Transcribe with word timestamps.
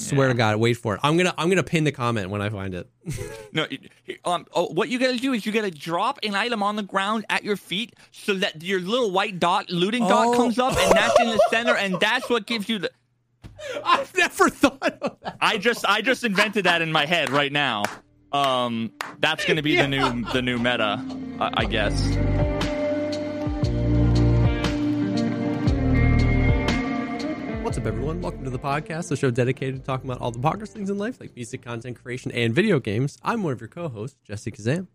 Swear 0.00 0.28
to 0.28 0.34
God, 0.34 0.56
wait 0.56 0.74
for 0.74 0.94
it. 0.94 1.00
I'm 1.02 1.16
gonna 1.16 1.34
I'm 1.36 1.48
gonna 1.48 1.62
pin 1.62 1.84
the 1.84 1.92
comment 1.92 2.30
when 2.30 2.40
I 2.42 2.48
find 2.48 2.74
it. 2.74 2.88
No, 3.52 3.66
um, 4.24 4.46
oh, 4.54 4.66
what 4.66 4.88
you 4.90 4.98
gotta 5.00 5.16
do 5.16 5.32
is 5.32 5.44
you 5.44 5.50
gotta 5.50 5.72
drop 5.72 6.20
an 6.22 6.36
item 6.36 6.62
on 6.62 6.76
the 6.76 6.84
ground 6.84 7.26
at 7.28 7.42
your 7.42 7.56
feet 7.56 7.94
so 8.12 8.34
that 8.34 8.62
your 8.62 8.78
little 8.80 9.10
white 9.10 9.40
dot, 9.40 9.70
looting 9.70 10.06
dot, 10.06 10.28
Oh. 10.28 10.36
comes 10.36 10.56
up, 10.58 10.76
and 10.76 10.92
that's 10.92 11.18
in 11.18 11.26
the 11.30 11.40
center, 11.50 11.74
and 11.74 11.98
that's 11.98 12.30
what 12.30 12.46
gives 12.46 12.68
you 12.68 12.78
the. 12.78 12.90
I've 13.84 14.16
never 14.16 14.48
thought 14.48 14.80
of 15.02 15.16
that. 15.22 15.36
I 15.40 15.58
just, 15.58 15.84
I 15.84 16.00
just 16.00 16.22
invented 16.22 16.64
that 16.66 16.80
in 16.80 16.92
my 16.92 17.06
head 17.06 17.28
right 17.30 17.50
now. 17.52 17.82
Um, 18.32 18.92
that's 19.18 19.44
gonna 19.44 19.62
be 19.62 19.74
the 19.74 19.88
new, 19.96 20.24
the 20.32 20.42
new 20.42 20.58
meta, 20.58 21.04
I, 21.40 21.50
I 21.56 21.64
guess. 21.64 22.59
What's 27.70 27.78
up, 27.78 27.86
everyone? 27.86 28.20
Welcome 28.20 28.42
to 28.42 28.50
the 28.50 28.58
Pogcast, 28.58 29.10
the 29.10 29.16
show 29.16 29.30
dedicated 29.30 29.76
to 29.76 29.82
talking 29.82 30.10
about 30.10 30.20
all 30.20 30.32
the 30.32 30.40
bonkers 30.40 30.70
things 30.70 30.90
in 30.90 30.98
life, 30.98 31.20
like 31.20 31.36
music, 31.36 31.62
content 31.62 32.02
creation, 32.02 32.32
and 32.32 32.52
video 32.52 32.80
games. 32.80 33.16
I'm 33.22 33.44
one 33.44 33.52
of 33.52 33.60
your 33.60 33.68
co-hosts, 33.68 34.16
Jesse 34.24 34.50
Kazam, 34.50 34.88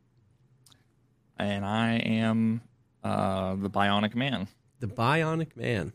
And 1.39 1.63
I 1.65 1.93
am 1.99 2.59
uh, 3.01 3.55
the 3.55 3.69
Bionic 3.69 4.13
Man. 4.13 4.49
the 4.81 4.87
Bionic 4.87 5.55
Man. 5.55 5.93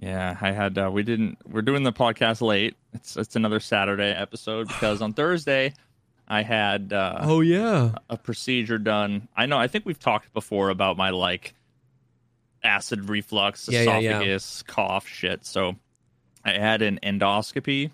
Yeah, 0.00 0.36
I 0.40 0.50
had. 0.50 0.76
Uh, 0.76 0.90
we 0.92 1.04
didn't. 1.04 1.38
We're 1.48 1.62
doing 1.62 1.84
the 1.84 1.92
podcast 1.92 2.40
late. 2.40 2.74
It's 2.92 3.16
it's 3.16 3.36
another 3.36 3.60
Saturday 3.60 4.10
episode 4.10 4.66
because 4.66 5.00
on 5.00 5.12
Thursday 5.12 5.74
I 6.26 6.42
had 6.42 6.92
uh, 6.92 7.18
Oh 7.20 7.40
yeah, 7.40 7.92
a 8.10 8.16
procedure 8.16 8.78
done. 8.78 9.28
I 9.36 9.46
know. 9.46 9.58
I 9.58 9.68
think 9.68 9.86
we've 9.86 10.00
talked 10.00 10.32
before 10.32 10.70
about 10.70 10.96
my 10.96 11.10
like 11.10 11.54
acid 12.64 13.08
reflux, 13.08 13.68
Yeah, 13.68 13.82
yeah, 13.82 13.98
yeah. 13.98 14.10
esophagus, 14.10 14.62
cough, 14.64 15.06
shit. 15.06 15.46
So 15.46 15.76
I 16.44 16.52
had 16.52 16.82
an 16.82 16.98
endoscopy, 17.02 17.90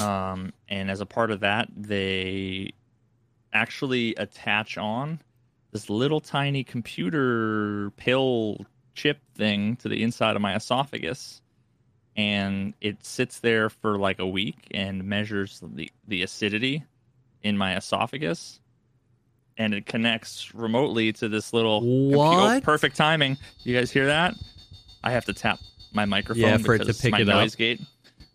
um, 0.00 0.52
and 0.68 0.90
as 0.90 1.00
a 1.00 1.06
part 1.06 1.30
of 1.30 1.40
that, 1.40 1.68
they 1.76 2.72
actually 3.52 4.14
attach 4.16 4.76
on 4.76 5.20
this 5.72 5.88
little 5.88 6.20
tiny 6.20 6.64
computer 6.64 7.90
pill 7.96 8.64
chip 8.94 9.18
thing 9.34 9.76
to 9.76 9.88
the 9.88 10.02
inside 10.02 10.36
of 10.36 10.42
my 10.42 10.54
esophagus 10.56 11.40
and 12.16 12.72
it 12.80 13.04
sits 13.04 13.40
there 13.40 13.68
for 13.68 13.98
like 13.98 14.18
a 14.18 14.26
week 14.26 14.56
and 14.70 15.04
measures 15.04 15.62
the, 15.74 15.90
the 16.08 16.22
acidity 16.22 16.82
in 17.42 17.58
my 17.58 17.76
esophagus 17.76 18.58
and 19.58 19.74
it 19.74 19.84
connects 19.86 20.54
remotely 20.54 21.12
to 21.12 21.28
this 21.28 21.52
little 21.52 21.82
compu- 21.82 22.14
oh, 22.16 22.18
What? 22.18 22.62
perfect 22.62 22.96
timing. 22.96 23.36
You 23.62 23.76
guys 23.76 23.90
hear 23.90 24.06
that? 24.06 24.34
I 25.04 25.12
have 25.12 25.26
to 25.26 25.32
tap 25.34 25.58
my 25.96 26.04
microphone 26.04 26.42
Yeah, 26.44 26.58
for 26.58 26.74
it 26.74 26.84
to 26.84 26.94
pick 26.94 27.10
my 27.12 27.20
it 27.22 27.28
up. 27.28 27.40
noise 27.40 27.56
gate 27.56 27.80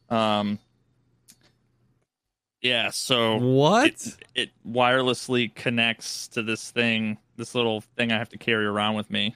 um 0.09 0.59
yeah 2.61 2.89
so 2.91 3.37
what? 3.37 3.85
it, 3.85 4.17
it 4.35 4.49
wirelessly 4.67 5.53
connects 5.55 6.27
to 6.29 6.43
this 6.43 6.69
thing, 6.71 7.17
this 7.37 7.55
little 7.55 7.81
thing 7.95 8.11
I 8.11 8.17
have 8.17 8.29
to 8.29 8.37
carry 8.37 8.65
around 8.65 8.95
with 8.95 9.09
me, 9.09 9.35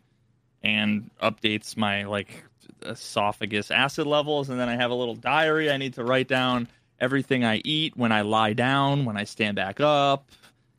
and 0.61 1.09
updates 1.23 1.75
my 1.77 2.03
like 2.03 2.43
esophagus 2.83 3.71
acid 3.71 4.05
levels. 4.05 4.49
And 4.49 4.59
then 4.59 4.69
I 4.69 4.75
have 4.75 4.91
a 4.91 4.93
little 4.93 5.15
diary 5.15 5.71
I 5.71 5.77
need 5.77 5.93
to 5.95 6.03
write 6.03 6.27
down 6.27 6.67
everything 6.99 7.43
I 7.43 7.61
eat 7.65 7.97
when 7.97 8.11
I 8.11 8.21
lie 8.21 8.53
down, 8.53 9.05
when 9.05 9.17
I 9.17 9.23
stand 9.23 9.55
back 9.55 9.79
up. 9.79 10.29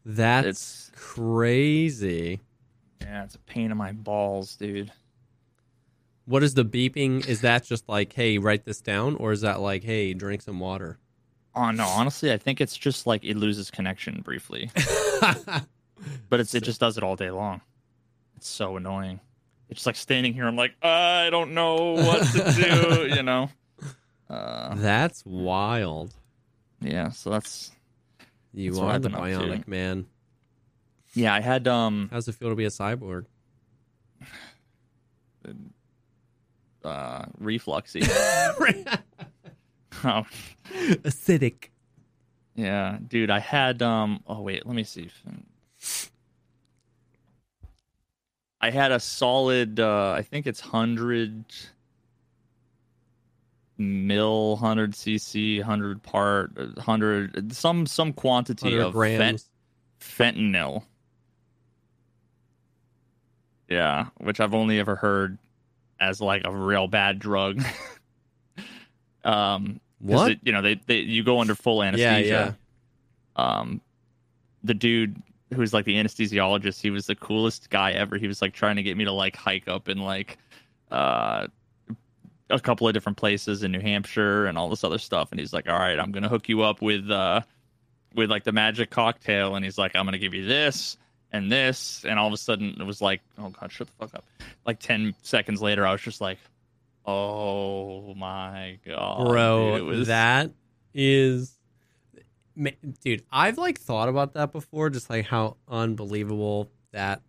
That's 0.05 0.47
It's- 0.47 0.91
crazy. 0.95 2.41
Yeah, 3.01 3.25
it's 3.25 3.35
a 3.35 3.39
pain 3.41 3.71
in 3.73 3.77
my 3.77 3.93
balls, 3.93 4.55
dude. 4.57 4.93
What 6.27 6.43
is 6.43 6.55
the 6.55 6.65
beeping? 6.65 7.27
Is 7.27 7.41
that 7.43 7.65
just 7.65 7.89
like, 7.89 8.13
hey, 8.13 8.39
write 8.39 8.65
this 8.65 8.81
down, 8.81 9.15
or 9.17 9.33
is 9.33 9.41
that 9.43 9.61
like, 9.61 9.85
hey, 9.85 10.13
drink 10.13 10.43
some 10.43 10.59
water? 10.61 10.99
Oh 11.55 11.71
no, 11.71 11.87
honestly, 11.87 12.33
I 12.33 12.37
think 12.37 12.61
it's 12.61 12.77
just 12.77 13.07
like 13.07 13.25
it 13.25 13.37
loses 13.37 13.71
connection 13.71 14.21
briefly, 14.23 14.71
but 16.29 16.41
it's 16.41 16.55
it 16.55 16.63
just 16.65 16.81
does 16.81 16.99
it 16.99 17.03
all 17.05 17.17
day 17.17 17.31
long. 17.31 17.61
It's 18.37 18.49
so 18.49 18.77
annoying. 18.77 19.21
It's 19.71 19.79
just 19.81 19.87
like 19.87 19.97
standing 19.97 20.35
here. 20.35 20.47
I'm 20.47 20.57
like, 20.57 20.75
I 20.83 21.31
don't 21.31 21.55
know 21.55 21.93
what 21.93 22.23
to 22.33 22.53
do. 23.09 23.09
you 23.17 23.23
know. 23.23 23.49
Uh, 24.29 24.75
That's 24.75 25.25
wild. 25.25 26.13
yeah. 26.81 27.11
So 27.11 27.31
that's 27.31 27.71
You 28.53 28.73
That's 28.73 28.83
are 28.83 28.99
the 28.99 29.09
Bionic. 29.09 29.67
Man. 29.69 30.07
yeah. 31.15 31.33
I 31.33 31.41
had 31.41 31.67
um 31.69 32.09
How's 32.13 32.29
it 32.29 32.35
feel 32.35 32.51
to 32.51 32.55
be 32.57 32.65
a 32.67 32.69
cyborg? 32.71 33.25
uh 36.87 37.27
refluxy. 37.41 38.03
oh 40.05 40.25
Acidic. 41.03 41.69
yeah, 42.55 42.99
dude. 43.07 43.31
I 43.31 43.39
had 43.41 43.83
um. 43.83 44.23
Oh 44.27 44.41
wait, 44.41 44.67
let 44.67 44.75
me 44.75 44.85
see. 44.85 45.11
I 48.61 48.71
had 48.71 48.93
a 48.93 49.01
solid. 49.01 49.81
uh 49.81 50.13
I 50.13 50.23
think 50.23 50.47
it's 50.47 50.61
hundred 50.61 51.45
mil, 53.79 54.57
hundred 54.57 54.93
cc, 54.93 55.63
hundred 55.63 56.03
part, 56.03 56.53
hundred 56.79 57.53
some 57.55 57.87
some 57.87 58.13
quantity 58.13 58.67
100 58.79 58.87
of 58.87 58.93
grams. 58.93 59.19
fent- 60.01 60.37
fentanyl. 60.37 60.85
Yeah, 63.69 64.07
which 64.19 64.39
I've 64.41 64.55
only 64.55 64.79
ever 64.79 64.95
heard 64.97 65.39
as 66.01 66.21
like 66.21 66.43
a 66.45 66.51
real 66.55 66.87
bad 66.89 67.19
drug. 67.19 67.63
um, 69.25 69.81
What? 70.01 70.33
it- 70.33 70.41
you 70.43 70.53
know, 70.53 70.63
they, 70.63 70.75
they 70.87 70.99
you 70.99 71.23
go 71.25 71.41
under 71.41 71.55
full 71.55 71.83
yeah, 71.83 71.89
anesthesia. 71.89 72.57
yeah. 73.37 73.59
Um, 73.61 73.81
the 74.65 74.75
dude 74.75 75.21
who's 75.55 75.73
like 75.73 75.85
the 75.85 75.95
anesthesiologist, 75.95 76.81
he 76.81 76.91
was 76.91 77.07
the 77.07 77.15
coolest 77.15 77.71
guy 77.71 77.93
ever. 77.93 78.17
He 78.17 78.27
was 78.27 78.41
like 78.43 78.53
trying 78.53 78.77
to 78.77 78.83
get 78.83 78.97
me 78.97 79.05
to 79.05 79.13
like 79.13 79.37
hike 79.37 79.69
up 79.69 79.89
in 79.89 79.99
like 79.99 80.39
uh 80.91 81.47
a 82.49 82.61
couple 82.61 82.87
of 82.87 82.95
different 82.95 83.19
places 83.19 83.63
in 83.65 83.73
New 83.73 83.81
Hampshire 83.81 84.47
and 84.47 84.57
all 84.57 84.69
this 84.69 84.85
other 84.85 84.99
stuff. 84.99 85.31
And 85.33 85.41
he's 85.41 85.53
like, 85.53 85.69
"All 85.69 85.79
right, 85.79 85.99
I'm 85.99 86.13
gonna 86.13 86.29
hook 86.29 86.49
you 86.49 86.63
up 86.63 86.81
with 86.81 87.11
uh 87.11 87.41
with 88.15 88.31
like 88.31 88.45
the 88.45 88.53
magic 88.53 88.91
cocktail." 88.91 89.55
And 89.57 89.65
he's 89.65 89.77
like, 89.79 89.95
"I'm 89.97 90.05
gonna 90.05 90.19
give 90.19 90.33
you 90.35 90.45
this." 90.47 90.97
And 91.37 91.53
this, 91.53 92.05
and 92.09 92.19
all 92.19 92.27
of 92.27 92.33
a 92.33 92.37
sudden, 92.39 92.77
it 92.81 92.85
was 92.85 93.01
like, 93.03 93.21
oh 93.39 93.51
god, 93.51 93.71
shut 93.71 93.87
the 93.89 93.93
fuck 93.99 94.15
up! 94.15 94.25
Like 94.65 94.81
ten 94.81 95.15
seconds 95.23 95.61
later, 95.61 95.87
I 95.87 95.93
was 95.93 96.01
just 96.01 96.21
like, 96.21 96.39
oh 97.05 98.15
my 98.15 98.79
god, 98.87 99.27
Bro, 99.29 99.85
was 99.85 100.09
that 100.09 100.51
is 100.95 101.53
dude, 103.03 103.23
I've 103.31 103.59
like 103.59 103.79
thought 103.79 104.09
about 104.09 104.33
that 104.35 104.53
before, 104.53 104.89
just 104.91 105.11
like 105.11 105.27
how 105.27 105.57
unbelievable 105.69 106.71
that 106.93 107.21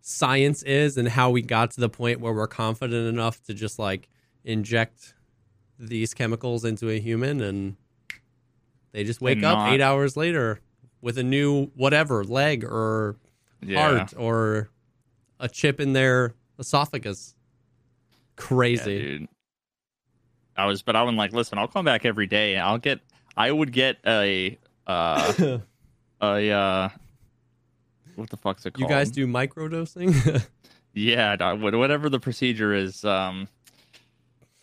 science 0.00 0.62
is 0.62 0.96
and 0.96 1.08
how 1.08 1.30
we 1.30 1.42
got 1.42 1.70
to 1.72 1.80
the 1.80 1.88
point 1.88 2.20
where 2.20 2.32
we're 2.32 2.46
confident 2.46 3.08
enough 3.08 3.42
to 3.44 3.54
just 3.54 3.78
like 3.78 4.08
inject 4.44 5.14
these 5.78 6.12
chemicals 6.14 6.64
into 6.64 6.90
a 6.90 6.98
human 6.98 7.40
and 7.40 7.76
they 8.92 9.04
just 9.04 9.20
wake 9.20 9.36
And 9.36 9.44
up 9.46 9.58
not- 9.58 9.72
eight 9.72 9.80
hours 9.80 10.16
later 10.16 10.60
with 11.00 11.18
a 11.18 11.22
new 11.22 11.66
whatever 11.76 12.24
leg 12.24 12.64
or 12.64 13.16
Yeah. 13.60 13.98
heart 13.98 14.14
or 14.16 14.70
a 15.40 15.48
chip 15.48 15.80
in 15.80 15.92
their 15.92 16.34
esophagus. 16.58 17.34
Yeah, 17.38 18.44
Crazy. 18.44 18.98
dude. 19.02 19.28
I 20.56 20.66
was, 20.66 20.82
but 20.82 20.96
I 20.96 21.02
was 21.02 21.14
like, 21.14 21.32
listen, 21.32 21.58
I'll 21.58 21.68
come 21.68 21.84
back 21.84 22.04
every 22.04 22.26
day. 22.26 22.54
and 22.54 22.62
I'll 22.62 22.78
get, 22.78 23.00
I 23.36 23.50
would 23.50 23.72
get 23.72 23.98
a, 24.06 24.58
uh, 24.86 25.32
a, 26.20 26.50
uh, 26.50 26.88
what 28.16 28.30
the 28.30 28.36
fuck's 28.36 28.66
it 28.66 28.74
called? 28.74 28.88
you 28.90 28.94
guys 28.96 29.10
do 29.10 29.26
microdosing? 29.26 30.44
Yeah, 30.94 31.52
whatever 31.52 32.08
the 32.08 32.18
procedure 32.18 32.74
is. 32.74 33.04
Um, 33.04 33.46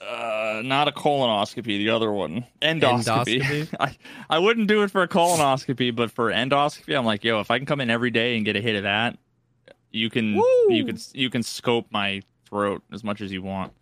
uh, 0.07 0.61
not 0.63 0.87
a 0.87 0.91
colonoscopy, 0.91 1.65
the 1.77 1.89
other 1.89 2.11
one, 2.11 2.45
endoscopy. 2.61 3.41
Endoscopy? 3.41 3.75
I, 3.79 3.97
I 4.29 4.39
wouldn't 4.39 4.67
do 4.67 4.83
it 4.83 4.91
for 4.91 5.01
a 5.03 5.07
colonoscopy, 5.07 5.95
but 5.95 6.11
for 6.11 6.31
endoscopy, 6.31 6.97
I'm 6.97 7.05
like, 7.05 7.23
yo, 7.23 7.39
if 7.39 7.49
I 7.51 7.57
can 7.57 7.65
come 7.65 7.81
in 7.81 7.89
every 7.89 8.11
day 8.11 8.35
and 8.35 8.45
get 8.45 8.55
a 8.55 8.61
hit 8.61 8.75
of 8.75 8.83
that, 8.83 9.17
you 9.91 10.09
can, 10.09 10.35
Woo! 10.35 10.67
you 10.69 10.85
can, 10.85 10.97
you 11.13 11.29
can 11.29 11.41
scope 11.43 11.87
my 11.91 12.21
throat 12.47 12.83
as 12.91 13.03
much 13.03 13.21
as 13.21 13.31
you 13.31 13.41
want. 13.41 13.73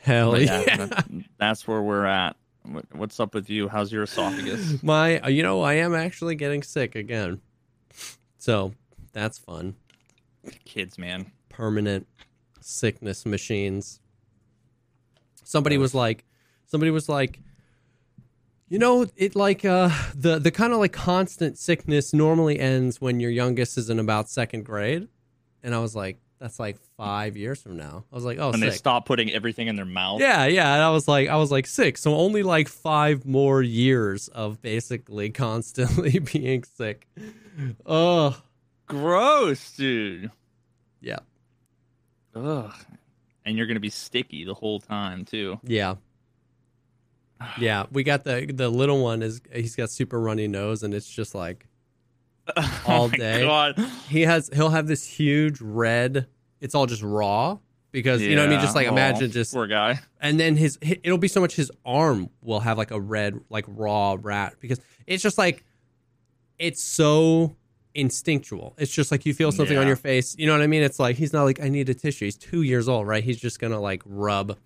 Hell 0.00 0.32
But 0.32 0.42
yeah. 0.42 0.86
that- 0.86 1.06
that's 1.38 1.66
where 1.66 1.82
we're 1.82 2.06
at. 2.06 2.36
What's 2.92 3.18
up 3.18 3.34
with 3.34 3.48
you? 3.48 3.68
How's 3.68 3.90
your 3.90 4.02
esophagus? 4.02 4.82
My, 4.82 5.26
you 5.28 5.42
know, 5.42 5.62
I 5.62 5.74
am 5.74 5.94
actually 5.94 6.34
getting 6.34 6.62
sick 6.62 6.94
again. 6.94 7.40
So 8.36 8.74
that's 9.14 9.38
fun. 9.38 9.74
Kids, 10.66 10.98
man. 10.98 11.32
Permanent 11.48 12.06
sickness 12.60 13.24
machines. 13.24 14.00
Somebody 15.48 15.78
was 15.78 15.94
like, 15.94 16.26
somebody 16.66 16.90
was 16.90 17.08
like, 17.08 17.40
you 18.68 18.78
know, 18.78 19.06
it 19.16 19.34
like 19.34 19.64
uh 19.64 19.88
the 20.14 20.38
the 20.38 20.50
kind 20.50 20.74
of 20.74 20.78
like 20.78 20.92
constant 20.92 21.56
sickness 21.56 22.12
normally 22.12 22.60
ends 22.60 23.00
when 23.00 23.18
your 23.18 23.30
youngest 23.30 23.78
is 23.78 23.88
in 23.88 23.98
about 23.98 24.28
second 24.28 24.66
grade, 24.66 25.08
and 25.62 25.74
I 25.74 25.78
was 25.78 25.96
like, 25.96 26.18
that's 26.38 26.60
like 26.60 26.76
five 26.98 27.34
years 27.34 27.62
from 27.62 27.78
now. 27.78 28.04
I 28.12 28.14
was 28.14 28.26
like, 28.26 28.36
oh, 28.38 28.52
they 28.52 28.58
sick. 28.68 28.74
stop 28.74 29.06
putting 29.06 29.30
everything 29.32 29.68
in 29.68 29.76
their 29.76 29.86
mouth. 29.86 30.20
Yeah, 30.20 30.44
yeah. 30.44 30.74
And 30.74 30.82
I 30.82 30.90
was 30.90 31.08
like, 31.08 31.30
I 31.30 31.36
was 31.36 31.50
like 31.50 31.66
six, 31.66 32.02
so 32.02 32.14
only 32.14 32.42
like 32.42 32.68
five 32.68 33.24
more 33.24 33.62
years 33.62 34.28
of 34.28 34.60
basically 34.60 35.30
constantly 35.46 36.18
being 36.32 36.62
sick. 36.64 37.08
Oh, 37.86 38.38
Gross, 38.86 39.72
dude. 39.76 40.30
yeah, 41.00 41.20
Ugh. 42.34 42.70
And 43.48 43.56
you're 43.56 43.66
gonna 43.66 43.80
be 43.80 43.88
sticky 43.88 44.44
the 44.44 44.52
whole 44.52 44.78
time 44.78 45.24
too. 45.24 45.58
yeah, 45.64 45.94
yeah. 47.58 47.86
We 47.90 48.02
got 48.02 48.24
the 48.24 48.44
the 48.52 48.68
little 48.68 49.02
one 49.02 49.22
is 49.22 49.40
he's 49.52 49.74
got 49.74 49.90
super 49.90 50.20
runny 50.20 50.48
nose, 50.48 50.82
and 50.82 50.92
it's 50.92 51.08
just 51.08 51.34
like 51.34 51.66
All 52.86 53.04
oh 53.04 53.08
day. 53.08 53.42
God. 53.42 53.78
he 54.08 54.22
has 54.22 54.50
he'll 54.52 54.68
have 54.70 54.86
this 54.86 55.06
huge 55.06 55.60
red. 55.60 56.26
It's 56.60 56.74
all 56.74 56.86
just 56.86 57.02
raw 57.02 57.58
because 57.90 58.20
you 58.20 58.36
know 58.36 58.42
what 58.42 58.48
I 58.48 58.52
mean. 58.52 58.60
Just 58.60 58.74
like 58.74 58.86
imagine 58.86 59.30
Aw, 59.30 59.32
just 59.32 59.54
poor 59.54 59.66
guy. 59.66 60.00
and 60.20 60.38
then 60.38 60.56
his 60.56 60.78
it'll 60.82 61.18
be 61.18 61.28
so 61.28 61.40
much 61.40 61.54
his 61.56 61.70
arm 61.86 62.28
will 62.42 62.60
have 62.60 62.76
like 62.76 62.90
a 62.90 63.00
red 63.00 63.38
like 63.48 63.64
raw 63.68 64.16
rat 64.20 64.56
because 64.60 64.78
it's 65.06 65.22
just 65.22 65.38
like 65.38 65.64
it's 66.58 66.82
so 66.82 67.56
instinctual 67.94 68.74
it's 68.78 68.92
just 68.92 69.10
like 69.10 69.26
you 69.26 69.34
feel 69.34 69.50
something 69.50 69.76
on 69.78 69.86
your 69.86 69.96
face 69.96 70.36
you 70.38 70.46
know 70.46 70.52
what 70.52 70.62
i 70.62 70.66
mean 70.66 70.82
it's 70.82 70.98
like 70.98 71.16
he's 71.16 71.32
not 71.32 71.44
like 71.44 71.60
i 71.60 71.68
need 71.68 71.88
a 71.88 71.94
tissue 71.94 72.26
he's 72.26 72.36
two 72.36 72.62
years 72.62 72.88
old 72.88 73.06
right 73.06 73.24
he's 73.24 73.40
just 73.40 73.58
gonna 73.58 73.80
like 73.80 74.02
rub 74.04 74.56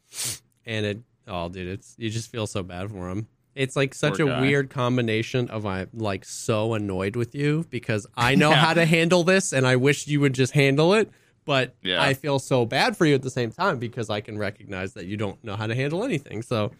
and 0.66 0.84
it 0.86 0.98
oh 1.28 1.48
dude 1.48 1.66
it's 1.68 1.94
you 1.98 2.10
just 2.10 2.30
feel 2.30 2.46
so 2.46 2.62
bad 2.62 2.90
for 2.90 3.08
him 3.08 3.26
it's 3.54 3.76
like 3.76 3.94
such 3.94 4.16
Poor 4.18 4.26
a 4.26 4.30
guy. 4.30 4.40
weird 4.40 4.70
combination 4.70 5.48
of 5.50 5.64
i'm 5.64 5.88
like 5.94 6.24
so 6.24 6.74
annoyed 6.74 7.16
with 7.16 7.34
you 7.34 7.64
because 7.70 8.06
i 8.16 8.34
know 8.34 8.50
Yeah. 8.50 8.56
how 8.56 8.74
to 8.74 8.84
handle 8.84 9.24
this 9.24 9.52
and 9.52 9.66
i 9.66 9.76
wish 9.76 10.06
you 10.08 10.20
would 10.20 10.34
just 10.34 10.52
handle 10.52 10.92
it 10.94 11.10
but 11.44 11.74
Yeah. 11.82 12.02
i 12.02 12.14
feel 12.14 12.38
so 12.38 12.66
bad 12.66 12.96
for 12.96 13.06
you 13.06 13.14
at 13.14 13.22
the 13.22 13.30
same 13.30 13.50
time 13.50 13.78
because 13.78 14.10
i 14.10 14.20
can 14.20 14.36
recognize 14.36 14.94
that 14.94 15.06
you 15.06 15.16
don't 15.16 15.42
know 15.44 15.56
how 15.56 15.66
to 15.66 15.74
handle 15.74 16.04
anything 16.04 16.42
so 16.42 16.72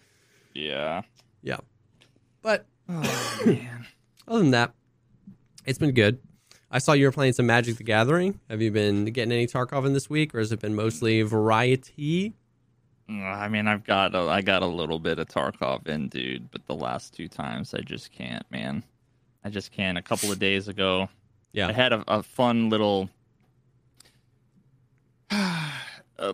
Yeah. 0.55 1.03
yeah. 1.43 1.59
But 2.43 2.67
Oh 2.89 3.01
man. 3.47 3.87
other 4.29 4.39
than 4.41 4.51
that, 4.51 4.73
it's 5.65 5.79
been 5.79 5.93
good. 5.93 6.19
I 6.75 6.79
saw 6.79 6.95
you 6.95 7.05
were 7.05 7.13
playing 7.13 7.35
some 7.35 7.45
Magic 7.47 7.77
the 7.77 7.85
Gathering. 7.85 8.41
Have 8.49 8.63
you 8.63 8.71
been 8.71 9.05
getting 9.05 9.31
any 9.31 9.47
Tarkov 9.47 9.85
in 9.85 9.93
this 9.93 10.09
week, 10.09 10.35
or 10.35 10.39
has 10.39 10.53
it 10.53 10.61
been 10.61 10.75
mostly 10.75 11.21
variety? 11.21 12.33
I 13.11 13.49
mean, 13.49 13.69
I've 13.69 13.85
got 13.85 14.15
a, 14.15 14.21
I 14.21 14.41
got 14.41 14.63
a 14.63 14.67
little 14.67 14.99
bit 14.99 15.19
of 15.19 15.29
Tarkov 15.29 15.87
in, 15.87 16.09
dude, 16.09 16.51
but 16.51 16.67
the 16.67 16.75
last 16.75 17.13
two 17.13 17.29
times 17.29 17.75
I 17.75 17.81
just 17.81 18.11
can't, 18.11 18.51
man. 18.51 18.85
I 19.45 19.51
just 19.51 19.71
can't. 19.71 19.99
A 19.99 20.03
couple 20.03 20.33
of 20.33 20.39
days 20.39 20.67
ago, 20.69 21.11
Yeah. 21.53 21.69
I 21.69 21.73
had 21.73 21.93
a, 21.93 22.03
a 22.09 22.23
fun 22.23 22.71
little 22.71 23.11
uh, 25.31 26.33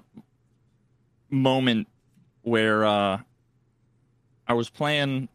moment 1.31 1.89
where 2.43 2.85
uh, 2.85 3.19
I 4.47 4.55
was 4.55 4.71
playing. 4.71 5.29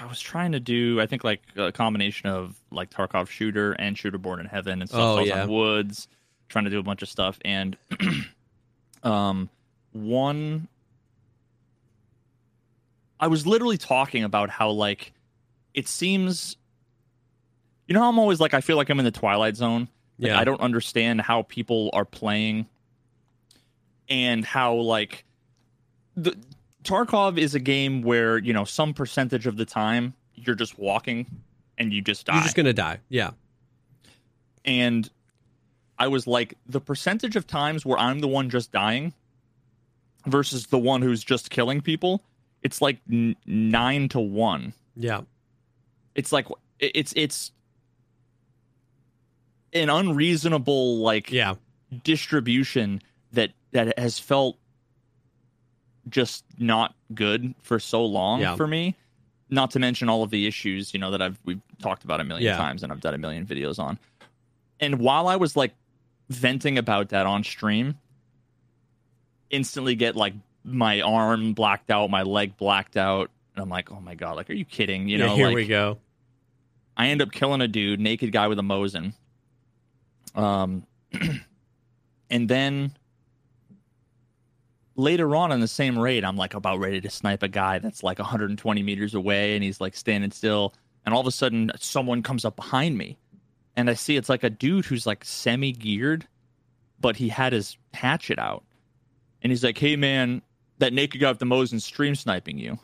I 0.00 0.06
was 0.06 0.20
trying 0.20 0.52
to 0.52 0.60
do, 0.60 1.00
I 1.00 1.06
think, 1.06 1.24
like 1.24 1.42
a 1.56 1.72
combination 1.72 2.28
of 2.28 2.58
like 2.70 2.90
Tarkov 2.90 3.28
Shooter 3.28 3.72
and 3.72 3.96
Shooter 3.96 4.18
Born 4.18 4.40
in 4.40 4.46
Heaven 4.46 4.80
and 4.80 4.88
stuff. 4.88 5.00
Oh, 5.00 5.16
so 5.16 5.24
yeah. 5.24 5.46
Woods, 5.46 6.08
trying 6.48 6.64
to 6.64 6.70
do 6.70 6.78
a 6.78 6.82
bunch 6.82 7.02
of 7.02 7.08
stuff, 7.08 7.38
and 7.44 7.76
um, 9.02 9.48
one. 9.92 10.68
I 13.18 13.26
was 13.26 13.46
literally 13.46 13.78
talking 13.78 14.24
about 14.24 14.50
how 14.50 14.70
like 14.70 15.12
it 15.74 15.88
seems. 15.88 16.56
You 17.86 17.94
know 17.94 18.00
how 18.00 18.08
I'm 18.08 18.18
always 18.18 18.40
like 18.40 18.54
I 18.54 18.60
feel 18.60 18.76
like 18.76 18.88
I'm 18.88 18.98
in 18.98 19.04
the 19.04 19.10
twilight 19.10 19.56
zone. 19.56 19.88
Like, 20.18 20.28
Yeah. 20.30 20.38
I 20.38 20.44
don't 20.44 20.60
understand 20.60 21.20
how 21.22 21.42
people 21.42 21.90
are 21.92 22.04
playing 22.04 22.66
and 24.08 24.44
how 24.44 24.74
like 24.74 25.24
the 26.16 26.36
Tarkov 26.84 27.38
is 27.38 27.54
a 27.54 27.60
game 27.60 28.02
where, 28.02 28.38
you 28.38 28.52
know, 28.52 28.64
some 28.64 28.94
percentage 28.94 29.46
of 29.46 29.56
the 29.56 29.64
time 29.66 30.14
you're 30.34 30.54
just 30.54 30.78
walking 30.78 31.26
and 31.78 31.92
you 31.92 32.00
just 32.02 32.26
die. 32.26 32.34
You're 32.34 32.42
just 32.42 32.56
gonna 32.56 32.72
die. 32.72 33.00
Yeah. 33.08 33.30
and 34.64 35.08
I 35.98 36.08
was 36.08 36.26
like 36.26 36.54
the 36.66 36.80
percentage 36.80 37.36
of 37.36 37.46
times 37.46 37.84
where 37.84 37.98
I'm 37.98 38.20
the 38.20 38.28
one 38.28 38.48
just 38.48 38.72
dying 38.72 39.12
versus 40.26 40.66
the 40.68 40.78
one 40.78 41.02
who's 41.02 41.22
just 41.22 41.50
killing 41.50 41.82
people, 41.82 42.22
it's 42.62 42.80
like 42.80 42.98
n- 43.10 43.36
9 43.46 44.08
to 44.10 44.20
1. 44.20 44.72
Yeah. 44.96 45.22
It's 46.14 46.32
like 46.32 46.46
it's 46.78 47.12
it's 47.16 47.52
an 49.72 49.90
unreasonable 49.90 50.98
like 50.98 51.30
Yeah. 51.30 51.54
distribution 52.02 53.00
that 53.32 53.52
that 53.72 53.98
has 53.98 54.18
felt 54.18 54.56
just 56.08 56.44
not 56.58 56.94
good 57.14 57.54
for 57.62 57.78
so 57.78 58.04
long 58.04 58.40
Yeah. 58.40 58.56
for 58.56 58.66
me. 58.66 58.96
Not 59.50 59.72
to 59.72 59.78
mention 59.78 60.08
all 60.08 60.22
of 60.22 60.30
the 60.30 60.46
issues, 60.46 60.94
you 60.94 61.00
know, 61.00 61.10
that 61.10 61.20
I've 61.20 61.38
we've 61.44 61.60
talked 61.82 62.04
about 62.04 62.20
a 62.20 62.24
million 62.24 62.46
Yeah. 62.46 62.56
times 62.56 62.82
and 62.82 62.92
I've 62.92 63.00
done 63.00 63.14
a 63.14 63.18
million 63.18 63.46
videos 63.46 63.78
on. 63.78 63.98
And 64.78 64.98
while 64.98 65.28
I 65.28 65.36
was 65.36 65.56
like 65.56 65.74
venting 66.30 66.78
about 66.78 67.08
that 67.10 67.26
on 67.26 67.42
stream, 67.44 67.98
instantly 69.50 69.94
get 69.94 70.16
like 70.16 70.34
my 70.64 71.00
arm 71.00 71.52
blacked 71.54 71.90
out, 71.90 72.10
my 72.10 72.22
leg 72.22 72.56
blacked 72.56 72.96
out, 72.96 73.30
and 73.54 73.62
I'm 73.62 73.68
like, 73.68 73.90
oh 73.90 74.00
my 74.00 74.14
god, 74.14 74.36
like, 74.36 74.48
are 74.50 74.54
you 74.54 74.64
kidding? 74.64 75.08
You 75.08 75.18
Yeah, 75.18 75.26
know, 75.26 75.36
here 75.36 75.46
like, 75.48 75.54
we 75.56 75.66
go. 75.66 75.98
I 76.96 77.08
end 77.08 77.22
up 77.22 77.32
killing 77.32 77.60
a 77.60 77.68
dude, 77.68 77.98
naked 78.00 78.30
guy 78.32 78.46
with 78.48 78.58
a 78.58 78.62
Mosin. 78.62 79.14
Um, 80.34 80.86
and 82.30 82.48
then 82.48 82.92
later 85.00 85.34
on 85.34 85.52
in 85.52 85.60
the 85.60 85.68
same 85.68 85.98
raid, 85.98 86.24
I'm 86.24 86.36
like 86.36 86.54
about 86.54 86.78
ready 86.78 87.00
to 87.00 87.10
snipe 87.10 87.42
a 87.42 87.48
guy 87.48 87.78
that's 87.78 88.02
like 88.02 88.18
120 88.18 88.82
meters 88.82 89.14
away, 89.14 89.54
and 89.54 89.64
he's 89.64 89.80
like 89.80 89.96
standing 89.96 90.30
still, 90.30 90.74
and 91.04 91.14
all 91.14 91.20
of 91.20 91.26
a 91.26 91.32
sudden 91.32 91.70
someone 91.78 92.22
comes 92.22 92.44
up 92.44 92.56
behind 92.56 92.96
me, 92.98 93.18
and 93.76 93.88
I 93.90 93.94
see 93.94 94.16
it's 94.16 94.28
like 94.28 94.44
a 94.44 94.50
dude 94.50 94.84
who's 94.84 95.06
like 95.06 95.24
semi 95.24 95.72
geared, 95.72 96.26
but 97.00 97.16
he 97.16 97.28
had 97.28 97.52
his 97.52 97.76
hatchet 97.94 98.38
out, 98.38 98.64
and 99.42 99.50
he's 99.50 99.64
like, 99.64 99.78
"Hey 99.78 99.96
man, 99.96 100.42
that 100.78 100.92
naked 100.92 101.20
guy 101.20 101.30
with 101.30 101.38
the 101.38 101.46
Mosin 101.46 101.80
stream 101.80 102.14
sniping 102.14 102.58
you." 102.58 102.78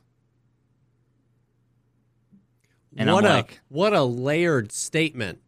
And 2.96 3.12
what 3.12 3.24
I'm 3.24 3.30
a 3.30 3.34
like- 3.34 3.60
what 3.68 3.92
a 3.92 4.02
layered 4.02 4.72
statement. 4.72 5.40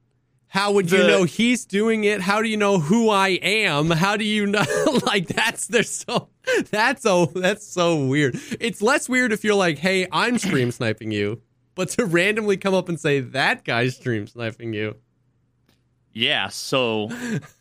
How 0.48 0.72
would 0.72 0.90
you 0.90 0.98
know 0.98 1.24
he's 1.24 1.66
doing 1.66 2.04
it? 2.04 2.22
How 2.22 2.40
do 2.40 2.48
you 2.48 2.56
know 2.56 2.78
who 2.78 3.10
I 3.10 3.28
am? 3.28 3.90
How 3.90 4.16
do 4.16 4.24
you 4.24 4.46
know 4.46 4.64
like 5.06 5.26
that's 5.28 5.66
there's 5.66 5.90
so 5.90 6.30
that's 6.70 7.02
so 7.02 7.26
that's 7.26 7.66
so 7.66 8.06
weird. 8.06 8.40
It's 8.58 8.80
less 8.80 9.08
weird 9.08 9.32
if 9.32 9.44
you're 9.44 9.54
like, 9.54 9.78
"Hey, 9.78 10.06
I'm 10.10 10.38
stream 10.38 10.70
sniping 10.72 11.10
you." 11.10 11.42
But 11.74 11.90
to 11.90 12.06
randomly 12.06 12.56
come 12.56 12.74
up 12.74 12.88
and 12.88 12.98
say 12.98 13.20
that 13.20 13.64
guy's 13.64 13.96
stream 13.96 14.26
sniping 14.26 14.72
you. 14.72 14.96
Yeah, 16.12 16.48
so 16.48 17.10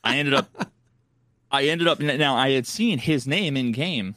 I 0.03 0.17
ended 0.17 0.34
up 0.34 0.72
I 1.51 1.65
ended 1.65 1.88
up 1.88 2.00
now 2.00 2.36
I 2.36 2.51
had 2.51 2.65
seen 2.65 3.00
his 3.00 3.27
name 3.27 3.58
in 3.58 3.74
game 3.74 4.15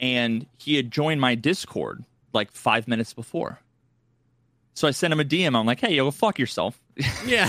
and 0.00 0.44
he 0.58 0.74
had 0.74 0.90
joined 0.90 1.20
my 1.20 1.36
Discord 1.36 2.04
like 2.32 2.50
5 2.52 2.88
minutes 2.88 3.14
before. 3.14 3.60
So 4.74 4.86
I 4.86 4.90
sent 4.90 5.12
him 5.12 5.18
a 5.20 5.24
DM. 5.24 5.58
I'm 5.58 5.66
like, 5.66 5.80
"Hey, 5.80 5.94
yo, 5.94 6.10
fuck 6.10 6.38
yourself." 6.38 6.80
Yeah. 7.26 7.48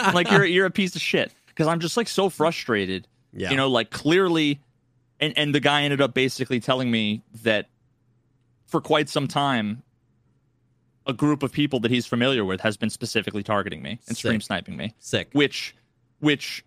like 0.14 0.30
you're 0.30 0.44
you're 0.44 0.66
a 0.66 0.70
piece 0.70 0.96
of 0.96 1.02
shit 1.02 1.32
because 1.48 1.66
I'm 1.66 1.80
just 1.80 1.96
like 1.96 2.08
so 2.08 2.28
frustrated. 2.28 3.06
yeah. 3.32 3.50
You 3.50 3.56
know, 3.56 3.68
like 3.68 3.90
clearly, 3.90 4.60
and 5.20 5.32
and 5.36 5.54
the 5.54 5.60
guy 5.60 5.82
ended 5.82 6.00
up 6.00 6.14
basically 6.14 6.60
telling 6.60 6.90
me 6.90 7.22
that 7.42 7.68
for 8.66 8.80
quite 8.80 9.08
some 9.08 9.28
time, 9.28 9.82
a 11.06 11.12
group 11.12 11.42
of 11.42 11.52
people 11.52 11.80
that 11.80 11.90
he's 11.90 12.06
familiar 12.06 12.44
with 12.44 12.60
has 12.60 12.76
been 12.76 12.90
specifically 12.90 13.42
targeting 13.42 13.82
me 13.82 13.98
and 14.08 14.16
stream 14.16 14.40
Sick. 14.40 14.46
sniping 14.46 14.76
me, 14.76 14.94
sick. 14.98 15.28
which 15.32 15.74
which 16.20 16.64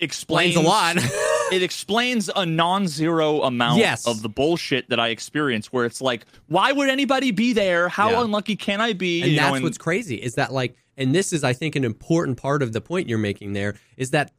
explains 0.00 0.56
Explains 0.56 0.56
a 0.56 0.60
lot. 0.60 0.96
it 1.52 1.62
explains 1.62 2.30
a 2.34 2.46
non-zero 2.46 3.42
amount 3.42 3.78
Yes. 3.78 4.06
of 4.06 4.22
the 4.22 4.28
bullshit 4.28 4.88
that 4.88 4.98
I 4.98 5.08
experience 5.08 5.72
where 5.72 5.84
it's 5.84 6.00
like, 6.00 6.24
why 6.48 6.72
would 6.72 6.88
anybody 6.88 7.30
be 7.30 7.52
there? 7.52 7.88
How 7.88 8.10
Yeah. 8.10 8.22
unlucky 8.24 8.56
can 8.56 8.80
I 8.80 8.94
be? 8.94 9.22
and 9.22 9.30
You 9.32 9.36
know, 9.40 9.52
that's 9.52 9.62
what's 9.62 9.78
crazy 9.78 10.16
is 10.16 10.34
that 10.36 10.52
like 10.52 10.74
and 10.96 11.14
this 11.14 11.32
is 11.32 11.42
i 11.44 11.52
think 11.52 11.74
an 11.76 11.84
important 11.84 12.36
part 12.36 12.62
of 12.62 12.72
the 12.72 12.80
point 12.80 13.08
you're 13.08 13.18
making 13.18 13.52
there 13.52 13.74
is 13.96 14.10
that 14.10 14.32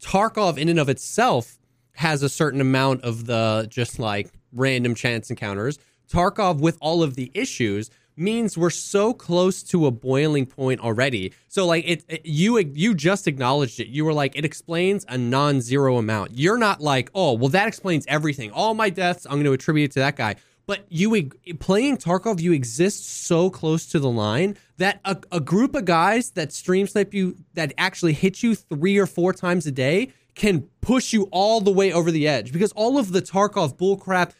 tarkov 0.00 0.58
in 0.58 0.68
and 0.68 0.78
of 0.78 0.88
itself 0.88 1.58
has 1.92 2.22
a 2.22 2.28
certain 2.28 2.60
amount 2.60 3.02
of 3.02 3.26
the 3.26 3.66
just 3.70 3.98
like 3.98 4.30
random 4.52 4.94
chance 4.94 5.30
encounters. 5.30 5.78
Tarkov 6.08 6.60
with 6.60 6.78
all 6.80 7.02
of 7.02 7.16
the 7.16 7.30
issues 7.34 7.90
means 8.16 8.56
we're 8.56 8.70
so 8.70 9.12
close 9.12 9.62
to 9.64 9.84
a 9.86 9.90
boiling 9.90 10.46
point 10.46 10.80
already. 10.80 11.32
So 11.48 11.66
like 11.66 11.84
it, 11.86 12.04
it- 12.08 12.24
you 12.24 12.56
you 12.58 12.94
just 12.94 13.26
acknowledged 13.26 13.80
it. 13.80 13.88
You 13.88 14.04
were 14.04 14.12
like 14.12 14.36
it 14.36 14.44
explains 14.44 15.04
a 15.08 15.18
non-zero 15.18 15.96
amount. 15.98 16.30
You're 16.38 16.56
not 16.56 16.80
like 16.80 17.10
oh 17.14 17.32
well 17.32 17.48
that 17.50 17.66
explains 17.68 18.04
everything. 18.06 18.52
All 18.52 18.74
my 18.74 18.90
deaths 18.90 19.26
i'm 19.26 19.32
going 19.32 19.44
to 19.44 19.52
attribute 19.52 19.90
it 19.90 19.94
to 19.94 19.98
that 20.00 20.14
guy. 20.16 20.36
But 20.66 20.84
you 20.88 21.30
playing 21.58 21.96
Tarkov, 21.96 22.40
you 22.40 22.52
exist 22.52 23.26
so 23.26 23.50
close 23.50 23.86
to 23.86 23.98
the 23.98 24.10
line 24.10 24.56
that 24.78 25.00
a, 25.04 25.16
a 25.30 25.40
group 25.40 25.74
of 25.74 25.84
guys 25.84 26.30
that 26.30 26.52
stream 26.52 26.86
snipe 26.86 27.12
you, 27.12 27.36
that 27.54 27.74
actually 27.76 28.14
hit 28.14 28.42
you 28.42 28.54
three 28.54 28.96
or 28.96 29.06
four 29.06 29.32
times 29.32 29.66
a 29.66 29.72
day, 29.72 30.12
can 30.34 30.62
push 30.80 31.12
you 31.12 31.28
all 31.32 31.60
the 31.60 31.70
way 31.70 31.92
over 31.92 32.10
the 32.10 32.26
edge 32.26 32.52
because 32.52 32.72
all 32.72 32.96
of 32.96 33.12
the 33.12 33.20
Tarkov 33.20 33.76
bullcrap 33.76 34.32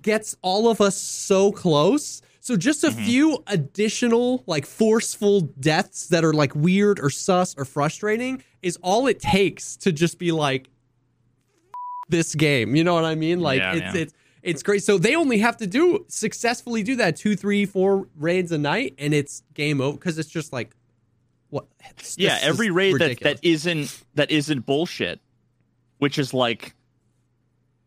gets 0.00 0.34
all 0.42 0.68
of 0.68 0.80
us 0.80 0.96
so 0.96 1.52
close. 1.52 2.22
So 2.40 2.56
just 2.56 2.82
a 2.82 2.88
mm-hmm. 2.88 3.04
few 3.04 3.44
additional 3.46 4.42
like 4.46 4.66
forceful 4.66 5.42
deaths 5.42 6.08
that 6.08 6.24
are 6.24 6.32
like 6.32 6.54
weird 6.54 6.98
or 6.98 7.10
sus 7.10 7.54
or 7.56 7.64
frustrating 7.64 8.42
is 8.62 8.78
all 8.82 9.06
it 9.06 9.20
takes 9.20 9.76
to 9.78 9.92
just 9.92 10.18
be 10.18 10.32
like 10.32 10.68
this 12.08 12.34
game. 12.34 12.74
You 12.74 12.82
know 12.82 12.94
what 12.94 13.04
I 13.04 13.14
mean? 13.14 13.40
Like 13.40 13.60
Yeah, 13.60 13.74
it's 13.74 13.94
yeah. 13.94 14.02
it's 14.02 14.14
it's 14.42 14.62
great. 14.62 14.82
So 14.82 14.98
they 14.98 15.14
only 15.14 15.38
have 15.38 15.56
to 15.58 15.66
do 15.66 16.04
successfully 16.08 16.82
do 16.82 16.96
that 16.96 17.16
two, 17.16 17.36
three, 17.36 17.64
four 17.66 18.08
raids 18.16 18.52
a 18.52 18.58
night, 18.58 18.94
and 18.98 19.14
it's 19.14 19.42
game 19.54 19.80
over 19.80 19.96
because 19.96 20.18
it's 20.18 20.28
just 20.28 20.52
like 20.52 20.74
what? 21.50 21.66
this 21.96 22.16
yeah, 22.18 22.38
every 22.42 22.70
raid 22.70 22.98
that, 22.98 23.20
that 23.20 23.38
isn't 23.42 24.02
that 24.14 24.30
isn't 24.30 24.66
bullshit, 24.66 25.20
which 25.98 26.18
is 26.18 26.34
like 26.34 26.74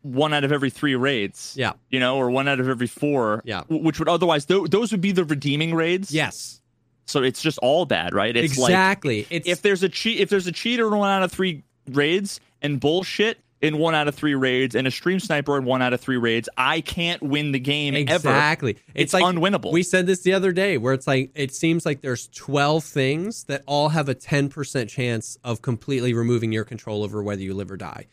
one 0.02 0.32
out 0.32 0.44
of 0.44 0.52
every 0.52 0.70
three 0.70 0.94
raids. 0.94 1.54
Yeah. 1.58 1.72
you 1.90 2.00
know, 2.00 2.16
or 2.16 2.30
one 2.30 2.48
out 2.48 2.60
of 2.60 2.68
every 2.68 2.86
four. 2.86 3.42
Yeah. 3.44 3.62
which 3.68 3.98
would 3.98 4.08
otherwise 4.08 4.44
th- 4.44 4.70
those 4.70 4.92
would 4.92 5.00
be 5.00 5.12
the 5.12 5.24
redeeming 5.24 5.74
raids. 5.74 6.12
yes, 6.12 6.60
so 7.06 7.22
it's 7.22 7.40
just 7.40 7.58
all 7.58 7.86
bad, 7.86 8.14
right? 8.14 8.36
It's 8.36 8.58
like 8.58 8.70
exactly. 8.70 9.26
it's 9.30 9.48
if 9.48 9.62
there's 9.62 9.82
a 9.82 9.88
cheat 9.88 10.20
if 10.20 10.28
there's 10.28 10.46
a 10.46 10.52
cheater 10.52 10.88
in 10.88 10.98
one 10.98 11.10
out 11.10 11.22
of 11.22 11.32
three 11.32 11.62
raids 11.88 12.40
and 12.62 12.80
bullshit 12.80 13.38
in 13.66 13.78
one 13.78 13.94
out 13.94 14.08
of 14.08 14.14
three 14.14 14.34
raids 14.34 14.74
and 14.74 14.86
a 14.86 14.90
stream 14.90 15.20
sniper 15.20 15.58
in 15.58 15.64
one 15.64 15.82
out 15.82 15.92
of 15.92 16.00
three 16.00 16.16
raids, 16.16 16.48
I 16.56 16.80
can't 16.80 17.22
win 17.22 17.52
the 17.52 17.58
game 17.58 17.94
ever. 17.94 18.14
Exactly. 18.14 18.78
It's 18.94 19.12
like 19.12 19.24
unwinnable. 19.24 19.72
We 19.72 19.82
said 19.82 20.06
this 20.06 20.22
the 20.22 20.32
other 20.32 20.52
day 20.52 20.78
where 20.78 20.94
it's 20.94 21.06
like 21.06 21.30
it 21.34 21.54
seems 21.54 21.84
like 21.84 22.00
there's 22.00 22.28
12 22.28 22.84
things 22.84 23.44
that 23.44 23.62
all 23.66 23.90
have 23.90 24.08
a 24.08 24.14
10% 24.14 24.88
chance 24.88 25.36
of 25.44 25.60
completely 25.62 26.14
removing 26.14 26.52
your 26.52 26.64
control 26.64 27.02
over 27.02 27.22
whether 27.22 27.42
you 27.42 27.52
live 27.52 27.70
or 27.70 27.76
die. 27.76 28.06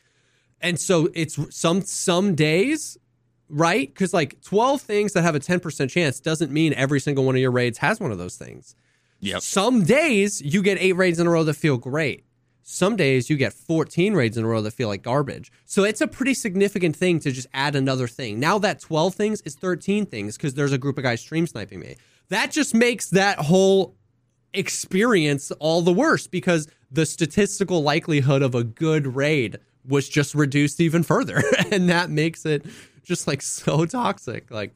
And 0.59 0.79
so 0.79 1.09
it's 1.13 1.37
some 1.55 1.81
some 1.81 2.35
days, 2.35 2.97
right? 3.49 3.93
Cuz 3.93 4.13
like 4.13 4.41
12 4.41 4.81
things 4.81 5.13
that 5.13 5.21
have 5.21 5.35
a 5.35 5.39
10% 5.39 5.89
chance 5.89 6.19
doesn't 6.19 6.51
mean 6.51 6.73
every 6.73 6.99
single 6.99 7.23
one 7.25 7.35
of 7.35 7.41
your 7.41 7.51
raids 7.51 7.77
has 7.77 7.99
one 7.99 8.11
of 8.11 8.17
those 8.17 8.35
things. 8.35 8.75
Yep. 9.19 9.41
Some 9.41 9.85
days 9.85 10.41
you 10.41 10.61
get 10.61 10.77
8 10.79 10.93
raids 10.93 11.19
in 11.19 11.27
a 11.27 11.29
row 11.29 11.43
that 11.43 11.53
feel 11.53 11.77
great. 11.77 12.25
Some 12.65 12.95
days 12.95 13.29
you 13.29 13.35
get 13.35 13.53
14 13.53 14.13
raids 14.13 14.37
in 14.37 14.45
a 14.45 14.47
row 14.47 14.61
that 14.61 14.71
feel 14.71 14.87
like 14.87 15.03
garbage. 15.03 15.51
So 15.65 15.83
it's 15.83 15.99
a 16.01 16.07
pretty 16.07 16.33
significant 16.33 16.95
thing 16.95 17.19
to 17.19 17.31
just 17.31 17.47
add 17.53 17.75
another 17.75 18.07
thing. 18.07 18.39
Now 18.39 18.57
that 18.59 18.79
12 18.79 19.13
things 19.13 19.41
is 19.41 19.55
13 19.55 20.05
things 20.05 20.37
because 20.37 20.53
there's 20.53 20.71
a 20.71 20.77
group 20.77 20.97
of 20.97 21.03
guys 21.03 21.19
stream 21.19 21.45
sniping 21.45 21.81
me. 21.81 21.97
That 22.29 22.51
just 22.51 22.73
makes 22.73 23.09
that 23.09 23.37
whole 23.37 23.95
experience 24.53 25.51
all 25.59 25.81
the 25.81 25.91
worse 25.91 26.25
because 26.25 26.67
the 26.89 27.05
statistical 27.05 27.83
likelihood 27.83 28.41
of 28.41 28.55
a 28.55 28.63
good 28.63 29.15
raid 29.15 29.59
was 29.85 30.07
just 30.07 30.33
reduced 30.33 30.79
even 30.79 31.03
further. 31.03 31.43
and 31.71 31.89
that 31.89 32.09
makes 32.09 32.45
it 32.45 32.65
just 33.03 33.27
like 33.27 33.41
so 33.41 33.85
toxic. 33.85 34.49
Like, 34.49 34.73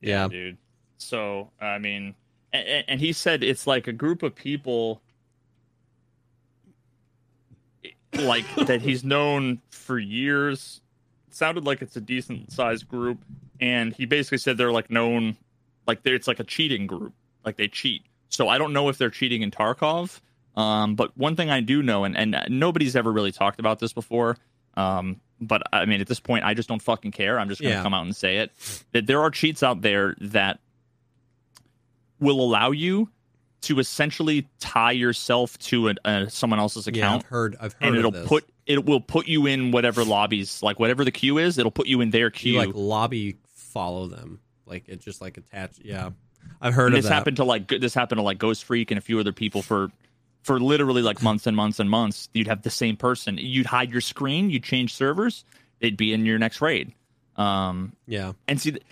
yeah. 0.00 0.28
dude. 0.28 0.58
So 0.98 1.50
I 1.60 1.78
mean, 1.78 2.14
and, 2.52 2.84
and 2.88 3.00
he 3.00 3.12
said 3.12 3.42
it's 3.42 3.66
like 3.66 3.88
a 3.88 3.92
group 3.92 4.22
of 4.22 4.34
people, 4.34 5.02
like 8.16 8.44
that 8.66 8.80
he's 8.82 9.04
known 9.04 9.60
for 9.70 9.98
years. 9.98 10.80
sounded 11.30 11.64
like 11.64 11.82
it's 11.82 11.96
a 11.96 12.00
decent 12.00 12.52
sized 12.52 12.88
group, 12.88 13.18
and 13.60 13.92
he 13.94 14.06
basically 14.06 14.38
said 14.38 14.56
they're 14.56 14.72
like 14.72 14.90
known, 14.90 15.36
like 15.86 16.00
it's 16.04 16.28
like 16.28 16.40
a 16.40 16.44
cheating 16.44 16.86
group, 16.86 17.12
like 17.44 17.56
they 17.56 17.68
cheat. 17.68 18.02
So 18.28 18.48
I 18.48 18.58
don't 18.58 18.72
know 18.72 18.88
if 18.88 18.98
they're 18.98 19.10
cheating 19.10 19.42
in 19.42 19.50
Tarkov. 19.50 20.20
Um, 20.56 20.94
but 20.94 21.16
one 21.18 21.34
thing 21.34 21.50
I 21.50 21.60
do 21.60 21.82
know, 21.82 22.04
and, 22.04 22.16
and 22.16 22.36
nobody's 22.48 22.94
ever 22.94 23.10
really 23.10 23.32
talked 23.32 23.58
about 23.58 23.80
this 23.80 23.92
before. 23.92 24.36
Um, 24.76 25.20
but 25.40 25.62
I 25.72 25.84
mean, 25.84 26.00
at 26.00 26.06
this 26.06 26.20
point, 26.20 26.44
I 26.44 26.54
just 26.54 26.68
don't 26.68 26.80
fucking 26.82 27.10
care. 27.10 27.38
I'm 27.40 27.48
just 27.48 27.60
going 27.60 27.72
to 27.72 27.78
Yeah. 27.78 27.82
come 27.82 27.92
out 27.94 28.04
and 28.06 28.14
say 28.14 28.36
it 28.38 28.52
that 28.92 29.06
there 29.08 29.20
are 29.20 29.30
cheats 29.30 29.62
out 29.64 29.82
there 29.82 30.14
that 30.20 30.60
will 32.20 32.40
allow 32.40 32.70
you 32.70 33.08
to 33.64 33.78
essentially 33.78 34.48
tie 34.60 34.92
yourself 34.92 35.58
to 35.58 35.88
a, 35.88 35.94
a, 36.04 36.30
someone 36.30 36.58
else's 36.58 36.86
account. 36.86 37.22
Yeah, 37.22 37.26
I've 37.26 37.30
heard. 37.30 37.56
I've 37.60 37.72
heard 37.74 37.88
and 37.88 37.96
it'll 37.96 38.10
this. 38.10 38.26
put 38.26 38.44
it 38.66 38.84
will 38.84 39.00
put 39.00 39.26
you 39.26 39.46
in 39.46 39.70
whatever 39.70 40.04
lobbies, 40.04 40.62
like 40.62 40.78
whatever 40.78 41.04
the 41.04 41.10
queue 41.10 41.38
is. 41.38 41.58
It'll 41.58 41.70
put 41.70 41.86
you 41.86 42.00
in 42.00 42.10
their 42.10 42.30
queue. 42.30 42.52
you 42.52 42.58
like 42.58 42.70
lobby 42.74 43.36
follow 43.54 44.06
them. 44.06 44.40
Like 44.66 44.88
it 44.88 45.00
just 45.00 45.20
like 45.20 45.36
attach. 45.36 45.72
Yeah, 45.82 46.10
I've 46.60 46.74
heard 46.74 46.92
this 46.94 47.04
that. 47.04 47.12
happened 47.12 47.36
to 47.38 47.44
like 47.44 47.68
this 47.68 47.94
happened 47.94 48.18
to 48.18 48.22
like 48.22 48.38
Ghost 48.38 48.64
Freak 48.64 48.90
and 48.90 48.98
a 48.98 49.02
few 49.02 49.18
other 49.20 49.32
people 49.32 49.62
for 49.62 49.90
for 50.42 50.60
literally 50.60 51.02
like 51.02 51.22
months 51.22 51.46
and 51.46 51.56
months 51.56 51.80
and 51.80 51.90
months. 51.90 52.28
You'd 52.32 52.46
have 52.46 52.62
the 52.62 52.70
same 52.70 52.96
person. 52.96 53.38
You'd 53.38 53.66
hide 53.66 53.90
your 53.90 54.00
screen. 54.00 54.50
You'd 54.50 54.64
change 54.64 54.94
servers. 54.94 55.44
They'd 55.80 55.96
be 55.96 56.12
in 56.12 56.24
your 56.24 56.38
next 56.38 56.60
raid. 56.60 56.92
Um, 57.36 57.94
Yeah, 58.06 58.32
and 58.46 58.60
see, 58.60 58.72
th- 58.72 58.82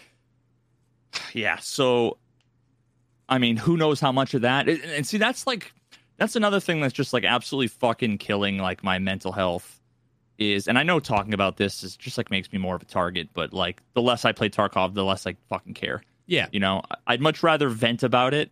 yeah. 1.33 1.57
So, 1.61 2.19
I 3.33 3.39
mean, 3.39 3.57
who 3.57 3.77
knows 3.77 3.99
how 4.01 4.13
much 4.13 4.35
of 4.35 4.43
that? 4.43 4.69
And 4.69 4.83
and 4.85 5.07
see, 5.07 5.19
that's 5.19 5.47
like 5.47 5.73
that's 6.19 6.37
another 6.37 6.61
thing 6.61 6.81
that's 6.81 6.93
just 6.93 7.13
like 7.13 7.25
absolutely 7.25 7.69
fucking 7.69 8.19
killing 8.19 8.59
like 8.59 8.85
my 8.85 8.99
mental 8.99 9.33
health. 9.33 9.81
Is 10.39 10.67
and 10.67 10.79
I 10.79 10.83
know 10.83 10.99
talking 10.99 11.35
about 11.35 11.57
this 11.57 11.83
is 11.83 11.97
just 11.97 12.19
like 12.19 12.31
makes 12.31 12.53
me 12.53 12.59
more 12.59 12.75
of 12.75 12.83
a 12.83 12.87
target, 12.87 13.29
but 13.33 13.53
like 13.53 13.81
the 13.95 14.03
less 14.03 14.25
I 14.25 14.33
play 14.33 14.49
Tarkov, 14.49 14.95
the 14.95 15.05
less 15.05 15.27
I 15.27 15.37
fucking 15.49 15.75
care. 15.75 16.03
yeah, 16.27 16.47
You 16.53 16.61
know, 16.61 16.83
I'd 17.07 17.21
much 17.21 17.43
rather 17.43 17.69
vent 17.69 18.03
about 18.03 18.35
it 18.35 18.51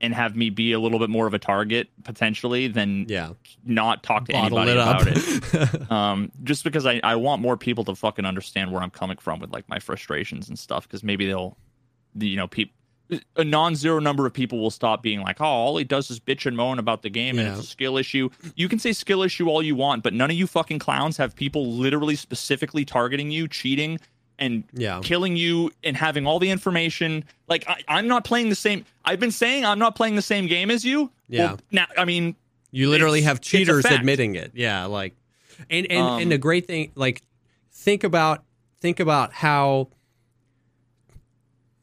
and 0.00 0.14
have 0.14 0.36
me 0.36 0.50
be 0.50 0.72
a 0.72 0.78
little 0.78 0.98
bit 0.98 1.10
more 1.10 1.26
of 1.26 1.34
a 1.34 1.38
target 1.38 1.88
potentially 2.04 2.68
than 2.68 3.06
yeah. 3.08 3.30
not 3.64 4.02
talk 4.02 4.26
to 4.26 4.32
Bottle 4.32 4.58
anybody 4.58 4.72
it 4.72 4.82
about 4.82 5.06
it. 5.06 5.90
Um, 5.90 6.30
just 6.44 6.64
because 6.64 6.86
I, 6.86 7.00
I 7.02 7.16
want 7.16 7.40
more 7.42 7.56
people 7.56 7.84
to 7.84 7.94
fucking 7.94 8.24
understand 8.24 8.72
where 8.72 8.82
I'm 8.82 8.90
coming 8.90 9.16
from 9.16 9.40
with 9.40 9.52
like 9.52 9.68
my 9.68 9.78
frustrations 9.78 10.48
and 10.48 10.58
stuff. 10.58 10.86
Because 10.86 11.02
maybe 11.02 11.26
they'll, 11.26 11.56
you 12.18 12.36
know, 12.36 12.46
people. 12.46 12.74
A 13.36 13.44
non-zero 13.44 14.00
number 14.00 14.26
of 14.26 14.34
people 14.34 14.60
will 14.60 14.70
stop 14.70 15.02
being 15.02 15.20
like, 15.22 15.40
"Oh, 15.40 15.44
all 15.46 15.76
he 15.78 15.84
does 15.84 16.10
is 16.10 16.20
bitch 16.20 16.44
and 16.44 16.54
moan 16.56 16.78
about 16.78 17.00
the 17.02 17.08
game, 17.08 17.38
and 17.38 17.48
it's 17.48 17.60
a 17.60 17.62
skill 17.62 17.96
issue." 17.96 18.28
You 18.54 18.68
can 18.68 18.78
say 18.78 18.92
skill 18.92 19.22
issue 19.22 19.48
all 19.48 19.62
you 19.62 19.74
want, 19.74 20.02
but 20.02 20.12
none 20.12 20.30
of 20.30 20.36
you 20.36 20.46
fucking 20.46 20.78
clowns 20.78 21.16
have 21.16 21.34
people 21.34 21.72
literally 21.72 22.16
specifically 22.16 22.84
targeting 22.84 23.30
you, 23.30 23.48
cheating, 23.48 23.98
and 24.38 24.64
Yeah. 24.74 25.00
killing 25.02 25.36
you 25.36 25.70
and 25.82 25.96
having 25.96 26.26
all 26.26 26.38
the 26.38 26.50
information. 26.50 27.24
Like 27.48 27.64
I, 27.66 27.76
I'm 27.88 28.08
not 28.08 28.24
playing 28.24 28.50
the 28.50 28.54
same. 28.54 28.84
I've 29.06 29.20
been 29.20 29.30
saying 29.32 29.64
I'm 29.64 29.78
not 29.78 29.96
playing 29.96 30.14
the 30.16 30.22
same 30.22 30.46
game 30.46 30.70
as 30.70 30.84
you. 30.84 31.10
Yeah. 31.28 31.44
Well, 31.46 31.60
now 31.72 31.86
I 31.96 32.04
mean, 32.04 32.36
You 32.72 32.90
literally 32.90 33.22
have 33.22 33.40
cheaters 33.40 33.86
admitting 33.86 34.34
it. 34.34 34.52
Yeah, 34.54 34.84
like, 34.84 35.14
and 35.70 35.86
and 35.90 36.00
Um, 36.02 36.20
and 36.22 36.30
the 36.30 36.36
great 36.36 36.66
thing, 36.66 36.92
like, 36.94 37.22
think 37.72 38.04
about 38.04 38.44
think 38.82 39.00
about 39.00 39.32
how 39.32 39.88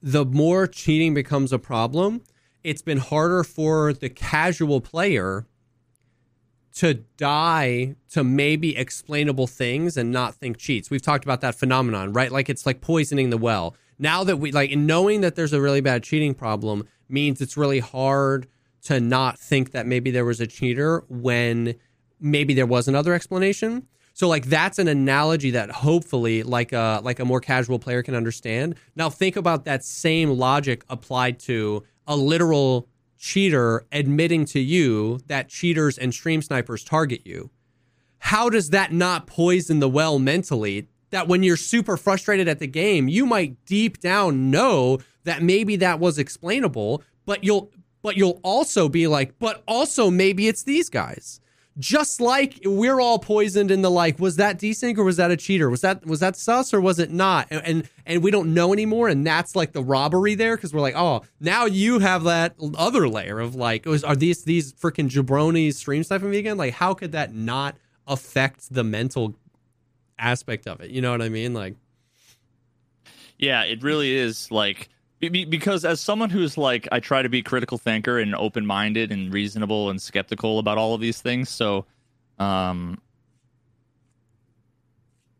the 0.06 0.24
more 0.24 0.68
cheating 0.68 1.16
becomes 1.16 1.52
a 1.52 1.58
problem, 1.58 2.22
it's 2.64 2.84
been 2.84 3.00
harder 3.00 3.44
for 3.44 3.92
the 3.92 4.08
casual 4.08 4.80
player 4.80 5.48
to 6.76 6.94
die 7.18 7.96
to 8.12 8.24
maybe 8.24 8.78
explainable 8.78 9.48
things 9.48 9.98
and 9.98 10.12
not 10.12 10.36
think 10.36 10.58
cheats. 10.58 10.92
We've 10.92 11.02
talked 11.02 11.24
about 11.26 11.42
that 11.42 11.56
phenomenon, 11.56 12.14
right? 12.14 12.32
Like 12.32 12.50
it's 12.50 12.68
like 12.68 12.82
poisoning 12.82 13.32
the 13.32 13.38
well. 13.38 13.76
Now 13.98 14.24
that 14.26 14.38
we 14.38 14.52
like 14.52 14.72
knowing 14.78 15.22
that 15.22 15.36
there's 15.36 15.54
a 15.54 15.62
really 15.62 15.82
bad 15.82 16.04
cheating 16.04 16.36
problem 16.36 16.88
means 17.10 17.42
it's 17.42 17.58
really 17.58 17.80
hard 17.80 18.48
to 18.84 19.00
not 19.00 19.40
think 19.40 19.72
that 19.72 19.88
maybe 19.88 20.12
there 20.12 20.26
was 20.26 20.40
a 20.40 20.46
cheater 20.46 21.04
when 21.10 21.74
maybe 22.20 22.54
there 22.54 22.68
was 22.68 22.88
another 22.88 23.16
explanation. 23.16 23.88
So 24.16 24.30
like 24.30 24.46
that's 24.46 24.80
an 24.80 24.88
analogy 24.88 25.52
that 25.52 25.70
hopefully 25.70 26.42
like 26.42 26.72
a 26.72 27.02
like 27.04 27.20
a 27.20 27.26
more 27.26 27.42
casual 27.42 27.80
player 27.80 28.02
can 28.02 28.16
understand. 28.16 28.76
Now 28.96 29.10
think 29.10 29.36
about 29.36 29.66
that 29.66 29.84
same 29.84 30.30
logic 30.30 30.86
applied 30.88 31.38
to 31.42 31.84
a 32.08 32.16
literal 32.16 32.88
cheater 33.18 33.86
admitting 33.92 34.46
to 34.46 34.60
you 34.62 35.20
that 35.28 35.50
cheaters 35.50 35.98
and 35.98 36.14
stream 36.14 36.42
snipers 36.42 36.86
target 36.86 37.28
you. 37.28 37.50
How 38.20 38.50
does 38.50 38.70
that 38.70 38.94
not 38.94 39.28
poison 39.28 39.82
the 39.82 39.90
well 39.90 40.18
mentally? 40.18 40.88
That 41.10 41.28
when 41.28 41.44
you're 41.44 41.58
super 41.58 41.98
frustrated 41.98 42.48
at 42.48 42.60
the 42.60 42.68
game, 42.68 43.10
you 43.10 43.26
might 43.26 43.66
deep 43.66 44.00
down 44.00 44.50
know 44.50 45.00
that 45.26 45.44
maybe 45.44 45.76
that 45.76 46.00
was 46.00 46.18
explainable, 46.18 47.04
but 47.26 47.44
you'll 47.44 47.70
but 48.02 48.16
you'll 48.16 48.40
also 48.44 48.88
be 48.88 49.08
like, 49.08 49.38
but 49.40 49.62
also 49.68 50.10
maybe 50.10 50.48
it's 50.48 50.64
these 50.64 50.90
guys 50.90 51.42
just 51.78 52.22
like 52.22 52.60
we're 52.64 53.02
all 53.02 53.20
poisoned 53.20 53.70
in 53.70 53.82
the 53.82 53.92
like 53.92 54.18
was 54.18 54.38
that 54.38 54.58
desync 54.58 54.98
or 54.98 55.04
was 55.04 55.18
that 55.18 55.32
a 55.32 55.38
cheater? 55.38 55.70
Was 55.70 55.82
that 55.82 56.06
was 56.06 56.22
that 56.22 56.36
sus 56.36 56.74
or 56.74 56.80
was 56.80 57.00
it 57.00 57.12
not? 57.12 57.48
And 57.52 57.62
and, 57.66 57.90
and 58.06 58.24
we 58.24 58.32
don't 58.32 58.54
know 58.54 58.72
anymore 58.72 59.10
and 59.10 59.28
that's 59.28 59.56
like 59.56 59.74
the 59.74 59.84
robbery 59.84 60.36
there 60.36 60.56
because 60.56 60.74
we're 60.74 60.82
like 60.82 60.96
oh 60.96 61.24
now 61.40 61.66
you 61.66 62.00
have 62.00 62.24
that 62.24 62.56
other 62.78 63.10
layer 63.10 63.40
of 63.40 63.56
like 63.56 63.86
was, 63.86 64.04
are 64.04 64.16
these 64.16 64.44
these 64.46 64.74
freaking 64.74 65.10
jabronis 65.10 65.74
stream 65.76 66.04
sniping 66.04 66.30
me 66.30 66.38
again? 66.38 66.58
Like 66.58 66.74
how 66.74 66.94
could 66.94 67.12
that 67.12 67.34
not 67.34 67.76
affect 68.08 68.74
the 68.74 68.84
mental 68.84 69.36
aspect 70.18 70.68
of 70.68 70.80
it? 70.80 70.92
You 70.92 71.02
know 71.02 71.12
what 71.12 71.22
i 71.22 71.30
mean? 71.30 71.54
Like 71.54 71.76
yeah 73.38 73.64
it 73.64 73.84
really 73.84 74.14
is 74.16 74.50
like 74.50 74.88
because 75.20 75.86
as 75.86 76.00
someone 76.00 76.30
who's 76.30 76.58
like 76.58 76.88
i 76.92 77.00
try 77.00 77.22
to 77.22 77.30
be 77.30 77.42
critical 77.42 77.78
thinker 77.78 78.20
and 78.20 78.36
open-minded 78.36 79.12
and 79.12 79.34
reasonable 79.34 79.90
and 79.90 80.02
skeptical 80.02 80.60
about 80.60 80.78
all 80.78 80.94
of 80.94 81.02
these 81.02 81.22
things 81.22 81.50
so 81.50 81.86
um 82.40 83.00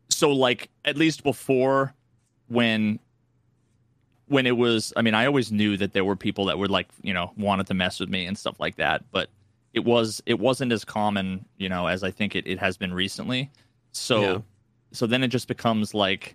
so 0.08 0.32
like 0.32 0.70
at 0.84 0.96
least 0.96 1.22
before 1.22 1.94
when 2.48 2.98
when 4.28 4.46
it 4.46 4.56
was 4.56 4.92
i 4.96 5.02
mean 5.02 5.14
i 5.14 5.26
always 5.26 5.52
knew 5.52 5.76
that 5.76 5.92
there 5.92 6.04
were 6.04 6.16
people 6.16 6.46
that 6.46 6.58
would 6.58 6.70
like 6.70 6.88
you 7.02 7.12
know 7.12 7.32
wanted 7.36 7.66
to 7.66 7.74
mess 7.74 8.00
with 8.00 8.08
me 8.08 8.26
and 8.26 8.36
stuff 8.36 8.58
like 8.58 8.76
that 8.76 9.04
but 9.12 9.28
it 9.74 9.84
was 9.84 10.22
it 10.26 10.38
wasn't 10.38 10.72
as 10.72 10.84
common 10.84 11.44
you 11.58 11.68
know 11.68 11.86
as 11.86 12.02
i 12.02 12.10
think 12.10 12.34
it, 12.34 12.46
it 12.46 12.58
has 12.58 12.76
been 12.76 12.94
recently 12.94 13.50
so 13.92 14.20
yeah. 14.20 14.38
so 14.92 15.06
then 15.06 15.22
it 15.22 15.28
just 15.28 15.48
becomes 15.48 15.92
like 15.92 16.34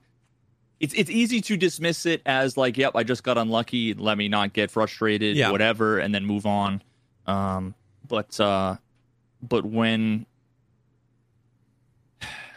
it's 0.81 0.95
it's 0.95 1.11
easy 1.11 1.41
to 1.41 1.57
dismiss 1.57 2.07
it 2.07 2.23
as 2.25 2.57
like, 2.57 2.75
yep, 2.75 2.93
I 2.95 3.03
just 3.03 3.23
got 3.23 3.38
unlucky. 3.38 3.93
Let 3.93 4.17
me 4.17 4.27
not 4.27 4.51
get 4.51 4.71
frustrated, 4.71 5.38
yeah. 5.38 5.51
whatever, 5.51 6.00
and 6.00 6.13
then 6.13 6.25
move 6.25 6.47
on. 6.47 6.81
Um, 7.27 7.75
but 8.07 8.38
uh, 8.39 8.77
but 9.43 9.63
when 9.63 10.25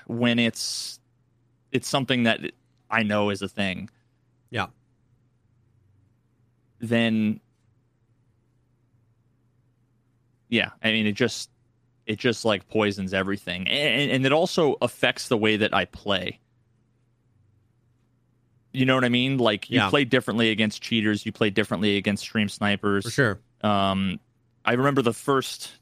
when 0.07 0.38
it's 0.38 0.99
it's 1.71 1.87
something 1.87 2.23
that 2.23 2.40
I 2.90 3.02
know 3.02 3.28
is 3.28 3.43
a 3.43 3.49
thing, 3.49 3.90
yeah, 4.49 4.69
then 6.81 7.40
yeah, 10.49 10.71
I 10.83 10.93
mean, 10.93 11.07
it 11.07 11.12
just 11.12 11.50
it 12.07 12.19
just 12.19 12.47
like 12.47 12.66
poisons 12.69 13.12
everything, 13.12 13.69
and, 13.69 14.11
and 14.11 14.25
it 14.25 14.33
also 14.33 14.76
affects 14.81 15.28
the 15.28 15.37
way 15.37 15.59
that 15.59 15.75
I 15.75 15.85
play 15.85 16.40
you 18.75 18.85
know 18.85 18.97
what 18.97 19.04
I 19.04 19.09
mean? 19.09 19.38
Like 19.38 19.71
you 19.71 19.78
yeah. 19.78 19.88
play 19.88 20.04
differently 20.04 20.50
against 20.50 20.83
cheaters, 20.83 21.25
you 21.25 21.33
play 21.33 21.49
differently 21.49 21.97
against 21.97 22.25
stream 22.25 22.49
snipers. 22.49 23.04
For 23.04 23.11
sure. 23.11 23.40
Um, 23.62 24.21
I 24.64 24.73
remember 24.73 25.00
the 25.00 25.12
first 25.12 25.73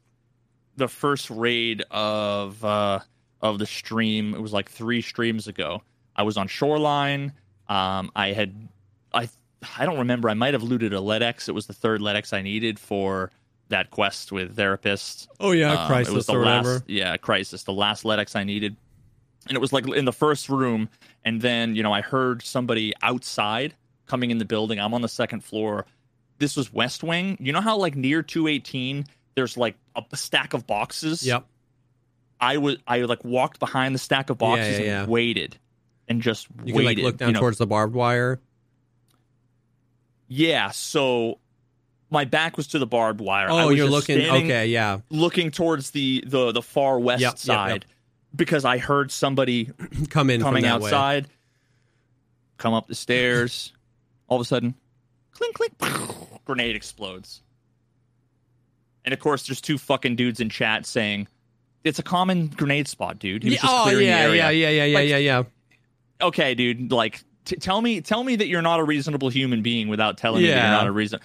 the 0.76 0.88
first 0.88 1.30
raid 1.30 1.82
of 1.90 2.62
uh, 2.64 3.00
of 3.40 3.58
the 3.58 3.66
stream. 3.66 4.34
It 4.34 4.42
was 4.42 4.52
like 4.52 4.70
three 4.70 5.00
streams 5.00 5.48
ago. 5.48 5.82
I 6.14 6.22
was 6.22 6.36
on 6.36 6.48
Shoreline. 6.48 7.32
Um, 7.68 8.12
I 8.14 8.32
had 8.32 8.68
I 9.14 9.28
I 9.78 9.86
don't 9.86 9.98
remember. 9.98 10.28
I 10.28 10.34
might 10.34 10.52
have 10.52 10.62
looted 10.62 10.92
a 10.92 10.98
LEDX. 10.98 11.48
It 11.48 11.52
was 11.52 11.66
the 11.66 11.72
third 11.72 12.02
LEDX 12.02 12.34
I 12.34 12.42
needed 12.42 12.78
for 12.78 13.30
that 13.68 13.90
quest 13.90 14.32
with 14.32 14.54
therapist. 14.54 15.28
Oh 15.40 15.52
yeah, 15.52 15.72
um, 15.72 15.86
crisis. 15.86 16.12
It 16.12 16.16
was 16.16 16.26
the 16.26 16.34
last, 16.34 16.82
yeah, 16.88 17.16
crisis. 17.16 17.62
The 17.62 17.72
last 17.72 18.04
LEDX 18.04 18.36
I 18.36 18.44
needed 18.44 18.76
and 19.48 19.56
it 19.56 19.60
was 19.60 19.72
like 19.72 19.86
in 19.88 20.04
the 20.04 20.12
first 20.12 20.48
room 20.48 20.88
and 21.24 21.40
then 21.40 21.76
you 21.76 21.82
know 21.82 21.92
i 21.92 22.00
heard 22.00 22.42
somebody 22.42 22.92
outside 23.02 23.74
coming 24.12 24.30
in 24.30 24.36
the 24.36 24.44
building. 24.44 24.78
I'm 24.78 24.92
on 24.92 25.00
the 25.00 25.08
second 25.08 25.42
floor. 25.42 25.86
This 26.38 26.54
was 26.54 26.70
west 26.70 27.02
wing. 27.02 27.38
You 27.40 27.52
know 27.52 27.62
how 27.62 27.78
like 27.78 27.96
near 27.96 28.22
218 28.22 29.06
there's 29.34 29.56
like 29.56 29.76
a 29.96 30.04
stack 30.14 30.52
of 30.52 30.66
boxes? 30.66 31.26
Yep. 31.26 31.46
I 32.38 32.58
was 32.58 32.76
i 32.86 33.00
like 33.02 33.24
walked 33.24 33.58
behind 33.58 33.94
the 33.94 33.98
stack 33.98 34.28
of 34.28 34.36
boxes 34.36 34.80
yeah, 34.80 34.84
yeah, 34.84 35.02
and 35.02 35.10
waited 35.10 35.56
and 36.08 36.20
just 36.20 36.48
you 36.64 36.74
waited. 36.74 36.74
can 36.74 36.84
like 36.84 36.98
look 36.98 37.16
down 37.16 37.28
you 37.28 37.32
know? 37.34 37.40
towards 37.40 37.58
the 37.58 37.66
barbed 37.66 37.94
wire? 37.94 38.40
Yeah 40.28 40.70
so 40.72 41.38
my 42.10 42.24
back 42.24 42.56
was 42.56 42.66
to 42.68 42.78
the 42.78 42.86
barbed 42.86 43.20
wire. 43.20 43.46
Oh 43.48 43.70
you're 43.70 43.88
looking 43.88 44.28
okay 44.28 44.66
yeah. 44.66 44.98
looking 45.08 45.52
towards 45.52 45.92
the 45.92 46.22
the 46.26 46.52
the 46.52 46.62
far 46.62 46.98
west 46.98 47.22
yep, 47.22 47.38
side 47.38 47.70
yep, 47.70 47.84
yep 47.84 47.90
because 48.34 48.64
I 48.64 48.78
heard 48.78 49.10
somebody 49.10 49.70
come 50.10 50.30
in 50.30 50.40
coming 50.40 50.64
outside, 50.64 51.24
way. 51.24 51.32
come 52.58 52.74
up 52.74 52.86
the 52.86 52.94
stairs. 52.94 53.72
All 54.28 54.36
of 54.40 54.42
a 54.42 54.46
sudden, 54.46 54.74
clink 55.32 55.54
clink, 55.54 55.74
grenade 56.44 56.74
explodes. 56.74 57.42
And 59.04 59.12
of 59.12 59.20
course, 59.20 59.46
there's 59.46 59.60
two 59.60 59.78
fucking 59.78 60.16
dudes 60.16 60.40
in 60.40 60.48
chat 60.48 60.86
saying 60.86 61.28
it's 61.84 61.98
a 61.98 62.02
common 62.02 62.46
grenade 62.48 62.88
spot, 62.88 63.18
dude. 63.18 63.42
He 63.42 63.50
was 63.50 63.62
Yeah, 63.62 63.68
oh 63.68 63.88
yeah, 63.90 63.98
yeah, 63.98 64.50
yeah, 64.50 64.50
yeah, 64.50 64.84
yeah, 64.84 64.98
like, 64.98 65.08
yeah, 65.08 65.16
yeah. 65.16 65.42
Okay, 66.20 66.54
dude. 66.54 66.92
Like, 66.92 67.22
t- 67.44 67.56
tell 67.56 67.80
me, 67.80 68.00
tell 68.00 68.22
me 68.22 68.36
that 68.36 68.46
you're 68.46 68.62
not 68.62 68.80
a 68.80 68.84
reasonable 68.84 69.28
human 69.28 69.62
being 69.62 69.88
without 69.88 70.16
telling 70.16 70.42
yeah. 70.42 70.48
me 70.48 70.54
that 70.54 70.62
you're 70.62 70.78
not 70.78 70.86
a 70.86 70.92
reason. 70.92 71.20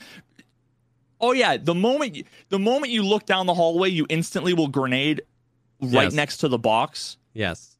Oh 1.19 1.31
yeah, 1.31 1.57
the 1.57 1.75
moment 1.75 2.15
you, 2.15 2.23
the 2.49 2.59
moment 2.59 2.91
you 2.91 3.03
look 3.03 3.25
down 3.25 3.45
the 3.45 3.53
hallway, 3.53 3.89
you 3.89 4.05
instantly 4.09 4.53
will 4.53 4.67
grenade 4.67 5.21
right 5.81 6.03
yes. 6.03 6.13
next 6.13 6.37
to 6.37 6.47
the 6.47 6.57
box. 6.57 7.17
Yes. 7.33 7.77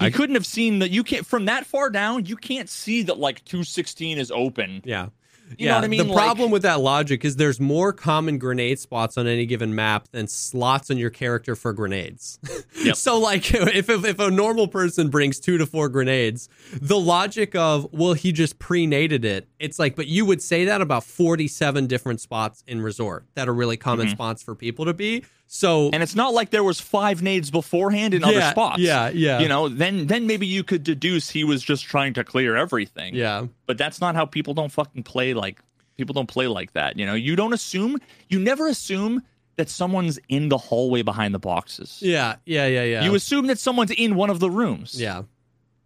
You 0.00 0.06
I 0.06 0.10
couldn't 0.10 0.36
have 0.36 0.46
seen 0.46 0.78
that. 0.78 0.90
You 0.90 1.02
can't 1.02 1.26
from 1.26 1.46
that 1.46 1.66
far 1.66 1.90
down. 1.90 2.26
You 2.26 2.36
can't 2.36 2.68
see 2.68 3.02
that 3.02 3.18
like 3.18 3.44
216 3.44 4.18
is 4.18 4.30
open. 4.30 4.82
Yeah. 4.84 5.08
You 5.50 5.66
yeah, 5.66 5.70
know 5.70 5.76
what 5.78 5.84
I 5.84 5.88
mean? 5.88 6.06
The 6.06 6.12
like, 6.12 6.24
problem 6.24 6.50
with 6.50 6.62
that 6.62 6.80
logic 6.80 7.24
is 7.24 7.36
there's 7.36 7.58
more 7.58 7.92
common 7.92 8.38
grenade 8.38 8.78
spots 8.78 9.16
on 9.16 9.26
any 9.26 9.46
given 9.46 9.74
map 9.74 10.08
than 10.10 10.28
slots 10.28 10.90
on 10.90 10.98
your 10.98 11.10
character 11.10 11.56
for 11.56 11.72
grenades. 11.72 12.38
Yep. 12.84 12.96
so, 12.96 13.18
like, 13.18 13.52
if, 13.54 13.88
if, 13.88 14.04
if 14.04 14.18
a 14.20 14.30
normal 14.30 14.68
person 14.68 15.08
brings 15.08 15.40
two 15.40 15.58
to 15.58 15.66
four 15.66 15.88
grenades, 15.88 16.48
the 16.80 16.98
logic 16.98 17.56
of 17.56 17.88
well, 17.92 18.12
he 18.12 18.30
just 18.30 18.58
pre-nated 18.58 19.24
it. 19.24 19.48
It's 19.58 19.78
like, 19.78 19.96
but 19.96 20.06
you 20.06 20.24
would 20.24 20.40
say 20.40 20.64
that 20.66 20.80
about 20.80 21.02
47 21.02 21.86
different 21.88 22.20
spots 22.20 22.62
in 22.68 22.80
resort 22.80 23.24
that 23.34 23.48
are 23.48 23.54
really 23.54 23.76
common 23.76 24.06
mm-hmm. 24.06 24.14
spots 24.14 24.42
for 24.42 24.54
people 24.54 24.84
to 24.84 24.94
be. 24.94 25.24
So 25.50 25.88
and 25.94 26.02
it's 26.02 26.14
not 26.14 26.34
like 26.34 26.50
there 26.50 26.62
was 26.62 26.78
five 26.78 27.22
nades 27.22 27.50
beforehand 27.50 28.12
in 28.12 28.20
yeah, 28.20 28.28
other 28.28 28.40
spots. 28.42 28.80
Yeah, 28.80 29.08
yeah. 29.08 29.38
You 29.38 29.48
know, 29.48 29.70
then 29.70 30.06
then 30.06 30.26
maybe 30.26 30.46
you 30.46 30.62
could 30.62 30.84
deduce 30.84 31.30
he 31.30 31.42
was 31.42 31.62
just 31.62 31.84
trying 31.84 32.12
to 32.14 32.24
clear 32.24 32.54
everything. 32.54 33.14
Yeah. 33.14 33.46
But 33.66 33.78
that's 33.78 33.98
not 33.98 34.14
how 34.14 34.26
people 34.26 34.52
don't 34.52 34.70
fucking 34.70 35.04
play 35.04 35.32
like 35.32 35.60
people 35.96 36.12
don't 36.12 36.28
play 36.28 36.48
like 36.48 36.74
that. 36.74 36.98
You 36.98 37.06
know, 37.06 37.14
you 37.14 37.34
don't 37.34 37.54
assume 37.54 37.98
you 38.28 38.38
never 38.38 38.68
assume 38.68 39.22
that 39.56 39.70
someone's 39.70 40.18
in 40.28 40.50
the 40.50 40.58
hallway 40.58 41.00
behind 41.00 41.34
the 41.34 41.38
boxes. 41.38 41.98
Yeah, 42.02 42.36
yeah, 42.44 42.66
yeah, 42.66 42.84
yeah. 42.84 43.04
You 43.04 43.14
assume 43.14 43.46
that 43.46 43.58
someone's 43.58 43.90
in 43.90 44.16
one 44.16 44.28
of 44.28 44.40
the 44.40 44.50
rooms. 44.50 45.00
Yeah. 45.00 45.22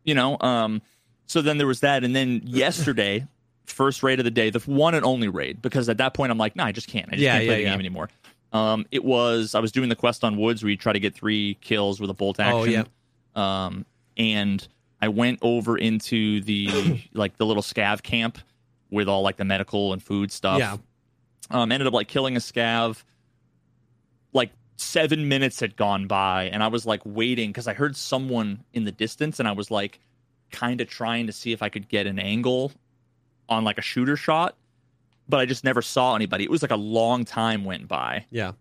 You 0.04 0.14
know, 0.14 0.36
um, 0.40 0.82
so 1.26 1.40
then 1.40 1.58
there 1.58 1.68
was 1.68 1.80
that, 1.80 2.04
and 2.04 2.14
then 2.14 2.42
yesterday, 2.44 3.26
first 3.64 4.02
raid 4.02 4.18
of 4.18 4.24
the 4.24 4.30
day, 4.30 4.50
the 4.50 4.58
one 4.60 4.94
and 4.94 5.04
only 5.04 5.28
raid, 5.28 5.62
because 5.62 5.88
at 5.88 5.98
that 5.98 6.14
point 6.14 6.32
I'm 6.32 6.38
like, 6.38 6.56
nah, 6.56 6.64
I 6.64 6.72
just 6.72 6.88
can't. 6.88 7.06
I 7.08 7.12
just 7.12 7.22
yeah, 7.22 7.38
can't 7.38 7.46
play 7.46 7.46
yeah, 7.46 7.56
the 7.56 7.62
yeah. 7.62 7.70
game 7.70 7.78
anymore. 7.78 8.10
Um, 8.52 8.86
it 8.90 9.04
was 9.04 9.54
I 9.54 9.60
was 9.60 9.72
doing 9.72 9.88
the 9.88 9.96
quest 9.96 10.24
on 10.24 10.36
woods 10.36 10.62
where 10.62 10.70
you 10.70 10.76
try 10.76 10.92
to 10.92 11.00
get 11.00 11.14
three 11.14 11.54
kills 11.60 12.00
with 12.00 12.10
a 12.10 12.14
bolt 12.14 12.38
oh, 12.38 12.42
action. 12.42 12.86
Oh, 12.86 12.86
yeah. 13.36 13.64
Um, 13.66 13.86
and 14.16 14.66
I 15.00 15.08
went 15.08 15.38
over 15.42 15.78
into 15.78 16.40
the 16.42 17.02
like 17.12 17.36
the 17.38 17.46
little 17.46 17.62
scav 17.62 18.02
camp 18.02 18.38
with 18.90 19.08
all 19.08 19.22
like 19.22 19.36
the 19.36 19.44
medical 19.44 19.92
and 19.92 20.02
food 20.02 20.30
stuff. 20.30 20.58
Yeah. 20.58 20.76
Um, 21.50 21.72
ended 21.72 21.86
up 21.86 21.94
like 21.94 22.08
killing 22.08 22.36
a 22.36 22.40
scav. 22.40 23.02
Like 24.34 24.50
seven 24.76 25.28
minutes 25.28 25.60
had 25.60 25.76
gone 25.76 26.06
by, 26.06 26.44
and 26.44 26.62
I 26.62 26.68
was 26.68 26.86
like 26.86 27.00
waiting 27.04 27.50
because 27.50 27.66
I 27.68 27.74
heard 27.74 27.96
someone 27.96 28.64
in 28.72 28.84
the 28.84 28.92
distance, 28.92 29.38
and 29.40 29.48
I 29.48 29.52
was 29.52 29.70
like 29.70 29.98
kind 30.50 30.80
of 30.80 30.88
trying 30.88 31.26
to 31.26 31.32
see 31.32 31.52
if 31.52 31.62
I 31.62 31.68
could 31.70 31.88
get 31.88 32.06
an 32.06 32.18
angle 32.18 32.72
on 33.48 33.64
like 33.64 33.78
a 33.78 33.82
shooter 33.82 34.16
shot 34.16 34.56
but 35.28 35.40
I 35.40 35.46
just 35.46 35.64
never 35.64 35.82
saw 35.82 36.14
anybody. 36.16 36.44
It 36.44 36.50
was 36.50 36.62
like 36.62 36.70
a 36.70 36.76
long 36.76 37.24
time 37.24 37.64
went 37.64 37.88
by. 37.88 38.26
Yeah. 38.30 38.52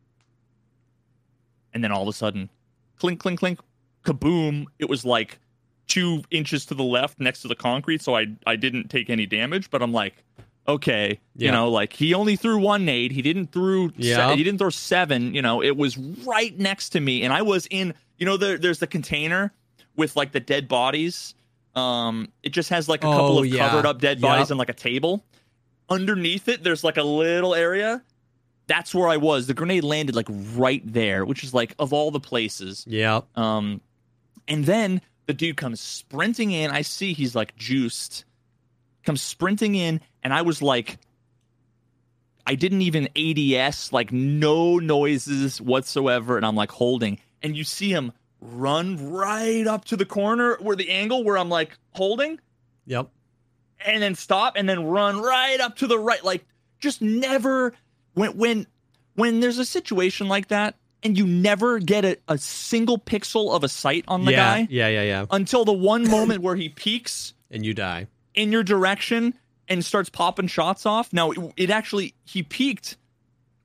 And 1.74 1.84
then 1.84 1.92
all 1.92 2.02
of 2.02 2.08
a 2.08 2.14
sudden, 2.14 2.50
clink, 2.98 3.20
clink, 3.20 3.40
clink, 3.40 3.60
kaboom. 4.04 4.66
It 4.80 4.90
was 4.90 5.06
like 5.06 5.40
two 5.88 6.24
inches 6.32 6.66
to 6.68 6.74
the 6.74 6.84
left 6.84 7.20
next 7.20 7.42
to 7.44 7.48
the 7.48 7.56
concrete. 7.56 8.02
So 8.02 8.16
I, 8.16 8.28
I 8.46 8.56
didn't 8.56 8.90
take 8.90 9.10
any 9.10 9.26
damage, 9.26 9.70
but 9.70 9.82
I'm 9.82 9.94
like, 9.94 10.24
okay, 10.68 11.20
you 11.36 11.52
know, 11.52 11.70
like 11.70 11.94
he 11.94 12.14
only 12.14 12.36
threw 12.36 12.58
one 12.60 12.86
nade. 12.86 13.12
He 13.12 13.22
didn't 13.22 13.52
threw. 13.52 13.90
se- 13.90 13.94
Yeah. 13.98 14.36
he 14.36 14.44
didn't 14.44 14.60
throw 14.60 14.70
seven. 14.70 15.34
You 15.34 15.42
know, 15.42 15.64
it 15.64 15.76
was 15.78 15.98
right 15.98 16.58
next 16.58 16.90
to 16.90 17.00
me, 17.00 17.24
and 17.24 17.34
I 17.34 17.42
was 17.42 17.68
in. 17.72 17.94
You 18.18 18.26
know, 18.26 18.38
there, 18.38 18.58
there's 18.60 18.78
the 18.78 18.86
container 18.88 19.52
with 19.96 20.16
like 20.16 20.32
the 20.32 20.40
dead 20.40 20.68
bodies. 20.68 21.34
Um, 21.74 22.28
it 22.44 22.50
just 22.50 22.70
has 22.70 22.88
like 22.88 23.00
a 23.00 23.08
couple 23.08 23.40
Oh, 23.40 23.44
of 23.44 23.48
yeah. 23.48 23.68
covered 23.70 23.88
up 23.88 24.00
dead 24.00 24.22
bodies 24.22 24.44
Yep. 24.46 24.50
and 24.52 24.60
like 24.60 24.70
a 24.70 24.74
table. 24.74 25.24
Underneath 25.92 26.48
it, 26.48 26.64
there's 26.64 26.84
like 26.84 26.98
a 26.98 27.04
little 27.04 27.54
area. 27.54 28.02
That's 28.68 28.96
where 28.96 29.10
I 29.10 29.18
was. 29.18 29.48
The 29.48 29.54
grenade 29.54 29.84
landed 29.84 30.16
like 30.16 30.28
right 30.56 30.82
there, 30.86 31.26
which 31.26 31.44
is 31.44 31.54
like 31.54 31.76
of 31.78 31.92
all 31.92 32.12
the 32.12 32.20
places. 32.20 32.86
Yeah. 32.88 33.22
Um, 33.36 33.82
and 34.48 34.66
then 34.66 35.02
the 35.26 35.34
dude 35.34 35.58
comes 35.58 35.82
sprinting 35.82 36.52
in. 36.52 36.72
I 36.72 36.82
see 36.82 37.14
he's 37.14 37.36
like 37.36 37.56
juiced. 37.58 38.24
Comes 39.04 39.22
sprinting 39.22 39.76
in, 39.76 40.00
and 40.24 40.34
I 40.34 40.44
was 40.44 40.62
like, 40.62 40.98
I 42.48 42.56
didn't 42.56 42.84
even 42.84 43.10
ADS, 43.16 43.92
like 43.92 44.12
no 44.12 44.78
noises 44.78 45.60
whatsoever, 45.60 46.38
and 46.38 46.46
I'm 46.46 46.56
like 46.56 46.72
holding, 46.72 47.20
and 47.42 47.58
you 47.58 47.64
see 47.64 47.92
him 47.92 48.14
run 48.40 49.12
right 49.12 49.68
up 49.68 49.86
to 49.86 49.98
the 49.98 50.06
corner 50.06 50.58
where 50.62 50.76
the 50.76 50.90
angle 50.90 51.24
where 51.24 51.38
I'm 51.38 51.50
like 51.50 51.78
holding, 51.92 52.40
Yep. 52.86 53.10
And 53.86 54.02
then 54.02 54.16
stop, 54.16 54.56
and 54.56 54.68
then 54.68 54.86
run 54.86 55.22
right 55.22 55.60
up 55.60 55.78
to 55.78 55.88
the 55.88 55.98
right, 56.00 56.24
like 56.24 56.46
just 56.80 57.02
never 57.02 57.74
when 58.14 58.38
when 58.38 58.68
when 59.16 59.40
there's 59.40 59.58
a 59.58 59.66
situation 59.66 60.28
like 60.28 60.48
that, 60.50 60.76
and 61.04 61.18
you 61.18 61.26
never 61.26 61.80
get 61.80 62.06
a, 62.06 62.18
a 62.28 62.38
single 62.38 62.98
pixel 62.98 63.54
of 63.54 63.64
a 63.64 63.70
sight 63.70 64.06
on 64.08 64.26
the 64.26 64.32
yeah. 64.32 64.58
guy 64.58 64.68
Yeah. 64.70 64.88
Yeah. 64.88 65.04
Yeah. 65.04 65.26
until 65.32 65.66
the 65.66 65.74
one 65.74 66.10
moment 66.10 66.42
where 66.42 66.56
he 66.56 66.70
peeks 66.70 67.34
And 67.52 67.66
you 67.66 67.74
die. 67.74 68.08
in 68.34 68.52
your 68.52 68.64
direction 68.64 69.34
and 69.68 69.84
starts 69.84 70.10
popping 70.10 70.48
shots 70.48 70.86
off. 70.86 71.12
Now, 71.14 71.32
it, 71.32 71.54
it 71.58 71.70
actually, 71.70 72.14
he 72.26 72.44
peaked 72.44 72.98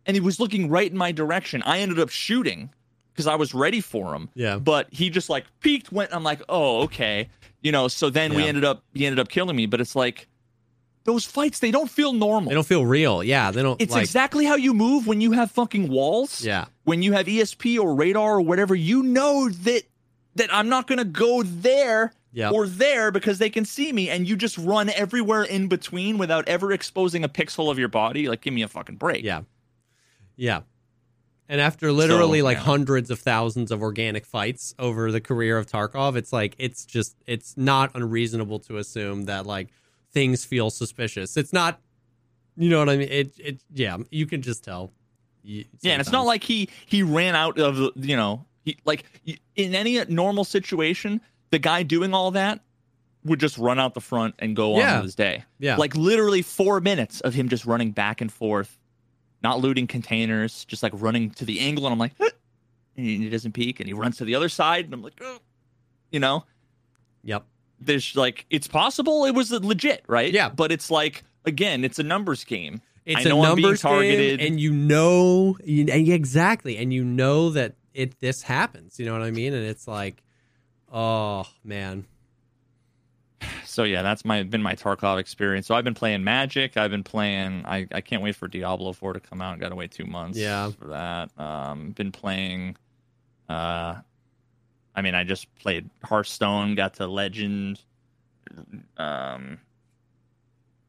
and 0.05 0.16
he 0.16 0.20
was 0.20 0.38
looking 0.40 0.68
right 0.68 0.90
in 0.90 0.96
my 0.96 1.12
direction. 1.12 1.62
I 1.62 1.79
ended 1.79 1.98
up 1.98 2.11
shooting 2.11 2.70
because 3.16 3.26
I 3.26 3.35
was 3.35 3.55
ready 3.55 3.81
for 3.81 4.14
him. 4.14 4.29
Yeah. 4.35 4.59
But 4.59 4.88
he 4.92 5.09
just 5.09 5.31
like 5.31 5.46
peaked, 5.61 5.90
went, 5.90 6.14
I'm 6.14 6.22
like, 6.22 6.42
oh, 6.50 6.83
okay. 6.83 7.31
You 7.62 7.72
know, 7.72 7.88
so 7.88 8.11
then 8.11 8.35
we 8.35 8.46
ended 8.46 8.62
up, 8.62 8.85
he 8.92 9.07
ended 9.07 9.18
up 9.18 9.31
killing 9.31 9.57
me. 9.57 9.64
But 9.64 9.81
it's 9.81 9.96
like, 9.96 10.29
those 11.05 11.24
fights, 11.24 11.61
they 11.61 11.70
don't 11.70 11.90
feel 11.90 12.12
normal. 12.12 12.50
They 12.50 12.55
don't 12.55 12.66
feel 12.66 12.85
real. 12.85 13.24
Yeah. 13.24 13.50
They 13.52 13.62
don't. 13.62 13.81
it's 13.81 13.92
like, 13.92 14.02
exactly 14.02 14.44
how 14.44 14.57
you 14.57 14.74
move 14.74 15.07
when 15.07 15.22
you 15.22 15.33
have 15.33 15.50
fucking 15.50 15.88
walls. 15.88 16.44
Yeah. 16.44 16.66
When 16.85 17.02
you 17.02 17.12
have 17.14 17.24
ESP 17.26 17.79
or 17.81 17.94
radar 17.94 18.35
or 18.35 18.40
whatever, 18.42 18.74
you 18.74 19.02
know 19.02 19.48
that 19.48 19.83
that 20.35 20.52
I'm 20.52 20.68
not 20.68 20.87
going 20.87 20.98
to 20.98 21.05
go 21.05 21.42
there 21.42 22.12
Yep. 22.33 22.52
or 22.52 22.66
there 22.66 23.11
because 23.11 23.38
they 23.38 23.48
can 23.48 23.64
see 23.64 23.90
me 23.94 24.11
and 24.11 24.29
you 24.29 24.37
just 24.37 24.59
run 24.59 24.90
everywhere 24.90 25.42
in 25.44 25.68
between 25.68 26.18
without 26.18 26.46
ever 26.46 26.70
exposing 26.70 27.24
a 27.24 27.31
pixel 27.31 27.70
of 27.70 27.79
your 27.79 27.88
body. 27.88 28.29
Like 28.29 28.42
give 28.42 28.52
me 28.52 28.61
a 28.61 28.68
fucking 28.68 28.96
break. 28.96 29.24
Yeah. 29.24 29.40
Yeah. 30.37 30.61
And 31.48 31.61
after 31.61 31.92
literally 31.92 32.40
So, 32.40 32.44
like 32.44 32.56
yeah. 32.59 32.64
hundreds 32.64 33.11
of 33.11 33.20
thousands 33.20 33.70
of 33.70 33.80
organic 33.82 34.26
fights 34.26 34.74
over 34.78 35.12
the 35.12 35.20
career 35.20 35.59
of 35.59 35.66
Tarkov, 35.66 36.16
it's 36.16 36.32
like 36.32 36.56
it's 36.59 36.85
just 36.85 37.16
it's 37.26 37.56
not 37.56 37.90
unreasonable 37.94 38.59
to 38.61 38.78
assume 38.78 39.24
that 39.26 39.46
like 39.46 39.68
things 40.12 40.44
feel 40.44 40.70
suspicious. 40.70 41.37
It's 41.37 41.52
not 41.52 41.80
you 42.56 42.70
know 42.70 42.78
what 42.78 42.88
I 42.88 42.96
mean? 42.96 43.09
It 43.11 43.35
it 43.38 43.61
yeah, 43.72 43.98
you 44.11 44.26
can 44.26 44.42
just 44.42 44.64
tell. 44.64 44.90
You- 45.42 45.64
Yeah, 45.82 45.92
and 45.92 46.00
it's 46.00 46.11
not 46.11 46.26
like 46.26 46.42
he 46.42 46.68
he 46.87 47.02
ran 47.02 47.37
out 47.37 47.59
of 47.59 47.76
the 47.76 47.92
you 47.96 48.16
know 48.16 48.44
he 48.64 48.78
like 48.85 49.04
in 49.54 49.74
any 49.74 50.04
normal 50.06 50.44
situation 50.44 51.20
the 51.50 51.59
guy 51.61 51.85
doing 51.85 52.12
all 52.12 52.32
that 52.32 52.61
would 53.24 53.38
just 53.40 53.56
run 53.59 53.78
out 53.78 53.94
the 53.94 54.00
front 54.00 54.35
and 54.40 54.56
go 54.56 54.74
on 54.74 54.80
with 54.96 55.04
his 55.04 55.14
day. 55.14 55.44
Yeah. 55.59 55.76
Like 55.76 55.94
literally 55.96 56.42
four 56.42 56.80
minutes 56.80 57.20
of 57.20 57.35
him 57.35 57.48
just 57.48 57.66
running 57.66 57.90
back 57.92 58.20
and 58.20 58.32
forth, 58.32 58.78
not 59.42 59.61
looting 59.61 59.87
containers, 59.87 60.64
just 60.64 60.83
like 60.83 60.92
running 60.94 61.31
to 61.33 61.44
the 61.44 61.61
angle, 61.61 61.87
and 61.87 61.92
I'm 61.92 61.99
like, 61.99 62.12
and 62.18 63.07
he 63.07 63.29
doesn't 63.29 63.53
peek, 63.53 63.81
and 63.81 63.87
he 63.87 63.92
runs 63.92 64.16
to 64.18 64.25
the 64.25 64.35
other 64.35 64.49
side, 64.49 64.85
and 64.87 64.94
I'm 64.94 65.03
like, 65.03 65.18
oh. 65.20 65.38
you 66.11 66.20
know, 66.20 66.44
Yep. 67.25 67.44
there's 67.81 68.14
like 68.16 68.46
it's 68.51 68.66
possible 68.68 69.25
it 69.25 69.35
was 69.35 69.51
legit, 69.53 70.05
right? 70.07 70.33
Yeah. 70.33 70.49
but 70.49 70.72
it's 70.72 70.90
like 70.90 71.25
again, 71.44 71.85
it's 71.85 71.99
a 71.99 72.03
numbers 72.03 72.44
game. 72.44 72.81
It's 73.05 73.25
I 73.25 73.29
know 73.29 73.42
a 73.42 73.49
I'm 73.51 73.55
being 73.57 73.62
numbers 73.66 73.83
targeted. 73.83 74.40
game, 74.40 74.46
and 74.49 74.61
you 74.61 74.72
know, 74.72 75.57
you, 75.64 75.83
and 75.83 76.09
exactly, 76.09 76.77
and 76.77 76.92
you 76.92 77.05
know 77.05 77.51
that 77.51 77.75
it 77.94 78.18
this 78.20 78.42
happens. 78.42 78.99
You 78.99 79.07
know 79.07 79.12
what 79.12 79.22
I 79.22 79.31
mean? 79.31 79.55
And 79.55 79.64
it's 79.64 79.87
like, 79.87 80.22
oh 80.92 81.44
man, 81.62 82.05
So 83.64 83.83
yeah, 83.85 84.03
that's 84.03 84.25
my 84.25 84.42
been 84.42 84.62
my 84.62 84.75
Tarkov 84.75 85.18
experience. 85.18 85.66
So 85.66 85.75
I've 85.75 85.85
been 85.85 85.94
playing 85.94 86.25
Magic. 86.25 86.77
I've 86.77 86.90
been 86.90 87.05
playing. 87.05 87.64
I, 87.66 87.87
I 87.92 88.01
can't 88.01 88.22
wait 88.22 88.35
for 88.37 88.49
Diablo 88.49 88.92
Four 88.94 89.12
to 89.12 89.20
come 89.20 89.42
out. 89.42 89.59
Got 89.61 89.68
to 89.68 89.75
wait 89.75 89.90
two 89.90 90.07
months. 90.07 90.38
Yeah. 90.38 90.70
for 90.70 90.87
that. 90.88 91.31
Um, 91.38 91.90
been 91.90 92.11
playing. 92.12 92.77
Uh, 93.49 93.96
I 94.94 95.03
mean, 95.03 95.14
I 95.14 95.25
just 95.25 95.55
played 95.57 95.90
Hearthstone. 96.03 96.75
Got 96.75 96.94
to 96.94 97.07
Legend. 97.07 97.81
Um, 98.96 99.59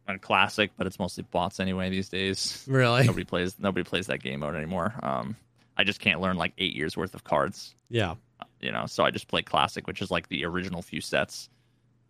on 0.08 0.20
Classic, 0.20 0.72
but 0.78 0.88
it's 0.88 1.00
mostly 1.00 1.26
bots 1.32 1.60
anyway 1.60 1.90
these 1.90 2.08
days. 2.08 2.64
really? 2.68 3.04
nobody 3.06 3.26
plays. 3.26 3.60
Nobody 3.60 3.84
plays 3.84 4.08
that 4.08 4.20
game 4.24 4.40
mode 4.40 4.56
anymore. 4.56 4.94
Um, 5.04 5.36
I 5.76 5.84
just 5.84 6.00
can't 6.00 6.22
learn 6.22 6.38
like 6.38 6.54
eight 6.58 6.74
years 6.76 6.96
worth 6.96 7.14
of 7.14 7.24
cards 7.26 7.76
Yeah. 7.90 8.16
you 8.62 8.72
know 8.72 8.86
so 8.88 9.04
i 9.04 9.12
just 9.12 9.28
play 9.28 9.44
classic 9.44 9.86
which 9.86 10.02
is 10.02 10.10
like 10.10 10.28
the 10.30 10.44
original 10.46 10.82
few 10.82 11.02
sets 11.02 11.50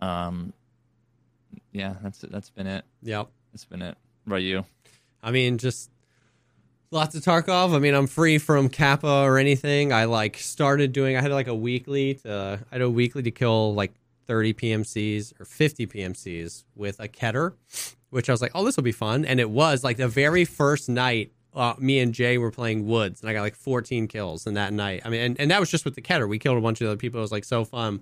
um 0.02 0.54
yeah 1.72 1.96
that's 2.04 2.20
that's 2.20 2.50
been 2.50 2.68
it 2.68 2.86
Yep. 3.04 3.28
that's 3.52 3.66
been 3.66 3.82
it 3.82 3.96
what 4.24 4.34
about 4.34 4.44
you 4.44 4.66
I 5.24 5.32
mean, 5.32 5.58
just 5.58 5.90
lots 6.92 7.16
of 7.16 7.24
Tarkov. 7.24 7.76
I 7.76 7.80
mean, 7.80 7.96
I'm 7.96 8.08
free 8.08 8.38
from 8.38 8.70
Kappa 8.70 9.24
or 9.24 9.38
anything. 9.40 9.92
I 9.92 10.06
like 10.06 10.38
started 10.38 10.94
doing. 10.94 11.18
I 11.18 11.22
had 11.22 11.32
like 11.32 11.48
a 11.48 11.56
weekly 11.56 12.14
to. 12.16 12.60
I 12.72 12.76
had 12.76 12.82
a 12.82 12.90
weekly 12.90 13.24
to 13.24 13.32
kill 13.32 13.74
like 13.74 13.94
30 14.28 14.54
PMCs 14.54 15.42
or 15.42 15.46
50 15.46 15.88
PMCs 15.88 16.64
with 16.76 17.00
a 17.00 17.08
Kedr, 17.08 17.54
which 18.12 18.30
I 18.30 18.32
was 18.32 18.42
like, 18.42 18.52
oh, 18.54 18.64
this 18.64 18.78
will 18.78 18.84
be 18.84 18.92
fun. 18.92 19.26
And 19.26 19.40
it 19.40 19.50
was 19.50 19.84
like 19.84 19.98
the 19.98 20.08
very 20.08 20.46
first 20.46 20.88
night. 20.88 21.32
Uh, 21.54 21.74
me 21.80 22.00
and 22.00 22.14
Jay 22.14 22.38
were 22.38 22.52
playing 22.52 22.86
Woods, 22.86 23.22
and 23.22 23.30
I 23.30 23.34
got 23.34 23.42
like 23.42 23.56
14 23.56 24.08
kills 24.08 24.46
in 24.46 24.54
that 24.54 24.72
night. 24.72 25.02
I 25.04 25.10
mean, 25.10 25.22
and, 25.22 25.40
and 25.42 25.50
that 25.52 25.60
was 25.60 25.72
just 25.72 25.84
with 25.84 25.96
the 25.96 26.02
Kedr. 26.04 26.30
We 26.30 26.38
killed 26.38 26.60
a 26.60 26.62
bunch 26.62 26.80
of 26.80 26.88
other 26.88 26.98
people. 26.98 27.20
It 27.20 27.22
was 27.22 27.32
like 27.32 27.44
so 27.44 27.66
fun. 27.66 28.02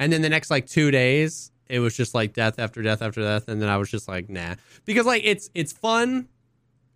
And 0.00 0.10
then 0.10 0.22
the 0.22 0.30
next 0.30 0.50
like 0.50 0.66
two 0.66 0.90
days, 0.90 1.52
it 1.68 1.78
was 1.78 1.94
just 1.94 2.14
like 2.14 2.32
death 2.32 2.58
after 2.58 2.82
death 2.82 3.02
after 3.02 3.20
death. 3.20 3.48
And 3.48 3.60
then 3.60 3.68
I 3.68 3.76
was 3.76 3.90
just 3.90 4.08
like, 4.08 4.30
nah, 4.30 4.54
because 4.86 5.04
like 5.04 5.22
it's 5.24 5.50
it's 5.54 5.72
fun 5.72 6.26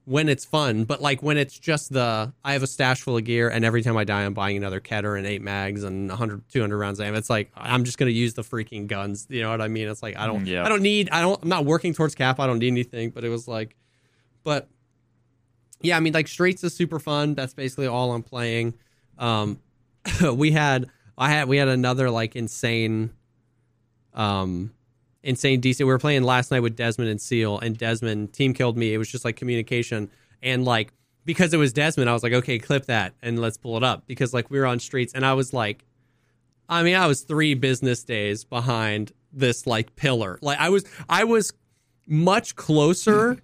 when 0.06 0.28
it's 0.28 0.44
fun, 0.44 0.84
but 0.84 1.02
like 1.02 1.22
when 1.22 1.36
it's 1.36 1.58
just 1.58 1.92
the 1.92 2.32
I 2.42 2.54
have 2.54 2.62
a 2.62 2.66
stash 2.66 3.02
full 3.02 3.18
of 3.18 3.24
gear 3.24 3.48
and 3.50 3.62
every 3.62 3.82
time 3.82 3.96
I 3.96 4.04
die 4.04 4.24
I'm 4.24 4.32
buying 4.32 4.56
another 4.56 4.80
Kedr 4.80 5.18
and 5.18 5.26
eight 5.26 5.42
mags 5.42 5.84
and 5.84 6.08
100 6.08 6.48
200 6.50 6.78
rounds 6.78 6.98
of 6.98 7.06
ammo. 7.06 7.18
It's 7.18 7.28
like 7.28 7.52
I'm 7.54 7.84
just 7.84 7.98
going 7.98 8.10
to 8.10 8.18
use 8.18 8.32
the 8.32 8.42
freaking 8.42 8.86
guns. 8.86 9.26
You 9.28 9.42
know 9.42 9.50
what 9.50 9.60
I 9.60 9.68
mean? 9.68 9.86
It's 9.86 10.02
like 10.02 10.16
I 10.16 10.26
don't 10.26 10.46
Yeah. 10.46 10.64
I 10.64 10.70
don't 10.70 10.82
need 10.82 11.10
I 11.10 11.20
don't 11.20 11.42
I'm 11.42 11.48
not 11.48 11.66
working 11.66 11.92
towards 11.92 12.14
cap. 12.14 12.40
I 12.40 12.46
don't 12.46 12.58
need 12.58 12.68
anything, 12.68 13.10
but 13.10 13.22
it 13.22 13.28
was 13.28 13.46
like 13.46 13.76
but 14.44 14.66
yeah, 15.82 15.98
I 15.98 16.00
mean 16.00 16.14
like 16.14 16.28
straights 16.28 16.64
is 16.64 16.74
super 16.74 16.98
fun. 16.98 17.34
That's 17.34 17.52
basically 17.52 17.86
all 17.86 18.12
I'm 18.12 18.22
playing. 18.22 18.74
Um 19.18 19.60
we 20.34 20.52
had 20.52 20.90
I 21.16 21.30
had 21.30 21.48
we 21.48 21.56
had 21.56 21.68
another 21.68 22.10
like 22.10 22.36
insane 22.36 23.10
um 24.12 24.72
insane 25.22 25.60
decent. 25.60 25.86
We 25.86 25.92
were 25.92 25.98
playing 25.98 26.22
last 26.22 26.50
night 26.50 26.60
with 26.60 26.76
Desmond 26.76 27.10
and 27.10 27.20
Seal, 27.20 27.58
and 27.58 27.76
Desmond 27.76 28.32
team 28.32 28.54
killed 28.54 28.76
me. 28.76 28.92
It 28.94 28.98
was 28.98 29.10
just 29.10 29.24
like 29.24 29.36
communication, 29.36 30.10
and 30.42 30.64
like 30.64 30.92
because 31.24 31.54
it 31.54 31.56
was 31.56 31.72
Desmond, 31.72 32.10
I 32.10 32.12
was 32.12 32.22
like, 32.22 32.34
okay, 32.34 32.58
clip 32.58 32.86
that 32.86 33.14
and 33.22 33.38
let's 33.38 33.56
pull 33.56 33.76
it 33.76 33.82
up 33.82 34.06
because 34.06 34.34
like 34.34 34.50
we 34.50 34.58
were 34.58 34.66
on 34.66 34.78
streets, 34.78 35.14
and 35.14 35.24
I 35.24 35.34
was 35.34 35.52
like, 35.52 35.84
I 36.68 36.82
mean, 36.82 36.96
I 36.96 37.06
was 37.06 37.22
three 37.22 37.54
business 37.54 38.04
days 38.04 38.44
behind 38.44 39.12
this 39.32 39.66
like 39.66 39.96
pillar. 39.96 40.38
Like 40.42 40.58
I 40.58 40.68
was, 40.68 40.84
I 41.08 41.24
was 41.24 41.52
much 42.06 42.56
closer. 42.56 43.38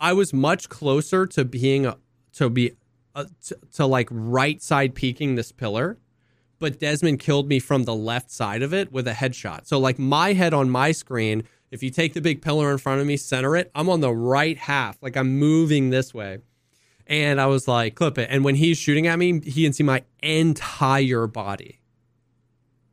I 0.00 0.12
was 0.12 0.32
much 0.32 0.68
closer 0.68 1.26
to 1.26 1.44
being 1.44 1.86
a, 1.86 1.96
to 2.34 2.50
be 2.50 2.72
uh, 3.14 3.24
to, 3.46 3.58
to 3.74 3.86
like 3.86 4.08
right 4.10 4.60
side 4.62 4.94
peeking 4.94 5.34
this 5.34 5.52
pillar 5.52 5.98
but 6.64 6.78
Desmond 6.78 7.20
killed 7.20 7.46
me 7.46 7.58
from 7.58 7.84
the 7.84 7.94
left 7.94 8.30
side 8.30 8.62
of 8.62 8.72
it 8.72 8.90
with 8.90 9.06
a 9.06 9.12
headshot. 9.12 9.66
So 9.66 9.78
like 9.78 9.98
my 9.98 10.32
head 10.32 10.54
on 10.54 10.70
my 10.70 10.92
screen, 10.92 11.42
if 11.70 11.82
you 11.82 11.90
take 11.90 12.14
the 12.14 12.22
big 12.22 12.40
pillar 12.40 12.72
in 12.72 12.78
front 12.78 13.02
of 13.02 13.06
me, 13.06 13.18
center 13.18 13.54
it, 13.54 13.70
I'm 13.74 13.90
on 13.90 14.00
the 14.00 14.14
right 14.14 14.56
half, 14.56 14.96
like 15.02 15.14
I'm 15.14 15.38
moving 15.38 15.90
this 15.90 16.14
way. 16.14 16.38
And 17.06 17.38
I 17.38 17.44
was 17.48 17.68
like, 17.68 17.96
clip 17.96 18.16
it. 18.16 18.28
And 18.30 18.44
when 18.44 18.54
he's 18.54 18.78
shooting 18.78 19.06
at 19.06 19.18
me, 19.18 19.40
he 19.40 19.64
can 19.64 19.74
see 19.74 19.82
my 19.82 20.04
entire 20.22 21.26
body 21.26 21.80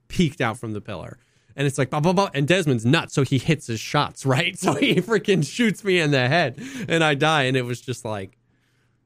peeked 0.10 0.42
out 0.42 0.58
from 0.58 0.74
the 0.74 0.82
pillar. 0.82 1.18
And 1.56 1.66
it's 1.66 1.78
like, 1.78 1.92
blah, 1.92 2.02
blah, 2.02 2.12
blah. 2.12 2.30
And 2.34 2.46
Desmond's 2.46 2.86
nuts. 2.86 3.14
So 3.14 3.24
he 3.24 3.38
hits 3.38 3.68
his 3.68 3.80
shots, 3.80 4.26
right? 4.26 4.60
So 4.60 4.74
he 4.74 4.96
freaking 4.96 5.50
shoots 5.50 5.82
me 5.82 5.98
in 5.98 6.12
the 6.12 6.28
head 6.28 6.62
and 6.90 7.06
I 7.06 7.16
die. 7.16 7.44
And 7.44 7.56
it 7.56 7.64
was 7.64 7.80
just 7.80 8.04
like, 8.04 8.38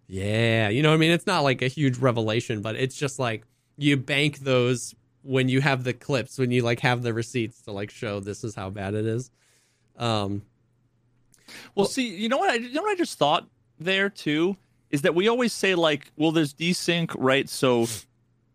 yeah, 0.08 0.70
you 0.70 0.82
know 0.82 0.90
what 0.90 0.96
I 0.96 0.98
mean? 0.98 1.12
It's 1.12 1.28
not 1.28 1.42
like 1.42 1.62
a 1.62 1.68
huge 1.68 2.00
revelation, 2.00 2.64
but 2.64 2.76
it's 2.76 2.96
just 2.96 3.20
like 3.20 3.44
you 3.78 3.98
bank 3.98 4.40
those 4.40 4.96
when 5.24 5.50
you 5.50 5.62
have 5.62 5.84
the 5.84 5.94
clips, 5.94 6.38
when 6.38 6.52
you 6.52 6.62
like 6.62 6.80
have 6.82 7.02
the 7.02 7.14
receipts 7.14 7.62
to 7.64 7.72
like 7.72 7.90
show 7.90 8.20
this 8.20 8.44
is 8.44 8.56
how 8.56 8.70
bad 8.70 8.94
it 8.94 9.06
is. 9.06 9.32
Um 9.98 10.42
Well, 11.76 11.86
see, 11.86 12.16
you 12.16 12.30
know 12.30 12.38
what? 12.38 12.50
I, 12.50 12.56
you 12.56 12.74
know 12.74 12.82
what 12.84 12.92
I 12.92 12.96
just 12.96 13.18
thought 13.18 13.48
there 13.80 14.10
too 14.10 14.56
is 14.92 15.02
that 15.02 15.16
we 15.16 15.28
always 15.28 15.52
say 15.52 15.76
like, 15.76 16.12
well, 16.16 16.32
there's 16.32 16.54
desync, 16.54 17.14
right? 17.18 17.50
So 17.50 17.88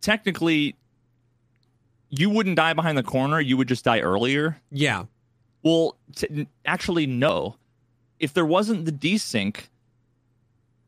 technically, 0.00 0.76
you 2.08 2.30
wouldn't 2.30 2.56
die 2.56 2.72
behind 2.72 2.96
the 2.96 3.02
corner; 3.02 3.40
you 3.40 3.56
would 3.56 3.68
just 3.68 3.84
die 3.84 4.00
earlier. 4.00 4.60
Yeah. 4.70 5.04
Well, 5.62 5.96
t- 6.16 6.46
actually, 6.64 7.06
no. 7.06 7.56
If 8.18 8.32
there 8.32 8.46
wasn't 8.46 8.84
the 8.86 8.92
desync, 8.92 9.56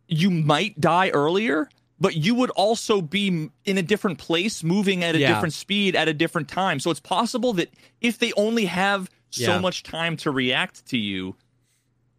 you 0.09 0.31
might 0.31 0.81
die 0.81 1.11
earlier, 1.11 1.68
but 2.03 2.17
you 2.17 2.35
would 2.35 2.51
also 2.51 3.01
be 3.01 3.49
in 3.65 3.79
a 3.79 3.83
different 3.83 4.19
place, 4.19 4.65
moving 4.65 5.05
at 5.05 5.15
a 5.15 5.19
Yeah. 5.19 5.33
different 5.33 5.55
speed 5.55 5.95
at 5.95 6.09
a 6.09 6.12
different 6.12 6.49
time. 6.49 6.81
So 6.81 6.91
it's 6.91 6.99
possible 7.01 7.53
that 7.55 7.71
if 8.01 8.19
they 8.19 8.33
only 8.33 8.65
have 8.65 9.09
so 9.31 9.53
Yeah. 9.53 9.59
much 9.61 9.85
time 9.85 10.17
to 10.19 10.31
react 10.33 10.85
to 10.87 10.99
you, 10.99 11.37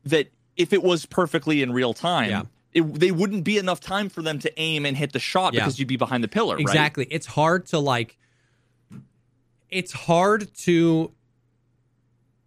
that 0.05 0.29
if 0.55 0.71
it 0.71 0.81
was 0.83 1.05
perfectly 1.05 1.61
in 1.61 1.73
real 1.73 1.93
time, 1.93 2.29
Yeah. 2.29 2.43
it, 2.73 2.81
they 2.99 3.11
wouldn't 3.11 3.43
be 3.43 3.57
enough 3.57 3.81
time 3.81 4.07
for 4.07 4.21
them 4.21 4.39
to 4.39 4.59
aim 4.59 4.85
and 4.85 4.95
hit 4.95 5.11
the 5.11 5.19
shot 5.19 5.51
because 5.51 5.77
you'd 5.77 5.87
be 5.89 5.97
behind 5.97 6.23
the 6.23 6.27
pillar, 6.29 6.55
right? 6.55 6.61
Exactly. 6.61 7.05
It's 7.11 7.25
hard 7.27 7.65
to 7.67 7.79
like 7.79 8.17
it's 9.69 9.91
hard 9.91 10.53
to 10.55 11.11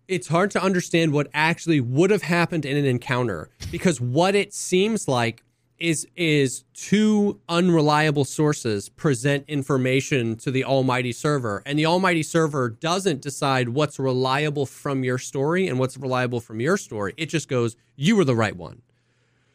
it's 0.09 0.29
hard 0.29 0.53
to 0.53 0.63
understand 0.63 1.13
what 1.13 1.27
actually 1.35 1.81
would 1.81 2.11
have 2.11 2.23
happened 2.23 2.65
in 2.65 2.77
an 2.77 2.85
encounter 2.85 3.51
because 3.73 4.01
what 4.01 4.37
it 4.37 4.55
seems 4.55 5.09
like 5.09 5.43
is 5.79 6.07
is 6.17 6.65
two 6.75 7.41
unreliable 7.49 8.25
sources 8.25 8.89
present 8.89 9.45
information 9.49 10.37
to 10.37 10.51
the 10.51 10.65
almighty 10.65 11.13
server 11.13 11.63
and 11.67 11.79
the 11.79 11.87
almighty 11.87 12.23
server 12.23 12.71
doesn't 12.71 13.21
decide 13.21 13.69
what's 13.69 13.99
reliable 13.99 14.67
from 14.67 15.05
your 15.05 15.19
story 15.19 15.69
and 15.69 15.79
what's 15.79 15.97
reliable 15.97 16.41
from 16.41 16.61
your 16.61 16.77
story 16.77 17.13
it 17.17 17.27
just 17.27 17.49
goes 17.49 17.77
you 17.97 18.17
were 18.17 18.25
the 18.25 18.35
right 18.35 18.57
one 18.57 18.81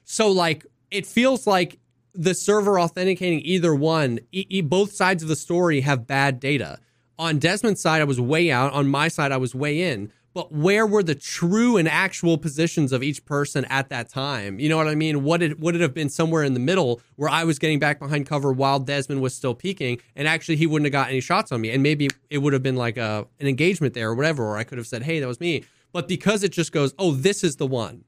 so 0.04 0.30
like 0.30 0.66
it 0.92 1.06
feels 1.06 1.48
like 1.48 1.80
the 2.14 2.34
server 2.34 2.80
authenticating 2.80 3.42
either 3.46 3.74
one, 3.74 4.20
e- 4.32 4.46
e- 4.50 4.62
both 4.62 4.92
sides 4.92 5.24
of 5.24 5.30
the 5.30 5.36
story 5.36 5.82
have 5.82 6.08
bad 6.08 6.40
data. 6.40 6.80
On 7.18 7.40
Desmond's 7.40 7.82
side, 7.82 8.02
I 8.02 8.06
was 8.06 8.20
way 8.20 8.52
out. 8.52 8.74
On 8.74 8.88
my 8.88 9.08
side, 9.08 9.32
I 9.32 9.38
was 9.38 9.56
way 9.56 9.82
in. 9.82 10.12
But 10.34 10.54
where 10.54 10.88
were 10.88 11.04
the 11.04 11.16
true 11.16 11.76
and 11.76 11.90
actual 11.90 12.38
positions 12.38 12.94
of 12.94 13.04
each 13.04 13.26
person 13.26 13.66
at 13.66 13.90
that 13.90 14.10
time? 14.10 14.60
You 14.60 14.70
know 14.70 14.78
what 14.78 14.88
I 14.88 14.96
mean? 14.96 15.24
Would 15.24 15.42
it 15.42 15.60
would 15.60 15.76
it 15.76 15.82
have 15.82 15.94
been 15.94 16.10
somewhere 16.10 16.44
in 16.44 16.54
the 16.54 16.60
middle 16.60 17.02
where 17.18 17.30
I 17.30 17.44
was 17.44 17.60
getting 17.60 17.80
back 17.80 18.00
behind 18.00 18.28
cover 18.28 18.54
while 18.54 18.80
Desmond 18.80 19.22
was 19.22 19.36
still 19.36 19.54
peeking, 19.54 20.00
and 20.16 20.28
actually 20.28 20.56
he 20.56 20.68
wouldn't 20.68 20.86
have 20.86 20.94
got 20.94 21.10
any 21.10 21.20
shots 21.20 21.52
on 21.52 21.60
me, 21.60 21.72
and 21.72 21.84
maybe 21.84 22.08
it 22.30 22.38
would 22.38 22.54
have 22.54 22.64
been 22.64 22.78
like 22.78 22.98
a 22.98 23.28
an 23.40 23.48
engagement 23.48 23.94
there 23.94 24.10
or 24.10 24.16
whatever, 24.16 24.46
or 24.46 24.58
I 24.58 24.64
could 24.64 24.78
have 24.78 24.88
said, 24.88 25.04
"Hey, 25.04 25.20
that 25.20 25.28
was 25.28 25.42
me." 25.42 25.66
But 25.92 26.08
because 26.08 26.44
it 26.44 26.54
just 26.54 26.72
goes, 26.72 26.94
"Oh, 26.98 27.12
this 27.12 27.44
is 27.44 27.58
the 27.58 27.68
one," 27.68 28.06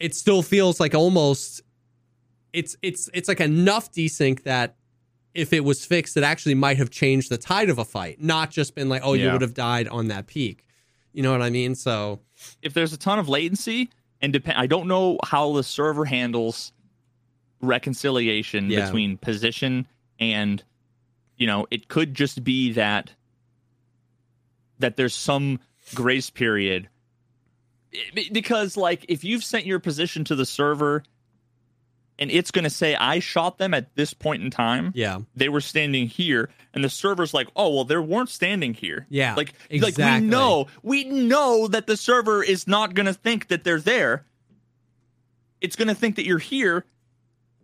it 0.00 0.16
still 0.16 0.42
feels 0.42 0.80
like 0.80 0.94
almost 0.96 1.62
it's 2.52 2.76
it's 2.82 3.08
it's 3.14 3.28
like 3.28 3.40
enough 3.40 3.92
desync 3.92 4.42
that 4.42 4.74
if 5.34 5.52
it 5.52 5.64
was 5.64 5.84
fixed, 5.84 6.16
it 6.16 6.24
actually 6.24 6.54
might 6.54 6.76
have 6.76 6.90
changed 6.90 7.30
the 7.30 7.38
tide 7.38 7.70
of 7.70 7.78
a 7.78 7.84
fight, 7.84 8.20
not 8.20 8.50
just 8.50 8.74
been 8.74 8.88
like, 8.88 9.00
oh, 9.04 9.14
you 9.14 9.30
would 9.32 9.40
have 9.40 9.54
died 9.54 9.88
on 9.88 10.08
that 10.08 10.26
peak. 10.26 10.66
You 11.12 11.22
know 11.22 11.32
what 11.32 11.42
I 11.42 11.50
mean? 11.50 11.74
So 11.74 12.20
if 12.62 12.74
there's 12.74 12.92
a 12.92 12.96
ton 12.98 13.18
of 13.18 13.28
latency 13.28 13.90
and 14.20 14.32
depend 14.32 14.58
I 14.58 14.66
don't 14.66 14.88
know 14.88 15.18
how 15.24 15.52
the 15.52 15.62
server 15.62 16.04
handles 16.04 16.72
reconciliation 17.60 18.70
Yeah. 18.70 18.86
between 18.86 19.16
position 19.18 19.86
and 20.18 20.62
you 21.36 21.46
know 21.46 21.66
it 21.70 21.88
could 21.88 22.14
just 22.14 22.42
be 22.42 22.72
that 22.72 23.12
that 24.78 24.96
there's 24.96 25.14
some 25.14 25.60
grace 25.94 26.30
period 26.30 26.88
because 28.32 28.76
like 28.76 29.04
if 29.08 29.22
you've 29.22 29.44
sent 29.44 29.66
your 29.66 29.78
position 29.78 30.24
to 30.24 30.34
the 30.34 30.46
server 30.46 31.04
and 32.18 32.30
it's 32.30 32.50
going 32.50 32.64
to 32.64 32.70
say 32.70 32.94
I 32.94 33.18
shot 33.18 33.58
them 33.58 33.74
at 33.74 33.94
this 33.94 34.14
point 34.14 34.42
in 34.42 34.50
time. 34.50 34.92
Yeah, 34.94 35.18
they 35.34 35.48
were 35.48 35.60
standing 35.60 36.06
here 36.06 36.50
and 36.74 36.82
the 36.82 36.88
server's 36.88 37.34
like 37.34 37.48
oh 37.56 37.74
well 37.74 37.84
they 37.84 37.96
weren't 37.96 38.28
standing 38.28 38.74
here. 38.74 39.06
Yeah, 39.08 39.34
like 39.34 39.54
like 39.70 39.96
we 39.98 40.20
know 40.20 40.68
we 40.82 41.04
know 41.04 41.68
that 41.68 41.86
the 41.86 41.96
server 41.96 42.42
is 42.42 42.66
not 42.66 42.94
going 42.94 43.06
to 43.06 43.14
think 43.14 43.48
that 43.48 43.64
they're 43.64 43.80
there. 43.80 44.24
It's 45.60 45.76
going 45.76 45.88
to 45.88 45.94
think 45.94 46.16
that 46.16 46.24
you're 46.26 46.38
here. 46.38 46.84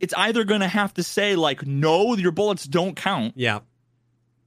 It's 0.01 0.15
either 0.17 0.45
going 0.45 0.61
to 0.61 0.69
have 0.69 0.95
to 0.95 1.03
say 1.03 1.35
like 1.35 1.67
no 1.67 2.15
your 2.17 2.31
bullets 2.33 2.65
don't 2.65 2.95
count 2.95 3.33
yeah, 3.37 3.61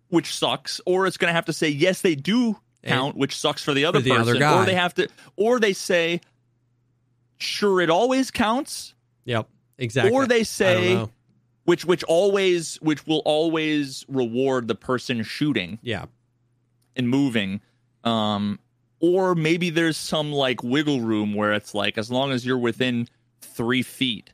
which 0.10 0.34
sucks 0.34 0.80
or 0.86 1.08
it's 1.08 1.18
going 1.18 1.30
to 1.30 1.34
have 1.36 1.46
to 1.46 1.54
say 1.54 1.68
yes 1.70 2.02
they 2.02 2.16
do 2.16 2.58
count 2.86 3.16
which 3.18 3.36
sucks 3.38 3.62
for 3.62 3.74
the 3.74 3.86
other 3.86 4.00
For 4.00 4.04
the 4.04 4.10
person 4.12 4.22
other 4.22 4.40
guy. 4.40 4.62
or 4.62 4.66
they 4.66 4.76
have 4.76 4.94
to 4.96 5.08
or 5.36 5.60
they 5.60 5.74
say 5.74 6.22
sure 7.38 7.82
it 7.82 7.90
always 7.90 8.32
counts. 8.32 8.94
Yep, 9.26 9.48
exactly. 9.82 10.12
or 10.14 10.26
they 10.26 10.44
say 10.44 11.06
which 11.66 11.84
which 11.86 12.04
always 12.06 12.76
which 12.82 13.06
will 13.06 13.22
always 13.26 14.06
reward 14.08 14.68
the 14.68 14.76
person 14.76 15.24
shooting 15.24 15.78
yeah, 15.82 16.06
and 16.96 17.10
moving 17.10 17.62
um 18.04 18.60
or 19.00 19.36
maybe 19.36 19.70
there's 19.70 19.98
some 19.98 20.32
like 20.32 20.64
wiggle 20.64 21.02
room 21.02 21.34
where 21.34 21.54
it's 21.54 21.74
like 21.74 21.98
as 21.98 22.10
long 22.12 22.32
as 22.32 22.46
you're 22.46 22.58
within 22.58 23.08
three 23.42 23.82
feet 23.84 24.32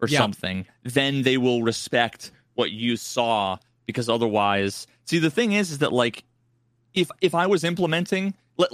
or 0.00 0.08
Yeah. 0.08 0.18
something 0.18 0.66
then 0.84 1.22
they 1.22 1.36
will 1.38 1.62
respect 1.62 2.30
what 2.54 2.70
you 2.70 2.96
saw 2.96 3.56
because 3.86 4.08
otherwise 4.08 4.86
see 5.04 5.18
the 5.18 5.30
thing 5.30 5.52
is 5.52 5.70
is 5.70 5.78
that 5.78 5.92
like 5.92 6.24
if 6.94 7.10
if 7.20 7.34
i 7.34 7.46
was 7.46 7.64
implementing 7.64 8.34
let, 8.56 8.70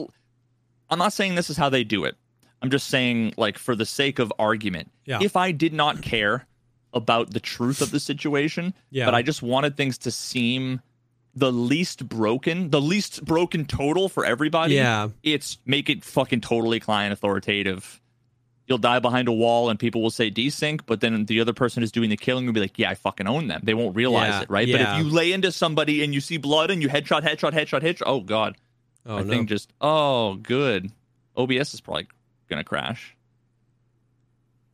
i'm 0.90 0.98
not 0.98 1.12
saying 1.12 1.34
this 1.34 1.48
is 1.50 1.56
how 1.56 1.68
they 1.70 1.84
do 1.84 2.04
it 2.04 2.16
i'm 2.64 2.70
just 2.70 2.88
saying 2.88 3.34
like 3.36 3.58
for 3.58 3.76
the 3.76 3.84
sake 3.86 4.18
of 4.18 4.32
argument 4.38 4.90
Yeah. 5.04 5.18
if 5.22 5.36
i 5.36 5.52
did 5.52 5.72
not 5.72 6.02
care 6.02 6.46
about 6.92 7.30
the 7.32 7.40
truth 7.40 7.80
of 7.82 7.90
the 7.90 8.00
situation 8.00 8.72
Yeah. 8.90 9.04
but 9.04 9.14
i 9.14 9.22
just 9.22 9.42
wanted 9.42 9.76
things 9.76 9.98
to 9.98 10.10
seem 10.10 10.80
the 11.34 11.52
least 11.52 12.08
broken 12.08 12.70
the 12.70 12.80
least 12.80 13.24
broken 13.24 13.64
total 13.66 14.08
for 14.08 14.24
everybody 14.24 14.74
Yeah. 14.74 15.08
it's 15.22 15.58
make 15.66 15.90
it 15.90 16.04
fucking 16.04 16.40
totally 16.40 16.80
client 16.80 17.12
authoritative 17.12 18.00
you'll 18.66 18.78
die 18.78 18.98
behind 18.98 19.28
a 19.28 19.32
wall 19.32 19.68
and 19.68 19.78
people 19.78 20.00
will 20.00 20.10
say 20.10 20.30
desync, 20.30 20.80
but 20.86 21.02
then 21.02 21.26
the 21.26 21.38
other 21.42 21.52
person 21.52 21.82
who's 21.82 21.92
doing 21.92 22.08
the 22.08 22.16
killing 22.16 22.46
will 22.46 22.54
be 22.54 22.60
like, 22.60 22.78
yeah, 22.78 22.88
I 22.88 22.94
fucking 22.94 23.26
own 23.26 23.46
them. 23.46 23.60
They 23.62 23.74
won't 23.74 23.94
realize 23.94 24.30
Yeah, 24.30 24.40
it, 24.40 24.48
right? 24.48 24.66
But 24.72 24.80
if 24.80 24.96
you 24.96 25.04
lay 25.04 25.32
into 25.32 25.52
somebody 25.52 26.02
and 26.02 26.14
you 26.14 26.22
see 26.22 26.38
blood 26.38 26.70
and 26.70 26.80
you 26.80 26.88
headshot, 26.88 27.20
headshot, 27.24 27.52
headshot, 27.52 27.82
headshot, 27.82 28.04
oh 28.06 28.20
god, 28.22 28.56
oh 29.04 29.18
I 29.18 29.22
no, 29.22 29.28
think 29.28 29.50
just 29.50 29.70
oh 29.82 30.36
good. 30.36 30.90
OBS 31.36 31.74
is 31.74 31.82
probably 31.82 32.08
gonna 32.54 32.64
crash. 32.64 33.16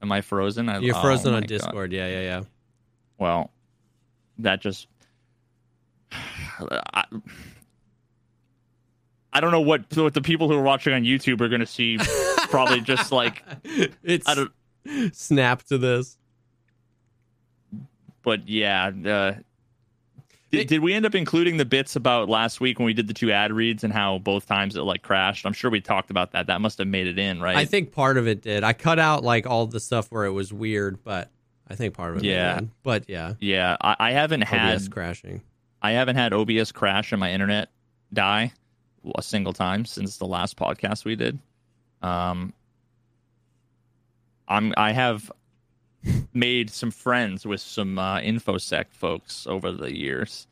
Am 0.02 0.12
I 0.12 0.20
frozen? 0.20 0.68
I, 0.68 0.78
you're 0.78 0.96
oh 0.96 1.02
frozen 1.02 1.32
my 1.32 1.38
on 1.38 1.42
God. 1.42 1.48
Discord. 1.48 1.92
Yeah, 1.92 2.08
yeah, 2.08 2.20
yeah. 2.20 2.42
Well, 3.18 3.50
that 4.38 4.60
just. 4.60 4.86
I, 6.12 7.04
I 9.32 9.40
don't 9.40 9.52
know 9.52 9.60
what 9.60 9.96
what 9.96 10.14
the 10.14 10.20
people 10.20 10.48
who 10.48 10.54
are 10.54 10.62
watching 10.62 10.92
on 10.92 11.02
YouTube 11.04 11.40
are 11.40 11.48
going 11.48 11.60
to 11.60 11.66
see. 11.66 11.98
Probably 12.50 12.80
just 12.80 13.12
like 13.12 13.42
It's 14.02 14.28
I 14.28 14.34
don't. 14.34 14.52
snap 15.14 15.62
to 15.64 15.78
this. 15.78 16.18
But 18.22 18.48
yeah, 18.48 18.90
uh, 19.06 19.32
did, 20.50 20.66
did 20.68 20.80
we 20.80 20.94
end 20.94 21.06
up 21.06 21.14
including 21.14 21.56
the 21.56 21.64
bits 21.64 21.96
about 21.96 22.28
last 22.28 22.60
week 22.60 22.78
when 22.78 22.86
we 22.86 22.92
did 22.92 23.06
the 23.06 23.14
two 23.14 23.30
ad 23.30 23.52
reads 23.52 23.84
and 23.84 23.92
how 23.92 24.18
both 24.18 24.46
times 24.46 24.76
it 24.76 24.82
like 24.82 25.02
crashed? 25.02 25.46
I'm 25.46 25.52
sure 25.52 25.70
we 25.70 25.80
talked 25.80 26.10
about 26.10 26.32
that. 26.32 26.46
That 26.48 26.60
must 26.60 26.78
have 26.78 26.88
made 26.88 27.06
it 27.06 27.18
in, 27.18 27.40
right? 27.40 27.56
I 27.56 27.64
think 27.64 27.92
part 27.92 28.16
of 28.16 28.26
it 28.26 28.42
did. 28.42 28.64
I 28.64 28.72
cut 28.72 28.98
out 28.98 29.22
like 29.22 29.46
all 29.46 29.66
the 29.66 29.80
stuff 29.80 30.10
where 30.10 30.24
it 30.24 30.32
was 30.32 30.52
weird, 30.52 31.02
but 31.04 31.30
I 31.68 31.76
think 31.76 31.94
part 31.94 32.16
of 32.16 32.18
it. 32.18 32.24
Yeah. 32.24 32.60
But 32.82 33.08
yeah, 33.08 33.34
Yeah, 33.38 33.76
I, 33.80 33.96
I 33.98 34.10
haven't 34.12 34.42
had 34.42 34.74
OBS 34.74 34.88
crashing. 34.88 35.42
I 35.82 35.92
haven't 35.92 36.16
had 36.16 36.32
OBS 36.32 36.72
crash 36.72 37.12
and 37.12 37.20
my 37.20 37.32
internet 37.32 37.70
die 38.12 38.52
a 39.14 39.22
single 39.22 39.52
time 39.52 39.84
since 39.84 40.18
the 40.18 40.26
last 40.26 40.56
podcast 40.56 41.04
we 41.04 41.16
did. 41.16 41.38
Um, 42.02 42.52
I'm 44.48 44.74
I 44.76 44.92
have 44.92 45.30
made 46.32 46.70
some 46.70 46.90
friends 46.90 47.46
with 47.46 47.60
some 47.60 47.98
uh, 47.98 48.18
infosec 48.18 48.86
folks 48.92 49.46
over 49.46 49.72
the 49.72 49.94
years, 49.96 50.46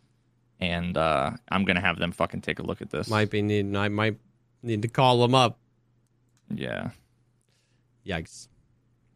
and 0.61 0.96
uh, 0.96 1.30
I'm 1.50 1.64
gonna 1.64 1.80
have 1.80 1.98
them 1.98 2.12
fucking 2.12 2.42
take 2.42 2.58
a 2.58 2.62
look 2.62 2.82
at 2.82 2.90
this. 2.90 3.08
Might 3.08 3.30
be 3.30 3.42
needing. 3.42 3.76
I 3.76 3.88
might 3.88 4.18
need 4.62 4.82
to 4.82 4.88
call 4.88 5.20
them 5.20 5.34
up. 5.34 5.58
yeah, 6.50 6.90
Yikes. 8.06 8.48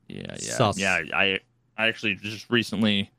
yeah, 0.09 0.23
yeah, 0.29 0.37
Sus. 0.37 0.79
yeah. 0.79 1.01
I 1.15 1.41
I 1.77 1.87
actually 1.89 2.15
just 2.17 2.49
recently 2.51 3.11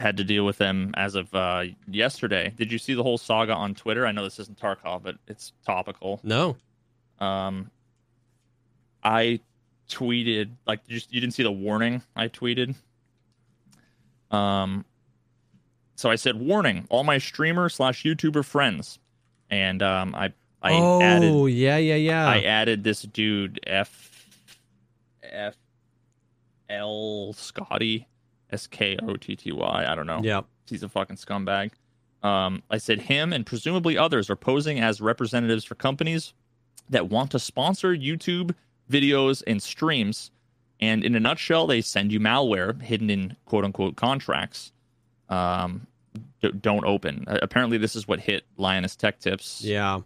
had 0.00 0.16
to 0.16 0.24
deal 0.24 0.44
with 0.44 0.58
them 0.58 0.92
as 0.96 1.14
of 1.14 1.32
uh, 1.34 1.64
yesterday. 1.88 2.52
Did 2.56 2.72
you 2.72 2.78
see 2.78 2.94
the 2.94 3.02
whole 3.04 3.18
saga 3.18 3.54
on 3.54 3.74
Twitter? 3.74 4.04
I 4.06 4.10
know 4.12 4.24
this 4.24 4.40
isn't 4.40 4.58
Tarkov, 4.58 5.02
but 5.04 5.16
it's 5.28 5.52
topical. 5.64 6.20
No. 6.24 6.56
um 7.20 7.70
i 9.04 9.40
tweeted 9.92 10.50
like 10.66 10.80
you, 10.86 10.96
just, 10.96 11.12
you 11.12 11.20
didn't 11.20 11.34
see 11.34 11.42
the 11.42 11.52
warning 11.52 12.02
i 12.16 12.28
tweeted 12.28 12.74
um 14.30 14.84
so 15.96 16.10
i 16.10 16.14
said 16.14 16.36
warning 16.36 16.86
all 16.88 17.04
my 17.04 17.18
streamer 17.18 17.68
slash 17.68 18.04
youtuber 18.04 18.44
friends 18.44 18.98
and 19.50 19.82
um 19.82 20.14
i 20.14 20.32
I 20.62 20.74
oh, 20.74 21.02
added 21.02 21.50
yeah, 21.50 21.76
yeah, 21.76 21.96
yeah. 21.96 22.28
I 22.28 22.42
added 22.42 22.84
this 22.84 23.02
dude 23.02 23.58
F 23.66 24.30
F 25.24 25.56
L 26.68 27.32
Scotty 27.32 28.06
S 28.50 28.68
K 28.68 28.96
O 29.02 29.16
T 29.16 29.34
T 29.34 29.50
Y. 29.50 29.86
I 29.88 29.94
don't 29.94 30.06
know. 30.06 30.20
Yeah, 30.22 30.42
He's 30.68 30.82
a 30.82 30.88
fucking 30.88 31.16
scumbag. 31.16 31.72
Um, 32.22 32.62
I 32.70 32.78
said 32.78 33.00
him 33.00 33.32
and 33.32 33.44
presumably 33.44 33.98
others 33.98 34.30
are 34.30 34.36
posing 34.36 34.78
as 34.78 35.00
representatives 35.00 35.64
for 35.64 35.74
companies 35.74 36.32
that 36.88 37.08
want 37.08 37.32
to 37.32 37.38
sponsor 37.40 37.96
YouTube 37.96 38.54
videos 38.92 39.42
and 39.46 39.62
streams. 39.62 40.30
And 40.80 41.04
in 41.04 41.14
a 41.14 41.20
nutshell, 41.20 41.66
they 41.66 41.80
send 41.80 42.12
you 42.12 42.20
malware 42.20 42.80
hidden 42.82 43.08
in 43.08 43.36
quote 43.46 43.64
unquote 43.64 43.96
contracts. 43.96 44.72
Um, 45.28 45.86
don't 46.60 46.84
open. 46.84 47.24
Apparently, 47.28 47.78
this 47.78 47.96
is 47.96 48.06
what 48.06 48.20
hit 48.20 48.44
Linus 48.56 48.96
Tech 48.96 49.18
Tips. 49.20 49.62
Yeah. 49.62 50.00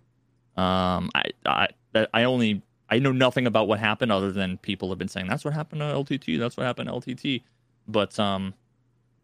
Um, 0.57 1.11
I, 1.15 1.25
I, 1.45 1.69
I 2.13 2.25
only, 2.25 2.63
I 2.91 2.99
know 2.99 3.13
nothing 3.13 3.47
about 3.47 3.69
what 3.69 3.79
happened 3.79 4.13
other 4.13 4.31
than 4.31 4.59
people 4.59 4.91
have 4.91 4.99
been 4.99 5.09
saying 5.09 5.27
that's 5.29 5.45
what 5.45 5.55
happened 5.55 5.81
to 5.81 5.87
LTT. 5.87 6.39
That's 6.39 6.57
what 6.57 6.65
happened 6.65 6.89
to 6.89 6.95
LTT. 6.95 7.43
But, 7.89 8.19
um, 8.19 8.55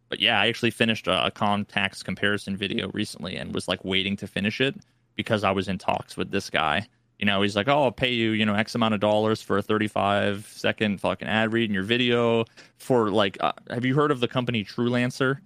but 0.08 0.20
yeah, 0.20 0.40
I 0.40 0.48
actually 0.48 0.70
finished 0.70 1.06
a, 1.06 1.26
a 1.26 1.30
contacts 1.30 2.02
comparison 2.02 2.56
video 2.56 2.90
recently 2.92 3.36
and 3.36 3.54
was 3.54 3.68
like 3.68 3.84
waiting 3.84 4.16
to 4.16 4.26
finish 4.26 4.60
it 4.60 4.74
because 5.16 5.44
I 5.44 5.50
was 5.50 5.68
in 5.68 5.78
talks 5.78 6.16
with 6.16 6.30
this 6.30 6.50
guy. 6.50 6.86
You 7.22 7.26
know, 7.26 7.40
he's 7.40 7.54
like, 7.54 7.68
"Oh, 7.68 7.84
I'll 7.84 7.92
pay 7.92 8.10
you, 8.12 8.32
you 8.32 8.44
know, 8.44 8.56
X 8.56 8.74
amount 8.74 8.94
of 8.94 9.00
dollars 9.00 9.40
for 9.40 9.56
a 9.56 9.62
35 9.62 10.44
second 10.50 11.00
fucking 11.00 11.28
ad 11.28 11.52
read 11.52 11.70
in 11.70 11.72
your 11.72 11.84
video." 11.84 12.46
For 12.78 13.12
like, 13.12 13.36
uh, 13.38 13.52
have 13.70 13.84
you 13.84 13.94
heard 13.94 14.10
of 14.10 14.18
the 14.18 14.26
company 14.26 14.64
TrueLancer? 14.64 15.38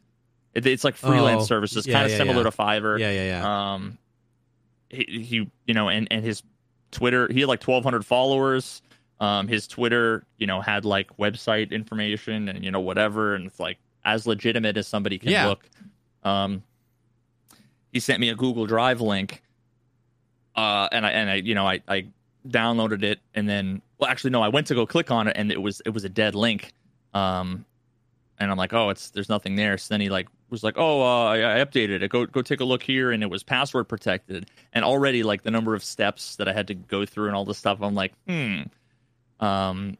It, 0.54 0.64
it's 0.64 0.84
like 0.84 0.96
freelance 0.96 1.42
Oh, 1.42 1.44
services, 1.44 1.86
yeah, 1.86 1.92
kind 1.92 2.06
of 2.06 2.12
yeah, 2.12 2.16
similar 2.16 2.38
yeah. 2.38 2.44
to 2.44 2.56
Fiverr. 2.56 2.98
Yeah, 2.98 3.10
yeah, 3.10 3.24
yeah. 3.26 3.72
Um, 3.74 3.98
he, 4.88 5.04
he, 5.22 5.50
you 5.66 5.74
know, 5.74 5.90
and 5.90 6.08
and 6.10 6.24
his 6.24 6.42
Twitter, 6.92 7.30
he 7.30 7.40
had 7.40 7.48
like 7.50 7.62
1,200 7.62 8.06
followers. 8.06 8.80
Um, 9.20 9.46
his 9.46 9.68
Twitter, 9.68 10.24
you 10.38 10.46
know, 10.46 10.62
had 10.62 10.86
like 10.86 11.14
website 11.18 11.72
information 11.72 12.48
and 12.48 12.64
you 12.64 12.70
know 12.70 12.80
whatever, 12.80 13.34
and 13.34 13.48
it's 13.48 13.60
like 13.60 13.76
as 14.06 14.26
legitimate 14.26 14.78
as 14.78 14.88
somebody 14.88 15.18
can 15.18 15.46
look. 15.46 15.68
Um, 16.24 16.62
he 17.92 18.00
sent 18.00 18.18
me 18.18 18.30
a 18.30 18.34
Google 18.34 18.64
Drive 18.64 19.02
link, 19.02 19.42
uh, 20.57 20.88
and 20.90 21.07
I 21.07 21.11
and 21.11 21.31
I, 21.31 21.35
you 21.37 21.55
know, 21.55 21.66
I 21.66 21.83
I 21.87 22.07
downloaded 22.49 23.03
it, 23.03 23.21
and 23.35 23.49
then 23.49 23.83
well, 23.99 24.11
actually 24.11 24.31
no, 24.31 24.42
I 24.42 24.49
went 24.49 24.66
to 24.69 24.75
go 24.75 24.87
click 24.87 25.11
on 25.11 25.29
it, 25.29 25.37
and 25.37 25.53
it 25.53 25.61
was 25.61 25.83
it 25.85 25.90
was 25.90 26.05
a 26.05 26.09
dead 26.09 26.35
link. 26.35 26.73
Um, 27.14 27.64
and 28.38 28.51
I'm 28.51 28.57
like, 28.57 28.73
oh, 28.73 28.90
it's 28.90 29.11
there's 29.11 29.29
nothing 29.29 29.57
there. 29.57 29.79
So 29.79 29.95
then 29.95 30.01
he 30.01 30.09
like 30.09 30.29
was 30.51 30.62
like, 30.62 30.75
oh, 30.77 31.03
uh, 31.03 31.25
I, 31.25 31.61
I 31.61 31.64
updated 31.64 32.03
it. 32.03 32.09
Go 32.11 32.27
go 32.27 32.42
take 32.42 32.61
a 32.61 32.64
look 32.64 32.83
here, 32.83 33.11
and 33.11 33.23
it 33.23 33.31
was 33.31 33.42
password 33.42 33.88
protected. 33.88 34.51
And 34.73 34.85
already 34.85 35.23
like 35.23 35.42
the 35.42 35.51
number 35.51 35.75
of 35.75 35.83
steps 35.83 36.37
that 36.37 36.49
I 36.49 36.53
had 36.53 36.69
to 36.69 36.75
go 36.75 37.07
through 37.07 37.27
and 37.29 37.37
all 37.37 37.45
this 37.45 37.59
stuff, 37.59 37.79
I'm 37.81 37.95
like, 37.95 38.12
hmm. 38.27 38.62
Um, 39.40 39.99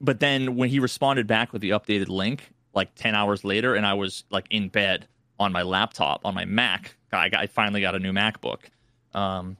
but 0.00 0.20
then 0.20 0.56
when 0.56 0.68
he 0.68 0.80
responded 0.80 1.26
back 1.26 1.52
with 1.52 1.62
the 1.62 1.70
updated 1.70 2.08
link, 2.08 2.52
like 2.74 2.94
ten 2.94 3.14
hours 3.14 3.44
later, 3.44 3.74
and 3.74 3.86
I 3.86 3.94
was 3.94 4.24
like 4.30 4.46
in 4.50 4.68
bed 4.68 5.06
on 5.38 5.52
my 5.52 5.62
laptop 5.62 6.22
on 6.24 6.34
my 6.34 6.44
Mac. 6.44 6.96
I, 7.12 7.28
got, 7.28 7.40
I 7.40 7.46
finally 7.46 7.80
got 7.80 7.94
a 7.94 7.98
new 7.98 8.12
MacBook, 8.12 8.58
um, 9.14 9.56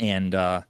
and 0.00 0.34
uh, 0.34 0.62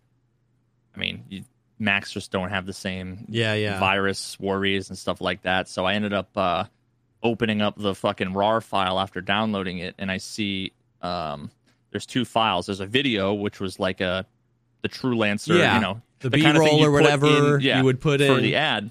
I 0.95 0.99
mean, 0.99 1.25
you, 1.29 1.45
Macs 1.79 2.11
just 2.13 2.31
don't 2.31 2.51
have 2.51 2.67
the 2.67 2.73
same 2.73 3.27
yeah, 3.29 3.55
yeah. 3.55 3.79
virus 3.79 4.39
worries 4.41 4.89
and 4.89 4.99
stuff 4.99 5.21
like 5.21 5.43
that. 5.43 5.69
So 5.69 5.85
I 5.85 5.95
ended 5.95 6.13
up 6.13 6.31
uh, 6.37 6.65
opening 7.23 7.61
up 7.61 7.75
the 7.77 7.95
fucking 7.95 8.33
RAR 8.33 8.61
file 8.61 8.99
after 8.99 9.21
downloading 9.21 9.79
it, 9.79 9.95
and 9.99 10.11
I 10.11 10.17
see 10.19 10.73
um, 11.03 11.51
there's 11.91 12.07
two 12.07 12.25
files. 12.25 12.67
There's 12.67 12.81
a 12.81 12.87
video 12.87 13.35
which 13.35 13.61
was 13.61 13.79
like 13.79 14.01
a 14.01 14.27
the 14.83 14.89
True 14.89 15.17
Lancer, 15.17 15.57
Yeah, 15.57 15.75
you 15.77 15.81
know, 15.81 16.03
the 16.21 16.31
kind 16.31 16.57
of 16.57 16.63
thing 16.63 16.79
B-roll 16.79 16.85
or 16.85 16.91
whatever 16.91 17.57
in- 17.57 17.61
yeah, 17.61 17.79
you 17.79 17.85
would 17.85 18.01
put 18.01 18.21
for 18.21 18.37
in. 18.39 18.43
the 18.43 18.57
ad, 18.57 18.91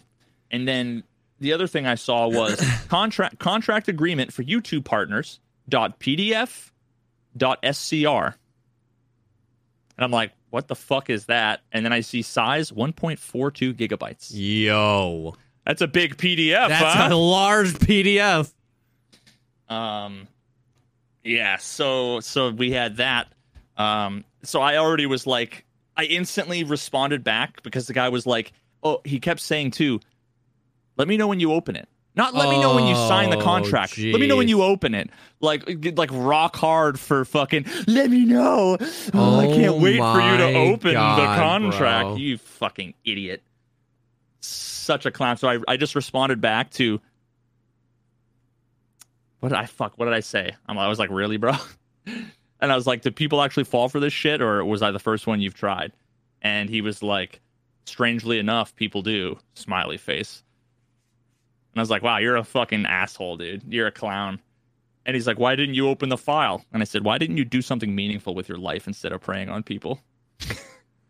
and 0.51 0.67
then 0.67 1.03
the 1.39 1.53
other 1.53 1.67
thing 1.67 1.87
I 1.87 1.95
saw 1.95 2.27
was 2.27 2.61
contract 2.87 3.39
contract 3.39 3.87
agreement 3.87 4.31
for 4.33 4.43
YouTube 4.43 4.85
partners 4.85 5.39
dot 5.67 5.99
PDF 5.99 6.71
dot 7.35 7.59
SCR, 7.63 8.35
and 9.97 10.03
I'm 10.05 10.11
like, 10.11 10.31
what 10.49 10.67
the 10.67 10.75
fuck 10.75 11.09
is 11.09 11.25
that? 11.25 11.61
And 11.71 11.85
then 11.85 11.93
I 11.93 12.01
see 12.01 12.21
size 12.21 12.71
1.42 12.71 13.73
gigabytes. 13.73 14.31
Yo, 14.33 15.35
That's 15.65 15.81
a 15.81 15.87
big 15.87 16.17
PDF. 16.17 16.69
that's 16.69 16.83
huh? 16.95 17.09
a 17.11 17.15
large 17.15 17.73
PDF. 17.73 18.51
Um, 19.69 20.27
yeah. 21.23 21.57
So 21.57 22.19
so 22.19 22.51
we 22.51 22.71
had 22.71 22.97
that. 22.97 23.33
Um, 23.77 24.23
so 24.43 24.61
I 24.61 24.77
already 24.77 25.05
was 25.05 25.25
like, 25.25 25.65
I 25.97 26.05
instantly 26.05 26.63
responded 26.63 27.23
back 27.23 27.63
because 27.63 27.87
the 27.87 27.93
guy 27.93 28.09
was 28.09 28.25
like, 28.25 28.53
oh, 28.83 29.01
he 29.03 29.19
kept 29.19 29.39
saying 29.39 29.71
too, 29.71 29.99
let 30.97 31.07
me 31.07 31.17
know 31.17 31.27
when 31.27 31.39
you 31.39 31.51
open 31.51 31.75
it. 31.75 31.89
Not 32.15 32.33
let 32.33 32.49
me 32.49 32.61
know 32.61 32.73
when 32.75 32.85
you 32.87 32.95
sign 32.95 33.29
the 33.29 33.37
Oh, 33.37 33.41
contract. 33.41 33.97
Let 33.97 34.19
me 34.21 34.27
know 34.27 34.37
when 34.37 34.47
you 34.47 34.63
open 34.63 34.95
it. 34.95 35.09
Like 35.41 35.63
like 35.97 36.09
rock 36.13 36.55
hard 36.55 36.99
for 36.99 37.25
fucking. 37.25 37.65
Let 37.87 38.09
me 38.09 38.23
know. 38.25 38.77
Oh, 39.13 39.39
I 39.39 39.47
can't 39.47 39.73
Oh 39.75 39.79
wait 39.81 39.97
for 39.97 40.21
you 40.21 40.37
to 40.37 40.53
open 40.71 40.93
the 40.93 40.97
contract. 40.97 42.07
bro. 42.09 42.15
You 42.15 42.37
fucking 42.37 42.93
idiot. 43.03 43.41
Such 44.39 45.05
a 45.05 45.11
clown. 45.11 45.37
So 45.37 45.47
I 45.49 45.59
I 45.67 45.77
just 45.77 45.93
responded 45.95 46.39
back 46.39 46.71
to 46.71 47.01
what 49.39 49.49
did 49.49 49.57
I 49.57 49.65
fuck? 49.65 49.97
What 49.97 50.05
did 50.05 50.13
I 50.13 50.21
say? 50.21 50.55
I'm, 50.67 50.77
I 50.77 50.87
was 50.87 50.99
like, 50.99 51.09
really, 51.09 51.37
bro? 51.37 51.53
And 52.61 52.71
I 52.71 52.75
was 52.77 52.87
like, 52.87 53.01
do 53.01 53.11
people 53.11 53.41
actually 53.41 53.65
fall 53.65 53.89
for 53.89 53.99
this 53.99 54.13
shit, 54.13 54.41
or 54.41 54.63
was 54.63 54.81
I 54.81 54.91
the 54.91 54.97
first 54.97 55.27
one 55.27 55.41
you've 55.41 55.53
tried? 55.53 55.91
And 56.41 56.69
he 56.69 56.79
was 56.79 57.03
like, 57.03 57.41
strangely 57.85 58.39
enough, 58.39 58.73
people 58.77 59.01
do. 59.01 59.37
Smiley 59.55 59.97
face. 59.97 60.41
And 61.75 61.79
I 61.79 61.81
was 61.81 61.89
like, 61.89 62.03
wow, 62.03 62.17
you're 62.17 62.37
a 62.37 62.43
fucking 62.43 62.85
asshole, 62.85 63.35
dude. 63.35 63.61
You're 63.67 63.87
a 63.87 63.91
clown. 63.91 64.39
And 65.05 65.13
he's 65.13 65.27
like, 65.27 65.37
why 65.37 65.55
didn't 65.55 65.75
you 65.75 65.89
open 65.89 66.07
the 66.09 66.17
file? 66.17 66.63
And 66.71 66.81
I 66.81 66.85
said, 66.85 67.03
why 67.03 67.17
didn't 67.17 67.37
you 67.37 67.43
do 67.45 67.61
something 67.61 67.93
meaningful 67.93 68.33
with 68.33 68.47
your 68.47 68.57
life 68.57 68.87
instead 68.87 69.11
of 69.11 69.19
preying 69.21 69.49
on 69.49 69.61
people? 69.61 69.99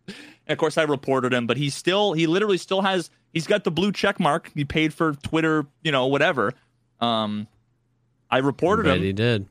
and 0.09 0.17
of 0.49 0.57
course, 0.57 0.77
I 0.77 0.83
reported 0.83 1.33
him, 1.33 1.45
but 1.47 1.55
he 1.55 1.69
still, 1.69 2.13
he 2.13 2.25
literally 2.27 2.57
still 2.57 2.81
has, 2.81 3.11
he's 3.31 3.45
got 3.47 3.63
the 3.63 3.71
blue 3.71 3.91
check 3.91 4.19
mark. 4.19 4.51
He 4.55 4.65
paid 4.65 4.93
for 4.93 5.13
Twitter, 5.13 5.65
you 5.83 5.91
know, 5.91 6.07
whatever. 6.07 6.53
Um, 6.99 7.47
I 8.29 8.39
reported 8.39 8.83
Bet 8.83 8.97
him 8.97 9.03
he 9.03 9.13
did. 9.13 9.47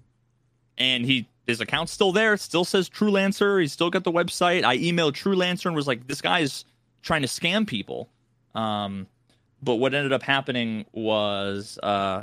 and 0.77 1.05
he 1.05 1.29
his 1.47 1.61
account's 1.61 1.93
still 1.93 2.11
there. 2.11 2.37
Still 2.37 2.65
says 2.65 2.89
True 2.89 3.11
Lancer. 3.11 3.61
He's 3.61 3.73
still 3.73 3.91
got 3.91 4.03
the 4.03 4.11
website. 4.13 4.65
I 4.65 4.79
emailed 4.79 5.13
True 5.15 5.37
Lancer 5.37 5.69
and 5.69 5.77
was 5.77 5.87
like, 5.87 6.07
"This 6.07 6.21
guy's 6.23 6.65
trying 7.03 7.23
to 7.23 7.29
scam 7.29 7.67
people." 7.67 8.09
Um, 8.55 9.07
but 9.65 9.77
what 9.77 9.95
ended 9.95 10.13
up 10.13 10.23
happening 10.23 10.85
was 10.93 11.79
uh, 11.83 12.23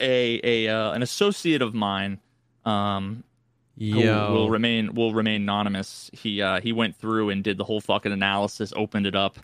a 0.00 0.40
a 0.42 0.68
uh, 0.68 0.92
an 0.92 1.02
associate 1.02 1.62
of 1.62 1.74
mine 1.74 2.20
um, 2.64 3.24
who 3.92 4.00
Yo, 4.02 4.32
will 4.32 4.50
remain 4.50 4.94
will 4.94 5.14
remain 5.14 5.42
anonymous. 5.42 6.10
He 6.12 6.42
uh, 6.42 6.60
he 6.60 6.72
went 6.72 6.96
through 6.96 7.30
and 7.30 7.42
did 7.44 7.56
the 7.58 7.64
whole 7.64 7.80
fucking 7.80 8.12
analysis, 8.12 8.72
opened 8.76 9.06
it 9.06 9.14
up 9.14 9.38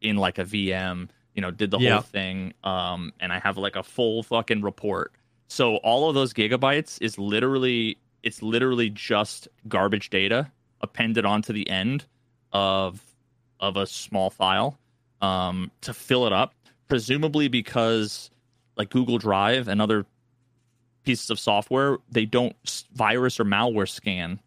in 0.00 0.16
like 0.16 0.38
a 0.38 0.44
VM, 0.44 1.08
you 1.34 1.42
know, 1.42 1.50
did 1.50 1.70
the 1.70 1.78
Yeah. 1.78 1.94
whole 1.94 2.02
thing. 2.02 2.54
Um, 2.64 3.12
and 3.20 3.32
I 3.32 3.38
have 3.38 3.56
like 3.58 3.76
a 3.76 3.82
full 3.82 4.22
fucking 4.22 4.62
report. 4.62 5.12
So 5.48 5.76
all 5.76 6.08
of 6.08 6.14
those 6.14 6.32
gigabytes 6.32 6.98
is 7.02 7.18
literally 7.18 7.98
it's 8.22 8.42
literally 8.42 8.90
just 8.90 9.48
garbage 9.68 10.10
data 10.10 10.50
appended 10.80 11.24
onto 11.26 11.52
the 11.52 11.68
end 11.68 12.06
of 12.52 13.02
of 13.60 13.76
a 13.76 13.86
small 13.86 14.30
file 14.30 14.78
um, 15.20 15.70
to 15.82 15.94
fill 15.94 16.26
it 16.26 16.32
up, 16.32 16.54
presumably 16.92 17.48
because 17.48 18.30
like 18.76 18.90
Google 18.90 19.16
Drive 19.16 19.66
and 19.66 19.80
other 19.80 20.04
pieces 21.04 21.30
of 21.30 21.38
software 21.40 21.96
they 22.10 22.26
don't 22.26 22.54
virus 22.92 23.40
or 23.40 23.44
malware 23.46 23.88
scan 23.88 24.38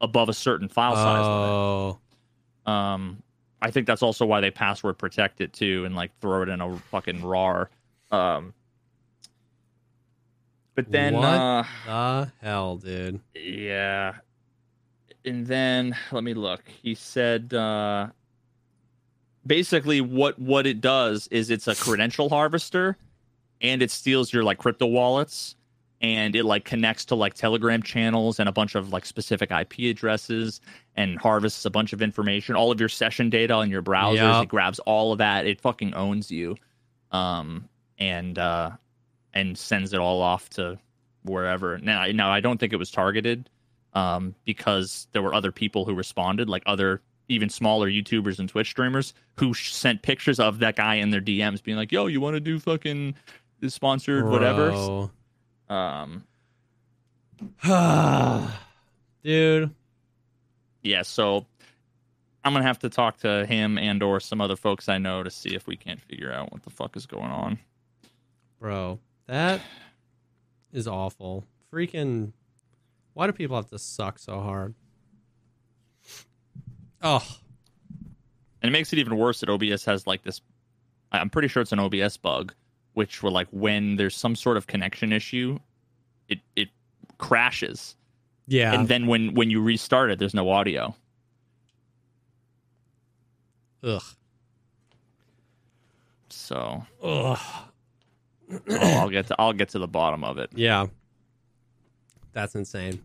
above 0.00 0.28
a 0.28 0.32
certain 0.34 0.68
file 0.68 0.96
size 0.96 1.24
limit. 1.24 1.48
oh, 2.66 2.70
Um, 2.72 3.22
I 3.62 3.70
think 3.70 3.86
that's 3.86 4.02
also 4.02 4.26
why 4.26 4.40
they 4.40 4.50
password 4.50 4.98
protect 4.98 5.40
it 5.40 5.52
too, 5.52 5.84
and 5.84 5.94
like 5.94 6.10
throw 6.20 6.42
it 6.42 6.48
in 6.48 6.60
a 6.60 6.76
fucking 6.90 7.22
RAR. 7.22 7.70
Um, 8.10 8.52
but 10.74 10.90
then, 10.90 11.14
What? 11.14 11.24
uh, 11.24 11.62
the 11.86 12.32
hell, 12.42 12.76
dude. 12.76 13.20
yeah, 13.36 14.14
and 15.24 15.46
then 15.46 15.96
let 16.10 16.24
me 16.24 16.34
look. 16.34 16.64
He 16.82 16.94
said, 16.96 17.54
uh, 17.54 18.08
basically, 19.46 20.00
what 20.00 20.38
what 20.38 20.66
it 20.66 20.80
does 20.80 21.28
is 21.28 21.50
it's 21.50 21.68
a 21.68 21.74
credential 21.74 22.28
harvester, 22.28 22.96
and 23.60 23.82
it 23.82 23.90
steals 23.90 24.32
your 24.32 24.44
like 24.44 24.58
crypto 24.58 24.86
wallets, 24.86 25.54
and 26.00 26.34
it 26.34 26.44
like 26.44 26.64
connects 26.64 27.04
to 27.06 27.14
like 27.14 27.34
Telegram 27.34 27.82
channels 27.82 28.40
and 28.40 28.48
a 28.48 28.52
bunch 28.52 28.74
of 28.74 28.92
like 28.92 29.06
specific 29.06 29.50
IP 29.50 29.90
addresses, 29.90 30.60
and 30.96 31.18
harvests 31.18 31.64
a 31.64 31.70
bunch 31.70 31.92
of 31.92 32.02
information, 32.02 32.54
all 32.56 32.70
of 32.72 32.80
your 32.80 32.88
session 32.88 33.30
data 33.30 33.54
on 33.54 33.70
your 33.70 33.82
browsers. 33.82 34.16
Yep. 34.16 34.44
It 34.44 34.48
grabs 34.48 34.78
all 34.80 35.12
of 35.12 35.18
that. 35.18 35.46
It 35.46 35.60
fucking 35.60 35.94
owns 35.94 36.30
you, 36.30 36.56
um, 37.12 37.68
and 37.98 38.38
uh, 38.38 38.70
and 39.34 39.56
sends 39.56 39.92
it 39.92 40.00
all 40.00 40.22
off 40.22 40.50
to 40.50 40.78
wherever. 41.24 41.78
Now, 41.78 42.06
now 42.06 42.30
I 42.30 42.40
don't 42.40 42.58
think 42.58 42.72
it 42.72 42.76
was 42.76 42.90
targeted. 42.90 43.48
um, 43.94 44.34
because 44.44 45.08
there 45.12 45.22
were 45.22 45.32
other 45.34 45.50
people 45.50 45.86
who 45.86 45.94
responded, 45.94 46.48
like 46.50 46.62
other 46.66 47.00
even 47.28 47.48
smaller 47.48 47.88
YouTubers 47.88 48.38
and 48.38 48.48
Twitch 48.48 48.70
streamers 48.70 49.14
who 49.38 49.52
sh- 49.54 49.72
sent 49.72 50.02
pictures 50.02 50.38
of 50.38 50.58
that 50.60 50.76
guy 50.76 50.96
in 50.96 51.10
their 51.10 51.20
DMs, 51.20 51.62
being 51.62 51.76
like, 51.76 51.92
"Yo, 51.92 52.06
you 52.06 52.20
want 52.20 52.34
to 52.34 52.40
do 52.40 52.58
fucking 52.58 53.14
this 53.60 53.74
sponsored 53.74 54.24
whatever?" 54.26 55.08
Um, 55.68 56.24
Dude. 59.22 59.74
yeah, 60.82 61.02
so 61.02 61.46
I'm 62.44 62.52
gonna 62.52 62.64
have 62.64 62.78
to 62.80 62.88
talk 62.88 63.18
to 63.18 63.44
him 63.46 63.76
and 63.76 64.02
or 64.02 64.20
some 64.20 64.40
other 64.40 64.56
folks 64.56 64.88
I 64.88 64.98
know 64.98 65.22
to 65.22 65.30
see 65.30 65.54
if 65.54 65.66
we 65.66 65.76
can't 65.76 66.00
figure 66.00 66.32
out 66.32 66.52
what 66.52 66.62
the 66.62 66.70
fuck 66.70 66.96
is 66.96 67.06
going 67.06 67.30
on. 67.30 67.58
Bro, 68.60 69.00
that 69.26 69.60
is 70.72 70.86
awful. 70.86 71.44
Freaking 71.72 72.32
why 73.14 73.26
do 73.26 73.32
people 73.32 73.56
have 73.56 73.70
to 73.70 73.78
suck 73.78 74.18
so 74.18 74.40
hard? 74.40 74.74
Oh, 77.02 77.24
And 78.62 78.68
it 78.68 78.72
makes 78.72 78.92
it 78.92 78.98
even 78.98 79.16
worse 79.16 79.40
that 79.40 79.48
OBS 79.48 79.84
has 79.84 80.06
like 80.06 80.22
this. 80.22 80.40
I'm 81.12 81.30
pretty 81.30 81.48
sure 81.48 81.60
it's 81.62 81.72
an 81.72 81.78
OBS 81.78 82.16
bug, 82.16 82.52
which 82.94 83.22
will 83.22 83.30
like 83.32 83.48
when 83.50 83.96
there's 83.96 84.16
some 84.16 84.34
sort 84.34 84.56
of 84.56 84.66
connection 84.66 85.12
issue, 85.12 85.58
it 86.28 86.40
it 86.56 86.68
crashes, 87.18 87.94
yeah. 88.46 88.72
and 88.74 88.88
then 88.88 89.06
when 89.06 89.34
when 89.34 89.50
you 89.50 89.62
restart 89.62 90.10
it, 90.10 90.18
there's 90.18 90.34
no 90.34 90.50
audio. 90.50 90.94
Ugh. 93.84 94.02
So 96.28 96.84
Ugh. 97.02 97.38
I'll 98.70 99.08
get 99.10 99.26
to 99.28 99.36
I'll 99.38 99.52
get 99.52 99.68
to 99.70 99.78
the 99.78 99.88
bottom 99.88 100.24
of 100.24 100.38
it. 100.38 100.50
Yeah. 100.54 100.86
That's 102.32 102.54
insane. 102.54 103.02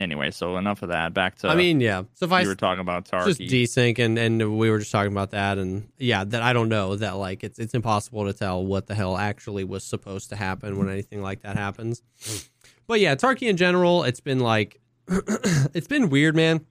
Anyway, 0.00 0.32
so 0.32 0.56
enough 0.56 0.82
of 0.82 0.88
that. 0.88 1.14
Back 1.14 1.36
to 1.38 1.48
I 1.48 1.54
mean, 1.54 1.80
yeah. 1.80 2.02
So 2.14 2.26
if 2.26 2.32
I 2.32 2.40
you 2.40 2.48
were 2.48 2.56
talking 2.56 2.80
about 2.80 3.04
just 3.04 3.40
Tarky. 3.40 3.48
desync 3.48 3.98
and 3.98 4.18
and 4.18 4.58
we 4.58 4.68
were 4.70 4.80
just 4.80 4.90
talking 4.90 5.12
about 5.12 5.30
that 5.30 5.58
and 5.58 5.88
yeah 5.98 6.24
that 6.24 6.42
i 6.42 6.52
don't 6.52 6.68
know 6.68 6.96
that 6.96 7.12
like 7.12 7.44
it's 7.44 7.58
it's 7.58 7.74
impossible 7.74 8.24
to 8.26 8.32
tell 8.32 8.64
what 8.64 8.86
the 8.86 8.94
hell 8.94 9.16
actually 9.16 9.64
was 9.64 9.84
supposed 9.84 10.30
to 10.30 10.36
happen 10.36 10.76
when 10.76 10.88
anything 10.88 11.22
like 11.22 11.42
that 11.42 11.56
happens 11.56 12.02
but 12.86 13.00
yeah 13.00 13.14
turkey 13.14 13.48
in 13.48 13.56
general 13.56 14.02
it's 14.04 14.20
been 14.20 14.40
like 14.40 14.80
it's 15.08 15.86
been 15.86 16.10
weird 16.10 16.34
man 16.34 16.64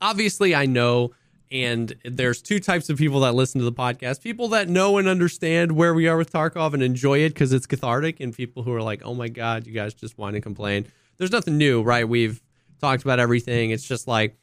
obviously 0.00 0.54
i 0.54 0.66
know 0.66 1.10
and 1.50 1.94
there's 2.04 2.42
two 2.42 2.60
types 2.60 2.90
of 2.90 2.98
people 2.98 3.20
that 3.20 3.34
listen 3.34 3.58
to 3.58 3.64
the 3.64 3.72
podcast 3.72 4.22
people 4.22 4.48
that 4.48 4.68
know 4.68 4.98
and 4.98 5.08
understand 5.08 5.72
where 5.72 5.94
we 5.94 6.06
are 6.08 6.16
with 6.16 6.30
tarkov 6.30 6.74
and 6.74 6.82
enjoy 6.82 7.18
it 7.18 7.30
because 7.30 7.52
it's 7.52 7.66
cathartic 7.66 8.20
and 8.20 8.34
people 8.36 8.62
who 8.62 8.72
are 8.72 8.82
like 8.82 9.00
oh 9.04 9.14
my 9.14 9.28
god 9.28 9.66
you 9.66 9.72
guys 9.72 9.94
just 9.94 10.18
want 10.18 10.34
to 10.34 10.40
complain 10.40 10.86
there's 11.18 11.32
nothing 11.32 11.58
new 11.58 11.82
right 11.82 12.08
we've 12.08 12.40
talked 12.80 13.02
about 13.02 13.18
everything 13.18 13.70
it's 13.70 13.86
just 13.86 14.08
like 14.08 14.36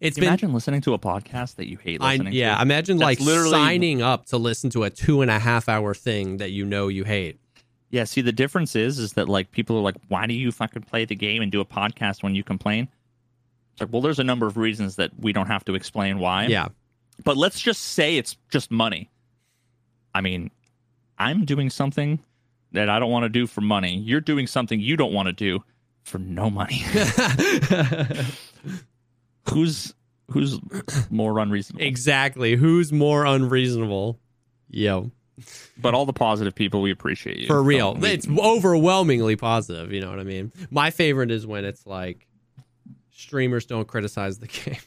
it's 0.00 0.16
been 0.16 0.24
imagine 0.28 0.52
listening 0.52 0.80
to 0.82 0.94
a 0.94 0.98
podcast 0.98 1.54
that 1.56 1.68
you 1.68 1.76
hate 1.78 2.02
I, 2.02 2.14
yeah, 2.14 2.56
to. 2.56 2.62
imagine 2.62 2.98
That's 2.98 3.20
like 3.20 3.20
literally- 3.20 3.50
signing 3.52 4.02
up 4.02 4.26
to 4.26 4.36
listen 4.36 4.68
to 4.70 4.82
a 4.82 4.90
two 4.90 5.22
and 5.22 5.30
a 5.30 5.38
half 5.38 5.68
hour 5.68 5.94
thing 5.94 6.38
that 6.38 6.50
you 6.50 6.64
know 6.64 6.88
you 6.88 7.04
hate. 7.04 7.38
Yeah, 7.90 8.02
see 8.04 8.20
the 8.20 8.32
difference 8.32 8.74
is 8.74 8.98
is 8.98 9.12
that 9.12 9.28
like 9.28 9.52
people 9.52 9.76
are 9.78 9.82
like, 9.82 9.94
why 10.08 10.26
do 10.26 10.34
you 10.34 10.50
fucking 10.50 10.82
play 10.82 11.04
the 11.04 11.14
game 11.14 11.40
and 11.40 11.52
do 11.52 11.60
a 11.60 11.64
podcast 11.64 12.22
when 12.24 12.34
you 12.34 12.42
complain? 12.42 12.88
It's 13.72 13.80
like, 13.80 13.92
well, 13.92 14.02
there's 14.02 14.18
a 14.18 14.24
number 14.24 14.46
of 14.46 14.56
reasons 14.56 14.96
that 14.96 15.12
we 15.20 15.32
don't 15.32 15.46
have 15.46 15.64
to 15.66 15.74
explain 15.76 16.18
why. 16.18 16.46
Yeah, 16.46 16.68
But 17.24 17.36
let's 17.36 17.60
just 17.60 17.80
say 17.80 18.16
it's 18.16 18.36
just 18.50 18.70
money. 18.72 19.08
I 20.14 20.20
mean, 20.20 20.50
I'm 21.18 21.44
doing 21.44 21.70
something 21.70 22.18
that 22.72 22.88
I 22.88 22.98
don't 22.98 23.10
want 23.12 23.22
to 23.22 23.28
do 23.28 23.46
for 23.46 23.60
money. 23.60 23.96
You're 23.98 24.20
doing 24.20 24.46
something 24.48 24.80
you 24.80 24.96
don't 24.96 25.12
want 25.12 25.26
to 25.28 25.32
do 25.32 25.62
for 26.06 26.18
no 26.18 26.48
money. 26.50 26.78
who's 29.50 29.94
who's 30.30 30.58
more 31.10 31.38
unreasonable? 31.38 31.84
exactly. 31.84 32.56
Who's 32.56 32.92
more 32.92 33.24
unreasonable? 33.26 34.18
Yo, 34.68 35.10
But 35.78 35.94
all 35.94 36.06
the 36.06 36.12
positive 36.12 36.54
people, 36.54 36.82
we 36.82 36.90
appreciate 36.90 37.38
you 37.38 37.46
for 37.46 37.62
real, 37.62 37.94
So 37.94 38.00
we- 38.00 38.08
it's 38.10 38.26
overwhelmingly 38.28 39.36
positive. 39.36 39.92
You 39.92 40.00
know 40.00 40.10
what 40.10 40.18
I 40.18 40.24
mean? 40.24 40.52
My 40.70 40.90
favorite 40.90 41.30
is 41.30 41.46
when 41.46 41.64
it's 41.64 41.86
like 41.86 42.26
streamers 43.12 43.66
don't 43.66 43.86
criticize 43.86 44.38
the 44.38 44.48
game. 44.48 44.76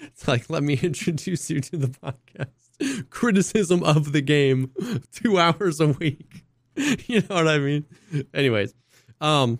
It's 0.00 0.28
like, 0.28 0.48
let 0.48 0.62
me 0.62 0.78
introduce 0.80 1.50
you 1.50 1.60
to 1.60 1.76
the 1.76 1.88
podcast. 1.88 3.10
Criticism 3.10 3.82
of 3.82 4.12
the 4.12 4.20
game, 4.20 4.70
two 5.12 5.40
hours 5.40 5.80
a 5.80 5.88
week. 5.88 6.44
You 6.76 7.20
know 7.22 7.34
what 7.34 7.48
I 7.48 7.58
mean? 7.58 7.84
Anyways, 8.32 8.72
um, 9.20 9.58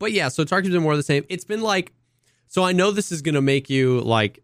but 0.00 0.10
yeah, 0.10 0.28
so 0.28 0.44
Tarkov's 0.44 0.70
been 0.70 0.82
more 0.82 0.92
of 0.92 0.98
the 0.98 1.04
same. 1.04 1.24
It's 1.28 1.44
been 1.44 1.60
like, 1.60 1.92
so 2.48 2.64
I 2.64 2.72
know 2.72 2.90
this 2.90 3.12
is 3.12 3.22
gonna 3.22 3.40
make 3.40 3.70
you 3.70 4.00
like, 4.00 4.42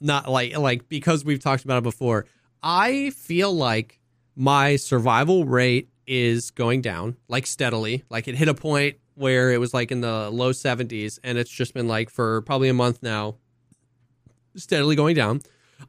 not 0.00 0.30
like 0.30 0.56
like 0.56 0.88
because 0.88 1.24
we've 1.24 1.40
talked 1.40 1.64
about 1.64 1.78
it 1.78 1.82
before. 1.82 2.24
I 2.62 3.10
feel 3.10 3.52
like 3.52 4.00
my 4.34 4.76
survival 4.76 5.44
rate 5.44 5.90
is 6.06 6.50
going 6.50 6.80
down 6.80 7.16
like 7.28 7.46
steadily. 7.46 8.04
Like 8.08 8.28
it 8.28 8.36
hit 8.36 8.48
a 8.48 8.54
point 8.54 8.96
where 9.14 9.52
it 9.52 9.58
was 9.58 9.74
like 9.74 9.90
in 9.90 10.00
the 10.00 10.30
low 10.30 10.52
70s 10.52 11.18
and 11.22 11.36
it's 11.36 11.50
just 11.50 11.74
been 11.74 11.88
like 11.88 12.08
for 12.08 12.42
probably 12.42 12.68
a 12.68 12.74
month 12.74 13.02
now 13.02 13.36
steadily 14.56 14.96
going 14.96 15.16
down. 15.16 15.42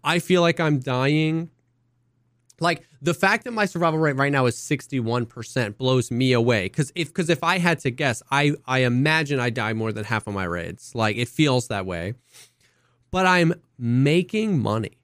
I 0.03 0.19
feel 0.19 0.41
like 0.41 0.59
I'm 0.59 0.79
dying 0.79 1.49
like 2.59 2.87
the 3.01 3.13
fact 3.13 3.43
that 3.43 3.51
my 3.51 3.65
survival 3.65 3.99
rate 3.99 4.15
right 4.15 4.31
now 4.31 4.45
is 4.45 4.55
61% 4.55 5.77
blows 5.77 6.11
me 6.11 6.33
away 6.33 6.69
cuz 6.69 6.91
if 6.95 7.13
cuz 7.13 7.29
if 7.29 7.43
I 7.43 7.57
had 7.57 7.79
to 7.79 7.91
guess, 7.91 8.21
I 8.31 8.53
I 8.65 8.79
imagine 8.79 9.39
I 9.39 9.49
die 9.49 9.73
more 9.73 9.91
than 9.91 10.05
half 10.05 10.27
of 10.27 10.33
my 10.33 10.45
raids. 10.45 10.93
Like 10.93 11.17
it 11.17 11.27
feels 11.27 11.67
that 11.67 11.85
way. 11.85 12.13
But 13.11 13.25
I'm 13.25 13.53
making 13.77 14.59
money 14.59 14.97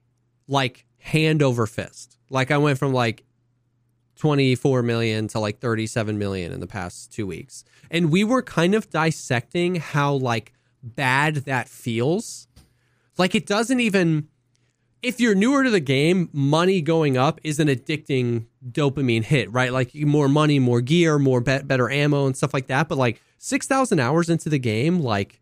like 0.48 0.86
hand 0.98 1.42
over 1.42 1.66
fist. 1.66 2.18
Like 2.30 2.50
I 2.50 2.58
went 2.58 2.78
from 2.78 2.92
like 2.92 3.24
24 4.16 4.82
million 4.82 5.28
to 5.28 5.38
like 5.38 5.60
37 5.60 6.18
million 6.18 6.52
in 6.52 6.60
the 6.60 6.66
past 6.66 7.12
2 7.12 7.26
weeks. 7.26 7.64
And 7.90 8.10
we 8.10 8.24
were 8.24 8.42
kind 8.42 8.74
of 8.74 8.90
dissecting 8.90 9.76
how 9.76 10.14
like 10.14 10.52
bad 10.82 11.36
that 11.46 11.68
feels. 11.68 12.48
Like 13.18 13.34
it 13.34 13.46
doesn't 13.46 13.80
even 13.80 14.28
if 15.02 15.20
you're 15.20 15.34
newer 15.34 15.64
to 15.64 15.70
the 15.70 15.80
game, 15.80 16.28
money 16.32 16.80
going 16.82 17.16
up 17.16 17.40
is 17.42 17.58
an 17.58 17.68
addicting 17.68 18.46
dopamine 18.68 19.24
hit, 19.24 19.50
right? 19.52 19.72
Like 19.72 19.94
more 19.94 20.28
money, 20.28 20.58
more 20.58 20.80
gear, 20.80 21.18
more 21.18 21.40
be- 21.40 21.62
better 21.62 21.90
ammo 21.90 22.26
and 22.26 22.36
stuff 22.36 22.52
like 22.52 22.66
that. 22.66 22.88
But 22.88 22.98
like 22.98 23.22
6,000 23.38 23.98
hours 23.98 24.28
into 24.28 24.48
the 24.48 24.58
game, 24.58 25.00
like 25.00 25.40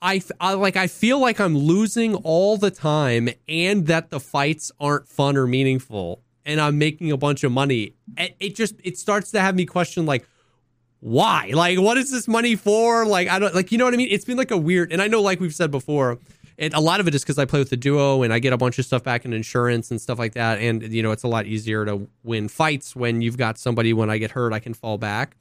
I, 0.00 0.22
like 0.54 0.76
I 0.76 0.86
feel 0.86 1.18
like 1.18 1.40
I'm 1.40 1.56
losing 1.56 2.14
all 2.14 2.56
the 2.56 2.70
time 2.70 3.28
and 3.48 3.86
that 3.86 4.10
the 4.10 4.20
fights 4.20 4.70
aren't 4.78 5.08
fun 5.08 5.36
or 5.36 5.46
meaningful 5.46 6.22
and 6.44 6.60
I'm 6.60 6.78
making 6.78 7.10
a 7.10 7.16
bunch 7.16 7.44
of 7.44 7.52
money. 7.52 7.94
It 8.16 8.54
just 8.54 8.76
it 8.84 8.96
starts 8.96 9.32
to 9.32 9.40
have 9.40 9.56
me 9.56 9.66
question 9.66 10.06
like 10.06 10.26
why? 11.00 11.50
Like 11.52 11.78
what 11.78 11.98
is 11.98 12.10
this 12.10 12.28
money 12.28 12.54
for? 12.56 13.04
Like 13.04 13.28
I 13.28 13.38
don't 13.38 13.54
like 13.54 13.72
you 13.72 13.78
know 13.78 13.84
what 13.84 13.94
I 13.94 13.96
mean? 13.96 14.08
It's 14.10 14.24
been 14.24 14.36
like 14.36 14.52
a 14.52 14.56
weird 14.56 14.92
and 14.92 15.02
I 15.02 15.08
know 15.08 15.20
like 15.20 15.40
we've 15.40 15.54
said 15.54 15.70
before 15.70 16.18
and 16.58 16.72
a 16.74 16.80
lot 16.80 17.00
of 17.00 17.08
it 17.08 17.14
is 17.14 17.22
because 17.22 17.38
I 17.38 17.44
play 17.44 17.58
with 17.58 17.70
the 17.70 17.76
duo 17.76 18.22
and 18.22 18.32
I 18.32 18.38
get 18.38 18.52
a 18.52 18.56
bunch 18.56 18.78
of 18.78 18.86
stuff 18.86 19.02
back 19.02 19.24
in 19.24 19.32
insurance 19.32 19.90
and 19.90 20.00
stuff 20.00 20.18
like 20.18 20.34
that. 20.34 20.58
And 20.58 20.82
you 20.82 21.02
know, 21.02 21.12
it's 21.12 21.22
a 21.22 21.28
lot 21.28 21.46
easier 21.46 21.84
to 21.84 22.08
win 22.22 22.48
fights 22.48 22.96
when 22.96 23.20
you've 23.20 23.36
got 23.36 23.58
somebody 23.58 23.92
when 23.92 24.08
I 24.08 24.18
get 24.18 24.30
hurt, 24.30 24.52
I 24.52 24.58
can 24.58 24.72
fall 24.72 24.96
back. 24.96 25.36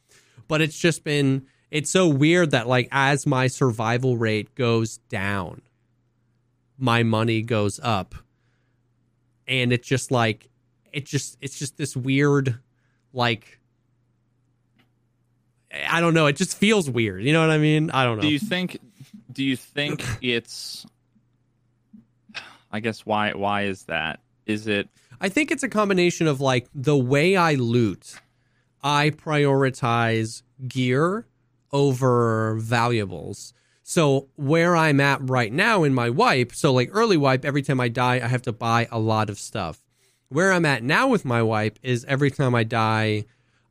But 0.48 0.62
it's 0.62 0.78
just 0.78 1.04
been 1.04 1.48
it's 1.72 1.90
so 1.90 2.08
weird 2.08 2.52
that 2.52 2.68
like 2.68 2.90
as 2.92 3.26
my 3.26 3.48
survival 3.48 4.18
rate 4.18 4.56
goes 4.56 4.98
down, 5.10 5.62
my 6.78 7.04
money 7.04 7.42
goes 7.42 7.80
up. 7.82 8.16
And 9.48 9.72
it's 9.72 9.88
just 9.88 10.12
like 10.12 10.50
it 10.92 11.06
just 11.06 11.38
it's 11.40 11.58
just 11.58 11.78
this 11.78 11.96
weird 11.96 12.60
like 13.14 13.60
I 15.90 16.02
don't 16.02 16.14
know, 16.14 16.26
it 16.26 16.36
just 16.36 16.58
feels 16.58 16.90
weird. 16.90 17.24
You 17.24 17.34
know 17.34 17.42
what 17.42 17.52
I 17.52 17.58
mean? 17.58 17.92
I 17.92 18.04
don't 18.04 18.18
know. 18.18 18.24
Do 18.24 18.30
you 18.30 18.40
think? 18.40 18.80
Do 19.32 19.44
you 19.44 19.56
think 19.56 20.06
it's? 20.22 20.86
I 22.76 22.82
guess 22.82 23.06
why? 23.06 23.32
Why 23.32 23.64
is 23.64 23.84
that? 23.84 24.20
Is 24.46 24.68
it? 24.68 24.90
I 25.22 25.30
think 25.30 25.50
it's 25.50 25.64
a 25.64 25.70
combination 25.70 26.28
of 26.28 26.42
like 26.42 26.68
the 26.76 26.98
way 26.98 27.38
I 27.38 27.54
loot, 27.54 28.20
I 28.84 29.12
prioritize 29.12 30.44
gear 30.68 31.26
over 31.72 32.58
valuables. 32.60 33.54
So 33.82 34.28
where 34.36 34.76
I'm 34.76 35.00
at 35.00 35.30
right 35.30 35.54
now 35.54 35.84
in 35.84 35.94
my 35.94 36.10
wipe, 36.10 36.54
so 36.54 36.74
like 36.74 36.90
early 36.92 37.16
wipe, 37.16 37.46
every 37.46 37.62
time 37.62 37.80
I 37.80 37.88
die, 37.88 38.16
I 38.16 38.28
have 38.28 38.42
to 38.42 38.52
buy 38.52 38.90
a 38.92 39.00
lot 39.00 39.30
of 39.30 39.40
stuff. 39.40 39.82
Where 40.28 40.52
I'm 40.52 40.66
at 40.66 40.84
now 40.84 41.08
with 41.08 41.24
my 41.24 41.42
wipe 41.42 41.80
is 41.82 42.04
every 42.10 42.30
time 42.30 42.54
I 42.54 42.66
die, 42.66 43.24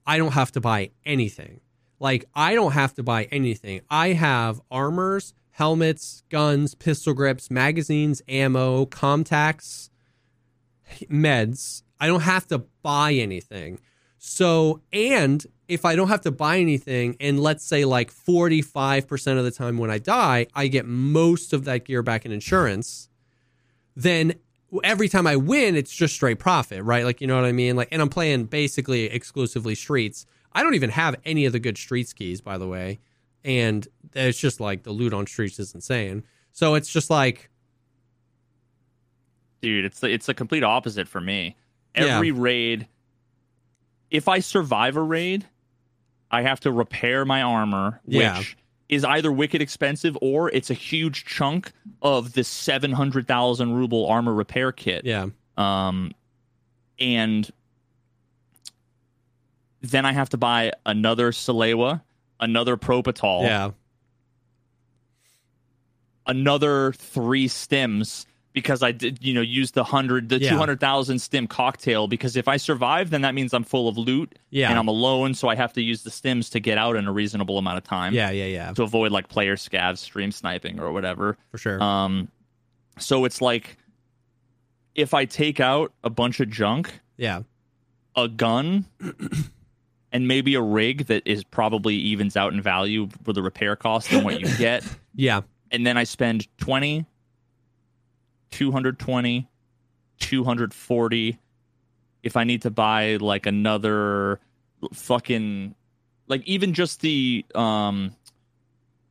I 0.07 0.17
don't 0.17 0.33
have 0.33 0.53
to 0.53 0.63
buy 0.63 0.93
anything. 1.05 1.61
Like 2.01 2.25
I 2.35 2.55
don't 2.55 2.73
have 2.73 2.95
to 2.95 3.03
buy 3.03 3.25
anything. 3.25 3.83
I 3.91 4.15
have 4.15 4.63
armors, 4.71 5.35
helmets, 5.55 6.25
guns, 6.31 6.75
pistol 6.75 7.15
grips, 7.15 7.49
magazines, 7.49 8.21
ammo, 8.29 8.85
Comtacs, 8.87 9.89
meds. 11.03 11.83
I 12.01 12.09
don't 12.09 12.23
have 12.23 12.47
to 12.49 12.59
buy 12.83 13.13
anything. 13.13 13.79
So, 14.19 14.81
and 14.93 15.47
if 15.69 15.85
I 15.85 15.95
don't 15.95 16.09
have 16.09 16.23
to 16.23 16.33
buy 16.33 16.59
anything, 16.59 17.17
and 17.21 17.39
let's 17.39 17.65
say 17.65 17.85
like 17.85 18.13
45% 18.13 19.39
of 19.39 19.45
the 19.45 19.53
time 19.53 19.79
when 19.79 19.93
I 19.93 19.99
die, 19.99 20.49
I 20.57 20.67
get 20.67 20.87
most 20.87 21.53
of 21.53 21.65
that 21.67 21.85
gear 21.85 22.03
back 22.03 22.27
in 22.27 22.33
insurance, 22.33 23.09
then 23.95 24.35
every 24.83 25.09
time 25.09 25.27
I 25.27 25.37
win, 25.37 25.77
it's 25.77 25.95
just 25.95 26.15
straight 26.15 26.41
profit, 26.41 26.83
right? 26.83 27.05
Like, 27.05 27.21
you 27.21 27.29
know 27.29 27.37
what 27.37 27.45
I 27.45 27.53
mean? 27.53 27.77
Like, 27.77 27.89
and 27.93 28.03
I'm 28.03 28.09
playing 28.09 28.47
basically 28.47 29.05
exclusively 29.05 29.77
streets. 29.77 30.27
I 30.53 30.65
don't 30.65 30.75
even 30.75 30.91
have 30.91 31.15
any 31.25 31.45
of 31.45 31.53
the 31.53 31.61
good 31.61 31.79
streets 31.79 32.13
keys, 32.13 32.41
by 32.41 32.59
the 32.59 32.67
way. 32.67 32.99
And 33.45 33.87
it's 34.15 34.39
just 34.39 34.61
like 34.61 34.83
the 34.85 34.93
loot 34.93 35.13
on 35.13 35.27
streets 35.27 35.59
is 35.59 35.75
insane. 35.75 36.25
So 36.53 36.75
it's 36.75 36.91
just 36.93 37.11
like, 37.11 37.51
dude, 39.61 39.85
it's 39.85 40.01
the, 40.01 40.11
it's 40.11 40.27
the 40.27 40.35
complete 40.35 40.63
opposite 40.65 41.09
for 41.09 41.21
me. 41.21 41.57
Yeah. 41.97 42.17
Every 42.17 42.33
raid, 42.33 42.87
if 44.11 44.29
I 44.29 44.39
survive 44.41 44.97
a 44.97 45.03
raid, 45.03 45.47
I 46.31 46.43
have 46.43 46.61
to 46.61 46.73
repair 46.73 47.25
my 47.25 47.43
armor, 47.43 48.01
which 48.05 48.17
Yeah. 48.17 48.43
is 48.89 49.05
either 49.05 49.31
wicked 49.31 49.61
expensive 49.63 50.17
or 50.21 50.51
it's 50.51 50.71
a 50.71 50.75
huge 50.75 51.25
chunk 51.25 51.71
of 52.03 52.33
the 52.33 52.45
seven 52.45 52.93
hundred 52.93 53.27
thousand 53.29 53.73
ruble 53.75 54.07
armor 54.07 54.33
repair 54.35 54.73
kit. 54.73 55.05
yeah, 55.05 55.27
Um, 55.57 56.13
and 56.99 57.49
then 59.83 60.05
I 60.07 60.13
have 60.13 60.31
to 60.31 60.37
buy 60.37 60.73
another 60.87 61.31
Salewa, 61.31 62.01
another 62.41 62.77
Propital. 62.77 63.43
yeah, 63.43 63.71
another 66.27 66.93
three 66.93 67.49
stims 67.49 68.27
because 68.53 68.85
I 68.85 68.93
did, 68.93 69.19
you 69.21 69.35
know, 69.35 69.41
use 69.41 69.73
the 69.73 69.83
hundred, 69.83 70.29
the 70.29 70.39
Yeah. 70.41 70.51
two 70.51 70.57
hundred 70.57 70.79
thousand 70.79 71.19
stim 71.19 71.49
cocktail. 71.49 72.07
Because 72.07 72.37
if 72.37 72.47
I 72.47 72.57
survive, 72.57 73.11
then 73.11 73.23
that 73.23 73.35
means 73.35 73.53
I'm 73.53 73.65
full 73.65 73.89
of 73.89 73.99
loot, 73.99 74.39
Yeah. 74.51 74.71
and 74.71 74.79
I'm 74.79 74.87
alone, 74.87 75.35
so 75.35 75.49
I 75.49 75.57
have 75.57 75.73
to 75.73 75.83
use 75.83 76.05
the 76.05 76.11
stims 76.11 76.51
to 76.53 76.61
get 76.61 76.79
out 76.79 76.95
in 76.95 77.07
a 77.09 77.13
reasonable 77.13 77.59
amount 77.59 77.79
of 77.79 77.85
time, 77.85 78.15
yeah, 78.15 78.31
yeah, 78.31 78.45
yeah, 78.47 78.73
to 78.75 78.85
avoid 78.85 79.11
like 79.11 79.29
player 79.29 79.57
scavs, 79.57 79.99
stream 79.99 80.31
sniping, 80.31 80.79
or 80.79 80.93
whatever. 80.93 81.37
for 81.51 81.59
sure. 81.59 81.83
Um, 81.83 82.29
so 82.97 83.25
it's 83.25 83.41
like 83.43 83.77
if 84.95 85.15
I 85.15 85.25
take 85.25 85.59
out 85.59 85.93
a 86.05 86.11
bunch 86.11 86.39
of 86.39 86.49
junk, 86.49 87.01
yeah, 87.17 87.43
a 88.15 88.29
gun. 88.29 88.85
And 90.15 90.27
maybe 90.29 90.55
a 90.55 90.63
rig 90.63 91.07
that 91.09 91.25
is 91.27 91.43
probably 91.45 91.97
evens 91.97 92.37
out 92.37 92.53
in 92.55 92.63
value 92.63 93.09
for 93.25 93.33
the 93.35 93.43
repair 93.43 93.75
cost 93.77 94.11
than 94.11 94.25
what 94.25 94.41
you 94.41 94.47
get. 94.59 94.85
yeah, 95.15 95.43
and 95.73 95.85
then 95.85 95.97
I 95.99 96.05
spend 96.05 96.47
20, 96.59 97.05
220, 98.51 99.49
240. 100.21 101.39
If 102.23 102.37
I 102.37 102.45
need 102.45 102.63
to 102.63 102.71
buy 102.71 103.17
like 103.17 103.47
another 103.47 104.41
fucking 104.93 105.75
like 106.27 106.43
even 106.47 106.75
just 106.75 107.01
the 107.01 107.45
um 107.55 108.15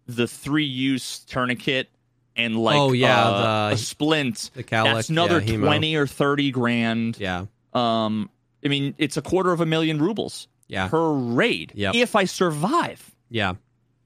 the 0.08 0.28
three 0.28 0.66
use 0.66 1.20
tourniquet 1.20 1.89
and 2.36 2.56
like 2.56 2.78
Oh, 2.80 2.91
yeah, 2.91 3.26
uh, 3.28 3.68
the- 3.70 3.76
a 3.76 3.78
splint 3.78 4.51
the 4.54 4.64
Calic, 4.64 4.93
that's 4.93 5.10
another 5.10 5.41
yeah, 5.41 5.58
20 5.58 5.95
or 5.95 6.08
30 6.08 6.51
grand 6.51 7.18
yeah, 7.20 7.45
um 7.74 8.30
i 8.64 8.68
mean 8.68 8.95
it's 8.97 9.18
a 9.18 9.22
quarter 9.22 9.51
of 9.51 9.62
a 9.62 9.66
million 9.66 9.99
rubles 10.01 10.47
yeah, 10.74 10.88
per 10.89 11.11
raid 11.13 11.71
Yep. 11.76 11.95
if 11.95 12.15
i 12.15 12.26
survive 12.26 13.15
yeah, 13.30 13.53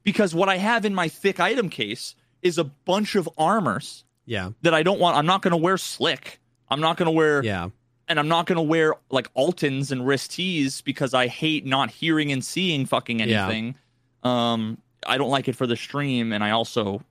because 0.04 0.34
what 0.36 0.48
I 0.50 0.58
have 0.58 0.86
in 0.86 0.94
my 0.96 1.08
thick 1.10 1.40
item 1.40 1.70
case 1.70 2.16
is 2.42 2.58
a 2.58 2.64
bunch 2.64 3.16
of 3.16 3.28
armors 3.38 4.06
yeah, 4.26 4.52
that 4.62 4.74
I 4.74 4.84
don't 4.84 5.00
want. 5.00 5.18
I'm 5.18 5.26
not 5.26 5.42
going 5.42 5.52
to 5.52 5.58
wear 5.58 5.78
slick. 5.78 6.40
I'm 6.70 6.80
not 6.82 6.96
going 6.98 7.08
to 7.08 7.12
wear, 7.12 7.44
yeah, 7.44 7.70
and 8.08 8.20
I'm 8.20 8.28
not 8.30 8.46
going 8.46 8.56
to 8.58 8.62
wear 8.62 8.94
like 9.10 9.34
Altyns 9.34 9.92
and 9.92 10.06
Rys-Ts 10.08 10.82
because 10.82 11.14
I 11.14 11.28
hate 11.28 11.66
not 11.66 11.90
hearing 11.92 12.32
and 12.32 12.44
seeing 12.44 12.86
fucking 12.86 13.20
Yeah. 13.20 13.46
anything. 13.46 13.76
Um, 14.24 14.78
I 15.06 15.18
don't 15.18 15.30
like 15.30 15.48
it 15.48 15.56
for 15.58 15.68
the 15.68 15.76
stream, 15.78 16.32
and 16.32 16.42
I 16.44 16.52
also 16.52 17.02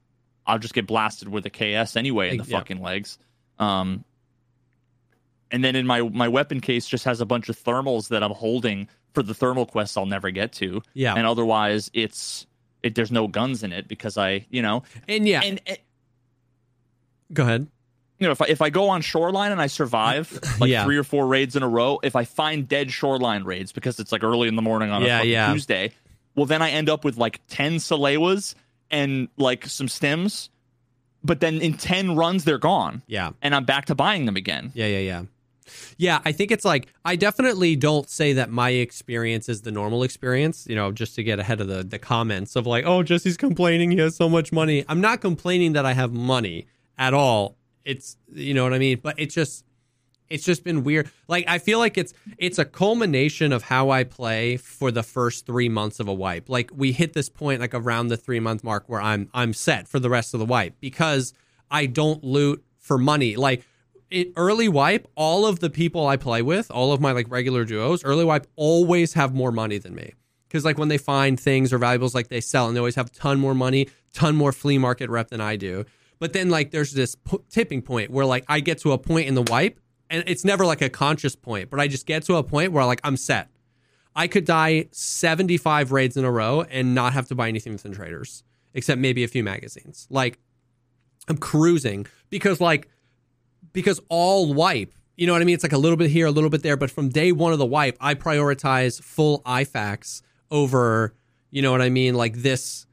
I'll 0.46 0.58
just 0.58 0.72
get 0.74 0.86
blasted 0.86 1.28
with 1.28 1.44
a 1.46 1.50
KS 1.50 1.96
anyway 1.96 2.30
in 2.30 2.38
the 2.38 2.44
Yeah. 2.44 2.58
fucking 2.58 2.80
legs. 2.80 3.18
Um, 3.58 4.04
and 5.50 5.62
then 5.64 5.76
in 5.76 5.86
my 5.86 6.00
my 6.02 6.28
weapon 6.28 6.60
case 6.60 6.86
just 6.88 7.04
has 7.04 7.20
a 7.20 7.26
bunch 7.26 7.48
of 7.48 7.62
thermals 7.62 8.08
that 8.08 8.22
I'm 8.22 8.32
holding 8.32 8.88
for 9.16 9.22
the 9.22 9.32
thermal 9.32 9.64
quests 9.64 9.96
I'll 9.96 10.04
never 10.04 10.30
get 10.30 10.52
to 10.60 10.82
yeah. 10.92 11.14
and 11.16 11.26
otherwise 11.26 11.90
it's 11.94 12.46
it 12.82 12.94
there's 12.94 13.10
no 13.10 13.26
guns 13.28 13.62
in 13.62 13.72
it 13.72 13.88
because 13.88 14.18
I 14.18 14.44
you 14.50 14.60
know 14.60 14.82
And 15.08 15.26
yeah, 15.26 15.40
and, 15.42 15.58
and 15.66 15.78
go 17.32 17.42
ahead. 17.44 17.66
you 18.18 18.26
know 18.26 18.32
if 18.32 18.42
I 18.42 18.46
if 18.48 18.60
I 18.60 18.68
go 18.70 18.90
on 18.90 19.00
shoreline 19.00 19.52
and 19.52 19.60
I 19.60 19.68
survive 19.68 20.38
like 20.60 20.68
Yeah. 20.70 20.84
three 20.84 20.98
or 20.98 21.02
four 21.04 21.26
raids 21.26 21.56
in 21.56 21.62
a 21.62 21.68
row 21.68 21.98
if 22.02 22.14
I 22.14 22.24
find 22.24 22.68
dead 22.68 22.90
shoreline 22.90 23.44
raids 23.44 23.72
because 23.72 23.98
it's 23.98 24.12
like 24.12 24.22
early 24.22 24.48
in 24.48 24.56
the 24.56 24.62
morning 24.62 24.90
on 24.90 25.02
a 25.02 25.24
Yeah. 25.24 25.50
Tuesday 25.52 25.92
well 26.34 26.46
then 26.46 26.60
I 26.62 26.70
end 26.70 26.88
up 26.90 27.04
with 27.04 27.16
like 27.16 27.40
10 27.48 27.76
Salewas 27.76 28.54
and 28.90 29.28
like 29.38 29.64
some 29.66 29.88
stems 29.88 30.50
but 31.24 31.40
then 31.40 31.60
in 31.62 31.72
10 31.74 32.14
runs 32.16 32.44
they're 32.44 32.58
gone 32.58 33.02
Yeah. 33.06 33.30
and 33.42 33.54
I'm 33.54 33.64
back 33.64 33.86
to 33.86 33.94
buying 33.94 34.26
them 34.26 34.36
again 34.36 34.72
Yeah, 34.74 34.86
yeah, 34.86 34.98
yeah. 34.98 35.22
Yeah, 35.96 36.20
I 36.24 36.32
think 36.32 36.50
it's 36.50 36.64
like 36.64 36.88
I 37.04 37.16
definitely 37.16 37.76
don't 37.76 38.08
say 38.08 38.32
that 38.34 38.50
my 38.50 38.70
experience 38.70 39.48
is 39.48 39.62
the 39.62 39.72
normal 39.72 40.02
experience, 40.02 40.66
you 40.68 40.76
know, 40.76 40.92
just 40.92 41.14
to 41.16 41.22
get 41.22 41.38
ahead 41.38 41.60
of 41.60 41.68
the 41.68 41.82
the 41.82 41.98
comments 41.98 42.56
of 42.56 42.66
like, 42.66 42.84
"Oh, 42.86 43.02
Jesse's 43.02 43.36
complaining 43.36 43.90
he 43.90 43.98
has 43.98 44.16
so 44.16 44.28
much 44.28 44.52
money." 44.52 44.84
I'm 44.88 45.00
not 45.00 45.20
complaining 45.20 45.72
that 45.74 45.86
I 45.86 45.92
have 45.92 46.12
money 46.12 46.66
at 46.98 47.14
all. 47.14 47.56
It's 47.84 48.16
you 48.32 48.54
know 48.54 48.64
what 48.64 48.74
I 48.74 48.78
mean, 48.78 49.00
but 49.02 49.14
it's 49.18 49.34
just 49.34 49.64
it's 50.28 50.44
just 50.44 50.64
been 50.64 50.82
weird. 50.84 51.10
Like 51.28 51.44
I 51.48 51.58
feel 51.58 51.78
like 51.78 51.96
it's 51.98 52.12
it's 52.38 52.58
a 52.58 52.64
culmination 52.64 53.52
of 53.52 53.62
how 53.62 53.90
I 53.90 54.04
play 54.04 54.56
for 54.56 54.90
the 54.90 55.02
first 55.02 55.46
3 55.46 55.68
months 55.68 56.00
of 56.00 56.08
a 56.08 56.14
wipe. 56.14 56.48
Like 56.48 56.70
we 56.74 56.92
hit 56.92 57.12
this 57.12 57.28
point 57.28 57.60
like 57.60 57.74
around 57.74 58.08
the 58.08 58.16
3 58.16 58.40
month 58.40 58.64
mark 58.64 58.84
where 58.88 59.00
I'm 59.00 59.28
I'm 59.34 59.52
set 59.52 59.88
for 59.88 59.98
the 59.98 60.10
rest 60.10 60.34
of 60.34 60.40
the 60.40 60.46
wipe 60.46 60.74
because 60.80 61.32
I 61.70 61.86
don't 61.86 62.22
loot 62.24 62.64
for 62.78 62.98
money. 62.98 63.36
Like 63.36 63.64
it, 64.10 64.32
early 64.36 64.68
wipe, 64.68 65.08
all 65.14 65.46
of 65.46 65.60
the 65.60 65.70
people 65.70 66.06
I 66.06 66.16
play 66.16 66.42
with, 66.42 66.70
all 66.70 66.92
of 66.92 67.00
my 67.00 67.12
like 67.12 67.30
regular 67.30 67.64
duos, 67.64 68.04
early 68.04 68.24
wipe 68.24 68.46
always 68.56 69.14
have 69.14 69.34
more 69.34 69.52
money 69.52 69.78
than 69.78 69.94
me. 69.94 70.12
Because 70.48 70.64
like 70.64 70.78
when 70.78 70.88
they 70.88 70.98
find 70.98 71.38
things 71.38 71.72
or 71.72 71.78
valuables, 71.78 72.14
like 72.14 72.28
they 72.28 72.40
sell, 72.40 72.68
and 72.68 72.76
they 72.76 72.78
always 72.78 72.94
have 72.94 73.08
a 73.08 73.10
ton 73.10 73.38
more 73.38 73.54
money, 73.54 73.88
ton 74.14 74.36
more 74.36 74.52
flea 74.52 74.78
market 74.78 75.10
rep 75.10 75.28
than 75.28 75.40
I 75.40 75.56
do. 75.56 75.84
But 76.18 76.32
then 76.32 76.50
like 76.50 76.70
there's 76.70 76.92
this 76.92 77.14
p- 77.16 77.38
tipping 77.50 77.82
point 77.82 78.10
where 78.10 78.24
like 78.24 78.44
I 78.48 78.60
get 78.60 78.78
to 78.78 78.92
a 78.92 78.98
point 78.98 79.28
in 79.28 79.34
the 79.34 79.42
wipe, 79.42 79.80
and 80.08 80.22
it's 80.26 80.44
never 80.44 80.64
like 80.64 80.82
a 80.82 80.88
conscious 80.88 81.34
point, 81.34 81.68
but 81.68 81.80
I 81.80 81.88
just 81.88 82.06
get 82.06 82.22
to 82.24 82.36
a 82.36 82.42
point 82.42 82.72
where 82.72 82.84
like 82.84 83.00
I'm 83.04 83.16
set. 83.16 83.48
I 84.14 84.28
could 84.28 84.46
die 84.46 84.88
75 84.92 85.92
raids 85.92 86.16
in 86.16 86.24
a 86.24 86.30
row 86.30 86.62
and 86.62 86.94
not 86.94 87.12
have 87.12 87.28
to 87.28 87.34
buy 87.34 87.48
anything 87.48 87.74
within 87.74 87.92
traders, 87.92 88.44
except 88.72 88.98
maybe 88.98 89.24
a 89.24 89.28
few 89.28 89.44
magazines. 89.44 90.06
Like 90.08 90.38
I'm 91.28 91.36
cruising 91.36 92.06
because 92.30 92.60
like 92.60 92.88
because 93.76 94.00
all 94.08 94.54
wipe, 94.54 94.94
you 95.16 95.26
know 95.26 95.34
what 95.34 95.42
I 95.42 95.44
mean? 95.44 95.54
It's 95.54 95.62
like 95.62 95.74
a 95.74 95.78
little 95.78 95.98
bit 95.98 96.10
here, 96.10 96.24
a 96.24 96.30
little 96.30 96.48
bit 96.48 96.62
there, 96.62 96.78
but 96.78 96.90
from 96.90 97.10
day 97.10 97.30
one 97.30 97.52
of 97.52 97.58
the 97.58 97.66
wipe, 97.66 97.94
I 98.00 98.14
prioritize 98.14 99.02
full 99.02 99.42
IFAKs 99.42 100.22
over, 100.50 101.14
you 101.50 101.60
know 101.60 101.72
what 101.72 101.82
I 101.82 101.90
mean, 101.90 102.14
like 102.14 102.36
this, 102.36 102.86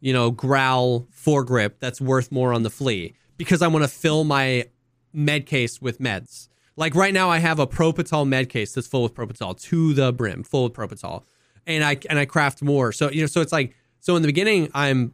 you 0.00 0.14
know, 0.14 0.30
growl 0.30 1.06
foregrip 1.14 1.72
that's 1.80 2.00
worth 2.00 2.32
more 2.32 2.54
on 2.54 2.62
the 2.62 2.70
flea 2.70 3.14
because 3.36 3.60
I 3.60 3.68
want 3.68 3.84
to 3.84 3.88
fill 3.88 4.24
my 4.24 4.68
med 5.12 5.44
case 5.44 5.82
with 5.82 5.98
meds. 5.98 6.48
Like 6.76 6.94
right 6.94 7.12
now, 7.12 7.28
I 7.28 7.38
have 7.38 7.58
a 7.58 7.66
Propital 7.66 8.26
med 8.26 8.48
case 8.48 8.72
that's 8.72 8.86
full 8.86 9.02
with 9.02 9.14
Propital 9.14 9.60
to 9.64 9.92
the 9.92 10.14
brim, 10.14 10.44
full 10.44 10.64
with 10.64 10.72
Propital, 10.72 11.24
and 11.66 11.84
I 11.84 11.98
and 12.08 12.18
I 12.18 12.24
craft 12.24 12.62
more. 12.62 12.90
So 12.92 13.10
you 13.10 13.20
know, 13.20 13.26
so 13.26 13.42
it's 13.42 13.52
like 13.52 13.76
so 14.00 14.16
in 14.16 14.22
the 14.22 14.28
beginning, 14.28 14.70
I'm 14.72 15.12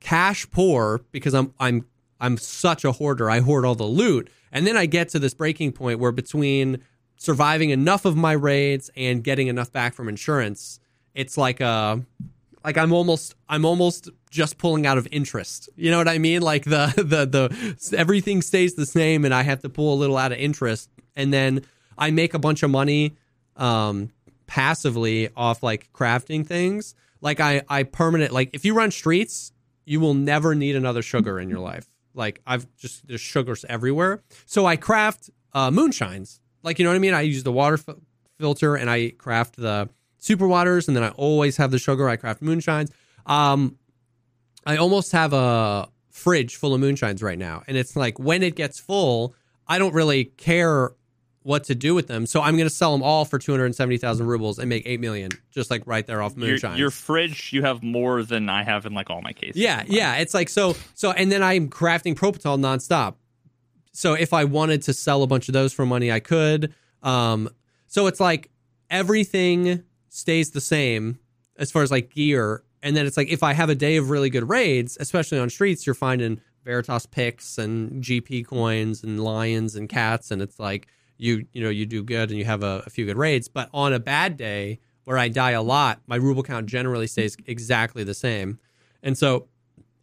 cash 0.00 0.50
poor 0.50 1.00
because 1.12 1.32
I'm 1.32 1.54
I'm 1.58 1.86
I'm 2.20 2.36
such 2.36 2.84
a 2.84 2.92
hoarder. 2.92 3.30
I 3.30 3.40
hoard 3.40 3.64
all 3.64 3.74
the 3.74 3.84
loot. 3.84 4.28
And 4.52 4.66
then 4.66 4.76
I 4.76 4.86
get 4.86 5.08
to 5.10 5.18
this 5.18 5.34
breaking 5.34 5.72
point 5.72 6.00
where 6.00 6.12
between 6.12 6.82
surviving 7.16 7.70
enough 7.70 8.04
of 8.04 8.16
my 8.16 8.32
raids 8.32 8.90
and 8.96 9.22
getting 9.22 9.48
enough 9.48 9.72
back 9.72 9.94
from 9.94 10.08
insurance, 10.08 10.80
it's 11.14 11.36
like 11.36 11.60
a 11.60 12.04
like 12.64 12.76
I'm 12.76 12.92
almost 12.92 13.34
I'm 13.48 13.64
almost 13.64 14.08
just 14.30 14.58
pulling 14.58 14.86
out 14.86 14.98
of 14.98 15.06
interest. 15.10 15.68
You 15.76 15.90
know 15.90 15.98
what 15.98 16.08
I 16.08 16.18
mean? 16.18 16.42
Like 16.42 16.64
the 16.64 16.92
the 16.96 17.26
the 17.26 17.96
everything 17.96 18.42
stays 18.42 18.74
the 18.74 18.86
same 18.86 19.24
and 19.24 19.34
I 19.34 19.42
have 19.42 19.60
to 19.62 19.68
pull 19.68 19.94
a 19.94 19.96
little 19.96 20.16
out 20.16 20.32
of 20.32 20.38
interest 20.38 20.90
and 21.16 21.32
then 21.32 21.62
I 21.98 22.10
make 22.10 22.34
a 22.34 22.38
bunch 22.38 22.62
of 22.62 22.70
money 22.70 23.16
um 23.56 24.10
passively 24.46 25.28
off 25.36 25.62
like 25.62 25.92
crafting 25.92 26.46
things. 26.46 26.94
Like 27.20 27.40
I 27.40 27.62
I 27.68 27.82
permanent 27.82 28.32
like 28.32 28.50
if 28.52 28.64
you 28.64 28.74
run 28.74 28.90
streets, 28.90 29.52
you 29.84 30.00
will 30.00 30.14
never 30.14 30.54
need 30.54 30.76
another 30.76 31.02
sugar 31.02 31.38
in 31.38 31.48
your 31.48 31.60
life. 31.60 31.89
Like 32.14 32.40
I've 32.46 32.66
just 32.76 33.06
there's 33.06 33.20
sugars 33.20 33.64
everywhere. 33.68 34.22
So 34.46 34.66
I 34.66 34.76
craft 34.76 35.30
uh 35.52 35.70
moonshines. 35.70 36.40
Like 36.62 36.78
you 36.78 36.84
know 36.84 36.90
what 36.90 36.96
I 36.96 37.00
mean? 37.00 37.14
I 37.14 37.22
use 37.22 37.42
the 37.42 37.52
water 37.52 37.76
fil- 37.76 38.00
filter 38.38 38.76
and 38.76 38.90
I 38.90 39.10
craft 39.10 39.56
the 39.56 39.88
super 40.18 40.46
waters 40.46 40.88
and 40.88 40.96
then 40.96 41.04
I 41.04 41.10
always 41.10 41.56
have 41.56 41.70
the 41.70 41.78
sugar. 41.78 42.08
I 42.08 42.16
craft 42.16 42.42
moonshines. 42.42 42.90
Um 43.26 43.76
I 44.66 44.76
almost 44.76 45.12
have 45.12 45.32
a 45.32 45.88
fridge 46.10 46.56
full 46.56 46.74
of 46.74 46.80
moonshines 46.80 47.22
right 47.22 47.38
now. 47.38 47.62
And 47.66 47.76
it's 47.76 47.96
like 47.96 48.18
when 48.18 48.42
it 48.42 48.56
gets 48.56 48.78
full, 48.78 49.34
I 49.66 49.78
don't 49.78 49.94
really 49.94 50.24
care 50.24 50.92
what 51.42 51.64
to 51.64 51.74
do 51.74 51.94
with 51.94 52.06
them. 52.06 52.26
So 52.26 52.42
I'm 52.42 52.56
going 52.56 52.68
to 52.68 52.74
sell 52.74 52.92
them 52.92 53.02
all 53.02 53.24
for 53.24 53.38
270,000 53.38 54.26
rubles 54.26 54.58
and 54.58 54.68
make 54.68 54.82
8 54.86 55.00
million 55.00 55.30
just 55.50 55.70
like 55.70 55.82
right 55.86 56.06
there 56.06 56.20
off 56.20 56.36
Your, 56.36 56.48
moonshine. 56.48 56.76
your 56.76 56.90
fridge, 56.90 57.52
you 57.52 57.62
have 57.62 57.82
more 57.82 58.22
than 58.22 58.48
I 58.50 58.62
have 58.62 58.84
in 58.84 58.92
like 58.92 59.08
all 59.08 59.22
my 59.22 59.32
cases. 59.32 59.56
Yeah, 59.56 59.84
yeah. 59.86 60.16
It's 60.16 60.34
like 60.34 60.48
so 60.50 60.76
so 60.94 61.12
and 61.12 61.32
then 61.32 61.42
I'm 61.42 61.70
crafting 61.70 62.14
Propital 62.14 62.58
nonstop. 62.58 63.14
So 63.92 64.12
if 64.14 64.32
I 64.34 64.44
wanted 64.44 64.82
to 64.82 64.92
sell 64.92 65.22
a 65.22 65.26
bunch 65.26 65.48
of 65.48 65.54
those 65.54 65.72
for 65.72 65.86
money, 65.86 66.12
I 66.12 66.20
could. 66.20 66.74
Um 67.02 67.48
so 67.86 68.06
it's 68.06 68.20
like 68.20 68.50
everything 68.90 69.82
stays 70.08 70.50
the 70.50 70.60
same 70.60 71.18
as 71.56 71.70
far 71.70 71.82
as 71.82 71.90
like 71.90 72.10
gear. 72.10 72.62
And 72.82 72.96
then 72.96 73.06
it's 73.06 73.16
like 73.16 73.28
if 73.28 73.42
I 73.42 73.54
have 73.54 73.70
a 73.70 73.74
day 73.74 73.96
of 73.96 74.10
really 74.10 74.28
good 74.30 74.48
raids, 74.48 74.96
especially 75.00 75.38
on 75.38 75.48
streets, 75.48 75.86
you're 75.86 75.94
finding 75.94 76.40
Veritas 76.64 77.06
picks 77.06 77.56
and 77.58 78.02
GP 78.04 78.46
coins 78.46 79.02
and 79.02 79.22
lions 79.22 79.74
and 79.74 79.88
cats, 79.88 80.30
and 80.30 80.42
it's 80.42 80.58
like 80.58 80.86
you 81.20 81.46
you 81.52 81.62
know 81.62 81.70
you 81.70 81.86
do 81.86 82.02
good 82.02 82.30
and 82.30 82.38
you 82.38 82.44
have 82.44 82.62
a, 82.62 82.82
a 82.86 82.90
few 82.90 83.06
good 83.06 83.16
raids. 83.16 83.48
But 83.48 83.68
on 83.74 83.92
a 83.92 83.98
bad 83.98 84.36
day 84.36 84.80
where 85.04 85.18
I 85.18 85.28
die 85.28 85.52
a 85.52 85.62
lot, 85.62 86.00
my 86.06 86.16
ruble 86.16 86.42
count 86.42 86.66
generally 86.66 87.06
stays 87.06 87.36
exactly 87.46 88.04
the 88.04 88.14
same. 88.14 88.58
And 89.02 89.16
so 89.16 89.46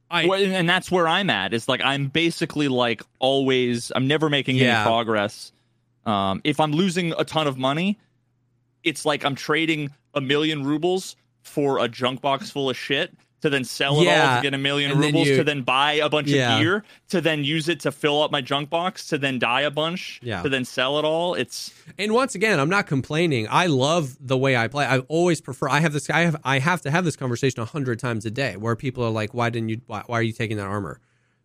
I 0.10 0.26
Well, 0.26 0.42
and 0.42 0.70
that's 0.70 0.90
where 0.92 1.08
I'm 1.08 1.30
at. 1.30 1.54
It's 1.54 1.68
like 1.68 1.82
I'm 1.84 2.08
basically 2.08 2.68
like 2.68 3.02
always. 3.20 3.92
I'm 3.96 4.08
never 4.08 4.30
making 4.30 4.56
Yeah. 4.58 4.80
any 4.82 4.86
progress. 4.88 5.52
Um, 6.06 6.40
if 6.44 6.60
I'm 6.60 6.72
losing 6.72 7.12
a 7.18 7.26
ton 7.26 7.48
of 7.48 7.58
money, 7.58 7.98
it's 8.84 9.06
like 9.06 9.26
I'm 9.26 9.36
trading 9.36 9.92
a 10.14 10.22
million 10.22 10.64
rubles 10.64 11.16
for 11.42 11.80
a 11.80 11.88
junk 11.88 12.22
box 12.22 12.50
full 12.50 12.70
of 12.70 12.78
shit 12.78 13.14
to 13.42 13.50
then 13.52 13.64
sell 13.64 14.02
it 14.02 14.08
all 14.08 14.38
to 14.38 14.42
get 14.42 14.54
a 14.54 14.58
million 14.58 14.90
and 14.92 15.00
rubles 15.00 15.28
you- 15.28 15.38
to 15.38 15.44
then 15.44 15.62
buy 15.62 15.94
a 15.94 16.10
bunch 16.10 16.28
Yeah. 16.30 16.56
of 16.56 16.62
gear 16.62 16.84
to 17.10 17.22
then 17.22 17.44
use 17.44 17.70
it 17.70 17.80
to 17.82 17.92
fill 17.92 18.22
up 18.24 18.32
my 18.32 18.42
junk 18.42 18.70
box 18.70 19.06
to 19.10 19.18
then 19.18 19.38
die 19.38 19.62
a 19.62 19.70
bunch 19.72 20.20
Yeah. 20.24 20.42
to 20.42 20.50
then 20.50 20.66
sell 20.66 20.98
it 20.98 21.06
all. 21.06 21.36
It's 21.36 21.72
And 22.00 22.14
once 22.14 22.34
again, 22.34 22.60
I'm 22.60 22.70
not 22.70 22.88
complaining. 22.88 23.48
I 23.50 23.68
love 23.68 24.18
the 24.20 24.38
way 24.38 24.58
I 24.58 24.68
play. 24.68 24.86
I 24.86 25.00
always 25.02 25.40
prefer. 25.40 25.70
I 25.70 25.82
have 25.82 25.94
this. 25.94 26.10
I 26.10 26.22
have. 26.22 26.36
I 26.44 26.60
have 26.60 26.82
to 26.82 26.92
have 26.92 27.06
this 27.06 27.16
conversation 27.16 27.62
a 27.62 27.66
hundred 27.66 28.00
times 28.00 28.26
a 28.26 28.32
day, 28.32 28.58
where 28.58 28.76
people 28.76 29.04
are 29.04 29.12
like, 29.12 29.34
"Why 29.34 29.50
didn't 29.52 29.70
you? 29.70 29.82
Why, 29.86 30.02
why 30.08 30.18
are 30.20 30.24
you 30.24 30.34
taking 30.34 30.58
that 30.58 30.66
armor? 30.66 31.00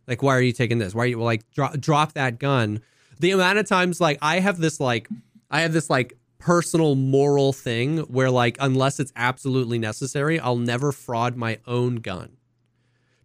Like, 0.07 0.23
why 0.23 0.35
are 0.35 0.41
you 0.41 0.51
taking 0.51 0.79
this? 0.79 0.93
Why 0.95 1.03
are 1.03 1.07
you 1.07 1.21
like 1.21 1.43
drop 1.51 1.79
drop 1.79 2.13
that 2.13 2.39
gun?" 2.39 2.81
The 3.19 3.29
amount 3.31 3.59
of 3.59 3.67
times, 3.67 4.01
like, 4.01 4.17
I 4.21 4.39
have 4.39 4.57
this 4.57 4.79
like, 4.79 5.07
I 5.51 5.61
have 5.61 5.71
this 5.73 5.89
like 5.91 6.17
personal 6.43 6.95
moral 6.95 7.53
thing 7.53 7.99
where 7.99 8.29
like, 8.29 8.57
unless 8.59 8.99
it's 8.99 9.13
absolutely 9.15 9.79
necessary, 9.79 10.39
I'll 10.39 10.57
never 10.57 10.91
fraud 10.91 11.37
my 11.37 11.59
own 11.65 11.95
gun 11.97 12.37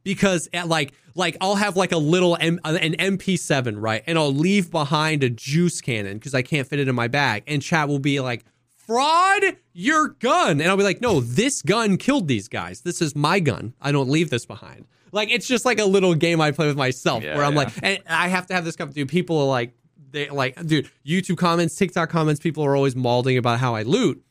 because 0.04 0.48
at 0.52 0.68
like 0.68 0.92
like 1.14 1.36
I'll 1.40 1.56
have 1.56 1.76
like 1.76 1.90
a 1.92 1.96
little 1.98 2.36
M- 2.40 2.60
uh, 2.64 2.78
an 2.80 2.94
MP7 2.94 3.74
right, 3.78 4.02
and 4.06 4.16
I'll 4.18 4.32
leave 4.32 4.70
behind 4.70 5.24
a 5.24 5.30
juice 5.30 5.80
cannon 5.80 6.14
because 6.18 6.34
I 6.34 6.42
can't 6.42 6.66
fit 6.68 6.78
it 6.78 6.86
in 6.88 6.94
my 6.94 7.08
bag, 7.08 7.42
and 7.46 7.60
chat 7.60 7.88
will 7.88 7.98
be 7.98 8.20
like, 8.20 8.44
"Fraud 8.76 9.42
your 9.72 10.08
gun," 10.20 10.60
and 10.60 10.70
I'll 10.70 10.76
be 10.76 10.84
like, 10.84 11.00
"No, 11.00 11.20
this 11.20 11.60
gun 11.62 11.96
killed 11.96 12.28
these 12.28 12.46
guys. 12.48 12.82
This 12.82 13.02
is 13.02 13.16
my 13.16 13.40
gun. 13.40 13.74
I 13.80 13.90
don't 13.92 14.08
leave 14.08 14.30
this 14.30 14.46
behind." 14.46 14.86
Like 15.10 15.30
it's 15.32 15.48
just 15.48 15.64
like 15.64 15.80
a 15.80 15.84
little 15.86 16.14
game 16.14 16.40
I 16.40 16.52
play 16.52 16.66
with 16.68 16.76
myself 16.76 17.24
Yeah, 17.24 17.34
where 17.36 17.44
I'm 17.44 17.54
yeah. 17.54 17.58
like, 17.58 17.72
and 17.82 17.98
I 18.08 18.28
have 18.28 18.46
to 18.46 18.54
have 18.54 18.64
this 18.64 18.76
conversation. 18.76 19.06
Dude, 19.06 19.10
people 19.10 19.38
are 19.40 19.46
like, 19.46 19.72
they 20.10 20.28
like, 20.30 20.64
dude, 20.66 20.90
YouTube 21.06 21.38
comments, 21.38 21.74
TikTok 21.76 22.10
comments, 22.10 22.40
people 22.40 22.64
are 22.64 22.74
always 22.74 22.96
mauling 22.96 23.36
about 23.36 23.58
how 23.58 23.74
I 23.74 23.82
loot, 23.82 24.22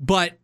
but 0.00 0.38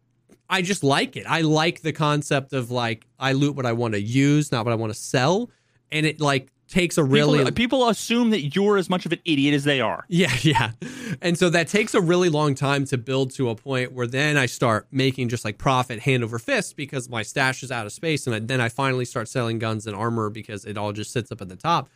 I 0.51 0.63
just 0.63 0.83
like 0.83 1.17
it. 1.17 1.25
I 1.29 1.43
like 1.43 1.83
the 1.83 1.93
concept 1.93 2.53
of 2.53 2.71
like 2.71 3.07
I 3.19 3.33
loot 3.33 3.57
what 3.57 3.67
I 3.67 3.73
want 3.73 3.95
to 3.95 4.01
use, 4.01 4.51
not 4.51 4.65
what 4.65 4.73
I 4.73 4.77
want 4.77 4.93
to 4.93 4.99
sell, 4.99 5.51
and 5.93 6.07
it 6.07 6.21
like 6.21 6.51
takes 6.69 6.99
a 6.99 7.05
really 7.05 7.39
people, 7.39 7.53
people 7.53 7.89
assume 7.89 8.31
that 8.31 8.55
you're 8.55 8.77
as 8.77 8.91
much 8.91 9.07
of 9.07 9.13
an 9.13 9.21
idiot 9.25 9.55
as 9.55 9.65
they 9.65 9.81
are. 9.81 10.05
yeah, 10.09 10.33
yeah. 10.43 10.73
And 11.21 11.39
so 11.39 11.51
that 11.51 11.69
takes 11.69 11.95
a 11.95 12.01
really 12.01 12.29
long 12.29 12.55
time 12.55 12.85
to 12.87 12.99
build 12.99 13.33
to 13.35 13.49
a 13.51 13.55
point 13.55 13.93
where 13.93 14.07
then 14.07 14.37
I 14.37 14.47
start 14.47 14.87
making 14.91 15.31
just 15.31 15.45
like 15.45 15.59
profit 15.59 16.01
hand 16.01 16.23
over 16.23 16.39
fist 16.39 16.77
because 16.77 17.09
my 17.09 17.23
stash 17.23 17.63
is 17.63 17.73
out 17.73 17.87
of 17.87 17.93
space. 17.93 18.27
And 18.27 18.37
I, 18.37 18.39
then 18.41 18.61
I 18.61 18.69
finally 18.69 19.05
start 19.05 19.29
selling 19.29 19.59
guns 19.59 19.87
and 19.87 19.97
armor 19.97 20.31
because 20.31 20.65
it 20.65 20.77
all 20.77 20.93
just 20.93 21.13
sits 21.13 21.33
up 21.33 21.41
at 21.41 21.49
the 21.49 21.57
top. 21.57 21.89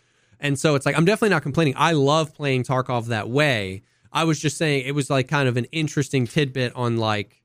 And 0.42 0.58
so 0.58 0.74
it's 0.74 0.84
like, 0.84 0.96
I'm 0.96 1.06
definitely 1.06 1.30
not 1.30 1.42
complaining. 1.42 1.74
I 1.78 1.92
love 1.92 2.34
playing 2.34 2.64
Tarkov 2.64 3.06
that 3.06 3.30
way. 3.30 3.82
I 4.12 4.24
was 4.24 4.38
just 4.38 4.58
saying 4.58 4.84
it 4.84 4.94
was 4.94 5.08
like 5.08 5.28
kind 5.28 5.48
of 5.48 5.56
an 5.56 5.64
interesting 5.72 6.26
tidbit 6.26 6.74
on 6.74 6.98
like, 6.98 7.42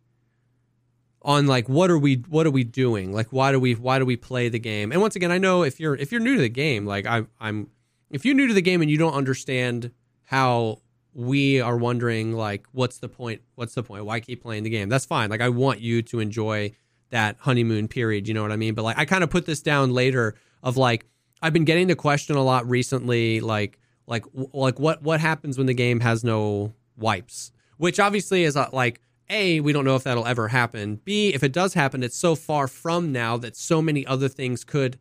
on 1.21 1.45
like 1.45 1.67
what 1.67 1.91
are 1.91 1.97
we 1.97 2.23
what 2.29 2.47
are 2.47 2.51
we 2.51 2.63
doing? 2.63 3.11
Like 3.11 3.27
why 3.31 3.51
do 3.51 3.59
we 3.59 3.73
why 3.73 3.99
do 3.99 4.05
we 4.05 4.15
play 4.15 4.49
the 4.49 4.59
game? 4.59 4.91
And 4.91 5.01
once 5.01 5.15
again 5.15 5.31
i 5.31 5.37
know 5.37 5.63
if 5.63 5.79
you're 5.79 5.95
if 5.95 6.11
you're 6.11 6.21
new 6.21 6.35
to 6.35 6.41
the 6.41 6.49
game 6.49 6.85
like 6.85 7.05
I, 7.05 7.25
i'm 7.39 7.69
if 8.09 8.25
you're 8.25 8.35
new 8.35 8.47
to 8.47 8.53
the 8.53 8.61
game 8.61 8.81
and 8.81 8.89
you 8.89 8.97
don't 8.97 9.13
understand 9.13 9.91
how 10.23 10.81
we 11.13 11.59
are 11.59 11.75
wondering 11.75 12.33
like 12.33 12.65
what's 12.71 12.99
the 12.99 13.09
point 13.09 13.41
what's 13.55 13.73
the 13.73 13.83
point? 13.83 14.05
Why 14.05 14.19
keep 14.21 14.41
playing 14.41 14.63
the 14.63 14.69
game? 14.69 14.87
That's 14.87 15.05
fine. 15.05 15.29
Like 15.29 15.41
i 15.41 15.49
want 15.49 15.81
you 15.81 16.01
to 16.03 16.19
enjoy 16.19 16.71
that 17.09 17.35
honeymoon 17.39 17.87
period. 17.87 18.27
You 18.27 18.33
know 18.33 18.41
what 18.41 18.51
i 18.51 18.55
mean? 18.57 18.73
But 18.73 18.83
like 18.83 18.97
i 18.97 19.03
kind 19.03 19.23
of 19.23 19.29
put 19.29 19.45
this 19.45 19.61
down 19.61 19.93
later 19.93 20.35
of 20.63 20.77
like 20.77 21.05
i've 21.41 21.53
been 21.53 21.65
getting 21.65 21.87
the 21.87 21.95
question 21.95 22.35
a 22.35 22.43
lot 22.43 22.67
recently 22.69 23.39
like 23.39 23.79
like 24.07 24.25
like 24.53 24.79
what 24.79 25.01
what 25.01 25.19
happens 25.19 25.57
when 25.57 25.67
the 25.67 25.73
game 25.73 25.99
has 25.99 26.23
no 26.23 26.73
wipes 26.97 27.51
which 27.77 27.99
obviously 27.99 28.43
is 28.43 28.55
uh, 28.55 28.69
like 28.71 29.01
a 29.29 29.59
we 29.59 29.73
don't 29.73 29.85
know 29.85 29.95
if 29.95 30.03
that'll 30.03 30.25
ever 30.25 30.47
happen 30.47 30.99
b 31.03 31.33
if 31.33 31.43
it 31.43 31.51
does 31.51 31.73
happen 31.73 32.03
it's 32.03 32.17
so 32.17 32.35
far 32.35 32.67
from 32.67 33.11
now 33.11 33.37
that 33.37 33.55
so 33.55 33.81
many 33.81 34.05
other 34.05 34.29
things 34.29 34.63
could 34.63 34.97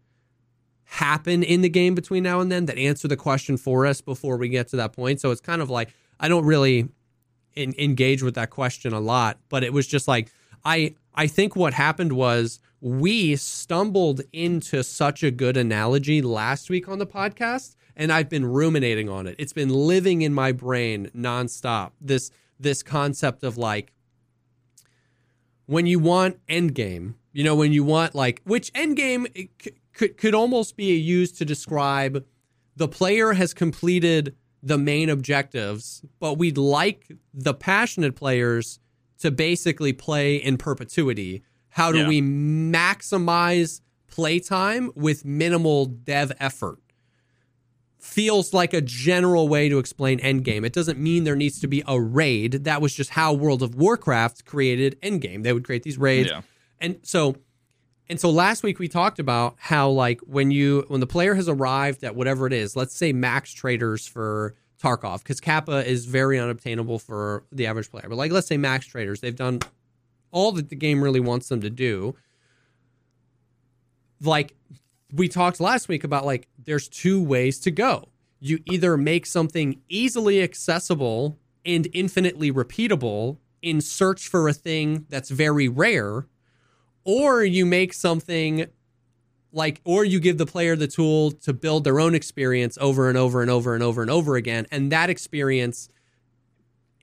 happen 0.87 1.43
in 1.43 1.63
the 1.63 1.69
game 1.69 1.95
between 1.95 2.23
now 2.23 2.41
and 2.41 2.51
then 2.51 2.67
that 2.67 2.79
answer 2.79 3.09
the 3.09 3.17
question 3.17 3.57
for 3.57 3.85
us 3.87 4.01
before 4.01 4.37
we 4.37 4.49
get 4.49 4.69
to 4.69 4.77
that 4.77 4.93
point. 4.93 5.21
So 5.21 5.31
it's 5.31 5.41
kind 5.41 5.61
of 5.61 5.69
like 5.69 5.93
I 6.19 6.29
don't 6.29 6.45
really 6.45 6.89
in, 7.55 7.75
engage 7.79 8.23
with 8.23 8.35
that 8.37 8.51
question 8.51 8.93
a 8.93 9.01
lot, 9.01 9.39
but 9.49 9.65
it 9.65 9.73
was 9.73 9.87
just 9.87 10.09
like 10.09 10.33
I 10.65 10.95
I 11.15 11.27
think 11.27 11.57
what 11.57 11.75
happened 11.75 12.13
was 12.13 12.61
we 12.81 13.37
stumbled 13.37 14.23
into 14.33 14.83
such 14.85 15.23
a 15.23 15.31
good 15.31 15.57
analogy 15.57 16.21
last 16.21 16.69
week 16.69 16.89
on 16.89 16.99
the 16.99 17.07
podcast 17.07 17.77
and 17.97 18.13
I've 18.13 18.29
been 18.29 18.45
ruminating 18.45 19.09
on 19.09 19.27
it. 19.27 19.37
It's 19.39 19.55
been 19.55 19.71
living 19.71 20.23
in 20.23 20.35
my 20.35 20.53
brain 20.53 21.11
nonstop. 21.17 21.93
This 22.01 22.31
this 22.61 22.83
concept 22.83 23.43
of 23.43 23.57
like 23.57 23.93
when 25.67 25.87
you 25.87 25.99
want 25.99 26.39
endgame, 26.47 27.15
you 27.33 27.43
know, 27.43 27.55
when 27.55 27.73
you 27.73 27.85
want 27.85 28.15
like 28.15 28.43
which 28.45 28.73
endgame 28.75 29.27
c- 29.35 29.73
could 29.95 30.17
could 30.17 30.35
almost 30.35 30.77
be 30.77 30.95
used 30.97 31.39
to 31.39 31.45
describe 31.45 32.25
the 32.77 32.89
player 32.89 33.33
has 33.33 33.55
completed 33.55 34.37
the 34.63 34.77
main 34.77 35.09
objectives, 35.09 36.05
but 36.21 36.35
we'd 36.35 36.59
like 36.59 37.11
the 37.33 37.55
passionate 37.55 38.15
players 38.15 38.79
to 39.19 39.31
basically 39.31 39.93
play 39.93 40.37
in 40.37 40.59
perpetuity. 40.59 41.43
How 41.77 41.93
do 41.93 41.99
Yeah. 41.99 42.09
we 42.09 42.23
maximize 42.23 43.83
playtime 44.09 44.91
with 44.95 45.25
minimal 45.27 45.85
dev 45.87 46.33
effort? 46.41 46.79
feels 47.99 48.55
like 48.55 48.73
a 48.73 48.81
general 48.81 49.49
way 49.49 49.69
to 49.69 49.79
explain 49.81 50.21
Endgame. 50.21 50.65
It 50.65 50.73
doesn't 50.73 50.97
mean 50.97 51.25
there 51.25 51.35
needs 51.35 51.59
to 51.59 51.67
be 51.67 51.83
a 51.89 52.01
raid. 52.01 52.53
That 52.65 52.81
was 52.81 52.95
just 52.95 53.11
how 53.11 53.33
World 53.33 53.65
of 53.65 53.75
Warcraft 53.75 54.45
created 54.45 54.97
Endgame. 55.03 55.43
They 55.43 55.53
would 55.53 55.65
create 55.65 55.83
these 55.83 55.99
raids. 55.99 56.29
Yeah. 56.31 56.43
And 56.81 57.01
so 57.03 57.35
and 58.09 58.21
so 58.21 58.31
last 58.31 58.63
week 58.63 58.79
we 58.79 58.87
talked 58.87 59.19
about 59.19 59.57
how 59.59 59.91
like 59.91 60.21
when 60.21 60.53
you 60.53 60.85
when 60.87 61.01
the 61.01 61.07
player 61.07 61.35
has 61.35 61.49
arrived 61.49 62.05
at 62.05 62.15
whatever 62.15 62.47
it 62.47 62.53
is, 62.53 62.77
let's 62.77 62.95
say 62.95 63.13
max 63.13 63.53
traders 63.53 64.07
for 64.07 64.55
Tarkov 64.81 65.25
cuz 65.25 65.41
Kappa 65.41 65.85
is 65.85 66.05
very 66.07 66.39
unobtainable 66.39 67.01
for 67.01 67.43
the 67.51 67.67
average 67.67 67.91
player. 67.91 68.07
But 68.09 68.17
like 68.19 68.31
let's 68.31 68.47
say 68.47 68.57
max 68.57 68.87
traders, 68.87 69.21
they've 69.21 69.35
done 69.35 69.59
all 70.31 70.53
that 70.53 70.69
the 70.69 70.77
game 70.77 71.03
really 71.03 71.21
wants 71.21 71.49
them 71.49 71.61
to 71.61 71.71
do. 71.71 72.17
Like 74.21 74.55
we 75.13 75.29
talked 75.29 75.61
last 75.61 75.89
week 75.89 76.05
about 76.05 76.25
like 76.25 76.49
there's 76.65 76.89
two 76.89 77.23
ways 77.23 77.59
to 77.61 77.71
go. 77.71 78.09
You 78.41 78.61
either 78.67 78.97
make 78.97 79.27
something 79.27 79.81
easily 79.89 80.43
accessible 80.43 81.39
and 81.65 81.89
infinitely 81.93 82.53
repeatable 82.53 83.39
in 83.63 83.81
search 83.81 84.29
for 84.29 84.49
a 84.49 84.53
thing 84.53 85.07
that's 85.09 85.31
very 85.31 85.69
rare, 85.69 86.27
or 87.05 87.43
you 87.45 87.67
make 87.67 87.93
something 87.93 88.67
like 89.53 89.81
or 89.85 90.05
you 90.05 90.21
give 90.21 90.39
the 90.39 90.47
player 90.47 90.77
the 90.77 90.87
tool 90.87 91.33
to 91.33 91.53
build 91.53 91.85
their 91.85 91.99
own 91.99 92.15
experience 92.15 92.77
over 92.81 93.09
and 93.09 93.17
over 93.17 93.41
and 93.41 93.51
over 93.51 93.75
and 93.75 93.83
over 93.83 94.03
and 94.03 94.11
over 94.11 94.37
again 94.37 94.67
and 94.71 94.93
that 94.93 95.09
experience 95.09 95.89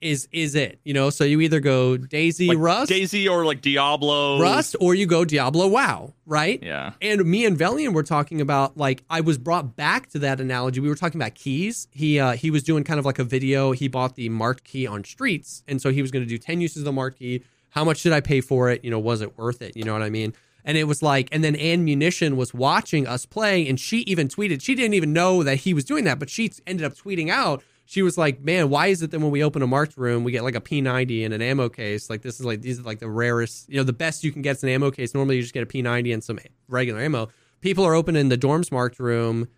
is 0.04 0.28
is 0.32 0.54
it 0.54 0.78
you 0.84 0.92
know 0.92 1.08
so 1.10 1.24
you 1.24 1.40
either 1.40 1.60
go 1.60 1.96
DayZ 1.96 2.46
Like 2.48 2.58
rust 2.58 2.90
DayZ 2.92 3.28
or 3.30 3.44
like 3.44 3.60
Diablo. 3.62 4.38
rust 4.40 4.76
or 4.80 4.94
you 4.94 5.06
go 5.06 5.24
diablo 5.24 5.66
wow 5.66 6.12
right 6.26 6.62
Yeah. 6.62 6.92
and 7.00 7.24
me 7.24 7.44
and 7.46 7.58
Velian 7.58 7.94
were 7.94 8.02
talking 8.02 8.40
about 8.40 8.76
like 8.76 9.02
I 9.08 9.22
was 9.22 9.38
brought 9.38 9.76
back 9.76 10.10
to 10.10 10.18
that 10.20 10.40
analogy. 10.40 10.80
We 10.80 10.88
were 10.88 10.94
talking 10.94 11.20
about 11.20 11.34
keys. 11.34 11.88
He 11.90 12.20
uh, 12.20 12.32
he 12.32 12.50
was 12.50 12.62
doing 12.62 12.84
kind 12.84 12.98
of 13.00 13.06
like 13.06 13.18
a 13.18 13.24
video. 13.24 13.72
He 13.72 13.88
bought 13.88 14.14
the 14.14 14.28
marked 14.28 14.64
key 14.64 14.86
on 14.86 15.04
streets, 15.04 15.62
and 15.66 15.80
so 15.80 15.90
he 15.90 16.02
was 16.02 16.10
going 16.10 16.24
to 16.24 16.28
do 16.28 16.38
ten 16.38 16.60
uses 16.60 16.78
of 16.78 16.84
the 16.84 16.92
marked 16.92 17.18
key. 17.18 17.42
How 17.70 17.82
much 17.84 18.02
did 18.02 18.12
I 18.12 18.20
pay 18.20 18.40
for 18.40 18.70
it? 18.70 18.84
You 18.84 18.90
know, 18.90 18.98
was 18.98 19.20
it 19.22 19.36
worth 19.38 19.62
it? 19.62 19.76
You 19.76 19.84
know 19.84 19.92
what 19.94 20.02
I 20.02 20.10
mean? 20.10 20.34
And 20.66 20.78
it 20.78 20.84
was 20.84 21.02
like, 21.02 21.28
and 21.32 21.44
then 21.44 21.54
AnneMunition 21.56 22.36
was 22.36 22.54
watching 22.54 23.06
us 23.06 23.26
play, 23.26 23.68
and 23.68 23.78
she 23.78 23.98
even 24.00 24.28
tweeted. 24.28 24.62
She 24.62 24.74
didn't 24.74 24.94
even 24.94 25.12
know 25.12 25.42
that 25.42 25.56
he 25.56 25.74
was 25.74 25.84
doing 25.84 26.04
that, 26.04 26.18
but 26.18 26.30
she 26.30 26.50
ended 26.66 26.86
up 26.86 26.94
tweeting 26.94 27.28
out 27.30 27.62
she 27.84 28.02
was 28.02 28.16
like, 28.16 28.40
"Man, 28.40 28.70
why 28.70 28.88
is 28.88 29.02
it 29.02 29.10
that 29.10 29.20
when 29.20 29.30
we 29.30 29.44
open 29.44 29.62
a 29.62 29.66
marked 29.66 29.96
room, 29.96 30.24
we 30.24 30.32
get 30.32 30.42
like 30.42 30.54
a 30.54 30.60
P90 30.60 31.24
and 31.24 31.34
an 31.34 31.42
ammo 31.42 31.68
case? 31.68 32.08
Like 32.08 32.22
this 32.22 32.40
is 32.40 32.46
like 32.46 32.62
these 32.62 32.80
are 32.80 32.82
like 32.82 32.98
the 32.98 33.10
rarest, 33.10 33.68
you 33.68 33.76
know, 33.76 33.82
the 33.82 33.92
best 33.92 34.24
you 34.24 34.32
can 34.32 34.42
get 34.42 34.56
is 34.56 34.62
an 34.62 34.70
ammo 34.70 34.90
case. 34.90 35.14
Normally, 35.14 35.36
you 35.36 35.42
just 35.42 35.54
get 35.54 35.62
a 35.62 35.66
P90 35.66 36.12
and 36.14 36.24
some 36.24 36.38
regular 36.68 37.00
ammo. 37.00 37.28
People 37.60 37.84
are 37.84 37.94
opening 37.94 38.28
the 38.28 38.38
dorms 38.38 38.72
marked 38.72 38.98
room 38.98 39.48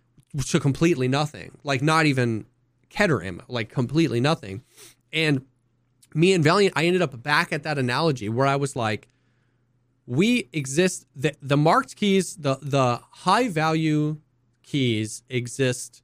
to 0.47 0.59
completely 0.59 1.07
nothing, 1.07 1.57
like 1.63 1.81
not 1.81 2.05
even 2.05 2.45
Keter 2.89 3.25
ammo, 3.25 3.43
like 3.47 3.69
completely 3.69 4.19
nothing. 4.19 4.63
And 5.13 5.45
me 6.13 6.33
and 6.33 6.43
Valiant, 6.43 6.73
I 6.75 6.85
ended 6.85 7.01
up 7.01 7.21
back 7.21 7.53
at 7.53 7.63
that 7.63 7.77
analogy 7.77 8.29
where 8.29 8.47
I 8.47 8.55
was 8.55 8.75
like, 8.75 9.07
we 10.05 10.49
exist 10.53 11.05
the 11.15 11.33
the 11.41 11.57
marked 11.57 11.95
keys, 11.95 12.35
the 12.35 12.57
the 12.61 13.01
high 13.11 13.49
value 13.49 14.17
keys 14.63 15.23
exist 15.29 16.01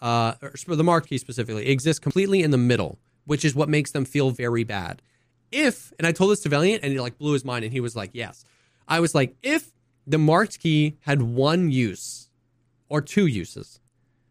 uh 0.00 0.34
or 0.68 0.76
the 0.76 0.84
marked 0.84 1.08
key 1.08 1.18
specifically 1.18 1.68
exists 1.68 1.98
completely 1.98 2.42
in 2.42 2.50
the 2.50 2.58
middle, 2.58 2.98
which 3.24 3.44
is 3.44 3.54
what 3.54 3.68
makes 3.68 3.92
them 3.92 4.04
feel 4.04 4.30
very 4.30 4.64
bad. 4.64 5.02
If 5.52 5.92
and 5.98 6.06
I 6.06 6.12
told 6.12 6.32
this 6.32 6.40
to 6.40 6.48
Valiant 6.48 6.82
and 6.82 6.92
he 6.92 7.00
like 7.00 7.18
blew 7.18 7.32
his 7.32 7.44
mind 7.44 7.64
and 7.64 7.72
he 7.72 7.80
was 7.80 7.96
like, 7.96 8.10
"Yes." 8.12 8.44
I 8.88 9.00
was 9.00 9.14
like, 9.14 9.36
"If 9.42 9.72
the 10.06 10.18
marked 10.18 10.60
key 10.60 10.96
had 11.00 11.22
one 11.22 11.70
use 11.70 12.28
or 12.88 13.00
two 13.00 13.26
uses 13.26 13.80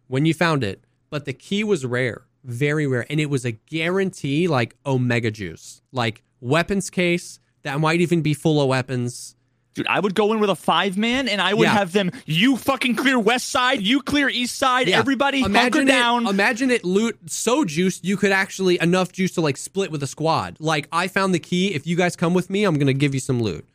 when 0.08 0.26
you 0.26 0.34
found 0.34 0.64
it, 0.64 0.84
but 1.10 1.26
the 1.26 1.34
key 1.34 1.64
was 1.64 1.86
rare, 1.86 2.24
very 2.44 2.88
rare, 2.88 3.06
and 3.10 3.20
it 3.20 3.30
was 3.30 3.46
a 3.46 3.52
guarantee 3.52 4.48
like 4.48 4.76
Omega 4.86 5.32
Juice, 5.32 5.82
like 5.92 6.24
weapons 6.40 6.90
case 6.90 7.40
that 7.64 7.80
might 7.80 8.02
even 8.02 8.22
be 8.22 8.34
full 8.34 8.62
of 8.62 8.68
weapons. 8.68 9.35
Dude, 9.76 9.86
I 9.88 10.00
would 10.00 10.16
go 10.16 10.34
in 10.34 10.40
with 10.40 10.50
a 10.50 10.56
five 10.56 10.98
man 10.98 11.28
and 11.28 11.40
I 11.42 11.54
would 11.54 11.66
Yeah. 11.66 11.74
have 11.74 11.92
them. 11.92 12.12
You 12.26 12.56
fucking 12.58 12.96
clear 12.96 13.20
west 13.20 13.50
side. 13.50 13.82
You 13.82 14.02
clear 14.02 14.30
east 14.30 14.58
side. 14.58 14.88
Yeah. 14.88 14.98
Everybody 15.00 15.42
hunker 15.42 15.52
imagine 15.52 15.82
it, 15.90 15.92
down. 15.92 16.28
Imagine 16.28 16.72
it 16.72 16.84
loot 16.84 17.20
so 17.30 17.64
juiced 17.66 18.04
you 18.06 18.16
could 18.18 18.32
actually 18.32 18.80
enough 18.82 19.12
juice 19.12 19.34
to 19.34 19.42
like 19.42 19.58
split 19.58 19.92
with 19.92 20.02
a 20.02 20.08
squad. 20.08 20.56
Like 20.60 20.88
I 20.92 21.08
found 21.10 21.34
the 21.36 21.40
key. 21.40 21.74
If 21.76 21.86
you 21.86 21.96
guys 21.98 22.16
come 22.16 22.34
with 22.34 22.50
me, 22.50 22.64
I'm 22.64 22.80
gonna 22.80 22.94
give 22.94 23.14
you 23.14 23.20
some 23.20 23.42
loot. 23.42 23.68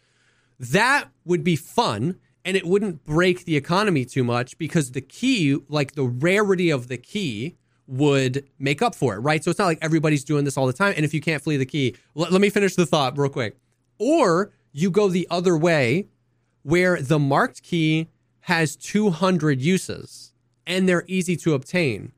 That 0.59 1.09
would 1.25 1.45
be 1.45 1.57
fun, 1.57 2.17
and 2.45 2.57
it 2.57 2.67
wouldn't 2.67 3.05
break 3.05 3.45
the 3.45 3.57
economy 3.57 4.05
too 4.05 4.25
much 4.25 4.59
because 4.59 4.93
the 4.93 5.01
key, 5.01 5.59
like 5.69 5.93
the 5.93 6.05
rarity 6.05 6.71
of 6.71 6.89
the 6.89 6.97
key, 6.97 7.57
would 7.87 8.45
make 8.59 8.81
up 8.83 8.95
for 8.95 9.15
it, 9.15 9.19
right? 9.19 9.43
So 9.43 9.51
it's 9.51 9.59
not 9.59 9.67
like 9.67 9.79
everybody's 9.83 10.23
doing 10.25 10.45
this 10.45 10.57
all 10.57 10.67
the 10.67 10.73
time. 10.73 10.95
And 10.97 11.05
if 11.05 11.13
you 11.13 11.21
can't 11.21 11.43
flea 11.43 11.57
the 11.57 11.67
key, 11.67 11.97
let, 12.15 12.31
let 12.33 12.41
me 12.41 12.49
finish 12.51 12.75
the 12.75 12.87
thought 12.87 13.19
real 13.19 13.31
quick. 13.31 13.57
Or 13.99 14.53
you 14.73 14.91
go 14.91 15.09
the 15.09 15.27
other 15.31 15.57
way 15.57 16.07
where 16.63 17.01
the 17.01 17.19
marked 17.19 17.63
key 17.63 18.09
has 18.41 18.77
200 18.77 19.61
uses 19.61 20.33
and 20.67 20.89
they're 20.89 21.05
easy 21.07 21.37
to 21.37 21.55
obtain, 21.55 22.13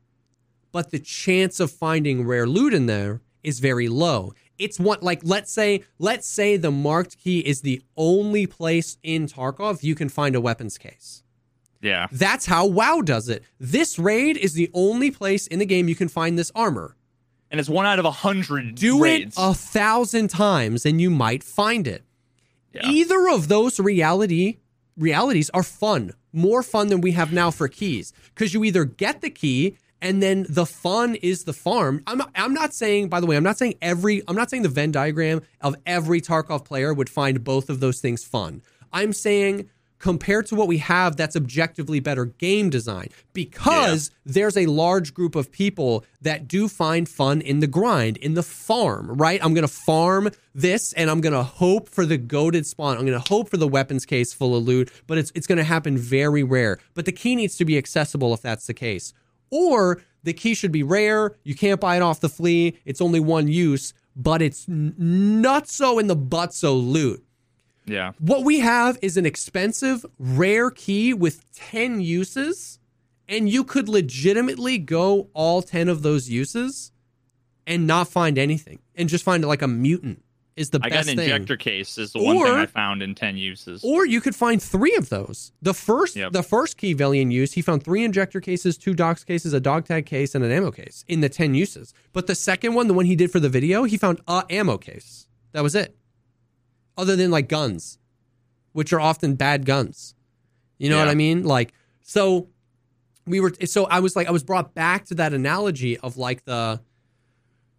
but 0.71 0.91
the 0.91 0.99
chance 0.99 1.59
of 1.59 1.71
finding 1.71 2.25
rare 2.25 2.45
loot 2.47 2.73
in 2.73 2.85
there 2.85 3.21
is 3.43 3.59
very 3.59 3.87
low. 3.87 4.33
It's 4.59 4.79
one 4.79 4.99
like 5.01 5.21
let's 5.23 5.51
say 5.51 5.83
let's 5.99 6.27
say 6.27 6.57
the 6.57 6.71
marked 6.71 7.17
key 7.19 7.39
is 7.39 7.61
the 7.61 7.81
only 7.97 8.45
place 8.47 8.97
in 9.03 9.27
Tarkov 9.27 9.83
you 9.83 9.95
can 9.95 10.09
find 10.09 10.35
a 10.35 10.41
weapons 10.41 10.77
case. 10.77 11.23
yeah. 11.81 12.07
That's 12.11 12.45
how 12.45 12.67
WoW 12.67 13.01
does 13.01 13.27
it. 13.29 13.43
This 13.59 13.97
raid 13.99 14.37
is 14.37 14.53
the 14.53 14.69
only 14.73 15.09
place 15.11 15.47
in 15.47 15.59
the 15.59 15.65
game 15.65 15.89
you 15.89 15.95
can 15.95 16.07
find 16.07 16.37
this 16.37 16.51
armor. 16.55 16.95
And 17.51 17.59
it's 17.59 17.69
one 17.69 17.85
out 17.85 17.99
of 17.99 18.05
a 18.05 18.11
hundred 18.11 18.75
Do 18.75 19.01
raids. 19.03 19.35
it 19.37 19.41
a 19.41 19.53
thousand 19.53 20.29
times 20.29 20.85
and 20.85 21.01
you 21.01 21.09
might 21.09 21.43
find 21.43 21.87
it. 21.87 22.03
Yeah. 22.73 22.89
Either 22.89 23.29
of 23.29 23.47
those 23.47 23.79
reality 23.79 24.57
realities 24.97 25.49
are 25.51 25.63
fun, 25.63 26.13
more 26.31 26.63
fun 26.63 26.87
than 26.87 27.01
we 27.01 27.11
have 27.11 27.31
now 27.31 27.51
for 27.51 27.67
keys, 27.67 28.13
because 28.33 28.53
you 28.53 28.63
either 28.63 28.85
get 28.85 29.21
the 29.21 29.29
key 29.29 29.77
and 30.01 30.21
then 30.21 30.45
the 30.49 30.65
fun 30.65 31.15
is 31.15 31.45
the 31.45 31.53
farm. 31.53 32.03
I'm 32.05 32.17
not, 32.17 32.29
I'm 32.35 32.53
not 32.53 32.73
saying, 32.73 33.07
by 33.07 33.19
the 33.21 33.25
way, 33.25 33.37
I'm 33.37 33.43
not 33.43 33.57
saying 33.57 33.75
every, 33.81 34.21
I'm 34.27 34.35
not 34.35 34.49
saying 34.49 34.63
the 34.63 34.69
Venn 34.69 34.91
diagram 34.91 35.41
of 35.61 35.75
every 35.85 36.19
Tarkov 36.19 36.65
player 36.65 36.93
would 36.93 37.09
find 37.09 37.43
both 37.43 37.69
of 37.69 37.79
those 37.79 38.01
things 38.01 38.23
fun. 38.23 38.61
I'm 38.91 39.13
saying 39.13 39.69
compared 40.03 40.45
to 40.45 40.53
what 40.53 40.67
we 40.67 40.79
have, 40.79 41.15
that's 41.15 41.33
objectively 41.33 42.01
better 42.01 42.25
game 42.25 42.69
design 42.69 43.07
because 43.31 44.11
there's 44.25 44.57
a 44.57 44.65
large 44.65 45.13
group 45.13 45.33
of 45.33 45.49
people 45.49 46.03
that 46.21 46.45
do 46.45 46.67
find 46.67 47.07
fun 47.07 47.39
in 47.39 47.61
the 47.61 47.67
grind, 47.67 48.17
in 48.17 48.33
the 48.33 48.43
farm, 48.43 49.13
right? 49.13 49.39
I'm 49.41 49.53
going 49.53 49.65
to 49.65 49.73
farm 49.73 50.29
this 50.53 50.91
and 50.91 51.09
I'm 51.09 51.21
going 51.21 51.31
to 51.31 51.43
hope 51.43 51.87
for 51.87 52.05
the 52.05 52.17
goaded 52.17 52.65
spawn. 52.65 52.97
I'm 52.97 53.05
going 53.05 53.17
to 53.17 53.29
hope 53.29 53.49
for 53.49 53.55
the 53.55 53.65
weapons 53.65 54.05
case 54.05 54.33
full 54.33 54.57
of 54.57 54.65
loot, 54.65 54.91
but 55.07 55.17
it's, 55.17 55.31
it's 55.35 55.47
going 55.47 55.57
to 55.57 55.63
happen 55.63 55.97
very 55.97 56.43
rare. 56.43 56.79
But 56.95 57.05
the 57.05 57.13
key 57.13 57.37
needs 57.37 57.55
to 57.55 57.63
be 57.63 57.77
accessible 57.77 58.33
if 58.33 58.41
that's 58.41 58.67
the 58.67 58.73
case. 58.73 59.13
Or 59.51 60.01
the 60.23 60.33
key 60.33 60.53
should 60.53 60.73
be 60.73 60.83
rare. 60.83 61.37
You 61.45 61.55
can't 61.55 61.79
buy 61.79 61.95
it 61.95 62.01
off 62.01 62.19
the 62.19 62.27
flea. 62.27 62.77
It's 62.83 62.99
only 62.99 63.21
one 63.21 63.47
use, 63.47 63.93
but 64.17 64.41
it's 64.41 64.67
n- 64.67 64.95
not 64.97 65.69
so 65.69 65.97
in 65.97 66.07
the 66.07 66.15
butt 66.17 66.53
so 66.53 66.75
loot. 66.75 67.23
Yeah. 67.85 68.11
What 68.19 68.43
we 68.43 68.59
have 68.59 68.97
is 69.01 69.17
an 69.17 69.25
expensive, 69.25 70.05
rare 70.19 70.69
key 70.71 71.13
with 71.13 71.43
10 71.53 72.01
uses, 72.01 72.79
and 73.27 73.49
you 73.49 73.63
could 73.63 73.87
legitimately 73.89 74.77
go 74.77 75.29
all 75.33 75.61
10 75.61 75.89
of 75.89 76.01
those 76.01 76.29
uses 76.29 76.91
and 77.65 77.87
not 77.87 78.07
find 78.07 78.37
anything 78.37 78.79
and 78.95 79.07
just 79.09 79.23
find 79.23 79.43
like 79.45 79.61
a 79.61 79.67
mutant 79.67 80.21
is 80.55 80.69
the 80.69 80.79
I 80.83 80.89
got 80.89 80.95
best 80.97 81.09
an 81.09 81.17
thing. 81.17 81.29
injector 81.31 81.57
case. 81.57 81.97
Is 81.97 82.11
the 82.13 82.21
one 82.21 82.37
thing 82.37 82.45
I 82.53 82.67
found 82.67 83.01
in 83.01 83.15
ten 83.15 83.37
uses. 83.37 83.83
Or 83.83 84.05
you 84.05 84.21
could 84.21 84.35
find 84.35 84.61
three 84.61 84.95
of 84.97 85.09
those. 85.09 85.51
The 85.63 85.73
first, 85.73 86.15
Yep. 86.15 86.31
the 86.31 86.43
first 86.43 86.77
key 86.77 86.93
Velian 86.93 87.31
used, 87.31 87.55
he 87.55 87.63
found 87.63 87.81
three 87.83 88.03
injector 88.03 88.39
cases, 88.39 88.77
two 88.77 88.93
docs 88.93 89.23
cases, 89.23 89.53
a 89.53 89.59
dog 89.59 89.85
tag 89.87 90.05
case, 90.05 90.35
and 90.35 90.45
an 90.45 90.51
ammo 90.51 90.69
case 90.69 91.05
in 91.07 91.21
the 91.21 91.29
ten 91.29 91.55
uses. 91.55 91.91
But 92.11 92.27
the 92.27 92.35
second 92.35 92.75
one, 92.75 92.87
the 92.87 92.93
one 92.93 93.05
he 93.05 93.15
did 93.15 93.31
for 93.31 93.39
the 93.39 93.49
video, 93.49 93.83
he 93.85 93.97
found 93.97 94.21
a 94.27 94.43
ammo 94.51 94.77
case. 94.77 95.25
That 95.53 95.63
was 95.63 95.73
it. 95.73 95.95
Other 96.97 97.15
than 97.15 97.31
like 97.31 97.47
guns, 97.47 97.97
which 98.73 98.93
are 98.93 98.99
often 98.99 99.35
bad 99.35 99.65
guns. 99.65 100.15
You 100.77 100.89
know 100.89 100.97
what 100.99 101.07
I 101.07 101.15
mean? 101.15 101.43
Like 101.43 101.73
so, 102.01 102.49
we 103.25 103.39
were. 103.39 103.53
So 103.65 103.85
I 103.85 103.99
was 103.99 104.15
like, 104.15 104.27
I 104.27 104.31
was 104.31 104.43
brought 104.43 104.73
back 104.73 105.05
to 105.05 105.15
that 105.15 105.33
analogy 105.33 105.97
of 105.97 106.17
like 106.17 106.45
the. 106.45 106.81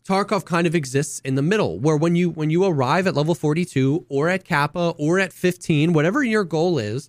Tarkov 0.07 0.45
kind 0.45 0.67
of 0.67 0.75
exists 0.75 1.21
in 1.21 1.35
the 1.35 1.41
middle, 1.41 1.79
where 1.79 1.97
when 1.97 2.15
you 2.15 2.29
when 2.29 2.51
you 2.51 2.63
arrive 2.67 3.07
at 3.07 3.15
level 3.15 3.35
42 3.35 4.05
or 4.11 4.29
at 4.29 4.45
Kappa 4.45 4.95
or 4.99 5.19
at 5.19 5.33
15, 5.33 5.95
whatever 5.95 6.23
your 6.23 6.45
goal 6.45 6.79
is, 6.79 7.09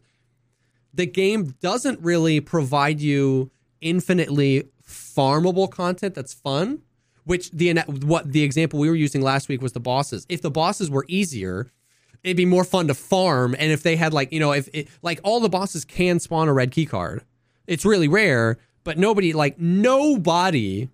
the 0.94 1.06
game 1.06 1.56
doesn't 1.60 2.00
really 2.00 2.40
provide 2.40 3.02
you 3.02 3.52
infinitely 3.82 4.70
farmable 4.88 5.70
content 5.70 6.16
that's 6.16 6.34
fun. 6.34 6.84
Which 7.26 7.52
the 7.52 7.74
what 8.04 8.32
the 8.32 8.44
example 8.44 8.80
we 8.80 8.88
were 8.88 8.96
using 8.96 9.22
last 9.22 9.50
week 9.50 9.62
was 9.62 9.74
the 9.74 9.80
bosses. 9.80 10.26
If 10.30 10.42
the 10.42 10.52
bosses 10.52 10.92
were 10.92 11.06
easier, 11.08 11.72
it'd 12.26 12.38
be 12.38 12.46
more 12.46 12.64
fun 12.64 12.88
to 12.88 12.94
farm. 12.94 13.56
And 13.58 13.72
if 13.72 13.84
they 13.84 13.96
had 13.96 14.14
like 14.14 14.32
you 14.34 14.40
know 14.40 14.52
if 14.52 14.68
it, 14.74 14.90
like 15.02 15.20
all 15.24 15.40
the 15.40 15.50
bosses 15.50 15.86
can 15.86 16.20
spawn 16.20 16.48
a 16.50 16.54
red 16.54 16.72
key 16.72 16.86
card, 16.86 17.24
it's 17.68 17.86
really 17.86 18.08
rare. 18.08 18.58
But 18.84 18.98
nobody 18.98 19.34
like 19.34 19.60
nobody 19.60 20.90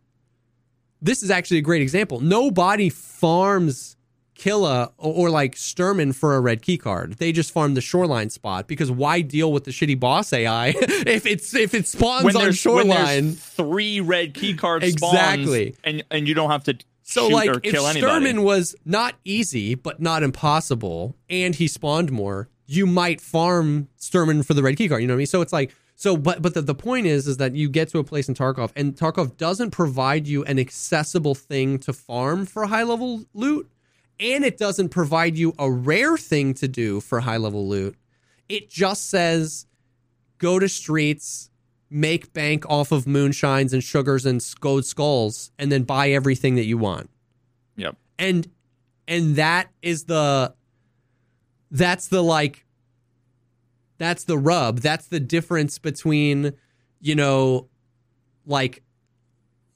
this 1.02 1.24
is 1.24 1.32
actually 1.32 1.58
a 1.58 1.62
great 1.62 1.82
example. 1.82 2.20
Nobody 2.20 2.90
farms 2.90 3.98
Killa 4.36 4.92
or, 4.98 5.14
or 5.14 5.30
like 5.30 5.56
Sturman 5.56 6.16
for 6.16 6.36
a 6.36 6.40
red 6.40 6.62
key 6.62 6.78
card. 6.78 7.14
They 7.14 7.32
just 7.32 7.52
farm 7.52 7.74
the 7.74 7.82
shoreline 7.82 8.30
spot 8.30 8.68
because 8.68 8.90
why 8.92 9.22
deal 9.22 9.52
with 9.52 9.66
the 9.66 9.72
shitty 9.72 10.00
boss 10.00 10.32
AI 10.34 10.68
if 10.78 11.26
it's 11.26 11.54
if 11.54 11.74
it 11.74 11.88
spawns 11.88 12.24
when 12.24 12.36
on 12.38 12.52
shoreline? 12.52 13.34
three 13.34 14.00
red 14.00 14.34
key 14.34 14.54
cards 14.56 14.86
Exactly. 14.88 15.74
spawns 15.74 15.80
and 15.84 16.04
and 16.12 16.28
you 16.28 16.34
don't 16.34 16.50
have 16.50 16.64
to 16.66 16.78
So 17.04 17.28
like 17.28 17.50
if. 17.64 17.74
Sturman 17.74 18.44
was 18.44 18.76
not 18.86 19.16
easy 19.26 19.76
but 19.76 20.02
not 20.02 20.24
impossible 20.24 21.16
and 21.30 21.56
he 21.56 21.68
spawned 21.68 22.12
more, 22.12 22.50
you 22.66 22.86
might 22.86 23.22
farm 23.22 23.90
Sturman 24.00 24.46
for 24.46 24.54
the 24.54 24.64
red 24.64 24.78
key 24.78 24.88
card. 24.88 25.02
You 25.02 25.08
know 25.08 25.14
what 25.14 25.18
I 25.18 25.20
mean? 25.20 25.28
So 25.28 25.42
it's 25.42 25.54
like 25.54 25.76
so 25.96 26.18
but 26.18 26.42
but 26.42 26.56
the, 26.56 26.62
the 26.62 26.74
point 26.74 27.06
is 27.06 27.28
is 27.28 27.38
that 27.38 27.56
you 27.56 27.70
get 27.70 27.90
to 27.90 28.00
a 28.00 28.04
place 28.04 28.28
in 28.28 28.34
Tarkov 28.34 28.72
and 28.76 28.96
Tarkov 28.96 29.38
doesn't 29.38 29.72
provide 29.72 30.28
you 30.28 30.44
an 30.46 30.58
accessible 30.58 31.36
thing 31.36 31.78
to 31.80 31.94
farm 31.94 32.46
for 32.46 32.66
high 32.66 32.84
level 32.84 33.26
loot 33.34 33.70
and 34.20 34.44
it 34.44 34.58
doesn't 34.58 34.90
provide 34.90 35.38
you 35.38 35.54
a 35.60 35.70
rare 35.70 36.18
thing 36.18 36.56
to 36.56 36.68
do 36.68 37.02
for 37.02 37.20
high 37.20 37.38
level 37.38 37.68
loot. 37.68 37.96
It 38.50 38.70
just 38.70 39.10
says 39.10 39.68
go 40.40 40.58
to 40.58 40.68
streets, 40.68 41.51
make 41.92 42.32
bank 42.34 42.66
off 42.70 42.92
of 42.92 43.06
moonshines 43.06 43.74
and 43.74 43.84
sugars 43.84 44.26
and 44.26 44.44
gold 44.62 44.86
skulls, 44.86 45.52
and 45.60 45.72
then 45.72 45.84
buy 45.84 46.10
everything 46.10 46.56
that 46.56 46.66
you 46.66 46.78
want. 46.78 47.10
Yep. 47.76 47.98
And 48.18 48.50
and 49.08 49.36
that 49.36 49.70
is 49.82 50.06
the 50.06 50.54
that's 51.70 52.08
the 52.08 52.24
like 52.24 52.66
that's 53.98 54.24
the 54.24 54.38
rub. 54.38 54.80
That's 54.80 55.08
the 55.08 55.20
difference 55.20 55.78
between, 55.78 56.54
you 57.02 57.14
know, 57.14 57.68
like 58.46 58.82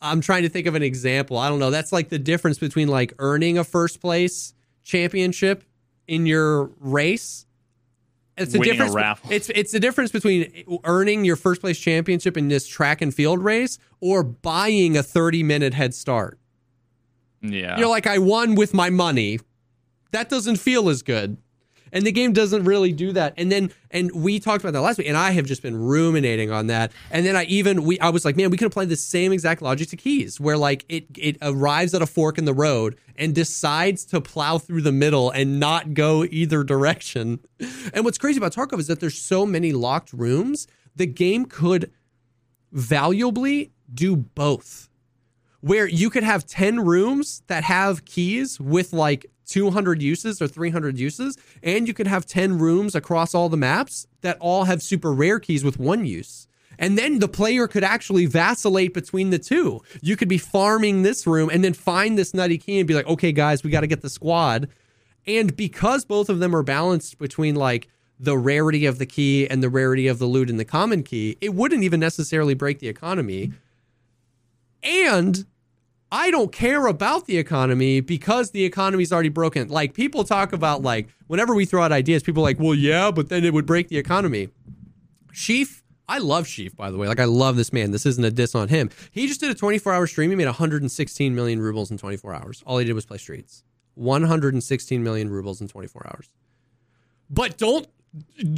I'm 0.02 0.22
trying 0.22 0.44
to 0.44 0.50
think 0.50 0.68
of 0.68 0.76
an 0.76 0.84
example. 0.84 1.38
I 1.38 1.50
don't 1.50 1.60
know. 1.60 1.70
That's 1.70 1.92
like 1.92 2.10
the 2.10 2.20
difference 2.20 2.58
between 2.58 2.88
like 2.88 3.14
earning 3.20 3.58
a 3.58 3.64
first 3.64 4.02
place 4.02 4.54
championship 4.84 5.64
in 6.08 6.26
your 6.26 6.72
race 6.80 7.46
it's 8.38 8.54
a 8.54 8.60
winning 8.60 8.74
difference. 8.74 8.94
a 8.94 8.98
raffle. 8.98 9.32
It's 9.32 9.50
it's 9.50 9.72
the 9.72 9.80
difference 9.80 10.12
between 10.12 10.80
earning 10.84 11.26
your 11.26 11.36
first 11.36 11.62
place 11.62 11.78
championship 11.80 12.38
in 12.38 12.48
this 12.48 12.68
track 12.68 13.02
and 13.02 13.14
field 13.14 13.44
race 13.44 13.78
or 14.02 14.24
buying 14.24 14.98
a 14.98 15.04
30 15.04 15.44
minute 15.44 15.74
head 15.74 15.94
start. 15.94 16.38
yeah. 17.42 17.78
You're 17.78 17.88
like, 17.88 18.08
I 18.08 18.18
won 18.18 18.56
with 18.56 18.74
my 18.74 18.90
money. 18.90 19.40
That 20.12 20.30
doesn't 20.30 20.58
feel 20.58 20.90
as 20.90 21.02
good. 21.02 21.38
And 21.96 22.06
the 22.06 22.12
game 22.12 22.34
doesn't 22.34 22.66
really 22.66 22.92
do 22.92 23.14
that. 23.14 23.34
And 23.38 23.50
then, 23.50 23.72
and 23.90 24.12
we 24.12 24.38
talked 24.40 24.62
about 24.62 24.74
that 24.74 24.82
last 24.82 24.98
week, 24.98 25.08
and 25.08 25.16
I 25.16 25.32
have 25.32 25.46
just 25.46 25.62
been 25.62 25.78
ruminating 25.78 26.52
on 26.52 26.68
that. 26.68 26.92
And 27.10 27.26
then 27.26 27.38
I 27.38 27.46
even, 27.46 27.86
we, 27.86 27.98
I 28.02 28.10
was 28.10 28.26
like, 28.26 28.36
man, 28.36 28.50
we 28.50 28.58
could 28.58 28.68
apply 28.68 28.84
the 28.84 28.98
same 28.98 29.32
exact 29.32 29.62
logic 29.62 29.88
to 29.90 29.96
keys, 29.96 30.38
where 30.38 30.58
like 30.58 30.84
it, 30.90 31.06
it 31.18 31.38
arrives 31.42 31.94
at 31.94 32.02
a 32.02 32.06
fork 32.06 32.38
in 32.38 32.44
the 32.44 32.54
road 32.54 32.98
and 33.16 33.34
decides 33.34 34.04
to 34.08 34.20
plow 34.20 34.58
through 34.58 34.82
the 34.82 34.92
middle 34.92 35.32
and 35.32 35.58
not 35.58 35.94
go 35.94 36.26
either 36.26 36.66
direction. 36.66 37.40
And 37.94 38.04
what's 38.04 38.18
crazy 38.18 38.40
about 38.40 38.52
Tarkov 38.52 38.80
is 38.80 38.88
that 38.88 39.00
there's 39.00 39.18
so 39.18 39.46
many 39.46 39.72
locked 39.72 40.12
rooms, 40.12 40.68
the 40.98 41.06
game 41.06 41.46
could 41.46 41.92
valuably 42.74 43.72
do 43.94 44.18
both 44.18 44.90
where 45.66 45.88
you 45.88 46.12
could 46.12 46.24
have 46.24 46.46
10 46.46 46.86
rooms 46.86 47.42
that 47.48 47.64
have 47.64 48.06
keys 48.06 48.60
with 48.60 48.94
like 48.94 49.26
200 49.46 50.02
uses 50.02 50.42
or 50.42 50.48
300 50.48 50.98
uses, 50.98 51.38
and 51.64 51.88
you 51.88 51.94
could 51.94 52.08
have 52.08 52.26
10 52.26 52.58
rooms 52.58 52.96
across 52.96 53.34
all 53.34 53.50
the 53.50 53.58
maps 53.58 54.08
that 54.22 54.38
all 54.40 54.66
have 54.66 54.82
super 54.82 55.14
rare 55.14 55.40
keys 55.40 55.64
with 55.64 55.80
one 55.80 56.06
use. 56.06 56.48
And 56.78 56.98
then 56.98 57.20
the 57.20 57.28
player 57.28 57.68
could 57.68 57.84
actually 57.84 58.26
vacillate 58.26 58.94
between 58.94 59.30
the 59.30 59.40
two. 59.40 59.82
You 60.02 60.18
could 60.18 60.28
be 60.28 60.38
farming 60.38 61.04
this 61.04 61.26
room 61.26 61.50
and 61.50 61.64
then 61.64 61.74
find 61.74 62.18
this 62.18 62.34
nutty 62.34 62.58
key 62.58 62.80
and 62.80 62.88
be 62.88 62.94
like, 62.94 63.08
okay, 63.08 63.32
guys, 63.32 63.64
we 63.64 63.70
got 63.70 63.82
to 63.82 63.88
get 63.88 64.02
the 64.02 64.10
squad. 64.10 64.70
And 65.26 65.56
because 65.56 66.06
both 66.06 66.30
of 66.30 66.40
them 66.40 66.56
are 66.56 66.64
balanced 66.64 67.18
between 67.18 67.56
like 67.56 67.88
the 68.20 68.38
rarity 68.38 68.86
of 68.86 68.98
the 68.98 69.06
key 69.06 69.48
and 69.48 69.62
the 69.64 69.70
rarity 69.70 70.08
of 70.08 70.20
the 70.20 70.26
loot 70.26 70.50
and 70.50 70.60
the 70.60 70.66
common 70.66 71.04
key, 71.04 71.38
it 71.42 71.54
wouldn't 71.54 71.84
even 71.84 72.00
necessarily 72.00 72.54
break 72.54 72.80
the 72.80 72.88
economy. 72.88 73.54
And 74.84 75.46
I 76.16 76.32
don't 76.32 76.50
care 76.50 76.88
about 76.88 77.26
the 77.26 77.38
economy 77.38 78.00
because 78.00 78.52
the 78.52 78.64
economy's 78.64 79.12
already 79.12 79.28
broken. 79.28 79.68
Like 79.68 79.94
people 79.94 80.24
talk 80.24 80.54
about 80.54 80.82
like 80.82 81.10
whenever 81.28 81.54
we 81.54 81.66
throw 81.66 81.84
out 81.84 81.92
ideas, 81.92 82.24
people 82.24 82.42
are 82.42 82.46
like, 82.46 82.58
well, 82.58 82.74
yeah, 82.74 83.12
but 83.12 83.28
then 83.28 83.44
it 83.44 83.54
would 83.54 83.66
break 83.66 83.90
the 83.90 83.98
economy. 83.98 84.48
Sheaf, 85.34 85.84
I 86.08 86.20
love 86.20 86.48
Sheaf, 86.48 86.74
by 86.74 86.90
the 86.90 86.98
way. 86.98 87.10
Like 87.10 87.20
I 87.20 87.26
love 87.26 87.58
this 87.58 87.74
man. 87.74 87.92
This 87.92 88.06
isn't 88.06 88.24
a 88.24 88.32
diss 88.32 88.56
on 88.56 88.70
him. 88.70 88.92
He 89.12 89.28
just 89.28 89.42
did 89.42 89.52
a 89.52 89.54
24 89.54 89.92
hour 89.92 90.08
stream. 90.08 90.30
He 90.30 90.38
made 90.38 90.46
116 90.46 91.36
million 91.36 91.60
rubles 91.60 91.92
in 91.92 91.98
24 91.98 92.34
hours. 92.34 92.64
All 92.66 92.78
he 92.78 92.86
did 92.86 92.94
was 92.94 93.06
play 93.06 93.18
streets. 93.18 93.66
116 93.96 95.04
million 95.04 95.30
rubles 95.30 95.60
in 95.60 95.68
24 95.68 96.08
hours. 96.08 96.30
But 97.30 97.58
don't 97.58 97.90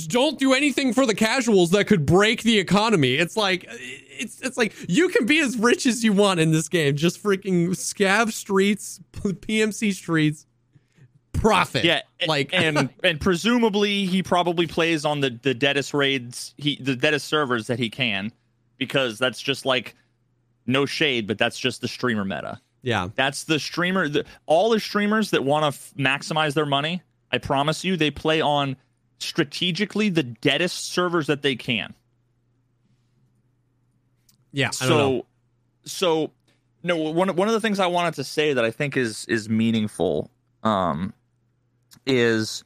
don't 0.07 0.37
do 0.37 0.53
anything 0.53 0.93
for 0.93 1.07
the 1.07 1.15
casuals 1.15 1.71
that 1.71 1.85
could 1.85 2.05
break 2.05 2.43
the 2.43 2.59
economy. 2.59 3.15
It's 3.15 3.35
like 3.35 3.67
it's 4.19 4.41
it's 4.41 4.57
like 4.57 4.73
you 4.87 5.09
can 5.09 5.25
be 5.25 5.39
as 5.39 5.57
rich 5.57 5.85
as 5.85 6.03
you 6.03 6.13
want 6.13 6.39
in 6.39 6.51
this 6.51 6.69
game. 6.69 6.95
Just 6.95 7.21
freaking 7.21 7.69
scav 7.69 8.31
streets, 8.31 8.99
PMC 9.13 9.93
streets, 9.93 10.45
profit. 11.33 11.83
Yeah, 11.83 12.01
like 12.27 12.53
and 12.53 12.89
and 13.03 13.19
presumably 13.21 14.05
he 14.05 14.23
probably 14.23 14.67
plays 14.67 15.05
on 15.05 15.19
the 15.19 15.29
the 15.41 15.53
deadest 15.53 15.93
raids 15.93 16.53
he 16.57 16.77
the 16.81 16.95
deadest 16.95 17.27
servers 17.27 17.67
that 17.67 17.79
he 17.79 17.89
can 17.89 18.31
because 18.77 19.17
that's 19.17 19.41
just 19.41 19.65
like 19.65 19.95
no 20.65 20.85
shade, 20.85 21.27
but 21.27 21.37
that's 21.37 21.57
just 21.57 21.81
the 21.81 21.87
streamer 21.87 22.25
meta. 22.25 22.59
yeah, 22.81 23.07
That's 23.15 23.45
the 23.45 23.57
streamer. 23.57 24.09
The, 24.09 24.25
all 24.45 24.69
the 24.69 24.79
streamers 24.81 25.31
that 25.31 25.43
want 25.43 25.63
to 25.63 25.67
f- 25.67 25.93
maximize 25.97 26.53
their 26.55 26.65
money, 26.65 27.01
I 27.31 27.37
promise 27.37 27.85
you, 27.85 27.95
they 27.95 28.11
play 28.11 28.41
on 28.41 28.75
strategically 29.19 30.09
the 30.09 30.23
deadest 30.23 30.91
servers 30.91 31.27
that 31.27 31.41
they 31.41 31.55
can. 31.55 31.93
Yeah. 34.57 34.71
I 34.81 34.87
don't 34.87 34.97
know. 34.97 35.19
so 35.19 35.25
so 35.85 36.31
no 36.81 36.97
one 36.97 37.35
one 37.35 37.47
of 37.47 37.53
the 37.53 37.61
things 37.61 37.79
I 37.79 37.85
wanted 37.85 38.15
to 38.15 38.23
say 38.23 38.53
that 38.53 38.65
I 38.65 38.71
think 38.71 38.97
is 38.97 39.23
is 39.25 39.47
meaningful 39.49 40.31
um 40.63 41.13
is 42.07 42.63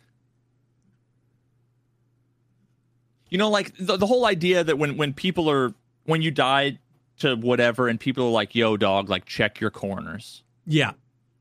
you 3.30 3.38
know 3.38 3.50
like 3.50 3.76
the, 3.78 3.98
the 3.98 4.06
whole 4.06 4.26
idea 4.26 4.64
that 4.64 4.78
when 4.78 4.96
when 4.96 5.14
people 5.14 5.50
are 5.50 5.74
when 6.06 6.22
you 6.22 6.32
die 6.32 6.80
to 7.20 7.36
whatever 7.36 7.90
and 7.90 8.00
people 8.00 8.28
are 8.28 8.32
like 8.32 8.56
yo 8.56 8.78
dog 8.78 9.10
like 9.10 9.26
check 9.26 9.60
your 9.60 9.70
corners 9.70 10.44
Yeah, 10.66 10.94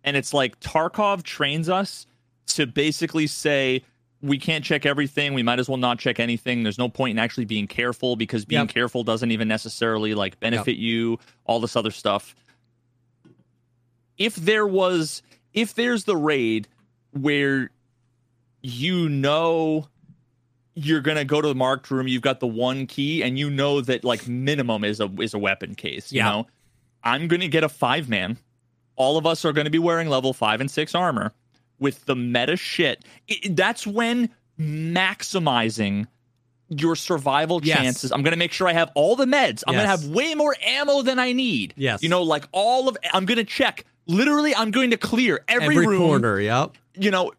and 0.02 0.16
it's 0.16 0.34
like 0.34 0.58
Tarkov 0.58 1.22
trains 1.22 1.68
us 1.68 2.06
to 2.48 2.66
basically 2.66 3.28
say 3.28 3.84
we 4.22 4.38
can't 4.38 4.64
check 4.64 4.84
everything. 4.84 5.32
We 5.34 5.42
might 5.42 5.58
as 5.58 5.68
well 5.68 5.78
not 5.78 5.98
check 5.98 6.20
anything. 6.20 6.62
There's 6.62 6.78
no 6.78 6.88
point 6.88 7.12
in 7.12 7.18
actually 7.18 7.46
being 7.46 7.66
careful 7.66 8.16
because 8.16 8.44
being 8.44 8.60
Yep. 8.62 8.68
careful 8.68 9.02
doesn't 9.04 9.30
even 9.30 9.48
necessarily 9.48 10.14
like 10.14 10.38
benefit 10.40 10.76
you. 10.76 11.18
All 11.46 11.58
this 11.60 11.74
other 11.76 11.90
stuff. 11.90 12.34
If 14.18 14.36
there 14.36 14.66
was, 14.66 15.22
if 15.54 15.74
there's 15.74 16.04
the 16.04 16.16
raid 16.16 16.68
where 17.12 17.70
you 18.62 19.08
know 19.08 19.88
you're 20.74 21.00
gonna 21.00 21.24
go 21.24 21.40
to 21.40 21.48
the 21.48 21.54
marked 21.54 21.90
room, 21.90 22.06
you've 22.06 22.22
got 22.22 22.40
the 22.40 22.46
one 22.46 22.86
key, 22.86 23.22
and 23.22 23.38
you 23.38 23.48
know 23.48 23.80
that 23.80 24.04
like 24.04 24.28
minimum 24.28 24.84
is 24.84 25.00
a 25.00 25.10
is 25.20 25.32
a 25.34 25.38
weapon 25.38 25.74
case. 25.74 26.12
You 26.12 26.18
Yeah. 26.18 26.30
know, 26.30 26.46
I'm 27.02 27.26
gonna 27.28 27.48
get 27.48 27.64
a 27.64 27.68
five 27.68 28.08
man 28.08 28.36
all 28.96 29.16
of 29.16 29.24
us 29.24 29.46
are 29.46 29.52
going 29.54 29.64
to 29.64 29.70
be 29.70 29.78
wearing 29.78 30.10
level 30.10 30.34
five 30.34 30.60
and 30.60 30.70
six 30.70 30.94
armor 30.94 31.32
with 31.80 32.04
the 32.04 32.14
meta 32.14 32.56
shit. 32.56 33.04
It, 33.26 33.56
that's 33.56 33.86
when 33.86 34.30
maximizing 34.58 36.06
your 36.68 36.94
survival 36.94 37.60
Yes. 37.64 37.78
chances. 37.78 38.12
I'm 38.12 38.22
going 38.22 38.32
to 38.32 38.38
make 38.38 38.52
sure 38.52 38.68
I 38.68 38.72
have 38.72 38.92
all 38.94 39.16
the 39.16 39.24
meds. 39.24 39.64
I'm 39.66 39.74
going 39.74 39.84
to 39.84 39.90
have 39.90 40.06
way 40.06 40.34
more 40.34 40.54
ammo 40.64 41.02
than 41.02 41.18
I 41.18 41.32
need. 41.32 41.74
Yes. 41.76 42.02
You 42.02 42.08
know, 42.08 42.22
like 42.22 42.44
all 42.52 42.88
of, 42.88 42.96
I'm 43.12 43.26
going 43.26 43.38
to 43.38 43.44
check. 43.44 43.84
Literally, 44.06 44.54
I'm 44.54 44.70
going 44.70 44.90
to 44.90 44.96
clear 44.96 45.44
every, 45.48 45.74
every 45.74 45.86
room. 45.86 45.98
corner. 45.98 46.40
Yep. 46.40 46.76
You 46.94 47.10
know, 47.10 47.32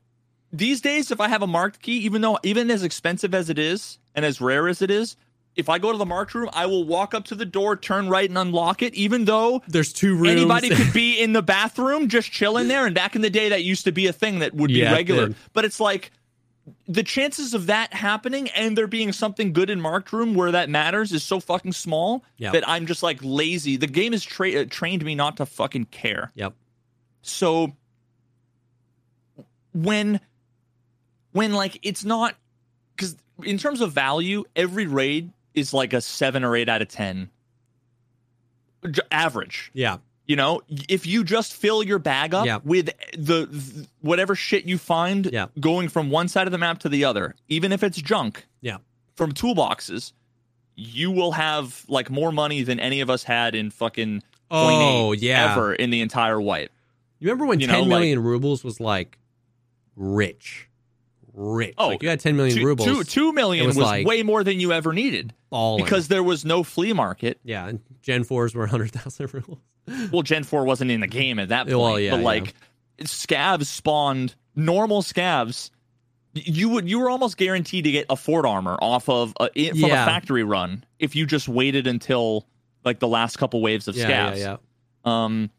these 0.51 0.81
days, 0.81 1.11
if 1.11 1.21
I 1.21 1.29
have 1.29 1.41
a 1.41 1.47
marked 1.47 1.81
key, 1.81 1.99
even 1.99 2.21
though, 2.21 2.39
even 2.43 2.69
as 2.69 2.83
expensive 2.83 3.33
as 3.33 3.49
it 3.49 3.57
is 3.57 3.99
and 4.15 4.25
as 4.25 4.41
rare 4.41 4.67
as 4.67 4.81
it 4.81 4.91
is, 4.91 5.15
if 5.55 5.67
I 5.69 5.79
go 5.79 5.91
to 5.91 5.97
the 5.97 6.05
marked 6.05 6.33
room, 6.33 6.49
I 6.53 6.65
will 6.65 6.83
walk 6.85 7.13
up 7.13 7.25
to 7.25 7.35
the 7.35 7.45
door, 7.45 7.75
turn 7.75 8.07
right, 8.09 8.27
and 8.29 8.37
unlock 8.37 8.81
it, 8.81 8.93
even 8.93 9.25
though 9.25 9.61
There's 9.67 9.91
two 9.91 10.15
rooms. 10.15 10.29
Anybody 10.29 10.69
could 10.69 10.93
be 10.93 11.19
in 11.19 11.33
the 11.33 11.41
bathroom 11.41 12.07
just 12.07 12.31
chilling 12.31 12.67
there. 12.69 12.85
And 12.85 12.95
back 12.95 13.15
in 13.15 13.21
the 13.21 13.29
day, 13.29 13.49
that 13.49 13.63
used 13.63 13.83
to 13.85 13.91
be 13.91 14.07
a 14.07 14.13
thing 14.13 14.39
that 14.39 14.53
would 14.53 14.69
be 14.69 14.81
it 14.81 14.91
regular. 14.91 15.27
did. 15.27 15.35
But 15.53 15.65
it's 15.65 15.79
like 15.79 16.11
the 16.87 17.03
chances 17.03 17.53
of 17.53 17.65
that 17.65 17.93
happening 17.93 18.47
and 18.51 18.77
there 18.77 18.87
being 18.87 19.11
something 19.11 19.51
good 19.51 19.69
in 19.69 19.81
marked 19.81 20.13
room 20.13 20.35
where 20.35 20.51
that 20.51 20.69
matters 20.69 21.11
is 21.11 21.23
so 21.23 21.39
fucking 21.39 21.73
small 21.73 22.23
Yeah. 22.37 22.51
that 22.51 22.67
I'm 22.69 22.85
just 22.85 23.03
like 23.03 23.19
lazy. 23.21 23.75
The 23.77 23.87
game 23.87 24.13
has 24.13 24.23
tra- 24.23 24.61
uh, 24.61 24.65
trained 24.69 25.03
me 25.03 25.15
not 25.15 25.37
to 25.37 25.45
fucking 25.45 25.85
care. 25.85 26.31
Yep. 26.35 26.53
So 27.23 27.73
when 29.73 30.19
when 31.31 31.53
like 31.53 31.79
it's 31.83 32.03
not 32.03 32.35
because 32.95 33.15
in 33.43 33.57
terms 33.57 33.81
of 33.81 33.91
value, 33.91 34.43
every 34.55 34.85
raid 34.87 35.31
is 35.53 35.73
like 35.73 35.93
a 35.93 36.01
seven 36.01 36.43
or 36.43 36.55
eight 36.55 36.69
out 36.69 36.81
of 36.81 36.87
ten. 36.87 37.29
J- 38.89 39.01
average. 39.11 39.69
Yeah. 39.73 39.97
You 40.25 40.35
know, 40.35 40.61
if 40.87 41.05
you 41.05 41.23
just 41.23 41.53
fill 41.53 41.83
your 41.83 41.99
bag 41.99 42.33
up 42.33 42.45
Yeah. 42.45 42.59
with 42.63 42.89
the, 43.17 43.47
th- 43.47 43.87
whatever 43.99 44.33
shit 44.35 44.65
you 44.65 44.77
find 44.77 45.29
Yeah. 45.31 45.47
going 45.59 45.89
from 45.89 46.09
one 46.09 46.27
side 46.27 46.47
of 46.47 46.51
the 46.51 46.57
map 46.57 46.79
to 46.79 46.89
the 46.89 47.03
other, 47.05 47.35
even 47.49 47.71
if 47.71 47.83
it's 47.83 47.97
junk 48.01 48.45
Yeah. 48.61 48.77
from 49.15 49.33
toolboxes, 49.33 50.13
you 50.75 51.11
will 51.11 51.33
have 51.33 51.83
like 51.89 52.09
more 52.09 52.31
money 52.31 52.63
than 52.63 52.79
any 52.79 53.01
of 53.01 53.09
us 53.09 53.23
had 53.23 53.55
in 53.55 53.71
fucking 53.71 54.23
Oh, 54.49 55.11
yeah. 55.11 55.51
ever 55.51 55.73
in 55.73 55.89
the 55.89 56.01
entire 56.01 56.39
wipe. 56.39 56.71
You 57.19 57.27
remember 57.29 57.45
when 57.45 57.59
You 57.59 57.67
ten 57.67 57.81
know, 57.81 57.85
million 57.85 58.19
like- 58.19 58.25
rubles 58.25 58.63
was 58.63 58.79
like 58.79 59.17
rich, 59.95 60.67
rich? 61.33 61.73
Oh, 61.77 61.89
like 61.89 62.03
you 62.03 62.09
had 62.09 62.19
ten 62.19 62.35
million 62.35 62.57
Two, 62.57 62.65
rubles. 62.65 62.87
two, 62.87 63.03
two 63.03 63.33
million 63.33 63.67
was, 63.67 63.75
was 63.77 63.85
like- 63.85 64.05
way 64.07 64.23
more 64.23 64.43
than 64.43 64.59
you 64.59 64.71
ever 64.73 64.93
needed 64.93 65.33
ballin'. 65.49 65.83
because 65.83 66.07
there 66.07 66.23
was 66.23 66.45
no 66.45 66.63
flea 66.63 66.93
market. 66.93 67.39
yeah, 67.43 67.67
and 67.67 67.79
Gen 68.01 68.23
fours 68.23 68.53
were 68.55 68.67
hundred 68.67 68.91
thousand 68.91 69.33
rubles. 69.33 69.59
Well, 70.11 70.21
Gen 70.21 70.43
4 70.43 70.63
wasn't 70.63 70.91
in 70.91 71.01
the 71.01 71.07
game 71.07 71.39
at 71.39 71.49
that 71.49 71.65
point. 71.65 71.77
Well, 71.79 71.99
yeah, 71.99 72.11
but 72.11 72.19
yeah. 72.19 72.23
like 72.23 72.53
scavs 73.01 73.65
spawned 73.65 74.35
normal 74.55 75.01
scavs. 75.01 75.71
You 76.33 76.69
would 76.69 76.87
you 76.87 76.99
were 76.99 77.09
almost 77.09 77.35
guaranteed 77.35 77.83
to 77.85 77.91
get 77.91 78.05
a 78.09 78.15
Fort 78.15 78.45
armor 78.45 78.77
off 78.79 79.09
of 79.09 79.33
a, 79.39 79.49
from 79.69 79.79
Yeah. 79.79 80.03
a 80.03 80.05
factory 80.05 80.43
run 80.43 80.85
if 80.99 81.15
you 81.15 81.25
just 81.25 81.49
waited 81.49 81.87
until 81.87 82.47
like 82.85 82.99
the 82.99 83.07
last 83.07 83.37
couple 83.37 83.59
waves 83.61 83.87
of 83.87 83.95
Yeah, 83.97 84.05
scavs. 84.31 84.37
yeah, 84.37 84.57
yeah. 85.05 85.25
Um, 85.25 85.49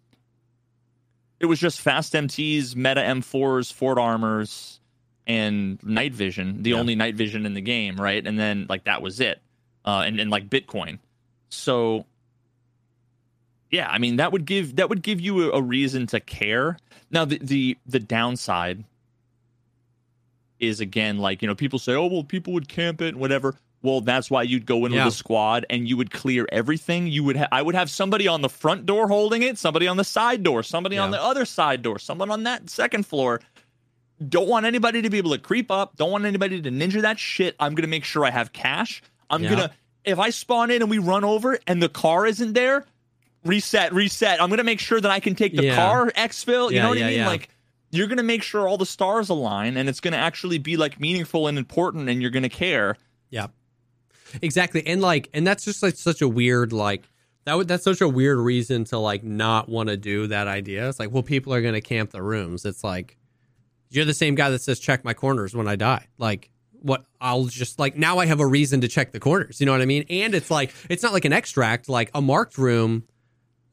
it 1.40 1.46
was 1.46 1.58
just 1.58 1.80
fast 1.80 2.12
MTs, 2.14 2.76
meta 2.76 3.00
M4s, 3.00 3.72
Fort 3.72 3.98
armors, 3.98 4.80
and 5.26 5.82
night 5.84 6.12
vision. 6.14 6.62
The 6.62 6.70
Yeah. 6.70 6.76
only 6.76 6.94
night 6.94 7.14
vision 7.14 7.46
in 7.46 7.54
the 7.54 7.60
game, 7.60 7.96
right? 7.96 8.26
And 8.26 8.38
then 8.38 8.66
like 8.68 8.84
that 8.84 9.02
was 9.02 9.20
it. 9.20 9.40
Uh, 9.84 10.04
and 10.06 10.18
and 10.20 10.30
like 10.30 10.48
Bitcoin. 10.48 10.98
So 11.48 12.06
yeah, 13.70 13.88
I 13.88 13.98
mean 13.98 14.16
that 14.16 14.32
would 14.32 14.44
give 14.44 14.76
that 14.76 14.88
would 14.88 15.02
give 15.02 15.20
you 15.20 15.50
a, 15.52 15.58
a 15.58 15.62
reason 15.62 16.06
to 16.08 16.20
care. 16.20 16.76
Now 17.10 17.24
the 17.24 17.38
the 17.38 17.78
the 17.86 17.98
downside 18.00 18.84
is 20.60 20.80
again 20.80 21.18
like 21.18 21.42
you 21.42 21.48
know 21.48 21.54
people 21.54 21.78
say, 21.78 21.94
oh 21.94 22.06
well, 22.06 22.24
people 22.24 22.52
would 22.52 22.68
camp 22.68 23.00
it 23.00 23.08
and 23.08 23.18
whatever. 23.18 23.54
Well, 23.84 24.00
that's 24.00 24.30
why 24.30 24.44
you'd 24.44 24.64
go 24.64 24.84
in 24.86 24.92
Yeah. 24.92 25.06
with 25.06 25.14
a 25.14 25.16
squad 25.16 25.66
and 25.68 25.88
you 25.88 25.96
would 25.96 26.12
clear 26.12 26.46
everything. 26.52 27.08
You 27.08 27.24
would 27.24 27.36
ha- 27.36 27.48
I 27.50 27.62
would 27.62 27.74
have 27.74 27.90
somebody 27.90 28.28
on 28.28 28.40
the 28.40 28.48
front 28.48 28.86
door 28.86 29.08
holding 29.08 29.42
it, 29.42 29.58
somebody 29.58 29.88
on 29.88 29.96
the 29.96 30.04
side 30.04 30.44
door, 30.44 30.62
somebody 30.62 30.98
on 30.98 31.10
the 31.10 31.20
other 31.20 31.44
side 31.44 31.82
door, 31.82 31.98
someone 31.98 32.30
on 32.30 32.44
that 32.44 32.70
second 32.70 33.06
floor. 33.06 33.40
Don't 34.28 34.48
want 34.48 34.66
anybody 34.66 35.02
to 35.02 35.10
be 35.10 35.18
able 35.18 35.30
to 35.32 35.38
creep 35.38 35.70
up. 35.70 35.96
Don't 35.96 36.10
want 36.10 36.24
anybody 36.24 36.60
to 36.62 36.70
ninja 36.70 37.02
that 37.02 37.18
shit. 37.18 37.56
I'm 37.60 37.74
gonna 37.74 37.88
make 37.88 38.04
sure 38.04 38.24
I 38.24 38.30
have 38.30 38.52
cash. 38.52 39.02
I'm 39.30 39.42
Yeah. 39.42 39.50
gonna 39.50 39.70
if 40.04 40.18
I 40.18 40.30
spawn 40.30 40.70
in 40.70 40.82
and 40.82 40.90
we 40.90 40.98
run 40.98 41.24
over 41.24 41.58
and 41.66 41.82
the 41.82 41.88
car 41.88 42.26
isn't 42.26 42.54
there, 42.54 42.84
reset, 43.44 43.92
reset. 43.92 44.42
I'm 44.42 44.50
gonna 44.50 44.64
make 44.64 44.80
sure 44.80 45.00
that 45.00 45.10
I 45.10 45.20
can 45.20 45.34
take 45.34 45.56
the 45.56 45.64
Yeah. 45.66 45.76
car 45.76 46.10
exfil. 46.16 46.70
You 46.70 46.76
Yeah, 46.76 46.82
know 46.84 46.88
what 46.90 46.98
I 47.02 47.10
mean? 47.10 47.24
Like 47.24 47.48
you're 47.90 48.06
gonna 48.06 48.22
make 48.22 48.42
sure 48.42 48.66
all 48.68 48.78
the 48.78 48.86
stars 48.86 49.28
align 49.28 49.76
and 49.76 49.88
it's 49.88 50.00
gonna 50.00 50.16
actually 50.16 50.58
be 50.58 50.76
like 50.76 50.98
meaningful 51.00 51.46
and 51.46 51.56
important 51.58 52.08
and 52.08 52.20
you're 52.20 52.30
gonna 52.30 52.48
care. 52.48 52.96
Yeah. 53.30 53.48
Exactly. 54.40 54.86
And 54.86 55.00
like 55.00 55.28
and 55.34 55.46
that's 55.46 55.64
just 55.64 55.82
like 55.82 55.96
such 55.96 56.22
a 56.22 56.28
weird 56.28 56.72
like 56.72 57.02
that 57.44 57.56
would 57.56 57.68
that's 57.68 57.84
such 57.84 58.00
a 58.00 58.08
weird 58.08 58.38
reason 58.38 58.84
to 58.84 58.98
like 58.98 59.24
not 59.24 59.68
want 59.68 59.88
to 59.88 59.96
do 59.96 60.26
that 60.28 60.46
idea. 60.46 60.88
It's 60.88 60.98
like, 61.00 61.10
well, 61.10 61.22
people 61.22 61.52
are 61.52 61.60
gonna 61.62 61.80
camp 61.80 62.10
the 62.10 62.22
rooms. 62.22 62.64
It's 62.64 62.82
like 62.84 63.16
you're 63.94 64.04
the 64.04 64.14
same 64.14 64.34
guy 64.34 64.50
that 64.50 64.60
says 64.62 64.78
check 64.80 65.04
my 65.04 65.14
corners 65.14 65.54
when 65.54 65.68
I 65.68 65.76
die. 65.76 66.06
Like 66.18 66.50
what 66.80 67.04
I'll 67.20 67.44
just 67.44 67.78
like 67.78 67.96
now 67.96 68.18
I 68.18 68.26
have 68.26 68.40
a 68.40 68.46
reason 68.46 68.80
to 68.80 68.88
check 68.88 69.12
the 69.12 69.20
corners. 69.20 69.60
You 69.60 69.66
know 69.66 69.72
what 69.72 69.80
I 69.82 69.86
mean? 69.86 70.04
And 70.10 70.34
it's 70.34 70.50
like 70.50 70.74
it's 70.90 71.02
not 71.02 71.12
like 71.12 71.24
an 71.24 71.32
extract, 71.32 71.88
like 71.88 72.10
a 72.14 72.20
marked 72.20 72.58
room. 72.58 73.04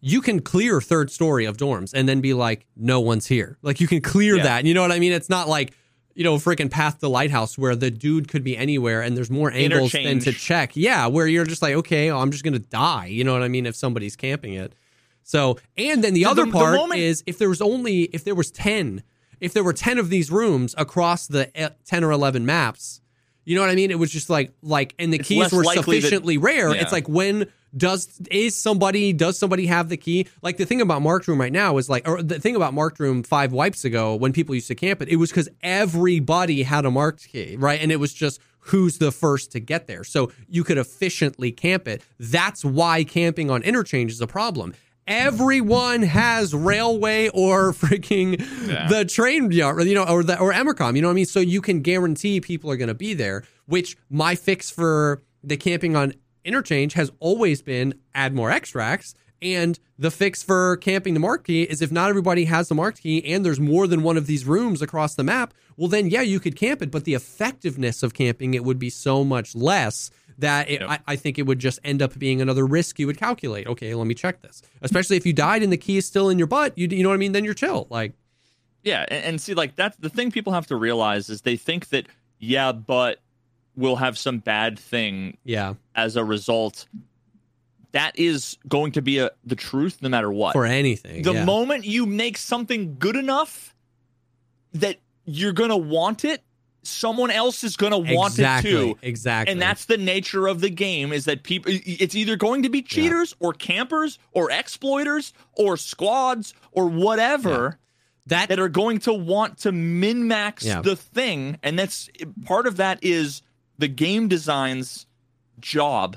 You 0.01 0.21
can 0.21 0.39
clear 0.41 0.79
third 0.79 1.11
story 1.11 1.43
of 1.45 1.57
dorms 1.57 1.91
and 1.93 2.07
then 2.07 2.21
be 2.21 2.33
like, 2.33 2.65
no 2.77 3.01
one's 3.01 3.27
here. 3.27 3.57
Like 3.61 3.81
you 3.81 3.87
can 3.87 3.99
clear 4.01 4.37
Yeah. 4.37 4.43
that. 4.43 4.65
You 4.65 4.73
know 4.73 4.81
what 4.81 4.91
I 4.91 4.99
mean? 4.99 5.11
It's 5.11 5.29
not 5.29 5.47
like 5.49 5.73
you 6.15 6.23
know, 6.25 6.35
freaking 6.35 6.69
path 6.69 6.99
to 6.99 7.07
lighthouse 7.07 7.57
where 7.57 7.75
the 7.77 7.89
dude 7.89 8.27
could 8.27 8.43
be 8.43 8.57
anywhere 8.57 9.01
and 9.01 9.15
there's 9.15 9.29
more 9.29 9.49
angles 9.51 9.93
than 9.93 10.19
to 10.19 10.33
check. 10.33 10.75
Yeah, 10.75 11.07
where 11.07 11.25
you're 11.27 11.45
just 11.45 11.61
like, 11.61 11.75
okay, 11.75 12.09
oh, 12.11 12.19
I'm 12.19 12.31
just 12.31 12.43
gonna 12.43 12.59
die. 12.59 13.05
You 13.05 13.23
know 13.23 13.31
what 13.31 13.41
I 13.41 13.47
mean? 13.47 13.65
If 13.65 13.75
somebody's 13.75 14.17
camping 14.17 14.53
it. 14.53 14.73
So, 15.23 15.59
and 15.77 16.03
then 16.03 16.13
the 16.13 16.23
So 16.23 16.31
other 16.31 16.41
the- 16.45 16.51
the 16.51 16.57
part 16.57 16.75
moment- 16.75 16.99
is 16.99 17.23
if 17.25 17.37
there 17.37 17.47
was 17.47 17.61
only 17.61 18.03
if 18.11 18.23
there 18.25 18.35
was 18.35 18.51
ten, 18.51 19.03
if 19.39 19.53
there 19.53 19.63
were 19.63 19.73
ten 19.73 19.97
of 19.97 20.09
these 20.09 20.31
rooms 20.31 20.75
across 20.77 21.27
the 21.27 21.55
eh, 21.59 21.69
ten 21.85 22.03
or 22.03 22.11
eleven 22.11 22.45
maps, 22.45 23.01
you 23.45 23.55
know 23.55 23.61
what 23.61 23.69
I 23.69 23.75
mean? 23.75 23.91
It 23.91 23.99
was 23.99 24.11
just 24.11 24.29
like 24.29 24.51
like, 24.61 24.93
and 24.99 25.11
the 25.11 25.19
It's 25.19 25.27
keys 25.27 25.51
were 25.51 25.63
likely 25.63 25.97
that- 25.97 26.01
sufficiently 26.03 26.37
rare. 26.37 26.73
Yeah. 26.73 26.81
It's 26.81 26.91
like 26.91 27.07
when 27.07 27.47
does 27.77 28.19
is 28.31 28.55
somebody 28.55 29.13
does 29.13 29.37
somebody 29.37 29.67
have 29.67 29.89
the 29.89 29.97
key? 29.97 30.27
Like 30.41 30.57
the 30.57 30.65
thing 30.65 30.81
about 30.81 31.01
marked 31.03 31.27
room 31.27 31.39
right 31.39 31.53
now 31.53 31.77
is 31.77 31.87
like, 31.89 32.07
or 32.07 32.23
the 32.23 32.39
thing 32.39 32.55
about 32.55 32.73
marked 32.73 32.99
room 32.99 33.21
five 33.21 33.51
wipes 33.51 33.85
ago 33.85 34.15
when 34.15 34.33
people 34.33 34.55
used 34.55 34.67
to 34.69 34.75
camp 34.75 35.01
it, 35.03 35.07
it 35.09 35.17
was 35.17 35.29
because 35.29 35.49
everybody 35.61 36.63
had 36.63 36.85
a 36.85 36.91
marked 36.91 37.27
key, 37.29 37.55
right? 37.57 37.79
And 37.81 37.91
it 37.91 37.97
was 37.99 38.13
just 38.13 38.39
who's 38.61 38.97
the 38.97 39.11
first 39.11 39.51
to 39.51 39.59
get 39.59 39.87
there, 39.87 40.03
so 40.03 40.31
you 40.47 40.63
could 40.63 40.77
efficiently 40.77 41.51
camp 41.51 41.87
it. 41.87 42.03
That's 42.19 42.63
why 42.65 43.03
camping 43.03 43.49
on 43.49 43.63
interchange 43.63 44.11
is 44.11 44.21
a 44.21 44.27
problem. 44.27 44.73
Everyone 45.09 46.03
has 46.03 46.53
railway 46.53 47.29
or 47.29 47.73
freaking 47.73 48.39
Yeah. 48.67 48.87
the 48.87 49.03
train 49.05 49.51
yard, 49.51 49.83
you 49.85 49.95
know, 49.95 50.03
or 50.05 50.23
the 50.23 50.39
or 50.39 50.53
Emercom, 50.53 50.95
you 50.95 51.01
know 51.01 51.07
what 51.09 51.13
I 51.13 51.15
mean? 51.15 51.25
So 51.25 51.39
you 51.39 51.61
can 51.61 51.81
guarantee 51.81 52.39
people 52.39 52.71
are 52.71 52.77
going 52.77 52.87
to 52.89 52.93
be 52.93 53.13
there. 53.13 53.43
Which 53.65 53.97
my 54.09 54.35
fix 54.35 54.69
for 54.71 55.21
the 55.43 55.57
camping 55.57 55.95
on 55.95 56.13
interchange 56.45 56.93
has 56.93 57.11
always 57.19 57.61
been 57.61 57.95
add 58.15 58.33
more 58.33 58.49
extracts. 58.51 59.13
And 59.41 59.79
the 59.97 60.11
fix 60.11 60.43
for 60.43 60.77
camping 60.77 61.13
the 61.13 61.19
marked 61.19 61.47
key 61.47 61.63
is 61.63 61.81
if 61.81 61.91
not 61.91 62.09
everybody 62.09 62.45
has 62.45 62.67
the 62.67 62.75
marked 62.75 63.01
key 63.01 63.23
and 63.33 63.45
there's 63.45 63.59
more 63.59 63.87
than 63.87 64.03
one 64.03 64.17
of 64.17 64.27
these 64.27 64.45
rooms 64.45 64.81
across 64.81 65.15
the 65.15 65.23
map, 65.23 65.53
well, 65.77 65.87
then 65.87 66.09
yeah, 66.09 66.21
you 66.21 66.39
could 66.39 66.55
camp 66.57 66.81
it, 66.81 66.91
but 66.91 67.05
the 67.05 67.13
effectiveness 67.13 68.03
of 68.03 68.13
camping 68.13 68.53
it 68.53 68.63
would 68.65 68.79
be 68.79 68.89
so 68.89 69.23
much 69.23 69.55
less 69.55 70.11
that 70.39 70.69
it, 70.69 70.81
Yep. 70.81 70.89
I, 70.89 70.99
I 71.07 71.15
think 71.15 71.37
it 71.37 71.43
would 71.43 71.59
just 71.59 71.79
end 71.83 72.01
up 72.01 72.17
being 72.17 72.41
another 72.41 72.65
risk 72.65 72.99
you 72.99 73.07
would 73.07 73.17
calculate. 73.17 73.67
Okay, 73.67 73.93
let 73.93 74.07
me 74.07 74.15
check 74.15 74.41
this. 74.41 74.61
Especially 74.81 75.17
if 75.17 75.25
you 75.25 75.33
died 75.33 75.63
and 75.63 75.71
the 75.71 75.77
key 75.77 75.97
is 75.97 76.05
still 76.05 76.29
in 76.29 76.37
your 76.37 76.47
butt, 76.47 76.77
you, 76.77 76.87
you 76.89 77.03
know 77.03 77.09
what 77.09 77.15
I 77.15 77.17
mean? 77.17 77.33
Then 77.33 77.43
you're 77.43 77.53
chill. 77.53 77.87
Like, 77.89 78.13
Yeah, 78.83 79.05
and, 79.09 79.23
and 79.25 79.41
see, 79.41 79.53
like 79.53 79.75
that's 79.75 79.97
the 79.97 80.09
thing 80.09 80.31
people 80.31 80.53
have 80.53 80.67
to 80.67 80.75
realize 80.75 81.29
is 81.29 81.41
they 81.41 81.57
think 81.57 81.89
that 81.89 82.07
yeah, 82.39 82.71
but 82.71 83.19
we'll 83.75 83.97
have 83.97 84.17
some 84.17 84.39
bad 84.39 84.79
thing 84.79 85.37
yeah, 85.43 85.75
as 85.95 86.15
a 86.15 86.23
result. 86.23 86.87
That 87.91 88.17
is 88.19 88.57
going 88.67 88.91
to 88.93 89.01
be 89.01 89.17
a, 89.17 89.31
the 89.43 89.55
truth 89.55 90.01
no 90.01 90.09
matter 90.09 90.31
what. 90.31 90.53
for 90.53 90.65
anything. 90.65 91.23
the 91.23 91.33
yeah. 91.33 91.45
moment 91.45 91.85
you 91.85 92.05
make 92.05 92.37
something 92.37 92.97
good 92.99 93.15
enough 93.15 93.75
that 94.73 94.99
you're 95.25 95.53
gonna 95.53 95.77
want 95.77 96.23
it, 96.23 96.43
someone 96.83 97.29
else 97.31 97.63
is 97.63 97.75
gonna 97.75 97.97
want 97.97 98.33
exactly, 98.33 98.71
it 98.71 98.73
too. 98.73 98.97
Exactly. 99.01 99.51
And 99.51 99.61
that's 99.61 99.85
the 99.85 99.97
nature 99.97 100.47
of 100.47 100.61
the 100.61 100.69
game 100.69 101.11
is 101.11 101.25
that 101.25 101.43
people 101.43 101.71
it's 101.75 102.15
either 102.15 102.35
going 102.35 102.63
to 102.63 102.69
be 102.69 102.81
cheaters 102.81 103.35
or 103.39 103.53
campers 103.53 104.17
or 104.31 104.49
exploiters 104.51 105.33
or 105.53 105.75
squads 105.77 106.53
or 106.71 106.87
whatever 106.87 107.77
that. 108.27 108.49
that 108.49 108.59
are 108.59 108.69
going 108.69 108.99
to 108.99 109.13
want 109.13 109.57
to 109.59 109.71
min 109.71 110.27
max 110.27 110.63
Yeah. 110.65 110.81
the 110.81 110.95
thing 110.95 111.57
and 111.63 111.77
that's 111.77 112.09
part 112.45 112.65
of 112.67 112.77
that 112.77 112.99
is 113.03 113.41
the 113.77 113.87
game 113.89 114.27
design's 114.29 115.05
job 115.59 116.15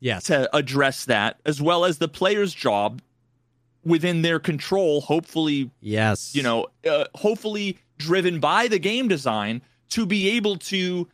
yes. 0.00 0.24
to 0.24 0.54
address 0.56 1.04
that 1.04 1.38
as 1.46 1.62
well 1.62 1.84
as 1.84 1.98
the 1.98 2.08
player's 2.08 2.52
job 2.52 3.00
within 3.84 4.22
their 4.22 4.40
control 4.40 5.02
hopefully 5.02 5.70
Yes. 5.80 6.34
you 6.34 6.42
know 6.42 6.66
uh, 6.88 7.04
hopefully 7.14 7.78
driven 7.98 8.40
by 8.40 8.66
the 8.66 8.78
game 8.80 9.06
design 9.08 9.62
to 9.94 10.06
be 10.06 10.30
able 10.30 10.56
to 10.56 11.08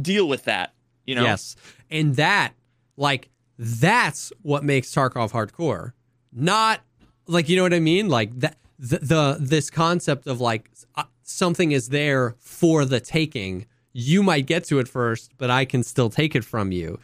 deal 0.00 0.28
with 0.28 0.44
that 0.44 0.72
you 1.06 1.14
know 1.14 1.22
Yes. 1.22 1.56
And 1.90 2.16
that, 2.16 2.52
like, 2.96 3.30
that's 3.58 4.32
what 4.42 4.64
makes 4.64 4.92
Tarkov 4.92 5.30
hardcore. 5.30 5.92
Not 6.32 6.80
like 7.26 7.48
you 7.48 7.56
know 7.56 7.62
what 7.62 7.72
I 7.72 7.80
mean. 7.80 8.08
Like 8.08 8.38
that. 8.40 8.58
The, 8.78 8.98
the 8.98 9.36
this 9.40 9.70
concept 9.70 10.26
of 10.26 10.38
like 10.38 10.70
uh, 10.96 11.04
something 11.22 11.72
is 11.72 11.88
there 11.88 12.36
for 12.38 12.84
the 12.84 13.00
taking. 13.00 13.64
You 13.94 14.22
might 14.22 14.44
get 14.44 14.64
to 14.64 14.78
it 14.80 14.86
first, 14.86 15.32
but 15.38 15.48
I 15.48 15.64
can 15.64 15.82
still 15.82 16.10
take 16.10 16.36
it 16.36 16.44
from 16.44 16.72
you. 16.72 16.98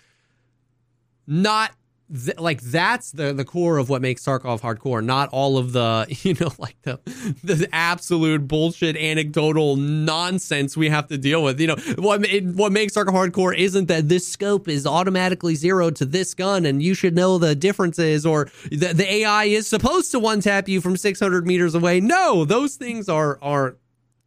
Not 1.27 1.73
th- 2.13 2.39
like 2.39 2.61
that's 2.61 3.13
the 3.13 3.33
the 3.33 3.45
core 3.45 3.79
of 3.79 3.89
what 3.89 4.03
makes 4.03 4.25
Tarkov 4.25 4.61
hardcore. 4.61 5.05
Not 5.05 5.29
all 5.31 5.59
of 5.59 5.73
the 5.73 6.07
you 6.23 6.35
know 6.35 6.51
like 6.59 6.77
the 6.83 7.01
the 7.43 7.69
absolute 7.73 8.47
bullshit 8.49 8.97
anecdotal 8.97 9.77
nonsense 9.77 10.77
we 10.77 10.89
have 10.89 11.09
to 11.09 11.19
deal 11.19 11.43
with. 11.43 11.61
You 11.61 11.69
know 11.69 11.77
what 11.97 12.25
it, 12.27 12.45
what 12.47 12.73
makes 12.73 12.95
Tarkov 12.95 13.13
hardcore 13.13 13.57
isn't 13.57 13.87
that 13.87 14.09
this 14.09 14.27
scope 14.27 14.69
is 14.69 14.87
automatically 14.87 15.55
zeroed 15.55 15.97
to 15.97 16.05
this 16.05 16.35
gun 16.35 16.67
and 16.67 16.83
you 16.83 16.95
should 16.95 17.15
know 17.15 17.39
the 17.39 17.55
differences 17.55 18.27
or 18.27 18.51
the, 18.71 18.93
the 18.95 19.11
AI 19.13 19.45
is 19.45 19.67
supposed 19.67 20.11
to 20.13 20.19
one 20.19 20.41
tap 20.41 20.69
you 20.69 20.81
from 20.81 20.97
600 20.97 21.47
meters 21.47 21.75
away. 21.75 22.01
No, 22.01 22.45
those 22.45 22.77
things 22.77 23.09
are 23.09 23.39
are 23.43 23.77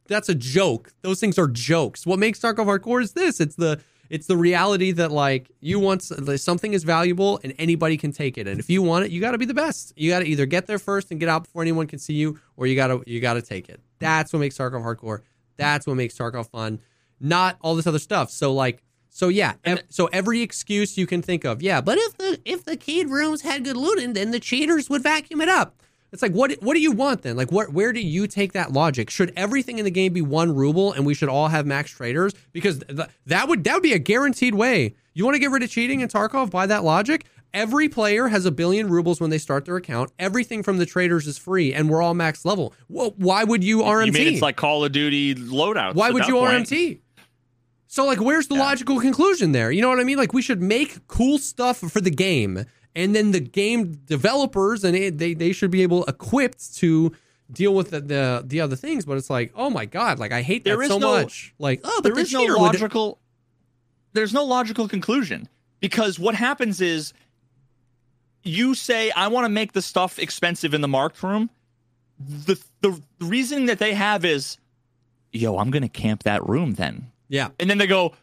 that's 0.07 0.29
a 0.29 0.36
joke. 0.36 0.93
Those 1.01 1.19
things 1.19 1.39
are 1.39 1.47
jokes. 1.47 2.05
What 2.05 2.19
makes 2.19 2.39
Tarkov 2.39 2.65
hardcore 2.65 3.01
is 3.01 3.13
this. 3.13 3.39
It's 3.39 3.55
the 3.55 3.81
it's 4.09 4.27
the 4.27 4.37
reality 4.37 4.91
that 4.93 5.11
like 5.11 5.51
you 5.59 5.79
want 5.79 6.03
something 6.03 6.73
is 6.73 6.83
valuable 6.83 7.39
and 7.43 7.53
anybody 7.57 7.97
can 7.97 8.11
take 8.11 8.37
it. 8.37 8.47
And 8.47 8.59
if 8.59 8.69
you 8.69 8.81
want 8.81 9.05
it, 9.05 9.11
you 9.11 9.21
got 9.21 9.31
to 9.31 9.37
be 9.37 9.45
the 9.45 9.53
best. 9.53 9.93
You 9.95 10.11
got 10.11 10.19
to 10.19 10.25
either 10.25 10.45
get 10.45 10.67
there 10.67 10.79
first 10.79 11.11
and 11.11 11.19
get 11.19 11.29
out 11.29 11.43
before 11.45 11.61
anyone 11.61 11.87
can 11.87 11.99
see 11.99 12.13
you, 12.13 12.39
or 12.57 12.67
you 12.67 12.75
got 12.75 12.87
to 12.87 13.03
you 13.05 13.19
got 13.19 13.33
to 13.33 13.41
take 13.41 13.69
it. 13.69 13.79
That's 13.99 14.33
what 14.33 14.39
makes 14.39 14.57
Tarkov 14.57 14.83
hardcore. 14.83 15.21
That's 15.57 15.87
what 15.87 15.95
makes 15.95 16.17
Tarkov 16.17 16.49
fun. 16.49 16.79
Not 17.19 17.57
all 17.61 17.75
this 17.75 17.87
other 17.87 17.99
stuff. 17.99 18.29
So 18.29 18.53
like 18.53 18.81
so 19.09 19.29
yeah, 19.29 19.53
ev- 19.63 19.83
so 19.89 20.07
every 20.07 20.41
excuse 20.41 20.97
you 20.97 21.07
can 21.07 21.21
think 21.21 21.45
of. 21.45 21.61
Yeah, 21.61 21.79
but 21.79 21.97
if 21.97 22.17
the 22.17 22.39
if 22.43 22.65
the 22.65 22.75
keyed 22.75 23.09
rooms 23.09 23.41
had 23.41 23.63
good 23.63 23.77
looting, 23.77 24.13
then 24.13 24.31
the 24.31 24.41
cheaters 24.41 24.89
would 24.89 25.03
vacuum 25.03 25.39
it 25.39 25.47
up. 25.47 25.81
It's 26.16 26.22
like 26.22 26.32
what 26.32 26.53
what 26.61 26.76
do 26.76 26.80
you 26.80 26.93
want 26.93 27.24
then? 27.24 27.36
Like 27.36 27.51
what 27.51 27.74
where 27.74 27.91
do 27.91 27.99
you 27.99 28.26
take 28.26 28.53
that 28.53 28.72
logic? 28.72 29.09
Should 29.09 29.34
everything 29.36 29.80
in 29.80 29.84
the 29.84 29.91
game 29.91 30.13
be 30.13 30.22
one 30.22 30.55
ruble 30.55 30.93
and 30.93 31.05
we 31.05 31.13
should 31.13 31.28
all 31.28 31.49
have 31.49 31.66
max 31.66 31.91
traders? 31.91 32.32
Because 32.53 32.80
th- 32.88 33.09
that 33.26 33.49
would 33.49 33.66
that 33.66 33.74
would 33.74 33.84
be 33.84 33.91
a 33.91 33.99
guaranteed 33.99 34.55
way. 34.55 34.95
You 35.13 35.26
want 35.26 35.36
to 35.36 35.39
get 35.39 35.51
rid 35.51 35.61
of 35.61 35.70
cheating 35.70 35.99
in 35.99 36.07
Tarkov 36.07 36.51
by 36.51 36.68
that 36.68 36.86
logic? 36.86 37.26
Every 37.53 37.89
player 37.89 38.30
has 38.30 38.45
a 38.45 38.51
billion 38.51 38.88
rubles 38.88 39.20
when 39.20 39.30
they 39.30 39.38
start 39.38 39.66
their 39.66 39.76
account. 39.76 40.13
Everything 40.18 40.63
from 40.63 40.78
the 40.78 40.86
traders 40.86 41.28
is 41.28 41.38
free, 41.38 41.74
and 41.74 41.89
we're 41.89 42.01
all 42.01 42.13
max 42.13 42.45
level. 42.45 42.74
Well, 42.88 43.13
why 43.18 43.43
would 43.43 43.61
you 43.61 43.80
RMT? 43.80 44.05
you 44.05 44.11
mean 44.13 44.28
it's 44.28 44.41
like 44.41 44.55
call 44.55 44.86
of 44.86 44.93
duty 44.93 45.36
loadouts 45.36 45.95
Why 45.95 46.11
would 46.11 46.28
you 46.28 46.36
point. 46.36 46.66
RMT? 46.66 46.99
So 47.88 48.05
like 48.05 48.22
where's 48.22 48.47
the 48.47 48.55
logical 48.55 49.01
conclusion 49.01 49.51
there? 49.51 49.70
You 49.70 49.82
know 49.82 49.89
what 49.89 49.99
I 49.99 50.05
mean? 50.05 50.18
Like 50.18 50.32
we 50.32 50.41
should 50.41 50.61
make 50.61 51.07
cool 51.07 51.38
stuff 51.38 51.78
for 51.78 51.99
the 51.99 52.09
game 52.09 52.66
and 52.95 53.15
then 53.15 53.31
the 53.31 53.39
game 53.39 53.93
developers 54.05 54.83
and 54.83 54.95
it, 54.95 55.17
they 55.17 55.33
they 55.33 55.51
should 55.51 55.71
be 55.71 55.83
able 55.83 56.05
equipped 56.05 56.75
to 56.77 57.13
deal 57.51 57.73
with 57.75 57.91
the, 57.91 58.01
the 58.01 58.43
the 58.45 58.61
other 58.61 58.75
things, 58.75 59.05
but 59.05 59.17
it's 59.17 59.29
like, 59.29 59.51
"Oh 59.55 59.69
my 59.69 59.85
god, 59.85 60.19
like 60.19 60.31
I 60.31 60.41
hate 60.41 60.63
that 60.63 60.71
There 60.71 60.81
is 60.81 60.89
so 60.89 60.97
no- 60.97 61.11
much." 61.21 61.53
Like, 61.59 61.81
"Oh, 61.83 61.99
but 62.01 62.03
there 62.03 62.15
the 62.15 62.21
is 62.21 62.33
no 62.33 62.39
cheater 62.41 62.53
would- 62.53 62.61
logical 62.61 63.19
there's 64.13 64.33
no 64.33 64.45
logical 64.45 64.87
conclusion 64.87 65.49
because 65.81 66.17
what 66.17 66.35
happens 66.35 66.79
is 66.79 67.11
you 68.43 68.73
say 68.73 69.11
i 69.11 69.27
want 69.27 69.43
to 69.43 69.49
make 69.49 69.73
the 69.73 69.81
stuff 69.81 70.17
expensive 70.19 70.73
in 70.73 70.79
the 70.79 70.87
marked 70.87 71.21
room 71.21 71.49
the 72.17 72.57
the 72.79 73.01
reasoning 73.19 73.65
that 73.65 73.79
they 73.79 73.93
have 73.93 74.23
is 74.23 74.57
yo, 75.33 75.57
I'm 75.57 75.69
gonna 75.69 75.89
camp 75.89 76.23
that 76.23 76.47
room 76.47 76.75
then. 76.75 77.11
Yeah. 77.27 77.49
And 77.59 77.69
then 77.69 77.77
they 77.77 77.87
go, 77.87 78.13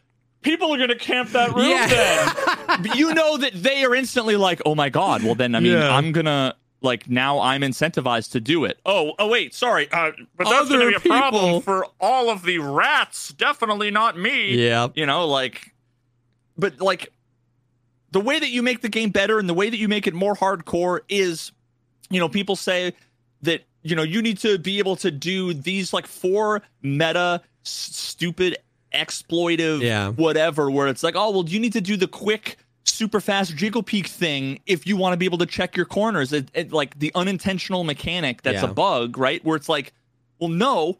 people 0.43 0.73
are 0.73 0.77
gonna 0.77 0.95
camp 0.95 1.29
that 1.31 1.53
room 1.53 1.69
Yeah. 1.69 1.87
then. 1.87 2.85
You 2.95 3.13
know 3.13 3.37
that 3.37 3.53
they 3.53 3.83
are 3.85 3.93
instantly 3.95 4.35
like, 4.35 4.61
oh 4.65 4.75
my 4.75 4.89
god. 4.89 5.23
Well 5.23 5.35
then, 5.35 5.55
I 5.55 5.59
mean, 5.59 5.73
Yeah. 5.73 5.95
I'm 5.95 6.11
gonna 6.11 6.55
like 6.81 7.09
now 7.09 7.39
I'm 7.39 7.61
incentivized 7.61 8.31
to 8.33 8.39
do 8.41 8.65
it. 8.65 8.77
Oh, 8.85 9.13
oh 9.19 9.27
wait, 9.29 9.53
sorry, 9.53 9.89
uh, 9.91 10.11
but 10.35 10.45
that's 10.45 10.61
Other 10.69 10.79
gonna 10.79 10.89
be 10.89 10.95
a 10.95 10.99
problem 10.99 11.61
for 11.61 11.87
all 11.99 12.29
of 12.29 12.43
the 12.43 12.59
rats. 12.59 13.29
Definitely 13.29 13.89
not 13.91 14.17
me. 14.17 14.55
Yeah. 14.55 14.87
You 14.95 15.05
know, 15.05 15.25
like, 15.27 15.73
but 16.57 16.79
like 16.81 17.11
the 18.11 18.19
way 18.21 18.39
that 18.39 18.49
you 18.49 18.61
make 18.61 18.81
the 18.81 18.89
game 18.89 19.09
better 19.11 19.39
and 19.39 19.47
the 19.49 19.53
way 19.53 19.69
that 19.69 19.77
you 19.77 19.87
make 19.87 20.07
it 20.07 20.13
more 20.13 20.35
hardcore 20.35 20.99
is, 21.09 21.51
you 22.09 22.19
know, 22.19 22.29
people 22.29 22.55
say 22.55 22.93
that 23.43 23.61
you 23.81 23.95
know 23.95 24.03
you 24.03 24.21
need 24.21 24.37
to 24.39 24.57
be 24.57 24.79
able 24.79 24.95
to 24.97 25.09
do 25.11 25.53
these 25.53 25.93
like 25.93 26.07
four 26.07 26.61
meta 26.81 27.41
s- 27.65 27.89
stupid 27.93 28.57
exploitive 28.93 29.81
Yeah. 29.81 30.09
whatever 30.09 30.69
where 30.71 30.87
it's 30.87 31.03
like 31.03 31.15
oh 31.15 31.31
well 31.31 31.45
you 31.47 31.59
need 31.59 31.73
to 31.73 31.81
do 31.81 31.97
the 31.97 32.07
quick 32.07 32.57
super 32.85 33.19
fast 33.21 33.55
jiggle 33.55 33.81
peek 33.83 34.07
thing 34.07 34.59
if 34.65 34.85
you 34.85 34.97
want 34.97 35.13
to 35.13 35.17
be 35.17 35.25
able 35.25 35.37
to 35.39 35.45
check 35.45 35.75
your 35.75 35.85
corners 35.85 36.31
it, 36.33 36.49
it- 36.53 36.71
like 36.71 36.97
the 36.99 37.11
unintentional 37.15 37.83
mechanic 37.83 38.41
that's 38.43 38.61
a 38.61 38.67
bug 38.67 39.17
right 39.17 39.43
where 39.45 39.55
it's 39.55 39.69
like 39.69 39.93
well 40.39 40.49
no 40.49 40.97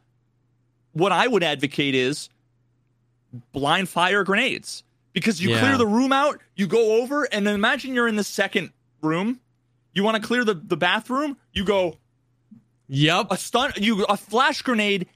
what 0.94 1.12
i 1.12 1.28
would 1.28 1.44
advocate 1.44 1.94
is 1.96 2.30
blind 3.52 3.89
fire 3.89 4.24
grenades 4.24 4.84
because 5.14 5.41
you 5.41 5.52
Yeah. 5.52 5.60
clear 5.60 5.78
the 5.78 5.86
room 5.88 6.12
out, 6.12 6.39
you 6.56 6.66
go 6.66 7.02
over, 7.02 7.24
and 7.32 7.46
then 7.46 7.54
imagine 7.54 7.94
you're 7.94 8.08
in 8.08 8.16
the 8.16 8.24
second 8.24 8.72
room. 9.02 9.39
You 9.94 10.04
want 10.04 10.20
to 10.20 10.28
clear 10.28 10.44
the, 10.44 10.56
the 10.56 10.76
bathroom, 10.78 11.38
you 11.52 11.64
go 11.64 11.98
Yep. 12.89 13.28
a 13.32 13.38
stun 13.38 13.74
you 13.78 14.04
a 14.06 14.18
flash 14.18 14.62
grenade 14.62 15.08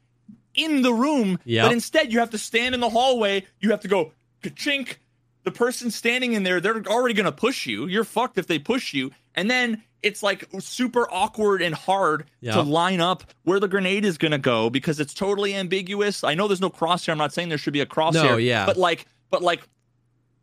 in 0.58 0.82
the 0.82 0.92
room, 0.94 1.40
Yep. 1.46 1.66
but 1.66 1.72
instead 1.72 2.12
you 2.12 2.20
have 2.20 2.32
to 2.32 2.38
stand 2.38 2.76
in 2.76 2.82
the 2.82 2.90
hallway, 2.90 3.46
you 3.62 3.72
have 3.72 3.80
to 3.82 3.88
go 3.88 4.12
chink. 4.44 4.98
The 5.44 5.52
person 5.52 5.92
standing 5.92 6.34
in 6.34 6.44
there, 6.44 6.60
they're 6.60 6.84
already 6.88 7.14
gonna 7.14 7.32
push 7.32 7.66
you. 7.66 7.86
You're 7.88 8.04
fucked 8.04 8.38
if 8.38 8.48
they 8.48 8.60
push 8.60 8.94
you. 8.94 9.12
And 9.34 9.50
then 9.50 9.82
it's 10.04 10.22
like 10.22 10.46
super 10.60 11.08
awkward 11.10 11.62
and 11.62 11.74
hard 11.74 12.26
to 12.44 12.62
line 12.62 13.00
up 13.00 13.24
where 13.44 13.60
the 13.60 13.68
grenade 13.70 14.04
is 14.04 14.18
gonna 14.18 14.38
go 14.40 14.70
because 14.70 15.00
it's 15.00 15.14
totally 15.14 15.56
ambiguous. 15.56 16.24
I 16.26 16.34
know 16.34 16.48
there's 16.50 16.60
no 16.62 16.70
crosshair. 16.70 17.12
I'm 17.12 17.18
not 17.18 17.34
saying 17.34 17.48
there 17.50 17.58
should 17.58 17.72
be 17.74 17.80
a 17.82 17.86
crosshair. 17.86 18.14
No, 18.32 18.38
yeah. 18.38 18.66
But 18.66 18.76
like, 18.78 19.06
but 19.30 19.42
like, 19.42 19.62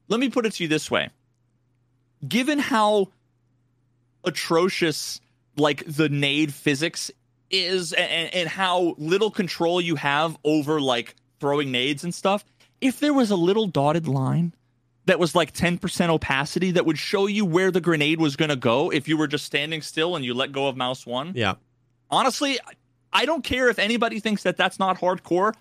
let 0.08 0.20
me 0.20 0.30
put 0.30 0.46
it 0.46 0.52
to 0.54 0.62
you 0.64 0.68
this 0.68 0.90
way. 0.90 1.10
Given 2.26 2.58
how 2.58 3.08
atrocious 4.24 5.20
like 5.56 5.84
the 5.86 6.08
nade 6.08 6.52
physics 6.52 7.10
is 7.54 7.92
and, 7.92 8.32
and 8.34 8.48
how 8.48 8.94
little 8.98 9.30
control 9.30 9.80
you 9.80 9.96
have 9.96 10.36
over 10.44 10.80
like 10.80 11.14
throwing 11.40 11.70
nades 11.70 12.04
and 12.04 12.14
stuff 12.14 12.44
if 12.80 13.00
there 13.00 13.14
was 13.14 13.30
a 13.30 13.36
little 13.36 13.66
dotted 13.66 14.06
line 14.08 14.52
that 15.06 15.18
was 15.18 15.34
like 15.34 15.52
10% 15.52 16.08
opacity 16.08 16.70
that 16.72 16.86
would 16.86 16.98
show 16.98 17.26
you 17.26 17.44
where 17.44 17.70
the 17.70 17.80
grenade 17.80 18.20
was 18.20 18.36
going 18.36 18.48
to 18.48 18.56
go 18.56 18.90
if 18.90 19.06
you 19.08 19.16
were 19.16 19.26
just 19.26 19.44
standing 19.44 19.82
still 19.82 20.16
and 20.16 20.24
you 20.24 20.34
let 20.34 20.52
go 20.52 20.66
of 20.68 20.76
mouse 20.76 21.06
1 21.06 21.32
Yeah. 21.34 21.54
honestly 22.10 22.58
i 23.12 23.24
don't 23.26 23.44
care 23.44 23.68
if 23.68 23.78
anybody 23.78 24.20
thinks 24.20 24.42
that 24.44 24.56
that's 24.56 24.78
not 24.78 24.98
hardcore 24.98 25.54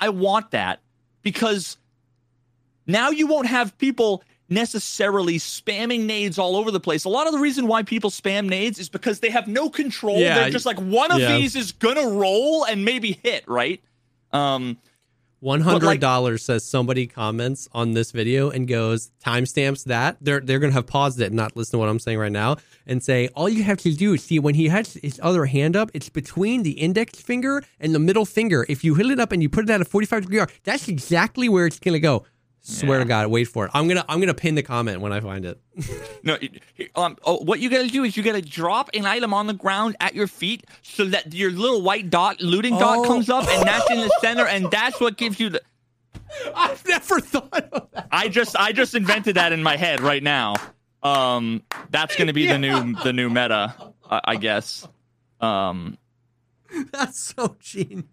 i 0.00 0.08
want 0.08 0.50
that 0.52 0.80
because 1.22 1.76
now 2.86 3.10
you 3.10 3.26
won't 3.26 3.46
have 3.46 3.76
people 3.78 4.22
necessarily 4.48 5.38
spamming 5.38 6.04
nades 6.04 6.38
all 6.38 6.56
over 6.56 6.70
the 6.70 6.80
place. 6.80 7.04
A 7.04 7.08
lot 7.08 7.26
of 7.26 7.32
the 7.32 7.38
reason 7.38 7.66
why 7.66 7.82
people 7.82 8.10
spam 8.10 8.48
nades 8.48 8.78
is 8.78 8.88
because 8.88 9.20
they 9.20 9.30
have 9.30 9.46
no 9.46 9.68
control. 9.68 10.18
Yeah, 10.18 10.34
They're 10.40 10.50
just 10.50 10.66
like 10.66 10.78
one 10.78 11.10
of 11.10 11.18
yeah. 11.20 11.36
these 11.36 11.54
is 11.54 11.72
gonna 11.72 12.08
roll 12.08 12.64
and 12.64 12.84
maybe 12.84 13.18
hit, 13.22 13.44
right? 13.46 13.80
Um 14.32 14.78
One 15.40 15.60
hundred 15.60 16.00
dollars 16.00 16.44
says 16.44 16.64
somebody 16.64 17.06
comments 17.06 17.68
on 17.72 17.92
this 17.92 18.10
video 18.10 18.50
and 18.50 18.66
goes 18.66 19.10
timestamps 19.24 19.84
that 19.84 20.16
they're 20.20 20.40
they're 20.40 20.58
gonna 20.58 20.72
have 20.72 20.86
paused 20.86 21.20
it 21.20 21.26
and 21.26 21.36
not 21.36 21.54
listen 21.56 21.72
to 21.72 21.78
what 21.78 21.88
I'm 21.88 21.98
saying 22.00 22.18
right 22.18 22.32
now 22.32 22.56
and 22.86 23.02
say 23.02 23.28
all 23.36 23.48
you 23.48 23.62
have 23.64 23.78
to 23.78 23.92
do 23.92 24.14
is 24.14 24.24
see 24.24 24.38
when 24.38 24.54
he 24.54 24.68
has 24.68 24.94
his 24.94 25.20
other 25.22 25.44
hand 25.44 25.76
up, 25.76 25.90
it's 25.94 26.08
between 26.08 26.62
the 26.62 26.72
index 26.72 27.20
finger 27.20 27.62
and 27.78 27.94
the 27.94 27.98
middle 27.98 28.24
finger. 28.24 28.64
If 28.68 28.82
you 28.82 28.94
hit 28.94 29.06
it 29.06 29.20
up 29.20 29.30
and 29.30 29.42
you 29.42 29.48
put 29.48 29.64
it 29.64 29.70
at 29.70 29.80
a 29.80 29.84
45 29.84 30.22
degree 30.22 30.38
arc, 30.40 30.52
that's 30.64 30.88
exactly 30.88 31.48
where 31.48 31.66
it's 31.66 31.78
gonna 31.78 32.00
go. 32.00 32.24
Swear 32.70 32.98
to 32.98 33.04
God, 33.06 33.28
wait 33.28 33.46
for 33.46 33.64
it. 33.64 33.70
I'm 33.72 33.88
gonna 33.88 34.04
I'm 34.08 34.20
gonna 34.20 34.34
pin 34.34 34.54
the 34.54 34.62
comment 34.62 35.00
when 35.00 35.10
I 35.12 35.20
find 35.20 35.44
it. 35.46 35.58
no 36.22 36.36
um 36.94 37.16
oh, 37.24 37.38
what 37.38 37.60
you 37.60 37.70
gotta 37.70 37.88
do 37.88 38.04
is 38.04 38.14
you 38.16 38.22
gotta 38.22 38.42
drop 38.42 38.90
an 38.92 39.06
item 39.06 39.32
on 39.32 39.46
the 39.46 39.54
ground 39.54 39.96
at 40.00 40.14
your 40.14 40.26
feet 40.26 40.64
so 40.82 41.06
that 41.06 41.32
your 41.32 41.50
little 41.50 41.80
white 41.80 42.10
dot 42.10 42.40
looting 42.42 42.74
Oh. 42.74 42.78
dot 42.78 43.06
comes 43.06 43.30
up 43.30 43.48
and 43.48 43.66
that's 43.66 43.90
in 43.90 43.98
the 44.00 44.10
center 44.20 44.46
and 44.46 44.70
that's 44.70 45.00
what 45.00 45.16
gives 45.16 45.40
you 45.40 45.48
the 45.48 45.62
I've 46.54 46.86
never 46.86 47.20
thought 47.20 47.68
of 47.72 47.88
that. 47.92 48.08
I 48.12 48.28
just 48.28 48.54
I 48.54 48.72
just 48.72 48.94
invented 48.94 49.36
that 49.36 49.52
in 49.52 49.62
my 49.62 49.76
head 49.76 50.00
right 50.00 50.22
now. 50.22 50.54
Um, 51.02 51.62
that's 51.90 52.16
gonna 52.16 52.34
be 52.34 52.46
the 52.46 52.58
new 52.58 52.94
the 53.02 53.14
new 53.14 53.30
meta, 53.30 53.74
I, 54.10 54.20
I 54.24 54.36
guess. 54.36 54.86
Um, 55.40 55.96
That's 56.92 57.18
so 57.18 57.56
genius. 57.60 58.04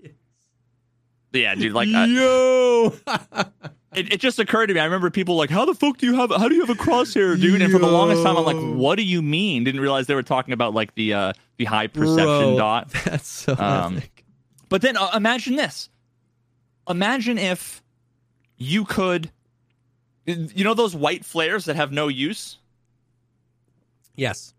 yeah, 1.33 1.55
dude. 1.55 1.73
Like, 1.73 1.89
I, 1.89 2.05
Yo. 2.05 2.93
it, 3.97 4.13
it 4.13 4.19
just 4.19 4.39
occurred 4.39 4.67
to 4.67 4.73
me. 4.73 4.79
I 4.79 4.85
remember 4.85 5.09
people 5.09 5.35
like, 5.35 5.49
"How 5.49 5.65
the 5.65 5.73
fuck 5.73 5.97
do 5.97 6.05
you 6.05 6.15
have? 6.15 6.29
How 6.29 6.47
do 6.47 6.55
you 6.55 6.65
have 6.65 6.69
a 6.69 6.81
crosshair, 6.81 7.39
dude?" 7.39 7.61
And 7.61 7.71
for 7.71 7.79
the 7.79 7.87
longest 7.87 8.23
time, 8.23 8.37
I'm 8.37 8.45
like, 8.45 8.77
"What 8.77 8.95
do 8.95 9.03
you 9.03 9.21
mean?" 9.21 9.63
Didn't 9.63 9.81
realize 9.81 10.07
they 10.07 10.15
were 10.15 10.23
talking 10.23 10.53
about 10.53 10.73
like 10.73 10.93
the 10.95 11.13
uh 11.13 11.33
the 11.57 11.65
high 11.65 11.87
perception 11.87 12.25
Bro, 12.25 12.57
dot. 12.57 12.89
That's 13.05 13.27
so 13.27 13.55
Um. 13.57 14.01
But 14.69 14.81
then 14.81 14.97
uh, 14.97 15.11
imagine 15.13 15.55
this. 15.55 15.89
Imagine 16.89 17.37
if 17.37 17.81
you 18.57 18.85
could, 18.85 19.31
you 20.25 20.63
know, 20.63 20.73
those 20.73 20.95
white 20.95 21.23
flares 21.25 21.65
that 21.65 21.75
have 21.75 21.91
no 21.91 22.07
use. 22.07 22.57
Yes. 24.15 24.53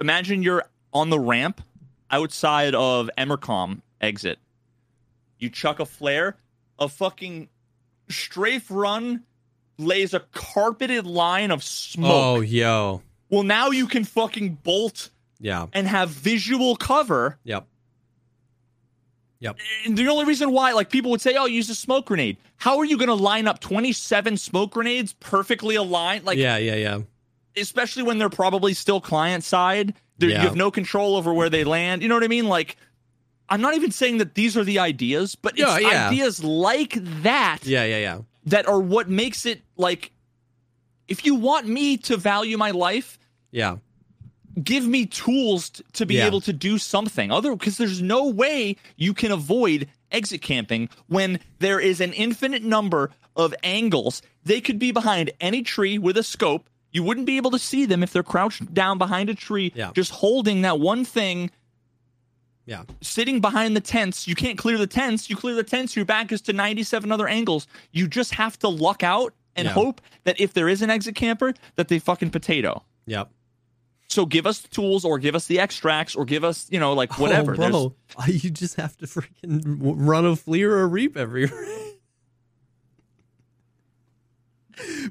imagine 0.00 0.42
you're 0.42 0.64
on 0.92 1.08
the 1.10 1.18
ramp 1.18 1.62
outside 2.10 2.74
of 2.74 3.08
Emercom 3.16 3.80
exit. 4.00 4.38
You 5.38 5.50
chuck 5.50 5.80
a 5.80 5.86
flare, 5.86 6.36
a 6.78 6.88
fucking 6.88 7.48
strafe 8.12 8.70
run 8.70 9.24
lays 9.78 10.14
a 10.14 10.20
carpeted 10.20 11.06
line 11.06 11.50
of 11.50 11.64
smoke. 11.64 12.12
Oh, 12.12 12.40
yo. 12.40 13.02
Well, 13.30 13.42
now 13.42 13.70
you 13.70 13.86
can 13.86 14.04
fucking 14.04 14.58
bolt 14.62 15.10
Yeah. 15.40 15.66
and 15.72 15.88
have 15.88 16.10
visual 16.10 16.76
cover. 16.76 17.38
Yep. 17.44 17.66
Yep. 19.40 19.58
And 19.86 19.96
the 19.98 20.06
only 20.08 20.24
reason 20.24 20.52
why, 20.52 20.70
like, 20.72 20.88
people 20.88 21.10
would 21.10 21.20
say, 21.20 21.34
"Oh, 21.34 21.46
use 21.46 21.68
a 21.68 21.74
smoke 21.74 22.06
grenade." 22.06 22.36
How 22.58 22.78
are 22.78 22.84
you 22.84 22.96
going 22.96 23.08
to 23.08 23.14
line 23.14 23.48
up 23.48 23.58
twenty-seven 23.58 24.36
smoke 24.36 24.70
grenades 24.70 25.14
perfectly 25.14 25.74
aligned? 25.74 26.24
Like, 26.24 26.38
yeah, 26.38 26.58
yeah, 26.58 26.76
yeah. 26.76 26.98
especially 27.56 28.04
when 28.04 28.18
they're 28.18 28.30
probably 28.30 28.72
still 28.72 29.00
client 29.00 29.42
side. 29.42 29.94
Yeah. 30.18 30.28
You 30.28 30.36
have 30.36 30.54
no 30.56 30.70
control 30.70 31.16
over 31.16 31.34
where 31.34 31.50
they 31.50 31.64
land. 31.64 32.02
You 32.02 32.08
know 32.08 32.14
what 32.14 32.22
I 32.22 32.28
mean? 32.28 32.46
Like, 32.46 32.76
I'm 33.48 33.60
not 33.60 33.74
even 33.74 33.90
saying 33.90 34.18
that 34.18 34.34
these 34.34 34.56
are 34.56 34.64
the 34.64 34.78
ideas, 34.78 35.34
but 35.34 35.52
it's 35.52 35.60
Yeah, 35.60 35.78
yeah. 35.78 36.08
ideas 36.08 36.42
like 36.42 36.94
that 37.22 37.58
Yeah, 37.64 37.84
yeah, 37.84 37.98
yeah. 37.98 38.18
that 38.46 38.66
are 38.66 38.80
what 38.80 39.08
makes 39.10 39.44
it 39.46 39.62
like. 39.76 40.12
If 41.08 41.26
you 41.26 41.34
want 41.34 41.66
me 41.66 41.96
to 41.98 42.16
value 42.16 42.56
my 42.56 42.70
life, 42.70 43.18
Yeah. 43.50 43.76
give 44.62 44.86
me 44.86 45.06
tools 45.06 45.70
t- 45.70 45.82
to 45.94 46.06
be 46.06 46.14
Yeah. 46.14 46.26
able 46.26 46.40
to 46.42 46.52
do 46.52 46.78
something. 46.78 47.30
Other 47.30 47.54
because 47.54 47.76
there's 47.76 48.00
no 48.00 48.26
way 48.26 48.76
you 48.96 49.12
can 49.14 49.32
avoid 49.32 49.88
exit 50.10 50.40
camping 50.42 50.88
when 51.08 51.40
there 51.58 51.80
is 51.80 52.00
an 52.00 52.12
infinite 52.12 52.62
number 52.62 53.10
of 53.36 53.54
angles. 53.62 54.22
They 54.44 54.60
could 54.60 54.78
be 54.78 54.92
behind 54.92 55.30
any 55.40 55.62
tree 55.62 55.98
with 55.98 56.16
a 56.16 56.22
scope. 56.22 56.68
You 56.92 57.02
wouldn't 57.02 57.26
be 57.26 57.38
able 57.38 57.50
to 57.52 57.58
see 57.58 57.86
them 57.86 58.02
if 58.02 58.12
they're 58.12 58.22
crouched 58.22 58.72
down 58.74 58.98
behind 58.98 59.30
a 59.30 59.34
tree, 59.34 59.72
Yeah. 59.74 59.90
just 59.94 60.10
holding 60.10 60.60
that 60.62 60.78
one 60.78 61.04
thing, 61.06 61.50
Yeah. 62.66 62.84
sitting 63.00 63.40
behind 63.40 63.74
the 63.76 63.80
tents. 63.80 64.28
You 64.28 64.34
can't 64.34 64.56
clear 64.56 64.78
the 64.78 64.86
tents. 64.86 65.28
You 65.28 65.36
clear 65.36 65.54
the 65.54 65.64
tents, 65.64 65.96
your 65.96 66.04
back 66.04 66.30
is 66.32 66.40
to 66.42 66.52
97 66.52 67.10
other 67.10 67.26
angles. 67.28 67.66
You 67.90 68.06
just 68.06 68.34
have 68.34 68.58
to 68.60 68.68
luck 68.68 69.02
out 69.02 69.34
and 69.56 69.66
Yeah. 69.66 69.72
hope 69.72 70.00
that 70.24 70.40
if 70.40 70.52
there 70.54 70.68
is 70.68 70.80
an 70.82 70.88
exit 70.90 71.14
camper, 71.16 71.54
that 71.76 71.88
they 71.88 71.98
fucking 71.98 72.30
potato. 72.30 72.84
Yep. 73.06 73.30
So 74.08 74.26
give 74.26 74.46
us 74.46 74.58
the 74.60 74.68
tools 74.68 75.04
or 75.04 75.18
give 75.18 75.34
us 75.34 75.46
the 75.46 75.58
extracts 75.58 76.14
or 76.14 76.24
give 76.24 76.44
us, 76.44 76.66
you 76.70 76.78
know, 76.78 76.92
like 76.92 77.18
whatever. 77.18 77.52
Oh, 77.52 77.56
There's- 77.56 77.72
bro. 77.72 77.96
You 78.28 78.50
just 78.50 78.76
have 78.76 78.96
to 78.98 79.06
freaking 79.06 79.62
run 79.82 80.24
a 80.26 80.36
flea 80.36 80.62
or 80.64 80.80
a 80.82 80.86
reap 80.86 81.16
every. 81.16 81.50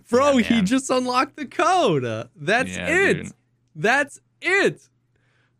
bro, 0.10 0.38
Yeah, 0.38 0.44
he 0.48 0.62
just 0.62 0.90
unlocked 0.90 1.36
the 1.36 1.46
code. 1.46 2.04
That's 2.36 2.76
Yeah, 2.76 2.88
it. 2.88 3.14
dude. 3.16 3.32
That's 3.76 4.20
it. 4.42 4.88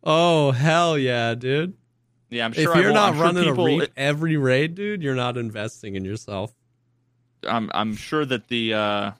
Oh 0.04 0.50
hell 0.50 0.98
yeah, 0.98 1.34
dude! 1.36 1.74
Yeah, 2.32 2.44
I'm 2.46 2.52
sure. 2.52 2.70
if 2.70 2.76
I 2.76 2.80
you're 2.80 2.92
not 2.92 3.10
I'm 3.10 3.14
sure 3.16 3.24
running 3.24 3.44
people, 3.44 3.66
a 3.66 3.78
reap 3.78 3.90
every 3.96 4.36
raid, 4.36 4.74
dude, 4.74 5.02
you're 5.02 5.14
not 5.14 5.36
investing 5.36 5.96
in 5.96 6.04
yourself. 6.04 6.52
I'm 7.46 7.70
I'm 7.74 7.94
sure 7.94 8.24
that 8.24 8.48
the 8.48 8.74
uh, 8.74 9.10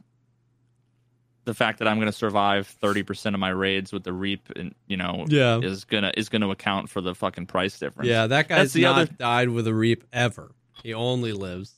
the 1.45 1.55
fact 1.55 1.81
that 1.81 1.89
I'm 1.89 1.97
going 1.97 2.07
to 2.07 2.13
survive 2.17 2.67
30 2.69 3.03
percent 3.03 3.35
of 3.35 3.41
my 3.41 3.49
raids 3.51 3.93
with 3.93 4.05
the 4.05 4.13
reap, 4.13 4.49
and 4.57 4.75
you 4.87 4.97
know, 4.97 5.25
Yeah. 5.29 5.59
is 5.59 5.85
gonna 5.85 6.13
is 6.17 6.29
going 6.29 6.43
to 6.43 6.51
account 6.51 6.89
for 6.89 7.01
the 7.01 7.15
fucking 7.15 7.47
price 7.47 7.79
difference. 7.79 8.09
Yeah, 8.09 8.29
that 8.29 8.49
guy's 8.49 8.73
the 8.73 8.83
not 8.83 8.99
other- 8.99 9.13
died 9.19 9.49
with 9.51 9.67
a 9.67 9.75
reap 9.75 10.05
ever. 10.13 10.53
He 10.83 10.95
only 10.95 11.33
lives. 11.33 11.75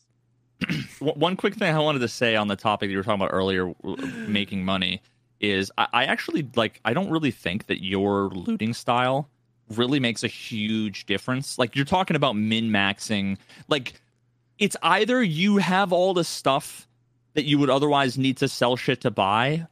One 1.01 1.37
quick 1.37 1.55
thing 1.55 1.75
I 1.75 1.79
wanted 1.81 1.99
to 2.01 2.09
say 2.09 2.37
on 2.37 2.49
the 2.49 2.57
topic 2.57 2.89
that 2.89 2.93
you 2.93 2.99
were 2.99 3.03
talking 3.03 3.21
about 3.23 3.35
earlier, 3.35 3.73
making 4.29 4.65
money, 4.65 5.03
is 5.41 5.73
I, 5.77 5.89
I 5.93 6.05
actually 6.05 6.49
like. 6.55 6.81
I 6.85 6.93
don't 6.95 7.11
really 7.11 7.31
think 7.33 7.67
that 7.67 7.83
your 7.85 8.29
looting 8.29 8.73
style 8.73 9.29
really 9.79 10.01
makes 10.01 10.23
a 10.25 10.29
huge 10.29 11.07
difference. 11.07 11.59
Like 11.59 11.77
you're 11.77 11.85
talking 11.85 12.17
about 12.17 12.37
min 12.37 12.71
maxing, 12.71 13.39
like 13.69 13.95
it's 14.59 14.77
either 14.83 15.23
you 15.23 15.57
have 15.59 15.93
all 15.93 16.15
the 16.15 16.25
stuff 16.25 16.87
that 17.35 17.45
you 17.45 17.59
would 17.59 17.71
otherwise 17.71 18.17
need 18.17 18.37
to 18.39 18.49
sell 18.49 18.77
shit 18.77 19.01
to 19.03 19.11
buy, 19.11 19.67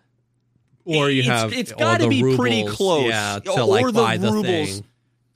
Or 0.84 1.08
you 1.10 1.20
It's- 1.22 1.40
have 1.40 1.52
it's 1.52 1.72
gotta 1.72 2.04
the 2.04 2.08
be 2.22 2.36
pretty 2.36 2.64
close. 2.66 3.08
yeah, 3.08 3.38
to 3.44 3.50
Or 3.52 3.64
like 3.64 3.86
the 3.86 3.92
buy 3.92 4.16
the 4.16 4.32
rubles. 4.32 4.70
thing. 4.80 4.84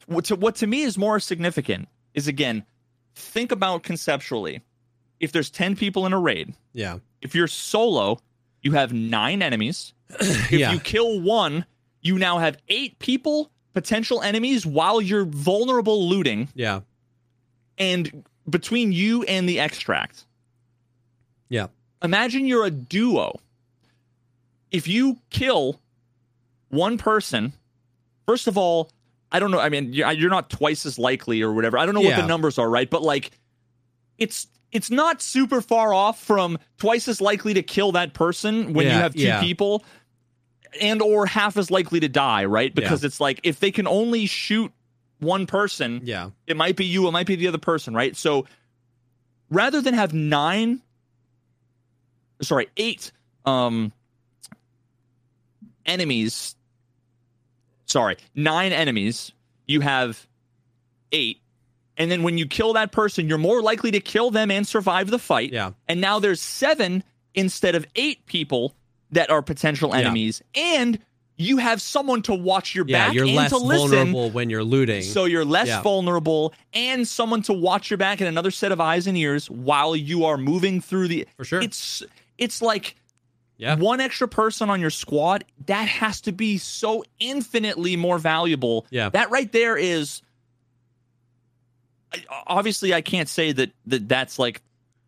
what 0.07 0.25
to 0.27 0.37
what 0.37 0.57
to 0.57 0.67
me 0.67 0.83
is 0.83 0.99
more 0.99 1.21
significant 1.21 1.89
is 2.15 2.27
again 2.29 2.65
think 3.15 3.53
about 3.53 3.83
conceptually 3.85 4.61
if 5.21 5.33
there's 5.33 5.49
10 5.51 5.77
people 5.77 6.05
in 6.07 6.13
a 6.13 6.19
raid 6.19 6.55
Yeah, 6.73 6.99
if 7.23 7.35
you're 7.35 7.47
solo 7.49 8.19
you 8.63 8.73
have 8.73 8.93
nine 8.93 9.41
enemies 9.43 9.95
if 10.21 10.51
yeah, 10.53 10.73
you 10.73 10.81
kill 10.81 11.21
one 11.21 11.65
you 12.03 12.19
now 12.19 12.39
have 12.39 12.57
eight 12.69 12.99
people 12.99 13.51
potential 13.77 14.23
enemies 14.23 14.65
while 14.65 15.03
you're 15.03 15.27
vulnerable 15.27 16.09
looting 16.09 16.49
yeah, 16.55 16.81
and 17.77 18.25
between 18.49 18.91
you 18.91 19.23
and 19.25 19.47
the 19.47 19.61
extract 19.61 20.25
yeah, 21.49 21.67
imagine 22.03 22.47
you're 22.47 22.65
a 22.65 22.71
duo. 22.71 23.39
If 24.71 24.89
you 24.89 25.19
kill 25.31 25.81
one 26.71 26.99
person, 26.99 27.53
first 28.27 28.49
of 28.49 28.59
all, 28.59 28.91
I 29.31 29.39
don't 29.39 29.51
know. 29.51 29.61
I 29.61 29.69
mean, 29.69 29.93
you're 29.93 30.31
not 30.31 30.51
twice 30.51 30.87
as 30.87 30.99
likely 30.99 31.43
or 31.43 31.53
whatever. 31.53 31.79
I 31.79 31.87
don't 31.87 31.95
know 31.95 32.01
what 32.01 32.17
the 32.17 32.27
numbers 32.27 32.59
are, 32.59 32.69
right? 32.69 32.89
But 32.89 33.03
like, 33.03 33.31
it's 34.19 34.49
it's 34.73 34.91
not 34.91 35.23
super 35.23 35.61
far 35.61 35.95
off 35.95 36.21
from 36.21 36.59
twice 36.79 37.09
as 37.09 37.21
likely 37.21 37.55
to 37.55 37.63
kill 37.63 37.93
that 37.93 38.15
person 38.15 38.73
when 38.73 38.87
you 38.87 38.93
have 38.93 39.15
two 39.15 39.21
yeah. 39.21 39.41
people, 39.41 39.85
and 40.81 41.01
or 41.03 41.27
half 41.27 41.57
as 41.57 41.71
likely 41.71 42.01
to 42.01 42.09
die, 42.09 42.45
right? 42.45 42.75
Because 42.75 43.05
it's 43.05 43.21
like 43.21 43.41
if 43.43 43.61
they 43.61 43.71
can 43.71 43.87
only 43.87 44.27
shoot 44.27 44.73
one 45.21 45.47
person, 45.47 46.01
yeah, 46.05 46.31
it 46.47 46.57
might 46.57 46.77
be 46.77 46.85
you, 46.85 47.07
it 47.09 47.13
might 47.13 47.27
be 47.27 47.37
the 47.37 47.49
other 47.49 47.59
person, 47.59 47.95
right? 47.95 48.15
So 48.17 48.47
rather 49.51 49.81
than 49.81 49.95
have 49.95 50.13
nine, 50.13 50.83
sorry, 52.43 52.69
eight 52.77 53.13
um 53.45 53.93
enemies, 55.85 56.57
sorry, 57.87 58.17
nine 58.35 58.73
enemies, 58.73 59.33
you 59.67 59.81
have 59.81 60.27
eight. 61.13 61.41
And 61.97 62.11
then 62.11 62.23
when 62.23 62.37
you 62.37 62.47
kill 62.47 62.75
that 62.75 62.93
person, 62.93 63.29
you're 63.29 63.39
more 63.39 63.63
likely 63.63 63.91
to 63.93 64.01
kill 64.01 64.31
them 64.31 64.51
and 64.51 64.67
survive 64.67 65.11
the 65.11 65.19
fight. 65.19 65.53
yeah, 65.53 65.71
And 65.89 66.01
now 66.01 66.19
there's 66.19 66.43
seven 66.43 67.03
instead 67.35 67.75
of 67.75 67.87
eight 67.97 68.27
people 68.27 68.75
that 69.13 69.31
are 69.31 69.43
potential 69.43 69.91
Yeah. 69.91 69.99
enemies. 70.01 70.43
And 70.55 70.99
you 71.39 71.59
have 71.59 71.83
someone 71.83 72.23
to 72.23 72.35
watch 72.35 72.75
your 72.75 72.87
yeah. 72.89 73.07
back 73.09 73.15
You're 73.15 73.27
and 73.27 73.35
less 73.35 73.51
to 73.51 73.59
listen. 73.59 73.89
vulnerable 73.91 74.31
when 74.31 74.49
you're 74.49 74.65
looting. 74.65 75.03
So 75.03 75.27
you're 75.27 75.45
less 75.45 75.69
Yeah. 75.69 75.83
vulnerable 75.83 76.55
and 76.73 77.07
someone 77.07 77.43
to 77.43 77.53
watch 77.53 77.91
your 77.91 77.99
back 77.99 78.21
and 78.21 78.29
another 78.29 78.51
set 78.51 78.73
of 78.73 78.81
eyes 78.81 79.07
and 79.07 79.17
ears 79.19 79.51
while 79.51 79.95
you 79.95 80.25
are 80.25 80.39
moving 80.39 80.81
through 80.81 81.09
the 81.09 81.27
For 81.37 81.45
sure. 81.45 81.61
It's 81.61 82.03
it's 82.39 82.63
like 82.63 82.97
yeah, 83.59 83.75
one 83.77 84.01
extra 84.01 84.29
person 84.29 84.69
on 84.69 84.81
your 84.83 84.91
squad, 84.91 85.45
that 85.67 85.89
has 85.89 86.21
to 86.23 86.33
be 86.33 86.59
so 86.59 87.05
infinitely 87.21 87.97
more 87.97 88.19
valuable. 88.19 88.87
Yeah. 88.91 89.09
That 89.11 89.31
right 89.31 89.51
there 89.53 89.77
is 89.79 90.21
obviously 92.47 92.95
I 92.95 93.01
can't 93.01 93.29
say 93.29 93.53
that, 93.53 93.71
that 93.87 94.09
that's 94.09 94.39
like 94.39 94.63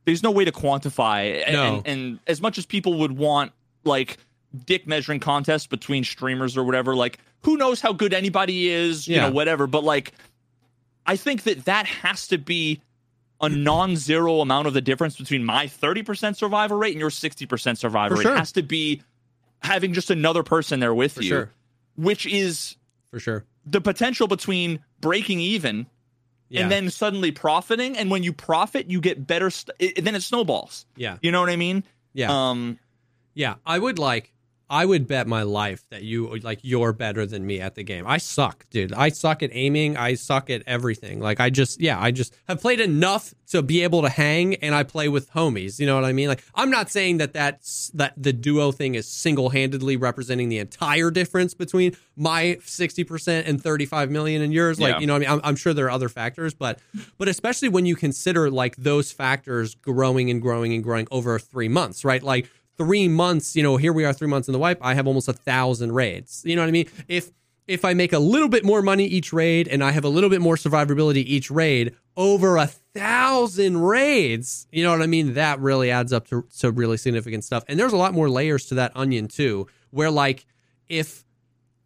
there's 0.05 0.23
no 0.23 0.31
way 0.31 0.45
to 0.45 0.53
quantify 0.53 1.51
No. 1.53 1.77
and, 1.77 1.87
and 1.87 2.19
as 2.27 2.41
much 2.41 2.59
as 2.59 2.67
people 2.67 2.99
would 3.01 3.13
want 3.13 3.53
like 3.89 4.19
dick 4.67 4.87
measuring 4.87 5.19
contests 5.21 5.67
between 5.67 6.05
streamers 6.05 6.57
or 6.57 6.63
whatever 6.65 6.95
like 6.95 7.19
who 7.43 7.57
knows 7.57 7.81
how 7.81 7.93
good 7.93 8.15
anybody 8.15 8.69
is 8.69 9.09
you 9.09 9.17
Yeah. 9.17 9.27
know 9.29 9.33
whatever 9.35 9.67
but 9.67 9.83
like 9.85 10.13
i 11.07 11.17
think 11.17 11.43
that 11.43 11.65
that 11.65 11.87
has 11.87 12.29
to 12.29 12.39
be 12.39 12.81
a 13.41 13.49
non-zero 13.49 14.41
amount 14.41 14.67
of 14.67 14.75
the 14.75 14.81
difference 14.81 15.17
between 15.17 15.45
my 15.45 15.67
30% 15.67 16.35
survival 16.35 16.77
rate 16.77 16.91
and 16.91 16.99
your 17.01 17.09
60% 17.11 17.77
survival 17.79 18.17
For 18.17 18.21
rate 18.21 18.27
sure. 18.31 18.37
has 18.37 18.51
to 18.53 18.63
be 18.65 19.01
having 19.63 19.93
just 19.93 20.11
another 20.11 20.43
person 20.43 20.81
there 20.81 20.93
with 20.93 21.13
for 21.13 21.23
you 21.23 21.29
sure, 21.29 21.51
which 21.95 22.27
is 22.27 22.75
for 23.13 23.21
sure. 23.21 23.45
the 23.65 23.81
potential 23.81 24.27
between 24.27 24.81
breaking 25.01 25.39
even 25.41 25.87
Yeah, 26.49 26.63
and 26.63 26.73
then 26.73 26.91
suddenly 26.91 27.31
profiting 27.31 27.97
and 27.97 28.11
when 28.11 28.25
you 28.25 28.33
profit 28.33 28.91
you 28.91 29.01
get 29.01 29.25
better 29.25 29.51
st- 29.51 29.77
it, 29.79 30.05
then 30.05 30.17
it 30.17 30.23
snowballs 30.25 30.85
yeah, 30.97 31.19
you 31.23 31.31
know 31.31 31.41
what 31.41 31.49
i 31.51 31.57
mean 31.57 31.85
yeah. 32.15 32.33
um 32.51 32.77
Yeah, 33.39 33.55
I 33.65 33.79
would 33.79 33.99
like 33.99 34.33
I 34.71 34.85
would 34.85 35.07
bet 35.09 35.27
my 35.27 35.45
life 35.45 35.83
that 35.89 36.03
you 36.03 36.37
like 36.41 36.59
you're 36.63 36.93
better 36.93 37.25
than 37.25 37.47
me 37.47 37.59
at 37.59 37.75
the 37.75 37.83
game. 37.83 38.05
I 38.07 38.19
suck, 38.19 38.67
dude. 38.69 38.93
I 38.93 39.09
suck 39.09 39.43
at 39.43 39.49
aiming. 39.55 39.97
I 39.97 40.13
suck 40.13 40.51
at 40.51 40.63
everything. 40.67 41.21
Like 41.21 41.41
I 41.41 41.49
just 41.49 41.81
yeah, 41.81 41.99
I 41.99 42.11
just 42.11 42.37
have 42.49 42.61
played 42.61 42.81
enough 42.81 43.33
to 43.53 43.63
be 43.63 43.83
able 43.83 44.03
to 44.03 44.11
hang 44.11 44.57
and 44.57 44.75
I 44.75 44.83
play 44.83 45.09
with 45.09 45.31
homies. 45.33 45.79
You 45.81 45.87
know 45.87 45.95
what 45.95 46.05
I 46.05 46.13
mean? 46.13 46.29
Like 46.29 46.43
I'm 46.55 46.69
not 46.69 46.91
saying 46.91 47.17
that 47.17 47.33
that's 47.33 47.91
that 47.95 48.13
the 48.19 48.33
duo 48.35 48.71
thing 48.73 48.95
is 48.95 49.09
single-handedly 49.09 49.97
representing 49.97 50.51
the 50.51 50.59
entire 50.59 51.11
difference 51.11 51.55
between 51.55 51.97
my 52.15 52.59
60% 52.63 53.45
and 53.47 53.63
35 53.63 54.11
million 54.11 54.43
and 54.43 54.53
yours. 54.53 54.79
Like, 54.79 54.95
Yeah. 54.95 54.99
you 55.01 55.07
know 55.07 55.15
what 55.15 55.23
I 55.23 55.27
mean? 55.31 55.31
I'm, 55.31 55.41
I'm 55.45 55.57
sure 55.57 55.73
there 55.73 55.87
are 55.87 55.91
other 55.91 56.11
factors, 56.11 56.53
but 56.53 56.79
but 57.17 57.27
especially 57.29 57.71
when 57.71 57.87
you 57.87 57.97
consider 57.97 58.51
like 58.51 58.77
those 58.77 59.13
factors 59.13 59.77
growing 59.77 60.29
and 60.29 60.43
growing 60.43 60.75
and 60.75 60.83
growing 60.85 61.09
over 61.11 61.39
3 61.39 61.69
months, 61.69 62.05
right? 62.05 62.23
Like 62.23 62.51
three 62.79 63.09
months, 63.09 63.57
you 63.57 63.63
know, 63.63 63.77
here 63.77 63.93
we 63.93 64.05
are 64.05 64.13
three 64.13 64.29
months 64.29 64.49
in 64.49 64.53
the 64.53 64.59
wipe. 64.59 64.79
I 64.81 64.95
have 64.95 65.07
almost 65.07 65.29
a 65.29 65.33
thousand 65.33 65.93
raids. 65.93 66.43
You 66.47 66.57
know 66.57 66.63
what 66.63 66.69
I 66.69 66.73
mean? 66.73 66.89
If 67.09 67.33
if 67.67 67.85
I 67.85 67.93
make 67.93 68.15
a 68.15 68.19
little 68.19 68.49
bit 68.49 68.65
more 68.65 68.81
money 68.81 69.05
each 69.05 69.31
raid 69.31 69.69
and 69.69 69.85
I 69.85 69.91
have 69.91 70.05
a 70.05 70.09
little 70.09 70.31
bit 70.31 70.41
more 70.41 70.57
survivability 70.57 71.17
each 71.17 71.51
raid, 71.51 71.95
over 72.17 72.57
a 72.57 72.67
thousand 72.67 73.83
raids, 73.83 74.67
you 74.73 74.83
know 74.83 74.91
what 74.91 75.03
I 75.03 75.07
mean? 75.07 75.35
That 75.35 75.61
really 75.61 75.91
adds 75.91 76.11
up 76.11 76.27
to, 76.29 76.47
to 76.61 76.71
really 76.71 76.97
significant 76.97 77.45
stuff. 77.45 77.65
And 77.69 77.79
there's 77.79 77.93
a 77.93 77.99
lot 77.99 78.15
more 78.15 78.31
layers 78.31 78.65
to 78.67 78.75
that 78.77 78.93
onion 78.95 79.29
too, 79.29 79.67
where 79.91 80.11
like 80.11 80.47
if 80.89 81.27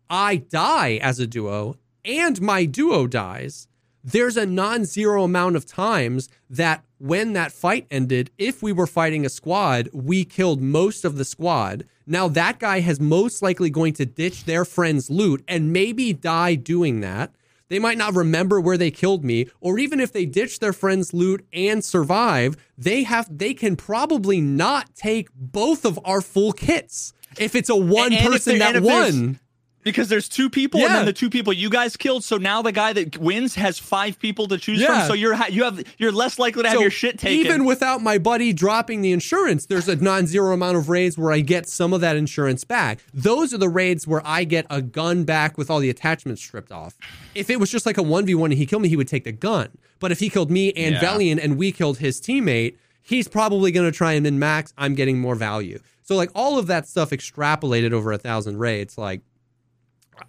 I 0.08 0.36
die 0.36 1.00
as 1.02 1.18
a 1.18 1.26
duo 1.26 1.76
and 2.04 2.40
my 2.40 2.64
duo 2.64 3.08
dies, 3.08 3.66
there's 4.04 4.36
a 4.36 4.46
non 4.46 4.84
zero 4.84 5.24
amount 5.24 5.56
of 5.56 5.66
times 5.66 6.28
that 6.48 6.84
when 7.02 7.32
that 7.32 7.50
fight 7.50 7.84
ended, 7.90 8.30
if 8.38 8.62
we 8.62 8.70
were 8.70 8.86
fighting 8.86 9.26
a 9.26 9.28
squad, 9.28 9.88
we 9.92 10.24
killed 10.24 10.62
most 10.62 11.04
of 11.04 11.16
the 11.16 11.24
squad. 11.24 11.84
Now 12.06 12.28
that 12.28 12.60
guy 12.60 12.78
has 12.78 13.00
most 13.00 13.42
likely 13.42 13.70
going 13.70 13.94
to 13.94 14.06
ditch 14.06 14.44
their 14.44 14.64
friend's 14.64 15.10
loot 15.10 15.42
and 15.48 15.72
maybe 15.72 16.12
die 16.12 16.54
doing 16.54 17.00
that. 17.00 17.34
They 17.68 17.80
might 17.80 17.98
not 17.98 18.14
remember 18.14 18.60
where 18.60 18.78
they 18.78 18.92
killed 18.92 19.24
me, 19.24 19.48
or 19.60 19.80
even 19.80 19.98
if 19.98 20.12
they 20.12 20.26
ditch 20.26 20.60
their 20.60 20.72
friend's 20.72 21.12
loot 21.12 21.44
and 21.52 21.84
survive, 21.84 22.56
they 22.78 23.02
have 23.02 23.26
they 23.36 23.52
can 23.52 23.74
probably 23.74 24.40
not 24.40 24.94
take 24.94 25.28
both 25.34 25.84
of 25.84 25.98
our 26.04 26.20
full 26.20 26.52
kits. 26.52 27.14
If 27.36 27.56
it's 27.56 27.70
a 27.70 27.74
one 27.74 28.12
And 28.12 28.14
if 28.14 28.30
person 28.30 28.62
and 28.62 28.76
that 28.76 28.82
won. 28.82 29.40
Because 29.82 30.08
there's 30.08 30.28
two 30.28 30.48
people 30.48 30.80
and 30.80 30.88
then 30.94 31.04
the 31.06 31.12
two 31.12 31.28
people 31.30 31.52
you 31.52 31.68
guys 31.70 31.96
killed 31.96 32.22
so 32.24 32.36
now 32.36 32.62
the 32.62 32.72
guy 32.72 32.92
that 32.92 33.18
wins 33.18 33.54
has 33.56 33.78
five 33.78 34.18
people 34.18 34.46
to 34.48 34.58
choose 34.58 34.80
Yeah. 34.80 34.86
from 35.00 35.08
so 35.08 35.14
you're 35.14 35.34
ha- 35.34 35.48
you 35.50 35.64
have 35.64 35.82
you're 35.98 36.12
less 36.12 36.38
likely 36.38 36.62
to 36.62 36.68
have 36.68 36.76
So 36.76 36.82
your 36.82 36.90
shit 36.90 37.18
taken 37.18 37.44
Even 37.44 37.64
without 37.64 38.02
my 38.02 38.18
buddy 38.18 38.52
dropping 38.52 39.02
the 39.02 39.12
insurance, 39.12 39.66
there's 39.66 39.88
a 39.88 39.96
non-zero 39.96 40.52
amount 40.52 40.76
of 40.76 40.88
raids 40.88 41.18
where 41.18 41.32
I 41.32 41.40
get 41.40 41.68
some 41.68 41.92
of 41.92 42.00
that 42.00 42.16
insurance 42.16 42.64
back. 42.64 43.00
Those 43.12 43.52
are 43.52 43.58
the 43.58 43.68
raids 43.68 44.06
where 44.06 44.22
I 44.24 44.44
get 44.44 44.66
a 44.70 44.80
gun 44.82 45.24
back 45.24 45.58
with 45.58 45.70
all 45.70 45.80
the 45.80 45.90
attachments 45.90 46.42
stripped 46.42 46.72
off. 46.72 46.96
If 47.34 47.50
it 47.50 47.58
was 47.60 47.70
just 47.70 47.86
like 47.86 47.98
a 47.98 48.02
1v1 48.02 48.44
and 48.44 48.52
he 48.54 48.66
killed 48.66 48.82
me, 48.82 48.88
he 48.88 48.96
would 48.96 49.08
take 49.08 49.24
the 49.24 49.32
gun. 49.32 49.68
But 50.00 50.12
if 50.12 50.18
he 50.20 50.30
killed 50.30 50.50
me 50.50 50.72
and 50.72 50.94
Yeah. 50.94 51.00
Valiant 51.00 51.40
and 51.40 51.56
we 51.56 51.72
killed 51.72 51.98
his 51.98 52.20
teammate, 52.20 52.76
he's 53.02 53.26
probably 53.28 53.72
going 53.72 53.90
to 53.90 53.96
try 53.96 54.12
and 54.12 54.22
min 54.22 54.38
max. 54.38 54.72
I'm 54.78 54.94
getting 54.94 55.18
more 55.20 55.34
value. 55.34 55.80
So 56.04 56.16
like 56.16 56.30
all 56.34 56.58
of 56.58 56.66
that 56.66 56.86
stuff 56.88 57.10
extrapolated 57.10 57.92
over 57.92 58.12
a 58.12 58.18
thousand 58.18 58.58
raids, 58.58 58.98
like 58.98 59.20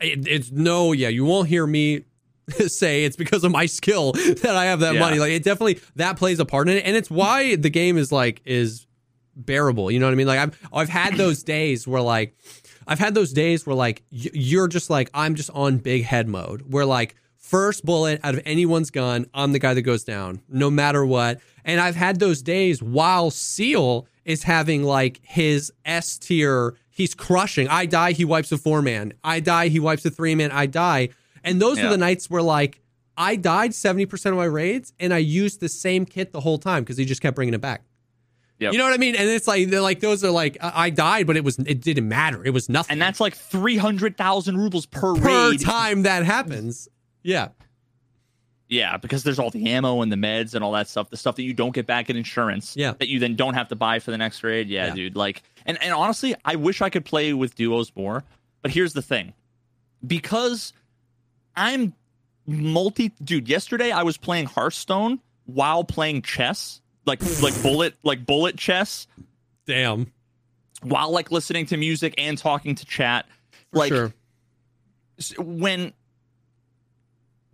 it, 0.02 0.28
it's 0.28 0.52
no, 0.52 0.92
yeah, 0.92 1.10
you 1.10 1.26
won't 1.26 1.48
hear 1.50 1.66
me 1.68 2.04
say 2.68 3.06
it's 3.06 3.16
because 3.16 3.44
of 3.44 3.52
my 3.52 3.66
skill 3.66 4.12
that 4.42 4.56
I 4.56 4.66
have 4.66 4.82
that 4.82 4.96
Yeah. 4.96 5.00
money. 5.00 5.20
Like 5.20 5.32
it 5.32 5.44
definitely 5.44 5.80
that 5.96 6.18
plays 6.18 6.40
a 6.40 6.46
part 6.46 6.70
in 6.70 6.78
it, 6.78 6.86
and 6.86 6.96
it's 6.96 7.10
why 7.10 7.56
the 7.56 7.70
game 7.70 7.98
is 7.98 8.12
like 8.12 8.42
is 8.46 8.86
bearable. 9.36 9.90
You 9.92 10.00
know 10.00 10.06
what 10.06 10.12
I 10.12 10.16
mean? 10.16 10.28
Like 10.28 10.40
I've 10.40 10.70
I've 10.74 10.90
had 10.90 11.14
those 11.18 11.44
days 11.44 11.88
where 11.88 12.02
like 12.02 12.36
I've 12.86 13.00
had 13.00 13.14
those 13.16 13.32
days 13.34 13.66
where 13.66 13.76
like 13.76 14.04
you're 14.10 14.68
just 14.68 14.90
like 14.90 15.10
I'm 15.14 15.36
just 15.36 15.50
on 15.52 15.78
big 15.78 16.04
head 16.04 16.28
mode 16.28 16.72
where 16.74 16.86
like 16.86 17.16
first 17.38 17.86
bullet 17.86 18.20
out 18.24 18.34
of 18.36 18.42
anyone's 18.46 18.90
gun, 18.90 19.26
I'm 19.34 19.52
the 19.54 19.60
guy 19.60 19.74
that 19.74 19.82
goes 19.84 20.04
down 20.04 20.42
no 20.50 20.70
matter 20.70 21.06
what. 21.06 21.40
And 21.66 21.80
I've 21.80 21.96
had 21.96 22.20
those 22.20 22.42
days 22.42 22.84
while 22.84 23.32
Seal 23.32 24.06
is 24.26 24.44
having 24.44 24.84
like 24.84 25.20
his 25.24 25.72
S 25.86 26.18
tier, 26.18 26.76
he's 26.94 27.14
crushing. 27.14 27.68
I 27.68 27.86
die, 27.86 28.14
he 28.14 28.24
wipes 28.24 28.52
a 28.52 28.58
four 28.58 28.82
man. 28.82 29.14
I 29.24 29.40
die, 29.40 29.68
he 29.68 29.80
wipes 29.80 30.06
a 30.06 30.10
three 30.12 30.36
man. 30.36 30.52
I 30.52 30.68
die. 30.68 31.10
And 31.44 31.62
those 31.62 31.78
are 31.80 31.90
the 31.90 31.98
nights 31.98 32.30
where 32.30 32.42
like 32.42 32.80
I 33.18 33.36
died 33.36 33.72
70% 33.72 34.26
of 34.28 34.36
my 34.36 34.46
raids 34.46 34.94
and 35.00 35.14
I 35.14 35.18
used 35.18 35.60
the 35.60 35.70
same 35.70 36.06
kit 36.06 36.32
the 36.32 36.40
whole 36.40 36.58
time 36.58 36.84
because 36.84 36.98
he 36.98 37.06
just 37.06 37.22
kept 37.22 37.36
bringing 37.36 37.54
it 37.54 37.62
back. 37.62 37.84
Yep. 38.60 38.72
You 38.72 38.78
know 38.80 38.86
what 38.86 38.94
I 38.94 38.98
mean? 38.98 39.16
And 39.16 39.28
it's 39.30 39.48
like 39.48 39.70
they're 39.70 39.82
like 39.82 40.00
those 40.00 40.24
are 40.24 40.32
like 40.32 40.58
I 40.62 40.90
died, 40.90 41.28
but 41.28 41.36
it 41.36 41.44
was 41.44 41.60
it 41.60 41.82
didn't 41.82 42.08
matter. 42.08 42.46
It 42.46 42.52
was 42.52 42.70
nothing 42.70 42.94
And 42.94 43.02
that's 43.02 43.20
like 43.20 43.36
300,000 43.36 44.58
rubles 44.58 44.86
per, 44.86 45.14
raid. 45.14 45.24
per 45.24 45.50
raid. 45.52 45.60
time 45.62 46.04
that 46.04 46.24
happens. 46.24 46.88
Yeah. 47.24 47.50
Yeah, 48.74 48.98
because 48.98 49.24
there's 49.24 49.38
all 49.38 49.52
the 49.52 49.70
ammo 49.72 50.02
and 50.02 50.12
the 50.12 50.16
meds 50.16 50.56
and 50.56 50.64
all 50.64 50.72
that 50.72 50.88
stuff, 50.88 51.10
the 51.12 51.18
stuff 51.18 51.36
that 51.36 51.44
you 51.44 51.54
don't 51.54 51.74
get 51.76 51.86
back 51.86 52.10
in 52.10 52.18
insurance. 52.18 52.76
Yeah. 52.76 52.94
That 52.98 53.08
you 53.08 53.20
then 53.20 53.36
don't 53.36 53.54
have 53.54 53.68
to 53.68 53.76
buy 53.76 54.00
for 54.00 54.10
the 54.10 54.18
next 54.18 54.44
raid. 54.44 54.68
Yeah, 54.68 54.88
Yeah. 54.88 54.96
dude. 54.96 55.16
Like 55.16 55.44
and, 55.66 55.82
and 55.82 55.94
honestly, 55.94 56.34
I 56.44 56.56
wish 56.56 56.82
I 56.82 56.90
could 56.90 57.06
play 57.06 57.34
with 57.34 57.54
duos 57.54 57.92
more. 57.96 58.24
But 58.64 58.72
here's 58.72 58.94
the 58.94 59.02
thing. 59.04 59.34
Because 60.06 60.74
I'm 61.56 61.94
multi 62.48 63.12
dude, 63.24 63.48
yesterday 63.48 63.92
I 63.92 64.02
was 64.04 64.18
playing 64.18 64.48
Hearthstone 64.48 65.20
while 65.46 65.84
playing 65.84 66.24
chess. 66.24 66.82
Like 67.06 67.22
like 67.42 67.62
bullet 67.62 67.94
like 68.04 68.26
bullet 68.26 68.58
chess 68.58 69.08
Damn. 69.68 70.12
while 70.82 71.12
like 71.12 71.32
listening 71.32 71.66
to 71.68 71.78
music 71.78 72.16
and 72.18 72.38
talking 72.38 72.76
to 72.76 72.86
chat. 72.86 73.28
For 73.72 73.78
like 73.80 73.92
sure. 73.92 74.14
when 75.38 75.94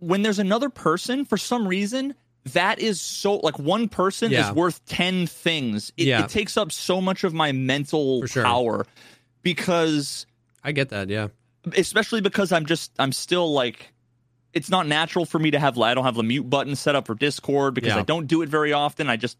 when 0.00 0.22
there's 0.22 0.38
another 0.38 0.68
person 0.68 1.24
for 1.24 1.36
some 1.36 1.66
reason 1.68 2.14
that 2.52 2.78
is 2.78 3.00
so 3.00 3.36
like 3.36 3.58
one 3.58 3.88
person 3.88 4.30
Yeah. 4.32 4.48
is 4.48 4.54
worth 4.56 4.84
10 4.86 5.26
things 5.26 5.92
it, 5.96 6.06
Yeah. 6.08 6.24
it 6.24 6.30
takes 6.30 6.56
up 6.56 6.72
so 6.72 7.00
much 7.00 7.22
of 7.24 7.32
my 7.34 7.52
mental 7.52 8.26
sure. 8.26 8.42
power 8.44 8.86
because 9.42 10.26
I 10.64 10.72
get 10.72 10.88
that. 10.90 11.08
Yeah. 11.08 11.28
especially 11.76 12.22
because 12.22 12.52
i'm 12.52 12.64
just 12.64 12.90
i'm 12.98 13.12
still 13.12 13.52
like 13.52 13.92
it's 14.54 14.70
not 14.70 14.86
natural 14.86 15.26
for 15.26 15.38
me 15.38 15.50
to 15.50 15.58
have 15.58 15.78
i 15.78 15.92
don't 15.92 16.04
have 16.04 16.14
the 16.14 16.22
mute 16.22 16.48
button 16.48 16.74
set 16.74 16.94
up 16.96 17.06
for 17.06 17.14
discord 17.14 17.74
because 17.74 17.90
Yeah. 17.90 17.98
i 17.98 18.02
don't 18.02 18.26
do 18.26 18.40
it 18.40 18.48
very 18.48 18.72
often 18.72 19.10
i 19.10 19.16
just 19.18 19.36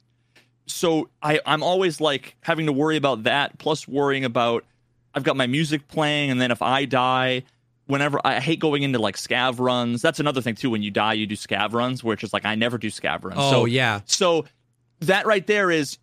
so 0.66 1.08
i 1.22 1.40
i'm 1.46 1.62
always 1.62 1.98
like 1.98 2.36
having 2.42 2.66
to 2.66 2.72
worry 2.72 2.98
about 2.98 3.22
that 3.22 3.58
plus 3.58 3.88
worrying 3.88 4.26
about 4.26 4.66
i've 5.14 5.22
got 5.24 5.34
my 5.38 5.46
music 5.46 5.88
playing 5.88 6.30
and 6.30 6.38
then 6.38 6.50
if 6.50 6.60
i 6.60 6.84
die 6.84 7.42
whenever 7.90 8.20
i 8.24 8.40
hate 8.40 8.58
going 8.60 8.82
into 8.82 8.98
like 8.98 9.16
scav 9.16 9.58
runs 9.58 10.00
that's 10.00 10.20
another 10.20 10.40
thing 10.40 10.54
too 10.54 10.70
when 10.70 10.82
you 10.82 10.90
die 10.90 11.12
you 11.12 11.26
do 11.26 11.36
scav 11.36 11.72
runs 11.72 12.02
where 12.02 12.14
it's 12.14 12.20
just 12.20 12.32
like 12.32 12.44
i 12.46 12.54
never 12.54 12.78
do 12.78 12.88
scav 12.88 13.22
runs 13.24 13.36
Oh 13.38 13.50
so 13.50 13.64
yeah. 13.66 14.00
so 14.06 14.46
that 15.00 15.26
right 15.26 15.46
there 15.46 15.70
is 15.70 15.98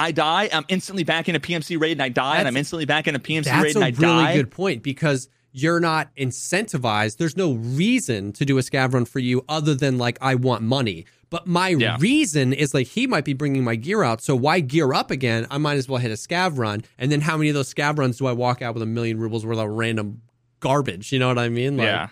I 0.00 0.12
die, 0.12 0.48
I'm 0.52 0.64
instantly 0.68 1.02
back 1.02 1.28
in 1.28 1.34
a 1.34 1.40
PMC 1.40 1.80
raid 1.80 1.90
and 1.90 2.02
I 2.02 2.08
die, 2.08 2.36
and 2.38 2.46
I'm 2.46 2.56
instantly 2.56 2.84
back 2.84 3.08
in 3.08 3.16
a 3.16 3.18
PMC 3.18 3.46
That's 3.46 3.64
raid 3.64 3.74
a 3.74 3.78
and 3.80 3.84
I 3.84 3.88
really 3.88 3.92
die. 3.94 3.98
That's 4.00 4.02
a 4.02 4.26
really 4.28 4.42
good 4.44 4.50
point 4.52 4.82
because 4.84 5.28
you're 5.50 5.80
not 5.80 6.14
incentivized. 6.14 7.16
There's 7.16 7.36
no 7.36 7.54
reason 7.54 8.32
to 8.34 8.44
do 8.44 8.58
a 8.58 8.60
scav 8.60 8.94
run 8.94 9.04
for 9.06 9.18
you 9.18 9.44
other 9.48 9.74
than 9.74 9.98
like 9.98 10.16
I 10.20 10.36
want 10.36 10.62
money. 10.62 11.04
But 11.30 11.48
my 11.48 11.70
Yeah. 11.70 11.96
reason 11.98 12.52
is 12.52 12.72
like 12.74 12.86
he 12.86 13.08
might 13.08 13.24
be 13.24 13.32
bringing 13.32 13.64
my 13.64 13.74
gear 13.74 14.04
out, 14.04 14.22
so 14.22 14.36
why 14.36 14.60
gear 14.60 14.94
up 14.94 15.10
again? 15.10 15.48
I 15.50 15.58
might 15.58 15.76
as 15.78 15.88
well 15.88 15.98
hit 15.98 16.10
a 16.12 16.14
scav 16.14 16.58
run. 16.58 16.84
And 16.96 17.10
then 17.10 17.20
how 17.20 17.36
many 17.36 17.48
of 17.50 17.54
those 17.54 17.74
scav 17.74 17.98
runs 17.98 18.18
do 18.18 18.26
I 18.26 18.32
walk 18.32 18.62
out 18.62 18.74
with 18.74 18.84
a 18.84 18.86
million 18.86 19.18
rubles 19.18 19.44
worth 19.44 19.58
of 19.58 19.68
random 19.68 20.22
garbage? 20.60 21.12
You 21.12 21.18
know 21.18 21.28
what 21.28 21.38
I 21.38 21.48
mean? 21.48 21.76
Like, 21.76 21.86
yeah. 21.86 22.08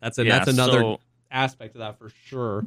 that's 0.00 0.18
a, 0.18 0.24
Yeah, 0.24 0.38
that's 0.38 0.50
another 0.50 0.80
so- 0.80 1.00
aspect 1.30 1.74
of 1.74 1.80
that 1.80 1.98
for 1.98 2.10
sure. 2.26 2.64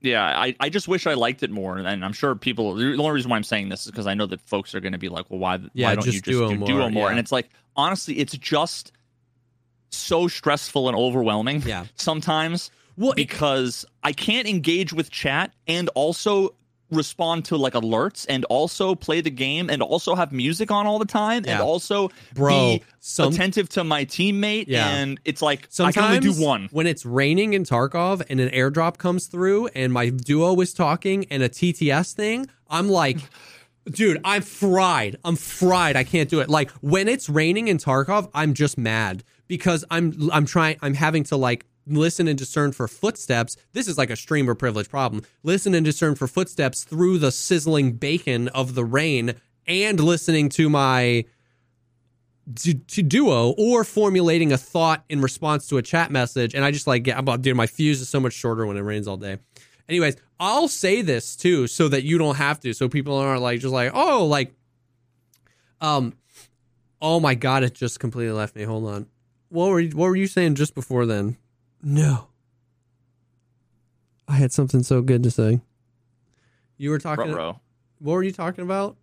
Yeah, 0.00 0.24
I, 0.24 0.56
I 0.58 0.68
just 0.68 0.88
wish 0.88 1.06
I 1.06 1.14
liked 1.14 1.44
it 1.44 1.50
more, 1.52 1.78
and 1.78 2.04
I'm 2.04 2.12
sure 2.12 2.34
people. 2.34 2.74
The 2.74 2.96
only 2.96 3.10
reason 3.12 3.30
why 3.30 3.36
I'm 3.36 3.44
saying 3.44 3.68
this 3.68 3.84
is 3.84 3.92
because 3.92 4.08
I 4.08 4.14
know 4.14 4.26
that 4.26 4.40
folks 4.40 4.74
are 4.74 4.80
going 4.80 4.94
to 4.94 4.98
be 4.98 5.08
like, 5.08 5.26
"Well, 5.30 5.38
why, 5.38 5.60
Yeah, 5.74 5.90
why 5.90 5.94
don't 5.94 6.04
just 6.04 6.16
you 6.16 6.20
just 6.22 6.26
duo 6.38 6.48
do 6.48 6.56
more, 6.58 6.66
duo 6.66 6.90
more?" 6.90 7.04
yeah. 7.06 7.10
And 7.10 7.18
it's 7.20 7.30
like, 7.30 7.48
honestly, 7.76 8.18
it's 8.18 8.36
just 8.36 8.90
so 9.90 10.26
stressful 10.26 10.88
and 10.88 10.96
overwhelming. 10.96 11.62
Yeah. 11.62 11.86
sometimes. 11.94 12.70
Well, 12.96 13.12
it- 13.12 13.16
because 13.16 13.84
I 14.02 14.12
can't 14.12 14.48
engage 14.48 14.92
with 14.92 15.08
chat 15.10 15.52
and 15.68 15.88
also 15.94 16.54
respond 16.92 17.44
to 17.46 17.56
like 17.56 17.72
alerts 17.72 18.26
and 18.28 18.44
also 18.46 18.94
play 18.94 19.20
the 19.20 19.30
game 19.30 19.68
and 19.70 19.82
also 19.82 20.14
have 20.14 20.30
music 20.32 20.70
on 20.70 20.86
all 20.86 20.98
the 20.98 21.04
time 21.04 21.42
Yeah. 21.44 21.54
and 21.54 21.62
also 21.62 22.10
Bro, 22.34 22.50
be 22.78 22.82
some- 23.00 23.32
attentive 23.32 23.68
to 23.70 23.84
my 23.84 24.04
teammate 24.04 24.66
Yeah. 24.68 24.88
and 24.88 25.18
it's 25.24 25.42
like 25.42 25.66
Sometimes 25.70 25.96
I 25.96 26.00
can 26.00 26.08
only 26.16 26.20
do 26.34 26.40
one. 26.42 26.68
When 26.70 26.86
it's 26.86 27.04
raining 27.04 27.54
in 27.54 27.64
Tarkov 27.64 28.22
and 28.28 28.38
an 28.40 28.50
airdrop 28.50 28.98
comes 28.98 29.26
through 29.26 29.68
and 29.74 29.92
my 29.92 30.10
duo 30.10 30.60
is 30.60 30.72
talking 30.74 31.26
and 31.30 31.42
a 31.42 31.48
TTS 31.48 32.12
thing, 32.12 32.46
I'm 32.68 32.88
like, 32.88 33.18
dude, 33.90 34.20
I'm 34.24 34.42
fried. 34.42 35.16
I'm 35.24 35.36
fried. 35.36 35.96
I 35.96 36.04
can't 36.04 36.28
do 36.28 36.40
it. 36.40 36.48
Like 36.48 36.70
when 36.82 37.08
it's 37.08 37.28
raining 37.28 37.68
in 37.68 37.78
Tarkov, 37.78 38.30
I'm 38.34 38.54
just 38.54 38.78
mad 38.78 39.24
because 39.48 39.84
I'm 39.90 40.30
I'm 40.32 40.46
trying 40.46 40.76
I'm 40.82 40.94
having 40.94 41.24
to 41.24 41.36
like 41.36 41.66
listen 41.86 42.28
and 42.28 42.38
discern 42.38 42.72
for 42.72 42.88
footsteps. 42.88 43.56
This 43.72 43.88
is 43.88 43.98
like 43.98 44.10
a 44.10 44.16
streamer 44.16 44.54
privilege 44.54 44.88
problem. 44.88 45.22
Listen 45.42 45.74
and 45.74 45.84
discern 45.84 46.14
for 46.14 46.26
footsteps 46.26 46.84
through 46.84 47.18
the 47.18 47.32
sizzling 47.32 47.92
bacon 47.92 48.48
of 48.48 48.74
the 48.74 48.84
rain 48.84 49.34
and 49.66 50.00
listening 50.00 50.48
to 50.50 50.68
my 50.68 51.24
to, 52.56 52.74
duo 52.74 53.54
or 53.56 53.84
formulating 53.84 54.52
a 54.52 54.58
thought 54.58 55.04
in 55.08 55.20
response 55.20 55.68
to 55.68 55.78
a 55.78 55.82
chat 55.82 56.10
message. 56.10 56.54
And 56.54 56.64
i 56.64 56.70
just 56.70 56.86
like 56.86 57.04
get 57.04 57.18
about 57.18 57.42
dude 57.42 57.56
my 57.56 57.66
fuse 57.66 58.00
is 58.00 58.08
so 58.08 58.20
much 58.20 58.32
shorter 58.32 58.66
when 58.66 58.76
it 58.76 58.80
rains 58.80 59.06
all 59.06 59.16
day. 59.16 59.38
Anyways 59.88 60.16
i'll 60.40 60.68
say 60.68 61.02
this 61.02 61.36
too 61.36 61.66
so 61.66 61.88
that 61.88 62.02
you 62.02 62.18
don't 62.18 62.36
have 62.36 62.60
to. 62.60 62.72
So 62.72 62.88
people 62.88 63.16
aren't 63.16 63.42
like 63.42 63.60
just 63.60 63.72
like 63.72 63.92
oh 63.94 64.26
like 64.26 64.52
um 65.80 66.14
oh 67.00 67.20
my 67.20 67.34
god 67.34 67.62
it 67.62 67.74
just 67.74 68.00
completely 68.00 68.32
left 68.32 68.56
me. 68.56 68.64
Hold 68.64 68.86
on. 68.86 69.06
What 69.48 69.68
were 69.68 69.80
you, 69.80 69.96
what 69.96 70.06
were 70.06 70.16
you 70.16 70.26
saying 70.26 70.54
just 70.54 70.74
before 70.74 71.06
then 71.06 71.36
no 71.82 72.28
i 74.28 74.34
had 74.36 74.52
something 74.52 74.82
so 74.82 75.02
good 75.02 75.22
to 75.22 75.30
say 75.30 75.60
you 76.78 76.90
were 76.90 76.98
talking 76.98 77.32
Bro, 77.32 77.60
what 77.98 78.14
were 78.14 78.22
you 78.22 78.32
talking 78.32 78.64
about 78.64 78.96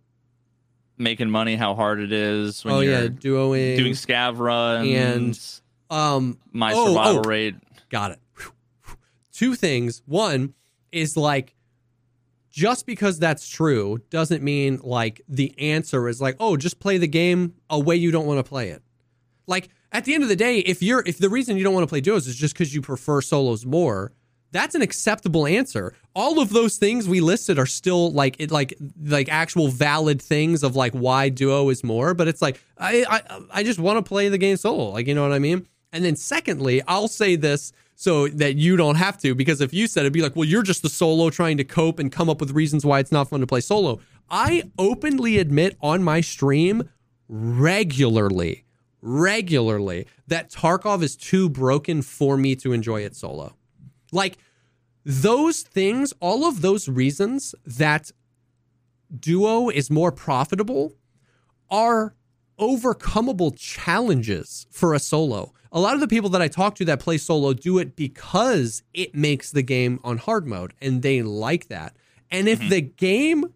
making 0.98 1.30
money, 1.30 1.56
how 1.56 1.74
hard 1.74 1.98
it 2.00 2.12
is 2.12 2.64
when 2.64 2.74
oh 2.74 2.80
you're 2.80 3.02
yeah 3.02 3.08
duoing 3.08 3.76
doing 3.76 3.92
scav 3.94 4.38
runs 4.38 5.62
And- 5.90 5.96
um 5.96 6.38
my 6.52 6.72
oh, 6.74 6.88
survival 6.88 7.22
oh. 7.24 7.28
rate. 7.28 7.54
Got 7.88 8.12
it. 8.12 8.18
Two 9.32 9.54
things. 9.54 10.02
One 10.06 10.54
is 10.92 11.16
like, 11.16 11.56
just 12.50 12.86
because 12.86 13.18
that's 13.18 13.48
true 13.48 14.00
doesn't 14.10 14.42
mean 14.42 14.80
like 14.82 15.22
the 15.28 15.54
answer 15.58 16.08
is 16.08 16.20
like, 16.20 16.36
oh, 16.38 16.56
just 16.56 16.78
play 16.78 16.98
the 16.98 17.08
game 17.08 17.54
a 17.68 17.78
way 17.78 17.96
you 17.96 18.10
don't 18.10 18.26
want 18.26 18.38
to 18.38 18.48
play 18.48 18.68
it. 18.68 18.82
Like 19.46 19.70
at 19.92 20.04
the 20.04 20.14
end 20.14 20.22
of 20.22 20.28
the 20.28 20.36
day, 20.36 20.58
if 20.58 20.82
you're 20.82 21.02
if 21.06 21.18
the 21.18 21.28
reason 21.28 21.56
you 21.56 21.64
don't 21.64 21.74
want 21.74 21.84
to 21.84 21.88
play 21.88 22.00
duos 22.00 22.26
is 22.26 22.36
just 22.36 22.54
because 22.54 22.74
you 22.74 22.80
prefer 22.80 23.20
solos 23.20 23.66
more, 23.66 24.12
that's 24.52 24.74
an 24.74 24.82
acceptable 24.82 25.46
answer. 25.46 25.94
All 26.14 26.40
of 26.40 26.50
those 26.50 26.76
things 26.76 27.08
we 27.08 27.20
listed 27.20 27.58
are 27.58 27.66
still 27.66 28.12
like 28.12 28.36
it 28.38 28.50
like 28.50 28.74
like 29.02 29.28
actual 29.28 29.68
valid 29.68 30.20
things 30.20 30.62
of 30.62 30.76
like 30.76 30.92
why 30.92 31.28
duo 31.28 31.68
is 31.68 31.84
more, 31.84 32.14
but 32.14 32.28
it's 32.28 32.42
like 32.42 32.60
I 32.78 33.04
I, 33.08 33.40
I 33.50 33.62
just 33.62 33.78
want 33.78 33.98
to 33.98 34.08
play 34.08 34.28
the 34.28 34.38
game 34.38 34.56
solo. 34.56 34.90
Like 34.90 35.06
you 35.06 35.14
know 35.14 35.22
what 35.22 35.32
I 35.32 35.38
mean? 35.38 35.66
And 35.92 36.04
then 36.04 36.16
secondly, 36.16 36.82
I'll 36.86 37.08
say 37.08 37.36
this 37.36 37.72
so 37.96 38.28
that 38.28 38.54
you 38.54 38.76
don't 38.76 38.94
have 38.94 39.18
to 39.18 39.34
because 39.34 39.60
if 39.60 39.74
you 39.74 39.86
said 39.86 40.00
it, 40.00 40.04
it'd 40.04 40.12
be 40.12 40.22
like, 40.22 40.36
well, 40.36 40.46
you're 40.46 40.62
just 40.62 40.82
the 40.82 40.88
solo 40.88 41.30
trying 41.30 41.56
to 41.58 41.64
cope 41.64 41.98
and 41.98 42.10
come 42.10 42.30
up 42.30 42.40
with 42.40 42.52
reasons 42.52 42.84
why 42.84 42.98
it's 42.98 43.12
not 43.12 43.28
fun 43.28 43.40
to 43.40 43.46
play 43.46 43.60
solo. 43.60 44.00
I 44.30 44.70
openly 44.78 45.38
admit 45.38 45.76
on 45.82 46.02
my 46.02 46.20
stream 46.20 46.88
regularly, 47.28 48.64
regularly 49.02 50.06
that 50.26 50.50
Tarkov 50.50 51.02
is 51.02 51.16
too 51.16 51.48
broken 51.48 52.02
for 52.02 52.36
me 52.36 52.54
to 52.56 52.72
enjoy 52.72 53.02
it 53.02 53.16
solo. 53.16 53.54
Like 54.12 54.38
those 55.04 55.62
things, 55.62 56.12
all 56.20 56.46
of 56.46 56.60
those 56.60 56.88
reasons 56.88 57.54
that 57.64 58.10
duo 59.18 59.68
is 59.68 59.90
more 59.90 60.12
profitable 60.12 60.94
are 61.70 62.14
overcomable 62.58 63.56
challenges 63.56 64.66
for 64.70 64.94
a 64.94 64.98
solo. 64.98 65.52
A 65.72 65.80
lot 65.80 65.94
of 65.94 66.00
the 66.00 66.08
people 66.08 66.30
that 66.30 66.42
I 66.42 66.48
talk 66.48 66.74
to 66.76 66.84
that 66.86 67.00
play 67.00 67.16
solo 67.16 67.52
do 67.52 67.78
it 67.78 67.96
because 67.96 68.82
it 68.92 69.14
makes 69.14 69.50
the 69.50 69.62
game 69.62 70.00
on 70.02 70.18
hard 70.18 70.46
mode 70.46 70.74
and 70.80 71.02
they 71.02 71.22
like 71.22 71.68
that. 71.68 71.96
And 72.30 72.48
if 72.48 72.60
mm-hmm. 72.60 72.68
the 72.68 72.80
game 72.80 73.54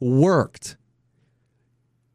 worked, 0.00 0.76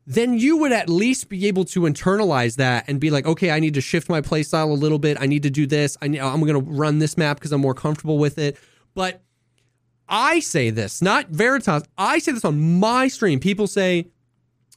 then 0.05 0.37
you 0.37 0.57
would 0.57 0.71
at 0.73 0.89
least 0.89 1.29
be 1.29 1.47
able 1.47 1.63
to 1.65 1.81
internalize 1.81 2.57
that 2.57 2.85
and 2.89 2.99
be 2.99 3.09
like, 3.09 3.25
okay, 3.25 3.51
I 3.51 3.59
need 3.59 3.73
to 3.75 3.81
shift 3.81 4.09
my 4.09 4.19
playstyle 4.21 4.69
a 4.69 4.73
little 4.73 4.99
bit. 4.99 5.17
I 5.19 5.25
need 5.27 5.43
to 5.43 5.49
do 5.49 5.65
this. 5.65 5.97
I, 6.01 6.05
I'm 6.07 6.41
going 6.41 6.53
to 6.53 6.59
run 6.59 6.99
this 6.99 7.17
map 7.17 7.37
because 7.37 7.51
I'm 7.53 7.61
more 7.61 7.73
comfortable 7.73 8.17
with 8.17 8.37
it. 8.37 8.57
But 8.93 9.21
I 10.09 10.39
say 10.41 10.69
this, 10.69 11.01
not 11.01 11.29
Veritas. 11.29 11.83
I 11.97 12.19
say 12.19 12.33
this 12.33 12.43
on 12.45 12.79
my 12.79 13.07
stream. 13.07 13.39
People 13.39 13.67
say, 13.67 14.07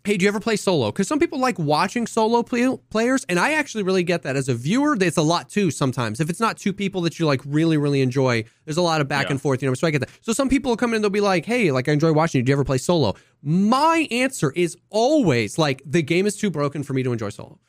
hey, 0.04 0.16
do 0.16 0.22
you 0.22 0.28
ever 0.28 0.38
play 0.38 0.54
solo? 0.54 0.92
Because 0.92 1.08
some 1.08 1.18
people 1.18 1.40
like 1.40 1.58
watching 1.58 2.06
solo 2.06 2.44
play- 2.44 2.78
players, 2.90 3.26
and 3.28 3.40
I 3.40 3.54
actually 3.54 3.82
really 3.82 4.04
get 4.04 4.22
that 4.22 4.36
as 4.36 4.48
a 4.48 4.54
viewer. 4.54 4.96
It's 5.00 5.16
a 5.16 5.22
lot 5.22 5.48
too 5.48 5.72
sometimes. 5.72 6.20
If 6.20 6.30
it's 6.30 6.38
not 6.38 6.56
two 6.56 6.72
people 6.72 7.00
that 7.02 7.18
you 7.18 7.26
like 7.26 7.40
really, 7.44 7.76
really 7.76 8.00
enjoy, 8.02 8.44
there's 8.64 8.76
a 8.76 8.82
lot 8.82 9.00
of 9.00 9.08
back 9.08 9.26
Yeah. 9.26 9.32
and 9.32 9.42
forth. 9.42 9.62
You 9.62 9.68
know, 9.68 9.74
so 9.74 9.88
I 9.88 9.90
get 9.90 9.98
that. 9.98 10.10
So 10.20 10.32
some 10.32 10.48
people 10.48 10.70
will 10.70 10.76
come 10.76 10.90
in 10.90 10.96
and 10.96 11.04
they'll 11.04 11.10
be 11.10 11.20
like, 11.20 11.44
hey, 11.44 11.72
like 11.72 11.88
I 11.88 11.92
enjoy 11.92 12.12
watching 12.12 12.38
you. 12.38 12.44
Do 12.44 12.50
you 12.50 12.54
ever 12.54 12.64
play 12.64 12.78
solo? 12.78 13.14
My 13.48 14.08
answer 14.10 14.50
is 14.56 14.76
always 14.90 15.56
like 15.56 15.80
the 15.86 16.02
game 16.02 16.26
is 16.26 16.36
too 16.36 16.50
broken 16.50 16.82
for 16.82 16.94
me 16.94 17.04
to 17.04 17.12
enjoy 17.12 17.28
solo. 17.28 17.60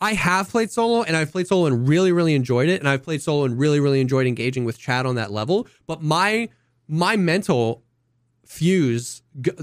I 0.00 0.14
have 0.14 0.48
played 0.48 0.70
solo 0.70 1.02
and 1.02 1.14
I've 1.14 1.30
played 1.30 1.46
solo 1.46 1.66
and 1.66 1.86
really, 1.86 2.10
really 2.10 2.34
enjoyed 2.34 2.70
it. 2.70 2.80
And 2.80 2.88
I've 2.88 3.02
played 3.02 3.20
solo 3.20 3.44
and 3.44 3.58
really, 3.58 3.78
really 3.78 4.00
enjoyed 4.00 4.26
engaging 4.26 4.64
with 4.64 4.78
chat 4.78 5.04
on 5.04 5.14
that 5.16 5.30
level. 5.30 5.68
But 5.86 6.02
my 6.02 6.48
my 6.88 7.16
mental 7.16 7.82
fuse 8.46 9.20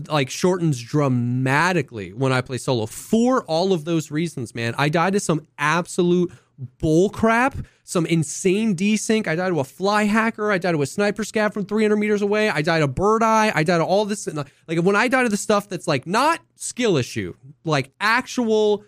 like 0.10 0.30
shortens 0.30 0.80
dramatically 0.80 2.14
when 2.14 2.32
I 2.32 2.42
play 2.42 2.60
solo 2.60 2.86
for 2.86 3.44
all 3.46 3.74
of 3.74 3.84
those 3.84 4.12
reasons, 4.12 4.54
man. 4.54 4.76
I 4.78 4.90
died 4.90 5.14
to 5.14 5.20
some 5.20 5.48
absolute 5.58 6.32
bull 6.78 7.10
crap, 7.10 7.56
some 7.84 8.06
insane 8.06 8.76
desync. 8.76 9.28
I 9.28 9.36
died 9.36 9.50
to 9.50 9.60
a 9.60 9.64
fly 9.64 10.04
hacker. 10.04 10.52
I 10.52 10.58
died 10.58 10.72
to 10.72 10.82
a 10.82 10.86
sniper 10.86 11.24
scav 11.24 11.54
from 11.54 11.66
300 11.66 11.98
meters 11.98 12.22
away. 12.22 12.50
I 12.50 12.62
died 12.62 12.80
to 12.80 12.88
bird 12.88 13.24
eye. 13.24 13.52
I 13.54 13.64
died 13.64 13.80
to 13.80 13.84
all 13.84 14.06
this. 14.06 14.28
Like 14.68 14.80
when 14.80 14.96
I 14.96 15.08
die 15.08 15.24
to 15.24 15.30
the 15.30 15.38
stuff 15.38 15.68
that's 15.68 15.88
like 15.88 16.08
not 16.08 16.40
skill 16.56 16.98
issue, 16.98 17.36
like 17.66 17.92
actual, 18.00 18.86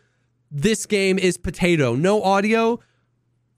this 0.50 0.86
game 0.86 1.20
is 1.20 1.38
potato, 1.38 1.94
no 1.96 2.24
audio. 2.24 2.80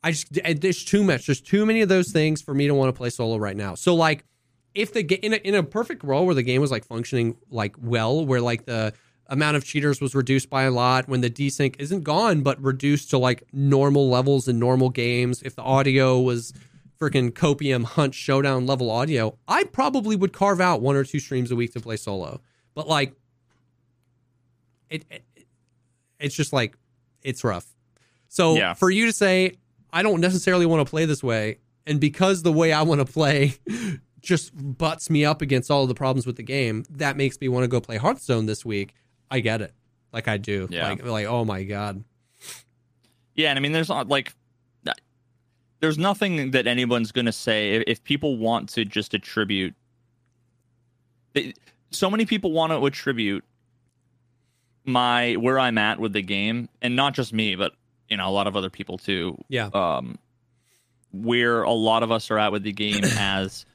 I 0.04 0.12
just, 0.12 0.28
there's 0.62 0.84
too 0.84 1.04
much. 1.04 1.28
There's 1.28 1.42
too 1.42 1.66
many 1.66 1.82
of 1.82 1.90
those 1.90 2.12
things 2.12 2.42
for 2.42 2.54
me 2.54 2.68
to 2.68 2.74
want 2.74 2.90
to 2.90 2.98
play 2.98 3.10
solo 3.10 3.38
right 3.38 3.56
now. 3.56 3.76
So 3.76 3.94
like, 3.94 4.24
if 4.74 4.94
the 4.94 5.02
in 5.02 5.34
a, 5.34 5.38
in 5.38 5.56
a 5.56 5.64
perfect 5.64 6.04
world 6.04 6.28
where 6.28 6.36
the 6.36 6.44
game 6.44 6.62
was 6.62 6.70
like 6.70 6.86
functioning 6.86 7.36
like 7.50 7.76
well, 7.80 8.26
where 8.26 8.42
like 8.42 8.66
the 8.66 8.94
amount 9.30 9.58
of 9.58 9.66
cheaters 9.66 10.00
was 10.02 10.16
reduced 10.16 10.50
by 10.50 10.64
a 10.64 10.72
lot, 10.72 11.08
when 11.08 11.22
the 11.22 11.30
desync 11.30 11.76
isn't 11.80 12.04
gone 12.04 12.42
but 12.42 12.62
reduced 12.62 13.10
to 13.12 13.18
like 13.18 13.44
normal 13.54 14.10
levels 14.10 14.48
in 14.48 14.60
normal 14.60 14.90
games, 14.90 15.42
if 15.44 15.56
the 15.56 15.62
audio 15.62 16.20
was 16.20 16.54
freaking 17.00 17.32
copium 17.32 17.84
hunt 17.84 18.16
showdown 18.16 18.66
level 18.66 18.90
audio, 18.90 19.38
I 19.48 19.66
probably 19.66 20.16
would 20.16 20.34
carve 20.34 20.60
out 20.62 20.82
one 20.82 20.96
or 20.96 21.04
two 21.04 21.20
streams 21.20 21.52
a 21.52 21.56
week 21.56 21.74
to 21.74 21.80
play 21.80 21.96
solo. 21.98 22.42
But 22.74 22.88
like, 22.88 23.14
it, 24.90 25.06
it 25.10 25.24
it's 26.20 26.36
just 26.36 26.54
like 26.54 26.78
it's 27.22 27.44
rough. 27.44 27.68
So 28.30 28.56
Yeah. 28.56 28.74
for 28.74 28.90
you 28.90 29.06
to 29.06 29.14
say 29.14 29.58
I 29.94 30.04
don't 30.04 30.20
necessarily 30.22 30.66
want 30.66 30.86
to 30.86 30.90
play 30.90 31.06
this 31.06 31.24
way, 31.24 31.60
and 31.86 32.00
because 32.00 32.44
the 32.44 32.52
way 32.52 32.74
I 32.74 32.82
want 32.82 33.00
to 33.06 33.06
play 33.12 33.56
just 34.22 34.52
butts 34.56 35.10
me 35.10 35.24
up 35.24 35.42
against 35.42 35.72
all 35.72 35.84
of 35.84 35.88
the 35.88 35.96
problems 35.96 36.26
with 36.26 36.36
the 36.36 36.44
game, 36.44 36.84
that 36.90 37.16
makes 37.16 37.40
me 37.40 37.48
want 37.48 37.64
to 37.64 37.68
go 37.68 37.80
play 37.80 37.98
Hearthstone 37.98 38.46
this 38.46 38.66
week. 38.66 38.94
I 39.30 39.40
get 39.40 39.62
it, 39.62 39.74
like 40.12 40.28
I 40.28 40.38
do. 40.38 40.68
Yeah. 40.70 40.90
Like 40.90 41.06
like 41.06 41.26
oh 41.28 41.46
my 41.46 41.64
god. 41.64 42.04
Yeah, 43.36 43.50
and 43.50 43.60
I 43.60 43.62
mean, 43.62 43.72
there's 43.72 43.90
not 43.90 44.08
like, 44.08 44.34
there's 45.80 45.98
nothing 45.98 46.52
that 46.52 46.66
anyone's 46.66 47.12
going 47.12 47.28
to 47.28 47.32
say 47.32 47.76
if, 47.76 47.84
if 47.88 48.04
people 48.04 48.38
want 48.38 48.70
to 48.70 48.84
just 48.84 49.14
attribute. 49.14 49.76
They, 51.34 51.54
so 51.92 52.10
many 52.10 52.26
people 52.26 52.52
want 52.52 52.72
to 52.72 52.84
attribute 52.84 53.46
my 54.86 55.36
where 55.36 55.60
I'm 55.60 55.78
at 55.78 56.00
with 56.00 56.14
the 56.14 56.22
game, 56.22 56.70
and 56.82 56.96
not 56.96 57.14
just 57.14 57.32
me, 57.32 57.56
but 57.56 57.74
you 58.10 58.18
know 58.18 58.28
a 58.28 58.32
lot 58.32 58.48
of 58.48 58.56
other 58.56 58.70
people 58.70 58.98
too. 58.98 59.38
Yeah. 59.50 59.70
Um, 59.74 60.18
where 61.12 61.64
a 61.64 61.72
lot 61.72 62.04
of 62.04 62.12
us 62.12 62.32
are 62.32 62.40
at 62.40 62.52
with 62.52 62.64
the 62.64 62.74
game 62.74 63.04
as 63.18 63.66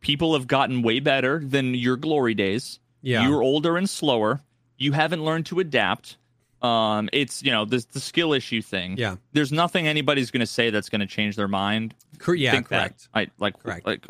people 0.00 0.34
have 0.34 0.46
gotten 0.46 0.82
way 0.82 1.00
better 1.00 1.40
than 1.44 1.74
your 1.74 1.96
glory 1.96 2.34
days. 2.34 2.80
Yeah. 3.02 3.26
You're 3.26 3.42
older 3.42 3.76
and 3.76 3.88
slower. 3.88 4.40
You 4.78 4.92
haven't 4.92 5.24
learned 5.24 5.46
to 5.46 5.60
adapt. 5.60 6.16
Um, 6.62 7.08
it's 7.12 7.42
you 7.42 7.50
know 7.50 7.64
the 7.64 7.84
the 7.92 8.00
skill 8.00 8.32
issue 8.34 8.60
thing. 8.60 8.96
Yeah. 8.98 9.16
There's 9.32 9.50
nothing 9.52 9.86
anybody's 9.88 10.30
going 10.30 10.40
to 10.40 10.46
say 10.46 10.68
that's 10.70 10.88
going 10.90 11.00
to 11.00 11.06
change 11.06 11.36
their 11.36 11.48
mind. 11.48 11.94
Cor- 12.18 12.34
yeah, 12.34 12.50
Think 12.52 12.68
that. 12.68 12.78
correct. 12.78 13.08
I 13.14 13.28
like 13.38 13.58
Correct. 13.62 13.86
like 13.86 14.06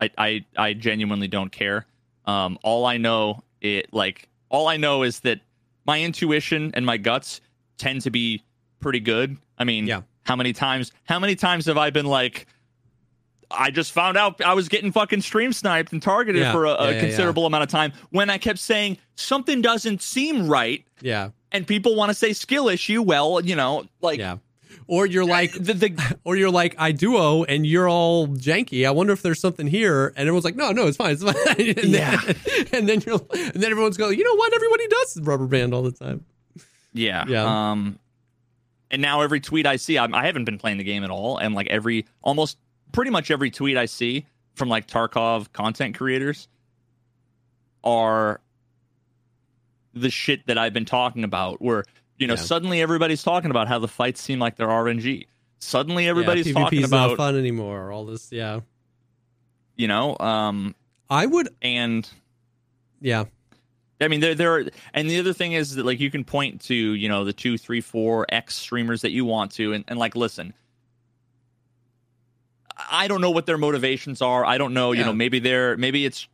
I, 0.00 0.10
I 0.18 0.44
I 0.56 0.72
genuinely 0.74 1.28
don't 1.28 1.52
care. 1.52 1.86
Um, 2.26 2.58
all 2.64 2.84
I 2.86 2.96
know 2.96 3.44
it 3.60 3.92
like 3.92 4.28
all 4.48 4.66
I 4.66 4.76
know 4.76 5.04
is 5.04 5.20
that 5.20 5.40
my 5.86 6.00
intuition 6.02 6.72
and 6.74 6.84
my 6.84 6.96
guts 6.96 7.40
tend 7.78 8.00
to 8.02 8.10
be 8.10 8.42
pretty 8.80 9.00
good. 9.00 9.36
I 9.58 9.62
mean, 9.64 9.86
Yeah. 9.86 10.02
how 10.24 10.34
many 10.34 10.52
times 10.52 10.90
how 11.04 11.20
many 11.20 11.36
times 11.36 11.66
have 11.66 11.78
I 11.78 11.90
been 11.90 12.06
like 12.06 12.46
I 13.50 13.70
just 13.70 13.92
found 13.92 14.16
out 14.16 14.40
I 14.40 14.54
was 14.54 14.68
getting 14.68 14.92
fucking 14.92 15.20
stream 15.22 15.52
sniped 15.52 15.92
and 15.92 16.02
targeted 16.02 16.42
Yeah. 16.42 16.52
for 16.52 16.64
a, 16.66 16.70
a 16.74 16.92
yeah, 16.92 17.00
considerable 17.00 17.46
amount 17.46 17.62
of 17.64 17.68
time 17.68 17.92
when 18.10 18.30
I 18.30 18.38
kept 18.38 18.58
saying 18.58 18.98
something 19.16 19.62
doesn't 19.62 20.02
seem 20.02 20.48
right 20.48 20.84
Yeah. 21.00 21.30
and 21.52 21.66
people 21.66 21.94
want 21.96 22.10
to 22.10 22.14
say 22.14 22.32
skill 22.32 22.68
issue. 22.68 23.02
Well, 23.02 23.40
you 23.44 23.56
know, 23.56 23.84
like 24.00 24.18
Yeah. 24.18 24.36
Or 24.86 25.06
you're 25.06 25.24
like 25.24 25.52
the, 25.58 25.72
the 25.74 26.18
or 26.24 26.36
you're 26.36 26.50
like 26.50 26.74
I 26.78 26.92
duo 26.92 27.44
and 27.44 27.66
you're 27.66 27.88
all 27.88 28.26
janky. 28.28 28.86
I 28.86 28.90
wonder 28.90 29.12
if 29.12 29.22
there's 29.22 29.40
something 29.40 29.66
here. 29.66 30.08
And 30.08 30.20
everyone's 30.28 30.44
like, 30.44 30.56
no, 30.56 30.72
no, 30.72 30.86
it's 30.86 30.96
fine, 30.96 31.12
it's 31.12 31.22
fine. 31.22 31.34
and 31.58 31.76
then, 31.76 31.90
Yeah. 31.92 32.20
and 32.72 32.88
then 32.88 33.02
you're 33.06 33.20
and 33.32 33.52
then 33.62 33.70
everyone's 33.70 33.96
going, 33.96 34.18
you 34.18 34.24
know 34.24 34.34
what? 34.36 34.52
Everybody 34.54 34.88
does 34.88 35.20
rubber 35.22 35.46
band 35.46 35.72
all 35.74 35.82
the 35.82 35.92
time. 35.92 36.24
Yeah. 36.92 37.24
Yeah. 37.28 37.70
Um, 37.70 37.98
and 38.90 39.02
now 39.02 39.22
every 39.22 39.40
tweet 39.40 39.66
I 39.66 39.76
see, 39.76 39.98
I'm, 39.98 40.14
I 40.14 40.26
haven't 40.26 40.44
been 40.44 40.58
playing 40.58 40.78
the 40.78 40.84
game 40.84 41.02
at 41.02 41.10
all, 41.10 41.38
and 41.38 41.52
like 41.54 41.66
every 41.66 42.06
almost 42.22 42.58
pretty 42.94 43.10
much 43.10 43.30
every 43.30 43.50
tweet 43.50 43.76
I 43.76 43.84
see 43.84 44.24
from 44.54 44.70
like 44.70 44.86
Tarkov 44.86 45.52
content 45.52 45.96
creators 45.96 46.48
are 47.82 48.40
the 49.92 50.10
shit 50.10 50.46
that 50.46 50.56
I've 50.56 50.72
been 50.72 50.86
talking 50.86 51.24
about. 51.24 51.60
Where 51.60 51.84
you 52.18 52.26
know 52.26 52.34
Yeah. 52.34 52.40
suddenly 52.40 52.80
everybody's 52.80 53.22
talking 53.22 53.50
about 53.50 53.68
how 53.68 53.78
the 53.78 53.88
fights 53.88 54.22
seem 54.22 54.38
like 54.38 54.56
they're 54.56 54.68
RNG. 54.68 55.26
Suddenly 55.58 56.08
everybody's 56.08 56.46
yeah, 56.46 56.54
talking 56.54 56.80
PvP's 56.80 56.88
about 56.88 57.08
not 57.10 57.16
fun 57.16 57.36
anymore. 57.36 57.90
All 57.90 58.04
this, 58.04 58.30
yeah. 58.30 58.60
you 59.76 59.88
know, 59.88 60.16
um, 60.18 60.74
I 61.08 61.26
would, 61.26 61.48
and 61.62 62.08
yeah, 63.00 63.24
I 64.00 64.08
mean, 64.08 64.20
there, 64.20 64.34
there, 64.34 64.54
are, 64.54 64.64
and 64.92 65.08
the 65.08 65.18
other 65.18 65.32
thing 65.32 65.52
is 65.52 65.74
that 65.76 65.86
like 65.86 66.00
you 66.00 66.10
can 66.10 66.24
point 66.24 66.60
to, 66.62 66.74
you 66.74 67.08
know, 67.08 67.24
the 67.24 67.32
two, 67.32 67.56
three, 67.56 67.80
four 67.80 68.26
X 68.28 68.54
streamers 68.54 69.02
that 69.02 69.12
you 69.12 69.24
want 69.24 69.52
to, 69.52 69.72
and, 69.72 69.84
and 69.88 69.98
like 69.98 70.14
listen. 70.16 70.52
I 72.90 73.08
don't 73.08 73.20
know 73.20 73.30
what 73.30 73.46
their 73.46 73.58
motivations 73.58 74.20
are. 74.22 74.44
I 74.44 74.58
don't 74.58 74.74
know, 74.74 74.92
you 74.92 75.00
Yeah. 75.00 75.06
know, 75.06 75.12
maybe 75.12 75.38
they're 75.38 75.76
maybe 75.76 76.04
it's 76.06 76.26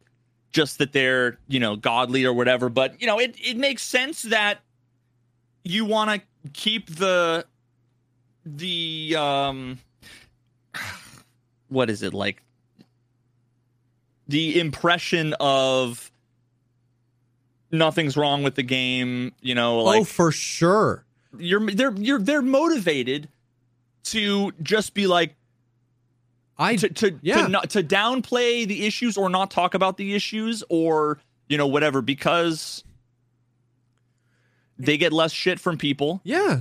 just 0.52 0.78
that 0.78 0.92
they're, 0.92 1.38
you 1.48 1.60
know, 1.60 1.76
godly 1.76 2.24
or 2.24 2.32
whatever. 2.32 2.68
But 2.68 3.00
you 3.00 3.06
know, 3.06 3.18
it 3.20 3.36
it 3.42 3.56
makes 3.56 3.82
sense 3.82 4.22
that 4.22 4.60
you 5.64 5.84
want 5.84 6.10
to 6.10 6.50
keep 6.52 6.88
the 6.96 7.44
the 8.46 9.14
um 9.18 9.78
what 11.68 11.90
is 11.90 12.02
it 12.02 12.14
like 12.14 12.42
the 14.28 14.58
impression 14.58 15.34
of 15.40 16.10
nothing's 17.70 18.16
wrong 18.16 18.42
with 18.42 18.54
the 18.54 18.62
game 18.62 19.32
you 19.42 19.54
know 19.54 19.80
oh 19.80 19.84
like 19.84 20.06
for 20.06 20.32
sure. 20.32 21.04
you're 21.38 21.70
they're 21.70 21.92
you're 21.92 22.18
they're 22.18 22.42
motivated 22.42 23.28
to 24.04 24.52
just 24.62 24.94
be 24.94 25.06
like 25.06 25.34
I 26.60 26.76
to 26.76 26.88
to 26.90 27.18
Yeah. 27.22 27.42
to, 27.42 27.48
not, 27.48 27.70
to 27.70 27.82
downplay 27.82 28.68
the 28.68 28.86
issues 28.86 29.16
or 29.16 29.28
not 29.30 29.50
talk 29.50 29.74
about 29.74 29.96
the 29.96 30.14
issues 30.14 30.62
or 30.68 31.18
you 31.48 31.56
know 31.58 31.66
whatever 31.66 32.02
because 32.02 32.84
they 34.78 34.96
get 34.96 35.12
less 35.12 35.32
shit 35.32 35.58
from 35.58 35.76
people 35.78 36.20
Yeah. 36.24 36.60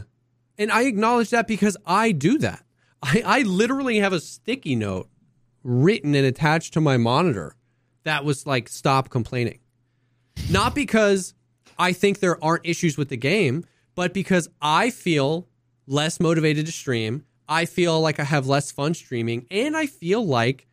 And 0.58 0.72
I 0.72 0.84
acknowledge 0.84 1.30
that 1.30 1.48
because 1.48 1.78
I 1.86 2.12
do 2.12 2.38
that. 2.40 2.66
I, 3.02 3.24
I 3.26 3.42
literally 3.44 4.00
have 4.00 4.12
a 4.12 4.20
sticky 4.20 4.76
note 4.76 5.08
written 5.64 6.16
and 6.16 6.26
attached 6.26 6.74
to 6.74 6.82
my 6.82 6.98
monitor 6.98 7.56
that 8.04 8.26
was 8.26 8.46
like, 8.46 8.68
stop 8.68 9.10
complaining. 9.10 9.60
Not 10.50 10.76
because 10.76 11.34
I 11.78 11.94
think 11.94 12.20
there 12.20 12.44
aren't 12.44 12.66
issues 12.66 12.98
with 12.98 13.08
the 13.10 13.16
game, 13.18 13.66
but 13.96 14.14
because 14.14 14.50
I 14.62 14.90
feel 14.90 15.48
less 15.88 16.20
motivated 16.20 16.66
to 16.66 16.72
stream. 16.74 17.24
I 17.50 17.66
feel 17.66 18.00
like 18.00 18.20
I 18.20 18.24
have 18.24 18.48
less 18.48 18.72
fun 18.72 18.94
streaming, 18.94 19.48
and 19.50 19.76
I 19.76 19.88
feel 19.88 20.26
like 20.26 20.68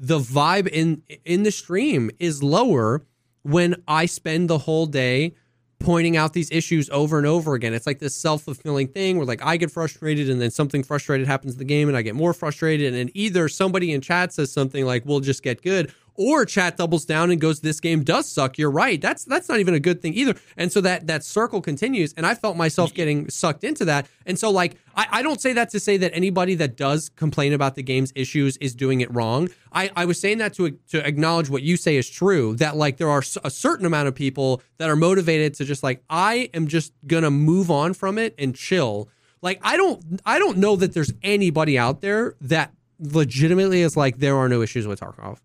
the 0.00 0.18
vibe 0.18 0.66
in 0.66 1.02
in 1.24 1.44
the 1.44 1.52
stream 1.52 2.10
is 2.18 2.42
lower 2.42 3.04
when 3.42 3.76
I 3.86 4.06
spend 4.06 4.50
the 4.50 4.58
whole 4.58 4.86
day 4.86 5.34
pointing 5.78 6.16
out 6.16 6.32
these 6.32 6.50
issues 6.50 6.88
over 6.90 7.18
and 7.18 7.26
over 7.26 7.54
again. 7.54 7.74
It's 7.74 7.86
like 7.86 7.98
this 7.98 8.14
self-fulfilling 8.14 8.88
thing 8.88 9.16
where 9.16 9.26
like 9.26 9.44
I 9.44 9.56
get 9.56 9.70
frustrated 9.70 10.30
and 10.30 10.40
then 10.40 10.50
something 10.50 10.82
frustrated 10.82 11.26
happens 11.26 11.54
in 11.54 11.58
the 11.58 11.64
game 11.64 11.88
and 11.88 11.96
I 11.96 12.02
get 12.02 12.14
more 12.14 12.32
frustrated 12.32 12.94
and 12.94 13.10
either 13.14 13.48
somebody 13.48 13.92
in 13.92 14.00
chat 14.00 14.32
says 14.32 14.52
something 14.52 14.86
like 14.86 15.04
we'll 15.04 15.20
just 15.20 15.42
get 15.42 15.60
good 15.60 15.92
or 16.22 16.44
chat 16.46 16.76
doubles 16.76 17.04
down 17.04 17.30
and 17.30 17.40
goes 17.40 17.60
this 17.60 17.80
game 17.80 18.04
does 18.04 18.30
suck. 18.30 18.56
You're 18.58 18.70
right. 18.70 19.00
That's 19.00 19.24
that's 19.24 19.48
not 19.48 19.58
even 19.58 19.74
a 19.74 19.80
good 19.80 20.00
thing 20.00 20.14
either. 20.14 20.34
And 20.56 20.72
so 20.72 20.80
that 20.82 21.06
that 21.08 21.24
circle 21.24 21.60
continues 21.60 22.14
and 22.16 22.24
I 22.24 22.34
felt 22.34 22.56
myself 22.56 22.94
getting 22.94 23.28
sucked 23.28 23.64
into 23.64 23.84
that. 23.86 24.06
And 24.24 24.38
so 24.38 24.50
like 24.50 24.76
I, 24.94 25.06
I 25.10 25.22
don't 25.22 25.40
say 25.40 25.52
that 25.54 25.70
to 25.70 25.80
say 25.80 25.96
that 25.96 26.14
anybody 26.14 26.54
that 26.56 26.76
does 26.76 27.08
complain 27.08 27.52
about 27.52 27.74
the 27.74 27.82
game's 27.82 28.12
issues 28.14 28.56
is 28.58 28.74
doing 28.74 29.00
it 29.00 29.12
wrong. 29.12 29.48
I, 29.72 29.90
I 29.96 30.04
was 30.04 30.20
saying 30.20 30.38
that 30.38 30.54
to 30.54 30.70
to 30.90 31.06
acknowledge 31.06 31.50
what 31.50 31.62
you 31.62 31.76
say 31.76 31.96
is 31.96 32.08
true. 32.08 32.54
That 32.56 32.76
like 32.76 32.98
there 32.98 33.10
are 33.10 33.22
a 33.42 33.50
certain 33.50 33.86
amount 33.86 34.08
of 34.08 34.14
people 34.14 34.62
that 34.78 34.88
are 34.88 34.96
motivated 34.96 35.54
to 35.54 35.64
just 35.64 35.82
like 35.82 36.02
I 36.08 36.50
am 36.54 36.68
just 36.68 36.92
gonna 37.06 37.30
move 37.30 37.70
on 37.70 37.94
from 37.94 38.18
it 38.18 38.34
and 38.38 38.54
chill. 38.54 39.08
Like 39.40 39.60
I 39.62 39.76
don't 39.76 40.20
I 40.24 40.38
don't 40.38 40.58
know 40.58 40.76
that 40.76 40.94
there's 40.94 41.12
anybody 41.22 41.76
out 41.78 42.00
there 42.00 42.36
that 42.40 42.72
legitimately 43.02 43.82
is 43.82 43.96
like 43.96 44.18
there 44.18 44.36
are 44.36 44.48
no 44.48 44.62
issues 44.62 44.86
with 44.86 45.00
Tarkov. 45.00 45.38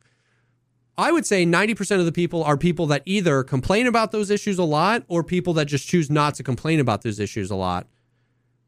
I 0.97 1.11
would 1.11 1.25
say 1.25 1.45
90% 1.45 1.99
of 1.99 2.05
the 2.05 2.11
people 2.11 2.43
are 2.43 2.57
people 2.57 2.87
that 2.87 3.03
either 3.05 3.43
complain 3.43 3.85
about 3.85 4.11
those 4.11 4.31
issues 4.31 4.57
a 4.57 4.63
lot 4.63 5.03
or 5.07 5.23
people 5.23 5.53
that 5.53 5.65
just 5.65 5.87
choose 5.87 6.09
not 6.09 6.33
to 6.35 6.43
complain 6.43 6.79
about 6.79 7.03
those 7.03 7.19
issues 7.19 7.51
a 7.51 7.55
lot. 7.55 7.87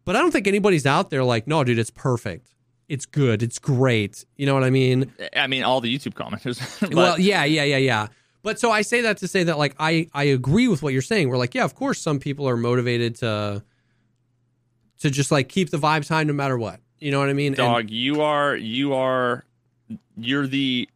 But 0.05 0.15
I 0.15 0.19
don't 0.21 0.31
think 0.31 0.47
anybody's 0.47 0.85
out 0.85 1.09
there 1.09 1.23
like, 1.23 1.47
no, 1.47 1.63
dude, 1.63 1.79
it's 1.79 1.89
perfect. 1.89 2.53
It's 2.87 3.05
good. 3.05 3.41
It's 3.43 3.59
great. 3.59 4.25
You 4.35 4.45
know 4.45 4.53
what 4.53 4.63
I 4.63 4.69
mean? 4.69 5.11
I 5.35 5.47
mean, 5.47 5.63
all 5.63 5.81
the 5.81 5.95
YouTube 5.95 6.13
commenters. 6.13 6.59
but- 6.81 6.93
well, 6.93 7.19
yeah, 7.19 7.43
yeah, 7.45 7.63
yeah, 7.63 7.77
yeah. 7.77 8.07
But 8.41 8.59
so 8.59 8.71
I 8.71 8.83
say 8.83 9.01
that 9.01 9.17
to 9.17 9.27
say 9.27 9.43
that 9.43 9.57
like 9.57 9.75
I 9.79 10.07
I 10.13 10.23
agree 10.23 10.67
with 10.69 10.81
what 10.81 10.93
you're 10.93 11.01
saying. 11.01 11.27
We're 11.29 11.37
like, 11.37 11.53
yeah, 11.53 11.65
of 11.65 11.75
course, 11.75 11.99
some 11.99 12.19
people 12.19 12.47
are 12.47 12.55
motivated 12.55 13.15
to 13.17 13.63
to 14.99 15.09
just 15.09 15.29
like 15.31 15.49
keep 15.49 15.71
the 15.71 15.77
vibes 15.77 16.07
high 16.07 16.23
no 16.23 16.33
matter 16.33 16.57
what. 16.57 16.79
You 16.99 17.11
know 17.11 17.19
what 17.19 17.29
I 17.29 17.33
mean? 17.33 17.47
And- 17.47 17.57
dog 17.57 17.89
you 17.89 18.21
are 18.21 18.55
you 18.55 18.93
are 18.93 19.43
you're 20.17 20.47
the 20.47 20.87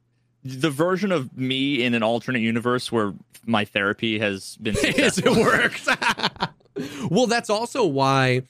the 0.44 0.70
version 0.70 1.12
of 1.12 1.38
me 1.38 1.84
in 1.84 1.94
an 1.94 2.04
alternate 2.04 2.40
universe 2.40 2.92
where 2.92 3.14
my 3.46 3.66
therapy 3.66 4.20
has 4.20 4.58
been 4.58 4.76
Yes, 4.82 5.18
it 5.24 5.26
works. 5.26 5.88
well, 7.10 7.28
that's 7.28 7.50
also 7.50 7.86
why 7.86 8.44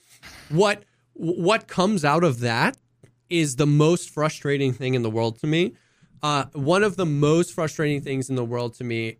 what 0.49 0.83
what 1.13 1.67
comes 1.67 2.03
out 2.03 2.23
of 2.23 2.39
that 2.39 2.77
is 3.29 3.55
the 3.55 3.67
most 3.67 4.09
frustrating 4.09 4.73
thing 4.73 4.93
in 4.93 5.03
the 5.03 5.09
world 5.09 5.39
to 5.39 5.47
me. 5.47 5.73
Uh, 6.21 6.45
one 6.53 6.83
of 6.83 6.95
the 6.95 7.05
most 7.05 7.53
frustrating 7.53 8.01
things 8.01 8.29
in 8.29 8.35
the 8.35 8.45
world 8.45 8.73
to 8.75 8.83
me, 8.83 9.17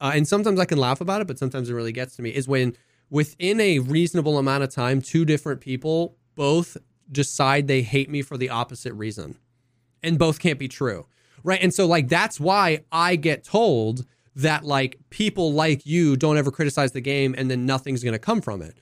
uh, 0.00 0.12
and 0.14 0.26
sometimes 0.26 0.58
I 0.58 0.64
can 0.64 0.78
laugh 0.78 1.00
about 1.00 1.20
it, 1.20 1.26
but 1.26 1.38
sometimes 1.38 1.70
it 1.70 1.74
really 1.74 1.92
gets 1.92 2.16
to 2.16 2.22
me, 2.22 2.30
is 2.30 2.48
when 2.48 2.76
within 3.08 3.60
a 3.60 3.78
reasonable 3.78 4.38
amount 4.38 4.64
of 4.64 4.70
time, 4.70 5.00
two 5.00 5.24
different 5.24 5.60
people 5.60 6.16
both 6.34 6.76
decide 7.10 7.66
they 7.66 7.82
hate 7.82 8.10
me 8.10 8.22
for 8.22 8.36
the 8.36 8.50
opposite 8.50 8.94
reason, 8.94 9.36
and 10.02 10.18
both 10.18 10.38
can't 10.38 10.58
be 10.58 10.68
true, 10.68 11.06
right? 11.42 11.62
And 11.62 11.72
so, 11.72 11.86
like, 11.86 12.08
that's 12.08 12.38
why 12.40 12.80
I 12.92 13.16
get 13.16 13.44
told 13.44 14.04
that 14.36 14.64
like 14.64 14.96
people 15.10 15.52
like 15.52 15.84
you 15.84 16.16
don't 16.16 16.36
ever 16.38 16.50
criticize 16.50 16.92
the 16.92 17.00
game, 17.00 17.34
and 17.36 17.50
then 17.50 17.66
nothing's 17.66 18.02
going 18.04 18.12
to 18.12 18.18
come 18.18 18.40
from 18.40 18.62
it 18.62 18.78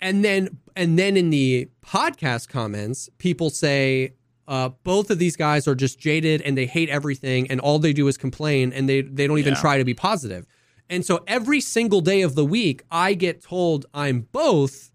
and 0.00 0.24
then 0.24 0.58
and 0.74 0.98
then 0.98 1.16
in 1.16 1.30
the 1.30 1.68
podcast 1.84 2.48
comments 2.48 3.08
people 3.18 3.48
say 3.50 4.12
uh, 4.48 4.68
both 4.84 5.10
of 5.10 5.18
these 5.18 5.36
guys 5.36 5.66
are 5.66 5.74
just 5.74 5.98
jaded 5.98 6.40
and 6.42 6.56
they 6.56 6.66
hate 6.66 6.88
everything 6.90 7.50
and 7.50 7.60
all 7.60 7.78
they 7.78 7.92
do 7.94 8.06
is 8.06 8.16
complain 8.18 8.72
and 8.72 8.88
they 8.88 9.00
they 9.00 9.26
don't 9.26 9.38
even 9.38 9.54
Yeah. 9.54 9.60
try 9.60 9.78
to 9.78 9.84
be 9.84 9.94
positive. 9.94 10.44
positive 10.44 10.46
and 10.90 11.04
so 11.06 11.24
every 11.26 11.60
single 11.60 12.00
day 12.02 12.20
of 12.22 12.34
the 12.34 12.44
week 12.44 12.82
i 12.90 13.14
get 13.14 13.42
told 13.42 13.86
i'm 13.94 14.20
both 14.32 14.90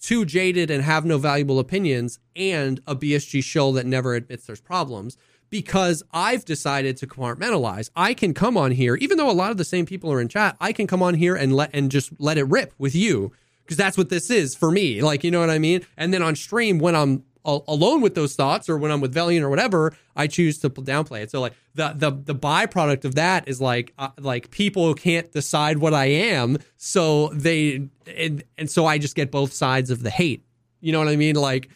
too 0.00 0.24
jaded 0.24 0.70
and 0.70 0.82
have 0.84 1.04
no 1.04 1.18
valuable 1.18 1.58
opinions 1.58 2.18
and 2.34 2.80
a 2.86 2.96
bsg 2.96 3.44
show 3.44 3.72
that 3.72 3.84
never 3.84 4.14
admits 4.14 4.46
there's 4.46 4.60
problems 4.62 5.18
because 5.50 6.02
i've 6.12 6.44
decided 6.44 6.96
to 6.96 7.06
compartmentalize 7.06 7.90
i 7.96 8.14
can 8.14 8.34
come 8.34 8.56
on 8.56 8.70
here 8.70 8.96
even 8.96 9.16
though 9.16 9.30
a 9.30 9.32
lot 9.32 9.50
of 9.50 9.56
the 9.56 9.64
same 9.64 9.86
people 9.86 10.12
are 10.12 10.20
in 10.20 10.28
chat 10.28 10.56
i 10.60 10.72
can 10.72 10.86
come 10.86 11.02
on 11.02 11.14
here 11.14 11.34
and 11.34 11.54
let 11.54 11.70
and 11.72 11.90
just 11.90 12.12
let 12.18 12.38
it 12.38 12.44
rip 12.44 12.72
with 12.78 12.94
you 12.94 13.32
because 13.66 13.76
that's 13.76 13.98
what 13.98 14.08
this 14.08 14.30
is 14.30 14.54
for 14.54 14.70
me. 14.70 15.02
Like, 15.02 15.24
you 15.24 15.30
know 15.30 15.40
what 15.40 15.50
I 15.50 15.58
mean? 15.58 15.84
And 15.96 16.14
then 16.14 16.22
on 16.22 16.36
stream, 16.36 16.78
when 16.78 16.94
I'm 16.94 17.24
alone 17.44 18.00
with 18.00 18.14
those 18.14 18.34
thoughts 18.34 18.68
or 18.68 18.76
when 18.76 18.90
I'm 18.90 19.00
with 19.00 19.12
Valiant 19.12 19.44
or 19.44 19.48
whatever, 19.48 19.96
I 20.16 20.26
choose 20.26 20.58
to 20.60 20.70
downplay 20.70 21.22
it. 21.22 21.30
So 21.30 21.40
like 21.40 21.54
the 21.74 21.92
the 21.94 22.10
the 22.10 22.34
byproduct 22.34 23.04
of 23.04 23.14
that 23.16 23.48
is 23.48 23.60
like 23.60 23.92
uh, 23.98 24.08
like 24.18 24.50
people 24.50 24.94
can't 24.94 25.30
decide 25.30 25.78
what 25.78 25.94
I 25.94 26.06
am, 26.06 26.58
so 26.76 27.28
they 27.28 27.88
and 28.06 28.42
and 28.58 28.68
so 28.70 28.86
I 28.86 28.98
just 28.98 29.14
get 29.14 29.30
both 29.30 29.52
sides 29.52 29.90
of 29.90 30.02
the 30.02 30.10
hate. 30.10 30.44
You 30.80 30.92
know 30.92 30.98
what 30.98 31.08
I 31.08 31.16
mean? 31.16 31.36
Like 31.36 31.68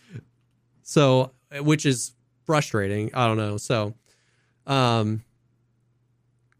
so 0.83 1.33
which 1.61 1.87
is 1.87 2.15
frustrating. 2.51 3.13
I 3.15 3.29
don't 3.29 3.37
know. 3.37 3.59
So 3.59 3.95
um 4.67 5.23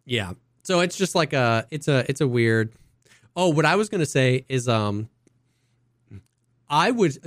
yeah. 0.05 0.35
So 0.63 0.79
it's 0.79 0.97
just 0.97 1.17
like 1.17 1.33
a 1.33 1.67
it's 1.73 1.89
a 1.89 2.09
it's 2.09 2.21
a 2.21 2.29
weird 2.29 2.73
Oh, 3.35 3.49
what 3.49 3.65
I 3.67 3.75
was 3.75 3.89
to 3.99 4.07
say 4.07 4.45
is 4.49 4.69
um 4.69 5.09
I 6.69 6.93
would 6.93 7.19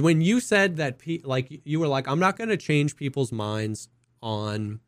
when 0.00 0.20
you 0.20 0.38
said 0.40 0.76
that 0.76 0.98
pe- 0.98 1.22
like 1.24 1.62
you 1.64 1.80
were 1.80 1.88
like 1.88 2.06
I'm 2.06 2.18
not 2.18 2.36
to 2.50 2.58
change 2.58 2.94
people's 2.94 3.32
minds 3.32 3.88
on 4.22 4.80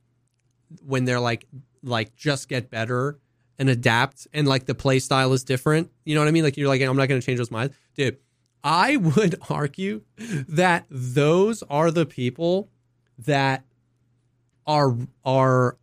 when 0.85 1.07
they're 1.07 1.21
like 1.21 1.47
like 1.83 2.15
just 2.15 2.51
get 2.51 2.71
better 2.71 3.19
and 3.59 3.71
adapt 3.71 4.27
and 4.35 4.47
like 4.47 4.67
the 4.67 4.75
play 4.75 4.99
style 4.99 5.33
is 5.33 5.43
different. 5.43 5.91
You 6.05 6.15
know 6.15 6.21
what 6.21 6.29
I 6.29 6.33
mean? 6.33 6.45
Like 6.45 6.59
you're 6.59 6.69
like 6.69 6.83
I'm 6.83 6.99
not 6.99 7.09
to 7.23 7.27
change 7.27 7.39
those 7.39 7.51
minds. 7.51 7.75
Dude, 7.97 8.19
I 8.63 8.97
would 9.17 9.37
argue 9.49 10.03
that 10.19 10.85
those 10.91 11.63
are 11.71 11.91
the 11.91 12.05
people 12.05 12.69
that 13.19 13.65
are 14.67 14.97
are 15.25 15.77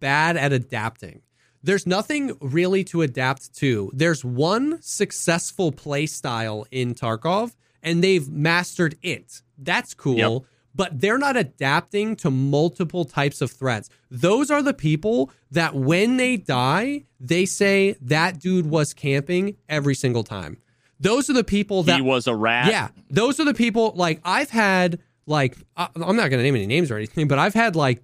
bad 0.00 0.36
at 0.36 0.52
adapting. 0.52 1.22
There's 1.62 1.86
nothing 1.86 2.36
really 2.40 2.84
to 2.84 3.02
adapt 3.02 3.54
to. 3.56 3.90
There's 3.92 4.24
one 4.24 4.80
successful 4.80 5.72
play 5.72 6.06
style 6.06 6.66
in 6.70 6.94
Tarkov, 6.94 7.54
and 7.82 8.02
they've 8.02 8.28
mastered 8.28 8.96
it. 9.02 9.42
That's 9.58 9.92
cool. 9.94 10.16
Yep. 10.16 10.42
But 10.74 11.00
they're 11.00 11.18
not 11.18 11.36
adapting 11.36 12.14
to 12.16 12.30
multiple 12.30 13.04
types 13.04 13.40
of 13.40 13.50
threats. 13.50 13.90
Those 14.10 14.50
are 14.50 14.62
the 14.62 14.74
people 14.74 15.32
that 15.50 15.74
when 15.74 16.16
they 16.18 16.36
die, 16.36 17.06
they 17.18 17.46
say 17.46 17.96
that 18.02 18.38
dude 18.38 18.66
was 18.66 18.94
camping 18.94 19.56
every 19.68 19.96
single 19.96 20.22
time. 20.22 20.58
Those 21.00 21.28
are 21.28 21.32
the 21.32 21.44
people 21.44 21.82
that 21.84 21.96
he 21.96 22.02
was 22.02 22.26
a 22.28 22.34
rat. 22.34 22.70
yeah, 22.70 22.88
those 23.10 23.40
are 23.40 23.44
the 23.44 23.54
people. 23.54 23.92
Like 23.96 24.20
I've 24.24 24.50
had, 24.50 25.00
like 25.28 25.56
I- 25.76 25.88
I'm 25.94 26.16
not 26.16 26.30
going 26.30 26.38
to 26.38 26.42
name 26.42 26.56
any 26.56 26.66
names 26.66 26.90
or 26.90 26.96
anything, 26.96 27.28
but 27.28 27.38
I've 27.38 27.54
had 27.54 27.76
like 27.76 28.02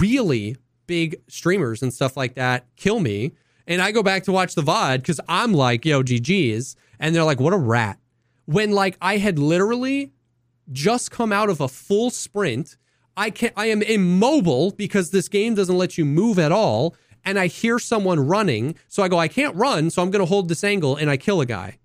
really 0.00 0.56
big 0.86 1.16
streamers 1.28 1.82
and 1.82 1.92
stuff 1.92 2.16
like 2.16 2.34
that 2.34 2.66
kill 2.76 3.00
me, 3.00 3.32
and 3.66 3.80
I 3.80 3.92
go 3.92 4.02
back 4.02 4.24
to 4.24 4.32
watch 4.32 4.54
the 4.54 4.62
VOD 4.62 4.98
because 4.98 5.20
I'm 5.28 5.52
like, 5.52 5.84
yo, 5.84 6.02
GG's, 6.02 6.76
and 6.98 7.14
they're 7.14 7.24
like, 7.24 7.40
what 7.40 7.52
a 7.52 7.58
rat. 7.58 7.98
When 8.46 8.72
like 8.72 8.96
I 9.00 9.16
had 9.18 9.38
literally 9.38 10.12
just 10.72 11.10
come 11.10 11.32
out 11.32 11.48
of 11.50 11.60
a 11.60 11.68
full 11.68 12.10
sprint, 12.10 12.76
I 13.16 13.30
can 13.30 13.50
I 13.56 13.66
am 13.66 13.82
immobile 13.82 14.72
because 14.72 15.10
this 15.10 15.28
game 15.28 15.54
doesn't 15.54 15.76
let 15.78 15.96
you 15.98 16.04
move 16.04 16.38
at 16.38 16.52
all, 16.52 16.94
and 17.24 17.38
I 17.38 17.46
hear 17.46 17.78
someone 17.78 18.20
running, 18.20 18.74
so 18.88 19.02
I 19.02 19.08
go, 19.08 19.18
I 19.18 19.28
can't 19.28 19.56
run, 19.56 19.90
so 19.90 20.02
I'm 20.02 20.10
going 20.10 20.20
to 20.20 20.26
hold 20.26 20.48
this 20.48 20.64
angle, 20.64 20.96
and 20.96 21.08
I 21.10 21.16
kill 21.16 21.40
a 21.40 21.46
guy 21.46 21.78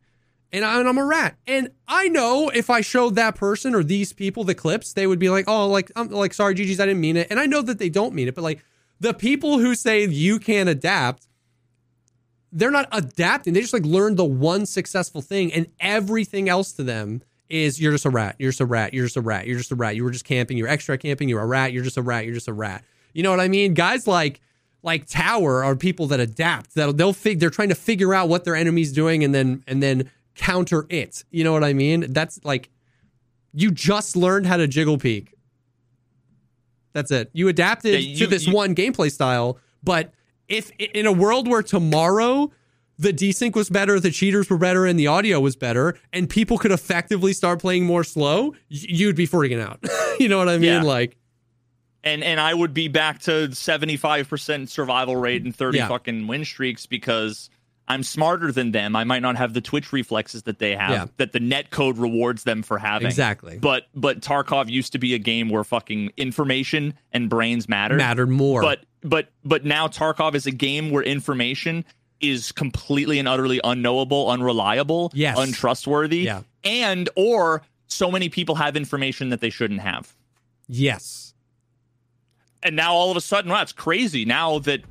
and, 0.52 0.66
I, 0.66 0.80
I'm 0.80 0.98
a 0.98 1.06
rat. 1.06 1.38
And 1.46 1.70
I 1.88 2.08
know 2.08 2.50
if 2.50 2.70
I 2.70 2.82
showed 2.82 3.16
that 3.16 3.36
person 3.36 3.76
or 3.76 3.84
these 3.84 4.14
people 4.14 4.44
the 4.44 4.56
clips, 4.56 4.94
they 4.94 5.06
would 5.08 5.20
be 5.20 5.30
like, 5.30 5.46
"Oh, 5.48 5.68
like 5.68 5.92
I'm 5.96 6.10
like 6.10 6.34
sorry, 6.34 6.56
GG's, 6.56 6.80
I 6.80 6.86
didn't 6.86 7.02
mean 7.02 7.18
it." 7.18 7.28
And 7.30 7.40
I 7.40 7.46
know 7.46 7.62
that 7.62 7.80
they 7.80 7.90
don't 7.90 8.14
mean 8.14 8.28
it, 8.28 8.36
but 8.36 8.44
like 8.44 8.64
the 9.00 9.14
people 9.14 9.60
who 9.60 9.76
say 9.76 10.06
you 10.06 10.40
can't 10.40 10.70
adapt, 10.70 11.28
they're 12.52 12.72
not 12.72 12.88
adapting. 12.92 13.54
They 13.54 13.62
just 13.62 13.74
like 13.74 13.86
learned 13.86 14.18
the 14.18 14.26
one 14.26 14.66
successful 14.66 15.22
thing, 15.22 15.54
and 15.54 15.68
everything 15.80 16.50
else 16.50 16.72
to 16.74 16.84
them 16.84 17.22
is 17.50 17.82
you're 17.82 17.92
just 17.92 18.06
a 18.06 18.10
rat. 18.10 18.36
You're 18.40 18.52
just 18.52 18.62
a 18.62 18.66
rat. 18.66 18.94
You're 18.94 19.06
just 19.06 19.18
a 19.18 19.22
rat. 19.22 19.48
You're 19.48 19.58
just 19.58 19.72
a 19.72 19.76
rat. 19.76 19.96
You 19.96 20.04
were 20.04 20.12
just 20.12 20.26
camping. 20.26 20.58
You're 20.58 20.68
extra 20.68 20.98
camping. 20.98 21.30
You're 21.30 21.42
a 21.42 21.48
rat. 21.48 21.74
You're 21.74 21.84
just 21.84 21.98
a 21.98 22.02
rat. 22.02 22.26
You're 22.26 22.36
just 22.36 22.48
a 22.48 22.54
rat. 22.54 22.84
You 23.14 23.24
know 23.24 23.32
what 23.32 23.40
I 23.40 23.48
mean? 23.48 23.74
Guys 23.74 24.08
like 24.08 24.40
like 24.82 25.08
Tower 25.08 25.64
are 25.64 25.76
people 25.76 26.08
that 26.08 26.20
adapt. 26.20 26.76
That 26.76 26.98
they'll 26.98 27.14
fig. 27.14 27.40
They're 27.40 27.50
trying 27.50 27.70
to 27.70 27.76
figure 27.76 28.14
out 28.14 28.30
what 28.30 28.46
their 28.46 28.56
enemy's 28.56 28.92
doing 28.92 29.24
and 29.24 29.34
then 29.34 29.64
and 29.68 29.82
then 29.82 30.10
counter 30.40 30.86
it. 30.90 31.24
You 31.32 31.44
know 31.44 31.52
what 31.52 31.64
I 31.64 31.74
mean? 31.74 32.06
That's 32.14 32.40
like 32.44 32.70
you 33.54 33.72
just 33.72 34.16
learned 34.16 34.46
how 34.48 34.58
to 34.58 34.68
jiggle 34.68 34.98
peek. 34.98 35.34
That's 36.94 37.12
it. 37.12 37.30
You 37.34 37.48
adapted 37.48 37.94
Yeah, 37.94 38.00
you- 38.00 38.18
to 38.18 38.28
this 38.28 38.48
you- 38.48 38.54
one 38.54 38.74
gameplay 38.74 39.12
style, 39.12 39.60
but 39.84 40.12
if 40.48 40.72
in 40.80 41.06
a 41.06 41.12
world 41.12 41.48
where 41.48 41.62
tomorrow 41.62 42.52
the 42.98 43.14
desync 43.14 43.56
was 43.56 43.70
better, 43.70 44.00
the 44.00 44.12
cheaters 44.12 44.50
were 44.50 44.58
better, 44.58 44.86
and 44.86 45.00
the 45.00 45.08
audio 45.08 45.40
was 45.40 45.56
better, 45.56 45.98
and 46.12 46.30
people 46.30 46.58
could 46.58 46.72
effectively 46.72 47.32
start 47.34 47.60
playing 47.60 47.86
more 47.86 48.04
slow, 48.04 48.54
you'd 48.68 49.16
be 49.16 49.28
freaking 49.28 49.62
out. 49.62 49.80
you 50.20 50.28
know 50.28 50.38
what 50.38 50.50
I 50.50 50.58
mean? 50.58 50.64
Yeah. 50.64 50.82
Like, 50.82 51.16
and 52.04 52.24
and 52.24 52.40
I 52.40 52.54
would 52.54 52.74
be 52.74 52.88
back 52.88 53.20
to 53.22 53.54
seventy 53.54 53.96
five 53.98 54.28
percent 54.28 54.70
survival 54.70 55.16
rate 55.16 55.44
and 55.44 55.56
thirty 55.56 55.78
Yeah. 55.78 55.88
fucking 55.88 56.28
win 56.28 56.44
streaks 56.46 56.86
because 56.86 57.50
I'm 57.90 58.04
smarter 58.04 58.52
than 58.52 58.72
them. 58.72 58.96
I 58.96 59.04
might 59.04 59.24
not 59.24 59.36
have 59.36 59.54
the 59.54 59.62
twitch 59.62 59.92
reflexes 59.92 60.44
that 60.44 60.60
they 60.60 60.76
have 60.76 60.92
Yeah. 60.92 61.06
that 61.18 61.32
the 61.32 61.40
net 61.40 61.72
code 61.72 61.98
rewards 61.98 62.44
them 62.44 62.62
for 62.62 62.78
having. 62.78 63.08
Exactly. 63.08 63.58
But 63.58 63.88
but 63.96 64.22
Tarkov 64.22 64.70
used 64.70 64.92
to 64.94 65.00
be 65.00 65.16
a 65.16 65.18
game 65.18 65.50
where 65.50 65.64
fucking 65.64 66.12
information 66.16 66.94
and 67.12 67.30
brains 67.30 67.68
mattered. 67.68 67.98
mattered 67.98 68.30
more. 68.30 68.62
But 68.62 68.86
but 69.02 69.30
but 69.44 69.66
now 69.66 69.88
Tarkov 69.88 70.36
is 70.36 70.46
a 70.46 70.52
game 70.52 70.92
where 70.92 71.02
information 71.02 71.84
is 72.22 72.52
completely 72.52 73.18
and 73.18 73.28
utterly 73.28 73.60
unknowable, 73.64 74.30
unreliable, 74.30 75.10
Yes. 75.16 75.38
untrustworthy, 75.40 76.20
Yeah. 76.20 76.42
and 76.64 77.10
or 77.16 77.64
so 77.88 78.12
many 78.12 78.30
people 78.30 78.56
have 78.56 78.76
information 78.76 79.30
that 79.30 79.42
they 79.42 79.50
shouldn't 79.50 79.80
have 79.82 80.14
yes. 80.68 81.34
and 82.62 82.76
now 82.76 82.94
all 82.94 83.10
of 83.10 83.18
a 83.18 83.22
sudden, 83.22 83.50
wow, 83.52 83.62
it's 83.62 83.72
crazy. 83.72 84.26
Now 84.26 84.60
that 84.60 84.82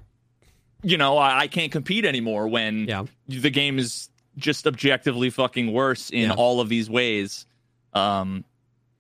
you 0.82 0.96
know, 0.96 1.18
I, 1.18 1.40
I 1.40 1.46
can't 1.48 1.72
compete 1.72 2.04
anymore 2.04 2.48
when 2.48 2.86
Yeah. 2.88 3.04
the 3.28 3.50
game 3.50 3.78
is 3.78 4.08
just 4.36 4.66
objectively 4.66 5.30
fucking 5.30 5.72
worse 5.72 6.10
in 6.10 6.28
Yeah. 6.30 6.34
all 6.34 6.60
of 6.60 6.68
these 6.68 6.88
ways. 6.88 7.46
Um, 7.94 8.44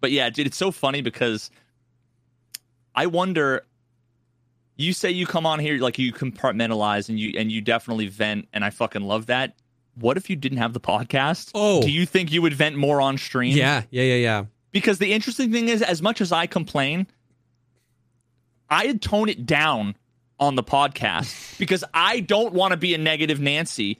but 0.00 0.10
yeah, 0.10 0.30
dude, 0.30 0.46
it's 0.46 0.56
so 0.56 0.70
funny 0.70 1.00
because 1.02 1.50
I 2.94 3.06
wonder. 3.06 3.64
You 4.80 4.92
say 4.92 5.10
you 5.10 5.26
come 5.26 5.44
on 5.44 5.58
here 5.58 5.78
like 5.80 5.98
you 5.98 6.12
compartmentalize 6.12 7.08
and 7.08 7.18
you 7.18 7.34
and 7.36 7.50
you 7.50 7.60
definitely 7.60 8.06
vent, 8.06 8.46
and 8.52 8.64
I 8.64 8.70
fucking 8.70 9.02
love 9.02 9.26
that. 9.26 9.54
what 9.96 10.16
if 10.16 10.30
you 10.30 10.36
didn't 10.36 10.58
have 10.58 10.72
the 10.72 10.78
podcast? 10.80 11.50
Oh. 11.56 11.82
do 11.82 11.90
you 11.90 12.06
think 12.06 12.30
you 12.30 12.40
would 12.42 12.54
vent 12.54 12.76
more 12.76 13.00
on 13.00 13.18
stream? 13.18 13.56
Yeah, 13.56 13.82
yeah, 13.90 14.04
yeah, 14.04 14.14
yeah. 14.14 14.44
because 14.70 14.98
the 14.98 15.12
interesting 15.12 15.50
thing 15.50 15.68
is, 15.68 15.82
as 15.82 16.00
much 16.00 16.20
as 16.20 16.30
I 16.30 16.46
complain, 16.46 17.08
I 18.70 18.92
tone 18.94 19.28
it 19.28 19.44
down 19.46 19.96
on 20.40 20.54
the 20.54 20.62
podcast 20.62 21.58
because 21.58 21.84
I 21.92 22.20
don't 22.20 22.52
want 22.54 22.72
to 22.72 22.76
be 22.76 22.94
a 22.94 22.98
negative 22.98 23.40
Nancy. 23.40 23.98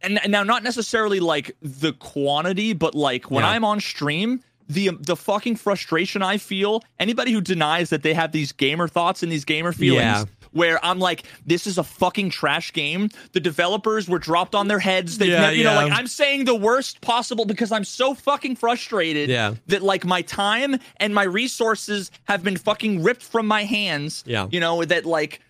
And, 0.00 0.18
and 0.22 0.30
now, 0.32 0.42
not 0.42 0.62
necessarily 0.62 1.18
like 1.20 1.56
the 1.62 1.92
quantity, 1.94 2.74
but 2.74 2.94
like 2.94 3.30
when 3.30 3.42
Yeah. 3.42 3.50
I'm 3.50 3.64
on 3.64 3.80
stream, 3.80 4.42
the 4.68 4.90
the 5.00 5.16
fucking 5.16 5.56
frustration 5.56 6.22
I 6.22 6.36
feel. 6.38 6.82
Anybody 6.98 7.32
who 7.32 7.40
denies 7.40 7.90
that 7.90 8.02
they 8.02 8.12
have 8.14 8.32
these 8.32 8.52
gamer 8.52 8.86
thoughts 8.88 9.22
and 9.22 9.32
these 9.32 9.44
gamer 9.44 9.72
feelings, 9.72 10.02
Yeah. 10.02 10.24
Where 10.54 10.82
I'm 10.84 10.98
like, 10.98 11.24
this 11.44 11.66
is 11.66 11.76
a 11.76 11.84
fucking 11.84 12.30
trash 12.30 12.72
game. 12.72 13.10
The 13.32 13.40
developers 13.40 14.08
were 14.08 14.18
dropped 14.18 14.54
on 14.54 14.68
their 14.68 14.78
heads. 14.78 15.18
They, 15.18 15.26
Yeah, 15.26 15.50
you 15.50 15.64
know, 15.64 15.72
yeah. 15.74 15.84
like 15.84 15.92
I'm 15.92 16.06
saying 16.06 16.46
the 16.46 16.54
worst 16.54 17.00
possible 17.02 17.44
because 17.44 17.70
I'm 17.70 17.84
so 17.84 18.14
fucking 18.14 18.56
frustrated 18.56 19.28
Yeah. 19.28 19.54
that 19.66 19.82
like 19.82 20.04
my 20.06 20.22
time 20.22 20.78
and 20.96 21.14
my 21.14 21.24
resources 21.24 22.10
have 22.24 22.42
been 22.42 22.56
fucking 22.56 23.02
ripped 23.02 23.22
from 23.22 23.46
my 23.46 23.64
hands. 23.64 24.24
Yeah. 24.26 24.48
You 24.50 24.60
know, 24.60 24.84
that 24.84 25.04
like 25.04 25.40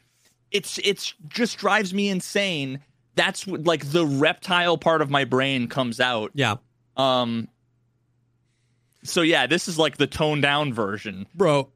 it's 0.50 0.78
it's 0.82 1.14
just 1.28 1.58
drives 1.58 1.94
me 1.94 2.08
insane. 2.08 2.80
That's 3.14 3.46
what, 3.46 3.64
like 3.64 3.90
the 3.92 4.04
reptile 4.06 4.76
part 4.78 5.02
of 5.02 5.10
my 5.10 5.24
brain 5.24 5.68
comes 5.68 6.00
out. 6.00 6.30
Yeah. 6.34 6.56
Um 6.96 7.48
so 9.02 9.20
yeah, 9.20 9.46
this 9.46 9.68
is 9.68 9.78
like 9.78 9.98
the 9.98 10.06
toned 10.06 10.42
down 10.42 10.72
version. 10.72 11.26
Bro. 11.34 11.68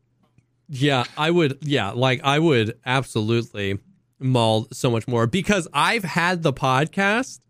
Yeah, 0.69 1.05
I 1.17 1.31
would 1.31 1.59
yeah, 1.63 1.91
like 1.91 2.21
I 2.25 2.39
would 2.39 2.79
absolutely 2.85 3.79
maul 4.21 4.67
so 4.73 4.91
much 4.91 5.09
more 5.09 5.27
because 5.27 5.69
I've 5.73 6.05
had 6.05 6.43
the 6.43 6.53
podcast 6.53 7.41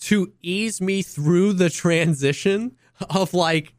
to 0.00 0.32
ease 0.42 0.80
me 0.80 1.02
through 1.02 1.52
the 1.54 1.70
transition 1.70 2.76
of 3.10 3.34
like 3.34 3.74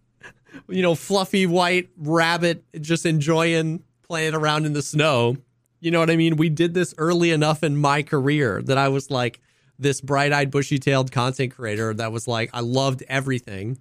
you 0.68 0.82
know, 0.82 0.96
fluffy 0.96 1.46
white 1.46 1.90
rabbit 1.98 2.64
just 2.82 3.06
enjoying 3.06 3.84
playing 4.04 4.34
around 4.34 4.66
in 4.66 4.74
the 4.74 4.82
snow. 4.82 5.38
You 5.80 5.92
know 5.92 6.00
what 6.00 6.10
I 6.10 6.16
mean? 6.16 6.36
We 6.36 6.50
did 6.50 6.74
this 6.74 6.94
early 6.98 7.32
enough 7.32 7.64
in 7.64 7.78
my 7.78 8.04
career 8.04 8.62
that 8.64 8.78
I 8.78 8.90
was 8.90 9.10
like 9.10 9.40
this 9.78 10.02
bright-eyed, 10.02 10.52
bushy-tailed 10.52 11.12
content 11.12 11.56
creator 11.56 11.94
that 11.94 12.12
was 12.12 12.28
like 12.28 12.50
I 12.54 12.60
loved 12.60 13.04
everything. 13.08 13.80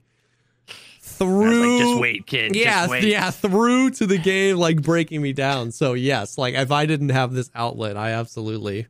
Through 1.19 1.79
just 1.79 2.01
wait, 2.01 2.27
kid. 2.27 2.55
yeah, 2.57 2.81
just 2.83 2.91
wait. 2.91 3.05
yeah, 3.05 3.31
through 3.31 3.91
to 3.91 4.07
the 4.07 4.19
game, 4.19 4.57
like 4.57 4.83
breaking 4.83 5.21
me 5.23 5.33
down. 5.33 5.73
So 5.73 5.95
yes, 5.95 6.39
like 6.39 6.55
if 6.55 6.71
I 6.71 6.87
didn't 6.87 7.11
have 7.11 7.33
this 7.33 7.51
outlet, 7.55 7.97
I 7.97 8.13
absolutely 8.13 8.87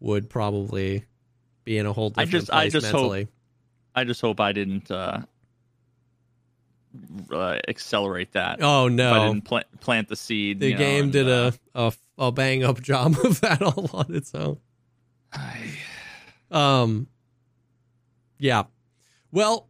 would 0.00 0.28
probably 0.28 1.04
be 1.64 1.78
in 1.78 1.86
a 1.86 1.92
whole 1.92 2.12
I 2.16 2.24
different 2.24 2.46
just- 2.46 2.52
I 2.52 2.62
place 2.64 2.72
just 2.72 2.86
hope 2.86 2.94
mentally. 2.94 3.28
I 3.94 4.04
just 4.04 4.20
hope 4.20 4.38
I 4.40 4.52
didn't 4.52 4.90
uh, 4.90 5.20
uh 7.32 7.58
accelerate 7.68 8.32
that. 8.32 8.58
oh 8.62 8.86
If 8.86 8.92
I 8.92 8.94
no, 8.94 9.28
didn't 9.32 9.44
plant 9.44 9.66
plant 9.80 10.08
the 10.08 10.16
seed. 10.16 10.60
the 10.60 10.68
you 10.68 10.72
know, 10.74 10.78
game 10.78 11.02
and, 11.04 11.12
did 11.12 11.28
uh, 11.28 11.50
a, 11.74 11.86
a 11.86 12.26
a 12.26 12.32
bang 12.32 12.64
up 12.64 12.80
job 12.82 13.16
of 13.24 13.40
that 13.40 13.62
all 13.62 13.90
on 13.92 14.14
its 14.14 14.34
own. 14.34 14.58
Um, 16.50 17.08
yeah. 18.38 18.64
Well, 19.32 19.68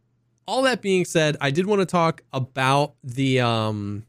all 0.49 0.63
that 0.63 0.81
being 0.81 1.05
said, 1.05 1.37
I 1.39 1.51
did 1.51 1.67
want 1.67 1.79
to 1.81 1.85
talk 1.85 2.23
about 2.33 2.95
the 3.03 3.39
um 3.41 4.05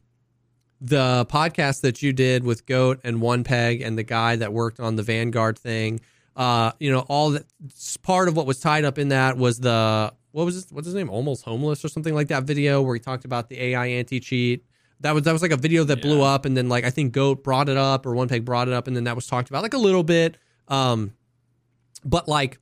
the 0.83 1.27
podcast 1.29 1.81
that 1.81 2.01
you 2.01 2.11
did 2.11 2.43
with 2.43 2.65
Goat 2.65 2.99
and 3.03 3.21
One 3.21 3.43
Peg 3.43 3.81
and 3.81 3.95
the 3.95 4.03
guy 4.03 4.35
that 4.37 4.51
worked 4.51 4.79
on 4.79 4.95
the 4.95 5.03
Vanguard 5.03 5.59
thing. 5.59 5.99
Uh, 6.35 6.71
you 6.79 6.91
know, 6.91 7.01
all 7.01 7.29
that 7.31 7.45
part 8.01 8.27
of 8.27 8.35
what 8.35 8.47
was 8.47 8.59
tied 8.59 8.83
up 8.83 8.97
in 8.97 9.09
that 9.09 9.37
was 9.37 9.59
the 9.59 10.11
what 10.31 10.45
was 10.45 10.55
his, 10.55 10.71
what's 10.71 10.87
his 10.87 10.95
name? 10.95 11.11
Almost 11.11 11.45
homeless 11.45 11.85
or 11.85 11.89
something 11.89 12.15
like 12.15 12.29
that 12.29 12.45
video 12.45 12.81
where 12.81 12.95
he 12.95 12.99
talked 12.99 13.25
about 13.25 13.47
the 13.47 13.61
AI 13.61 13.85
anti 13.85 14.19
cheat. 14.19 14.65
That 15.01 15.13
was 15.13 15.23
that 15.23 15.33
was 15.33 15.43
like 15.43 15.51
a 15.51 15.57
video 15.57 15.83
that 15.83 16.01
blew 16.01 16.23
up, 16.23 16.45
and 16.45 16.57
then 16.57 16.69
like 16.69 16.85
I 16.85 16.89
think 16.89 17.13
Goat 17.13 17.43
brought 17.43 17.69
it 17.69 17.77
up 17.77 18.05
or 18.07 18.15
One 18.15 18.27
Peg 18.27 18.45
brought 18.45 18.67
it 18.67 18.73
up, 18.73 18.87
and 18.87 18.95
then 18.95 19.03
that 19.03 19.15
was 19.15 19.27
talked 19.27 19.49
about 19.49 19.61
like 19.61 19.75
a 19.75 19.79
little 19.79 20.03
bit. 20.03 20.37
Um, 20.67 21.13
but 22.03 22.27
like 22.27 22.57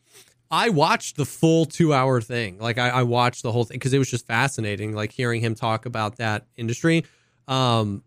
I 0.51 0.69
watched 0.69 1.15
the 1.15 1.25
full 1.25 1.65
two 1.65 1.93
hour 1.93 2.21
thing. 2.21 2.57
Like 2.59 2.77
I, 2.77 2.89
I 2.89 3.03
watched 3.03 3.43
the 3.43 3.51
whole 3.51 3.65
thing 3.65 3.75
because 3.75 3.93
it 3.93 3.99
was 3.99 4.09
just 4.09 4.25
fascinating, 4.25 4.93
like 4.93 5.11
hearing 5.11 5.41
him 5.41 5.55
talk 5.55 5.85
about 5.85 6.17
that 6.17 6.45
industry. 6.57 7.05
Um, 7.47 8.03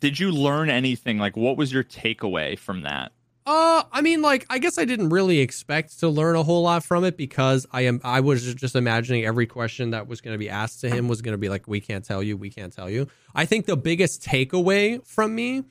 Did 0.00 0.18
you 0.18 0.30
learn 0.30 0.70
anything? 0.70 1.18
Like, 1.18 1.36
what 1.36 1.56
was 1.56 1.72
your 1.72 1.84
takeaway 1.84 2.58
from 2.58 2.82
that? 2.82 3.12
uh, 3.44 3.82
I 3.90 4.02
mean, 4.02 4.22
like 4.22 4.46
I 4.50 4.58
guess 4.58 4.78
I 4.78 4.84
didn't 4.84 5.08
really 5.08 5.40
expect 5.40 5.98
to 6.00 6.08
learn 6.08 6.36
a 6.36 6.42
whole 6.42 6.62
lot 6.62 6.84
from 6.84 7.04
it 7.04 7.16
because 7.16 7.66
I 7.72 7.82
am 7.82 8.00
I 8.04 8.20
was 8.20 8.54
just 8.54 8.76
imagining 8.76 9.24
every 9.24 9.46
question 9.46 9.90
that 9.90 10.06
was 10.06 10.20
going 10.20 10.34
to 10.34 10.38
be 10.38 10.48
asked 10.48 10.80
to 10.82 10.88
him 10.88 11.08
was 11.08 11.22
going 11.22 11.32
to 11.32 11.38
be 11.38 11.48
like, 11.48 11.66
we 11.66 11.80
can't 11.80 12.04
tell 12.04 12.22
you, 12.22 12.36
we 12.36 12.50
can't 12.50 12.72
tell 12.72 12.88
you. 12.88 13.08
I 13.34 13.44
think 13.44 13.66
the 13.66 13.76
biggest 13.76 14.22
takeaway 14.22 15.04
from 15.04 15.34
me 15.34 15.64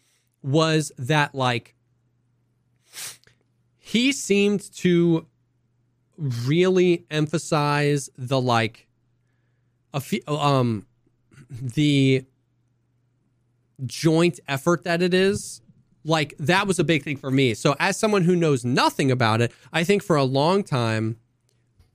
was 0.44 0.92
that 0.98 1.34
like 1.34 1.76
he 3.78 4.12
seemed 4.12 4.70
to 4.78 5.28
really 6.18 7.06
emphasize 7.10 8.10
the 8.18 8.40
like 8.40 8.88
a 9.94 10.00
fe- 10.00 10.22
um 10.28 10.86
the 11.62 12.26
joint 13.86 14.40
effort 14.48 14.84
that 14.84 15.02
it 15.02 15.14
is 15.14 15.62
like 16.04 16.36
that 16.40 16.68
was 16.68 16.80
a 16.80 16.84
big 16.84 17.04
thing 17.04 17.18
for 17.18 17.30
me. 17.30 17.54
So 17.54 17.76
as 17.80 17.98
someone 17.98 18.24
who 18.24 18.36
knows 18.36 18.66
nothing 18.66 19.12
about 19.12 19.42
it 19.42 19.52
i 19.74 19.84
think 19.84 20.04
for 20.04 20.16
a 20.16 20.24
long 20.24 20.64
time 20.64 21.18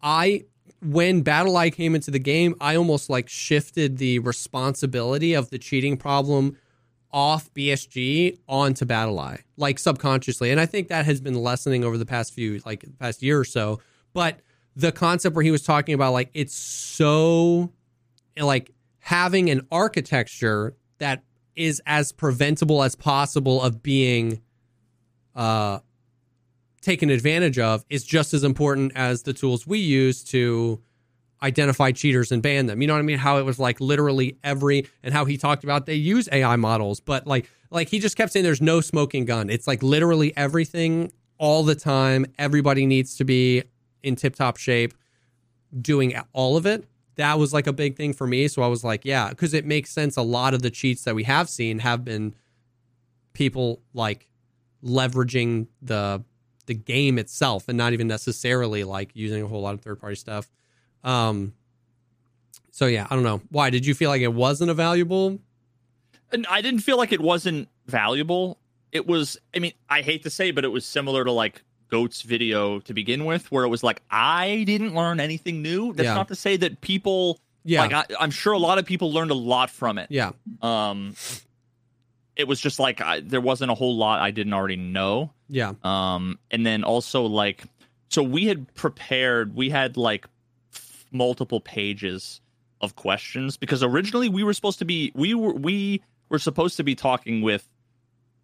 i 0.03 0.45
when 0.83 1.25
BattlEye 1.25 1.73
came 1.73 1.95
into 1.95 2.11
the 2.11 2.19
game 2.19 2.55
i 2.61 2.77
almost 2.77 3.09
like 3.09 3.29
shifted 3.29 3.99
the 3.99 4.19
responsibility 4.21 5.35
of 5.35 5.51
the 5.51 5.59
cheating 5.59 5.97
problem 5.97 6.57
off 7.13 7.53
bsg 7.55 8.39
onto 8.49 8.85
BattlEye 8.85 9.43
like 9.57 9.79
subconsciously. 9.79 10.51
And 10.51 10.61
i 10.61 10.67
think 10.67 10.89
that 10.89 11.07
has 11.07 11.21
been 11.21 11.35
lessening 11.35 11.85
over 11.85 11.97
the 11.97 12.07
past 12.07 12.33
few 12.35 12.61
like 12.67 12.85
past 12.99 13.23
year 13.23 13.39
or 13.39 13.45
so 13.45 13.81
but 14.17 14.41
the 14.75 14.91
concept 14.91 15.37
where 15.37 15.43
he 15.43 15.51
was 15.51 15.63
talking 15.63 15.95
about 15.95 16.15
like 16.15 16.31
it's 16.33 16.55
so 16.55 17.71
like 18.35 18.73
having 18.99 19.51
an 19.51 19.67
architecture 19.71 20.75
that 20.97 21.23
is 21.55 21.83
as 21.85 22.13
preventable 22.13 22.83
as 22.83 22.95
possible 22.95 23.61
of 23.61 23.83
being 23.83 24.41
uh 25.35 25.81
taken 26.81 27.11
advantage 27.11 27.59
of 27.59 27.85
is 27.91 28.05
just 28.05 28.33
as 28.33 28.43
important 28.43 28.91
as 28.95 29.25
the 29.25 29.35
tools 29.35 29.67
we 29.67 29.79
use 29.79 30.25
to 30.25 30.81
identify 31.43 31.93
cheaters 31.93 32.33
and 32.33 32.43
ban 32.43 32.65
them. 32.65 32.81
You 32.81 32.87
know 32.89 32.95
what 32.95 33.01
I 33.01 33.03
mean? 33.03 33.19
How 33.19 33.37
it 33.37 33.45
was 33.45 33.59
like 33.59 33.83
literally 33.83 34.39
every 34.43 34.89
and 35.03 35.13
how 35.13 35.27
he 35.27 35.37
talked 35.37 35.63
about 35.63 35.85
they 35.85 35.95
use 35.95 36.27
AI 36.33 36.57
models, 36.57 37.01
but 37.01 37.27
like 37.27 37.51
like 37.71 37.91
he 37.91 37.99
just 37.99 38.17
kept 38.17 38.33
saying 38.33 38.45
there's 38.45 38.63
no 38.63 38.81
smoking 38.81 39.27
gun. 39.27 39.51
It's 39.51 39.67
like 39.67 39.83
literally 39.83 40.35
everything 40.39 41.13
all 41.37 41.65
the 41.65 41.75
time. 41.75 42.25
Everybody 42.39 42.87
needs 42.87 43.19
to 43.19 43.25
be 43.25 43.63
in 44.07 44.17
tip 44.17 44.37
top 44.37 44.57
shape 44.57 44.95
doing 45.79 46.19
all 46.33 46.57
of 46.57 46.65
it. 46.65 46.87
That 47.17 47.39
was 47.39 47.53
like 47.53 47.67
a 47.67 47.73
big 47.73 47.97
thing 47.97 48.13
for 48.13 48.27
me. 48.27 48.47
So 48.49 48.63
I 48.63 48.69
was 48.69 48.85
like, 48.85 49.05
yeah, 49.05 49.31
because 49.31 49.53
it 49.53 49.65
makes 49.65 49.91
sense. 49.91 50.17
A 50.17 50.23
lot 50.23 50.55
of 50.55 50.63
the 50.63 50.71
cheats 50.71 51.05
that 51.05 51.15
we 51.15 51.25
have 51.25 51.49
seen 51.49 51.81
have 51.81 52.05
been 52.05 52.35
people 53.33 53.83
like 53.93 54.29
leveraging 54.83 55.67
the 55.83 56.23
the 56.67 56.75
game 56.75 57.19
itself 57.19 57.69
and 57.69 57.79
not 57.79 57.93
even 57.93 58.09
necessarily 58.09 58.83
like 58.83 59.11
using 59.15 59.43
a 59.43 59.47
whole 59.47 59.63
lot 59.63 59.75
of 59.75 59.81
third 59.81 60.01
party 60.01 60.17
stuff. 60.17 60.51
Um 61.05 61.55
so 62.71 62.87
yeah, 62.87 63.07
I 63.09 63.15
don't 63.15 63.25
know. 63.25 63.41
Why 63.51 63.71
did 63.71 63.87
you 63.87 63.95
feel 63.95 64.11
like 64.11 64.23
it 64.23 64.33
wasn't 64.33 64.71
a 64.71 64.75
valuable? 64.75 65.39
And 66.33 66.47
I 66.49 66.61
didn't 66.61 66.81
feel 66.81 66.99
like 66.99 67.13
it 67.13 67.21
wasn't 67.21 67.69
valuable. 67.87 68.59
It 68.93 69.07
was, 69.07 69.39
I 69.55 69.61
mean, 69.61 69.73
I 69.89 70.03
hate 70.03 70.25
to 70.25 70.31
say, 70.31 70.51
but 70.51 70.65
it 70.65 70.69
was 70.69 70.85
similar 70.85 71.25
to 71.25 71.33
like 71.33 71.63
Goat's 71.89 72.23
video 72.23 72.81
to 72.81 72.95
begin 72.95 73.25
with, 73.25 73.51
where 73.53 73.65
it 73.65 73.69
was 73.69 73.83
like, 73.83 74.03
I 74.11 74.65
didn't 74.67 74.95
learn 74.95 75.21
anything 75.21 75.63
new. 75.63 75.93
That's 75.93 76.07
Yeah. 76.07 76.15
not 76.15 76.29
to 76.29 76.35
say 76.35 76.57
that 76.57 76.81
people, 76.81 77.39
Yeah. 77.65 77.83
like, 77.83 77.93
I, 77.93 78.05
I'm 78.21 78.31
sure 78.31 78.53
a 78.53 78.59
lot 78.59 78.79
of 78.79 78.87
people 78.87 79.13
learned 79.13 79.31
a 79.31 79.35
lot 79.35 79.71
from 79.71 79.99
it. 79.99 80.09
yeah. 80.11 80.33
Um, 80.63 81.15
it 82.35 82.47
was 82.47 82.61
just 82.61 82.79
like, 82.79 83.01
I, 83.01 83.21
there 83.21 83.41
wasn't 83.41 83.71
a 83.71 83.75
whole 83.75 83.97
lot 83.97 84.21
I 84.21 84.31
didn't 84.31 84.53
already 84.53 84.77
know. 84.77 85.33
Yeah. 85.49 85.73
Um, 85.83 86.39
and 86.51 86.67
then 86.67 86.85
also 86.85 87.23
like, 87.25 87.63
so 88.11 88.23
we 88.23 88.47
had 88.47 88.73
prepared, 88.75 89.55
we 89.55 89.71
had 89.71 89.97
like 89.97 90.27
f- 90.75 91.07
multiple 91.13 91.61
pages 91.61 92.41
of 92.83 92.95
questions 92.95 93.57
because 93.57 93.83
originally 93.83 94.29
we 94.29 94.45
were 94.45 94.53
supposed 94.53 94.81
to 94.81 94.85
be, 94.85 95.13
we 95.15 95.33
were, 95.35 95.53
we 95.55 96.03
were 96.29 96.39
supposed 96.39 96.77
to 96.77 96.85
be 96.85 96.95
talking 96.95 97.41
with 97.41 97.67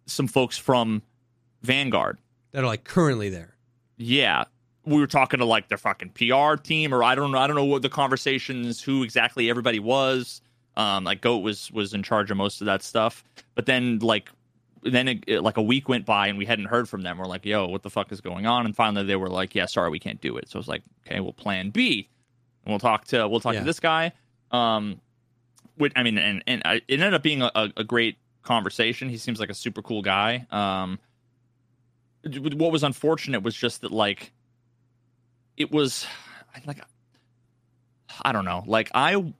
some 0.07 0.27
folks 0.27 0.57
from 0.57 1.03
Vanguard. 1.61 2.17
That 2.53 2.63
are 2.63 2.67
like 2.67 2.83
currently 2.85 3.29
there. 3.29 3.55
Yeah. 3.97 4.45
We 4.85 4.97
were 4.99 5.07
talking 5.07 5.39
to 5.39 5.45
like 5.45 5.67
their 5.69 5.77
fucking 5.77 6.09
PR 6.09 6.55
team, 6.55 6.93
or 6.93 7.03
I 7.03 7.15
don't 7.15 7.31
know. 7.31 7.37
I 7.37 7.47
don't 7.47 7.55
know 7.55 7.63
what 7.65 7.81
the 7.81 7.89
conversations, 7.89 8.81
who 8.81 9.03
exactly 9.03 9.49
everybody 9.49 9.79
was. 9.79 10.41
Um, 10.75 11.03
like 11.03 11.21
Goat 11.21 11.39
was 11.39 11.71
was 11.71 11.93
in 11.93 12.03
charge 12.03 12.31
of 12.31 12.37
most 12.37 12.61
of 12.61 12.65
that 12.65 12.81
stuff. 12.83 13.23
But 13.55 13.65
then 13.65 13.99
like 13.99 14.29
then 14.83 15.07
it, 15.07 15.23
it- 15.27 15.41
like 15.41 15.55
a 15.57 15.61
week 15.61 15.87
went 15.87 16.05
by 16.05 16.27
and 16.27 16.37
we 16.37 16.45
hadn't 16.45 16.65
heard 16.65 16.89
from 16.89 17.01
them. 17.03 17.17
We're 17.17 17.25
like, 17.27 17.45
yo, 17.45 17.67
what 17.67 17.83
the 17.83 17.89
fuck 17.89 18.11
is 18.11 18.19
going 18.21 18.45
on? 18.45 18.65
And 18.65 18.75
finally 18.75 19.05
they 19.05 19.15
were 19.15 19.29
like, 19.29 19.55
yeah, 19.55 19.65
sorry, 19.67 19.89
we 19.89 19.99
can't 19.99 20.19
do 20.19 20.35
it. 20.37 20.49
So 20.49 20.57
I 20.57 20.59
was 20.59 20.67
like, 20.67 20.83
okay, 21.07 21.19
well, 21.21 21.31
plan 21.33 21.69
B. 21.69 22.09
And 22.65 22.71
we'll 22.71 22.79
talk 22.79 23.05
to 23.05 23.27
we'll 23.27 23.39
talk 23.39 23.53
Yeah. 23.53 23.59
to 23.61 23.65
this 23.65 23.79
guy. 23.79 24.11
Um, 24.51 24.99
which 25.77 25.93
I 25.95 26.03
mean, 26.03 26.17
and 26.17 26.43
and 26.45 26.61
I, 26.65 26.75
it 26.87 26.99
ended 26.99 27.13
up 27.13 27.23
being 27.23 27.41
a, 27.41 27.51
a, 27.55 27.71
a 27.77 27.83
great 27.85 28.17
conversation. 28.43 29.07
He 29.09 29.17
seems 29.17 29.39
like 29.39 29.49
a 29.49 29.53
super 29.55 29.81
cool 29.81 30.01
guy. 30.01 30.45
Um, 30.51 30.99
what 32.25 32.71
was 32.71 32.83
unfortunate 32.83 33.43
was 33.43 33.55
just 33.55 33.81
that 33.81 33.91
like 33.91 34.31
it 35.57 35.71
was 35.71 36.05
like 36.65 36.79
I 38.23 38.31
don't 38.31 38.45
know, 38.45 38.63
like 38.65 38.89
I 38.93 39.33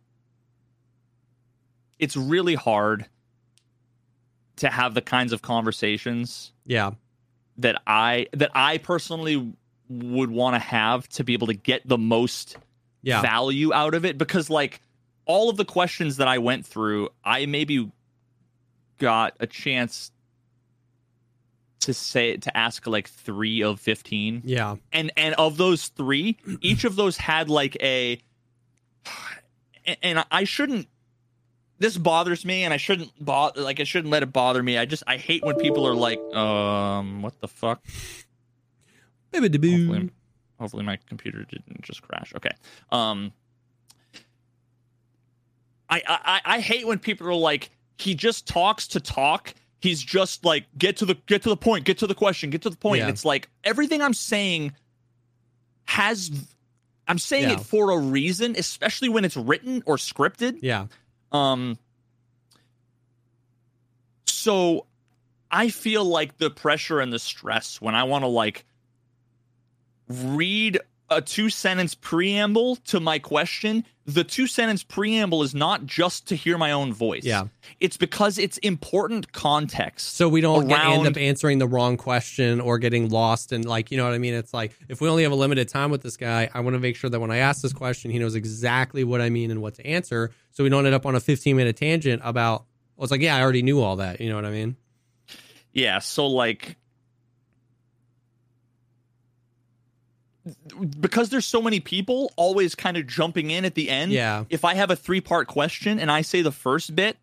it's 2.00 2.18
really 2.18 2.56
hard 2.56 3.06
to 4.58 4.70
have 4.70 4.94
the 4.94 5.02
kinds 5.02 5.34
of 5.34 5.42
conversations 5.42 6.52
Yeah. 6.66 6.92
that 7.58 7.82
I 7.88 8.28
that 8.34 8.52
I 8.54 8.78
personally 8.78 9.54
would 9.90 10.30
want 10.32 10.56
to 10.56 10.60
have 10.60 11.08
to 11.10 11.24
be 11.24 11.34
able 11.34 11.48
to 11.48 11.54
get 11.54 11.88
the 11.88 11.98
most 11.98 12.58
Yeah. 13.02 13.22
value 13.22 13.74
out 13.74 13.94
of 13.96 14.06
it 14.06 14.18
because 14.18 14.50
like 14.50 14.82
all 15.26 15.50
of 15.50 15.58
the 15.58 15.66
questions 15.66 16.18
that 16.18 16.28
I 16.28 16.38
went 16.40 16.66
through, 16.66 17.10
I 17.24 17.46
maybe 17.46 17.92
got 18.98 19.36
a 19.40 19.48
chance 19.48 20.12
to 21.84 21.94
say 21.94 22.38
to 22.38 22.58
ask 22.58 22.86
like 22.88 23.08
3 23.10 23.64
of 23.64 23.80
15 23.80 24.42
Yeah. 24.46 24.76
and 24.92 25.12
and 25.18 25.34
of 25.36 25.58
those 25.58 25.88
three, 25.88 26.38
each 26.62 26.84
of 26.84 26.96
those 26.96 27.18
had 27.18 27.50
like 27.50 27.76
a, 27.82 28.20
and- 29.86 29.98
and 30.02 30.26
I 30.32 30.44
shouldn't. 30.46 30.88
This 31.80 31.98
bothers 31.98 32.46
me, 32.46 32.64
and 32.64 32.74
I 32.74 32.78
shouldn't 32.78 33.12
bother. 33.20 33.62
Like 33.62 33.80
I 33.82 33.84
shouldn't 33.84 34.12
let 34.12 34.24
it 34.24 34.32
bother 34.32 34.64
me. 34.64 34.78
I 34.78 34.86
just 34.86 35.04
I 35.08 35.18
hate 35.18 35.44
when 35.44 35.56
people 35.56 35.86
are 35.86 35.96
like, 35.96 36.20
um, 36.34 37.22
what 37.22 37.38
the 37.42 37.48
fuck. 37.50 37.84
Hopefully, 39.90 40.10
hopefully 40.60 40.84
my 40.84 40.98
computer 41.10 41.44
didn't 41.44 41.82
just 41.82 42.02
crash. 42.04 42.34
Okay. 42.36 42.52
Um. 42.92 43.34
I, 45.90 46.02
I 46.08 46.42
I 46.46 46.60
hate 46.60 46.88
when 46.88 47.00
people 47.00 47.28
are 47.28 47.34
like 47.36 47.72
he 47.98 48.16
just 48.16 48.48
talks 48.48 48.88
to 48.90 49.00
talk. 49.00 49.54
He's 49.84 50.02
just 50.02 50.46
like 50.46 50.64
get 50.78 50.96
to 50.98 51.06
the 51.06 51.16
get 51.26 51.44
to 51.44 51.50
the 51.50 51.58
point, 51.58 51.84
get 51.84 51.98
to 51.98 52.08
the 52.08 52.16
question, 52.16 52.50
get 52.50 52.62
to 52.62 52.70
the 52.70 52.78
point. 52.78 53.00
Yeah. 53.00 53.04
And 53.04 53.14
it's 53.14 53.26
like 53.26 53.50
everything 53.66 54.02
I'm 54.02 54.14
saying 54.14 54.72
has 55.84 56.32
I'm 57.06 57.20
saying 57.20 57.50
Yeah. 57.50 57.56
it 57.56 57.60
for 57.60 57.92
a 57.92 57.98
reason, 57.98 58.56
especially 58.58 59.10
when 59.10 59.26
it's 59.26 59.36
written 59.36 59.84
or 59.86 59.98
scripted. 59.98 60.60
Yeah. 60.62 60.86
Um 61.34 61.78
so 64.26 64.86
I 65.52 65.68
feel 65.68 66.06
like 66.06 66.38
the 66.38 66.50
pressure 66.50 67.02
and 67.02 67.12
the 67.12 67.20
stress 67.20 67.82
when 67.82 67.94
I 67.94 68.06
want 68.06 68.24
to 68.24 68.28
like 68.30 68.64
read 70.08 70.80
a 71.18 71.22
two 71.22 71.50
sentence 71.50 71.96
preamble 71.96 72.78
to 72.88 73.00
my 73.00 73.20
question, 73.20 73.86
the 74.06 74.24
two 74.24 74.48
sentence 74.48 74.84
preamble 74.84 75.44
is 75.44 75.56
not 75.56 75.86
just 75.86 76.28
to 76.28 76.36
hear 76.36 76.58
my 76.58 76.72
own 76.72 76.94
voice. 76.94 77.24
Yeah. 77.24 77.46
It's 77.80 77.96
because 77.96 78.38
it's 78.38 78.58
important 78.60 79.32
context. 79.32 80.16
So 80.16 80.28
we 80.28 80.42
don't 80.42 80.68
get, 80.68 80.80
end 80.80 81.08
up 81.08 81.18
answering 81.18 81.60
the 81.60 81.68
wrong 81.68 81.96
question 81.98 82.60
or 82.60 82.78
getting 82.80 83.10
lost 83.10 83.52
and 83.52 83.66
like 83.66 83.92
you 83.92 83.98
know 83.98 84.06
what 84.06 84.14
I 84.14 84.18
mean. 84.18 84.34
It's 84.34 84.54
like 84.54 84.74
if 84.90 85.00
we 85.00 85.08
only 85.08 85.24
have 85.24 85.32
a 85.32 85.36
limited 85.36 85.70
time 85.70 85.92
with 85.92 86.02
this 86.02 86.18
guy, 86.18 86.50
I 86.54 86.60
want 86.60 86.76
to 86.76 86.80
make 86.80 86.96
sure 86.96 87.10
that 87.10 87.20
when 87.20 87.32
I 87.32 87.38
ask 87.38 87.62
this 87.62 87.74
question, 87.74 88.12
he 88.12 88.20
knows 88.20 88.36
exactly 88.36 89.04
what 89.04 89.22
I 89.22 89.30
mean 89.30 89.52
and 89.52 89.62
what 89.62 89.76
to 89.76 89.86
answer, 89.86 90.32
so 90.52 90.64
we 90.64 90.70
don't 90.70 90.86
end 90.86 90.96
up 90.96 91.06
on 91.06 91.16
a 91.16 91.20
15 91.20 91.56
minute 91.56 91.78
tangent 91.78 92.22
about. 92.26 92.66
Well, 92.96 93.06
it's 93.06 93.12
like 93.12 93.22
yeah, 93.22 93.36
I 93.36 93.42
already 93.42 93.62
knew 93.62 93.82
all 93.82 93.98
that. 93.98 94.20
You 94.20 94.30
know 94.30 94.36
what 94.36 94.46
I 94.46 94.52
mean? 94.52 94.76
Yeah, 95.72 96.00
so 96.00 96.28
like 96.28 96.78
because 101.00 101.30
there's 101.30 101.46
so 101.46 101.62
many 101.62 101.80
people 101.80 102.32
always 102.36 102.76
kind 102.76 102.98
of 102.98 103.08
jumping 103.08 103.50
in 103.52 103.64
at 103.66 103.76
the 103.76 103.90
end. 103.90 104.12
Yeah. 104.12 104.44
If 104.50 104.66
I 104.66 104.74
have 104.76 104.92
a 104.92 104.96
three-part 104.96 105.48
question 105.48 106.00
and 106.00 106.12
I 106.12 106.22
say 106.22 106.42
the 106.42 106.52
first 106.52 106.96
bit, 106.96 107.18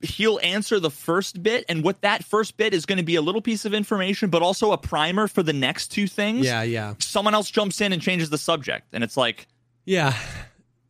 he'll 0.00 0.40
answer 0.42 0.80
the 0.80 0.90
first 0.90 1.42
bit 1.42 1.64
and 1.68 1.84
what 1.84 2.00
that 2.00 2.24
first 2.24 2.56
bit 2.56 2.74
is 2.74 2.86
going 2.86 2.96
to 2.98 3.04
be 3.04 3.14
a 3.16 3.22
little 3.22 3.42
piece 3.42 3.64
of 3.64 3.72
information 3.74 4.28
but 4.30 4.42
also 4.42 4.72
a 4.72 4.78
primer 4.78 5.28
for 5.28 5.42
the 5.42 5.52
next 5.52 5.88
two 5.88 6.06
things. 6.08 6.44
Yeah. 6.46 6.62
Yeah. 6.62 6.94
Someone 6.98 7.34
else 7.34 7.50
jumps 7.50 7.80
in 7.80 7.92
and 7.92 8.00
changes 8.02 8.30
the 8.30 8.38
subject 8.38 8.86
and 8.92 9.04
it's 9.04 9.16
like 9.16 9.46
Yeah. 9.84 10.16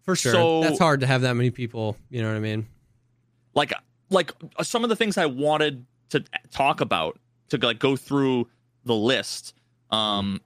For 0.05 0.17
sure. 0.17 0.33
So- 0.33 0.63
That's 0.63 0.79
hard 0.79 1.01
to 1.01 1.07
have 1.07 1.23
that 1.23 1.35
many 1.35 1.51
people. 1.51 1.97
You 2.09 2.23
know 2.23 2.29
what 2.29 2.37
I 2.37 2.41
mean? 2.41 2.67
like 3.53 3.73
like 4.11 4.33
uh, 4.57 4.63
some 4.63 4.85
of 4.85 4.91
the 4.91 4.97
things 4.97 5.19
I 5.19 5.27
wanted 5.27 5.85
to 6.11 6.23
talk 6.53 6.81
about 6.81 7.19
to 7.49 7.59
like 7.59 7.81
go 7.81 7.97
through 7.97 8.49
the 8.85 8.95
list. 8.95 9.55
Um, 9.91 10.41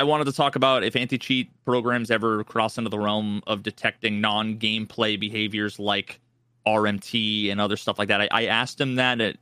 I 0.00 0.04
wanted 0.04 0.24
to 0.24 0.32
talk 0.32 0.56
about 0.56 0.82
if 0.82 0.96
anti-cheat 0.96 1.50
programs 1.66 2.10
ever 2.10 2.42
cross 2.44 2.78
into 2.78 2.88
the 2.88 2.98
realm 2.98 3.42
of 3.46 3.62
detecting 3.62 4.20
non-gameplay 4.20 5.20
behaviors 5.20 5.78
like 5.78 6.18
RMT 6.66 7.50
and 7.52 7.60
other 7.60 7.76
stuff 7.76 7.98
like 7.98 8.08
that. 8.08 8.22
I, 8.22 8.28
I 8.32 8.44
asked 8.46 8.80
him 8.80 8.94
that, 8.96 9.20
it, 9.20 9.38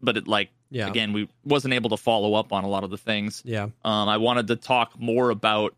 but 0.00 0.16
it 0.16 0.26
like 0.26 0.48
Yeah. 0.70 0.88
again 0.88 1.12
we 1.12 1.28
wasn't 1.44 1.74
able 1.74 1.90
to 1.90 1.96
follow 1.98 2.34
up 2.34 2.52
on 2.54 2.64
a 2.64 2.68
lot 2.68 2.84
of 2.84 2.90
the 2.90 2.96
things. 2.98 3.42
Yeah. 3.44 3.64
Um, 3.84 4.08
I 4.08 4.16
wanted 4.16 4.46
to 4.48 4.56
talk 4.56 4.98
more 4.98 5.28
about 5.30 5.74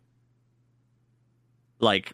like 1.79 2.13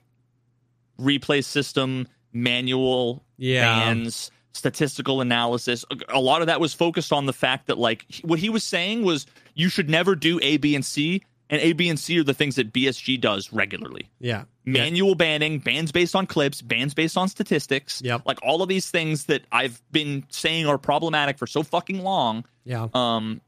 replay 1.00 1.44
system, 1.44 2.08
manual 2.34 3.24
Yeah. 3.38 3.62
bans, 3.80 4.32
statistical 4.54 5.22
analysis. 5.22 5.86
A 6.10 6.20
lot 6.20 6.42
of 6.42 6.48
that 6.48 6.60
was 6.60 6.74
focused 6.74 7.14
on 7.14 7.26
the 7.28 7.34
fact 7.34 7.68
that 7.68 7.78
like 7.78 8.06
what 8.24 8.40
he 8.40 8.50
was 8.50 8.64
saying 8.64 9.04
was 9.04 9.26
you 9.54 9.70
should 9.70 9.90
never 9.90 10.16
do 10.16 10.40
A, 10.42 10.58
B, 10.58 10.74
and 10.76 10.84
C, 10.86 11.22
and 11.50 11.62
A, 11.62 11.74
B, 11.74 11.90
and 11.90 12.00
C 12.00 12.20
are 12.20 12.24
the 12.24 12.34
things 12.34 12.56
that 12.56 12.74
BSG 12.74 13.20
does 13.20 13.54
regularly. 13.54 14.10
Yeah. 14.20 14.44
Manual 14.66 15.16
banning, 15.16 15.60
bans 15.60 15.94
based 15.94 16.16
on 16.16 16.28
clips, 16.28 16.62
bans 16.62 16.94
based 16.94 17.18
on 17.18 17.30
statistics. 17.30 18.02
Yep. 18.04 18.24
Like 18.26 18.40
all 18.44 18.62
of 18.62 18.68
these 18.68 18.90
things 18.92 19.26
that 19.26 19.44
I've 19.52 19.82
been 19.92 20.26
saying 20.30 20.66
are 20.68 20.78
problematic 20.78 21.38
for 21.38 21.48
so 21.48 21.64
fucking 21.64 22.04
long. 22.04 22.44
Yeah. 22.66 22.88
Um, 22.94 23.40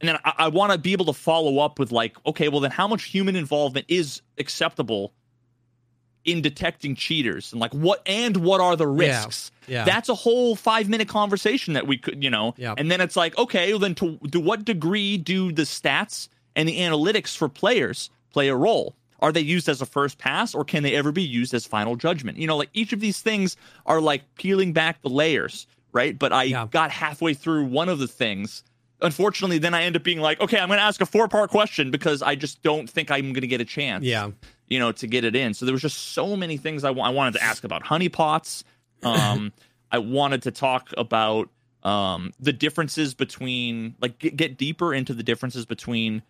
and 0.00 0.08
then 0.08 0.18
I, 0.24 0.34
I 0.38 0.48
want 0.48 0.70
to 0.72 0.78
be 0.78 0.92
able 0.92 1.06
to 1.06 1.12
follow 1.12 1.58
up 1.58 1.80
with 1.80 1.90
like, 1.90 2.16
okay, 2.24 2.48
well 2.48 2.60
then 2.60 2.70
how 2.70 2.86
much 2.86 3.04
human 3.04 3.34
involvement 3.34 3.86
is 3.88 4.22
acceptable 4.38 5.12
in 6.24 6.42
detecting 6.42 6.94
cheaters 6.94 7.52
and 7.52 7.60
like 7.60 7.72
what 7.72 8.02
and 8.06 8.36
what 8.38 8.60
are 8.60 8.76
the 8.76 8.86
risks? 8.86 9.50
Yeah. 9.66 9.84
That's 9.84 10.08
a 10.08 10.14
whole 10.14 10.56
five 10.56 10.88
minute 10.88 11.08
conversation 11.08 11.74
that 11.74 11.86
we 11.86 11.96
could, 11.98 12.22
you 12.22 12.30
know. 12.30 12.54
Yeah. 12.58 12.74
And 12.76 12.90
then 12.90 13.00
it's 13.00 13.16
like, 13.16 13.36
okay, 13.38 13.70
well 13.72 13.78
then 13.78 13.94
to 13.96 14.18
to 14.32 14.40
what 14.40 14.64
degree 14.64 15.16
do 15.16 15.52
the 15.52 15.62
stats 15.62 16.28
and 16.56 16.68
the 16.68 16.78
analytics 16.80 17.36
for 17.36 17.48
players 17.48 18.10
play 18.32 18.48
a 18.48 18.56
role? 18.56 18.94
Are 19.20 19.32
they 19.32 19.40
used 19.40 19.68
as 19.68 19.80
a 19.82 19.86
first 19.86 20.18
pass 20.18 20.54
or 20.54 20.64
can 20.64 20.82
they 20.84 20.94
ever 20.94 21.10
be 21.12 21.22
used 21.22 21.52
as 21.54 21.66
final 21.66 21.96
judgment? 21.96 22.38
You 22.38 22.46
know, 22.46 22.56
like 22.56 22.70
each 22.72 22.92
of 22.92 23.00
these 23.00 23.20
things 23.20 23.56
are 23.86 24.00
like 24.00 24.22
peeling 24.36 24.72
back 24.72 25.02
the 25.02 25.08
layers, 25.08 25.66
right? 25.92 26.16
But 26.18 26.32
I 26.32 26.44
Yeah. 26.44 26.66
got 26.70 26.90
halfway 26.92 27.34
through 27.34 27.64
one 27.64 27.88
of 27.88 27.98
the 27.98 28.06
things. 28.06 28.62
Unfortunately, 29.00 29.58
then 29.58 29.74
I 29.74 29.82
end 29.84 29.94
up 29.96 30.02
being 30.02 30.20
like, 30.20 30.40
okay, 30.40 30.58
I'm 30.58 30.68
going 30.68 30.78
to 30.78 30.82
ask 30.84 31.00
a 31.00 31.06
four 31.06 31.28
part 31.28 31.50
question 31.50 31.90
because 31.90 32.20
I 32.22 32.34
just 32.34 32.62
don't 32.62 32.88
think 32.90 33.10
I'm 33.10 33.32
going 33.32 33.42
to 33.42 33.46
get 33.46 33.60
a 33.60 33.64
chance 33.64 34.04
Yeah. 34.04 34.30
You 34.68 34.78
know, 34.78 34.92
to 34.92 35.06
get 35.06 35.24
it 35.24 35.34
in. 35.36 35.54
So 35.54 35.64
there 35.66 35.72
was 35.72 35.82
just 35.82 36.12
so 36.12 36.36
many 36.36 36.56
things 36.56 36.84
I 36.84 36.90
wa- 36.90 37.04
I 37.04 37.10
wanted 37.10 37.34
to 37.34 37.42
ask 37.42 37.64
about 37.64 37.84
honeypots. 37.84 38.64
Um, 39.02 39.52
I 39.90 39.98
wanted 39.98 40.42
to 40.42 40.50
talk 40.50 40.90
about 40.98 41.48
um, 41.82 42.32
the 42.38 42.52
differences 42.52 43.14
between, 43.14 43.94
like, 44.00 44.18
get, 44.18 44.36
get 44.36 44.58
deeper 44.58 44.92
into 44.92 45.14
the 45.14 45.22
differences 45.22 45.64
between 45.64 46.22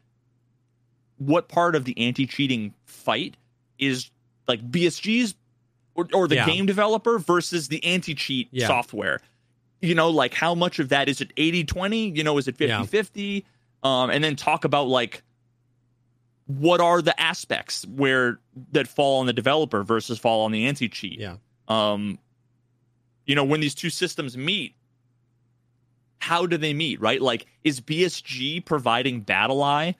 what 1.16 1.48
part 1.48 1.74
of 1.74 1.84
the 1.84 1.98
anti-cheating 1.98 2.74
fight 2.86 3.36
is 3.78 4.10
like 4.46 4.68
BSG's 4.70 5.34
or, 5.94 6.08
or 6.12 6.28
the 6.28 6.36
Yeah. 6.36 6.46
game 6.46 6.66
developer 6.66 7.18
versus 7.18 7.68
the 7.68 7.82
anti-cheat 7.84 8.48
Yeah. 8.52 8.68
software. 8.68 9.20
You 9.80 9.94
know, 9.94 10.10
like 10.10 10.34
how 10.34 10.54
much 10.54 10.78
of 10.78 10.90
that 10.90 11.08
is 11.08 11.20
it 11.20 11.34
80-20? 11.36 12.16
You 12.16 12.22
know, 12.24 12.38
is 12.38 12.46
it 12.46 12.56
50-50? 12.56 13.44
Um, 13.82 14.10
and 14.10 14.22
then 14.22 14.36
talk 14.36 14.64
about 14.64 14.86
like 14.88 15.22
what 16.48 16.80
are 16.80 17.00
the 17.02 17.18
aspects 17.20 17.86
where 17.86 18.40
that 18.72 18.88
fall 18.88 19.20
on 19.20 19.26
the 19.26 19.32
developer 19.32 19.82
versus 19.84 20.18
fall 20.18 20.44
on 20.44 20.50
the 20.52 20.66
anti-cheat 20.66 21.20
Yeah. 21.20 21.36
um 21.68 22.18
you 23.26 23.34
know 23.34 23.44
when 23.44 23.60
these 23.60 23.74
two 23.74 23.90
systems 23.90 24.36
meet 24.36 24.74
how 26.20 26.46
do 26.46 26.56
they 26.56 26.72
meet 26.74 27.00
right 27.00 27.20
like 27.22 27.46
is 27.64 27.80
bsg 27.80 28.64
providing 28.64 29.24
BattlEye 29.24 29.94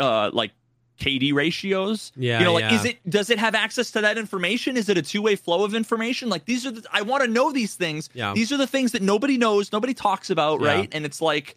uh 0.00 0.30
like 0.32 0.52
kd 1.00 1.32
ratios 1.34 2.12
Yeah, 2.16 2.38
you 2.38 2.44
know 2.44 2.52
like 2.52 2.62
yeah. 2.62 2.74
is 2.74 2.84
it 2.84 3.10
does 3.10 3.30
it 3.30 3.38
have 3.38 3.54
access 3.54 3.90
to 3.92 4.00
that 4.02 4.18
information 4.18 4.76
is 4.76 4.88
it 4.88 4.98
a 4.98 5.02
two-way 5.02 5.34
flow 5.36 5.64
of 5.64 5.74
information 5.74 6.28
like 6.28 6.44
these 6.44 6.66
are 6.66 6.70
the 6.70 6.84
i 6.92 7.02
want 7.02 7.24
to 7.24 7.28
know 7.30 7.50
these 7.52 7.74
things 7.74 8.08
Yeah. 8.14 8.34
these 8.34 8.52
are 8.52 8.56
the 8.56 8.66
things 8.66 8.92
that 8.92 9.02
nobody 9.02 9.36
knows 9.38 9.72
nobody 9.72 9.94
talks 9.94 10.30
about 10.30 10.60
Yeah. 10.60 10.66
right 10.68 10.88
and 10.92 11.04
it's 11.04 11.20
like 11.20 11.56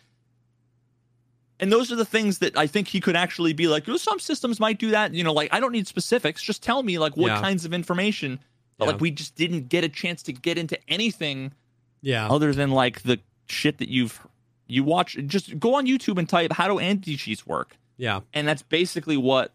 and 1.60 1.72
those 1.72 1.92
are 1.92 1.96
the 1.96 2.06
things 2.06 2.40
that 2.40 2.58
I 2.58 2.68
think 2.68 2.88
he 2.88 3.00
could 3.00 3.16
actually 3.16 3.54
be 3.54 3.68
like, 3.68 3.88
"Oh, 3.88 3.98
some 3.98 4.20
systems 4.20 4.60
might 4.60 4.78
do 4.80 4.92
that. 4.92 5.14
You 5.14 5.24
know, 5.24 5.34
like 5.34 5.54
I 5.54 5.60
don't 5.60 5.72
need 5.72 5.88
specifics. 5.88 6.42
Just 6.42 6.62
tell 6.64 6.84
me 6.84 6.98
like 7.00 7.16
what 7.18 7.28
Yeah. 7.28 7.42
kinds 7.42 7.66
of 7.66 7.74
information 7.74 8.40
But 8.78 8.86
Yeah. 8.86 8.92
like 8.92 9.02
we 9.02 9.12
just 9.12 9.36
didn't 9.36 9.70
get 9.70 9.86
a 9.86 9.90
chance 9.90 10.22
to 10.24 10.34
get 10.34 10.58
into 10.58 10.78
anything 10.90 11.54
Yeah. 12.02 12.28
other 12.28 12.52
than 12.54 12.72
like 12.72 13.04
the 13.04 13.20
shit 13.48 13.78
that 13.78 13.88
you've 13.88 14.20
you 14.68 14.84
watch. 14.84 15.16
Just 15.28 15.58
go 15.60 15.76
on 15.76 15.86
YouTube 15.88 16.18
and 16.18 16.28
type 16.28 16.52
how 16.52 16.68
do 16.68 16.80
anti 16.80 17.16
cheats 17.16 17.46
work, 17.48 17.78
Yeah. 17.98 18.20
and 18.34 18.46
that's 18.48 18.64
basically 18.64 19.16
what 19.16 19.54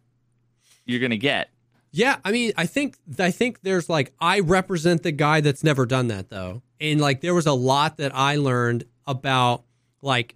you're 0.87 1.01
gonna 1.01 1.17
get. 1.19 1.51
Yeah, 1.93 2.17
I 2.25 2.31
mean, 2.33 2.53
I 2.57 2.65
think 2.67 2.97
I 3.19 3.31
think 3.31 3.61
there's 3.63 3.89
like 3.91 4.15
I 4.21 4.41
represent 4.41 5.03
the 5.03 5.13
guy 5.13 5.41
that's 5.43 5.63
never 5.65 5.85
done 5.85 6.07
that 6.09 6.31
though. 6.31 6.63
And 6.81 6.99
like 7.01 7.21
there 7.21 7.35
was 7.35 7.47
a 7.47 7.53
lot 7.53 7.99
that 7.99 8.15
I 8.15 8.37
learned 8.37 8.85
about 9.07 9.65
like 10.01 10.35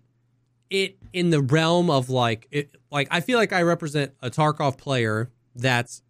it 0.68 0.98
in 1.14 1.30
the 1.30 1.40
realm 1.40 1.88
of 1.90 2.10
like 2.10 2.48
it 2.50 2.74
like 2.90 3.08
I 3.10 3.20
feel 3.20 3.38
like 3.38 3.52
I 3.52 3.62
represent 3.62 4.12
a 4.20 4.30
Tarkov 4.30 4.76
player 4.76 5.30
that's 5.54 6.02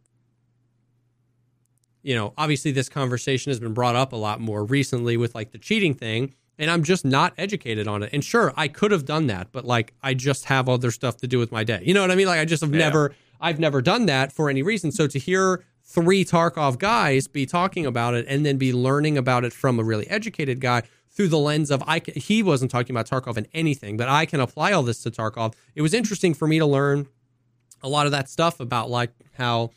you 2.03 2.15
know, 2.15 2.35
obviously 2.37 2.71
this 2.71 2.89
conversation 2.91 3.51
has 3.51 3.59
been 3.59 3.73
brought 3.73 3.97
up 3.97 4.13
a 4.13 4.17
lot 4.17 4.39
more 4.41 4.63
recently 4.65 5.17
with 5.17 5.35
like 5.35 5.53
the 5.53 5.59
cheating 5.59 5.95
thing 5.95 6.35
and 6.59 6.71
I'm 6.71 6.83
just 6.83 7.05
not 7.05 7.33
educated 7.39 7.89
on 7.89 8.03
it. 8.03 8.11
And 8.13 8.23
sure, 8.23 8.53
I 8.57 8.69
could 8.69 8.91
have 8.93 9.05
done 9.05 9.27
that, 9.29 9.53
but 9.53 9.65
like 9.65 9.95
I 10.03 10.15
just 10.15 10.45
have 10.47 10.69
other 10.69 10.91
stuff 10.91 11.17
to 11.19 11.27
do 11.27 11.39
with 11.39 11.51
my 11.51 11.65
day. 11.65 11.81
You 11.83 11.95
know 11.95 12.01
what 12.03 12.11
I 12.11 12.15
mean? 12.15 12.27
Like 12.27 12.41
I 12.41 12.45
just 12.45 12.63
have 12.63 12.73
Yeah. 12.73 12.79
never 12.79 13.15
I've 13.41 13.59
never 13.59 13.83
done 13.83 14.07
that 14.07 14.33
for 14.33 14.49
any 14.49 14.63
reason. 14.63 14.91
So 14.93 15.07
to 15.07 15.19
hear 15.19 15.65
three 15.83 16.25
Tarkov 16.25 16.79
guys 16.79 17.27
be 17.29 17.45
talking 17.47 17.85
about 17.85 18.15
it 18.15 18.25
and 18.29 18.45
then 18.47 18.57
be 18.57 18.73
learning 18.73 19.19
about 19.19 19.45
it 19.45 19.53
from 19.53 19.79
a 19.79 19.85
really 19.85 20.07
educated 20.09 20.61
guy 20.61 20.83
through 21.15 21.28
the 21.28 21.39
lens 21.39 21.70
of 21.70 21.82
I 21.86 22.01
he 22.15 22.43
wasn't 22.43 22.70
talking 22.70 22.95
about 22.95 23.07
Tarkov 23.07 23.36
in 23.36 23.47
anything, 23.55 23.97
but 23.97 24.09
I 24.09 24.27
can 24.27 24.41
apply 24.41 24.73
all 24.73 24.82
this 24.82 25.03
to 25.05 25.11
Tarkov. 25.11 25.55
It 25.74 25.82
was 25.82 25.95
interesting 25.95 26.35
for 26.35 26.49
me 26.49 26.59
to 26.59 26.66
learn 26.66 27.07
a 27.82 27.89
lot 27.89 28.07
of 28.07 28.12
that 28.12 28.28
stuff 28.28 28.61
about 28.61 28.91
like 28.91 29.11
how 29.35 29.70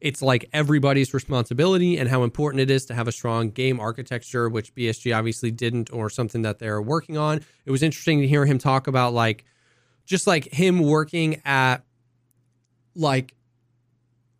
it's 0.00 0.22
like 0.22 0.48
everybody's 0.52 1.14
responsibility 1.14 1.98
and 1.98 2.08
how 2.08 2.22
important 2.22 2.60
it 2.60 2.70
is 2.70 2.84
to 2.86 2.94
have 2.94 3.08
a 3.08 3.12
strong 3.12 3.50
game 3.50 3.80
architecture, 3.80 4.48
which 4.48 4.74
BSG 4.74 5.16
obviously 5.16 5.50
didn't, 5.50 5.90
or 5.92 6.10
something 6.10 6.42
that 6.42 6.58
they're 6.58 6.82
working 6.82 7.16
on. 7.16 7.40
It 7.64 7.70
was 7.70 7.82
interesting 7.82 8.20
to 8.20 8.28
hear 8.28 8.44
him 8.46 8.58
talk 8.58 8.86
about 8.86 9.14
like 9.14 9.44
just 10.04 10.26
like 10.26 10.52
him 10.52 10.80
working 10.80 11.40
at 11.44 11.78
like 12.94 13.34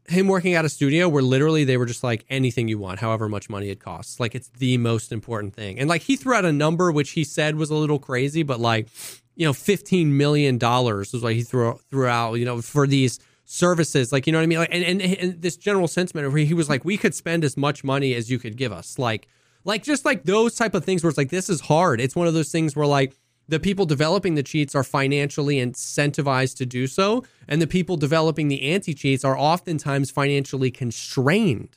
him 0.08 0.28
working 0.28 0.54
at 0.54 0.64
a 0.64 0.68
studio 0.68 1.08
where 1.08 1.22
literally 1.22 1.64
they 1.64 1.76
were 1.76 1.86
just 1.86 2.04
like 2.04 2.24
anything 2.28 2.68
you 2.68 2.78
want, 2.78 3.00
however 3.00 3.28
much 3.28 3.48
money 3.48 3.70
it 3.70 3.80
costs. 3.80 4.20
Like 4.20 4.34
it's 4.34 4.48
the 4.48 4.78
most 4.78 5.12
important 5.12 5.54
thing. 5.54 5.78
And 5.78 5.88
like 5.88 6.02
he 6.02 6.16
threw 6.16 6.34
out 6.34 6.44
a 6.44 6.52
number 6.52 6.92
which 6.92 7.10
he 7.10 7.24
said 7.24 7.56
was 7.56 7.70
a 7.70 7.74
little 7.74 7.98
crazy, 7.98 8.42
but 8.42 8.60
like, 8.60 8.88
you 9.34 9.46
know, 9.46 9.52
fifteen 9.52 10.16
million 10.16 10.58
dollars 10.58 11.12
was 11.12 11.22
what 11.22 11.34
he 11.34 11.42
threw 11.42 11.78
threw 11.90 12.06
out, 12.06 12.34
you 12.34 12.44
know, 12.44 12.60
for 12.62 12.86
these 12.86 13.18
services. 13.44 14.12
Like, 14.12 14.26
you 14.26 14.32
know 14.32 14.38
what 14.38 14.44
I 14.44 14.46
mean? 14.46 14.58
Like 14.58 14.70
and, 14.72 14.84
and, 14.84 15.02
and 15.02 15.42
this 15.42 15.56
general 15.56 15.88
sentiment 15.88 16.32
where 16.32 16.44
he 16.44 16.54
was 16.54 16.68
like, 16.68 16.84
we 16.84 16.96
could 16.96 17.14
spend 17.14 17.44
as 17.44 17.56
much 17.56 17.84
money 17.84 18.14
as 18.14 18.30
you 18.30 18.38
could 18.38 18.56
give 18.56 18.72
us. 18.72 18.98
Like 18.98 19.28
like 19.64 19.82
just 19.82 20.04
like 20.04 20.22
those 20.22 20.54
type 20.54 20.74
of 20.74 20.84
things 20.84 21.02
where 21.02 21.08
it's 21.08 21.18
like 21.18 21.30
this 21.30 21.50
is 21.50 21.60
hard. 21.60 22.00
It's 22.00 22.16
one 22.16 22.28
of 22.28 22.34
those 22.34 22.50
things 22.50 22.76
where 22.76 22.86
like 22.86 23.16
the 23.48 23.60
people 23.60 23.86
developing 23.86 24.34
the 24.34 24.42
cheats 24.42 24.74
are 24.74 24.82
financially 24.84 25.56
incentivized 25.56 26.56
to 26.56 26.66
do 26.66 26.86
so, 26.86 27.24
and 27.48 27.62
the 27.62 27.66
people 27.66 27.96
developing 27.96 28.48
the 28.48 28.62
anti 28.62 28.92
cheats 28.94 29.24
are 29.24 29.38
oftentimes 29.38 30.10
financially 30.10 30.70
constrained. 30.70 31.76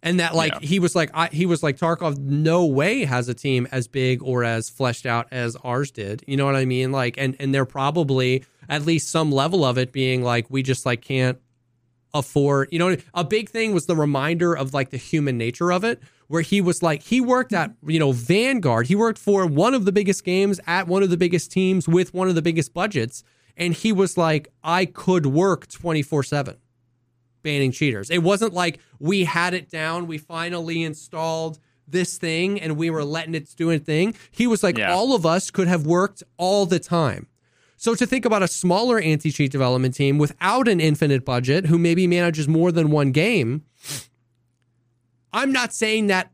And 0.00 0.20
that, 0.20 0.34
like, 0.36 0.52
Yeah. 0.52 0.58
he 0.68 0.78
was 0.78 0.94
like, 0.94 1.10
I, 1.12 1.26
he 1.32 1.44
was 1.44 1.62
like, 1.64 1.76
Tarkov, 1.76 2.18
no 2.18 2.64
way 2.64 3.04
has 3.04 3.28
a 3.28 3.34
team 3.34 3.66
as 3.72 3.88
big 3.88 4.22
or 4.22 4.44
as 4.44 4.70
fleshed 4.70 5.06
out 5.06 5.26
as 5.32 5.56
ours 5.64 5.90
did. 5.90 6.22
You 6.28 6.36
know 6.36 6.46
what 6.46 6.54
I 6.54 6.64
mean? 6.64 6.92
Like, 6.92 7.16
and 7.18 7.34
and 7.40 7.52
they're 7.52 7.64
probably 7.64 8.44
at 8.68 8.86
least 8.86 9.10
some 9.10 9.32
level 9.32 9.64
of 9.64 9.76
it 9.76 9.90
being 9.90 10.22
like, 10.22 10.46
we 10.50 10.62
just 10.62 10.86
like 10.86 11.00
can't 11.02 11.38
afford 12.14 12.68
you 12.72 12.78
know 12.78 12.96
a 13.14 13.22
big 13.24 13.48
thing 13.50 13.72
was 13.74 13.86
the 13.86 13.94
reminder 13.96 14.56
of 14.56 14.72
like 14.72 14.90
the 14.90 14.96
human 14.96 15.36
nature 15.36 15.70
of 15.70 15.84
it 15.84 16.00
where 16.28 16.42
he 16.42 16.60
was 16.60 16.82
like 16.82 17.02
he 17.02 17.20
worked 17.20 17.52
at 17.52 17.70
you 17.86 17.98
know 17.98 18.12
vanguard. 18.12 18.86
He 18.86 18.94
worked 18.96 19.18
for 19.18 19.46
one 19.46 19.74
of 19.74 19.84
the 19.84 19.92
biggest 19.92 20.24
games 20.24 20.58
at 20.66 20.86
one 20.88 21.02
of 21.02 21.10
the 21.10 21.16
biggest 21.16 21.50
teams 21.52 21.86
with 21.88 22.12
one 22.14 22.28
of 22.28 22.34
the 22.34 22.42
biggest 22.42 22.72
budgets 22.74 23.22
and 23.56 23.74
he 23.74 23.92
was 23.92 24.16
like 24.16 24.48
i 24.62 24.84
could 24.86 25.26
work 25.26 25.66
24-7 25.68 26.56
banning 27.42 27.72
cheaters. 27.72 28.10
It 28.10 28.18
wasn't 28.18 28.52
like 28.52 28.78
we 28.98 29.24
had 29.24 29.54
it 29.54 29.70
down 29.70 30.06
we 30.06 30.18
finally 30.18 30.82
installed 30.82 31.58
this 31.86 32.18
thing 32.18 32.60
and 32.60 32.76
we 32.76 32.90
were 32.90 33.04
letting 33.04 33.34
it 33.34 33.48
do 33.56 33.70
a 33.70 33.78
thing. 33.78 34.14
He 34.30 34.46
was 34.46 34.62
like 34.62 34.76
Yeah. 34.76 34.92
all 34.92 35.14
of 35.14 35.24
us 35.24 35.50
could 35.50 35.68
have 35.68 35.86
worked 35.86 36.22
all 36.36 36.66
the 36.66 36.78
time 36.78 37.26
so 37.78 37.94
to 37.94 38.06
think 38.06 38.24
about 38.24 38.42
a 38.42 38.48
smaller 38.48 38.98
anti-cheat 38.98 39.52
development 39.52 39.94
team 39.94 40.18
without 40.18 40.66
an 40.66 40.80
infinite 40.80 41.24
budget 41.24 41.66
who 41.66 41.78
maybe 41.78 42.08
manages 42.08 42.48
more 42.48 42.72
than 42.72 42.90
one 42.90 43.12
game, 43.12 43.64
I'm 45.32 45.52
not 45.52 45.72
saying 45.72 46.08
that 46.08 46.32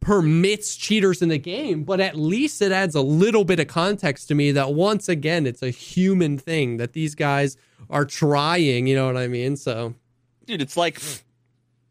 permits 0.00 0.76
cheaters 0.76 1.20
in 1.20 1.28
the 1.28 1.38
game, 1.38 1.84
but 1.84 2.00
at 2.00 2.16
least 2.16 2.62
it 2.62 2.72
adds 2.72 2.94
a 2.94 3.02
little 3.02 3.44
bit 3.44 3.60
of 3.60 3.68
context 3.68 4.28
to 4.28 4.34
me 4.34 4.50
that 4.52 4.72
once 4.72 5.06
again 5.06 5.46
it's 5.46 5.62
a 5.62 5.68
human 5.68 6.38
thing 6.38 6.78
that 6.78 6.94
these 6.94 7.14
guys 7.14 7.58
are 7.90 8.06
trying, 8.06 8.86
you 8.86 8.96
know 8.96 9.04
what 9.04 9.18
I 9.18 9.28
mean? 9.28 9.56
So 9.56 9.94
dude 10.46 10.62
it's 10.62 10.78
like 10.78 10.98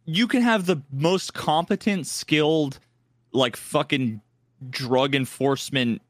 you 0.06 0.28
can 0.28 0.42
have 0.42 0.66
the 0.66 0.78
most 0.92 1.36
competent 1.36 2.08
skilled 2.08 2.80
like 3.32 3.56
fucking 3.56 4.22
drug 4.72 5.14
enforcement 5.14 6.02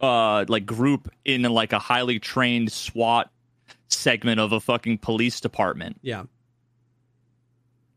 uh 0.00 0.44
like 0.48 0.64
group 0.66 1.10
in 1.24 1.42
like 1.42 1.72
a 1.72 1.78
highly 1.78 2.18
trained 2.18 2.70
SWAT 2.72 3.30
segment 3.88 4.38
of 4.40 4.52
a 4.52 4.60
fucking 4.60 4.98
police 4.98 5.40
department 5.40 5.98
yeah. 6.02 6.24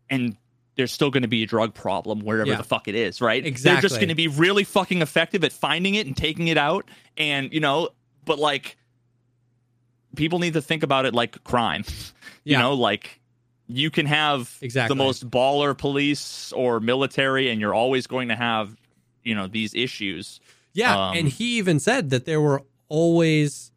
and 0.10 0.36
there's 0.76 0.92
still 0.92 1.12
going 1.12 1.22
to 1.24 1.28
be 1.28 1.44
a 1.44 1.46
drug 1.46 1.74
problem 1.74 2.22
wherever 2.22 2.50
Yeah. 2.50 2.58
the 2.58 2.64
fuck 2.64 2.88
it 2.88 2.96
is, 2.96 3.20
right? 3.22 3.46
Exactly. 3.46 3.74
They're 3.76 3.82
just 3.82 3.96
going 3.98 4.10
to 4.10 4.16
be 4.16 4.28
really 4.30 4.64
fucking 4.64 5.02
effective 5.02 5.44
at 5.44 5.52
finding 5.52 5.96
it 5.96 6.08
and 6.08 6.16
taking 6.16 6.48
it 6.48 6.58
out 6.58 6.90
and 7.18 7.54
you 7.54 7.60
know, 7.60 7.90
but 8.26 8.40
like 8.40 8.78
people 10.16 10.40
need 10.40 10.54
to 10.54 10.62
think 10.62 10.84
about 10.84 11.06
it 11.06 11.14
like 11.14 11.44
crime. 11.44 11.84
Yeah. 12.44 12.58
you 12.58 12.64
know, 12.64 12.74
like 12.74 13.20
you 13.68 13.92
can 13.92 14.08
have 14.08 14.58
Exactly. 14.62 14.98
the 14.98 15.04
most 15.04 15.30
baller 15.30 15.78
police 15.78 16.52
or 16.54 16.80
military 16.80 17.52
and 17.52 17.62
you're 17.62 17.76
always 17.76 18.08
going 18.08 18.30
to 18.30 18.36
have, 18.36 18.76
you 19.24 19.36
know, 19.36 19.46
these 19.46 19.76
issues. 19.76 20.40
Yeah, 20.74 21.10
Um, 21.10 21.18
and 21.18 21.28
he 21.28 21.58
even 21.58 21.80
said 21.80 22.10
that 22.12 22.26
there 22.26 22.42
were 22.42 22.64
always 22.88 23.72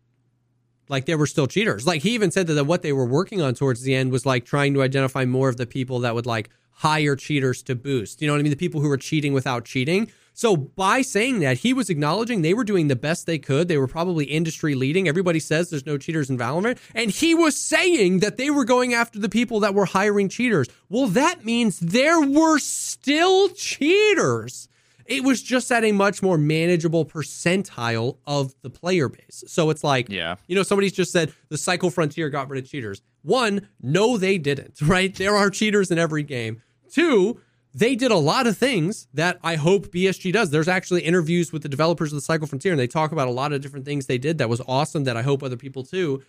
like 0.89 1.07
there 1.07 1.19
were 1.19 1.27
still 1.27 1.47
cheaters. 1.47 1.87
Like 1.87 2.03
he 2.03 2.11
even 2.15 2.31
said 2.31 2.47
that 2.47 2.65
what 2.65 2.83
they 2.83 2.93
were 2.93 3.07
working 3.07 3.41
on 3.41 3.55
towards 3.55 3.83
the 3.83 3.95
end 3.95 4.12
was 4.12 4.27
like 4.27 4.45
trying 4.45 4.75
to 4.75 4.83
identify 4.83 5.25
more 5.25 5.49
of 5.49 5.57
the 5.57 5.66
people 5.66 6.01
that 6.01 6.15
would 6.15 6.27
like 6.27 6.51
hire 6.71 7.16
cheaters 7.16 7.62
to 7.65 7.75
boost. 7.75 8.21
You 8.21 8.27
know 8.27 8.35
what 8.35 8.41
I 8.41 8.43
mean? 8.43 8.51
The 8.51 8.57
people 8.57 8.81
who 8.81 8.89
were 8.89 8.97
cheating 8.97 9.33
without 9.33 9.65
cheating. 9.65 10.11
So 10.37 10.57
by 10.57 11.03
saying 11.03 11.39
that, 11.41 11.59
he 11.59 11.73
was 11.73 11.89
acknowledging 11.89 12.43
they 12.43 12.55
were 12.55 12.65
doing 12.65 12.89
the 12.89 12.97
best 12.97 13.25
they 13.25 13.39
could. 13.39 13.69
They 13.69 13.79
were 13.79 13.87
probably 13.87 14.25
industry 14.25 14.75
leading. 14.75 15.07
Everybody 15.07 15.39
says 15.39 15.71
there's 15.71 15.87
no 15.87 15.97
cheaters 15.97 16.29
in 16.29 16.37
Valorant, 16.37 16.79
and 16.93 17.12
he 17.12 17.37
was 17.37 17.57
saying 17.57 18.19
that 18.19 18.37
they 18.37 18.51
were 18.51 18.65
going 18.65 18.95
after 18.95 19.21
the 19.21 19.29
people 19.29 19.61
that 19.61 19.75
were 19.75 19.85
hiring 19.85 20.29
cheaters. 20.29 20.66
Well, 20.89 21.07
that 21.07 21.45
means 21.45 21.79
there 21.79 22.21
were 22.21 22.59
still 22.59 23.49
cheaters. 23.51 24.69
It 25.06 25.22
was 25.24 25.43
just 25.43 25.70
at 25.70 25.85
a 25.85 25.93
much 25.93 26.22
more 26.22 26.39
manageable 26.39 27.05
percentile 27.05 28.16
of 28.26 28.55
the 28.62 28.70
player 28.70 29.09
base. 29.09 29.44
So 29.47 29.70
it's 29.70 29.85
like, 29.85 30.09
Yeah. 30.09 30.36
you 30.47 30.55
know, 30.56 30.62
somebody's 30.62 30.93
just 30.93 31.12
said 31.12 31.32
the 31.48 31.59
Cycle 31.59 31.90
Frontier 31.90 32.31
got 32.31 32.48
rid 32.48 32.64
of 32.64 32.70
cheaters. 32.70 33.02
One, 33.22 33.68
no, 33.82 34.16
they 34.16 34.39
didn't, 34.39 34.81
right? 34.82 35.14
There 35.14 35.35
are 35.36 35.51
cheaters 35.51 35.90
in 35.90 35.98
every 35.98 36.22
game. 36.22 36.62
Two, 36.90 37.40
they 37.74 37.97
did 37.97 38.10
a 38.12 38.16
lot 38.16 38.47
of 38.47 38.56
things 38.56 39.09
that 39.14 39.39
I 39.43 39.56
hope 39.56 39.89
BSG 39.89 40.32
does. 40.32 40.51
There's 40.51 40.68
actually 40.68 41.02
interviews 41.02 41.52
with 41.52 41.62
the 41.62 41.68
developers 41.68 42.12
of 42.12 42.16
the 42.16 42.20
Cycle 42.22 42.47
Frontier, 42.47 42.72
and 42.72 42.78
they 42.81 42.86
talk 42.86 43.10
about 43.12 43.26
a 43.26 43.32
lot 43.32 43.52
of 43.52 43.60
different 43.60 43.85
things 43.85 44.06
they 44.06 44.18
did 44.18 44.39
that 44.39 44.48
was 44.48 44.62
awesome 44.68 45.05
that 45.05 45.16
I 45.16 45.22
hope 45.22 45.43
other 45.43 45.56
people 45.56 45.82
too. 45.82 46.22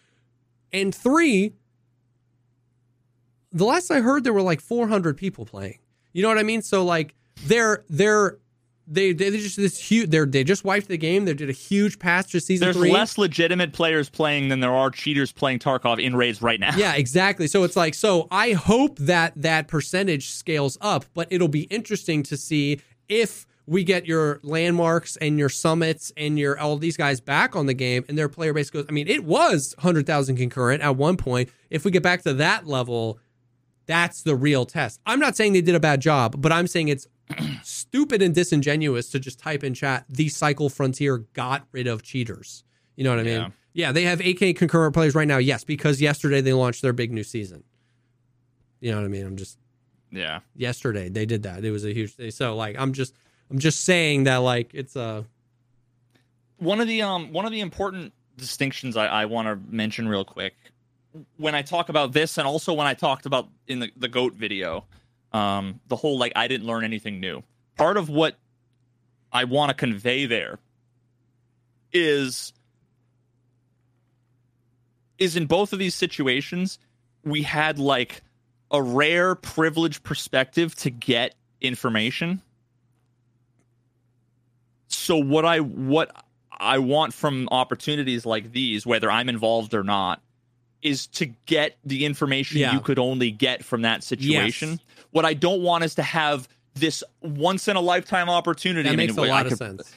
And 0.74 0.94
three, 0.94 1.54
the 3.52 3.64
last 3.66 3.92
I 3.92 4.02
heard, 4.02 4.24
there 4.24 4.34
were 4.34 4.42
like 4.42 4.60
400 4.60 5.16
people 5.18 5.46
playing. 5.46 5.80
You 6.14 6.22
know 6.24 6.30
what 6.30 6.38
I 6.38 6.44
mean? 6.44 6.62
So 6.62 6.84
like 6.84 7.14
they're 7.46 7.84
they're 7.90 8.38
they 8.88 9.14
they 9.14 9.32
just 9.32 9.58
this 9.58 9.80
huge 9.80 10.10
they 10.10 10.24
they 10.26 10.44
just 10.44 10.64
wiped 10.64 10.88
the 10.88 10.98
game. 10.98 11.26
They 11.26 11.34
did 11.34 11.50
a 11.50 11.54
huge 11.54 11.98
pass 12.00 12.28
to 12.28 12.40
season 12.40 12.66
There's 12.66 12.76
three. 12.78 12.92
less 12.92 13.18
legitimate 13.18 13.74
players 13.74 14.10
playing 14.10 14.50
than 14.50 14.60
there 14.60 14.74
are 14.74 14.92
cheaters 14.92 15.32
playing 15.32 15.60
Tarkov 15.60 16.04
in 16.04 16.16
raids 16.16 16.42
right 16.42 16.60
now. 16.60 16.76
Yeah, 16.76 16.94
exactly. 16.96 17.48
So 17.48 17.64
it's 17.64 17.76
like, 17.76 17.94
so 17.94 18.28
I 18.32 18.54
hope 18.54 18.98
that 19.00 19.34
that 19.38 19.68
percentage 19.68 20.30
scales 20.30 20.78
up, 20.82 21.06
but 21.14 21.28
it'll 21.32 21.48
be 21.48 21.64
interesting 21.64 22.22
to 22.24 22.38
see 22.38 22.80
if 23.10 23.48
we 23.68 23.84
get 23.84 24.06
your 24.06 24.40
landmarks 24.44 25.18
and 25.18 25.40
your 25.40 25.50
summits 25.50 26.12
and 26.16 26.38
your 26.38 26.60
all 26.60 26.78
these 26.78 26.98
guys 26.98 27.20
back 27.20 27.56
on 27.56 27.66
the 27.66 27.74
game 27.74 28.06
and 28.08 28.18
their 28.18 28.30
player 28.30 28.54
base 28.54 28.70
goes. 28.70 28.86
I 28.88 28.92
mean, 28.92 29.08
it 29.08 29.24
was 29.24 29.74
100,000 29.78 30.36
concurrent 30.36 30.84
at 30.84 30.96
one 30.96 31.18
point. 31.18 31.50
If 31.72 31.84
we 31.86 31.92
get 31.92 32.04
back 32.04 32.22
to 32.24 32.34
that 32.36 32.68
level, 32.68 33.20
that's 33.88 34.22
the 34.22 34.36
real 34.36 34.66
test. 34.66 35.00
I'm 35.06 35.20
not 35.20 35.36
saying 35.36 35.54
they 35.54 35.62
did 35.62 35.76
a 35.76 35.80
bad 35.80 36.02
job, 36.02 36.40
but 36.42 36.52
I'm 36.52 36.68
saying 36.68 36.90
it's 36.90 37.08
stupid 37.64 38.22
and 38.22 38.34
disingenuous 38.36 39.10
to 39.12 39.20
just 39.20 39.40
type 39.40 39.64
in 39.64 39.74
chat, 39.74 40.06
the 40.10 40.30
Cycle 40.30 40.70
Frontier 40.70 41.20
got 41.34 41.66
rid 41.72 41.88
of 41.88 42.04
cheaters. 42.04 42.64
You 42.96 43.04
know 43.04 43.10
what 43.12 43.20
I 43.20 43.24
mean? 43.24 43.34
Yeah. 43.42 43.50
Yeah, 43.74 43.92
they 43.92 44.04
have 44.04 44.20
8K 44.20 44.56
concurrent 44.56 44.94
players 44.94 45.16
right 45.16 45.28
now. 45.28 45.38
Yes, 45.38 45.66
because 45.66 46.00
yesterday 46.00 46.40
they 46.40 46.54
launched 46.54 46.82
their 46.82 46.94
big 46.94 47.12
new 47.12 47.24
season. 47.26 47.64
You 48.80 48.92
know 48.92 48.98
what 49.00 49.06
I 49.06 49.10
mean? 49.10 49.26
I'm 49.26 49.36
just 49.36 49.58
Yeah. 50.12 50.40
yesterday. 50.56 51.10
They 51.10 51.26
did 51.26 51.44
that. 51.44 51.66
It 51.66 51.72
was 51.72 51.84
a 51.84 51.94
huge 51.94 52.14
thing. 52.14 52.32
So 52.32 52.56
like 52.56 52.78
I'm 52.80 52.94
just 52.94 53.14
I'm 53.52 53.60
just 53.60 53.84
saying 53.84 54.24
that 54.26 54.38
like 54.38 54.72
it's 54.74 54.96
a 54.96 55.26
one 56.58 56.80
of 56.80 56.88
the 56.88 57.02
um 57.02 57.34
one 57.34 57.46
of 57.46 57.52
the 57.52 57.60
important 57.60 58.14
distinctions 58.38 58.96
I, 58.96 59.08
I 59.08 59.26
want 59.26 59.48
to 59.48 59.60
mention 59.74 60.08
real 60.08 60.24
quick 60.26 60.56
when 61.38 61.56
I 61.56 61.62
talk 61.62 61.90
about 61.90 62.12
this 62.14 62.38
and 62.38 62.48
also 62.48 62.74
when 62.74 62.88
I 62.88 62.94
talked 62.94 63.26
about 63.26 63.48
in 63.68 63.80
the, 63.80 63.92
the 63.98 64.08
goat 64.10 64.34
video, 64.34 64.86
um, 65.36 65.82
the 65.90 65.98
whole 65.98 66.18
like 66.18 66.32
I 66.36 66.48
didn't 66.48 66.66
learn 66.66 66.86
anything 66.86 67.20
new. 67.20 67.44
Part 67.76 67.98
of 67.98 68.08
what 68.08 68.38
I 69.34 69.44
want 69.44 69.70
to 69.70 69.74
convey 69.76 70.26
there 70.26 70.60
is 71.92 72.54
is 75.18 75.36
in 75.36 75.46
both 75.46 75.74
of 75.74 75.80
these 75.80 75.96
situations 75.96 76.80
we 77.24 77.42
had 77.42 77.80
like 77.80 78.22
a 78.72 78.82
rare 78.82 79.36
privileged 79.36 80.04
perspective 80.04 80.76
to 80.76 80.90
get 80.90 81.36
information 81.62 82.42
so 84.88 85.16
what 85.16 85.46
i 85.46 85.60
what 85.60 86.12
i 86.52 86.78
want 86.78 87.14
from 87.14 87.48
opportunities 87.50 88.26
like 88.26 88.52
these 88.52 88.86
whether 88.86 89.10
i'm 89.10 89.30
involved 89.30 89.74
or 89.74 89.84
not 89.84 90.22
is 90.86 91.08
to 91.08 91.26
get 91.46 91.78
the 91.84 92.06
information 92.06 92.60
Yeah. 92.60 92.74
you 92.74 92.80
could 92.80 93.00
only 93.00 93.32
get 93.32 93.66
from 93.66 93.82
that 93.82 94.04
situation 94.04 94.70
Yes. 94.72 94.80
what 95.12 95.26
i 95.26 95.34
don't 95.34 95.62
want 95.62 95.84
is 95.84 95.96
to 95.96 96.04
have 96.04 96.48
this 96.76 97.04
once 97.22 97.68
in 97.68 97.76
a 97.76 97.82
lifetime 97.82 98.30
opportunity 98.30 98.84
that 98.84 98.94
I 98.94 98.96
mean, 98.96 99.08
makes 99.08 99.18
a 99.18 99.22
lot 99.22 99.46
of 99.46 99.54
sense. 99.58 99.92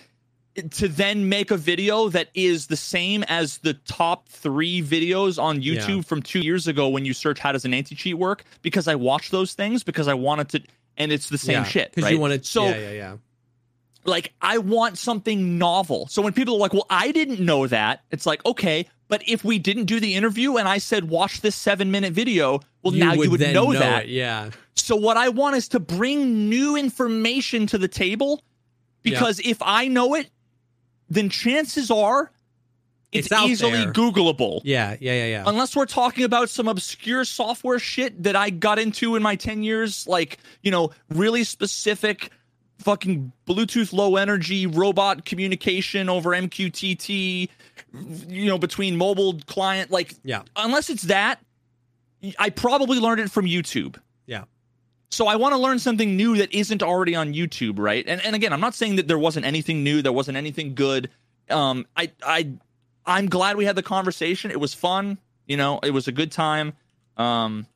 to 0.77 0.89
then 0.89 1.29
make 1.29 1.51
a 1.51 1.57
video 1.57 2.09
that 2.09 2.29
is 2.35 2.67
the 2.69 2.77
same 2.77 3.23
as 3.29 3.59
the 3.59 3.75
top 3.75 4.29
three 4.29 4.83
videos 4.83 5.41
on 5.41 5.61
YouTube 5.61 5.97
Yeah. 5.97 6.03
from 6.03 6.23
two 6.23 6.41
years 6.41 6.67
ago 6.67 6.89
when 6.89 7.05
you 7.05 7.15
search 7.15 7.39
how 7.39 7.53
does 7.53 7.65
an 7.65 7.75
anti 7.75 7.95
cheat 7.95 8.17
work 8.19 8.45
because 8.63 8.89
I 8.89 8.95
watched 8.97 9.31
those 9.31 9.55
things 9.55 9.83
because 9.85 10.09
I 10.09 10.15
wanted 10.15 10.49
to, 10.51 10.63
and 10.97 11.11
it's 11.13 11.29
the 11.29 11.39
same 11.39 11.55
yeah, 11.59 11.65
shit. 11.65 11.91
because 11.91 12.05
right? 12.05 12.15
you 12.15 12.19
wanted. 12.21 12.45
so 12.47 12.65
yeah, 12.65 12.77
yeah, 12.79 12.91
yeah. 12.93 13.17
like 14.05 14.33
I 14.41 14.59
want 14.59 14.99
something 14.99 15.59
novel. 15.59 16.07
So 16.09 16.23
when 16.23 16.33
people 16.33 16.55
are 16.55 16.59
like, 16.61 16.73
"Well, 16.73 16.87
I 16.91 17.13
didn't 17.13 17.41
know 17.41 17.67
that," 17.67 18.03
it's 18.11 18.27
like, 18.27 18.45
okay, 18.47 18.87
but 19.09 19.23
if 19.27 19.45
we 19.45 19.59
didn't 19.59 19.85
do 19.85 20.01
the 20.01 20.15
interview 20.15 20.57
and 20.57 20.69
I 20.69 20.79
said, 20.79 21.09
"Watch 21.09 21.41
this 21.41 21.57
seven 21.57 21.91
minute 21.91 22.13
video," 22.13 22.61
well, 22.83 22.93
now 22.93 23.15
you 23.15 23.31
would 23.31 23.41
then 23.41 23.55
know, 23.55 23.73
that. 23.73 24.05
it, 24.05 24.11
Yeah, 24.11 24.51
So 24.75 24.97
what 24.97 25.17
I 25.17 25.29
want 25.29 25.57
is 25.57 25.69
to 25.69 25.81
bring 25.81 26.49
new 26.49 26.77
information 26.77 27.67
to 27.69 27.79
the 27.79 27.89
table 27.89 28.43
because 29.03 29.41
if 29.41 29.59
I 29.63 29.89
know 29.89 30.15
it, 30.15 30.31
then 31.09 31.31
chances 31.31 31.91
are 31.91 32.31
it's, 33.11 33.29
It's 33.33 33.43
easily 33.43 33.85
there. 33.85 33.93
Googleable. 33.93 34.61
yeah, 34.65 34.97
yeah, 35.01 35.13
yeah, 35.15 35.27
yeah. 35.27 35.45
Unless 35.47 35.75
we're 35.75 35.87
talking 35.87 36.25
about 36.25 36.51
some 36.51 36.69
obscure 36.69 37.25
software 37.25 37.79
shit 37.79 38.23
that 38.23 38.37
I 38.37 38.51
got 38.51 38.79
into 38.79 39.17
in 39.17 39.23
my 39.23 39.35
10 39.35 39.63
years, 39.63 40.07
like, 40.07 40.39
you 40.63 40.71
know, 40.71 40.91
really 41.09 41.43
specific 41.43 42.31
fucking 42.81 43.33
Bluetooth 43.47 43.95
low 43.95 44.17
energy 44.17 44.67
robot 44.67 45.25
communication 45.25 46.11
over 46.11 46.31
MQTT, 46.31 47.49
you 47.93 48.47
know, 48.47 48.59
between 48.59 48.97
mobile 48.97 49.39
client. 49.47 49.91
Like, 49.91 50.15
Yeah. 50.25 50.43
unless 50.57 50.91
it's 50.91 51.05
that, 51.05 51.41
I 52.39 52.51
probably 52.51 52.99
learned 52.99 53.21
it 53.21 53.31
from 53.31 53.47
YouTube. 53.47 53.97
Yeah. 54.27 54.45
So 55.11 55.27
I 55.27 55.37
want 55.37 55.55
to 55.55 55.59
learn 55.59 55.79
something 55.79 56.17
new 56.17 56.37
that 56.37 56.53
isn't 56.53 56.83
already 56.83 57.15
on 57.15 57.33
YouTube, 57.33 57.79
right? 57.79 58.05
And 58.07 58.21
and 58.25 58.35
again, 58.37 58.53
I'm 58.53 58.61
not 58.61 58.75
saying 58.75 58.97
that 58.97 59.09
there 59.09 59.19
wasn't 59.19 59.47
anything 59.47 59.83
new, 59.83 60.03
there 60.03 60.13
wasn't 60.13 60.37
anything 60.37 60.75
good. 60.75 61.09
Um, 61.49 61.87
I 61.97 62.11
I 62.23 62.53
I'm 63.07 63.27
glad 63.29 63.57
we 63.57 63.65
had 63.65 63.75
the 63.77 63.83
conversation. 63.83 64.51
It 64.51 64.61
was 64.61 64.75
fun, 64.75 65.17
you 65.47 65.57
know, 65.57 65.79
it 65.83 65.93
was 65.93 66.09
a 66.09 66.13
good 66.13 66.31
time. 66.31 66.75
Um, 67.17 67.67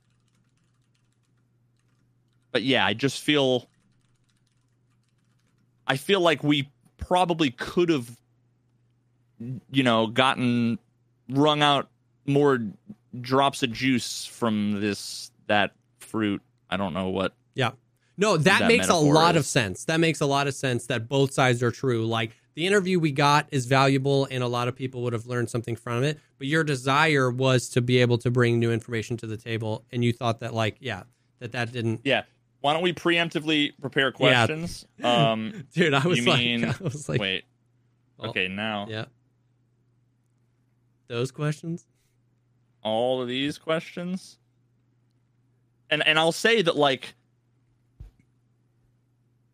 but 2.51 2.61
yeah, 2.63 2.85
I 2.85 2.93
just 2.93 3.21
feel 3.21 3.67
I 5.87 5.97
feel 5.97 6.21
like 6.21 6.43
we 6.43 6.69
probably 6.97 7.49
could 7.51 7.89
have, 7.89 8.15
you 9.71 9.83
know, 9.83 10.07
gotten 10.07 10.79
wrung 11.29 11.61
out 11.61 11.89
more 12.25 12.59
drops 13.19 13.63
of 13.63 13.71
juice 13.71 14.25
from 14.25 14.79
this 14.81 15.31
that 15.47 15.71
fruit. 15.99 16.41
I 16.69 16.77
don't 16.77 16.93
know 16.93 17.09
what. 17.09 17.33
Yeah. 17.55 17.71
No, 18.17 18.37
that, 18.37 18.59
that 18.59 18.67
makes 18.67 18.89
a 18.89 18.95
lot 18.95 19.35
of 19.35 19.45
sense. 19.45 19.85
That 19.85 19.99
makes 19.99 20.21
a 20.21 20.25
lot 20.25 20.47
of 20.47 20.53
sense 20.53 20.85
that 20.87 21.07
both 21.09 21.33
sides 21.33 21.63
are 21.63 21.71
true. 21.71 22.05
Like 22.05 22.31
the 22.55 22.67
interview 22.67 22.99
we 22.99 23.11
got 23.11 23.47
is 23.51 23.65
valuable 23.65 24.27
and 24.29 24.43
a 24.43 24.47
lot 24.47 24.67
of 24.67 24.75
people 24.75 25.01
would 25.03 25.13
have 25.13 25.25
learned 25.25 25.49
something 25.49 25.75
from 25.75 26.03
it, 26.03 26.19
but 26.37 26.45
your 26.47 26.63
desire 26.63 27.31
was 27.31 27.69
to 27.69 27.81
be 27.81 27.97
able 27.99 28.19
to 28.19 28.29
bring 28.29 28.59
new 28.59 28.71
information 28.71 29.17
to 29.17 29.27
the 29.27 29.37
table 29.37 29.83
and 29.91 30.03
you 30.03 30.13
thought 30.13 30.39
that 30.41 30.53
like, 30.53 30.77
yeah, 30.79 31.03
that 31.39 31.51
that 31.53 31.71
didn't 31.71 32.01
Yeah. 32.03 32.23
Why 32.61 32.73
don't 32.73 32.83
we 32.83 32.93
preemptively 32.93 33.71
prepare 33.81 34.07
Yeah. 34.19 34.45
questions? 34.45 34.85
Um, 35.03 35.65
Dude, 35.73 35.93
I 35.95 36.05
was 36.07 36.25
like 36.25 36.39
mean? 36.39 36.65
I 36.65 36.75
was 36.81 37.09
like 37.09 37.19
wait. 37.19 37.45
Oh, 38.19 38.29
Okay, 38.29 38.47
now 38.47 38.85
Yeah. 38.89 39.05
Those 41.07 41.31
questions? 41.31 41.85
all 42.85 43.21
of 43.21 43.29
these 43.29 43.57
questions, 43.57 44.37
and 45.89 46.05
and 46.05 46.19
I'll 46.19 46.33
say 46.33 46.61
that 46.61 46.75
like 46.75 47.13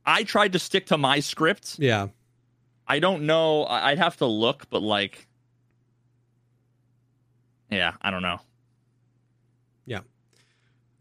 I 0.06 0.24
tried 0.24 0.54
to 0.54 0.60
stick 0.60 0.88
to 0.88 0.98
my 0.98 1.20
script. 1.20 1.76
Yeah. 1.78 2.08
I 2.88 2.98
don't 2.98 3.24
know. 3.28 3.66
I'd 3.68 4.00
have 4.00 4.18
to 4.18 4.26
look, 4.26 4.68
but 4.72 4.82
like, 4.82 5.28
yeah, 7.70 7.94
I 8.02 8.10
don't 8.10 8.24
know. 8.24 8.40
Yeah. 9.86 10.00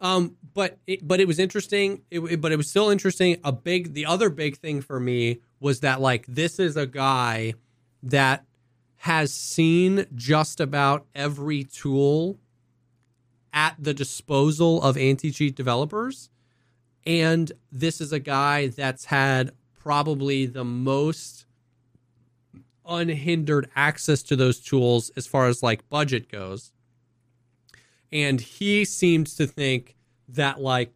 Um, 0.01 0.37
but 0.53 0.77
it, 0.87 1.07
but 1.09 1.21
it 1.21 1.27
was 1.27 1.39
interesting. 1.39 2.03
It, 2.11 2.21
it- 2.21 2.41
but 2.43 2.53
it 2.53 2.57
was 2.57 2.69
still 2.69 2.91
interesting. 2.91 3.39
A 3.43 3.53
big, 3.53 3.95
the 3.95 4.05
other 4.05 4.29
big 4.29 4.59
thing 4.59 4.83
for 4.83 5.01
me 5.01 5.41
was 5.61 5.81
that 5.81 6.01
like 6.03 6.27
this 6.27 6.59
is 6.59 6.77
a 6.77 6.87
guy 6.87 7.55
that 8.03 8.45
has 8.99 9.33
seen 9.33 10.07
just 10.15 10.61
about 10.61 11.07
every 11.15 11.65
tool 11.65 12.39
at 13.53 13.77
the 13.79 13.95
disposal 13.95 14.83
of 14.83 14.97
anti-cheat 14.97 15.55
developers, 15.55 16.31
and 17.07 17.53
this 17.73 18.01
is 18.01 18.13
a 18.13 18.19
guy 18.19 18.67
that's 18.67 19.07
had 19.07 19.53
probably 19.79 20.47
the 20.47 20.65
most 20.65 21.47
unhindered 22.87 23.71
access 23.77 24.23
to 24.23 24.35
those 24.35 24.59
tools 24.61 25.11
as 25.17 25.27
far 25.27 25.47
as 25.47 25.63
like 25.63 25.89
budget 25.89 26.31
goes. 26.31 26.73
And 28.11 28.41
he 28.41 28.85
seems 28.85 29.35
to 29.37 29.47
think 29.47 29.95
that 30.29 30.61
like 30.61 30.93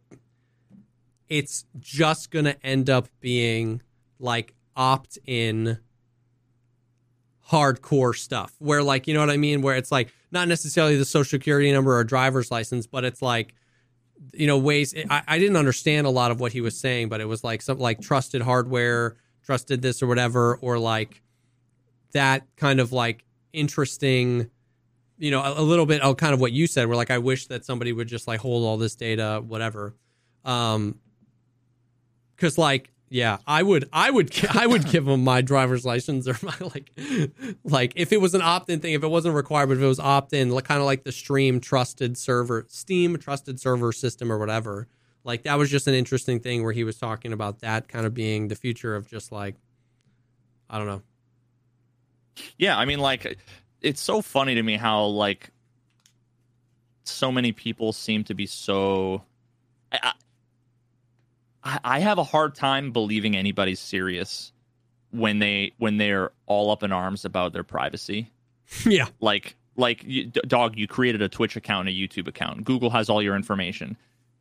it's 1.29 1.65
just 1.79 2.31
going 2.31 2.45
to 2.45 2.65
end 2.65 2.89
up 2.89 3.07
being 3.19 3.81
like 4.19 4.53
opt 4.75 5.17
in 5.25 5.79
hardcore 7.49 8.15
stuff 8.15 8.53
where 8.59 8.81
like 8.81 9.07
you 9.07 9.13
know 9.13 9.19
what 9.19 9.29
i 9.29 9.37
mean? 9.37 9.61
Where 9.61 9.75
it's 9.75 9.91
like 9.91 10.13
not 10.31 10.47
necessarily 10.47 10.95
the 10.95 11.05
social 11.05 11.37
security 11.37 11.71
number 11.71 11.97
or 11.97 12.03
driver's 12.03 12.51
license 12.51 12.87
but 12.87 13.03
it's 13.03 13.21
like 13.21 13.53
you 14.33 14.47
know 14.47 14.57
ways 14.57 14.95
I, 15.09 15.23
I 15.27 15.39
didn't 15.39 15.57
understand 15.57 16.07
a 16.07 16.09
lot 16.09 16.31
of 16.31 16.39
what 16.39 16.53
he 16.53 16.61
was 16.61 16.79
saying 16.79 17.09
but 17.09 17.21
it 17.21 17.25
was 17.25 17.43
like 17.43 17.61
something 17.61 17.83
like 17.83 18.01
trusted 18.01 18.41
hardware 18.41 19.17
trusted 19.43 19.81
this 19.81 20.01
or 20.01 20.07
whatever 20.07 20.55
or 20.57 20.79
like 20.79 21.21
that 22.13 22.47
kind 22.55 22.79
of 22.79 22.93
like 22.93 23.25
interesting 23.51 24.49
you 25.17 25.29
know 25.29 25.41
a, 25.41 25.59
a 25.59 25.63
little 25.63 25.85
bit 25.85 26.01
of 26.01 26.15
kind 26.17 26.33
of 26.33 26.39
what 26.39 26.53
you 26.53 26.65
said 26.65 26.87
where 26.87 26.95
like 26.95 27.11
i 27.11 27.17
wish 27.17 27.47
that 27.47 27.65
somebody 27.65 27.91
would 27.91 28.07
just 28.07 28.27
like 28.27 28.39
hold 28.39 28.63
all 28.63 28.77
this 28.77 28.95
data 28.95 29.43
whatever. 29.45 29.93
Um 30.45 30.95
because 32.35 32.57
like 32.57 32.92
yeah 33.13 33.37
i 33.47 33.61
would 33.61 33.87
i 33.93 34.09
would 34.09 34.33
i 34.55 34.65
would 34.65 34.85
give 34.89 35.05
them 35.05 35.23
my 35.23 35.41
driver's 35.41 35.85
license 35.85 36.27
or 36.27 36.37
my 36.41 36.55
like 36.59 36.91
like 37.63 37.93
if 37.95 38.11
it 38.11 38.19
was 38.19 38.33
an 38.33 38.41
opt-in 38.41 38.79
thing 38.79 38.93
if 38.93 39.03
it 39.03 39.07
wasn't 39.07 39.33
required 39.33 39.67
but 39.67 39.77
if 39.77 39.83
it 39.83 39.87
was 39.87 39.99
opt-in 39.99 40.49
like, 40.49 40.63
kind 40.65 40.79
of 40.79 40.85
like 40.85 41.03
the 41.03 41.11
stream 41.11 41.59
trusted 41.59 42.17
server 42.17 42.65
steam 42.69 43.17
trusted 43.17 43.59
server 43.59 43.91
system 43.91 44.31
or 44.31 44.37
whatever 44.37 44.87
like 45.23 45.43
that 45.43 45.57
was 45.57 45.69
just 45.69 45.87
an 45.87 45.93
interesting 45.93 46.39
thing 46.39 46.63
where 46.63 46.73
he 46.73 46.83
was 46.83 46.97
talking 46.97 47.33
about 47.33 47.59
that 47.59 47.87
kind 47.87 48.05
of 48.05 48.13
being 48.13 48.47
the 48.49 48.55
future 48.55 48.95
of 48.95 49.07
just 49.07 49.31
like 49.31 49.55
i 50.69 50.77
don't 50.77 50.87
know 50.87 51.01
Yeah, 52.57 52.77
I 52.77 52.85
mean, 52.85 52.99
like, 52.99 53.37
it's 53.81 54.01
so 54.01 54.21
funny 54.21 54.55
to 54.55 54.63
me 54.63 54.75
how 54.77 55.05
like 55.05 55.51
so 57.03 57.31
many 57.31 57.51
people 57.51 57.93
seem 57.93 58.23
to 58.25 58.33
be 58.33 58.45
so. 58.45 59.23
I, 59.91 59.99
I, 60.03 60.13
I 61.63 61.99
have 61.99 62.17
a 62.17 62.23
hard 62.23 62.55
time 62.55 62.91
believing 62.91 63.35
anybody's 63.35 63.79
serious 63.79 64.51
when 65.11 65.39
they 65.39 65.73
when 65.77 65.97
they're 65.97 66.31
all 66.45 66.71
up 66.71 66.83
in 66.83 66.91
arms 66.91 67.25
about 67.25 67.53
their 67.53 67.63
privacy. 67.63 68.31
yeah 68.85 69.07
Like, 69.19 69.55
like 69.75 70.03
you, 70.05 70.25
dog, 70.25 70.77
you 70.77 70.87
created 70.87 71.21
a 71.21 71.29
Twitch 71.29 71.55
account, 71.55 71.87
a 71.87 71.91
YouTube 71.91 72.27
account. 72.27 72.63
Google 72.63 72.89
has 72.89 73.09
all 73.09 73.21
your 73.21 73.35
information. 73.35 73.97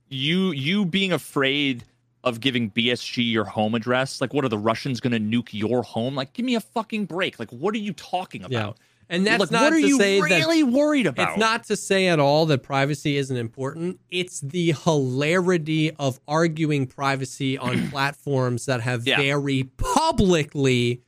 You 0.08 0.50
you 0.50 0.84
being 0.84 1.12
afraid 1.12 1.84
of 2.24 2.40
giving 2.40 2.70
BSG 2.70 3.30
your 3.30 3.44
home 3.44 3.74
address, 3.74 4.20
like, 4.20 4.32
what 4.32 4.44
are 4.44 4.48
the 4.48 4.58
Russians 4.58 5.00
going 5.00 5.12
to 5.12 5.18
nuke 5.18 5.48
your 5.52 5.82
home? 5.82 6.14
Like, 6.14 6.32
give 6.34 6.46
me 6.46 6.54
a 6.54 6.60
fucking 6.60 7.06
break. 7.06 7.38
Like, 7.38 7.50
what 7.50 7.74
are 7.74 7.78
you 7.78 7.92
talking 7.92 8.44
about? 8.44 8.52
Yeah. 8.52 8.72
And 9.12 9.26
that's 9.26 9.40
like, 9.40 9.50
not 9.50 9.62
what 9.64 9.72
are 9.74 9.80
to 9.80 9.86
you 9.86 9.98
say 9.98 10.20
that 10.20 10.28
really 10.30 10.62
worried 10.62 11.06
about? 11.06 11.30
It's 11.30 11.38
not 11.38 11.64
to 11.64 11.76
say 11.76 12.08
at 12.08 12.18
all 12.18 12.46
that 12.46 12.62
privacy 12.62 13.18
isn't 13.18 13.36
important. 13.36 14.00
It's 14.10 14.40
the 14.40 14.72
hilarity 14.72 15.90
of 15.98 16.18
arguing 16.26 16.86
privacy 16.86 17.58
on 17.58 17.90
platforms 17.90 18.64
that 18.66 18.80
have 18.80 19.06
Yeah. 19.06 19.18
very 19.18 19.64
publicly 19.76 21.02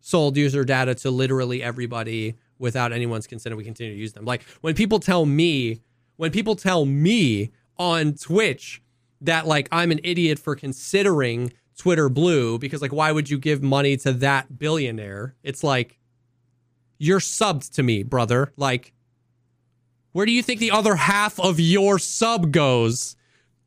sold 0.00 0.36
user 0.36 0.64
data 0.64 0.94
to 0.94 1.10
literally 1.10 1.62
everybody 1.62 2.36
without 2.58 2.92
anyone's 2.92 3.26
consent 3.26 3.52
and 3.52 3.58
we 3.58 3.64
continue 3.64 3.92
to 3.92 3.98
use 3.98 4.12
them. 4.12 4.24
Like 4.24 4.42
when 4.60 4.74
people 4.74 5.00
tell 5.00 5.26
me, 5.26 5.80
when 6.16 6.30
people 6.30 6.54
tell 6.54 6.84
me 6.86 7.50
on 7.78 8.14
Twitch 8.14 8.80
that 9.22 9.46
like 9.46 9.68
I'm 9.72 9.90
an 9.90 10.00
idiot 10.04 10.38
for 10.38 10.54
considering 10.54 11.52
Twitter 11.76 12.08
blue 12.08 12.58
because 12.58 12.80
like 12.80 12.92
why 12.92 13.10
would 13.10 13.28
you 13.28 13.38
give 13.38 13.60
money 13.60 13.96
to 13.98 14.12
that 14.12 14.56
billionaire? 14.58 15.34
It's 15.42 15.64
like 15.64 15.98
you're 17.02 17.18
subbed 17.18 17.72
to 17.74 17.82
me, 17.82 18.04
brother. 18.04 18.52
Like, 18.56 18.92
where 20.12 20.24
do 20.24 20.30
you 20.30 20.40
think 20.42 20.60
the 20.60 20.70
other 20.70 20.94
half 20.94 21.40
of 21.40 21.58
your 21.58 21.98
sub 21.98 22.52
goes? 22.52 23.16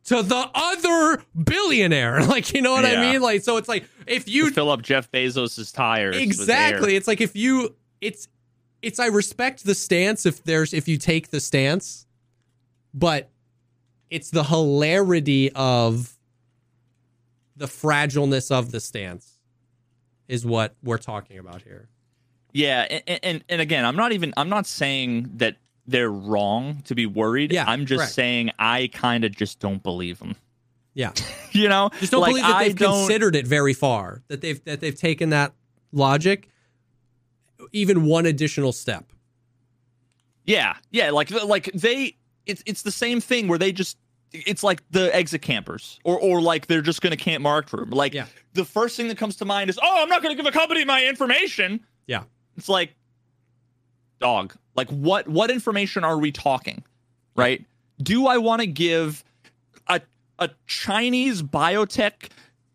To 0.06 0.22
the 0.24 0.50
other 0.54 1.24
billionaire. 1.44 2.22
Like, 2.28 2.54
you 2.54 2.62
know 2.62 2.72
what 2.72 2.86
I 2.86 3.12
mean? 3.12 3.22
Like, 3.22 3.42
so 3.42 3.58
it's 3.58 3.68
like 3.68 3.86
if 4.08 4.30
you 4.30 4.50
To 4.50 4.54
fill 4.54 4.70
up 4.70 4.82
Jeff 4.84 5.12
Bezos's 5.12 5.72
tires. 5.74 6.16
exactly, 6.16 6.96
it's 6.96 7.08
like 7.08 7.20
if 7.20 7.36
you 7.36 7.76
it's 8.00 8.28
it's 8.82 9.00
I 9.00 9.08
respect 9.08 9.66
the 9.66 9.76
stance 9.76 10.26
if 10.26 10.44
there's 10.44 10.74
if 10.74 10.88
you 10.88 10.98
take 10.98 11.30
the 11.32 11.40
stance, 11.42 12.06
but 12.94 13.32
it's 14.10 14.30
the 14.30 14.44
hilarity 14.44 15.52
of 15.54 16.18
the 17.58 17.66
fragileness 17.66 18.52
of 18.52 18.72
the 18.72 18.80
stance 18.80 19.40
is 20.28 20.46
what 20.46 20.76
we're 20.84 20.98
talking 21.00 21.38
about 21.40 21.64
here. 21.64 21.90
Yeah, 22.58 22.88
and, 23.06 23.20
and 23.24 23.44
and 23.50 23.60
again, 23.62 23.84
I'm 23.84 23.98
not 23.98 24.14
even 24.14 24.34
I'm 24.38 24.48
not 24.48 24.66
saying 24.66 25.30
that 25.36 25.58
they're 25.88 26.10
wrong 26.10 26.82
to 26.86 26.96
be 26.96 27.06
worried. 27.06 27.52
Yeah, 27.52 27.66
I'm 27.68 27.86
just 27.86 28.00
correct. 28.00 28.14
saying 28.14 28.52
I 28.58 28.90
kind 28.94 29.26
of 29.26 29.36
just 29.36 29.60
don't 29.60 29.84
believe 29.84 30.20
them. 30.20 30.36
Yeah. 30.94 31.12
You 31.52 31.70
know, 31.70 31.90
Just 32.02 32.12
don't 32.12 32.20
Like, 32.22 32.32
believe 32.32 32.44
that 32.44 32.56
I 32.56 32.64
they've 32.66 32.76
don't- 32.76 33.06
considered 33.08 33.34
it 33.34 33.48
very 33.48 33.74
far. 33.74 34.22
That 34.28 34.42
they've 34.42 34.62
that 34.66 34.82
they've 34.82 34.94
taken 34.98 35.30
that 35.30 35.54
logic 35.94 36.50
even 37.72 38.04
one 38.06 38.26
additional 38.26 38.72
step. 38.74 39.06
Yeah, 40.46 40.76
yeah, 40.92 41.12
like 41.12 41.32
like 41.32 41.72
they 41.74 42.16
it's 42.46 42.62
it's 42.66 42.82
the 42.84 42.92
same 42.92 43.20
thing 43.22 43.48
where 43.48 43.58
they 43.58 43.72
just 43.72 43.98
it's 44.32 44.64
like 44.64 44.84
the 44.92 45.14
exit 45.16 45.42
campers 45.42 46.00
or 46.04 46.20
or 46.20 46.42
like 46.42 46.68
they're 46.68 46.82
just 46.82 47.02
going 47.02 47.12
to 47.12 47.18
camp 47.24 47.42
marked 47.42 47.72
room. 47.74 47.90
Like 47.92 48.14
Yeah. 48.14 48.26
the 48.54 48.66
first 48.66 48.98
thing 48.98 49.08
that 49.08 49.18
comes 49.18 49.38
to 49.38 49.46
mind 49.46 49.70
is, 49.70 49.80
"Oh, 49.82 50.02
I'm 50.04 50.10
not 50.10 50.22
going 50.22 50.36
to 50.36 50.42
give 50.42 50.48
a 50.50 50.58
company 50.58 50.84
my 50.86 51.06
information." 51.06 51.80
Yeah. 52.06 52.24
It's 52.58 52.70
like 52.70 52.96
dog. 54.20 54.54
Like 54.76 54.90
what 54.90 55.28
what 55.28 55.52
information 55.52 56.04
are 56.04 56.18
we 56.18 56.32
talking? 56.32 56.84
Right? 57.36 57.66
Do 58.02 58.28
I 58.28 58.38
want 58.38 58.62
to 58.62 58.68
give 58.68 59.24
a 59.88 60.02
a 60.40 60.50
Chinese 60.68 61.42
biotech 61.42 62.30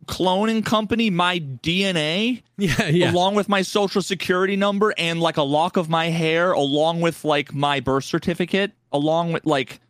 cloning 0.07 0.65
company 0.65 1.09
my 1.11 1.39
DNA 1.39 2.43
Yeah, 2.57 2.89
yeah. 2.89 3.13
along 3.13 3.37
with 3.37 3.49
my 3.49 3.63
social 3.63 4.03
security 4.03 4.57
number 4.57 4.93
and 4.99 5.21
like 5.21 5.37
a 5.37 5.43
lock 5.43 5.77
of 5.77 5.89
my 5.89 6.07
hair 6.07 6.51
along 6.53 7.01
with 7.01 7.25
like 7.25 7.55
my 7.55 7.79
birth 7.81 8.05
certificate 8.05 8.73
along 8.91 9.33
with 9.33 9.47
like 9.47 9.81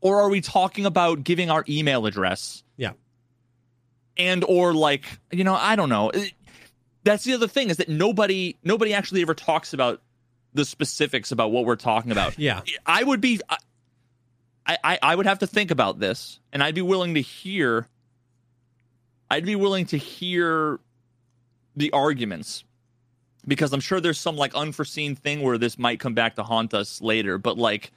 or 0.00 0.20
are 0.20 0.28
we 0.28 0.40
talking 0.40 0.86
about 0.86 1.24
giving 1.24 1.50
our 1.50 1.64
email 1.68 2.06
address 2.06 2.62
Yeah. 2.76 2.92
and 4.16 4.44
or 4.44 4.72
like 4.72 5.04
you 5.32 5.42
know 5.42 5.54
i 5.54 5.74
don't 5.74 5.88
know 5.88 6.10
It- 6.10 6.32
that's 7.08 7.24
the 7.24 7.32
other 7.32 7.48
thing 7.48 7.70
is 7.70 7.78
that 7.78 7.88
nobody 7.88 8.56
nobody 8.62 8.92
actually 8.92 9.22
ever 9.22 9.34
talks 9.34 9.72
about 9.72 10.02
the 10.52 10.64
specifics 10.64 11.32
about 11.32 11.50
what 11.50 11.64
we're 11.64 11.76
talking 11.76 12.12
about 12.12 12.38
Yeah. 12.38 12.60
i 12.84 13.02
would 13.02 13.20
be 13.20 13.40
I, 14.66 14.76
I 14.84 14.98
i 15.02 15.14
would 15.14 15.26
have 15.26 15.38
to 15.38 15.46
think 15.46 15.70
about 15.70 15.98
this 15.98 16.38
and 16.52 16.62
i'd 16.62 16.74
be 16.74 16.82
willing 16.82 17.14
to 17.14 17.20
hear 17.22 17.88
i'd 19.30 19.46
be 19.46 19.56
willing 19.56 19.86
to 19.86 19.96
hear 19.96 20.80
the 21.76 21.90
arguments 21.92 22.64
because 23.46 23.72
i'm 23.72 23.80
sure 23.80 24.00
there's 24.00 24.18
some 24.20 24.36
like 24.36 24.54
unforeseen 24.54 25.14
thing 25.16 25.40
where 25.42 25.56
this 25.56 25.78
might 25.78 26.00
come 26.00 26.14
back 26.14 26.36
to 26.36 26.42
haunt 26.42 26.74
us 26.74 27.00
later 27.00 27.38
but 27.38 27.56
like 27.56 27.90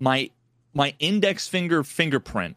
my 0.00 0.28
my 0.72 0.94
index 0.98 1.46
finger 1.46 1.84
fingerprint 1.84 2.56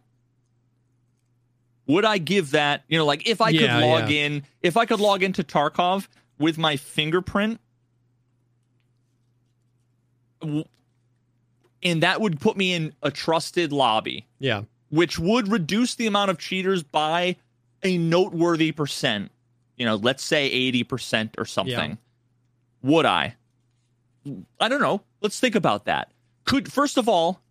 would 1.88 2.05
i 2.05 2.18
give 2.18 2.51
that 2.51 2.84
you 2.88 2.97
know 2.97 3.05
like 3.05 3.27
if 3.27 3.41
i 3.41 3.49
Yeah, 3.49 3.80
could 3.80 3.88
log 3.88 4.09
yeah. 4.09 4.26
in 4.26 4.43
if 4.61 4.77
i 4.77 4.85
could 4.85 4.99
log 4.99 5.23
into 5.23 5.43
tarkov 5.43 6.07
with 6.38 6.57
my 6.57 6.76
fingerprint 6.77 7.59
and 11.84 12.03
that 12.03 12.22
would 12.22 12.39
put 12.39 12.57
me 12.57 12.73
in 12.73 12.93
a 13.03 13.11
trusted 13.11 13.72
lobby 13.72 14.26
Yeah. 14.39 14.64
which 14.89 15.18
would 15.19 15.47
reduce 15.47 15.95
the 15.95 16.07
amount 16.07 16.31
of 16.31 16.38
cheaters 16.38 16.84
by 16.84 17.35
a 17.84 17.97
noteworthy 17.97 18.72
percent. 18.72 19.31
You 19.77 19.85
know, 19.85 19.95
let's 19.95 20.23
say 20.23 20.49
80% 20.72 21.31
or 21.38 21.45
something. 21.45 21.97
Would 22.81 23.05
I? 23.05 23.35
I 24.59 24.68
don't 24.69 24.81
know. 24.81 25.01
Let's 25.22 25.39
think 25.39 25.53
about 25.55 25.85
that. 25.85 26.11
Could 26.45 26.72
first 26.72 26.97
of 26.97 27.07
all, 27.07 27.41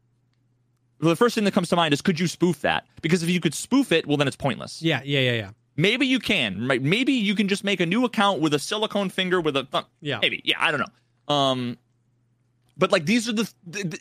the 1.01 1.16
first 1.16 1.35
thing 1.35 1.44
that 1.44 1.52
comes 1.52 1.68
to 1.70 1.77
mind 1.77 1.93
is 1.94 2.01
could 2.02 2.18
you 2.20 2.27
spoof 2.27 2.60
that? 2.62 2.86
Because 3.02 3.23
if 3.23 3.28
you 3.31 3.40
could 3.40 3.55
spoof 3.55 3.93
it, 3.93 4.06
well 4.06 4.16
then 4.16 4.27
it's 4.28 4.36
pointless. 4.36 4.81
Yeah, 4.82 5.01
yeah, 5.05 5.20
yeah, 5.20 5.32
yeah. 5.32 5.51
Maybe 5.77 6.06
you 6.06 6.18
can. 6.18 6.66
Right? 6.68 6.81
Maybe 6.82 7.12
you 7.12 7.35
can 7.35 7.48
just 7.48 7.62
make 7.64 7.81
a 7.81 7.86
new 7.86 8.05
account 8.05 8.40
with 8.40 8.55
a 8.55 8.59
silicone 8.59 9.10
finger 9.10 9.40
with 9.40 9.56
a 9.56 9.64
thumb. 9.64 9.85
Yeah. 10.01 10.18
Maybe. 10.23 10.40
Yeah, 10.44 10.56
I 10.59 10.70
don't 10.70 10.81
know. 10.81 11.35
Um 11.35 11.78
but 12.78 12.93
like 12.93 13.06
these 13.06 13.28
are 13.28 13.32
the, 13.32 13.52
the, 13.66 13.82
the 13.85 13.98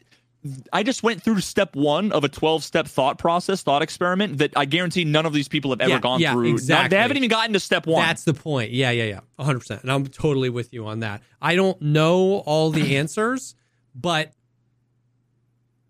I 0.71 0.83
just 0.83 1.01
went 1.01 1.23
through 1.23 1.39
step 1.41 1.75
1 1.75 2.11
of 2.11 2.23
a 2.23 2.29
12-step 2.29 2.87
thought 2.87 3.17
process, 3.17 3.63
thought 3.63 3.81
experiment 3.81 4.37
that 4.37 4.53
I 4.55 4.65
guarantee 4.65 5.03
none 5.03 5.25
of 5.25 5.33
these 5.33 5.47
people 5.47 5.71
have 5.71 5.81
ever 5.81 5.93
Yeah, 5.93 5.99
gone 5.99 6.19
yeah, 6.19 6.33
through. 6.33 6.51
Exactly. 6.51 6.89
they 6.89 7.01
haven't 7.01 7.17
even 7.17 7.29
gotten 7.29 7.53
to 7.53 7.59
step 7.59 7.87
1. 7.87 7.99
That's 7.99 8.25
the 8.25 8.35
point. 8.35 8.69
Yeah, 8.69 8.91
yeah, 8.91 9.05
yeah. 9.05 9.19
100%. 9.39 9.81
And 9.81 9.91
I'm 9.91 10.05
totally 10.05 10.49
with 10.51 10.71
you 10.71 10.85
on 10.85 10.99
that. 10.99 11.23
I 11.41 11.55
don't 11.55 11.81
know 11.81 12.43
all 12.45 12.69
the 12.69 12.95
answers, 12.97 13.55
but 13.95 14.33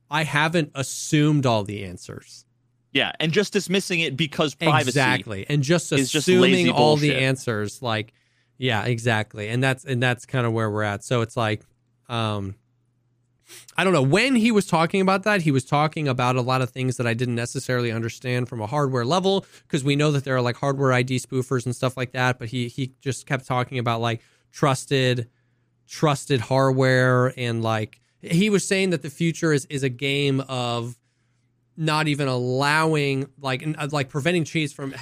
I 0.10 0.23
haven't 0.23 0.72
assumed 0.76 1.45
all 1.45 1.64
the 1.64 1.84
answers. 1.86 2.45
yeah, 2.94 3.11
and 3.19 3.32
just 3.32 3.53
dismissing 3.53 3.99
it 3.99 4.15
because 4.15 4.56
privacy. 4.56 4.90
Exactly. 4.90 5.45
And 5.49 5.64
just 5.64 5.90
just 5.90 6.15
assuming 6.15 6.53
lazy 6.53 6.72
all 6.72 6.95
the 6.98 7.15
answers 7.15 7.82
like 7.82 8.14
yeah, 8.57 8.86
exactly. 8.86 9.49
And 9.49 9.61
that's 9.61 9.84
and 9.84 10.02
that's 10.02 10.26
kind 10.26 10.45
of 10.45 10.53
where 10.53 10.69
we're 10.72 10.84
at. 10.84 11.03
So 11.03 11.22
it's 11.22 11.36
like 11.36 11.65
um 12.07 12.56
I 13.77 13.84
don't 13.84 13.94
know 13.94 14.02
when 14.02 14.36
he 14.36 14.52
was 14.52 14.65
talking 14.65 15.02
about 15.02 15.23
that, 15.23 15.41
he 15.41 15.52
was 15.52 15.65
talking 15.65 16.07
about 16.07 16.36
a 16.36 16.41
lot 16.41 16.61
of 16.61 16.69
things 16.69 16.98
that 16.98 17.06
I 17.06 17.14
didn't 17.14 17.36
necessarily 17.36 17.91
understand 17.91 18.48
from 18.49 18.61
a 18.61 18.65
hardware 18.68 19.06
level 19.06 19.45
because 19.64 19.84
we 19.84 19.95
know 19.95 20.11
that 20.11 20.23
there 20.23 20.36
are 20.36 20.41
like 20.41 20.56
hardware 20.56 20.94
ID 20.94 21.18
spoofers 21.18 21.65
and 21.65 21.76
stuff 21.76 21.98
like 21.98 22.11
that, 22.14 22.40
but 22.40 22.48
he 22.49 22.69
he 22.69 22.94
just 23.02 23.26
kept 23.27 23.45
talking 23.45 23.77
about 23.77 24.02
like 24.02 24.22
trusted 24.52 25.30
trusted 25.88 26.41
hardware 26.41 27.34
and 27.38 27.61
like 27.61 27.99
he 28.31 28.49
was 28.49 28.68
saying 28.68 28.89
that 28.91 29.02
the 29.02 29.10
future 29.10 29.53
is 29.53 29.65
is 29.65 29.84
a 29.84 29.89
game 29.89 30.41
of 30.41 30.97
not 31.77 32.07
even 32.07 32.27
allowing 32.27 33.27
like 33.39 33.65
uh, 33.77 33.88
like 33.91 34.10
preventing 34.10 34.43
cheats 34.43 34.73
from 34.73 34.93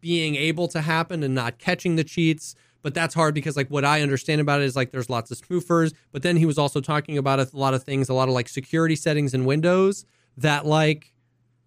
being 0.00 0.36
able 0.36 0.68
to 0.68 0.80
happen 0.80 1.22
and 1.22 1.34
not 1.34 1.58
catching 1.58 1.96
the 1.96 2.04
cheats. 2.04 2.54
But 2.82 2.94
that's 2.94 3.14
hard 3.14 3.34
because 3.34 3.58
like 3.58 3.68
what 3.68 3.84
i 3.84 4.00
understand 4.00 4.40
about 4.40 4.62
it 4.62 4.64
is 4.64 4.74
like 4.74 4.90
there's 4.90 5.10
lots 5.10 5.30
of 5.30 5.38
spoofers. 5.38 5.92
But 6.12 6.22
then 6.22 6.36
he 6.36 6.46
was 6.46 6.58
also 6.58 6.80
talking 6.80 7.18
about 7.18 7.40
a 7.40 7.48
lot 7.52 7.74
of 7.74 7.82
things 7.82 8.08
a 8.08 8.14
lot 8.14 8.28
of 8.28 8.34
like 8.34 8.48
security 8.48 8.96
settings 8.96 9.34
in 9.34 9.44
windows 9.44 10.04
that 10.36 10.64
like 10.64 11.12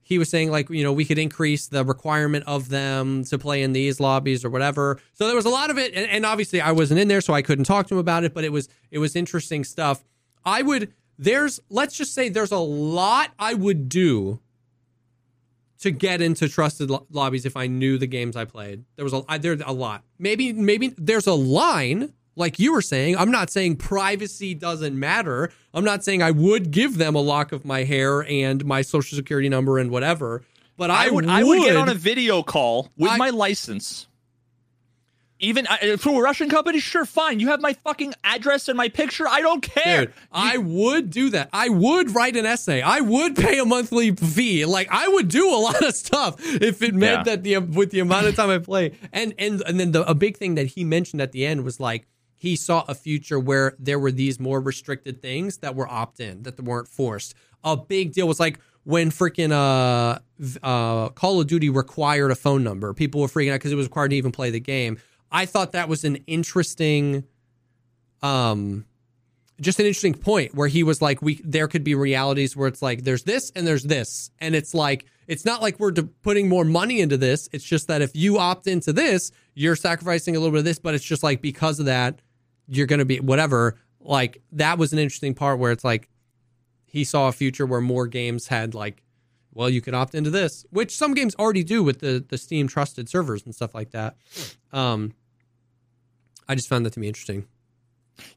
he 0.02 0.18
was 0.18 0.30
saying 0.30 0.50
like 0.50 0.70
you 0.70 0.84
know 0.84 0.92
we 0.92 1.06
could 1.06 1.20
increase 1.20 1.68
the 1.68 1.84
requirement 1.86 2.46
of 2.48 2.70
them 2.70 3.24
to 3.26 3.38
play 3.38 3.62
in 3.62 3.74
these 3.74 4.00
lobbies 4.00 4.44
or 4.44 4.50
whatever. 4.50 5.00
So 5.14 5.28
there 5.28 5.36
was 5.36 5.46
a 5.46 5.50
lot 5.50 5.70
of 5.70 5.78
it. 5.78 5.94
And, 5.94 6.10
and 6.10 6.26
obviously 6.26 6.62
i 6.62 6.72
wasn't 6.72 7.00
in 7.00 7.08
there 7.10 7.22
so 7.22 7.34
i 7.34 7.42
couldn't 7.42 7.66
talk 7.66 7.88
to 7.88 7.96
him 7.96 8.00
about 8.00 8.24
it. 8.24 8.34
But 8.34 8.44
it 8.44 8.52
was 8.52 8.70
it 8.90 9.00
was 9.00 9.16
interesting 9.16 9.64
stuff. 9.64 10.04
I 10.46 10.62
would 10.62 10.94
there's 11.18 11.60
let's 11.70 11.96
just 11.96 12.14
say 12.14 12.30
there's 12.30 12.52
a 12.52 12.58
lot 12.58 13.32
i 13.40 13.54
would 13.54 13.88
do 13.90 14.40
to 15.80 15.92
get 15.92 16.22
into 16.22 16.48
trusted 16.48 16.90
lo- 16.90 17.06
lobbies 17.12 17.46
if 17.46 17.56
i 17.58 17.68
knew 17.68 17.98
the 17.98 18.08
games 18.08 18.36
i 18.36 18.46
played. 18.46 18.84
There 18.96 19.04
was 19.04 19.14
a 19.14 19.24
I, 19.28 19.38
there's 19.38 19.62
a 19.66 19.74
lot. 19.74 20.04
Maybe 20.18 20.54
maybe 20.54 20.94
there's 20.98 21.28
a 21.28 21.34
line 21.34 22.14
like 22.36 22.58
you 22.58 22.74
were 22.74 22.82
saying. 22.82 23.18
I'm 23.18 23.32
not 23.32 23.50
saying 23.50 23.76
privacy 23.78 24.56
doesn't 24.56 24.98
matter. 24.98 25.52
I'm 25.74 25.84
not 25.84 26.04
saying 26.04 26.22
i 26.22 26.32
would 26.32 26.72
give 26.72 26.98
them 26.98 27.16
a 27.16 27.22
lock 27.22 27.52
of 27.52 27.66
my 27.66 27.84
hair 27.84 28.22
and 28.24 28.64
my 28.66 28.82
social 28.82 29.16
security 29.16 29.50
number 29.50 29.78
and 29.80 29.90
whatever 29.92 30.44
but 30.78 30.90
i, 30.90 31.08
I 31.08 31.10
would, 31.10 31.28
I 31.28 31.44
would 31.44 31.60
get 31.64 31.76
on 31.76 31.90
a 31.90 31.96
video 31.96 32.44
call 32.44 32.90
with 32.98 33.12
I- 33.12 33.18
my 33.18 33.30
license. 33.30 34.08
Even 35.44 35.68
uh, 35.68 35.98
for 35.98 36.22
a 36.22 36.24
Russian 36.24 36.50
company, 36.50 36.80
sure, 36.80 37.06
fine. 37.06 37.40
You 37.40 37.50
have 37.50 37.62
my 37.62 37.74
fucking 37.74 38.14
address 38.24 38.68
and 38.70 38.78
my 38.78 38.88
picture. 38.90 39.28
I 39.28 39.42
don't 39.42 39.62
care. 39.62 40.06
Dude, 40.06 40.14
I 40.32 40.58
would 40.58 41.10
do 41.10 41.30
that. 41.32 41.50
I 41.52 41.70
would 41.70 42.16
write 42.16 42.36
an 42.38 42.46
essay. 42.46 42.82
I 42.82 43.02
would 43.02 43.36
pay 43.36 43.60
a 43.60 43.66
monthly 43.66 44.16
fee. 44.16 44.66
Like 44.66 44.88
I 44.90 45.08
would 45.08 45.28
do 45.28 45.50
a 45.54 45.58
lot 45.58 45.84
of 45.84 45.94
stuff 45.96 46.36
if 46.40 46.82
it 46.82 46.96
meant 46.96 47.20
Yeah. 47.28 47.36
that 47.36 47.44
the 47.44 47.58
with 47.58 47.92
the 47.92 48.00
amount 48.00 48.28
of 48.28 48.36
time 48.36 48.50
I 48.50 48.60
play. 48.60 48.94
And 49.12 49.34
and 49.38 49.62
and 49.68 49.80
then 49.80 49.92
the, 49.92 50.10
a 50.10 50.16
big 50.16 50.38
thing 50.38 50.56
that 50.56 50.68
he 50.68 50.84
mentioned 50.84 51.22
at 51.22 51.32
the 51.34 51.46
end 51.46 51.64
was 51.64 51.80
like 51.80 52.08
he 52.36 52.56
saw 52.56 52.84
a 52.88 52.96
future 52.96 53.40
where 53.40 53.76
there 53.80 54.00
were 54.00 54.12
these 54.12 54.40
more 54.40 54.60
restricted 54.62 55.22
things 55.22 55.58
that 55.60 55.76
were 55.76 55.88
opt 55.90 56.20
in, 56.20 56.44
that 56.44 56.60
weren't 56.62 56.88
forced. 56.88 57.36
A 57.64 57.78
big 57.78 58.14
deal 58.14 58.28
was 58.28 58.40
like 58.40 58.60
when 58.84 59.12
freaking 59.12 59.52
uh, 59.54 60.20
uh, 60.62 61.10
Call 61.10 61.40
of 61.40 61.48
Duty 61.48 61.70
required 61.70 62.32
a 62.32 62.36
phone 62.36 62.62
number. 62.64 62.94
People 62.94 63.22
were 63.22 63.28
freaking 63.28 63.52
out 63.52 63.56
because 63.56 63.72
it 63.72 63.76
was 63.76 63.86
required 63.86 64.10
to 64.10 64.18
even 64.18 64.32
play 64.34 64.50
the 64.50 64.60
game. 64.60 64.98
I 65.34 65.48
thought 65.48 65.72
that 65.72 65.90
was 65.90 66.04
an 66.04 66.18
interesting, 66.28 67.24
um, 68.22 68.86
just 69.60 69.80
an 69.80 69.88
interesting 69.88 70.14
point 70.14 70.54
where 70.54 70.68
he 70.68 70.84
was 70.84 71.02
like, 71.02 71.22
we 71.24 71.42
there 71.44 71.68
could 71.68 71.84
be 71.84 71.96
realities 71.96 72.56
where 72.56 72.68
it's 72.68 72.84
like 72.84 73.04
there's 73.04 73.24
this 73.24 73.52
and 73.56 73.66
there's 73.66 73.84
this, 73.84 74.30
and 74.40 74.54
it's 74.56 74.76
like 74.76 75.08
it's 75.28 75.44
not 75.44 75.62
like 75.62 75.80
we're 75.80 75.92
de- 75.92 76.04
putting 76.04 76.48
more 76.48 76.64
money 76.64 77.02
into 77.02 77.18
this. 77.18 77.50
It's 77.52 77.64
just 77.64 77.88
that 77.88 78.02
if 78.02 78.16
you 78.16 78.38
opt 78.38 78.68
into 78.68 78.94
this, 78.94 79.32
you're 79.56 79.76
sacrificing 79.76 80.36
a 80.36 80.40
little 80.40 80.52
bit 80.52 80.60
of 80.60 80.66
this, 80.66 80.80
but 80.80 80.94
it's 80.94 81.04
just 81.04 81.24
like 81.24 81.42
because 81.42 81.80
of 81.80 81.88
that, 81.88 82.22
you're 82.68 82.88
going 82.88 83.00
to 83.00 83.06
be 83.06 83.20
whatever. 83.20 83.80
Like 84.00 84.42
that 84.52 84.78
was 84.78 84.94
an 84.94 85.00
interesting 85.00 85.34
part 85.34 85.60
where 85.60 85.72
it's 85.72 85.84
like 85.84 86.10
he 86.86 87.04
saw 87.04 87.28
a 87.28 87.32
future 87.32 87.66
where 87.66 87.82
more 87.82 88.06
games 88.06 88.48
had 88.48 88.76
like, 88.76 89.02
well, 89.52 89.70
you 89.70 89.82
can 89.82 89.96
opt 89.96 90.14
into 90.14 90.30
this, 90.30 90.66
which 90.70 90.96
some 90.96 91.14
games 91.14 91.36
already 91.40 91.64
do 91.64 91.82
with 91.82 92.00
the 92.00 92.24
the 92.28 92.38
Steam 92.38 92.68
trusted 92.68 93.10
servers 93.10 93.46
and 93.46 93.56
stuff 93.56 93.74
like 93.74 93.92
that. 93.92 94.16
Um, 94.72 95.14
I 96.54 96.56
just 96.56 96.70
found 96.70 96.86
that 96.86 96.94
to 96.94 97.00
be 97.00 97.08
interesting. 97.08 97.48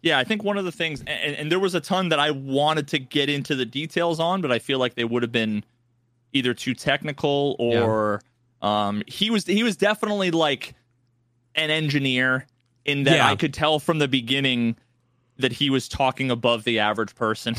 Yeah, 0.00 0.18
I 0.18 0.24
think 0.24 0.42
one 0.42 0.56
of 0.56 0.64
the 0.64 0.72
things, 0.72 1.00
and, 1.06 1.36
and 1.36 1.52
there 1.52 1.58
was 1.58 1.74
a 1.74 1.82
ton 1.82 2.08
that 2.08 2.18
I 2.18 2.30
wanted 2.30 2.88
to 2.88 2.98
get 2.98 3.28
into 3.28 3.54
the 3.54 3.66
details 3.66 4.18
on, 4.18 4.40
but 4.40 4.50
I 4.50 4.58
feel 4.58 4.78
like 4.78 4.94
they 4.94 5.04
would 5.04 5.22
have 5.22 5.32
been 5.32 5.64
either 6.32 6.54
too 6.54 6.72
technical 6.72 7.56
or 7.58 8.22
yeah. 8.62 8.88
um, 8.88 9.02
he 9.06 9.28
was 9.28 9.44
he 9.44 9.62
was 9.62 9.76
definitely 9.76 10.30
like 10.30 10.72
an 11.54 11.68
engineer 11.68 12.46
in 12.86 13.04
that 13.04 13.16
yeah. 13.16 13.28
I 13.28 13.36
could 13.36 13.52
tell 13.52 13.78
from 13.78 13.98
the 13.98 14.08
beginning 14.08 14.76
that 15.36 15.52
he 15.52 15.68
was 15.68 15.88
talking 15.88 16.30
above 16.30 16.64
the 16.64 16.78
average 16.78 17.14
person. 17.14 17.54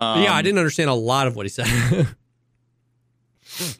um, 0.00 0.22
yeah, 0.22 0.32
I 0.32 0.40
didn't 0.40 0.58
understand 0.58 0.88
a 0.88 0.94
lot 0.94 1.26
of 1.26 1.36
what 1.36 1.44
he 1.44 1.50
said. 1.50 2.08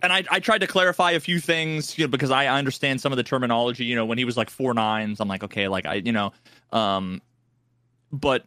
and 0.02 0.12
I, 0.12 0.24
I 0.30 0.40
tried 0.40 0.58
to 0.58 0.66
clarify 0.66 1.12
a 1.12 1.20
few 1.20 1.40
things, 1.40 1.96
you 1.98 2.04
know, 2.04 2.08
because 2.08 2.30
I 2.30 2.46
understand 2.46 3.00
some 3.00 3.12
of 3.12 3.16
the 3.16 3.22
terminology. 3.22 3.84
You 3.84 3.96
know, 3.96 4.04
when 4.04 4.18
he 4.18 4.24
was 4.24 4.36
like 4.36 4.50
four 4.50 4.74
nines, 4.74 5.20
I'm 5.20 5.28
like, 5.28 5.44
okay, 5.44 5.68
like 5.68 5.86
I, 5.86 5.94
you 5.94 6.12
know, 6.12 6.32
um, 6.72 7.22
but 8.12 8.44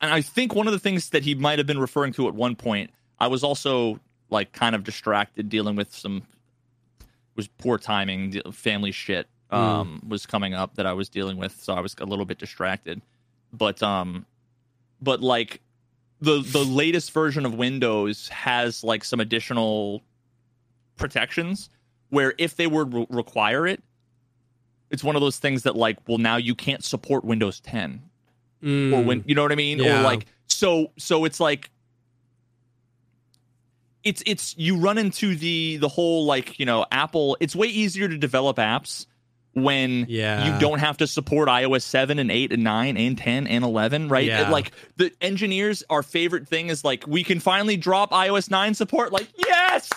and 0.00 0.12
I 0.12 0.20
think 0.20 0.54
one 0.54 0.66
of 0.66 0.72
the 0.72 0.78
things 0.78 1.10
that 1.10 1.22
he 1.22 1.34
might 1.34 1.58
have 1.58 1.66
been 1.66 1.78
referring 1.78 2.12
to 2.14 2.28
at 2.28 2.34
one 2.34 2.56
point, 2.56 2.90
I 3.18 3.28
was 3.28 3.42
also 3.42 4.00
like 4.30 4.52
kind 4.52 4.74
of 4.74 4.84
distracted 4.84 5.48
dealing 5.48 5.76
with 5.76 5.94
some 5.94 6.22
was 7.36 7.48
poor 7.48 7.78
timing, 7.78 8.40
family 8.52 8.92
shit 8.92 9.26
hmm. 9.50 9.56
um, 9.56 10.00
mm. 10.02 10.08
was 10.08 10.26
coming 10.26 10.54
up 10.54 10.76
that 10.76 10.86
I 10.86 10.92
was 10.92 11.08
dealing 11.08 11.36
with, 11.36 11.60
so 11.60 11.74
I 11.74 11.80
was 11.80 11.94
a 11.98 12.04
little 12.04 12.24
bit 12.24 12.38
distracted. 12.38 13.02
But 13.52 13.82
um, 13.82 14.26
but 15.00 15.20
like 15.20 15.60
the 16.24 16.42
the 16.42 16.64
latest 16.64 17.12
version 17.12 17.44
of 17.46 17.54
Windows 17.54 18.28
has 18.28 18.82
like 18.82 19.04
some 19.04 19.20
additional 19.20 20.02
protections 20.96 21.70
where 22.10 22.34
if 22.38 22.56
they 22.56 22.66
would 22.66 22.94
re- 22.94 23.06
require 23.10 23.66
it, 23.66 23.82
it's 24.90 25.04
one 25.04 25.16
of 25.16 25.22
those 25.22 25.38
things 25.38 25.64
that 25.64 25.76
like, 25.76 25.98
well, 26.08 26.18
now 26.18 26.36
you 26.36 26.54
can't 26.54 26.84
support 26.84 27.24
Windows 27.24 27.60
10 27.60 28.02
mm. 28.62 28.92
or 28.92 29.02
when 29.02 29.24
you 29.26 29.34
know 29.34 29.42
what 29.42 29.52
I 29.52 29.56
mean, 29.56 29.78
yeah. 29.78 30.00
or 30.00 30.02
like 30.02 30.26
so 30.46 30.92
so 30.96 31.24
it's 31.24 31.40
like 31.40 31.70
it's 34.02 34.22
it's 34.26 34.56
you 34.56 34.76
run 34.76 34.98
into 34.98 35.34
the 35.34 35.76
the 35.78 35.88
whole 35.88 36.24
like 36.24 36.58
you 36.58 36.66
know 36.66 36.86
Apple. 36.90 37.36
It's 37.40 37.54
way 37.54 37.68
easier 37.68 38.08
to 38.08 38.16
develop 38.16 38.56
apps 38.56 39.06
when 39.54 40.06
yeah. 40.08 40.52
you 40.52 40.60
don't 40.60 40.80
have 40.80 40.96
to 40.98 41.06
support 41.06 41.48
iOS 41.48 41.82
7 41.82 42.18
and 42.18 42.30
8 42.30 42.52
and 42.52 42.64
9 42.64 42.96
and 42.96 43.16
10 43.16 43.46
and 43.46 43.64
11, 43.64 44.08
right? 44.08 44.26
Yeah. 44.26 44.50
Like 44.50 44.72
the 44.96 45.12
engineers, 45.20 45.82
our 45.88 46.02
favorite 46.02 46.48
thing 46.48 46.68
is 46.68 46.84
like 46.84 47.06
we 47.06 47.24
can 47.24 47.40
finally 47.40 47.76
drop 47.76 48.10
iOS 48.10 48.50
9 48.50 48.74
support. 48.74 49.12
Like, 49.12 49.28
yes, 49.36 49.88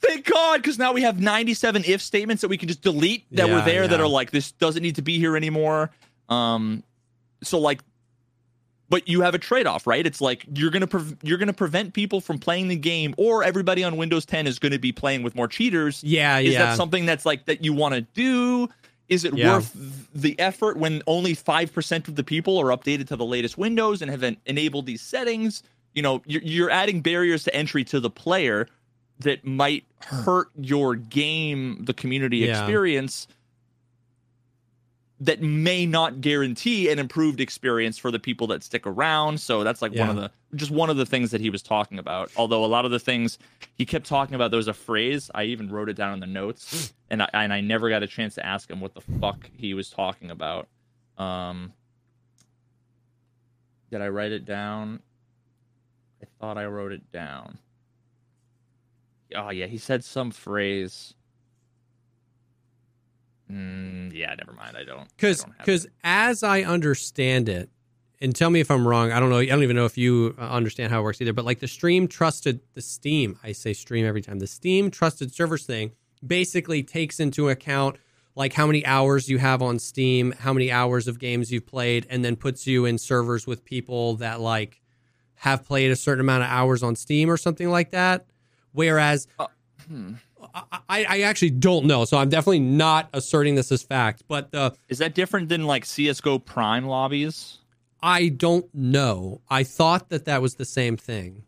thank 0.00 0.24
God, 0.24 0.62
because 0.62 0.78
now 0.78 0.92
we 0.92 1.02
have 1.02 1.20
97 1.20 1.84
if 1.86 2.00
statements 2.00 2.40
that 2.40 2.48
we 2.48 2.56
can 2.56 2.68
just 2.68 2.82
delete 2.82 3.24
that 3.32 3.48
yeah, 3.48 3.54
were 3.54 3.62
there 3.62 3.86
that 3.86 4.00
are 4.00 4.08
like 4.08 4.30
this 4.30 4.52
doesn't 4.52 4.82
need 4.82 4.96
to 4.96 5.02
be 5.02 5.18
here 5.18 5.36
anymore. 5.36 5.90
Um, 6.28 6.82
so 7.42 7.58
like 7.58 7.80
but 8.92 9.08
you 9.08 9.22
have 9.22 9.34
a 9.34 9.38
trade-off, 9.38 9.86
right? 9.86 10.06
It's 10.06 10.20
like 10.20 10.44
you're 10.54 10.70
gonna 10.70 10.86
pre- 10.86 11.16
you're 11.22 11.38
gonna 11.38 11.54
prevent 11.54 11.94
people 11.94 12.20
from 12.20 12.38
playing 12.38 12.68
the 12.68 12.76
game, 12.76 13.14
or 13.16 13.42
everybody 13.42 13.82
on 13.84 13.96
Windows 13.96 14.26
10 14.26 14.46
is 14.46 14.58
going 14.58 14.72
to 14.72 14.78
be 14.78 14.92
playing 14.92 15.22
with 15.22 15.34
more 15.34 15.48
cheaters. 15.48 16.04
Yeah, 16.04 16.36
is 16.40 16.52
yeah. 16.52 16.66
that 16.66 16.76
something 16.76 17.06
that's 17.06 17.24
like 17.24 17.46
that 17.46 17.64
you 17.64 17.72
want 17.72 17.94
to 17.94 18.02
do? 18.02 18.68
Is 19.08 19.24
it 19.24 19.36
yeah. 19.36 19.54
worth 19.54 19.72
the 20.14 20.38
effort 20.38 20.76
when 20.76 21.02
only 21.06 21.34
five 21.34 21.72
percent 21.72 22.08
of 22.08 22.16
the 22.16 22.24
people 22.24 22.58
are 22.58 22.76
updated 22.76 23.08
to 23.08 23.16
the 23.16 23.24
latest 23.24 23.58
Windows 23.58 24.02
and 24.02 24.10
have 24.10 24.22
en- 24.22 24.36
enabled 24.46 24.86
these 24.86 25.02
settings? 25.02 25.62
You 25.94 26.02
know, 26.02 26.22
you're, 26.26 26.42
you're 26.42 26.70
adding 26.70 27.00
barriers 27.02 27.44
to 27.44 27.54
entry 27.54 27.84
to 27.84 28.00
the 28.00 28.10
player 28.10 28.68
that 29.18 29.44
might 29.44 29.84
hurt 30.00 30.48
your 30.56 30.94
game, 30.94 31.84
the 31.84 31.94
community 31.94 32.38
yeah. 32.38 32.60
experience 32.60 33.28
that 35.22 35.40
may 35.40 35.86
not 35.86 36.20
guarantee 36.20 36.90
an 36.90 36.98
improved 36.98 37.40
experience 37.40 37.96
for 37.96 38.10
the 38.10 38.18
people 38.18 38.48
that 38.48 38.64
stick 38.64 38.84
around. 38.88 39.40
So 39.40 39.62
that's 39.62 39.80
like 39.80 39.94
yeah. 39.94 40.08
one 40.08 40.10
of 40.10 40.16
the 40.16 40.56
just 40.56 40.72
one 40.72 40.90
of 40.90 40.96
the 40.96 41.06
things 41.06 41.30
that 41.30 41.40
he 41.40 41.48
was 41.48 41.62
talking 41.62 42.00
about. 42.00 42.32
Although 42.36 42.64
a 42.64 42.66
lot 42.66 42.84
of 42.84 42.90
the 42.90 42.98
things 42.98 43.38
he 43.78 43.86
kept 43.86 44.04
talking 44.04 44.34
about, 44.34 44.50
there 44.50 44.58
was 44.58 44.66
a 44.66 44.74
phrase 44.74 45.30
I 45.32 45.44
even 45.44 45.70
wrote 45.70 45.88
it 45.88 45.94
down 45.94 46.12
in 46.12 46.18
the 46.18 46.26
notes, 46.26 46.92
and 47.10 47.22
I, 47.22 47.28
and 47.32 47.52
I 47.52 47.60
never 47.60 47.88
got 47.88 48.02
a 48.02 48.08
chance 48.08 48.34
to 48.34 48.44
ask 48.44 48.68
him 48.68 48.80
what 48.80 48.94
the 48.94 49.00
fuck 49.00 49.48
he 49.56 49.74
was 49.74 49.90
talking 49.90 50.32
about. 50.32 50.66
Um, 51.16 51.72
did 53.92 54.02
I 54.02 54.08
write 54.08 54.32
it 54.32 54.44
down? 54.44 55.00
I 56.20 56.26
thought 56.40 56.58
I 56.58 56.66
wrote 56.66 56.90
it 56.90 57.12
down. 57.12 57.58
Oh 59.36 59.50
yeah, 59.50 59.66
he 59.66 59.78
said 59.78 60.02
some 60.02 60.32
phrase. 60.32 61.14
Mm, 63.52 64.12
yeah, 64.14 64.34
never 64.34 64.52
mind. 64.52 64.76
I 64.76 64.84
don't. 64.84 65.08
Because 65.16 65.44
because 65.58 65.86
as 66.02 66.42
I 66.42 66.62
understand 66.62 67.48
it, 67.48 67.68
and 68.22 68.34
tell 68.36 68.50
me 68.50 68.60
if 68.60 68.70
I'm 68.70 68.86
wrong. 68.86 69.10
I 69.10 69.18
don't 69.18 69.30
know. 69.30 69.38
I 69.38 69.46
don't 69.46 69.64
even 69.64 69.74
know 69.74 69.84
if 69.84 69.98
you 69.98 70.34
uh, 70.38 70.42
understand 70.42 70.92
how 70.92 71.00
it 71.00 71.02
works 71.02 71.20
either. 71.20 71.32
But 71.32 71.44
like 71.44 71.58
the 71.58 71.66
stream 71.66 72.06
trusted, 72.06 72.60
the 72.74 72.80
Steam, 72.80 73.36
I 73.42 73.50
say 73.50 73.72
stream 73.72 74.06
every 74.06 74.22
time. 74.22 74.38
The 74.38 74.46
Steam 74.46 74.92
trusted 74.92 75.34
servers 75.34 75.66
thing 75.66 75.92
basically 76.24 76.84
takes 76.84 77.18
into 77.18 77.48
account 77.48 77.96
like 78.36 78.52
how 78.52 78.66
many 78.66 78.86
hours 78.86 79.28
you 79.28 79.38
have 79.38 79.60
on 79.60 79.80
Steam, 79.80 80.32
how 80.38 80.52
many 80.52 80.70
hours 80.70 81.08
of 81.08 81.18
games 81.18 81.50
you've 81.50 81.66
played, 81.66 82.06
and 82.08 82.24
then 82.24 82.36
puts 82.36 82.64
you 82.66 82.84
in 82.86 82.96
servers 82.96 83.46
with 83.46 83.64
people 83.64 84.14
that 84.16 84.40
like 84.40 84.80
have 85.34 85.64
played 85.64 85.90
a 85.90 85.96
certain 85.96 86.20
amount 86.20 86.44
of 86.44 86.48
hours 86.48 86.84
on 86.84 86.94
Steam 86.94 87.28
or 87.28 87.36
something 87.36 87.68
like 87.68 87.90
that. 87.90 88.26
Whereas. 88.72 89.26
Uh, 89.38 89.48
hmm 89.88 90.12
I, 90.54 91.04
I 91.08 91.20
actually 91.22 91.50
don't 91.50 91.86
know, 91.86 92.04
so 92.04 92.18
I'm 92.18 92.28
definitely 92.28 92.60
not 92.60 93.08
asserting 93.12 93.54
this 93.54 93.72
as 93.72 93.82
fact. 93.82 94.24
But 94.28 94.50
the 94.52 94.74
is 94.88 94.98
that 94.98 95.14
different 95.14 95.48
than 95.48 95.64
like 95.64 95.84
CS:GO 95.84 96.38
Prime 96.40 96.86
lobbies? 96.86 97.58
I 98.02 98.28
don't 98.28 98.66
know. 98.74 99.40
I 99.48 99.62
thought 99.62 100.10
that 100.10 100.24
that 100.24 100.42
was 100.42 100.56
the 100.56 100.64
same 100.64 100.96
thing. 100.96 101.44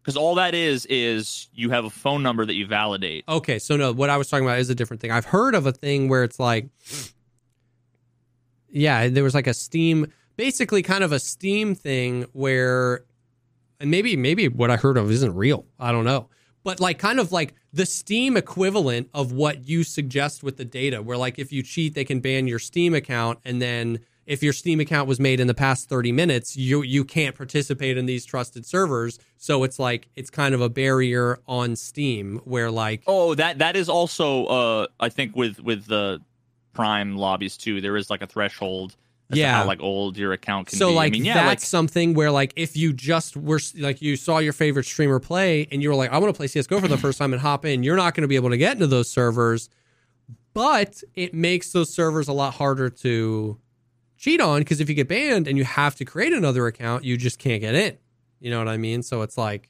Because 0.00 0.16
all 0.16 0.36
that 0.36 0.54
is 0.54 0.86
is 0.86 1.48
you 1.52 1.70
have 1.70 1.84
a 1.84 1.90
phone 1.90 2.22
number 2.22 2.46
that 2.46 2.54
you 2.54 2.66
validate. 2.66 3.24
Okay, 3.28 3.58
so 3.58 3.76
no, 3.76 3.92
what 3.92 4.08
I 4.08 4.16
was 4.16 4.28
talking 4.28 4.46
about 4.46 4.58
is 4.58 4.70
a 4.70 4.74
different 4.74 5.02
thing. 5.02 5.10
I've 5.10 5.26
heard 5.26 5.54
of 5.54 5.66
a 5.66 5.72
thing 5.72 6.08
where 6.08 6.24
it's 6.24 6.40
like, 6.40 6.68
yeah, 8.70 9.08
there 9.08 9.24
was 9.24 9.34
like 9.34 9.46
a 9.46 9.54
Steam, 9.54 10.10
basically 10.36 10.82
kind 10.82 11.04
of 11.04 11.12
a 11.12 11.18
Steam 11.18 11.74
thing 11.74 12.24
where, 12.32 13.04
and 13.80 13.90
maybe 13.90 14.16
maybe 14.16 14.48
what 14.48 14.70
I 14.70 14.76
heard 14.76 14.96
of 14.96 15.10
isn't 15.10 15.34
real. 15.34 15.66
I 15.78 15.92
don't 15.92 16.04
know 16.04 16.28
but 16.62 16.80
like 16.80 16.98
kind 16.98 17.20
of 17.20 17.32
like 17.32 17.54
the 17.72 17.86
Steam 17.86 18.36
equivalent 18.36 19.08
of 19.14 19.32
what 19.32 19.68
you 19.68 19.84
suggest 19.84 20.42
with 20.42 20.56
the 20.56 20.64
data, 20.64 21.02
where 21.02 21.16
like 21.16 21.38
if 21.38 21.52
you 21.52 21.62
cheat, 21.62 21.94
they 21.94 22.04
can 22.04 22.20
ban 22.20 22.46
your 22.46 22.58
Steam 22.58 22.94
account, 22.94 23.38
and 23.44 23.60
then 23.60 24.00
if 24.26 24.42
your 24.42 24.52
Steam 24.52 24.78
account 24.78 25.08
was 25.08 25.18
made 25.18 25.40
in 25.40 25.46
the 25.46 25.54
past 25.54 25.88
30 25.88 26.12
minutes, 26.12 26.56
you 26.56 26.82
you 26.82 27.04
can't 27.04 27.34
participate 27.34 27.96
in 27.96 28.06
these 28.06 28.24
trusted 28.24 28.66
servers. 28.66 29.18
So 29.38 29.64
it's 29.64 29.78
like 29.78 30.08
it's 30.16 30.30
kind 30.30 30.54
of 30.54 30.60
a 30.60 30.68
barrier 30.68 31.38
on 31.46 31.76
Steam 31.76 32.40
where 32.44 32.70
like 32.70 33.02
Oh, 33.06 33.34
that 33.34 33.58
that 33.58 33.74
is 33.74 33.88
also 33.88 34.44
uh 34.46 34.86
I 35.00 35.08
think 35.08 35.34
with 35.34 35.60
with 35.60 35.86
the 35.86 36.20
Prime 36.74 37.16
lobbies 37.16 37.56
too, 37.56 37.80
there 37.80 37.96
is 37.96 38.10
like 38.10 38.22
a 38.22 38.26
threshold 38.26 38.96
yeah, 39.30 39.58
how 39.58 39.66
like 39.66 39.80
old 39.80 40.16
your 40.16 40.32
account 40.32 40.68
can 40.68 40.78
so 40.78 40.88
be. 40.88 40.94
like 40.94 41.06
I 41.08 41.10
mean, 41.12 41.24
yeah, 41.24 41.34
that's 41.34 41.46
like, 41.46 41.60
something 41.60 42.14
where 42.14 42.30
like 42.30 42.52
if 42.56 42.76
you 42.76 42.92
just 42.92 43.36
were 43.36 43.60
like 43.76 44.00
you 44.00 44.16
saw 44.16 44.38
your 44.38 44.52
favorite 44.52 44.84
streamer 44.84 45.18
play 45.18 45.68
and 45.70 45.82
you 45.82 45.90
were 45.90 45.94
like 45.94 46.10
I 46.10 46.18
want 46.18 46.34
to 46.34 46.36
play 46.36 46.46
CS:GO 46.46 46.80
for 46.80 46.88
the 46.88 46.96
first 46.96 47.18
time 47.18 47.32
and 47.32 47.42
hop 47.42 47.64
in, 47.64 47.82
you're 47.82 47.96
not 47.96 48.14
going 48.14 48.22
to 48.22 48.28
be 48.28 48.36
able 48.36 48.50
to 48.50 48.56
get 48.56 48.72
into 48.72 48.86
those 48.86 49.10
servers, 49.10 49.68
but 50.54 51.02
it 51.14 51.34
makes 51.34 51.72
those 51.72 51.92
servers 51.92 52.28
a 52.28 52.32
lot 52.32 52.54
harder 52.54 52.88
to 52.88 53.58
cheat 54.16 54.40
on 54.40 54.60
because 54.60 54.80
if 54.80 54.88
you 54.88 54.94
get 54.94 55.08
banned 55.08 55.46
and 55.46 55.58
you 55.58 55.64
have 55.64 55.94
to 55.96 56.04
create 56.04 56.32
another 56.32 56.66
account, 56.66 57.04
you 57.04 57.16
just 57.16 57.38
can't 57.38 57.60
get 57.60 57.74
in. 57.74 57.98
You 58.40 58.50
know 58.50 58.58
what 58.58 58.68
I 58.68 58.78
mean? 58.78 59.02
So 59.02 59.22
it's 59.22 59.36
like 59.36 59.68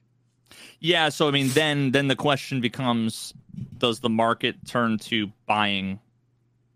yeah, 0.78 1.08
so 1.08 1.26
I 1.26 1.32
mean 1.32 1.48
then 1.48 1.90
then 1.90 2.06
the 2.06 2.16
question 2.16 2.60
becomes 2.60 3.34
does 3.78 3.98
the 3.98 4.08
market 4.08 4.56
turn 4.66 4.98
to 4.98 5.32
buying 5.46 5.98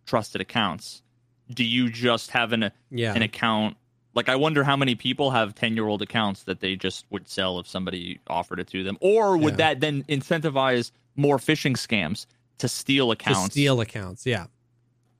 trusted 0.04 0.40
accounts? 0.40 1.02
Do 1.50 1.64
you 1.64 1.90
just 1.90 2.30
have 2.30 2.52
an 2.52 2.70
Yeah. 2.90 3.14
an 3.14 3.22
account? 3.22 3.76
Like, 4.14 4.28
I 4.28 4.36
wonder 4.36 4.62
how 4.62 4.76
many 4.76 4.94
people 4.94 5.30
have 5.30 5.54
ten 5.54 5.74
year 5.74 5.86
old 5.86 6.02
accounts 6.02 6.42
that 6.44 6.60
they 6.60 6.76
just 6.76 7.06
would 7.10 7.28
sell 7.28 7.58
if 7.58 7.66
somebody 7.66 8.20
offered 8.28 8.60
it 8.60 8.66
to 8.68 8.84
them, 8.84 8.98
or 9.00 9.36
would 9.36 9.54
Yeah. 9.54 9.56
that 9.74 9.80
then 9.80 10.04
incentivize 10.04 10.90
more 11.16 11.38
phishing 11.38 11.72
scams 11.76 12.26
to 12.58 12.68
steal 12.68 13.06
to 13.06 13.12
accounts? 13.12 13.52
steal 13.54 13.80
accounts. 13.80 14.26
Yeah. 14.26 14.46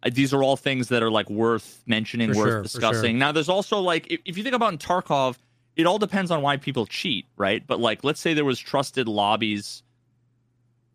Uh, 0.02 0.10
these 0.12 0.34
are 0.34 0.42
all 0.42 0.56
things 0.56 0.88
that 0.88 1.02
are 1.02 1.10
like 1.10 1.30
worth 1.30 1.82
mentioning, 1.86 2.32
For 2.34 2.38
worth 2.38 2.48
sure, 2.48 2.62
discussing. 2.62 3.12
sure. 3.14 3.18
Now, 3.18 3.32
there's 3.32 3.48
also 3.48 3.78
like 3.80 4.06
if, 4.10 4.20
if 4.24 4.36
you 4.36 4.42
think 4.42 4.54
about 4.54 4.72
in 4.72 4.78
Tarkov, 4.78 5.36
it 5.76 5.86
all 5.86 5.98
depends 5.98 6.30
on 6.30 6.42
why 6.42 6.56
people 6.58 6.84
cheat, 6.86 7.24
right? 7.36 7.66
But 7.66 7.80
like, 7.80 8.04
let's 8.04 8.20
say 8.20 8.34
there 8.34 8.44
was 8.44 8.58
trusted 8.58 9.08
lobbies, 9.08 9.82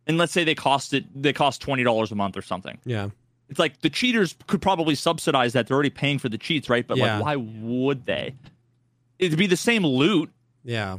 and 0.05 0.17
let's 0.19 0.31
say 0.31 0.43
they 0.43 0.55
cost 0.55 0.93
it, 0.93 1.05
they 1.19 1.33
cost 1.33 1.61
twenty 1.61 1.83
dollars 1.83 2.11
a 2.11 2.15
month 2.15 2.37
or 2.37 2.41
something. 2.43 2.77
Yeah. 2.85 3.09
It's 3.49 3.59
like 3.59 3.79
the 3.81 3.89
cheaters 3.89 4.35
could 4.47 4.61
probably 4.61 4.95
subsidize 4.95 5.53
that; 5.53 5.67
they're 5.67 5.75
already 5.75 5.89
paying 5.89 6.19
for 6.19 6.29
the 6.29 6.37
cheats, 6.37 6.69
right? 6.69 6.85
But 6.85 6.97
Yeah. 6.97 7.17
like, 7.19 7.25
why 7.25 7.35
would 7.37 8.05
they? 8.05 8.35
It'd 9.19 9.37
be 9.39 9.47
the 9.47 9.57
same 9.57 9.85
loot. 9.85 10.31
Yeah. 10.63 10.97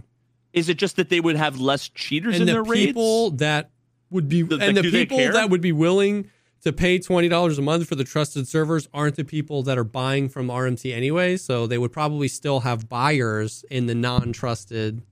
Is 0.54 0.68
it 0.68 0.78
just 0.78 0.96
that 0.96 1.10
they 1.10 1.20
would 1.20 1.36
have 1.36 1.60
less 1.60 1.88
cheaters 1.90 2.34
and 2.36 2.42
in 2.42 2.46
the 2.46 2.52
their 2.54 2.62
raids? 2.62 2.86
people 2.86 3.30
that 3.32 3.70
would 4.10 4.28
be 4.28 4.42
Th- 4.44 4.60
and 4.62 4.76
the 4.76 4.90
people 4.90 5.18
that 5.18 5.50
would 5.50 5.60
be 5.60 5.72
willing 5.72 6.30
to 6.62 6.72
pay 6.72 6.98
twenty 6.98 7.28
dollars 7.28 7.58
a 7.58 7.62
month 7.62 7.86
for 7.86 7.94
the 7.94 8.02
trusted 8.04 8.48
servers 8.48 8.88
aren't 8.94 9.16
the 9.16 9.24
people 9.24 9.62
that 9.64 9.76
are 9.76 9.84
buying 9.84 10.28
from 10.30 10.48
RMT 10.48 10.92
anyway. 10.92 11.36
So 11.36 11.66
they 11.66 11.76
would 11.78 11.92
probably 11.92 12.28
still 12.28 12.60
have 12.60 12.88
buyers 12.88 13.64
in 13.70 13.86
the 13.86 13.94
non-trusted 13.94 15.02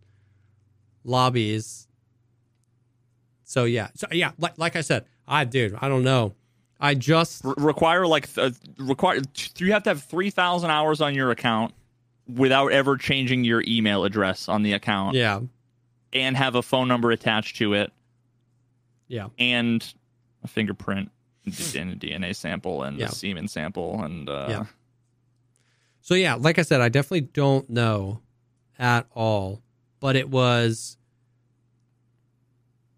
lobbies. 1.05 1.87
So 3.45 3.65
yeah, 3.65 3.89
so 3.95 4.07
yeah, 4.11 4.33
like 4.39 4.59
like 4.59 4.75
I 4.75 4.81
said, 4.81 5.05
I 5.29 5.45
dude, 5.45 5.77
I 5.81 5.89
don't 5.89 6.03
know. 6.03 6.35
I 6.81 6.95
just 6.95 7.45
Re- 7.45 7.55
require 7.59 8.07
like 8.07 8.33
th- 8.35 8.55
require 8.79 9.21
you 9.59 9.73
have 9.73 9.83
to 9.85 9.91
have 9.91 10.03
3000 10.03 10.71
hours 10.71 11.01
on 11.01 11.15
your 11.15 11.31
account 11.31 11.73
without 12.29 12.73
ever 12.73 12.97
changing 12.97 13.45
your 13.45 13.63
email 13.67 14.05
address 14.05 14.49
on 14.49 14.63
the 14.63 14.73
account 14.73 15.15
yeah 15.15 15.41
and 16.13 16.37
have 16.37 16.55
a 16.55 16.63
phone 16.63 16.89
number 16.89 17.11
attached 17.11 17.57
to 17.57 17.73
it 17.75 17.93
yeah 19.09 19.29
and 19.39 19.95
a 20.45 20.49
fingerprint 20.49 21.11
and 21.47 21.55
a 21.55 21.97
DNA 21.97 22.35
sample 22.35 22.83
and 22.83 22.99
Yeah. 22.99 23.07
a 23.07 23.13
semen 23.13 23.49
sample 23.49 24.03
and 24.03 24.29
uh 24.29 24.47
Yeah. 24.49 24.65
So 26.01 26.15
yeah, 26.15 26.35
like 26.35 26.59
I 26.59 26.63
said, 26.63 26.81
I 26.81 26.89
definitely 26.89 27.23
don't 27.23 27.69
know 27.69 28.21
at 28.79 29.07
all, 29.15 29.61
but 29.99 30.15
it 30.15 30.29
was 30.29 30.97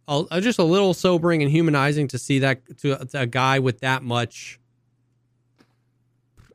a, 0.08 0.40
just 0.40 0.58
a 0.58 0.64
little 0.64 0.94
sobering 0.94 1.42
and 1.42 1.50
humanizing 1.50 2.08
to 2.08 2.18
see 2.18 2.38
that 2.40 2.78
to, 2.78 2.96
to 2.96 3.20
a 3.20 3.26
guy 3.26 3.58
with 3.58 3.80
that 3.80 4.02
much 4.02 4.58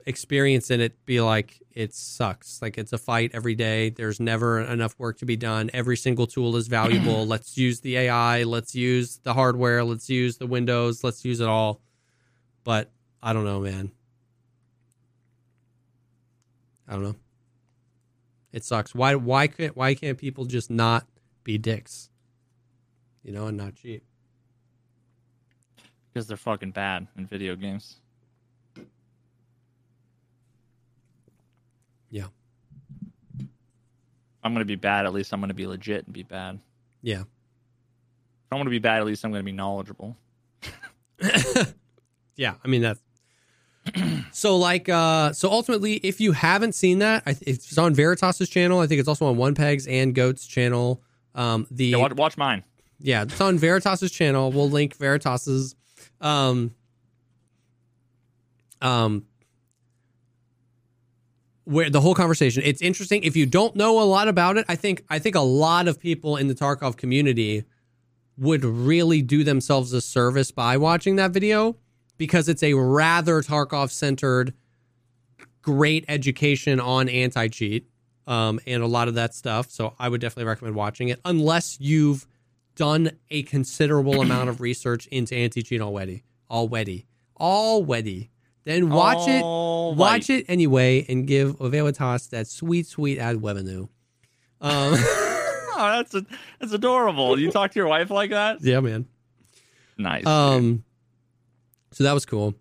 experience 0.06 0.72
in 0.72 0.82
it 0.82 1.06
be 1.06 1.22
like 1.22 1.62
it 1.72 1.94
sucks. 1.94 2.62
Like 2.62 2.78
it's 2.78 2.94
a 2.94 2.98
fight 2.98 3.32
every 3.34 3.56
day. 3.56 3.90
There's 3.90 4.20
never 4.20 4.60
enough 4.60 4.96
work 4.98 5.18
to 5.20 5.26
be 5.26 5.36
done. 5.36 5.70
Every 5.74 5.98
single 5.98 6.28
tool 6.28 6.56
is 6.56 6.68
valuable. 6.68 7.26
let's 7.28 7.58
use 7.58 7.80
the 7.80 7.98
AI, 7.98 8.44
let's 8.44 8.76
use 8.76 9.18
the 9.24 9.34
hardware, 9.34 9.84
let's 9.84 10.10
use 10.10 10.38
the 10.38 10.48
Windows, 10.48 11.04
let's 11.04 11.24
use 11.26 11.40
it 11.40 11.48
all. 11.48 11.82
But 12.64 12.92
I 13.22 13.34
don't 13.34 13.46
know, 13.46 13.62
man. 13.62 13.92
I 16.88 16.94
don't 16.94 17.04
know. 17.04 17.16
It 18.52 18.64
sucks. 18.64 18.94
Why 18.94 19.16
why 19.16 19.48
can't 19.48 19.76
why 19.76 19.96
can't 19.96 20.18
people 20.18 20.46
just 20.46 20.70
not 20.70 21.08
be 21.44 21.58
dicks? 21.58 22.10
You 23.24 23.32
know, 23.32 23.48
and 23.48 23.58
not 23.58 23.76
cheap. 23.76 24.04
because 26.14 26.28
they're 26.28 26.38
fucking 26.38 26.72
bad 26.72 27.08
in 27.18 27.26
video 27.26 27.56
games. 27.56 27.96
Yeah. 32.12 32.28
If 33.40 33.48
I'm 34.44 34.54
going 34.54 34.60
to 34.62 34.66
be 34.66 34.76
bad, 34.76 35.06
at 35.06 35.14
least 35.14 35.34
I'm 35.34 35.40
going 35.40 35.48
to 35.48 35.54
be 35.56 35.66
legit 35.66 36.06
and 36.06 36.14
be 36.14 36.22
bad. 36.24 36.60
Yeah. 37.02 37.22
If 37.22 38.52
I'm 38.52 38.58
going 38.58 38.66
to 38.66 38.70
be 38.72 38.78
bad, 38.80 39.00
at 39.00 39.06
least 39.06 39.24
I'm 39.26 39.32
going 39.32 39.40
to 39.42 39.46
be 39.46 39.52
knowledgeable. 39.52 40.16
Yeah, 42.36 42.56
I 42.66 42.68
mean 42.68 42.82
that's 42.82 43.00
so 44.32 44.58
like 44.58 44.90
uh 44.90 45.34
so 45.34 45.52
ultimately 45.52 45.96
if 45.98 46.20
you 46.20 46.32
haven't 46.32 46.74
seen 46.74 46.98
that 47.00 47.22
I, 47.28 47.36
it's 47.42 47.78
on 47.78 47.94
veritas's 47.94 48.50
channel 48.50 48.80
i 48.80 48.88
think 48.88 49.00
it's 49.00 49.08
also 49.08 49.28
on 49.28 49.38
one 49.38 49.54
pegs 49.54 49.86
and 49.86 50.16
goat's 50.16 50.48
channel 50.48 51.04
um 51.36 51.68
the 51.70 51.86
Yeah, 51.88 51.98
watch, 51.98 52.14
watch 52.14 52.38
mine. 52.38 52.64
Yeah, 53.00 53.24
it's 53.24 53.42
on 53.42 53.58
Veritas's 53.58 54.12
channel. 54.12 54.52
We'll 54.52 54.70
link 54.70 54.98
Veritas's 54.98 55.76
um 56.22 56.74
um 58.82 59.26
where 61.66 61.90
the 61.90 62.02
whole 62.02 62.16
conversation. 62.16 62.64
It's 62.66 62.82
interesting. 62.82 63.24
If 63.24 63.36
you 63.36 63.46
don't 63.46 63.76
know 63.76 64.02
a 64.02 64.04
lot 64.04 64.28
about 64.28 64.58
it, 64.58 64.66
I 64.68 64.76
think 64.76 65.04
I 65.10 65.20
think 65.20 65.36
a 65.36 65.42
lot 65.42 65.88
of 65.88 66.00
people 66.00 66.38
in 66.38 66.48
the 66.48 66.56
Tarkov 66.56 66.98
community 66.98 67.64
would 68.38 68.66
really 68.66 69.22
do 69.22 69.44
themselves 69.44 69.94
a 69.94 70.02
service 70.02 70.52
by 70.52 70.78
watching 70.78 71.16
that 71.18 71.32
video 71.32 71.78
because 72.18 72.50
it's 72.50 72.64
a 72.64 72.74
rather 72.74 73.42
Tarkov 73.42 73.92
centered 73.92 74.54
great 75.62 76.04
education 76.08 76.80
on 76.80 77.08
anti-cheat 77.08 77.88
um, 78.28 78.60
and 78.68 78.84
a 78.84 78.88
lot 78.88 79.08
of 79.08 79.16
that 79.16 79.34
stuff. 79.34 79.70
So 79.70 79.94
I 80.00 80.10
would 80.10 80.20
definitely 80.20 80.50
recommend 80.50 80.76
watching 80.76 81.10
it 81.10 81.20
unless 81.26 81.80
you've 81.80 82.28
done 82.76 83.12
a 83.30 83.44
considerable 83.44 84.22
amount 84.22 84.50
of 84.50 84.62
research 84.62 85.08
into 85.08 85.36
anti-cheat 85.36 85.82
already. 85.82 86.24
Already. 86.50 87.06
Already. 87.40 88.30
Then 88.64 88.90
watch 88.90 89.28
it. 89.28 89.42
All 89.44 89.94
Watch 89.96 90.30
right. 90.30 90.40
it 90.40 90.46
anyway 90.48 91.06
and 91.10 91.28
give 91.28 91.58
Veritas 91.60 92.28
that 92.28 92.48
sweet, 92.48 92.88
sweet 92.88 93.20
ad 93.20 93.44
revenue. 93.44 93.88
Um, 94.62 94.96
Oh, 95.76 95.92
that's 95.92 96.14
a, 96.14 96.24
that's 96.60 96.72
adorable. 96.72 97.38
You 97.40 97.50
talk 97.50 97.72
to 97.72 97.80
your 97.80 97.88
wife 97.88 98.12
like 98.12 98.30
that? 98.30 98.60
yeah, 98.62 98.80
man. 98.80 99.08
Nice. 99.98 100.24
Um, 100.26 100.84
so 101.92 102.04
that 102.04 102.14
was 102.14 102.28
cool. 102.28 102.54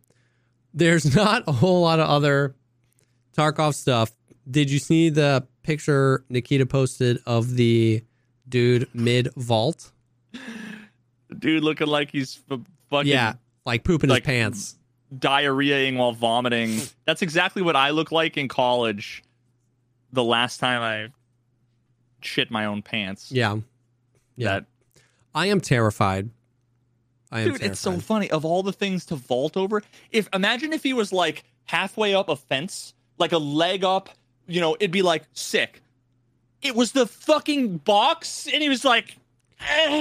There's 0.72 1.14
not 1.14 1.44
a 1.46 1.52
whole 1.52 1.82
lot 1.82 2.00
of 2.00 2.08
other 2.08 2.54
Tarkov 3.36 3.74
stuff. 3.74 4.10
Did 4.50 4.70
you 4.70 4.78
see 4.78 5.10
the 5.10 5.46
picture 5.62 6.24
Nikita 6.30 6.64
posted 6.64 7.18
of 7.26 7.54
the 7.56 8.02
dude 8.48 8.88
mid 8.94 9.28
vault? 9.36 9.92
Dude 11.38 11.62
looking 11.64 11.86
like 11.86 12.10
he's 12.10 12.40
f- 12.50 12.60
fucking 12.90 13.10
Yeah, 13.10 13.34
like 13.64 13.84
pooping 13.84 14.10
like- 14.10 14.24
his 14.24 14.26
pants. 14.26 14.78
diarrheaing 15.16 15.96
while 15.96 16.12
vomiting. 16.12 16.80
That's 17.04 17.22
exactly 17.22 17.62
what 17.62 17.76
I 17.76 17.90
look 17.90 18.12
like 18.12 18.36
in 18.36 18.48
college. 18.48 19.22
The 20.12 20.24
last 20.24 20.58
time 20.58 20.82
I 20.82 21.08
shit 22.20 22.50
my 22.50 22.66
own 22.66 22.82
pants. 22.82 23.32
Yeah, 23.32 23.56
yeah. 24.36 24.48
That 24.48 24.64
I 25.34 25.46
am 25.46 25.60
terrified. 25.60 26.30
I 27.30 27.40
am 27.40 27.52
dude, 27.52 27.62
it's 27.62 27.80
so 27.80 27.98
funny. 27.98 28.30
Of 28.30 28.44
all 28.44 28.62
the 28.62 28.72
things 28.74 29.06
to 29.06 29.16
vault 29.16 29.56
over, 29.56 29.82
if 30.10 30.28
imagine 30.34 30.72
if 30.74 30.82
he 30.82 30.92
was 30.92 31.12
like 31.14 31.44
halfway 31.64 32.14
up 32.14 32.28
a 32.28 32.36
fence, 32.36 32.92
like 33.18 33.32
a 33.32 33.38
leg 33.38 33.84
up, 33.84 34.10
you 34.46 34.60
know, 34.60 34.74
it'd 34.80 34.90
be 34.90 35.00
like 35.02 35.24
sick. 35.32 35.82
It 36.60 36.76
was 36.76 36.92
the 36.92 37.06
fucking 37.06 37.78
box, 37.78 38.46
and 38.52 38.62
he 38.62 38.68
was 38.68 38.84
like, 38.84 39.16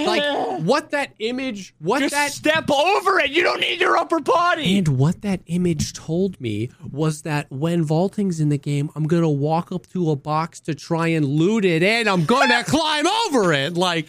like 0.05 0.61
what 0.61 0.91
that 0.91 1.13
image, 1.19 1.73
what 1.79 1.99
just 1.99 2.13
that 2.13 2.31
step 2.31 2.69
over 2.69 3.19
it. 3.19 3.31
You 3.31 3.43
don't 3.43 3.59
need 3.59 3.79
your 3.79 3.97
upper 3.97 4.19
body. 4.19 4.77
And 4.77 4.87
what 4.87 5.21
that 5.21 5.41
image 5.47 5.93
told 5.93 6.39
me 6.39 6.69
was 6.91 7.23
that 7.23 7.51
when 7.51 7.83
vaulting's 7.83 8.39
in 8.39 8.49
the 8.49 8.57
game, 8.57 8.89
I'm 8.95 9.05
gonna 9.05 9.29
walk 9.29 9.71
up 9.71 9.87
to 9.87 10.11
a 10.11 10.15
box 10.15 10.59
to 10.61 10.75
try 10.75 11.07
and 11.07 11.25
loot 11.25 11.65
it, 11.65 11.83
and 11.83 12.07
I'm 12.07 12.25
gonna 12.25 12.63
climb 12.67 13.07
over 13.07 13.53
it. 13.53 13.75
Like, 13.75 14.07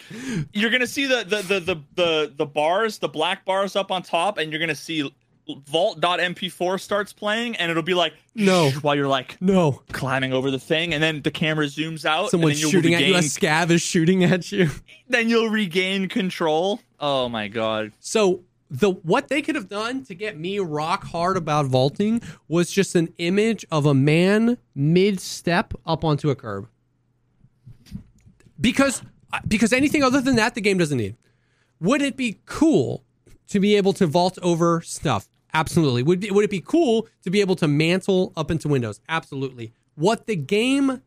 you're 0.53 0.71
gonna 0.71 0.87
see 0.87 1.05
the 1.05 1.23
the, 1.23 1.41
the 1.41 1.59
the 1.59 1.75
the 1.95 2.33
the 2.37 2.45
bars, 2.45 2.99
the 2.99 3.09
black 3.09 3.45
bars 3.45 3.75
up 3.75 3.91
on 3.91 4.03
top, 4.03 4.37
and 4.37 4.51
you're 4.51 4.59
gonna 4.59 4.75
see 4.75 5.11
vault.mp4 5.47 6.79
starts 6.79 7.13
playing, 7.13 7.55
and 7.57 7.69
it'll 7.69 7.83
be 7.83 7.93
like 7.93 8.13
No. 8.35 8.69
while 8.81 8.95
you're 8.95 9.07
like 9.07 9.37
no, 9.41 9.81
climbing 9.91 10.33
over 10.33 10.49
the 10.51 10.59
thing, 10.59 10.93
and 10.93 11.01
then 11.03 11.21
the 11.21 11.31
camera 11.31 11.65
zooms 11.65 12.05
out, 12.05 12.29
someone's 12.31 12.55
and 12.55 12.55
then 12.55 12.61
you'll 12.61 12.71
shooting 12.71 12.93
at 12.95 13.03
you. 13.03 13.15
A 13.15 13.19
scav 13.19 13.69
is 13.69 13.81
shooting 13.81 14.23
at 14.23 14.51
you. 14.51 14.69
then 15.09 15.29
you'll 15.29 15.49
regain 15.49 16.07
control. 16.07 16.79
Oh 16.99 17.29
my 17.29 17.47
god! 17.47 17.91
So 17.99 18.43
the 18.69 18.91
what 18.91 19.27
they 19.27 19.41
could 19.41 19.55
have 19.55 19.69
done 19.69 20.03
to 20.05 20.15
get 20.15 20.37
me 20.37 20.59
rock 20.59 21.03
hard 21.03 21.37
about 21.37 21.65
vaulting 21.67 22.21
was 22.47 22.71
just 22.71 22.95
an 22.95 23.13
image 23.17 23.65
of 23.71 23.85
a 23.85 23.93
man 23.93 24.57
mid 24.73 25.19
step 25.19 25.73
up 25.85 26.03
onto 26.03 26.29
a 26.29 26.35
curb. 26.35 26.67
Because 28.59 29.01
uh, 29.31 29.39
because 29.47 29.73
anything 29.73 30.03
other 30.03 30.21
than 30.21 30.35
that 30.37 30.55
the 30.55 30.61
game 30.61 30.77
doesn't 30.77 30.97
need. 30.97 31.15
Would 31.79 32.01
it 32.01 32.15
be 32.15 32.39
cool 32.45 33.03
to 33.49 33.59
be 33.59 33.75
able 33.75 33.93
to 33.93 34.07
vault 34.07 34.39
over 34.41 34.81
stuff? 34.81 35.27
Absolutely. 35.53 36.01
Would 36.03 36.25
would 36.31 36.43
it 36.45 36.49
be 36.49 36.61
cool 36.61 37.07
to 37.23 37.29
be 37.29 37.39
able 37.41 37.55
to 37.57 37.67
mantle 37.67 38.33
up 38.35 38.49
into 38.51 38.67
windows? 38.67 38.99
Absolutely. 39.07 39.71
What 39.95 40.25
the 40.25 40.35
game 40.35 41.01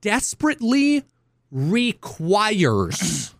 desperately 0.00 1.02
requires 1.50 3.34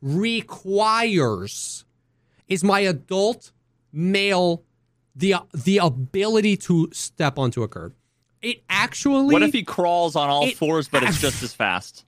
requires 0.00 1.84
is 2.48 2.64
my 2.64 2.80
adult 2.80 3.52
male 3.92 4.62
the 5.14 5.34
the 5.52 5.78
ability 5.78 6.56
to 6.56 6.88
step 6.92 7.38
onto 7.38 7.62
a 7.62 7.68
curb. 7.68 7.94
It 8.40 8.62
actually. 8.68 9.32
What 9.32 9.42
if 9.42 9.52
he 9.52 9.62
crawls 9.62 10.16
on 10.16 10.28
all 10.30 10.46
It- 10.46 10.56
fours, 10.56 10.88
but 10.88 11.02
it's 11.02 11.20
just 11.20 11.42
as 11.42 11.52
fast? 11.52 12.04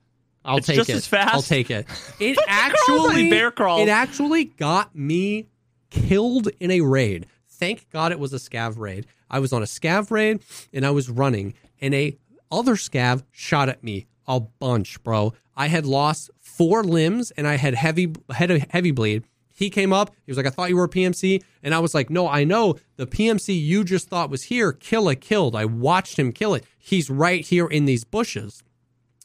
I'll 0.47 0.59
It's 0.59 0.67
take 0.67 0.77
just 0.77 0.91
it. 0.91 0.97
as 0.97 1.07
fast? 1.07 1.35
I'll 1.35 1.43
take 1.43 1.71
it. 1.71 1.87
It 2.21 2.39
actually 2.47 3.31
bear 3.31 3.51
crawls. 3.51 3.81
It 3.83 3.89
actually 3.89 4.45
got 4.45 4.95
me 4.95 5.47
killed 5.95 6.49
in 6.61 6.71
a 6.71 6.81
raid. 6.81 7.27
Thank 7.47 7.89
God 7.91 8.13
it 8.13 8.19
was 8.19 8.33
a 8.33 8.39
scav 8.39 8.79
raid. 8.79 9.07
I 9.31 9.39
was 9.39 9.53
on 9.53 9.63
a 9.63 9.67
scav 9.67 10.11
raid 10.11 10.43
and 10.73 10.85
I 10.85 10.91
was 10.91 11.09
running, 11.09 11.55
and 11.81 11.95
a 11.95 12.19
other 12.51 12.75
scav 12.75 13.23
shot 13.31 13.69
at 13.69 13.83
me 13.83 14.07
a 14.27 14.41
bunch, 14.41 15.03
bro. 15.03 15.35
I 15.57 15.69
had 15.69 15.87
lost 15.87 16.31
four 16.41 16.83
limbs 16.83 17.31
and 17.33 17.47
I 17.47 17.57
had 17.57 17.75
heavy 17.75 18.13
had 18.31 18.51
a 18.51 18.59
heavy 18.71 18.91
bleed. 18.91 19.25
He 19.57 19.71
came 19.71 19.93
up. 19.93 20.11
He 20.27 20.33
was 20.33 20.37
like, 20.37 20.47
"I 20.47 20.51
thought 20.51 20.69
you 20.69 20.77
were 20.77 20.85
a 20.85 20.89
PMC," 20.89 21.43
and 21.63 21.75
I 21.75 21.79
was 21.79 21.95
like, 21.95 22.11
"No, 22.11 22.29
I 22.29 22.43
know 22.43 22.75
the 22.97 23.07
PMC 23.07 23.55
you 23.55 23.85
just 23.85 24.09
thought 24.09 24.31
was 24.31 24.45
here. 24.45 24.73
Kill 24.73 25.09
it, 25.09 25.21
killed. 25.21 25.55
I 25.55 25.65
watched 25.65 26.19
him 26.19 26.33
kill 26.33 26.55
it. 26.55 26.65
He's 26.77 27.09
right 27.09 27.45
here 27.45 27.67
in 27.67 27.85
these 27.85 28.05
bushes." 28.05 28.65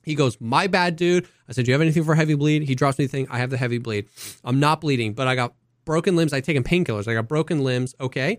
He 0.03 0.15
goes, 0.15 0.37
My 0.39 0.67
bad, 0.67 0.95
dude. 0.95 1.27
I 1.47 1.51
said, 1.51 1.65
Do 1.65 1.71
you 1.71 1.73
have 1.73 1.81
anything 1.81 2.03
for 2.03 2.15
heavy 2.15 2.33
bleed? 2.35 2.63
He 2.63 2.73
drops 2.73 2.97
me 2.97 3.05
the 3.05 3.11
thing. 3.11 3.27
I 3.29 3.39
have 3.39 3.49
the 3.49 3.57
heavy 3.57 3.77
bleed. 3.77 4.07
I'm 4.43 4.59
not 4.59 4.81
bleeding, 4.81 5.13
but 5.13 5.27
I 5.27 5.35
got 5.35 5.53
broken 5.89 6.15
limbs. 6.15 6.33
I 6.33 6.39
taken 6.39 6.63
painkillers. 6.63 7.07
I 7.07 7.15
got 7.15 7.27
broken 7.27 7.63
limbs. 7.63 7.95
Okay. 7.99 8.37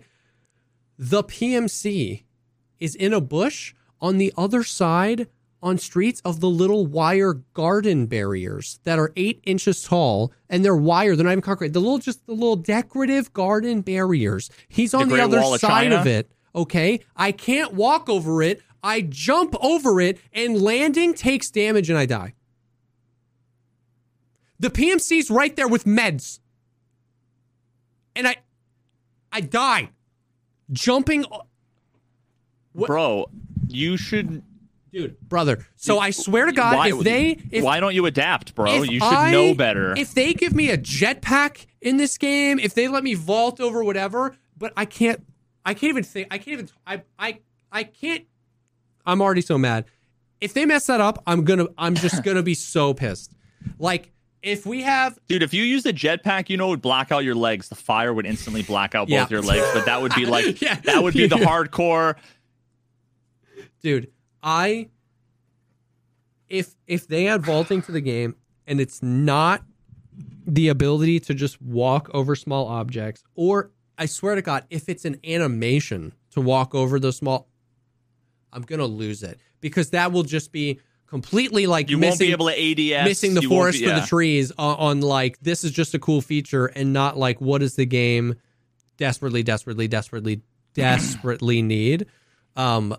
The 0.97 1.21
PMC 1.21 2.23
is 2.79 2.95
in 2.95 3.11
a 3.11 3.19
bush 3.19 3.73
on 3.99 4.19
the 4.19 4.33
other 4.37 4.63
side 4.63 5.27
on 5.61 5.77
streets 5.77 6.21
of 6.23 6.39
the 6.39 6.49
little 6.49 6.85
wire 6.87 7.33
garden 7.53 8.05
barriers 8.05 8.79
that 8.85 8.97
are 8.97 9.11
eight 9.17 9.41
inches 9.45 9.83
tall 9.83 10.31
and 10.49 10.63
they're 10.63 10.77
wire. 10.77 11.13
They're 11.17 11.25
not 11.25 11.33
even 11.33 11.41
concrete. 11.41 11.73
The 11.73 11.81
little, 11.81 11.97
just 11.97 12.25
the 12.25 12.31
little 12.31 12.55
decorative 12.55 13.33
garden 13.33 13.81
barriers. 13.81 14.49
He's 14.69 14.93
on 14.93 15.09
the, 15.09 15.15
Great 15.15 15.23
other 15.23 15.39
of 15.39 15.59
side 15.59 15.89
China? 15.89 15.97
of 15.97 16.07
it. 16.07 16.31
Okay. 16.55 17.01
I 17.17 17.33
can't 17.33 17.73
walk 17.73 18.07
over 18.07 18.41
it. 18.41 18.61
I 18.81 19.01
jump 19.01 19.55
over 19.61 19.99
it 19.99 20.19
and 20.31 20.61
landing 20.61 21.13
takes 21.13 21.51
damage 21.51 21.89
and 21.89 21.99
I 21.99 22.05
die. 22.05 22.33
The 24.57 24.69
PMC's 24.69 25.29
right 25.29 25.53
there 25.53 25.67
with 25.67 25.83
meds. 25.83 26.39
And 28.15 28.27
I 28.27 28.35
I 29.31 29.41
die. 29.41 29.89
Jumping 30.71 31.25
What- 32.73 32.87
Bro, 32.87 33.29
you 33.67 33.97
should. 33.97 34.43
dude, 34.93 35.19
brother. 35.27 35.67
So 35.75 35.99
I 35.99 36.11
swear 36.11 36.45
to 36.45 36.51
God, 36.53 36.75
why, 36.77 36.89
if 36.89 36.99
they 36.99 37.37
if 37.51 37.63
why 37.63 37.79
don't 37.79 37.93
you 37.95 38.05
adapt, 38.05 38.55
bro? 38.55 38.83
You 38.83 38.99
should 38.99 39.03
I- 39.03 39.31
know 39.31 39.53
better. 39.53 39.93
If 39.97 40.13
they 40.13 40.33
give 40.33 40.53
me 40.53 40.69
a 40.69 40.77
jetpack 40.77 41.65
in 41.81 41.97
this 41.97 42.17
game, 42.17 42.59
if 42.59 42.73
they 42.73 42.87
let 42.87 43.03
me 43.03 43.13
vault 43.13 43.59
over 43.59 43.83
whatever, 43.83 44.35
but 44.57 44.71
I 44.77 44.85
can't 44.85 45.25
I 45.65 45.73
can't 45.73 45.89
even 45.89 46.03
think 46.03 46.27
I 46.31 46.37
can't 46.37 46.53
even 46.53 46.69
I 46.87 47.03
I 47.19 47.39
I 47.71 47.83
can't 47.83 48.25
I'm 49.05 49.21
already 49.21 49.41
so 49.41 49.57
mad. 49.57 49.85
If 50.39 50.53
they 50.53 50.65
mess 50.65 50.87
that 50.87 51.01
up, 51.01 51.21
I'm 51.27 51.43
gonna 51.43 51.67
I'm 51.77 51.95
just 51.95 52.23
gonna 52.23 52.43
be 52.43 52.53
so 52.53 52.93
pissed. 52.93 53.33
Like 53.79 54.11
if 54.43 54.65
we 54.65 54.81
have 54.81 55.19
Dude, 55.27 55.43
if 55.43 55.53
you 55.53 55.63
use 55.63 55.83
the 55.83 55.93
jetpack, 55.93 56.49
you 56.49 56.57
know 56.57 56.67
it 56.67 56.69
would 56.71 56.81
black 56.81 57.11
out 57.11 57.23
your 57.23 57.35
legs. 57.35 57.69
The 57.69 57.75
fire 57.75 58.13
would 58.13 58.25
instantly 58.25 58.63
black 58.63 58.95
out 58.95 59.07
both 59.07 59.11
Yeah. 59.13 59.27
your 59.29 59.41
legs, 59.41 59.65
but 59.73 59.85
that 59.85 60.01
would 60.01 60.13
be 60.15 60.25
like 60.25 60.61
Yeah. 60.61 60.75
that 60.85 61.03
would 61.03 61.13
be 61.13 61.27
the 61.27 61.35
hardcore. 61.37 62.15
dude 63.81 64.11
i 64.43 64.87
if 66.49 66.75
if 66.87 67.07
they 67.07 67.27
add 67.27 67.43
vaulting 67.45 67.81
to 67.81 67.91
the 67.91 68.01
game 68.01 68.35
and 68.67 68.79
it's 68.81 69.01
not 69.01 69.63
the 70.45 70.67
ability 70.69 71.19
to 71.19 71.33
just 71.33 71.61
walk 71.61 72.09
over 72.13 72.35
small 72.35 72.67
objects 72.67 73.23
or 73.35 73.71
i 73.97 74.05
swear 74.05 74.35
to 74.35 74.41
god 74.41 74.65
if 74.69 74.89
it's 74.89 75.05
an 75.05 75.19
animation 75.25 76.13
to 76.31 76.41
walk 76.41 76.73
over 76.75 76.99
those 76.99 77.17
small 77.17 77.47
i'm 78.53 78.61
gonna 78.63 78.85
lose 78.85 79.23
it 79.23 79.39
because 79.61 79.91
that 79.91 80.11
will 80.11 80.23
just 80.23 80.51
be 80.51 80.79
completely 81.11 81.67
like 81.67 81.89
You 81.89 81.97
missing 81.97 82.29
won't 82.31 82.39
be 82.39 82.53
able 82.53 82.81
to 82.87 82.95
ADS. 83.01 83.05
missing 83.05 83.33
the 83.33 83.41
you 83.41 83.49
won't 83.49 83.59
forest 83.59 83.79
be- 83.79 83.85
for 83.85 83.91
yeah. 83.91 83.99
the 83.99 84.07
trees 84.07 84.51
on, 84.57 84.75
on 84.77 85.01
like 85.01 85.37
this 85.41 85.63
is 85.65 85.71
just 85.71 85.93
a 85.93 85.99
cool 85.99 86.21
feature 86.21 86.67
and 86.67 86.93
not 86.93 87.17
like 87.17 87.41
what 87.41 87.61
is 87.61 87.75
the 87.75 87.85
game 87.85 88.35
desperately 88.97 89.43
desperately 89.43 89.87
desperately 89.89 90.41
desperately 90.73 91.61
need 91.61 92.05
um 92.55 92.95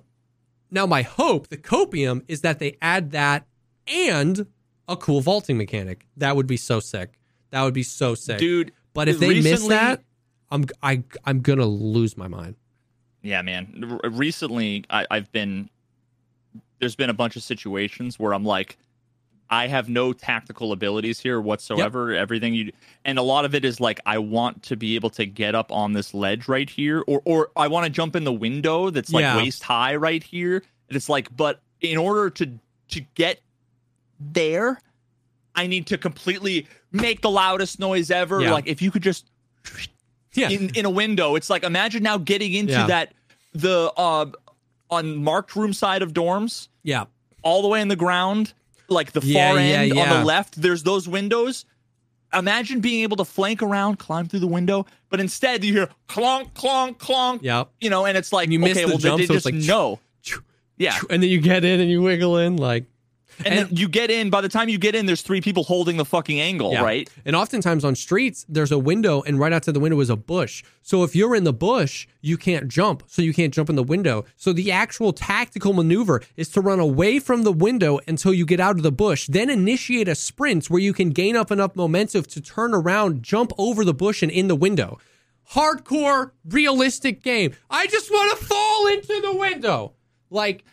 now 0.71 0.85
my 0.87 1.01
hope 1.03 1.49
the 1.49 1.57
copium 1.57 2.23
is 2.29 2.43
that 2.43 2.59
they 2.59 2.77
add 2.83 3.13
that 3.13 3.47
and 3.87 4.47
a 4.89 4.97
cool 4.97 5.23
vaulting 5.23 5.57
mechanic 5.57 6.07
that 6.19 6.37
would 6.37 6.47
be 6.47 6.59
so 6.59 6.81
sick 6.81 7.19
that 7.51 7.63
would 7.63 7.73
be 7.75 7.83
so 7.83 8.15
sick 8.15 8.39
Dude, 8.39 8.73
but 8.93 9.09
if 9.09 9.19
they 9.21 9.41
miss 9.41 9.67
that 9.69 10.03
i'm 10.51 10.67
i 10.83 11.03
i'm 11.25 11.41
gonna 11.41 11.65
lose 11.67 12.17
my 12.19 12.29
mind 12.29 12.57
Yeah, 13.23 13.41
man. 13.43 13.99
R- 14.03 14.11
recently, 14.11 14.85
I, 14.91 15.07
I've 15.11 15.31
been 15.33 15.71
there's 16.83 16.97
been 16.97 17.11
a 17.11 17.15
bunch 17.15 17.37
of 17.37 17.45
situations 17.45 18.19
where 18.19 18.35
I'm 18.35 18.45
like, 18.45 18.77
I 19.49 19.69
have 19.69 19.89
no 19.89 20.13
tactical 20.13 20.73
abilities 20.73 21.21
here 21.21 21.41
whatsoever. 21.41 22.13
Everything 22.13 22.55
you 22.55 22.73
and 23.05 23.21
a 23.21 23.23
lot 23.23 23.45
of 23.45 23.55
it 23.55 23.65
is 23.65 23.79
like 23.79 24.01
I 24.05 24.19
want 24.19 24.65
to 24.65 24.77
be 24.77 24.97
able 24.97 25.11
to 25.11 25.25
get 25.25 25.55
up 25.55 25.71
on 25.71 25.93
this 25.93 26.13
ledge 26.13 26.49
right 26.49 26.69
here, 26.69 27.05
or 27.07 27.23
or 27.25 27.51
I 27.55 27.69
want 27.69 27.85
to 27.85 27.91
jump 27.91 28.17
in 28.17 28.25
the 28.25 28.33
window 28.33 28.91
that's 28.91 29.13
like 29.13 29.23
Yeah. 29.23 29.37
waist 29.37 29.63
high 29.63 29.95
right 29.95 30.23
here. 30.23 30.57
And 30.89 30.97
it's 30.97 31.09
like, 31.09 31.35
but 31.37 31.61
in 31.81 31.99
order 31.99 32.31
to 32.31 32.59
to 32.89 33.01
get 33.15 33.41
there, 34.19 34.81
I 35.55 35.69
need 35.69 35.87
to 35.89 35.99
completely 35.99 36.67
make 36.91 37.21
the 37.21 37.31
loudest 37.31 37.79
noise 37.79 38.11
ever. 38.11 38.41
Yeah. 38.41 38.53
Like 38.53 38.67
if 38.67 38.83
you 38.83 38.91
could 38.91 39.03
just 39.03 39.27
yeah 40.35 40.49
in 40.49 40.71
in 40.71 40.85
a 40.85 40.91
window. 40.91 41.37
It's 41.37 41.49
like 41.49 41.63
imagine 41.63 42.03
now 42.03 42.19
getting 42.19 42.55
into 42.55 42.73
Yeah. 42.73 42.87
that 42.89 43.13
the 43.53 43.93
uh 43.97 44.27
on 44.91 45.23
marked 45.23 45.55
room 45.57 45.73
side 45.75 46.01
of 46.03 46.13
dorms, 46.15 46.69
yeah 46.83 47.05
all 47.43 47.63
the 47.63 47.69
way 47.69 47.81
in 47.81 47.89
the 47.89 47.97
ground, 47.97 48.53
like 48.89 49.13
the 49.13 49.21
Yeah, 49.25 49.49
far 49.51 49.59
yeah, 49.59 49.81
end 49.81 49.93
on 49.93 49.99
yeah. 49.99 50.19
the 50.21 50.25
left. 50.25 50.61
There's 50.63 50.83
those 50.85 51.09
windows. 51.09 51.65
Imagine 52.33 52.81
being 52.81 53.03
able 53.03 53.17
to 53.19 53.25
flank 53.25 53.63
around, 53.63 53.99
climb 53.99 54.27
through 54.27 54.41
the 54.41 54.47
window, 54.47 54.87
but 55.11 55.21
instead 55.21 55.63
you 55.65 55.73
hear 55.75 55.89
clonk, 56.09 56.53
clonk, 56.53 56.99
clonk. 56.99 57.41
yeah 57.43 57.65
You 57.81 57.91
know, 57.91 58.07
and 58.07 58.17
it's 58.17 58.33
like 58.33 58.45
And 58.45 58.53
you 58.53 58.59
miss 58.59 58.73
okay, 58.79 58.85
the 58.85 58.89
well, 58.93 58.99
jump, 58.99 59.19
they, 59.19 59.27
they 59.27 59.35
it's 59.35 59.45
just 59.45 59.55
like, 59.55 59.67
no. 59.67 59.99
Yeah, 60.79 60.99
and 61.11 61.23
then 61.23 61.29
you 61.31 61.41
get 61.41 61.65
in 61.65 61.81
and 61.81 61.91
you 61.91 62.01
wiggle 62.01 62.39
in 62.39 62.57
like 62.57 62.85
and, 63.45 63.59
then 63.59 63.69
you 63.71 63.89
get 63.89 64.11
in. 64.11 64.31
By 64.31 64.41
the 64.41 64.49
time 64.49 64.69
you 64.69 64.79
get 64.79 64.95
in, 64.95 65.07
there's 65.07 65.23
three 65.23 65.41
people 65.41 65.65
holding 65.65 65.97
the 65.97 66.05
fucking 66.05 66.41
angle, 66.41 66.73
Yeah. 66.73 66.83
right? 66.83 67.11
And 67.25 67.35
oftentimes 67.37 67.85
on 67.85 67.95
streets, 67.95 68.45
there's 68.49 68.73
a 68.73 68.79
window, 68.79 69.23
and 69.23 69.39
right 69.39 69.53
outside 69.53 69.75
the 69.75 69.81
window 69.81 69.99
is 70.01 70.11
a 70.11 70.17
bush. 70.17 70.63
So 70.83 71.03
if 71.05 71.15
you're 71.15 71.35
in 71.35 71.45
the 71.45 71.53
bush, 71.53 72.07
you 72.21 72.37
can't 72.37 72.69
jump. 72.69 73.03
So 73.07 73.23
you 73.23 73.33
can't 73.33 73.53
jump 73.53 73.71
in 73.71 73.77
the 73.77 73.83
window. 73.83 74.25
So 74.37 74.53
the 74.53 74.71
actual 74.73 75.13
tactical 75.13 75.73
maneuver 75.73 76.23
is 76.37 76.49
to 76.51 76.61
run 76.61 76.81
away 76.81 77.19
from 77.19 77.43
the 77.43 77.53
window 77.53 78.01
until 78.07 78.33
you 78.35 78.45
get 78.47 78.61
out 78.61 78.77
of 78.77 78.83
the 78.83 78.93
bush, 78.93 79.27
then 79.29 79.51
initiate 79.51 80.09
a 80.09 80.15
sprint 80.15 80.71
where 80.71 80.81
you 80.81 80.93
can 80.93 81.11
gain 81.11 81.37
up 81.37 81.51
enough 81.51 81.75
momentum 81.77 82.25
to 82.25 82.41
turn 82.41 82.75
around, 82.75 83.23
jump 83.23 83.53
over 83.59 83.85
the 83.85 83.95
bush, 83.95 84.23
and 84.23 84.31
in 84.31 84.49
the 84.49 84.57
window. 84.57 84.99
Hardcore, 85.53 86.31
realistic 86.49 87.23
game. 87.23 87.53
I 87.69 87.87
just 87.87 88.11
want 88.11 88.39
to 88.39 88.45
fall 88.47 88.87
into 88.89 89.21
the 89.21 89.37
window. 89.37 89.93
Like, 90.31 90.65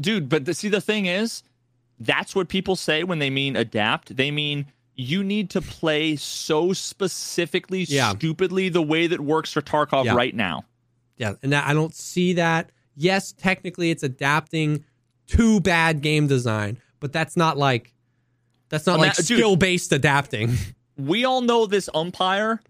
dude 0.00 0.28
but 0.28 0.44
the, 0.44 0.54
see 0.54 0.68
the 0.68 0.80
thing 0.80 1.06
is 1.06 1.42
that's 2.00 2.34
what 2.34 2.48
people 2.48 2.76
say 2.76 3.02
when 3.04 3.18
they 3.18 3.30
mean 3.30 3.56
adapt 3.56 4.16
they 4.16 4.30
mean 4.30 4.66
you 4.94 5.22
need 5.22 5.48
to 5.50 5.60
play 5.60 6.16
so 6.16 6.72
specifically 6.72 7.84
Yeah. 7.88 8.10
stupidly 8.10 8.68
the 8.68 8.82
way 8.82 9.06
that 9.06 9.20
works 9.20 9.52
for 9.52 9.60
tarkov 9.62 10.04
Yeah. 10.06 10.14
right 10.14 10.34
now 10.34 10.64
Yeah, 11.16 11.34
and 11.42 11.52
I 11.54 11.72
don't 11.74 11.94
see 11.94 12.34
that. 12.34 12.70
Yes, 12.94 13.32
technically 13.32 13.90
it's 13.90 14.02
adapting 14.04 14.84
to 15.28 15.60
bad 15.60 16.00
game 16.00 16.26
design, 16.28 16.78
but 17.00 17.12
that's 17.12 17.36
not 17.36 17.56
like 17.58 17.92
that's 18.68 18.86
not 18.86 18.98
like 19.00 19.14
skill 19.16 19.56
based 19.56 19.92
adapting. 19.92 20.56
we 20.96 21.24
all 21.24 21.40
know 21.40 21.66
this 21.66 21.88
umpire 21.94 22.60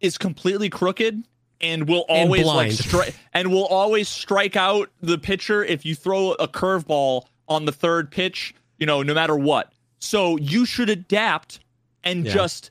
is 0.00 0.16
completely 0.18 0.68
crooked 0.70 1.24
and 1.60 1.88
will 1.88 2.04
And 2.08 2.26
always 2.28 2.46
like 2.46 2.54
blind. 2.54 2.72
strike 2.74 3.14
and 3.34 3.50
will 3.50 3.66
always 3.66 4.08
strike 4.08 4.54
out 4.56 4.90
the 5.00 5.18
pitcher 5.18 5.64
if 5.64 5.84
you 5.84 5.94
throw 5.94 6.32
a 6.32 6.46
curveball 6.48 7.24
on 7.48 7.64
the 7.64 7.72
third 7.72 8.10
pitch 8.10 8.54
you 8.78 8.86
know 8.86 9.02
no 9.02 9.14
matter 9.14 9.36
what 9.36 9.72
so 9.98 10.36
you 10.36 10.64
should 10.64 10.88
adapt 10.88 11.60
and 12.04 12.26
Yeah. 12.26 12.32
just 12.32 12.70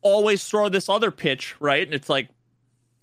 always 0.00 0.44
throw 0.44 0.68
this 0.68 0.88
other 0.88 1.10
pitch 1.10 1.54
right 1.60 1.86
and 1.86 1.94
it's 1.94 2.08
like 2.08 2.28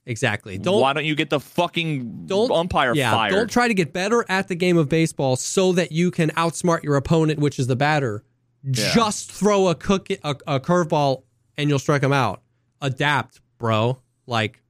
exactly. 0.06 0.58
Don't 0.58 0.82
why 0.82 0.94
don't 0.94 1.06
you 1.06 1.16
get 1.16 1.30
the 1.30 1.40
fucking 1.40 2.26
don't 2.26 2.52
umpire 2.52 2.94
yeah, 2.96 3.12
fired? 3.12 3.32
Don't 3.32 3.50
try 3.50 3.68
to 3.68 3.74
get 3.74 3.94
better 3.94 4.26
at 4.28 4.48
the 4.48 4.56
game 4.56 4.78
of 4.78 4.90
baseball 4.90 5.36
so 5.36 5.72
that 5.74 5.92
you 5.92 6.10
can 6.12 6.32
outsmart 6.32 6.84
your 6.84 6.96
opponent, 6.96 7.40
which 7.40 7.60
is 7.60 7.68
the 7.68 7.76
batter. 7.76 8.24
Just 8.72 9.32
throw 9.32 9.68
a 9.68 9.76
cook 9.76 10.10
a, 10.10 10.36
a 10.48 10.60
curveball 10.60 11.24
and 11.58 11.70
you'll 11.70 11.80
strike 11.80 12.02
them 12.02 12.12
out. 12.12 12.42
Adapt, 12.82 13.40
bro. 13.60 14.00
Like, 14.26 14.62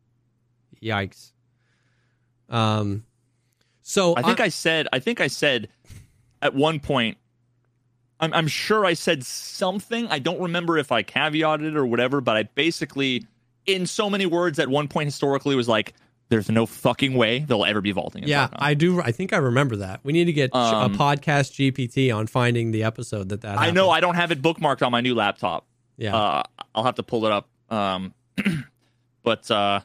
yikes. 0.81 1.31
Um. 2.49 3.05
So 3.81 4.15
I 4.15 4.21
think 4.21 4.39
I 4.39 4.49
said. 4.49 4.87
I 4.93 4.99
think 4.99 5.21
I 5.21 5.27
said 5.27 5.69
at 6.41 6.53
one 6.55 6.79
point. 6.79 7.17
I'm, 8.21 8.33
I'm 8.33 8.47
sure 8.47 8.85
I 8.85 8.93
said 8.93 9.25
something. 9.25 10.07
I 10.07 10.19
don't 10.19 10.41
remember 10.41 10.77
if 10.77 10.91
I 10.91 11.03
caveated 11.03 11.63
it 11.69 11.77
or 11.77 11.85
whatever, 11.85 12.19
but 12.21 12.35
I 12.35 12.43
basically 12.43 13.25
in 13.65 13.85
so 13.85 14.09
many 14.09 14.25
words, 14.25 14.59
at 14.59 14.67
one 14.67 14.87
point 14.87 15.07
historically, 15.07 15.55
was 15.55 15.67
like, 15.69 15.93
"There's 16.29 16.49
no 16.49 16.65
fucking 16.65 17.13
way 17.13 17.39
they'll 17.39 17.63
ever 17.63 17.79
be 17.81 17.91
vaulting." 17.93 18.23
in 18.23 18.29
Yeah. 18.29 18.49
I 18.51 18.73
do. 18.73 18.99
I 19.01 19.11
think 19.13 19.31
I 19.31 19.37
remember 19.37 19.77
that. 19.77 20.01
We 20.03 20.11
need 20.11 20.25
to 20.25 20.33
get 20.33 20.53
Um, 20.53 20.93
a 20.93 20.97
podcast 20.97 21.53
GPT 21.55 22.13
on 22.13 22.27
finding 22.27 22.71
the 22.71 22.83
episode 22.83 23.29
that 23.29 23.41
that. 23.41 23.57
I 23.57 23.71
know. 23.71 23.89
I 23.89 23.99
don't 24.01 24.15
have 24.15 24.31
it 24.31 24.41
bookmarked 24.41 24.85
on 24.85 24.91
my 24.91 24.99
new 25.01 25.15
laptop. 25.15 25.65
Yeah. 25.97 26.15
Uh, 26.15 26.43
I'll 26.75 26.83
have 26.83 26.95
to 26.95 27.03
pull 27.03 27.25
it 27.25 27.31
up. 27.31 27.47
Um, 27.69 28.13
but 29.23 29.49
uh, 29.51 29.79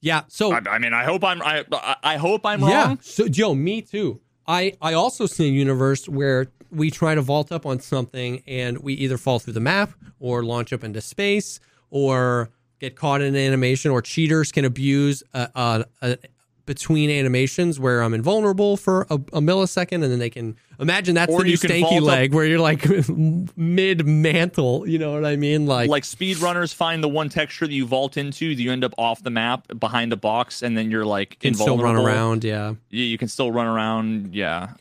yeah. 0.00 0.22
So 0.28 0.52
I, 0.52 0.60
I 0.70 0.78
mean, 0.78 0.92
I 0.92 1.04
hope 1.04 1.24
I'm 1.24 1.42
I 1.42 1.64
I- 1.72 1.96
I 2.02 2.16
hope 2.16 2.44
I'm 2.46 2.60
yeah. 2.62 2.86
wrong. 2.86 2.98
So 3.02 3.28
Joe, 3.28 3.54
me 3.54 3.82
too. 3.82 4.20
I 4.52 4.74
I 4.82 4.92
also 4.92 5.24
see 5.24 5.48
a 5.48 5.50
universe 5.50 6.08
where 6.08 6.48
we 6.70 6.90
try 6.90 7.14
to 7.14 7.22
vault 7.22 7.50
up 7.50 7.64
on 7.64 7.80
something 7.80 8.42
and 8.46 8.78
we 8.78 8.92
either 8.94 9.16
fall 9.16 9.38
through 9.38 9.54
the 9.54 9.60
map 9.60 9.92
or 10.20 10.44
launch 10.44 10.72
up 10.72 10.84
into 10.84 11.00
space 11.00 11.58
or 11.90 12.50
get 12.78 12.94
caught 12.94 13.22
in 13.22 13.34
an 13.34 13.36
animation 13.36 13.90
or 13.90 14.02
cheaters 14.02 14.52
can 14.52 14.64
abuse 14.64 15.22
a, 15.32 15.84
a 16.02 16.18
between 16.64 17.10
animations 17.10 17.80
where 17.80 18.02
I'm 18.02 18.14
invulnerable 18.14 18.76
for 18.76 19.02
a, 19.10 19.14
a 19.14 19.40
millisecond 19.40 19.94
and 19.94 20.04
then 20.04 20.18
they 20.18 20.30
can 20.30 20.56
imagine 20.78 21.14
that's 21.14 21.32
Or 21.32 21.38
the 21.38 21.44
new 21.44 21.56
stanky 21.56 22.00
leg 22.00 22.34
where 22.34 22.44
you're 22.44 22.60
like 22.60 22.86
mid 23.56 24.06
mantle. 24.06 24.86
You 24.88 24.98
know 24.98 25.12
what 25.12 25.24
I 25.24 25.36
mean? 25.36 25.66
Like, 25.66 25.88
Like 25.88 26.04
speedrunners 26.04 26.74
find 26.74 27.02
the 27.02 27.08
one 27.08 27.28
texture 27.28 27.66
that 27.66 27.72
you 27.72 27.86
vault 27.86 28.16
into, 28.16 28.46
you 28.46 28.70
end 28.72 28.84
up 28.84 28.94
off 28.98 29.22
the 29.22 29.30
map 29.30 29.66
behind 29.78 30.12
a 30.12 30.16
box, 30.16 30.62
and 30.62 30.76
then 30.76 30.90
you're 30.90 31.04
like 31.04 31.38
can 31.40 31.54
still 31.54 31.78
run 31.78 31.96
around. 31.96 32.44
Yeah. 32.44 32.74
You, 32.90 33.04
you 33.04 33.18
can 33.18 33.28
still 33.28 33.50
run 33.50 33.66
around. 33.66 34.34
Yeah, 34.34 34.74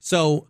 So 0.00 0.46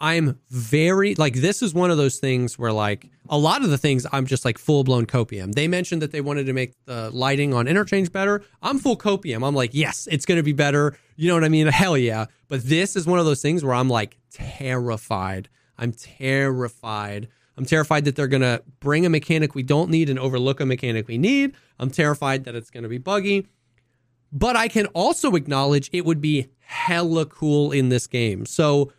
I'm 0.00 0.38
very 0.50 1.14
like 1.14 1.34
this 1.34 1.62
is 1.62 1.72
one 1.72 1.90
of 1.90 1.96
those 1.96 2.18
things 2.18 2.58
where 2.58 2.72
like 2.72 3.10
a 3.28 3.38
lot 3.38 3.62
of 3.62 3.70
the 3.70 3.78
things 3.78 4.06
I'm 4.12 4.26
just 4.26 4.44
like 4.44 4.58
full 4.58 4.84
blown 4.84 5.06
copium. 5.06 5.54
They 5.54 5.68
mentioned 5.68 6.02
that 6.02 6.12
they 6.12 6.20
wanted 6.20 6.46
to 6.46 6.52
make 6.52 6.74
the 6.84 7.10
lighting 7.10 7.54
on 7.54 7.66
interchange 7.66 8.12
better. 8.12 8.42
I'm 8.62 8.78
full 8.78 8.96
copium. 8.96 9.46
I'm 9.46 9.54
like, 9.54 9.70
yes, 9.72 10.06
it's 10.10 10.26
to 10.36 10.42
be 10.42 10.52
better. 10.52 10.96
You 11.16 11.28
know 11.28 11.34
what 11.34 11.44
I 11.44 11.48
mean? 11.48 11.66
Hell 11.68 11.96
yeah. 11.96 12.26
But 12.48 12.62
this 12.64 12.94
is 12.94 13.06
one 13.06 13.18
of 13.18 13.24
those 13.24 13.40
things 13.40 13.64
where 13.64 13.74
I'm 13.74 13.88
like 13.88 14.18
terrified. 14.30 15.48
I'm 15.78 15.92
terrified. 15.92 17.28
I'm 17.56 17.64
terrified 17.64 18.04
that 18.04 18.16
they're 18.16 18.28
to 18.42 18.62
bring 18.80 19.06
a 19.06 19.10
mechanic 19.10 19.54
we 19.54 19.62
don't 19.62 19.90
need 19.90 20.10
and 20.10 20.18
overlook 20.18 20.60
a 20.60 20.66
mechanic 20.66 21.08
we 21.08 21.16
need. 21.16 21.54
I'm 21.78 21.90
terrified 21.90 22.44
that 22.44 22.54
it's 22.54 22.70
to 22.82 22.88
be 22.88 22.98
buggy. 22.98 23.46
But 24.30 24.56
I 24.56 24.68
can 24.68 24.86
also 24.88 25.34
acknowledge 25.36 25.88
it 25.92 26.04
would 26.04 26.20
be 26.20 26.48
hella 26.60 27.24
cool 27.24 27.72
in 27.72 27.88
this 27.88 28.06
game. 28.06 28.44
So 28.44 28.92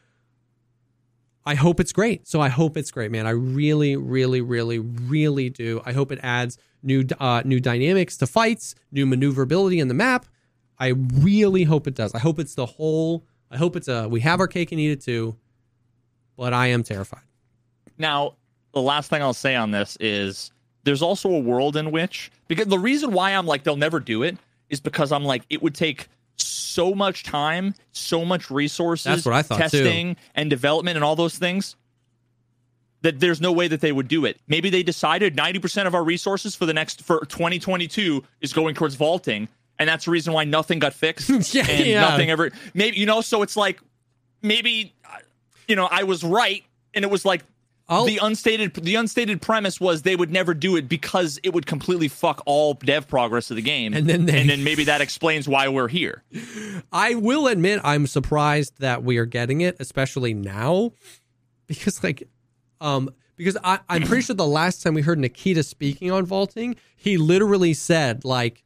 I 1.48 1.56
hope 1.56 1.80
it's 1.80 1.94
great. 1.94 2.28
So 2.28 2.42
I 2.42 2.50
hope 2.50 2.76
it's 2.76 2.92
great, 2.92 3.10
man. 3.10 3.26
I 3.26 3.30
really, 3.30 3.96
really, 3.96 4.42
really, 4.42 4.80
really 4.80 5.50
do. 5.50 5.82
I 5.86 5.94
hope 5.94 6.12
it 6.12 6.20
adds 6.22 6.58
new 6.84 7.06
uh, 7.22 7.42
new 7.46 7.62
dynamics 7.62 8.18
to 8.18 8.28
fights, 8.28 8.76
new 8.92 9.06
maneuverability 9.06 9.80
in 9.80 9.88
the 9.88 9.94
map. 9.94 10.26
I 10.78 10.90
really 10.90 11.64
hope 11.64 11.88
it 11.88 11.96
does. 11.96 12.14
I 12.14 12.20
hope 12.20 12.38
it's 12.38 12.56
the 12.56 12.66
whole. 12.66 13.24
I 13.50 13.56
hope 13.56 13.78
it's 13.78 13.88
a 13.88 14.10
we 14.10 14.20
have 14.20 14.42
our 14.42 14.48
cake 14.48 14.74
and 14.74 14.82
eat 14.82 14.92
it 14.92 15.02
too. 15.02 15.38
But 16.36 16.54
I 16.54 16.68
am 16.68 16.84
terrified. 16.84 17.24
Now, 17.98 18.36
the 18.74 18.82
last 18.82 19.10
thing 19.10 19.22
I'll 19.22 19.34
say 19.34 19.56
on 19.56 19.72
this 19.72 19.98
is 20.02 20.52
there's 20.84 21.02
also 21.02 21.30
a 21.30 21.40
world 21.40 21.78
in 21.78 21.92
which 21.92 22.30
because 22.50 22.68
the 22.68 22.78
reason 22.78 23.14
why 23.14 23.32
I'm 23.32 23.46
like 23.46 23.64
they'll 23.64 23.78
never 23.78 24.02
do 24.02 24.22
it 24.22 24.38
is 24.70 24.82
because 24.82 25.14
I'm 25.14 25.24
like 25.24 25.44
it 25.50 25.64
would 25.64 25.76
take 25.76 26.10
so 26.38 26.94
much 26.94 27.24
time, 27.24 27.74
so 27.92 28.24
much 28.26 28.50
resources, 28.52 29.06
That's 29.06 29.26
what 29.26 29.34
I 29.36 29.42
thought, 29.42 29.56
too. 29.58 29.62
testing 29.64 30.16
and 30.36 30.50
development 30.50 30.96
and 30.96 31.04
all 31.04 31.16
those 31.16 31.38
things 31.38 31.76
that 33.02 33.20
there's 33.20 33.40
no 33.42 33.52
way 33.52 33.68
that 33.68 33.82
they 33.82 33.92
would 33.92 34.08
do 34.08 34.26
it. 34.26 34.40
Maybe 34.48 34.70
they 34.70 34.84
decided 34.84 35.36
90% 35.36 35.86
of 35.88 35.94
our 35.96 36.04
resources 36.04 36.56
for 36.56 36.66
the 36.66 36.74
next 36.74 37.04
for 37.04 37.26
2022 37.26 38.24
is 38.42 38.54
going 38.54 38.76
towards 38.76 38.96
vaulting 38.96 39.48
and 39.80 39.88
that's 39.88 40.06
the 40.06 40.12
reason 40.12 40.34
why 40.34 40.44
nothing 40.44 40.80
got 40.80 40.94
fixed 40.94 41.30
Yeah, 41.54 41.66
and 41.70 41.86
yeah. 41.86 42.02
nothing 42.02 42.32
ever 42.32 42.50
maybe 42.74 42.98
you 42.98 43.06
know 43.06 43.22
so 43.22 43.44
it's 43.44 43.56
like 43.56 43.80
maybe 44.42 44.96
you 45.68 45.76
know 45.76 45.88
I 45.92 46.04
was 46.04 46.24
right 46.24 46.64
and 46.96 47.06
it 47.06 47.12
was 47.12 47.24
like 47.24 47.44
I'll- 47.90 48.06
the 48.06 48.20
unstated 48.22 48.74
the 48.74 48.96
unstated 48.96 49.42
premise 49.42 49.80
was 49.80 50.02
they 50.02 50.16
would 50.16 50.30
never 50.32 50.54
do 50.54 50.76
it 50.76 50.90
because 50.90 51.40
it 51.44 51.54
would 51.54 51.66
completely 51.66 52.08
fuck 52.10 52.42
all 52.46 52.74
dev 52.74 53.08
progress 53.08 53.50
of 53.50 53.56
the 53.56 53.62
game. 53.62 53.94
And 53.94 54.08
then 54.08 54.26
they- 54.26 54.42
and 54.42 54.50
then 54.50 54.64
maybe 54.64 54.84
that 54.86 55.00
explains 55.02 55.48
why 55.48 55.68
we're 55.70 55.88
here. 55.88 56.24
I 56.92 57.16
will 57.16 57.48
admit 57.48 57.80
I'm 57.84 58.06
surprised 58.08 58.74
that 58.80 59.04
we 59.04 59.18
are 59.18 59.26
getting 59.26 59.62
it, 59.62 59.78
especially 59.80 60.34
now, 60.34 60.92
because 61.68 62.04
like, 62.04 62.28
um, 62.82 63.10
because 63.38 63.58
I, 63.64 63.80
I'm 63.88 64.02
pretty 64.04 64.24
sure 64.24 64.36
the 64.36 64.46
last 64.48 64.82
time 64.82 64.94
we 64.96 65.02
heard 65.04 65.20
Nikita 65.20 65.62
speaking 65.64 66.12
on 66.12 66.26
vaulting, 66.26 66.76
he 66.96 67.18
literally 67.18 67.74
said 67.74 68.26
like, 68.26 68.64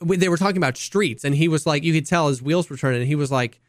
they 0.00 0.28
were 0.28 0.36
talking 0.36 0.56
about 0.58 0.76
streets, 0.76 1.24
and 1.24 1.34
he 1.34 1.48
was 1.48 1.66
like, 1.66 1.82
you 1.82 1.92
could 1.92 2.06
tell 2.06 2.28
his 2.28 2.40
wheels 2.40 2.70
were 2.70 2.76
turning, 2.76 3.00
and 3.00 3.08
he 3.08 3.16
was 3.16 3.30
like, 3.32 3.60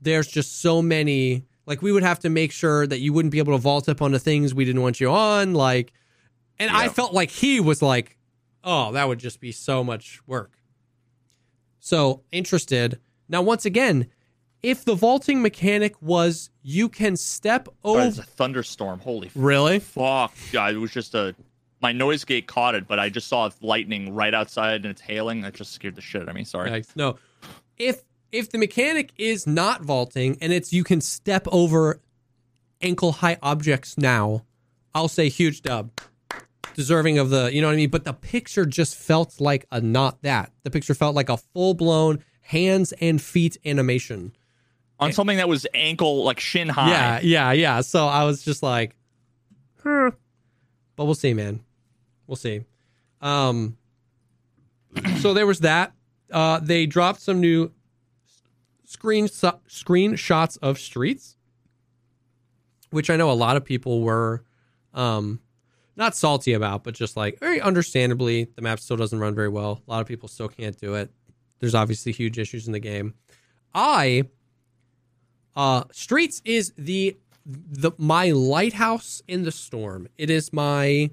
there's 0.00 0.26
just 0.26 0.60
so 0.60 0.80
many. 0.82 1.44
Like 1.68 1.82
we 1.82 1.92
would 1.92 2.02
have 2.02 2.18
to 2.20 2.30
make 2.30 2.50
sure 2.50 2.86
that 2.86 2.98
you 2.98 3.12
wouldn't 3.12 3.30
be 3.30 3.38
able 3.38 3.52
to 3.52 3.58
vault 3.58 3.88
up 3.88 4.00
onto 4.02 4.18
things 4.18 4.54
we 4.54 4.64
didn't 4.64 4.80
want 4.82 4.98
you 5.00 5.10
on. 5.10 5.52
Like, 5.54 5.92
and 6.58 6.70
I 6.70 6.88
felt 6.88 7.12
like 7.12 7.30
he 7.30 7.60
was 7.60 7.82
like, 7.82 8.16
oh, 8.64 8.90
that 8.92 9.06
would 9.06 9.18
just 9.20 9.38
be 9.38 9.52
so 9.52 9.84
much 9.84 10.20
work. 10.26 10.52
So 11.78 12.22
interested. 12.32 12.98
Now, 13.28 13.42
once 13.42 13.64
again, 13.64 14.08
if 14.62 14.84
the 14.84 14.94
vaulting 14.94 15.42
mechanic 15.42 16.00
was 16.02 16.50
you 16.62 16.88
can 16.88 17.16
step 17.16 17.68
Oh, 17.84 17.96
over. 17.98 18.08
it's 18.08 18.18
a 18.18 18.22
thunderstorm. 18.22 19.00
Holy 19.00 19.30
Really? 19.34 19.78
fuck! 19.78 20.34
Yeah, 20.52 20.68
it 20.70 20.76
was 20.76 20.90
just 20.90 21.14
a 21.14 21.34
my 21.80 21.92
noise 21.92 22.24
gate 22.24 22.46
caught 22.48 22.74
it, 22.74 22.88
but 22.88 22.98
I 22.98 23.08
just 23.08 23.28
saw 23.28 23.48
lightning 23.60 24.12
right 24.12 24.34
outside 24.34 24.76
and 24.76 24.86
it's 24.86 25.00
hailing. 25.00 25.42
That 25.42 25.54
just 25.54 25.72
scared 25.72 25.94
the 25.94 26.00
shit 26.00 26.22
out 26.22 26.28
of 26.28 26.34
me. 26.34 26.42
Sorry. 26.44 26.70
Yikes. 26.70 26.96
No. 26.96 27.18
If 27.76 28.02
if 28.32 28.50
the 28.50 28.58
mechanic 28.58 29.12
is 29.16 29.46
not 29.46 29.82
vaulting 29.82 30.36
and 30.40 30.52
it's 30.52 30.72
you 30.72 30.84
can 30.84 31.00
step 31.00 31.46
over 31.50 32.00
ankle 32.80 33.12
high 33.12 33.38
objects 33.42 33.96
now, 33.98 34.44
I'll 34.94 35.08
say 35.08 35.28
huge 35.28 35.62
dub. 35.62 35.90
Deserving 36.74 37.18
of 37.18 37.30
the, 37.30 37.52
you 37.52 37.60
know 37.60 37.68
what 37.68 37.74
I 37.74 37.76
mean? 37.76 37.90
But 37.90 38.04
the 38.04 38.12
picture 38.12 38.64
just 38.64 38.96
felt 38.96 39.40
like 39.40 39.66
a 39.72 39.80
not 39.80 40.22
that. 40.22 40.52
The 40.62 40.70
picture 40.70 40.94
felt 40.94 41.14
like 41.16 41.28
a 41.28 41.36
full 41.36 41.74
blown 41.74 42.22
hands 42.42 42.92
and 43.00 43.20
feet 43.20 43.56
animation. 43.64 44.32
On 45.00 45.12
something 45.12 45.36
that 45.36 45.48
was 45.48 45.66
ankle 45.74 46.24
like 46.24 46.40
shin 46.40 46.68
high. 46.68 46.90
Yeah, 46.90 47.20
yeah, 47.22 47.52
yeah. 47.52 47.80
So 47.82 48.06
I 48.06 48.24
was 48.24 48.44
just 48.44 48.62
like, 48.62 48.96
huh. 49.82 50.10
But 50.96 51.04
we'll 51.04 51.14
see, 51.14 51.34
man. 51.34 51.60
We'll 52.26 52.36
see. 52.36 52.64
Um 53.20 53.76
so 55.20 55.34
there 55.34 55.46
was 55.46 55.60
that. 55.60 55.92
Uh 56.32 56.58
they 56.60 56.86
dropped 56.86 57.20
some 57.20 57.40
new 57.40 57.70
screen 58.88 59.26
screenshots 59.26 60.58
of 60.62 60.78
streets, 60.78 61.36
which 62.90 63.10
I 63.10 63.16
know 63.16 63.30
a 63.30 63.32
lot 63.32 63.56
of 63.56 63.64
people 63.64 64.00
were 64.00 64.42
um 64.94 65.40
not 65.94 66.16
salty 66.16 66.54
about, 66.54 66.84
but 66.84 66.94
just 66.94 67.16
like 67.16 67.38
very 67.38 67.60
understandably, 67.60 68.44
the 68.56 68.62
map 68.62 68.80
still 68.80 68.96
doesn't 68.96 69.18
run 69.18 69.34
very 69.34 69.48
well. 69.50 69.82
A 69.86 69.90
lot 69.90 70.00
of 70.00 70.06
people 70.06 70.28
still 70.28 70.48
can't 70.48 70.78
do 70.78 70.94
it. 70.94 71.10
There's 71.60 71.74
obviously 71.74 72.12
huge 72.12 72.38
issues 72.38 72.66
in 72.66 72.72
the 72.72 72.80
game. 72.80 73.14
I 73.74 74.24
uh 75.54 75.84
Streets 75.92 76.40
is 76.46 76.72
the 76.78 77.16
the 77.44 77.92
my 77.98 78.30
lighthouse 78.30 79.22
in 79.28 79.42
the 79.42 79.52
storm. 79.52 80.08
It 80.16 80.30
is 80.30 80.50
my 80.50 81.10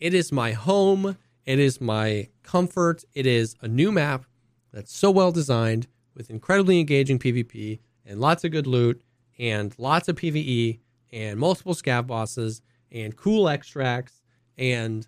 it 0.00 0.14
is 0.14 0.32
my 0.32 0.52
home. 0.52 1.18
It 1.44 1.58
is 1.58 1.78
my 1.78 2.28
comfort. 2.42 3.04
It 3.14 3.26
is 3.26 3.54
a 3.60 3.68
new 3.68 3.92
map 3.92 4.24
that's 4.72 4.96
so 4.96 5.10
well 5.10 5.30
designed 5.30 5.88
with 6.18 6.28
incredibly 6.28 6.80
engaging 6.80 7.18
PvP 7.18 7.78
and 8.04 8.20
lots 8.20 8.44
of 8.44 8.50
good 8.50 8.66
loot 8.66 9.00
and 9.38 9.72
lots 9.78 10.08
of 10.08 10.16
PvE 10.16 10.80
and 11.12 11.38
multiple 11.38 11.74
scav 11.74 12.06
bosses 12.06 12.60
and 12.92 13.16
cool 13.16 13.48
extracts 13.48 14.20
and 14.58 15.06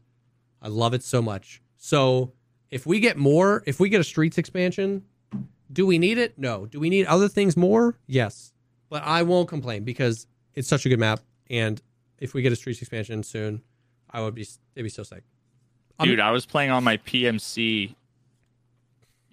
I 0.63 0.69
love 0.69 0.95
it 0.95 1.03
so 1.03 1.21
much. 1.21 1.61
So 1.77 2.33
if 2.71 2.87
we 2.87 3.01
get 3.01 3.17
more, 3.17 3.63
if 3.67 3.81
we 3.81 3.89
get 3.89 4.01
a 4.01 4.05
streets 4.05 4.39
expansion, 4.39 5.05
do 5.73 5.85
we 5.85 5.99
need 5.99 6.19
it? 6.19 6.39
No. 6.39 6.67
Do 6.67 6.79
we 6.79 6.89
need 6.89 7.07
other 7.07 7.29
things 7.29 7.57
more? 7.57 7.99
Yes. 8.07 8.53
But 8.89 9.03
I 9.03 9.23
won't 9.23 9.49
complain 9.49 9.85
because 9.85 10.27
it's 10.55 10.69
such 10.69 10.87
a 10.87 10.89
good 10.89 11.01
map. 11.01 11.21
And 11.49 11.83
if 12.19 12.35
we 12.35 12.43
get 12.43 12.53
a 12.53 12.57
streets 12.57 12.81
expansion 12.81 13.23
soon, 13.23 13.63
I 14.11 14.21
would 14.21 14.35
be 14.35 14.43
it'd 14.43 14.85
be 14.85 14.89
so 14.89 15.03
sick. 15.03 15.25
Dude, 16.01 16.21
I 16.21 16.31
was 16.31 16.47
playing 16.47 16.71
on 16.71 16.83
my 16.83 16.97
PMC 16.99 17.95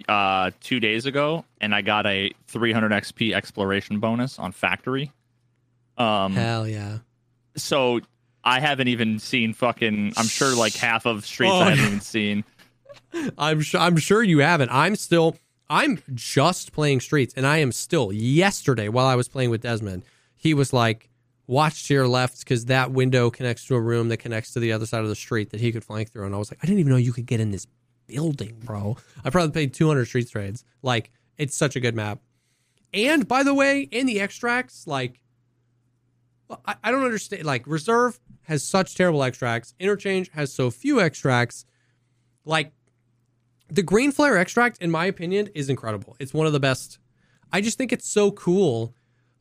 uh, 0.07 0.51
two 0.61 0.79
days 0.79 1.05
ago, 1.05 1.45
and 1.59 1.73
I 1.73 1.81
got 1.81 2.05
a 2.05 2.31
300 2.47 2.91
XP 2.91 3.33
exploration 3.33 3.99
bonus 3.99 4.39
on 4.39 4.51
Factory. 4.51 5.11
Um, 5.97 6.33
Hell 6.33 6.67
yeah. 6.67 6.99
so 7.55 8.01
I 8.43 8.59
haven't 8.59 8.87
even 8.87 9.19
seen 9.19 9.53
fucking. 9.53 10.13
I'm 10.15 10.27
sure 10.27 10.55
like 10.55 10.73
half 10.75 11.05
of 11.05 11.25
streets 11.25 11.53
Oh, 11.53 11.59
I 11.59 11.69
haven't 11.71 11.85
even 11.85 12.01
seen. 12.01 12.43
I'm 13.37 13.61
sure 13.61 13.79
I'm 13.81 13.97
sure 13.97 14.23
you 14.23 14.39
haven't. 14.39 14.69
I'm 14.71 14.95
still 14.95 15.37
I'm 15.69 15.99
just 16.13 16.71
playing 16.71 17.01
streets 17.01 17.33
and 17.35 17.45
I 17.45 17.57
am 17.57 17.71
still 17.71 18.13
yesterday 18.13 18.89
while 18.89 19.05
I 19.05 19.15
was 19.15 19.27
playing 19.27 19.49
with 19.49 19.61
Desmond, 19.61 20.03
he 20.35 20.53
was 20.53 20.71
like, 20.71 21.09
watch 21.47 21.87
to 21.87 21.93
your 21.93 22.07
left 22.07 22.39
because 22.39 22.65
that 22.65 22.91
window 22.91 23.29
connects 23.29 23.65
to 23.65 23.75
a 23.75 23.81
room 23.81 24.09
that 24.09 24.17
connects 24.17 24.53
to 24.53 24.59
the 24.59 24.71
other 24.71 24.85
side 24.85 25.01
of 25.01 25.09
the 25.09 25.15
street 25.15 25.49
that 25.49 25.59
he 25.59 25.71
could 25.71 25.83
flank 25.83 26.11
through. 26.11 26.25
And 26.25 26.35
I 26.35 26.37
was 26.37 26.51
like, 26.51 26.59
I 26.61 26.67
didn't 26.67 26.79
even 26.79 26.91
know 26.91 26.97
you 26.97 27.13
could 27.13 27.25
get 27.25 27.39
in 27.39 27.51
this 27.51 27.67
building, 28.07 28.57
bro. 28.63 28.97
I 29.23 29.29
probably 29.29 29.51
paid 29.51 29.73
200 29.73 30.05
street 30.05 30.29
trades. 30.29 30.63
Like, 30.81 31.11
it's 31.37 31.55
such 31.55 31.75
a 31.75 31.79
good 31.79 31.95
map. 31.95 32.19
And 32.93 33.27
by 33.27 33.43
the 33.43 33.53
way, 33.53 33.81
in 33.81 34.05
the 34.05 34.19
extracts, 34.19 34.87
like, 34.87 35.21
I, 36.65 36.75
I 36.83 36.91
don't 36.91 37.03
understand. 37.03 37.45
Like, 37.45 37.67
reserve 37.67 38.19
has 38.43 38.63
such 38.63 38.95
terrible 38.95 39.23
extracts, 39.23 39.73
interchange 39.79 40.29
has 40.31 40.53
so 40.53 40.71
few 40.71 40.99
extracts. 41.01 41.65
Like, 42.45 42.71
the 43.69 43.83
green 43.83 44.11
flare 44.11 44.37
extract, 44.37 44.81
in 44.81 44.89
my 44.89 45.05
opinion, 45.05 45.49
is 45.53 45.69
incredible. 45.69 46.15
It's 46.19 46.33
one 46.33 46.47
of 46.47 46.53
the 46.53 46.59
best. 46.59 46.99
I 47.51 47.61
just 47.61 47.77
think 47.77 47.91
it's 47.91 48.09
so 48.09 48.31
cool. 48.31 48.93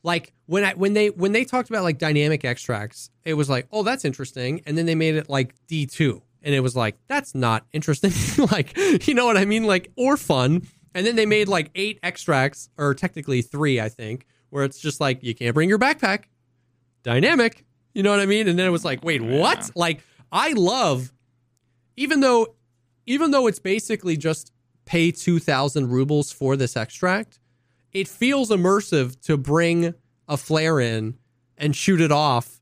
Like 0.03 0.33
when 0.45 0.63
I 0.63 0.73
when 0.73 0.93
they 0.93 1.09
when 1.09 1.31
they 1.31 1.43
talked 1.43 1.69
about 1.69 1.83
like 1.83 1.97
dynamic 1.97 2.45
extracts, 2.45 3.09
it 3.25 3.33
was 3.33 3.49
like, 3.49 3.67
oh, 3.71 3.83
that's 3.83 4.05
interesting, 4.05 4.61
and 4.65 4.77
then 4.77 4.85
they 4.85 4.95
made 4.95 5.15
it 5.15 5.29
like 5.29 5.55
D 5.67 5.85
two, 5.85 6.21
and 6.41 6.53
it 6.53 6.61
was 6.61 6.75
like, 6.75 6.97
that's 7.07 7.35
not 7.35 7.65
interesting. 7.73 8.11
like, 8.51 8.77
you 9.07 9.13
know 9.13 9.25
what 9.25 9.37
I 9.37 9.45
mean? 9.45 9.65
Like 9.65 9.91
or 9.95 10.17
fun. 10.17 10.67
And 10.93 11.05
then 11.05 11.15
they 11.15 11.25
made 11.25 11.47
like 11.47 11.69
eight 11.75 11.99
extracts, 12.01 12.69
or 12.77 12.93
technically 12.93 13.41
three, 13.41 13.79
I 13.79 13.89
think, 13.89 14.25
where 14.49 14.63
it's 14.63 14.79
just 14.79 14.99
like 14.99 15.23
you 15.23 15.35
can't 15.35 15.53
bring 15.53 15.69
your 15.69 15.79
backpack. 15.79 16.23
Dynamic. 17.03 17.65
You 17.93 18.03
know 18.03 18.11
what 18.11 18.19
I 18.19 18.25
mean? 18.25 18.47
And 18.47 18.57
then 18.57 18.67
it 18.67 18.71
was 18.71 18.85
like, 18.85 19.03
wait, 19.03 19.21
what? 19.21 19.59
Yeah. 19.59 19.67
Like 19.75 20.01
I 20.31 20.53
love, 20.53 21.13
even 21.95 22.21
though 22.21 22.55
even 23.05 23.31
though 23.31 23.47
it's 23.47 23.59
basically 23.59 24.17
just 24.17 24.51
pay 24.85 25.11
2000 25.11 25.89
rubles 25.89 26.31
for 26.31 26.55
this 26.55 26.75
extract 26.75 27.39
it 27.97 28.07
feels 28.07 28.49
immersive 28.49 29.19
to 29.21 29.37
bring 29.37 29.93
a 30.27 30.37
flare 30.37 30.79
in 30.79 31.17
and 31.57 31.75
shoot 31.75 32.01
it 32.01 32.11
off 32.11 32.56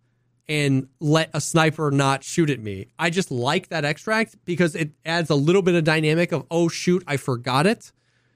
and 0.47 0.87
let 0.99 1.29
a 1.33 1.41
sniper 1.41 1.91
not 1.91 2.23
shoot 2.23 2.49
at 2.49 2.59
me. 2.59 2.87
I 2.99 3.09
just 3.09 3.31
like 3.31 3.69
that 3.69 3.85
extract 3.85 4.35
because 4.45 4.75
it 4.75 4.91
adds 5.05 5.29
a 5.29 5.35
little 5.35 5.61
bit 5.61 5.75
of 5.75 5.83
dynamic 5.83 6.31
of 6.31 6.45
oh 6.51 6.67
shoot 6.67 7.03
i 7.07 7.17
forgot 7.17 7.65
it. 7.65 7.91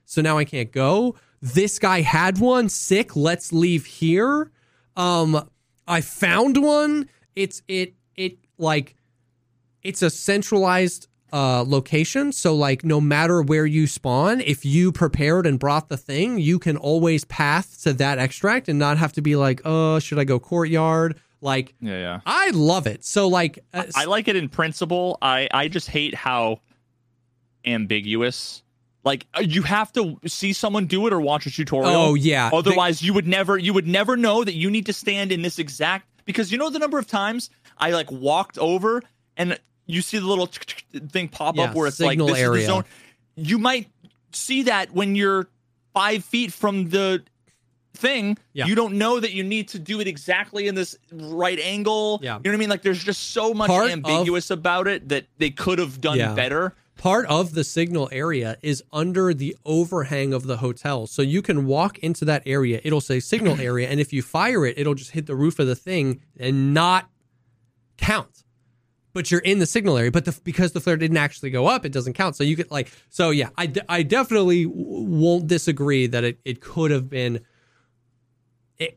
So 0.06 0.22
now 0.22 0.38
i 0.38 0.46
can't 0.46 0.72
go. 0.72 1.16
This 1.42 1.80
guy 1.80 2.02
had 2.02 2.40
one. 2.40 2.70
Sick. 2.70 3.16
Let's 3.16 3.54
leave 3.54 3.86
here. 3.86 4.52
Um 4.96 5.50
i 5.88 6.02
found 6.02 6.64
one. 6.64 7.10
It's 7.36 7.62
it 7.68 7.94
it 8.16 8.38
like 8.58 8.96
it's 9.84 10.02
a 10.02 10.10
centralized 10.10 11.08
uh, 11.32 11.64
location. 11.66 12.32
So, 12.32 12.56
like, 12.56 12.84
no 12.84 13.00
matter 13.00 13.42
where 13.42 13.66
you 13.66 13.88
spawn, 13.88 14.42
if 14.42 14.66
you 14.66 14.92
prepared 14.92 15.46
and 15.46 15.60
brought 15.60 15.90
the 15.90 15.98
thing, 15.98 16.40
you 16.40 16.60
can 16.60 16.78
always 16.78 17.24
path 17.26 17.82
to 17.84 17.94
that 17.94 18.18
extract 18.18 18.68
and 18.68 18.80
not 18.80 18.98
have 18.98 19.14
to 19.14 19.22
be 19.22 19.36
like, 19.36 19.62
oh, 19.66 20.00
should 20.00 20.20
I 20.20 20.24
go 20.24 20.40
courtyard? 20.40 21.20
Like, 21.42 21.74
Yeah, 21.80 21.98
yeah. 21.98 22.20
I 22.26 22.50
love 22.52 22.86
it. 22.88 23.06
So, 23.06 23.28
like, 23.28 23.60
uh, 23.74 23.84
I 23.96 24.06
like 24.06 24.28
it 24.28 24.36
in 24.36 24.50
principle. 24.50 25.18
I 25.22 25.48
I 25.52 25.68
just 25.70 25.88
hate 25.90 26.14
how 26.14 26.60
ambiguous. 27.66 28.64
Like 29.04 29.26
uh, 29.36 29.42
you 29.42 29.64
have 29.64 29.92
to 29.94 30.20
see 30.28 30.52
someone 30.54 30.86
do 30.86 31.08
it 31.08 31.14
or 31.14 31.22
watch 31.22 31.46
a 31.46 31.52
tutorial. 31.52 31.90
Oh, 31.96 32.14
yeah. 32.16 32.50
Otherwise, 32.52 33.02
you 33.02 33.14
would 33.14 33.28
never 33.28 33.58
you 33.58 33.74
would 33.74 33.88
never 33.88 34.18
know 34.18 34.44
that 34.44 34.56
you 34.56 34.70
need 34.70 34.86
to 34.88 34.94
stand 34.94 35.32
in 35.32 35.42
this 35.42 35.58
exact 35.58 36.06
because 36.26 36.52
you 36.52 36.58
know 36.58 36.70
the 36.70 36.80
number 36.80 37.00
of 37.00 37.08
times 37.08 37.50
I 37.78 37.92
like 37.92 38.12
walked 38.12 38.58
over 38.58 39.02
and 39.38 39.58
you 39.86 40.02
see 40.02 40.18
the 40.20 40.26
little 40.28 40.50
thing 41.12 41.30
pop 41.30 41.56
Yeah, 41.56 41.64
up 41.66 41.76
where 41.76 41.88
it's 41.88 42.00
like 42.00 42.20
this 42.20 42.38
area. 42.38 42.62
is 42.62 42.68
the 42.68 42.74
zone. 42.74 42.84
You 43.36 43.58
might 43.58 43.88
see 44.34 44.64
that 44.64 44.92
when 44.92 45.16
you're 45.16 45.48
five 45.94 46.26
feet 46.26 46.52
from 46.52 46.90
the 46.90 47.24
thing. 47.94 48.38
Yeah. 48.54 48.66
You 48.66 48.76
don't 48.76 48.94
know 48.96 49.20
that 49.20 49.34
you 49.34 49.44
need 49.44 49.68
to 49.70 49.80
do 49.80 50.00
it 50.00 50.08
exactly 50.08 50.68
in 50.68 50.76
this 50.76 50.98
right 51.12 51.60
angle. 51.60 52.20
Yeah. 52.22 52.38
You 52.38 52.44
know 52.44 52.50
what 52.52 52.56
I 52.56 52.58
mean? 52.58 52.70
Like 52.70 52.82
there's 52.84 53.04
just 53.04 53.32
so 53.32 53.54
much 53.54 53.68
Part 53.70 53.86
of- 53.88 53.92
ambiguous 53.92 54.52
about 54.52 54.88
it 54.88 55.10
that 55.10 55.26
they 55.38 55.50
could 55.50 55.80
have 55.80 56.00
done 56.02 56.18
Yeah. 56.18 56.34
better. 56.34 56.76
part 56.98 57.26
of 57.28 57.54
the 57.54 57.64
signal 57.64 58.10
area 58.12 58.58
is 58.62 58.84
under 58.92 59.34
the 59.34 59.56
overhang 59.64 60.34
of 60.34 60.44
the 60.44 60.58
hotel. 60.58 61.08
So 61.08 61.22
you 61.22 61.42
can 61.42 61.66
walk 61.66 61.98
into 62.00 62.26
that 62.26 62.44
area. 62.46 62.82
It'll 62.84 63.00
say 63.00 63.22
signal 63.22 63.58
area. 63.62 63.88
And 63.88 64.02
if 64.02 64.12
you 64.12 64.22
fire 64.22 64.66
it, 64.66 64.78
it'll 64.78 64.96
just 64.96 65.12
hit 65.12 65.26
the 65.26 65.34
roof 65.36 65.60
of 65.60 65.68
the 65.68 65.78
thing 65.78 66.20
and 66.38 66.74
not 66.74 67.10
count. 67.98 68.44
But 69.14 69.32
you're 69.32 69.40
in 69.40 69.60
the 69.60 69.66
signal 69.66 69.98
area. 69.98 70.12
But 70.12 70.26
the, 70.26 70.38
because 70.44 70.74
the 70.74 70.80
flare 70.82 70.98
didn't 70.98 71.16
actually 71.18 71.50
go 71.52 71.68
up, 71.68 71.86
it 71.86 71.92
doesn't 71.92 72.14
count. 72.14 72.36
So 72.36 72.44
you 72.44 72.56
could 72.56 72.70
like, 72.70 72.92
so 73.10 73.32
yeah, 73.32 73.50
I, 73.58 73.72
I 73.88 74.04
definitely 74.04 74.66
w- 74.66 74.84
won't 75.04 75.48
disagree 75.48 76.06
that 76.08 76.24
it, 76.24 76.40
it 76.46 76.62
could 76.62 76.92
have 76.92 77.10
been 77.10 77.40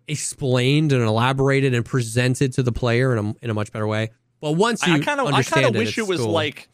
explained 0.06 0.92
and 0.92 1.02
elaborated 1.02 1.74
and 1.74 1.84
presented 1.84 2.52
to 2.54 2.62
the 2.62 2.72
player 2.72 3.16
in 3.16 3.26
a, 3.26 3.34
in 3.44 3.50
a 3.50 3.54
much 3.54 3.72
better 3.72 3.86
way. 3.86 4.10
But 4.40 4.52
once 4.52 4.86
you 4.86 4.94
I 4.94 4.98
kind 5.00 5.20
of 5.20 5.26
I 5.28 5.42
kind 5.42 5.66
of 5.66 5.74
wish 5.74 5.96
it 5.96 6.02
it's 6.02 6.09
was 6.09 6.20
cool. 6.20 6.30
like 6.30 6.68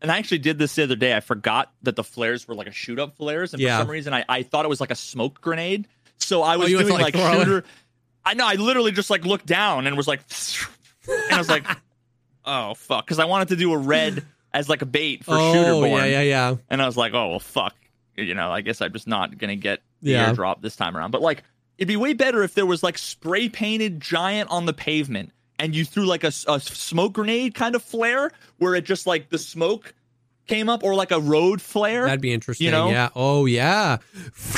and 0.00 0.10
I 0.10 0.18
actually 0.18 0.38
did 0.38 0.58
this 0.58 0.74
the 0.74 0.82
other 0.82 0.96
day. 0.96 1.16
I 1.16 1.20
forgot 1.20 1.72
that 1.82 1.96
the 1.96 2.04
flares 2.04 2.46
were 2.46 2.54
like 2.54 2.66
a 2.66 2.72
shoot 2.72 2.98
up 2.98 3.16
flares, 3.16 3.52
and 3.52 3.62
Yeah. 3.62 3.78
for 3.78 3.82
some 3.82 3.90
reason 3.90 4.14
I, 4.14 4.24
I 4.28 4.42
thought 4.42 4.64
it 4.64 4.68
was 4.68 4.80
like 4.80 4.90
a 4.90 4.96
smoke 4.96 5.40
grenade. 5.40 5.86
So 6.18 6.42
I 6.42 6.56
oh, 6.56 6.58
was 6.60 6.74
Oh, 6.74 6.78
doing 6.78 6.92
like, 6.92 7.14
like, 7.14 7.34
shooter. 7.34 7.64
I 8.24 8.34
know. 8.34 8.46
I 8.46 8.54
literally 8.54 8.92
just 8.92 9.10
like 9.10 9.24
looked 9.24 9.46
down 9.46 9.86
and 9.86 9.96
was 9.96 10.06
like, 10.08 10.20
and 11.08 11.34
I 11.34 11.38
was 11.38 11.48
like, 11.48 11.66
oh 12.44 12.74
fuck, 12.74 13.06
because 13.06 13.18
I 13.18 13.24
wanted 13.24 13.48
to 13.48 13.56
do 13.56 13.72
a 13.72 13.78
red 13.78 14.24
as 14.52 14.68
like 14.68 14.82
a 14.82 14.86
bait 14.86 15.24
for 15.24 15.34
oh, 15.34 15.52
shooter 15.52 15.72
born. 15.72 15.90
yeah, 15.90 16.04
yeah, 16.04 16.20
yeah. 16.20 16.56
And 16.68 16.82
I 16.82 16.86
was 16.86 16.96
like, 16.96 17.14
oh 17.14 17.30
well, 17.30 17.40
fuck. 17.40 17.74
You 18.16 18.34
know, 18.34 18.50
I 18.52 18.60
guess 18.60 18.80
I'm 18.82 18.92
just 18.92 19.08
not 19.08 19.36
gonna 19.38 19.56
get 19.56 19.80
the 20.02 20.12
Yeah. 20.12 20.32
airdrop 20.32 20.60
this 20.62 20.76
time 20.76 20.96
around. 20.96 21.10
But 21.12 21.22
like, 21.22 21.42
it'd 21.78 21.88
be 21.88 21.96
way 21.96 22.12
better 22.12 22.42
if 22.42 22.54
there 22.54 22.66
was 22.66 22.82
like 22.82 22.98
spray 22.98 23.48
painted 23.48 24.00
giant 24.00 24.50
on 24.50 24.66
the 24.66 24.72
pavement, 24.72 25.32
and 25.58 25.74
you 25.74 25.84
threw 25.84 26.06
like 26.06 26.24
a, 26.24 26.32
a 26.48 26.60
smoke 26.60 27.14
grenade 27.14 27.54
kind 27.54 27.74
of 27.74 27.82
flare 27.82 28.30
where 28.58 28.74
it 28.74 28.84
just 28.84 29.06
like 29.06 29.28
the 29.30 29.38
smoke 29.38 29.94
came 30.48 30.68
up, 30.68 30.82
or 30.82 30.94
like 30.94 31.12
a 31.12 31.20
road 31.20 31.62
flare. 31.62 32.04
That'd 32.04 32.20
be 32.20 32.32
interesting. 32.32 32.64
You 32.64 32.72
know? 32.72 32.90
Yeah. 32.90 33.10
Oh, 33.14 33.46
yeah. 33.46 33.98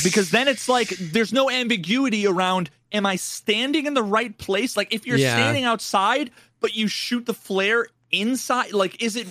because 0.02 0.30
then 0.30 0.48
it's 0.48 0.68
like 0.68 0.88
there's 0.88 1.32
no 1.32 1.50
ambiguity 1.50 2.26
around. 2.26 2.70
Am 2.92 3.04
I 3.04 3.16
standing 3.16 3.86
in 3.86 3.94
the 3.94 4.02
right 4.02 4.36
place? 4.38 4.76
Like 4.76 4.94
if 4.94 5.06
you're 5.06 5.18
Yeah. 5.18 5.34
standing 5.36 5.64
outside, 5.64 6.30
but 6.60 6.74
you 6.74 6.88
shoot 6.88 7.26
the 7.26 7.34
flare 7.34 7.86
inside, 8.10 8.72
like 8.72 9.02
is 9.02 9.16
it? 9.16 9.26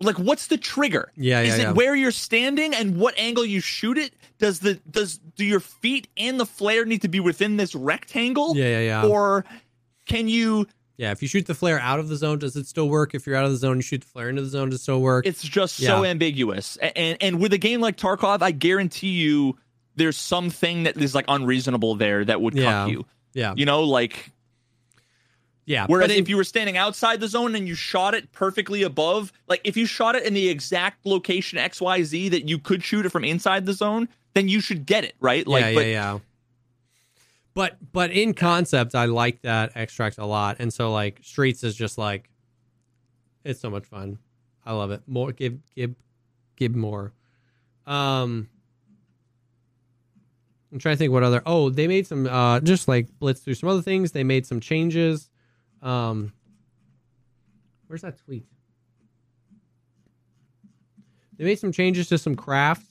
Like 0.00 0.16
what's 0.18 0.46
the 0.46 0.56
trigger? 0.56 1.10
Yeah, 1.16 1.40
Is 1.40 1.48
yeah, 1.48 1.54
it 1.54 1.60
yeah. 1.66 1.72
where 1.72 1.94
you're 1.96 2.10
standing 2.12 2.74
and 2.74 2.96
what 2.96 3.14
angle 3.18 3.44
you 3.44 3.60
shoot 3.60 3.98
it? 3.98 4.12
Does 4.38 4.60
the 4.60 4.74
does 4.90 5.18
do 5.18 5.44
your 5.44 5.60
feet 5.60 6.06
and 6.16 6.38
the 6.38 6.46
flare 6.46 6.84
need 6.84 7.02
to 7.02 7.08
be 7.08 7.18
within 7.20 7.56
this 7.56 7.74
rectangle? 7.74 8.56
Yeah, 8.56 8.66
yeah, 8.66 8.80
yeah. 8.80 9.06
Or 9.06 9.44
can 10.06 10.28
you? 10.28 10.66
Yeah. 10.96 11.10
If 11.12 11.22
you 11.22 11.28
shoot 11.28 11.46
the 11.46 11.54
flare 11.54 11.78
out 11.80 11.98
of 12.00 12.08
the 12.08 12.16
zone, 12.16 12.38
does 12.38 12.54
it 12.56 12.66
still 12.66 12.88
work? 12.88 13.14
If 13.14 13.26
you're 13.26 13.36
out 13.36 13.44
of 13.44 13.50
the 13.50 13.56
zone, 13.56 13.76
you 13.76 13.82
shoot 13.82 14.00
the 14.02 14.06
flare 14.06 14.28
into 14.28 14.42
the 14.42 14.48
zone, 14.48 14.70
does 14.70 14.80
it 14.80 14.82
still 14.82 15.00
work? 15.00 15.26
It's 15.26 15.42
just 15.42 15.76
so 15.76 16.04
ambiguous. 16.04 16.76
And 16.76 17.16
and 17.20 17.40
with 17.40 17.52
a 17.52 17.58
game 17.58 17.80
like 17.80 17.96
Tarkov, 17.96 18.42
I 18.42 18.52
guarantee 18.52 19.10
you 19.10 19.58
there's 19.96 20.16
something 20.16 20.84
that 20.84 20.96
is 20.96 21.14
like 21.14 21.24
unreasonable 21.26 21.96
there 21.96 22.24
that 22.24 22.40
would 22.40 22.54
Yeah. 22.54 22.64
cuck 22.84 22.90
you. 22.90 23.04
yeah. 23.34 23.54
You 23.56 23.66
know, 23.66 23.82
like 23.82 24.30
yeah. 25.68 25.84
Whereas 25.86 26.10
if 26.10 26.30
you 26.30 26.36
were 26.38 26.44
standing 26.44 26.78
outside 26.78 27.20
the 27.20 27.28
zone 27.28 27.54
and 27.54 27.68
you 27.68 27.74
shot 27.74 28.14
it 28.14 28.32
perfectly 28.32 28.82
above, 28.82 29.34
like 29.48 29.60
if 29.64 29.76
you 29.76 29.84
shot 29.84 30.14
it 30.14 30.22
in 30.24 30.32
the 30.32 30.48
exact 30.48 31.04
location 31.04 31.58
XYZ 31.58 32.30
that 32.30 32.48
you 32.48 32.58
could 32.58 32.82
shoot 32.82 33.04
it 33.04 33.10
from 33.10 33.22
inside 33.22 33.66
the 33.66 33.74
zone, 33.74 34.08
then 34.32 34.48
you 34.48 34.62
should 34.62 34.86
get 34.86 35.04
it, 35.04 35.14
right? 35.20 35.46
Like 35.46 35.66
yeah, 35.66 35.74
but 35.74 35.80
yeah, 35.84 36.12
yeah. 36.12 36.18
But 37.52 37.76
but 37.92 38.10
in 38.12 38.32
concept, 38.32 38.94
I 38.94 39.04
like 39.04 39.42
that 39.42 39.72
extract 39.74 40.16
a 40.16 40.24
lot, 40.24 40.56
and 40.58 40.72
so 40.72 40.90
like 40.90 41.20
Streets 41.22 41.62
is 41.62 41.74
just 41.74 41.98
like, 41.98 42.30
it's 43.44 43.60
so 43.60 43.68
much 43.68 43.84
fun. 43.84 44.18
I 44.64 44.72
love 44.72 44.90
it. 44.90 45.02
More 45.06 45.32
give 45.32 45.58
give 45.74 45.94
give 46.56 46.74
more. 46.74 47.12
Um, 47.86 48.48
I'm 50.72 50.78
trying 50.78 50.94
to 50.94 50.98
think 50.98 51.12
what 51.12 51.24
other. 51.24 51.42
Oh, 51.44 51.68
they 51.68 51.88
made 51.88 52.06
some 52.06 52.26
uh 52.26 52.60
just 52.60 52.88
like 52.88 53.06
blitz 53.18 53.40
through 53.40 53.54
some 53.54 53.68
other 53.68 53.82
things. 53.82 54.12
They 54.12 54.24
made 54.24 54.46
some 54.46 54.60
changes. 54.60 55.28
Um, 55.82 56.32
where's 57.86 58.02
that 58.02 58.18
tweet? 58.24 58.46
They 61.36 61.44
made 61.44 61.58
some 61.58 61.72
changes 61.72 62.08
to 62.08 62.18
some 62.18 62.34
crafts. 62.36 62.86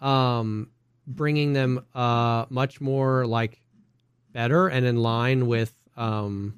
Um, 0.00 0.70
bringing 1.06 1.52
them 1.54 1.84
uh 1.94 2.44
much 2.50 2.80
more 2.80 3.26
like 3.26 3.60
better 4.32 4.68
and 4.68 4.86
in 4.86 4.96
line 4.96 5.48
with 5.48 5.74
um 5.96 6.54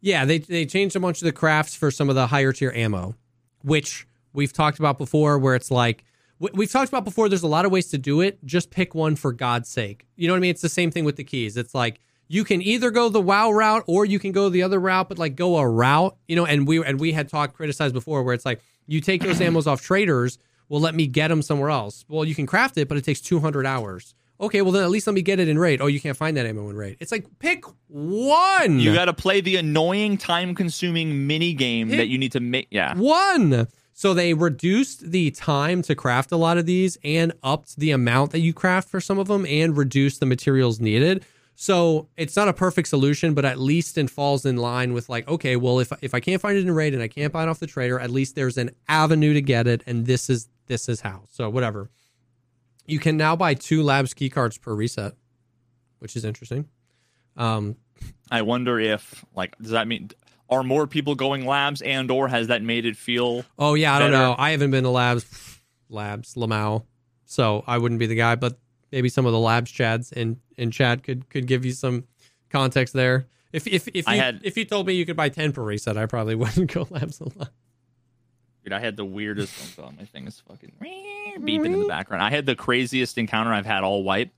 yeah 0.00 0.24
they 0.24 0.38
they 0.38 0.64
changed 0.64 0.94
a 0.94 1.00
bunch 1.00 1.20
of 1.20 1.24
the 1.26 1.32
crafts 1.32 1.74
for 1.74 1.90
some 1.90 2.08
of 2.08 2.14
the 2.14 2.28
higher 2.28 2.52
tier 2.52 2.70
ammo 2.76 3.14
which 3.62 4.06
we've 4.32 4.52
talked 4.52 4.78
about 4.78 4.98
before 4.98 5.36
where 5.36 5.56
it's 5.56 5.70
like 5.70 6.04
we- 6.38 6.50
we've 6.54 6.70
talked 6.70 6.88
about 6.88 7.04
before 7.04 7.28
there's 7.28 7.42
a 7.42 7.48
lot 7.48 7.64
of 7.64 7.72
ways 7.72 7.88
to 7.88 7.98
do 7.98 8.20
it 8.20 8.38
just 8.44 8.70
pick 8.70 8.94
one 8.94 9.16
for 9.16 9.32
god's 9.32 9.68
sake 9.68 10.06
you 10.14 10.28
know 10.28 10.34
what 10.34 10.38
i 10.38 10.40
mean 10.40 10.50
it's 10.50 10.62
the 10.62 10.68
same 10.68 10.92
thing 10.92 11.04
with 11.04 11.16
the 11.16 11.24
keys 11.24 11.56
it's 11.56 11.74
like 11.74 11.98
you 12.28 12.44
can 12.44 12.62
either 12.62 12.90
go 12.90 13.08
the 13.08 13.20
wow 13.20 13.50
route 13.50 13.84
or 13.86 14.04
you 14.04 14.18
can 14.18 14.32
go 14.32 14.48
the 14.48 14.62
other 14.62 14.78
route 14.78 15.08
but 15.08 15.18
like 15.18 15.34
go 15.34 15.56
a 15.56 15.68
route 15.68 16.16
you 16.28 16.36
know 16.36 16.46
and 16.46 16.66
we 16.66 16.82
and 16.84 17.00
we 17.00 17.12
had 17.12 17.28
talked 17.28 17.54
criticized 17.54 17.94
before 17.94 18.22
where 18.22 18.34
it's 18.34 18.46
like 18.46 18.60
you 18.86 19.00
take 19.00 19.22
those 19.22 19.38
ammos 19.40 19.66
off 19.66 19.82
traders 19.82 20.38
well 20.68 20.80
let 20.80 20.94
me 20.94 21.06
get 21.06 21.28
them 21.28 21.42
somewhere 21.42 21.70
else 21.70 22.04
well 22.08 22.24
you 22.24 22.34
can 22.34 22.46
craft 22.46 22.78
it 22.78 22.88
but 22.88 22.96
it 22.96 23.04
takes 23.04 23.20
200 23.20 23.66
hours 23.66 24.14
Okay, 24.40 24.62
well 24.62 24.70
then 24.70 24.84
at 24.84 24.90
least 24.90 25.06
let 25.06 25.14
me 25.14 25.22
get 25.22 25.40
it 25.40 25.48
in 25.48 25.58
raid. 25.58 25.80
Oh, 25.80 25.86
you 25.86 26.00
can't 26.00 26.16
find 26.16 26.36
that 26.36 26.46
ammo 26.46 26.68
in 26.70 26.76
raid. 26.76 26.96
It's 27.00 27.10
like 27.10 27.26
pick 27.40 27.64
one. 27.88 28.78
You 28.78 28.94
got 28.94 29.06
to 29.06 29.12
play 29.12 29.40
the 29.40 29.56
annoying, 29.56 30.16
time-consuming 30.16 31.26
mini 31.26 31.54
game 31.54 31.88
Pick 31.88 31.98
that 31.98 32.06
you 32.06 32.18
need 32.18 32.32
to 32.32 32.40
make. 32.40 32.68
Yeah, 32.70 32.96
one. 32.96 33.66
So 33.94 34.14
they 34.14 34.34
reduced 34.34 35.10
the 35.10 35.32
time 35.32 35.82
to 35.82 35.96
craft 35.96 36.30
a 36.30 36.36
lot 36.36 36.56
of 36.56 36.66
these 36.66 36.96
and 37.02 37.32
upped 37.42 37.80
the 37.80 37.90
amount 37.90 38.30
that 38.30 38.38
you 38.38 38.54
craft 38.54 38.88
for 38.88 39.00
some 39.00 39.18
of 39.18 39.26
them 39.26 39.44
and 39.44 39.76
reduced 39.76 40.20
the 40.20 40.26
materials 40.26 40.78
needed. 40.78 41.24
So 41.60 42.06
it's 42.16 42.36
not 42.36 42.46
a 42.46 42.52
perfect 42.52 42.86
solution, 42.86 43.34
but 43.34 43.44
at 43.44 43.58
least 43.58 43.98
it 43.98 44.08
falls 44.08 44.46
in 44.46 44.58
line 44.58 44.92
with 44.92 45.08
like, 45.08 45.26
okay, 45.26 45.56
well, 45.56 45.80
if 45.80 45.92
if 46.02 46.14
I 46.14 46.20
can't 46.20 46.40
find 46.40 46.56
it 46.56 46.60
in 46.64 46.70
raid 46.70 46.94
and 46.94 47.02
I 47.02 47.08
can't 47.08 47.32
buy 47.32 47.42
it 47.42 47.48
off 47.48 47.58
the 47.58 47.66
trader, 47.66 47.98
at 47.98 48.10
least 48.10 48.36
there's 48.36 48.56
an 48.56 48.70
avenue 48.86 49.34
to 49.34 49.40
get 49.40 49.66
it, 49.66 49.82
and 49.84 50.06
this 50.06 50.30
is 50.30 50.46
this 50.68 50.88
is 50.88 51.00
how. 51.00 51.22
So 51.32 51.50
whatever. 51.50 51.90
You 52.86 53.00
can 53.00 53.16
now 53.16 53.34
buy 53.34 53.54
two 53.54 53.82
labs 53.82 54.14
key 54.14 54.30
cards 54.30 54.56
per 54.56 54.72
reset, 54.72 55.14
which 55.98 56.14
is 56.14 56.24
interesting. 56.24 56.68
Um, 57.36 57.74
I 58.30 58.42
wonder 58.42 58.78
if 58.78 59.24
like 59.34 59.58
does 59.58 59.72
that 59.72 59.88
mean 59.88 60.10
are 60.48 60.62
more 60.62 60.86
people 60.86 61.16
going 61.16 61.44
labs 61.44 61.82
and 61.82 62.08
or 62.08 62.28
has 62.28 62.46
that 62.46 62.62
made 62.62 62.86
it 62.86 62.96
feel 62.96 63.44
Oh 63.58 63.74
yeah, 63.74 63.96
I 63.96 63.98
don't 63.98 64.12
better. 64.12 64.22
know. 64.22 64.36
I 64.38 64.52
haven't 64.52 64.70
been 64.70 64.84
to 64.84 64.90
labs, 64.90 65.58
labs, 65.88 66.34
Lamau, 66.34 66.84
so 67.24 67.64
I 67.66 67.78
wouldn't 67.78 67.98
be 67.98 68.06
the 68.06 68.14
guy. 68.14 68.36
But 68.36 68.60
maybe 68.92 69.08
some 69.08 69.26
of 69.26 69.32
the 69.32 69.38
labs 69.38 69.72
chads 69.72 70.12
and 70.12 70.36
in 70.56 70.70
chat 70.70 71.02
could 71.02 71.28
could 71.30 71.46
give 71.46 71.64
you 71.64 71.72
some 71.72 72.04
context 72.50 72.94
there. 72.94 73.26
If 73.52 73.66
if 73.66 73.88
if 73.88 74.06
you 74.08 74.14
had- 74.16 74.40
if 74.44 74.56
you 74.56 74.64
told 74.64 74.86
me 74.86 74.94
you 74.94 75.06
could 75.06 75.16
buy 75.16 75.28
ten 75.28 75.52
per 75.52 75.62
reset, 75.62 75.96
I 75.96 76.06
probably 76.06 76.34
wouldn't 76.36 76.72
go 76.72 76.86
labs 76.90 77.20
a 77.20 77.24
lot. 77.38 77.50
Dude, 78.64 78.72
I 78.72 78.80
had 78.80 78.96
the 78.96 79.04
weirdest. 79.04 79.78
Oh 79.78 79.90
my 79.96 80.04
thing 80.04 80.26
is 80.26 80.42
fucking 80.46 80.72
beeping 81.40 81.66
in 81.66 81.80
the 81.80 81.86
background. 81.88 82.22
I 82.22 82.30
had 82.30 82.44
the 82.46 82.56
craziest 82.56 83.16
encounter 83.18 83.52
I've 83.52 83.64
had 83.66 83.84
all 83.84 84.02
wipe 84.02 84.30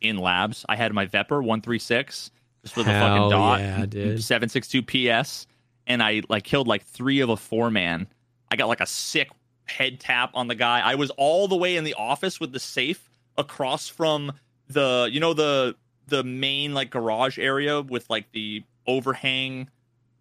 in 0.00 0.18
labs. 0.18 0.64
I 0.68 0.76
had 0.76 0.92
my 0.92 1.06
Vepr 1.06 1.42
one 1.44 1.60
three 1.60 1.78
six 1.78 2.30
just 2.62 2.76
with 2.76 2.86
a 2.86 2.90
fucking 2.90 3.30
dot, 3.30 3.60
yeah, 3.60 4.16
seven 4.16 4.48
six 4.48 4.66
two 4.68 4.82
PS, 4.82 5.46
and 5.86 6.02
I 6.02 6.22
like 6.28 6.44
killed 6.44 6.66
like 6.66 6.82
three 6.84 7.20
of 7.20 7.28
a 7.28 7.36
four 7.36 7.70
man. 7.70 8.08
I 8.50 8.56
got 8.56 8.66
like 8.68 8.80
a 8.80 8.86
sick 8.86 9.28
head 9.66 10.00
tap 10.00 10.30
on 10.34 10.48
the 10.48 10.54
guy. 10.54 10.80
I 10.80 10.94
was 10.96 11.10
all 11.10 11.46
the 11.46 11.56
way 11.56 11.76
in 11.76 11.84
the 11.84 11.94
office 11.94 12.40
with 12.40 12.52
the 12.52 12.60
safe 12.60 13.08
across 13.36 13.88
from 13.88 14.32
the 14.68 15.08
you 15.12 15.20
know 15.20 15.34
the 15.34 15.76
the 16.08 16.22
main 16.24 16.74
like 16.74 16.90
garage 16.90 17.38
area 17.38 17.80
with 17.80 18.08
like 18.10 18.30
the 18.32 18.62
overhang 18.86 19.68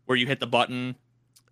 where 0.05 0.17
you 0.17 0.25
hit 0.27 0.39
the 0.39 0.47
button, 0.47 0.95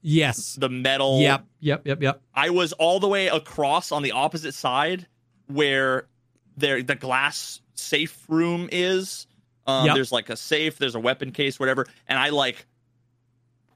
Yes. 0.01 0.55
the 0.55 0.69
metal. 0.69 1.19
Yep. 1.19 1.45
Yep. 1.59 1.81
Yep. 1.87 2.01
Yep. 2.01 2.21
I 2.33 2.49
was 2.49 2.73
all 2.73 2.99
the 2.99 3.07
way 3.07 3.27
across 3.27 3.91
on 3.91 4.03
the 4.03 4.11
opposite 4.13 4.53
side 4.53 5.07
where 5.47 6.07
there 6.57 6.81
the 6.83 6.95
glass 6.95 7.61
safe 7.75 8.23
room 8.29 8.69
is. 8.71 9.27
Um, 9.67 9.85
Yep. 9.87 9.95
There's 9.95 10.11
like 10.11 10.29
a 10.29 10.35
safe, 10.35 10.77
there's 10.79 10.95
a 10.95 10.99
weapon 10.99 11.31
case, 11.31 11.59
whatever, 11.59 11.85
and 12.07 12.17
I 12.17 12.29
like 12.29 12.65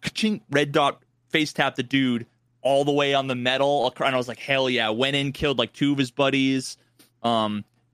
ka-ching, 0.02 0.42
red 0.50 0.72
dot 0.72 1.02
face 1.30 1.54
tap 1.54 1.76
the 1.76 1.84
dude 1.84 2.26
all 2.62 2.84
the 2.86 2.92
way 2.92 3.14
on 3.14 3.28
the 3.28 3.36
metal, 3.36 3.94
and 3.98 4.16
I 4.16 4.18
was 4.18 4.28
like, 4.28 4.40
hell 4.40 4.70
yeah! 4.70 4.90
Went 4.90 5.16
in, 5.16 5.32
killed 5.32 5.60
like 5.60 5.74
two 5.74 5.92
of 5.92 5.98
his 6.00 6.10
buddies, 6.12 6.78
um, 7.22 7.64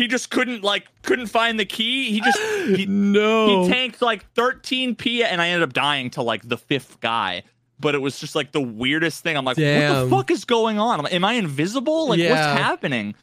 he 0.00 0.08
just 0.08 0.30
couldn't 0.30 0.64
like 0.64 0.86
couldn't 1.02 1.26
find 1.26 1.60
the 1.60 1.66
key. 1.66 2.10
He 2.10 2.22
just 2.22 2.38
he, 2.78 2.86
no. 2.86 3.64
he 3.64 3.68
tanked 3.68 4.00
like 4.00 4.24
13 4.32 4.94
p 4.94 5.22
and 5.22 5.42
I 5.42 5.48
ended 5.48 5.62
up 5.68 5.74
dying 5.74 6.08
to 6.12 6.22
like 6.22 6.48
the 6.48 6.56
fifth 6.56 7.00
guy. 7.00 7.42
But 7.78 7.94
it 7.94 7.98
was 7.98 8.18
just 8.18 8.34
like 8.34 8.52
the 8.52 8.62
weirdest 8.62 9.22
thing. 9.22 9.36
I'm 9.36 9.44
like, 9.44 9.58
what 9.58 9.62
the 9.64 10.06
fuck 10.10 10.30
is 10.30 10.46
going 10.46 10.78
on? 10.78 11.00
Like, 11.02 11.12
Am 11.12 11.22
I 11.22 11.34
invisible? 11.34 12.08
Like, 12.08 12.18
Yeah. 12.18 12.30
what's 12.30 12.60
happening? 12.62 13.14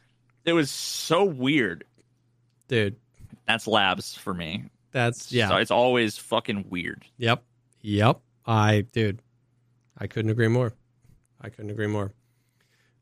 It 0.44 0.52
was 0.52 0.70
so 0.70 1.24
weird. 1.24 1.82
Dude, 2.68 2.94
That's 3.46 3.66
labs 3.66 4.14
for 4.14 4.32
me. 4.32 4.64
that's 4.92 5.32
yeah. 5.32 5.48
So 5.48 5.56
it's 5.56 5.72
always 5.72 6.16
fucking 6.16 6.66
weird. 6.70 7.04
Yep. 7.16 7.42
Yep. 7.82 8.20
I 8.46 8.82
dude, 8.92 9.20
I 9.98 10.06
couldn't 10.06 10.30
agree 10.30 10.46
more. 10.48 10.72
I 11.40 11.48
couldn't 11.48 11.72
agree 11.72 11.88
more. 11.88 12.12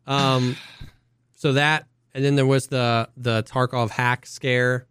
Um 0.07 0.57
so 1.37 1.53
that 1.53 1.87
and 2.17 2.25
then 2.25 2.35
there 2.35 2.47
was 2.47 2.67
the 2.69 3.09
the 3.17 3.43
Tarkov 3.45 3.91
hack 3.91 4.27
scare 4.27 4.87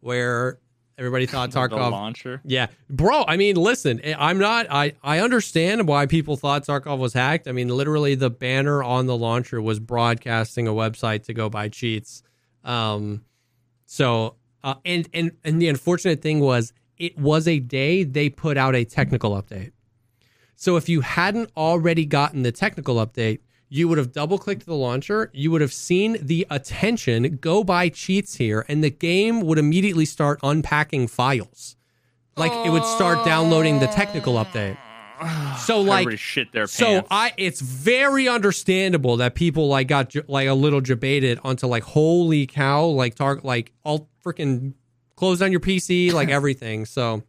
where 0.00 0.60
everybody 0.98 1.26
thought 1.32 1.50
Tarkov 1.50 1.70
The 1.70 1.90
launcher. 1.90 2.40
yeah, 2.44 2.66
bro. 2.88 3.24
I 3.26 3.36
mean, 3.36 3.56
listen, 3.56 4.00
eh, 4.04 4.14
I'm 4.16 4.38
not. 4.38 4.66
I 4.70 4.92
I 5.02 5.20
understand 5.20 5.88
why 5.88 6.06
people 6.06 6.36
thought 6.36 6.64
Tarkov 6.64 6.98
was 6.98 7.14
hacked. 7.14 7.48
I 7.48 7.52
mean, 7.52 7.68
literally, 7.68 8.14
the 8.14 8.30
banner 8.30 8.82
on 8.82 9.06
the 9.06 9.16
launcher 9.16 9.60
was 9.60 9.80
broadcasting 9.80 10.68
a 10.68 10.72
website 10.72 11.24
to 11.24 11.34
go 11.34 11.48
buy 11.48 11.68
cheats. 11.70 12.22
Um, 12.62 13.24
so 13.86 14.36
uh, 14.62 14.74
and 14.84 15.08
and 15.14 15.32
and 15.44 15.60
the 15.62 15.68
unfortunate 15.68 16.20
thing 16.20 16.40
was, 16.40 16.72
it 16.98 17.18
was 17.18 17.48
a 17.48 17.58
day 17.58 18.04
they 18.04 18.28
put 18.28 18.56
out 18.58 18.74
a 18.76 18.84
technical 18.84 19.30
update. 19.40 19.72
So 20.56 20.76
if 20.76 20.88
you 20.88 21.02
hadn't 21.02 21.50
already 21.56 22.06
gotten 22.06 22.42
the 22.42 22.52
technical 22.52 22.96
update, 22.96 23.40
you 23.68 23.88
would 23.88 23.98
have 23.98 24.12
double 24.12 24.38
clicked 24.38 24.66
the 24.66 24.74
launcher, 24.74 25.30
you 25.32 25.50
would 25.50 25.60
have 25.60 25.72
seen 25.72 26.16
the 26.20 26.46
attention 26.50 27.38
go 27.40 27.64
buy 27.64 27.88
cheats 27.88 28.36
here, 28.36 28.64
and 28.68 28.82
the 28.82 28.90
game 28.90 29.40
would 29.40 29.58
immediately 29.58 30.04
start 30.04 30.38
unpacking 30.42 31.08
files. 31.08 31.76
Like 32.36 32.52
it 32.66 32.70
would 32.70 32.84
start 32.84 33.24
downloading 33.24 33.78
the 33.78 33.86
technical 33.86 34.34
update. 34.34 34.76
So 35.60 35.80
like 35.80 36.06
so. 36.66 37.06
I 37.10 37.32
it's 37.38 37.62
very 37.62 38.28
understandable 38.28 39.16
that 39.16 39.34
people 39.34 39.66
like 39.66 39.88
got 39.88 40.14
like 40.28 40.46
a 40.46 40.52
little 40.52 40.82
debated 40.82 41.40
onto 41.42 41.66
like 41.66 41.82
holy 41.82 42.46
cow 42.46 42.84
like 42.84 43.14
tar- 43.14 43.40
like 43.42 43.72
all 43.82 44.10
freaking 44.22 44.74
close 45.16 45.38
down 45.38 45.52
your 45.52 45.60
PC 45.60 46.12
like 46.12 46.28
everything. 46.40 46.84
So 46.84 47.22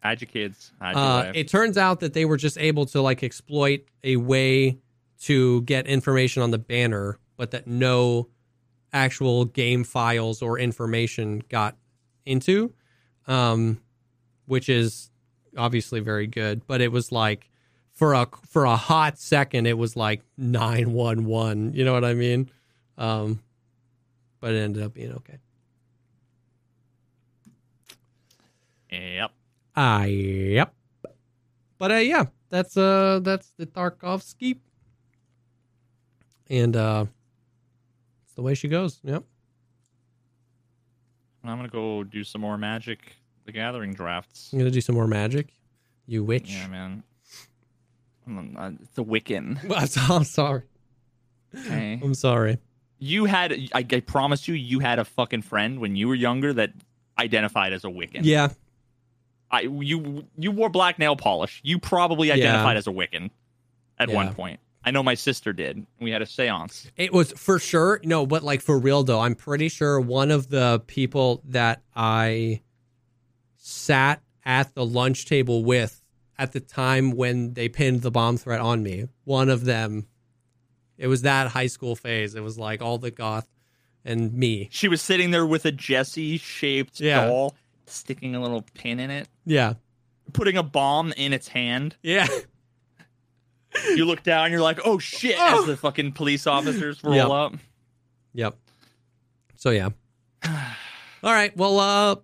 Hide 0.00 0.20
your 0.20 0.28
kids. 0.28 0.70
Hide 0.80 0.94
your 0.94 1.04
uh, 1.04 1.32
it 1.34 1.48
turns 1.48 1.76
out 1.76 2.00
that 2.00 2.14
they 2.14 2.24
were 2.24 2.36
just 2.36 2.56
able 2.56 2.86
to 2.86 3.02
like 3.02 3.24
exploit 3.24 3.80
a 4.04 4.16
way 4.16 4.78
to 5.24 5.62
get 5.62 5.86
information 5.86 6.42
on 6.42 6.50
the 6.50 6.58
banner, 6.58 7.18
but 7.36 7.50
that 7.50 7.66
no 7.66 8.28
actual 8.92 9.46
game 9.46 9.82
files 9.82 10.42
or 10.42 10.58
information 10.58 11.42
got 11.48 11.76
into, 12.26 12.72
um, 13.26 13.80
which 14.46 14.68
is 14.68 15.10
obviously 15.56 16.00
very 16.00 16.26
good. 16.26 16.66
But 16.66 16.82
it 16.82 16.92
was 16.92 17.10
like 17.10 17.50
for 17.92 18.12
a 18.12 18.28
for 18.48 18.66
a 18.66 18.76
hot 18.76 19.18
second, 19.18 19.66
it 19.66 19.78
was 19.78 19.96
like 19.96 20.22
nine 20.36 20.92
one 20.92 21.24
one. 21.24 21.72
You 21.72 21.86
know 21.86 21.94
what 21.94 22.04
I 22.04 22.12
mean? 22.12 22.50
Um, 22.98 23.40
but 24.40 24.52
it 24.52 24.58
ended 24.58 24.82
up 24.82 24.92
being 24.92 25.12
okay. 25.12 25.38
yep. 28.90 29.32
Ah, 29.74 30.04
yep. 30.04 30.74
But 31.78 31.92
uh, 31.92 31.94
yeah, 31.96 32.26
that's 32.50 32.76
uh, 32.76 33.20
that's 33.22 33.50
the 33.56 33.66
Tarkovsky, 33.66 34.58
and 36.50 36.76
uh, 36.76 37.06
it's 38.24 38.34
the 38.34 38.42
way 38.42 38.54
she 38.54 38.68
goes. 38.68 39.00
Yep. 39.04 39.24
I'm 41.44 41.56
gonna 41.58 41.68
go 41.68 42.04
do 42.04 42.24
some 42.24 42.40
more 42.40 42.56
Magic 42.56 43.16
the 43.44 43.52
Gathering 43.52 43.92
drafts. 43.92 44.50
I'm 44.52 44.58
gonna 44.58 44.70
do 44.70 44.80
some 44.80 44.94
more 44.94 45.06
magic. 45.06 45.48
You 46.06 46.24
witch. 46.24 46.50
Yeah, 46.52 46.66
man. 46.68 47.02
I'm, 48.26 48.56
uh, 48.56 48.70
the 48.94 49.04
Wiccan. 49.04 49.58
I'm 50.10 50.24
sorry. 50.24 50.62
Okay. 51.54 52.00
I'm 52.02 52.14
sorry. 52.14 52.58
you 52.98 53.26
had, 53.26 53.52
I, 53.74 53.86
I 53.90 54.00
promise 54.00 54.48
you, 54.48 54.54
you 54.54 54.78
had 54.80 54.98
a 54.98 55.04
fucking 55.04 55.42
friend 55.42 55.78
when 55.78 55.94
you 55.94 56.08
were 56.08 56.14
younger 56.14 56.52
that 56.54 56.72
identified 57.18 57.72
as 57.74 57.84
a 57.84 57.88
Wiccan. 57.88 58.20
Yeah. 58.22 58.48
I, 59.50 59.60
you 59.62 60.24
you 60.38 60.50
wore 60.50 60.70
black 60.70 60.98
nail 60.98 61.16
polish. 61.16 61.60
You 61.62 61.78
probably 61.78 62.28
Yeah. 62.28 62.34
identified 62.34 62.76
as 62.78 62.86
a 62.86 62.90
Wiccan 62.90 63.30
at 63.98 64.08
Yeah. 64.08 64.14
one 64.14 64.34
point. 64.34 64.60
I 64.84 64.90
know 64.90 65.02
my 65.02 65.14
sister 65.14 65.52
did. 65.52 65.86
We 66.00 66.10
had 66.10 66.20
a 66.22 66.26
séance. 66.26 66.90
It 66.96 67.12
was 67.12 67.32
for 67.32 67.58
sure. 67.58 68.00
No, 68.04 68.26
but 68.26 68.42
like 68.42 68.60
for 68.60 68.78
real 68.78 69.02
though, 69.02 69.20
I'm 69.20 69.34
pretty 69.34 69.68
sure 69.68 69.98
one 70.00 70.30
of 70.30 70.48
the 70.50 70.82
people 70.86 71.42
that 71.46 71.82
I 71.96 72.60
sat 73.56 74.22
at 74.44 74.74
the 74.74 74.84
lunch 74.84 75.26
table 75.26 75.64
with 75.64 76.02
at 76.38 76.52
the 76.52 76.60
time 76.60 77.12
when 77.12 77.54
they 77.54 77.68
pinned 77.68 78.02
the 78.02 78.10
bomb 78.10 78.36
threat 78.36 78.60
on 78.60 78.82
me, 78.82 79.08
one 79.24 79.48
of 79.48 79.64
them, 79.64 80.06
it 80.98 81.06
was 81.06 81.22
that 81.22 81.48
high 81.48 81.68
school 81.68 81.96
phase. 81.96 82.34
It 82.34 82.42
was 82.42 82.58
like 82.58 82.82
all 82.82 82.98
the 82.98 83.10
goth, 83.10 83.48
and 84.04 84.34
me. 84.34 84.68
She 84.70 84.88
was 84.88 85.00
sitting 85.00 85.30
there 85.30 85.46
with 85.46 85.64
a 85.64 85.72
Jesse 85.72 86.36
shaped 86.36 87.00
Yeah. 87.00 87.26
doll, 87.26 87.54
sticking 87.86 88.34
a 88.34 88.42
little 88.42 88.62
pin 88.74 89.00
in 89.00 89.10
it, 89.10 89.28
Yeah. 89.46 89.74
putting 90.32 90.56
a 90.56 90.62
bomb 90.62 91.12
in 91.16 91.32
its 91.32 91.48
hand. 91.48 91.96
Yeah. 92.02 92.26
You 93.96 94.04
look 94.04 94.22
down, 94.22 94.52
you're 94.52 94.60
like, 94.60 94.78
oh 94.84 94.98
shit, 94.98 95.36
as 95.38 95.64
the 95.66 95.76
fucking 95.76 96.12
police 96.12 96.46
officers 96.46 97.02
roll 97.02 97.14
Yep. 97.16 97.28
up. 97.30 97.54
Yep. 98.34 98.56
So 99.56 99.70
yeah. 99.70 99.88
All 100.44 100.52
right. 101.32 101.56
Well, 101.56 101.80
uh 101.80 102.16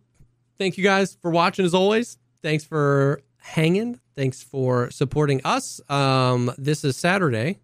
thank 0.59 0.77
you 0.79 0.85
guys 0.85 1.17
for 1.20 1.31
watching 1.31 1.65
as 1.65 1.75
always. 1.75 2.19
Thanks 2.43 2.65
for 2.65 3.23
hanging. 3.39 3.99
Thanks 4.17 4.43
for 4.43 4.91
supporting 4.91 5.41
us. 5.45 5.81
Um 5.89 6.53
this 6.59 6.85
is 6.85 6.97
Saturday. 6.97 7.59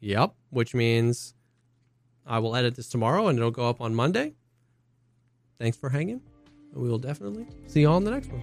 Yep, 0.00 0.34
which 0.50 0.74
means 0.74 1.34
I 2.26 2.38
will 2.38 2.54
edit 2.56 2.74
this 2.76 2.88
tomorrow 2.88 3.26
and 3.28 3.38
it'll 3.38 3.50
go 3.50 3.68
up 3.68 3.80
on 3.80 3.94
Monday. 3.94 4.34
Thanks 5.58 5.76
for 5.76 5.90
hanging. 5.90 6.20
We 6.74 6.88
will 6.88 6.98
definitely 6.98 7.46
see 7.66 7.80
you 7.82 7.90
all 7.90 7.98
in 7.98 8.04
the 8.04 8.10
next 8.12 8.30
one. 8.32 8.42